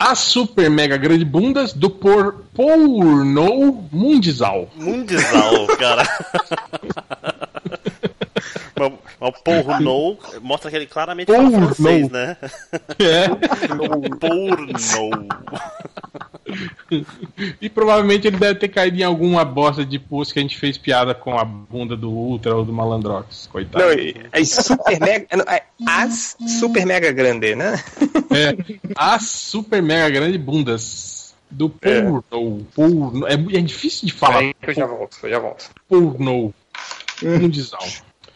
As 0.00 0.18
super 0.18 0.70
mega 0.70 0.96
grande 0.96 1.26
bundas 1.26 1.74
do 1.74 1.90
por, 1.90 2.46
porno 2.54 3.86
mundizal. 3.92 4.70
Mundizal, 4.74 5.66
cara. 5.78 6.04
Mas 8.80 8.92
o 9.20 9.32
porno 9.44 10.16
mostra 10.40 10.70
que 10.70 10.76
ele 10.76 10.86
claramente 10.86 11.30
fala 11.30 11.50
Porno. 11.50 11.74
francês, 11.74 12.10
né? 12.10 12.34
É. 12.98 13.28
Porno. 14.18 14.72
E 17.60 17.68
provavelmente 17.68 18.26
ele 18.26 18.36
deve 18.36 18.58
ter 18.58 18.68
caído 18.68 18.98
em 18.98 19.02
alguma 19.04 19.44
bosta 19.44 19.84
de 19.84 19.98
post 19.98 20.32
que 20.34 20.40
a 20.40 20.42
gente 20.42 20.58
fez 20.58 20.76
piada 20.76 21.14
com 21.14 21.38
a 21.38 21.44
bunda 21.44 21.96
do 21.96 22.10
Ultra 22.10 22.56
ou 22.56 22.64
do 22.64 22.72
Malandrox. 22.72 23.46
Coitado. 23.46 23.84
Não, 23.84 23.92
e- 23.92 24.14
as 24.32 24.48
super 24.48 25.00
mega. 25.00 25.26
não, 25.36 25.44
é, 25.46 25.62
As 25.86 26.36
super 26.60 26.86
mega 26.86 27.12
grande, 27.12 27.54
né? 27.54 27.74
É. 28.30 28.80
As 28.96 29.28
super 29.28 29.82
mega 29.82 30.10
grande 30.10 30.38
bundas 30.38 31.34
do 31.50 31.68
porno. 31.68 32.24
Porno. 32.74 33.26
É, 33.26 33.34
é 33.34 33.60
difícil 33.60 34.06
de 34.06 34.12
falar. 34.14 34.42
Eu 34.62 34.74
já 34.74 34.86
volto, 34.86 35.18
eu 35.22 35.30
já 35.30 35.38
volto. 35.38 35.70
Porno. 35.88 36.54
Mundizal. 37.22 37.86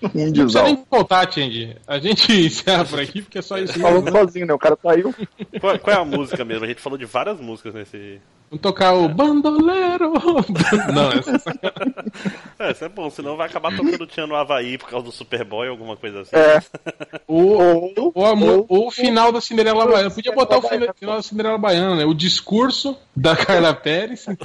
Não 0.14 0.32
precisa 0.32 0.40
Mundizal. 0.42 0.64
nem 0.64 0.84
voltar, 0.90 1.32
Change. 1.32 1.76
A 1.86 1.98
gente 1.98 2.30
encerra 2.46 2.84
por 2.84 3.00
aqui, 3.00 3.22
porque 3.22 3.38
é 3.38 3.42
só 3.42 3.58
isso 3.58 3.78
Falou 3.78 4.02
mesmo. 4.02 4.16
né? 4.18 4.24
sozinho, 4.24 4.46
né? 4.46 4.54
O 4.54 4.58
cara 4.58 4.78
saiu. 4.82 5.14
Qual, 5.60 5.78
qual 5.78 5.96
é 5.96 6.00
a 6.00 6.04
música 6.04 6.44
mesmo? 6.44 6.64
A 6.64 6.68
gente 6.68 6.80
falou 6.80 6.98
de 6.98 7.04
várias 7.06 7.40
músicas 7.40 7.74
nesse. 7.74 8.20
Vamos 8.50 8.60
tocar 8.62 8.92
o 8.92 9.08
Bandoleiro. 9.08 10.12
Não, 10.94 11.10
essa 11.12 11.52
É, 12.58 12.70
isso 12.72 12.84
é 12.84 12.88
bom, 12.88 13.08
senão 13.10 13.36
vai 13.36 13.48
acabar 13.48 13.74
tocando 13.74 14.06
Tinha 14.06 14.26
no 14.26 14.36
Havaí 14.36 14.78
por 14.78 14.88
causa 14.88 15.06
do 15.06 15.12
Superboy 15.12 15.66
ou 15.66 15.72
alguma 15.72 15.96
coisa 15.96 16.20
assim. 16.20 16.36
É. 16.36 16.60
o, 17.26 17.36
Ou, 17.36 18.12
o, 18.14 18.24
amor- 18.24 18.66
o 18.68 18.90
final 18.90 19.32
da 19.32 19.40
Cinderela 19.40 19.86
Baiana. 19.86 20.10
Podia 20.10 20.32
botar 20.32 20.58
o 20.58 20.62
fina- 20.62 20.92
final 20.94 21.16
da 21.16 21.22
Cinderela 21.22 21.58
Baiana, 21.58 21.96
né? 21.96 22.04
O 22.04 22.14
discurso 22.14 22.96
da 23.16 23.34
Carla 23.34 23.74
Pérez 23.74 24.26
né? 24.26 24.36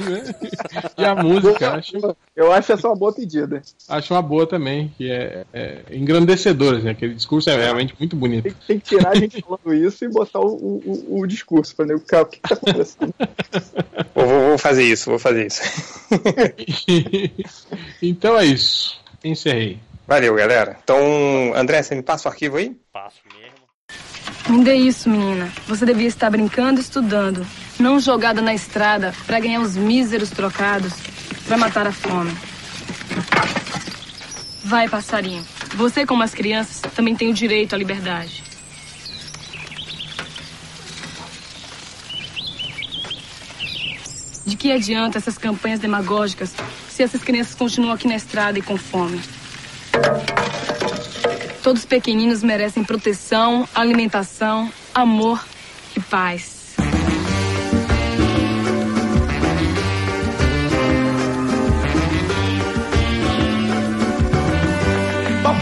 e 0.98 1.06
a 1.06 1.14
música. 1.16 1.74
Acho, 1.76 2.16
eu 2.36 2.52
acho 2.52 2.72
essa 2.72 2.88
uma 2.88 2.96
boa 2.96 3.14
pedida. 3.14 3.62
acho 3.88 4.14
uma 4.14 4.22
boa 4.22 4.48
também, 4.48 4.92
que 4.98 5.12
é, 5.12 5.46
é 5.54 5.82
engrandecedora. 5.92 6.78
Assim, 6.78 6.90
aquele 6.90 7.14
discurso 7.16 7.50
é 7.50 7.58
realmente 7.58 7.96
muito 7.98 8.16
bonito. 8.16 8.44
Tem, 8.44 8.54
tem 8.68 8.80
que 8.80 8.86
tirar 8.90 9.12
a 9.12 9.16
gente 9.16 9.42
falando 9.42 9.74
isso 9.74 10.06
e 10.06 10.10
botar 10.10 10.40
o, 10.40 10.48
o, 10.56 11.20
o- 11.20 11.28
discurso 11.28 11.76
pra 11.76 11.86
nego. 11.86 12.00
O 12.00 12.26
que 12.26 12.40
tá 12.40 12.54
acontecendo? 12.56 13.14
Vou, 14.16 14.28
vou- 14.28 14.58
fazer 14.58 14.84
isso, 14.84 15.10
vou 15.10 15.18
fazer 15.20 15.48
isso. 15.48 15.62
então 18.02 18.38
é 18.38 18.46
isso. 18.46 19.00
Encerrei. 19.24 19.80
Valeu, 20.08 20.36
galera. 20.36 20.78
Então, 20.84 20.98
André, 21.56 21.82
você 21.84 21.96
me 21.96 22.02
passa 22.02 22.28
o 22.28 22.32
arquivo 22.32 22.58
aí? 22.58 22.76
Passo 22.92 23.18
mesmo. 23.34 23.60
Não 24.50 24.64
dê 24.64 24.74
isso, 24.76 25.10
menina. 25.10 25.52
Você 25.68 25.86
devia 25.86 26.08
estar 26.08 26.30
brincando 26.30 26.80
e 26.80 26.84
estudando, 26.84 27.46
não 27.80 28.00
jogada 28.00 28.42
na 28.42 28.54
estrada 28.54 29.14
pra 29.28 29.40
ganhar 29.40 29.62
os 29.62 29.78
míseros 29.78 30.32
trocados 30.32 30.94
pra 31.46 31.58
matar 31.58 31.86
a 31.88 31.92
fome. 31.92 32.32
Vai, 34.70 34.88
passarinho. 34.88 35.44
Você, 35.78 36.06
como 36.06 36.22
as 36.22 36.32
crianças, 36.32 36.80
também 36.94 37.16
tem 37.16 37.28
o 37.32 37.34
direito 37.34 37.74
à 37.74 37.78
liberdade. 37.78 38.44
De 44.46 44.56
que 44.56 44.72
adianta 44.72 45.18
essas 45.18 45.40
campanhas 45.40 45.80
demagógicas 45.80 46.54
se 46.88 47.02
essas 47.02 47.24
crianças 47.24 47.56
continuam 47.56 47.96
aqui 47.96 48.08
na 48.08 48.16
estrada 48.16 48.60
e 48.60 48.62
com 48.62 48.78
fome? 48.78 49.20
Todos 51.64 51.84
pequeninos 51.84 52.44
merecem 52.44 52.84
proteção, 52.84 53.68
alimentação, 53.74 54.72
amor 54.94 55.44
e 55.98 56.00
paz. 56.00 56.59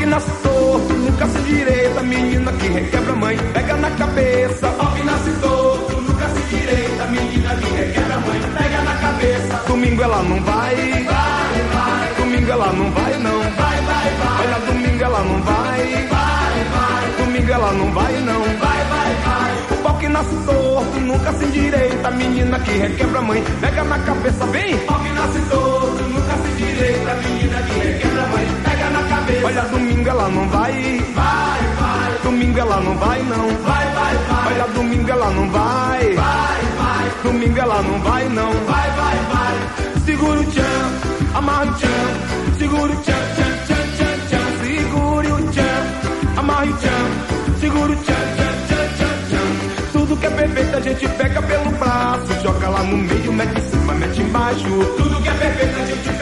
Nasce 0.10 0.32
torto, 0.42 0.94
nunca 0.94 1.28
se 1.28 1.40
direita, 1.42 2.02
menina 2.02 2.52
que 2.54 2.68
requebra 2.70 3.14
mãe, 3.14 3.38
pega 3.54 3.76
na 3.76 3.92
cabeça. 3.92 4.74
Que 4.96 5.04
nasce 5.04 5.32
torto, 5.42 6.02
nunca 6.02 6.28
se 6.30 6.56
direita, 6.56 7.06
menina 7.08 7.56
que 7.56 7.70
requebra 7.76 8.20
mãe, 8.20 8.42
pega 8.58 8.82
na 8.84 8.96
cabeça. 8.96 9.64
Domingo 9.68 10.04
ela 10.04 10.24
não 10.24 10.42
vai, 10.44 10.76
vai, 10.76 11.62
vai. 11.74 12.14
Domingo 12.18 12.52
ela 12.52 12.74
não 12.74 12.92
vai, 12.92 13.18
não, 13.20 13.40
vai, 13.42 13.82
vai, 13.82 14.10
vai. 14.16 14.48
Olha, 14.48 14.60
domingo 14.66 15.04
ela 15.04 15.24
não 15.24 15.42
vai, 15.42 16.08
vai, 16.10 16.64
vai. 16.74 17.26
Domingo 17.26 17.52
ela 17.52 17.72
não 17.74 17.92
vai, 17.92 18.14
não, 18.22 18.44
vai, 18.44 18.84
vai, 18.92 19.16
vai. 19.26 19.78
O 19.78 19.84
pau 19.84 19.98
que 19.98 20.08
nasce 20.08 20.36
torto, 20.46 21.00
nunca 21.02 21.34
se 21.34 21.46
endireita, 21.46 22.12
menina 22.12 22.60
que 22.62 22.72
requebra 22.72 23.22
mãe, 23.22 23.44
pega 23.60 23.84
na 23.84 24.00
cabeça, 24.00 24.46
vem. 24.48 24.78
Que 24.78 25.10
nasce 25.10 25.40
torto, 25.50 25.77
cabeça. 29.28 29.46
Olha, 29.46 29.62
domingo 29.64 30.10
ela 30.10 30.30
não 30.30 30.50
vai, 30.50 30.72
vai, 31.14 31.60
vai. 31.80 32.20
Domingo 32.24 32.60
ela 32.60 32.80
não 32.80 32.98
vai, 32.98 33.24
não, 33.24 33.48
vai, 33.48 33.86
vai, 33.94 34.16
vai. 34.16 34.54
Olha, 34.54 34.68
domingo 34.74 35.12
ela 35.12 35.30
não 35.32 35.50
vai, 35.50 36.14
vai, 36.16 36.62
vai. 36.78 37.12
Domingo 37.24 37.60
ela 37.60 37.82
não 37.82 38.00
vai, 38.00 38.30
não, 38.30 38.52
vai, 38.52 38.92
vai, 38.92 39.18
vai. 39.34 40.02
Segura 40.06 40.40
o 40.40 40.46
tchan, 40.46 41.36
amarra 41.36 41.66
o 41.66 41.74
tchan, 41.74 42.58
segura 42.58 42.92
o 42.92 42.96
tchan, 42.98 43.14
tchan, 43.36 43.66
tchan, 43.68 43.88
tchan, 43.98 44.18
tchan. 44.28 44.48
Segure 44.64 45.32
o 45.32 45.52
tchan, 45.52 46.40
amarra 46.40 46.66
o 46.66 46.78
tchan, 46.78 47.60
segura 47.60 47.92
o 47.92 47.96
tchan, 47.98 48.14
tchan, 48.38 48.54
tchan, 48.68 48.88
tchan, 48.98 49.16
tchan. 49.30 49.92
Tudo 49.92 50.18
que 50.18 50.26
é 50.26 50.30
perfeito 50.30 50.76
a 50.76 50.80
gente 50.80 51.08
pega 51.10 51.42
pelo 51.42 51.72
braço, 51.72 52.42
joga 52.42 52.70
lá 52.70 52.84
no 52.84 52.98
meio, 52.98 53.34
mete 53.34 53.60
em 53.60 53.70
cima, 53.70 53.94
mete 53.94 54.22
embaixo. 54.22 54.64
Tudo 54.98 55.22
que 55.22 55.30
é 55.30 55.34
perfeito 55.34 55.80
a 55.80 55.86
gente 55.86 56.04
pega 56.10 56.17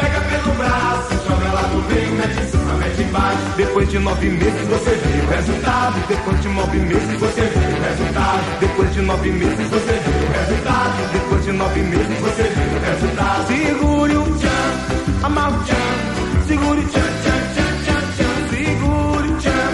no 1.75 1.81
meio, 1.89 2.11
mete 2.13 2.39
em 2.39 2.47
cima, 2.47 2.73
mete 2.75 3.01
embaixo. 3.01 3.37
Depois 3.57 3.89
de 3.89 3.99
nove 3.99 4.29
meses 4.29 4.67
você 4.67 4.91
vê 4.91 5.25
o 5.25 5.29
resultado. 5.29 6.07
Depois 6.07 6.41
de 6.41 6.47
nove 6.49 6.77
meses 6.79 7.19
você 7.19 7.41
vê 7.41 7.59
o 7.59 7.81
resultado. 7.83 8.59
Depois 8.59 8.93
de 8.93 9.01
nove 9.01 9.31
meses 9.31 9.69
você 9.69 9.93
vê 9.93 10.09
o 10.09 10.31
resultado. 10.39 11.11
Depois 11.11 11.43
de 11.45 11.51
nove 11.51 11.81
meses 11.81 12.19
você 12.19 12.43
vê 12.43 12.75
o 12.75 12.79
resultado. 12.79 13.47
Segure 13.47 14.17
o 14.17 14.23
tchan, 14.37 15.25
amarra 15.25 15.57
o 15.57 15.63
tchan, 15.63 16.47
segure 16.47 16.79
o 16.79 16.87
tchan, 16.87 17.01
tchan, 17.23 17.39
tchan, 17.53 17.71
tchan, 17.85 18.03
tchan. 18.15 18.33
Segure 18.49 19.27
o 19.27 19.37
tchan, 19.37 19.73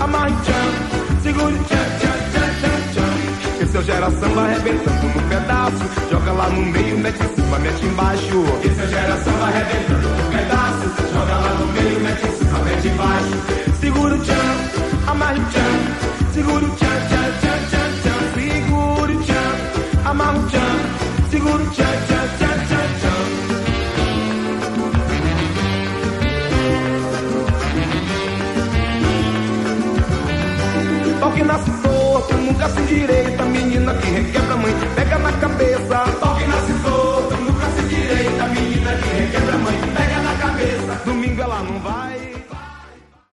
o 0.00 0.42
tchan, 0.42 1.22
segure 1.22 1.54
o 1.54 1.64
tchan, 1.64 1.81
o 3.78 3.82
geração 3.82 4.34
vai 4.34 4.54
arrebentando 4.54 5.06
no 5.06 5.28
pedaço. 5.28 6.10
Joga 6.10 6.32
lá 6.32 6.48
no 6.50 6.62
meio, 6.62 6.98
mete 6.98 7.22
em 7.22 7.34
cima, 7.34 7.58
mete 7.58 7.86
embaixo. 7.86 8.38
O 8.38 8.88
geração 8.88 9.32
vai 9.34 9.52
arrebentando 9.52 10.08
no 10.08 10.30
pedaço. 10.30 11.12
Joga 11.12 11.36
lá 11.36 11.54
no 11.54 11.66
meio, 11.72 12.00
mete 12.00 12.26
em 12.26 12.32
cima, 12.32 12.58
mete 12.58 12.88
embaixo. 12.88 13.78
Segura 13.80 14.14
o 14.14 14.18
tchan, 14.18 14.34
amarra 15.06 15.38
o 15.38 15.44
tchan. 15.50 16.32
Segura 16.34 16.64
o 16.64 16.70
tchan, 16.76 17.06
tchan, 17.08 17.21
olha 32.62 32.86
direita, 32.86 33.44
menina 33.44 33.94
que 33.94 34.10
requer. 34.10 34.41